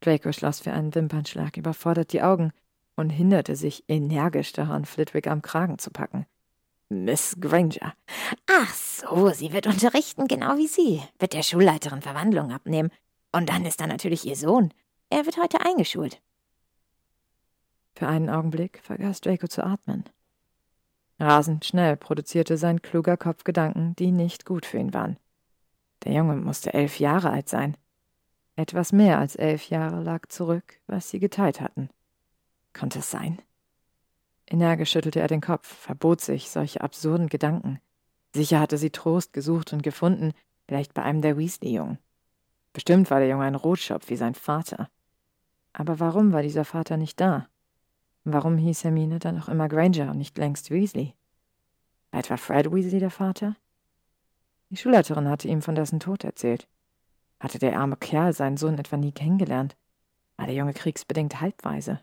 Draco 0.00 0.32
schloss 0.32 0.60
für 0.60 0.72
einen 0.72 0.94
Wimpernschlag 0.94 1.56
überfordert 1.56 2.12
die 2.12 2.22
Augen 2.22 2.52
und 2.96 3.10
hinderte 3.10 3.56
sich 3.56 3.84
energisch 3.88 4.52
daran, 4.52 4.84
Flitwick 4.84 5.26
am 5.26 5.42
Kragen 5.42 5.78
zu 5.78 5.90
packen. 5.90 6.26
Miss 6.88 7.36
Granger. 7.40 7.94
Ach 8.46 8.74
so, 8.74 9.30
sie 9.30 9.52
wird 9.52 9.66
unterrichten, 9.66 10.28
genau 10.28 10.56
wie 10.56 10.68
Sie. 10.68 11.02
Wird 11.18 11.32
der 11.32 11.42
Schulleiterin 11.42 12.02
Verwandlung 12.02 12.52
abnehmen. 12.52 12.90
Und 13.32 13.48
dann 13.48 13.64
ist 13.64 13.80
da 13.80 13.86
natürlich 13.86 14.26
ihr 14.26 14.36
Sohn. 14.36 14.72
Er 15.10 15.26
wird 15.26 15.38
heute 15.38 15.60
eingeschult. 15.60 16.20
Für 17.96 18.06
einen 18.06 18.28
Augenblick 18.28 18.80
vergaß 18.82 19.20
Draco 19.20 19.46
zu 19.46 19.64
atmen. 19.64 20.04
Rasend 21.18 21.64
schnell 21.64 21.96
produzierte 21.96 22.56
sein 22.56 22.82
kluger 22.82 23.16
Kopf 23.16 23.44
Gedanken, 23.44 23.94
die 23.96 24.10
nicht 24.10 24.44
gut 24.44 24.66
für 24.66 24.78
ihn 24.78 24.92
waren. 24.92 25.16
Der 26.04 26.12
Junge 26.12 26.36
musste 26.36 26.74
elf 26.74 26.98
Jahre 26.98 27.30
alt 27.30 27.48
sein. 27.48 27.76
Etwas 28.56 28.92
mehr 28.92 29.18
als 29.18 29.36
elf 29.36 29.68
Jahre 29.68 30.02
lag 30.02 30.26
zurück, 30.28 30.80
was 30.86 31.08
sie 31.08 31.18
geteilt 31.18 31.60
hatten. 31.60 31.88
Konnte 32.74 32.98
es 32.98 33.10
sein? 33.10 33.40
Energisch 34.46 34.90
schüttelte 34.90 35.20
er 35.20 35.28
den 35.28 35.40
Kopf, 35.40 35.66
verbot 35.66 36.20
sich 36.20 36.50
solche 36.50 36.82
absurden 36.82 37.28
Gedanken. 37.28 37.80
Sicher 38.34 38.60
hatte 38.60 38.76
sie 38.76 38.90
Trost 38.90 39.32
gesucht 39.32 39.72
und 39.72 39.82
gefunden, 39.82 40.32
vielleicht 40.66 40.92
bei 40.92 41.02
einem 41.02 41.22
der 41.22 41.38
Weasley-Jungen. 41.38 41.98
Bestimmt 42.72 43.10
war 43.10 43.20
der 43.20 43.28
Junge 43.28 43.44
ein 43.44 43.54
Rotschopf 43.54 44.10
wie 44.10 44.16
sein 44.16 44.34
Vater. 44.34 44.90
Aber 45.72 46.00
warum 46.00 46.32
war 46.32 46.42
dieser 46.42 46.64
Vater 46.64 46.96
nicht 46.96 47.20
da? 47.20 47.48
Warum 48.24 48.58
hieß 48.58 48.84
Hermine 48.84 49.18
dann 49.18 49.36
noch 49.36 49.48
immer 49.48 49.68
Granger 49.68 50.10
und 50.10 50.18
nicht 50.18 50.36
längst 50.36 50.70
Weasley? 50.70 51.14
War 52.10 52.20
etwa 52.20 52.36
Fred 52.36 52.72
Weasley 52.72 52.98
der 52.98 53.10
Vater? 53.10 53.56
Die 54.70 54.76
Schulleiterin 54.76 55.28
hatte 55.28 55.48
ihm 55.48 55.62
von 55.62 55.74
dessen 55.74 56.00
Tod 56.00 56.24
erzählt. 56.24 56.68
Hatte 57.38 57.58
der 57.58 57.78
arme 57.78 57.96
Kerl 57.96 58.32
seinen 58.32 58.56
Sohn 58.56 58.78
etwa 58.78 58.96
nie 58.96 59.12
kennengelernt? 59.12 59.76
War 60.36 60.46
der 60.46 60.54
Junge 60.54 60.72
kriegsbedingt 60.72 61.40
halbweise? 61.40 62.00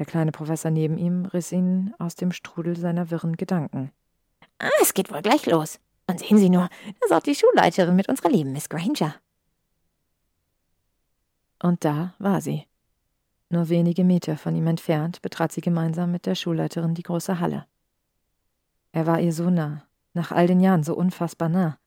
Der 0.00 0.06
kleine 0.06 0.32
Professor 0.32 0.70
neben 0.70 0.96
ihm 0.96 1.26
riss 1.26 1.52
ihn 1.52 1.92
aus 1.98 2.14
dem 2.14 2.32
Strudel 2.32 2.74
seiner 2.74 3.10
wirren 3.10 3.36
Gedanken. 3.36 3.92
Ah, 4.58 4.70
es 4.80 4.94
geht 4.94 5.12
wohl 5.12 5.20
gleich 5.20 5.44
los. 5.44 5.78
Und 6.06 6.20
sehen 6.20 6.38
Sie 6.38 6.48
nur, 6.48 6.70
da 6.86 7.04
ist 7.04 7.12
auch 7.12 7.22
die 7.22 7.34
Schulleiterin 7.34 7.94
mit 7.94 8.08
unserer 8.08 8.30
lieben 8.30 8.52
Miss 8.52 8.70
Granger. 8.70 9.14
Und 11.62 11.84
da 11.84 12.14
war 12.18 12.40
sie. 12.40 12.66
Nur 13.50 13.68
wenige 13.68 14.02
Meter 14.02 14.38
von 14.38 14.56
ihm 14.56 14.68
entfernt 14.68 15.20
betrat 15.20 15.52
sie 15.52 15.60
gemeinsam 15.60 16.10
mit 16.10 16.24
der 16.24 16.34
Schulleiterin 16.34 16.94
die 16.94 17.02
große 17.02 17.38
Halle. 17.38 17.66
Er 18.92 19.06
war 19.06 19.20
ihr 19.20 19.34
so 19.34 19.50
nah, 19.50 19.84
nach 20.14 20.32
all 20.32 20.46
den 20.46 20.60
Jahren 20.60 20.82
so 20.82 20.94
unfassbar 20.96 21.50
nah, 21.50 21.78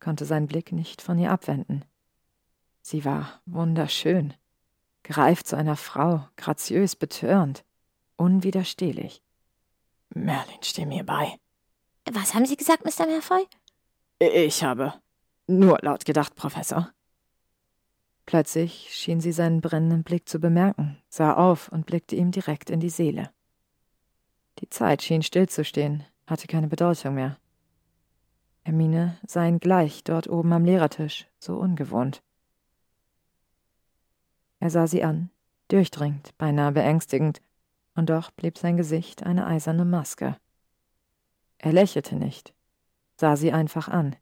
konnte 0.00 0.26
seinen 0.26 0.48
Blick 0.48 0.70
nicht 0.70 1.00
von 1.00 1.18
ihr 1.18 1.30
abwenden. 1.30 1.86
Sie 2.82 3.06
war 3.06 3.40
wunderschön, 3.46 4.34
gereift 5.04 5.46
zu 5.46 5.56
einer 5.56 5.76
Frau, 5.76 6.26
graziös, 6.36 6.96
betörend, 6.96 7.64
unwiderstehlich. 8.16 9.22
Merlin, 10.08 10.58
steh 10.62 10.86
mir 10.86 11.04
bei. 11.04 11.38
Was 12.10 12.34
haben 12.34 12.46
Sie 12.46 12.56
gesagt, 12.56 12.84
Mr. 12.84 13.06
Malfoy? 13.06 13.46
Ich 14.18 14.64
habe 14.64 14.94
nur 15.46 15.78
laut 15.82 16.04
gedacht, 16.04 16.34
Professor. 16.34 16.90
Plötzlich 18.26 18.88
schien 18.90 19.20
sie 19.20 19.32
seinen 19.32 19.60
brennenden 19.60 20.02
Blick 20.02 20.28
zu 20.28 20.38
bemerken, 20.38 20.98
sah 21.08 21.34
auf 21.34 21.68
und 21.68 21.86
blickte 21.86 22.16
ihm 22.16 22.30
direkt 22.30 22.70
in 22.70 22.80
die 22.80 22.90
Seele. 22.90 23.30
Die 24.60 24.70
Zeit 24.70 25.02
schien 25.02 25.22
stillzustehen, 25.22 26.04
hatte 26.26 26.46
keine 26.46 26.68
Bedeutung 26.68 27.16
mehr. 27.16 27.36
Hermine 28.64 29.18
sah 29.26 29.44
ihn 29.44 29.58
gleich 29.58 30.04
dort 30.04 30.28
oben 30.28 30.52
am 30.54 30.64
Lehrertisch, 30.64 31.26
so 31.38 31.56
ungewohnt. 31.56 32.22
Er 34.64 34.70
sah 34.70 34.86
sie 34.86 35.04
an, 35.04 35.28
durchdringend, 35.68 36.30
beinahe 36.38 36.72
beängstigend, 36.72 37.42
und 37.94 38.08
doch 38.08 38.30
blieb 38.30 38.56
sein 38.56 38.78
Gesicht 38.78 39.22
eine 39.22 39.46
eiserne 39.46 39.84
Maske. 39.84 40.38
Er 41.58 41.74
lächelte 41.74 42.16
nicht, 42.16 42.54
sah 43.20 43.36
sie 43.36 43.52
einfach 43.52 43.88
an. 43.88 44.16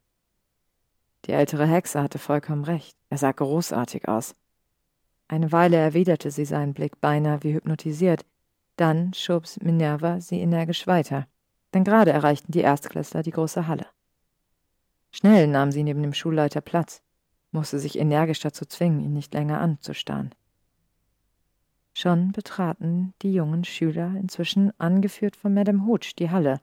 Die 1.23 1.31
ältere 1.31 1.65
Hexe 1.65 2.03
hatte 2.03 2.19
vollkommen 2.19 2.65
recht, 2.65 2.97
er 3.09 3.19
sah 3.19 3.31
großartig 3.31 4.09
aus. 4.09 4.35
Eine 5.29 5.53
Weile 5.53 5.77
erwiderte 5.77 6.29
sie 6.29 6.43
seinen 6.43 6.73
Blick 6.73 6.99
beinahe 6.99 7.41
wie 7.43 7.53
hypnotisiert, 7.53 8.25
dann 8.75 9.13
schob 9.13 9.45
Minerva 9.61 10.19
sie 10.19 10.41
energisch 10.41 10.87
weiter, 10.87 11.25
denn 11.73 11.85
gerade 11.85 12.11
erreichten 12.11 12.51
die 12.51 12.59
Erstklässler 12.59 13.23
die 13.23 13.31
große 13.31 13.65
Halle. 13.69 13.87
Schnell 15.09 15.47
nahm 15.47 15.71
sie 15.71 15.83
neben 15.83 16.01
dem 16.01 16.13
Schulleiter 16.13 16.59
Platz, 16.59 17.01
musste 17.53 17.79
sich 17.79 17.97
energisch 17.97 18.39
dazu 18.39 18.65
zwingen, 18.65 18.99
ihn 18.99 19.13
nicht 19.13 19.33
länger 19.33 19.61
anzustarren. 19.61 20.33
Schon 21.93 22.31
betraten 22.31 23.13
die 23.21 23.33
jungen 23.33 23.63
Schüler, 23.63 24.15
inzwischen 24.19 24.77
angeführt 24.79 25.35
von 25.35 25.53
Madame 25.53 25.85
Hooch, 25.85 26.15
die 26.17 26.31
Halle, 26.31 26.59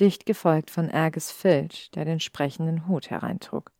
dicht 0.00 0.26
gefolgt 0.26 0.70
von 0.70 0.88
Erges 0.88 1.30
Filch, 1.30 1.90
der 1.92 2.04
den 2.04 2.18
sprechenden 2.18 2.88
Hut 2.88 3.10
hereintrug. 3.10 3.70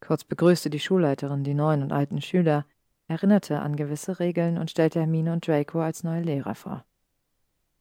Kurz 0.00 0.24
begrüßte 0.24 0.68
die 0.68 0.78
Schulleiterin 0.78 1.42
die 1.42 1.54
neuen 1.54 1.82
und 1.82 1.92
alten 1.92 2.20
Schüler, 2.20 2.66
erinnerte 3.08 3.60
an 3.60 3.76
gewisse 3.76 4.18
Regeln 4.18 4.58
und 4.58 4.70
stellte 4.70 5.00
Hermine 5.00 5.32
und 5.32 5.46
Draco 5.46 5.80
als 5.80 6.04
neue 6.04 6.22
Lehrer 6.22 6.54
vor. 6.54 6.84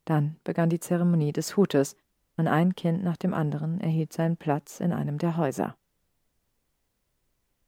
Dann 0.05 0.37
begann 0.43 0.69
die 0.69 0.79
Zeremonie 0.79 1.33
des 1.33 1.57
Hutes, 1.57 1.97
und 2.37 2.47
ein 2.47 2.75
Kind 2.75 3.03
nach 3.03 3.17
dem 3.17 3.33
anderen 3.33 3.79
erhielt 3.79 4.11
seinen 4.11 4.37
Platz 4.37 4.79
in 4.79 4.91
einem 4.91 5.17
der 5.17 5.37
Häuser. 5.37 5.77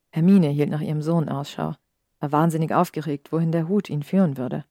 Hermine 0.10 0.48
hielt 0.50 0.70
nach 0.70 0.82
ihrem 0.82 1.02
Sohn 1.02 1.30
Ausschau, 1.30 1.76
war 2.20 2.32
wahnsinnig 2.32 2.74
aufgeregt, 2.74 3.32
wohin 3.32 3.52
der 3.52 3.68
Hut 3.68 3.90
ihn 3.90 4.04
führen 4.04 4.38
würde. 4.38 4.66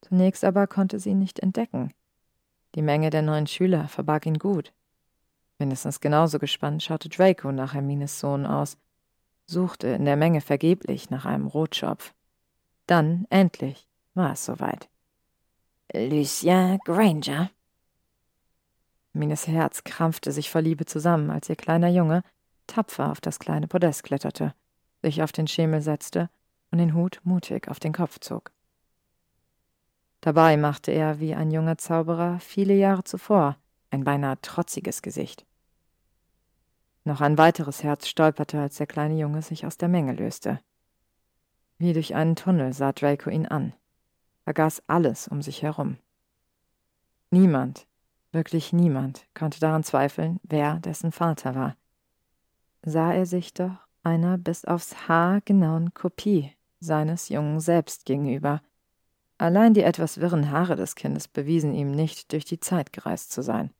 Zunächst 0.00 0.44
aber 0.44 0.66
konnte 0.66 0.98
sie 0.98 1.10
ihn 1.10 1.18
nicht 1.18 1.40
entdecken. 1.40 1.92
Die 2.74 2.82
Menge 2.82 3.10
der 3.10 3.22
neuen 3.22 3.46
Schüler 3.46 3.88
verbarg 3.88 4.26
ihn 4.26 4.38
gut. 4.38 4.72
Mindestens 5.58 6.00
genauso 6.00 6.38
gespannt 6.38 6.82
schaute 6.82 7.08
Draco 7.08 7.50
nach 7.52 7.74
Hermines 7.74 8.20
Sohn 8.20 8.46
aus, 8.46 8.78
suchte 9.46 9.88
in 9.88 10.04
der 10.04 10.16
Menge 10.16 10.40
vergeblich 10.40 11.10
nach 11.10 11.24
einem 11.24 11.46
Rotschopf. 11.46 12.14
Dann, 12.86 13.26
endlich, 13.30 13.88
war 14.14 14.32
es 14.32 14.44
soweit. 14.44 14.88
Lucien 15.92 16.78
Granger. 16.84 17.50
Hermines 19.12 19.46
Herz 19.48 19.84
krampfte 19.84 20.32
sich 20.32 20.50
vor 20.50 20.60
Liebe 20.60 20.84
zusammen, 20.84 21.30
als 21.30 21.48
ihr 21.48 21.56
kleiner 21.56 21.88
Junge 21.88 22.22
tapfer 22.68 23.10
auf 23.10 23.20
das 23.20 23.40
kleine 23.40 23.66
Podest 23.66 24.04
kletterte, 24.04 24.54
sich 25.02 25.22
auf 25.22 25.32
den 25.32 25.48
Schemel 25.48 25.80
setzte 25.80 26.30
und 26.70 26.78
den 26.78 26.94
Hut 26.94 27.20
mutig 27.24 27.66
auf 27.66 27.80
den 27.80 27.92
Kopf 27.92 28.20
zog. 28.20 28.52
Dabei 30.20 30.56
machte 30.56 30.92
er, 30.92 31.18
wie 31.18 31.34
ein 31.34 31.50
junger 31.50 31.78
Zauberer 31.78 32.38
viele 32.38 32.74
Jahre 32.74 33.02
zuvor, 33.04 33.56
ein 33.90 34.04
beinahe 34.04 34.40
trotziges 34.40 35.02
Gesicht. 35.02 35.46
Noch 37.04 37.20
ein 37.20 37.38
weiteres 37.38 37.82
Herz 37.82 38.06
stolperte, 38.06 38.60
als 38.60 38.76
der 38.76 38.86
kleine 38.86 39.18
Junge 39.18 39.42
sich 39.42 39.64
aus 39.64 39.78
der 39.78 39.88
Menge 39.88 40.12
löste. 40.12 40.60
Wie 41.78 41.92
durch 41.92 42.14
einen 42.14 42.36
Tunnel 42.36 42.72
sah 42.72 42.92
Draco 42.92 43.30
ihn 43.30 43.46
an, 43.46 43.72
vergaß 44.44 44.82
alles 44.88 45.28
um 45.28 45.40
sich 45.40 45.62
herum. 45.62 45.96
Niemand, 47.30 47.86
wirklich 48.32 48.72
niemand, 48.72 49.26
konnte 49.32 49.60
daran 49.60 49.84
zweifeln, 49.84 50.40
wer 50.42 50.80
dessen 50.80 51.12
Vater 51.12 51.54
war. 51.54 51.76
Sah 52.82 53.12
er 53.12 53.26
sich 53.26 53.54
doch 53.54 53.76
einer 54.02 54.38
bis 54.38 54.64
aufs 54.64 55.08
Haar 55.08 55.40
genauen 55.42 55.92
Kopie 55.94 56.52
seines 56.80 57.28
Jungen 57.28 57.60
selbst 57.60 58.04
gegenüber. 58.04 58.62
Allein 59.36 59.74
die 59.74 59.82
etwas 59.82 60.18
wirren 60.20 60.50
Haare 60.50 60.76
des 60.76 60.94
Kindes 60.94 61.28
bewiesen 61.28 61.74
ihm 61.74 61.90
nicht, 61.90 62.32
durch 62.32 62.44
die 62.44 62.60
Zeit 62.60 62.92
gereist 62.92 63.32
zu 63.32 63.42
sein. 63.42 63.72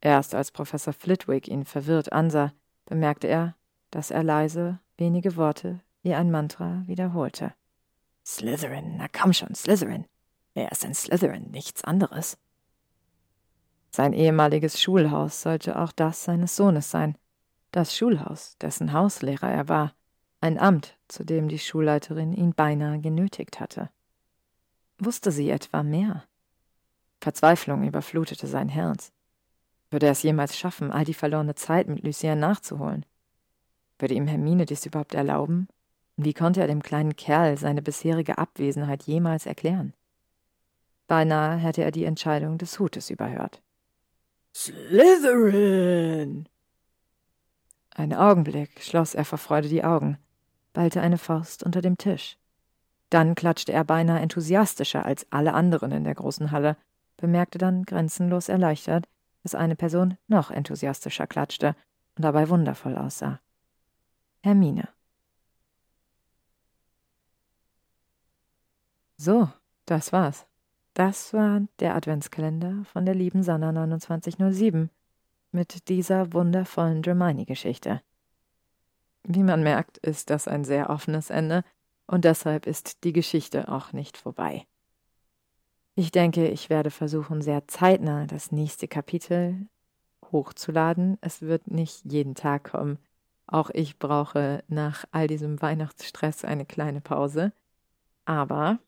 Erst 0.00 0.34
als 0.34 0.50
Professor 0.50 0.92
Flitwick 0.92 1.48
ihn 1.48 1.64
verwirrt 1.64 2.12
ansah, 2.12 2.52
bemerkte 2.86 3.26
er, 3.26 3.56
dass 3.90 4.10
er 4.10 4.22
leise 4.22 4.80
wenige 4.96 5.36
Worte 5.36 5.80
wie 6.02 6.14
ein 6.14 6.30
Mantra 6.30 6.82
wiederholte. 6.86 7.54
Slytherin, 8.24 8.96
na 8.96 9.06
komm 9.08 9.32
schon, 9.32 9.54
Slytherin. 9.54 10.06
Er 10.54 10.72
ist 10.72 10.84
ein 10.84 10.94
Slytherin, 10.94 11.50
nichts 11.50 11.84
anderes. 11.84 12.38
Sein 13.90 14.12
ehemaliges 14.12 14.80
Schulhaus 14.80 15.42
sollte 15.42 15.80
auch 15.80 15.92
das 15.92 16.24
seines 16.24 16.56
Sohnes 16.56 16.90
sein. 16.90 17.16
Das 17.76 17.94
Schulhaus, 17.94 18.56
dessen 18.62 18.94
Hauslehrer 18.94 19.50
er 19.50 19.68
war, 19.68 19.94
ein 20.40 20.58
Amt, 20.58 20.96
zu 21.08 21.26
dem 21.26 21.46
die 21.46 21.58
Schulleiterin 21.58 22.32
ihn 22.32 22.54
beinahe 22.54 22.98
genötigt 23.00 23.60
hatte. 23.60 23.90
Wusste 24.98 25.30
sie 25.30 25.50
etwa 25.50 25.82
mehr? 25.82 26.24
Verzweiflung 27.20 27.86
überflutete 27.86 28.46
sein 28.46 28.70
Herz. 28.70 29.12
Würde 29.90 30.06
er 30.06 30.12
es 30.12 30.22
jemals 30.22 30.56
schaffen, 30.56 30.90
all 30.90 31.04
die 31.04 31.12
verlorene 31.12 31.54
Zeit 31.54 31.86
mit 31.86 32.02
Lucien 32.02 32.40
nachzuholen? 32.40 33.04
Würde 33.98 34.14
ihm 34.14 34.26
Hermine 34.26 34.64
dies 34.64 34.86
überhaupt 34.86 35.12
erlauben? 35.12 35.68
Wie 36.16 36.32
konnte 36.32 36.62
er 36.62 36.68
dem 36.68 36.82
kleinen 36.82 37.14
Kerl 37.14 37.58
seine 37.58 37.82
bisherige 37.82 38.38
Abwesenheit 38.38 39.02
jemals 39.02 39.44
erklären? 39.44 39.92
Beinahe 41.08 41.58
hätte 41.58 41.84
er 41.84 41.90
die 41.90 42.04
Entscheidung 42.04 42.56
des 42.56 42.78
Hutes 42.78 43.10
überhört. 43.10 43.60
Slytherin! 44.54 46.48
Einen 47.96 48.12
Augenblick 48.12 48.82
schloss 48.82 49.14
er 49.14 49.24
vor 49.24 49.38
Freude 49.38 49.70
die 49.70 49.82
Augen, 49.82 50.18
ballte 50.74 51.00
eine 51.00 51.16
Faust 51.16 51.62
unter 51.62 51.80
dem 51.80 51.96
Tisch. 51.96 52.36
Dann 53.08 53.34
klatschte 53.34 53.72
er 53.72 53.84
beinahe 53.84 54.20
enthusiastischer 54.20 55.06
als 55.06 55.26
alle 55.32 55.54
anderen 55.54 55.92
in 55.92 56.04
der 56.04 56.14
großen 56.14 56.50
Halle, 56.50 56.76
bemerkte 57.16 57.56
dann 57.56 57.84
grenzenlos 57.84 58.50
erleichtert, 58.50 59.08
dass 59.42 59.54
eine 59.54 59.76
Person 59.76 60.18
noch 60.28 60.50
enthusiastischer 60.50 61.26
klatschte 61.26 61.74
und 62.16 62.24
dabei 62.24 62.50
wundervoll 62.50 62.98
aussah. 62.98 63.40
Hermine. 64.42 64.90
So, 69.16 69.48
das 69.86 70.12
war's. 70.12 70.46
Das 70.92 71.32
war 71.32 71.62
der 71.78 71.94
Adventskalender 71.94 72.84
von 72.92 73.06
der 73.06 73.14
lieben 73.14 73.42
Sanna 73.42 73.72
2907 73.72 74.90
mit 75.52 75.88
dieser 75.88 76.32
wundervollen 76.32 77.02
Dramini-Geschichte. 77.02 78.02
Wie 79.24 79.42
man 79.42 79.62
merkt, 79.62 79.98
ist 79.98 80.30
das 80.30 80.46
ein 80.48 80.64
sehr 80.64 80.90
offenes 80.90 81.30
Ende 81.30 81.64
und 82.06 82.24
deshalb 82.24 82.66
ist 82.66 83.04
die 83.04 83.12
Geschichte 83.12 83.68
auch 83.68 83.92
nicht 83.92 84.16
vorbei. 84.16 84.66
Ich 85.94 86.12
denke, 86.12 86.48
ich 86.48 86.68
werde 86.68 86.90
versuchen, 86.90 87.40
sehr 87.40 87.66
zeitnah 87.68 88.26
das 88.26 88.52
nächste 88.52 88.86
Kapitel 88.86 89.66
hochzuladen. 90.30 91.16
Es 91.20 91.42
wird 91.42 91.70
nicht 91.70 92.04
jeden 92.04 92.34
Tag 92.34 92.70
kommen. 92.70 92.98
Auch 93.46 93.70
ich 93.70 93.98
brauche 93.98 94.62
nach 94.68 95.04
all 95.10 95.26
diesem 95.26 95.62
Weihnachtsstress 95.62 96.44
eine 96.44 96.66
kleine 96.66 97.00
Pause. 97.00 97.52
Aber 98.24 98.78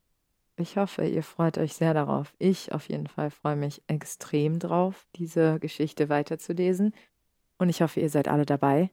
ich 0.58 0.76
hoffe, 0.76 1.06
ihr 1.06 1.22
freut 1.22 1.58
euch 1.58 1.74
sehr 1.74 1.94
darauf. 1.94 2.34
Ich 2.38 2.72
auf 2.72 2.88
jeden 2.88 3.06
Fall 3.06 3.30
freue 3.30 3.56
mich 3.56 3.82
extrem 3.86 4.58
drauf, 4.58 5.06
diese 5.16 5.58
Geschichte 5.60 6.08
weiterzulesen. 6.08 6.94
Und 7.58 7.68
ich 7.68 7.82
hoffe, 7.82 8.00
ihr 8.00 8.10
seid 8.10 8.28
alle 8.28 8.46
dabei, 8.46 8.90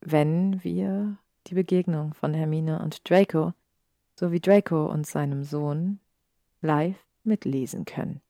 wenn 0.00 0.62
wir 0.64 1.16
die 1.46 1.54
Begegnung 1.54 2.14
von 2.14 2.34
Hermine 2.34 2.80
und 2.82 3.08
Draco 3.08 3.52
sowie 4.18 4.40
Draco 4.40 4.86
und 4.86 5.06
seinem 5.06 5.44
Sohn 5.44 5.98
live 6.60 6.98
mitlesen 7.24 7.84
können. 7.84 8.20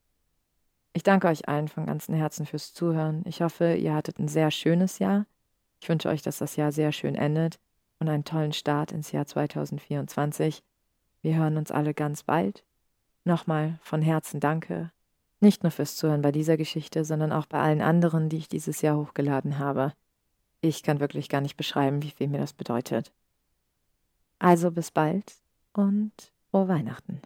Ich 0.92 1.02
danke 1.02 1.28
euch 1.28 1.48
allen 1.48 1.68
von 1.68 1.86
ganzem 1.86 2.14
Herzen 2.14 2.46
fürs 2.46 2.74
Zuhören. 2.74 3.22
Ich 3.26 3.40
hoffe, 3.40 3.74
ihr 3.74 3.94
hattet 3.94 4.18
ein 4.18 4.28
sehr 4.28 4.50
schönes 4.50 4.98
Jahr. 4.98 5.26
Ich 5.80 5.88
wünsche 5.88 6.08
euch, 6.08 6.22
dass 6.22 6.38
das 6.38 6.56
Jahr 6.56 6.70
sehr 6.70 6.92
schön 6.92 7.14
endet 7.14 7.58
und 7.98 8.08
einen 8.08 8.24
tollen 8.24 8.52
Start 8.52 8.92
ins 8.92 9.10
Jahr 9.12 9.26
2024. 9.26 10.62
Wir 11.22 11.36
hören 11.36 11.56
uns 11.56 11.70
alle 11.70 11.94
ganz 11.94 12.24
bald. 12.24 12.64
Nochmal 13.24 13.78
von 13.82 14.02
Herzen 14.02 14.40
danke. 14.40 14.90
Nicht 15.40 15.62
nur 15.62 15.72
fürs 15.72 15.96
Zuhören 15.96 16.22
bei 16.22 16.32
dieser 16.32 16.56
Geschichte, 16.56 17.04
sondern 17.04 17.32
auch 17.32 17.46
bei 17.46 17.60
allen 17.60 17.80
anderen, 17.80 18.28
die 18.28 18.36
ich 18.36 18.48
dieses 18.48 18.82
Jahr 18.82 18.96
hochgeladen 18.96 19.58
habe. 19.58 19.92
Ich 20.60 20.82
kann 20.82 21.00
wirklich 21.00 21.28
gar 21.28 21.40
nicht 21.40 21.56
beschreiben, 21.56 22.02
wie 22.02 22.10
viel 22.10 22.28
mir 22.28 22.38
das 22.38 22.52
bedeutet. 22.52 23.12
Also 24.38 24.70
bis 24.70 24.90
bald 24.90 25.32
und 25.72 26.12
frohe 26.50 26.68
Weihnachten. 26.68 27.22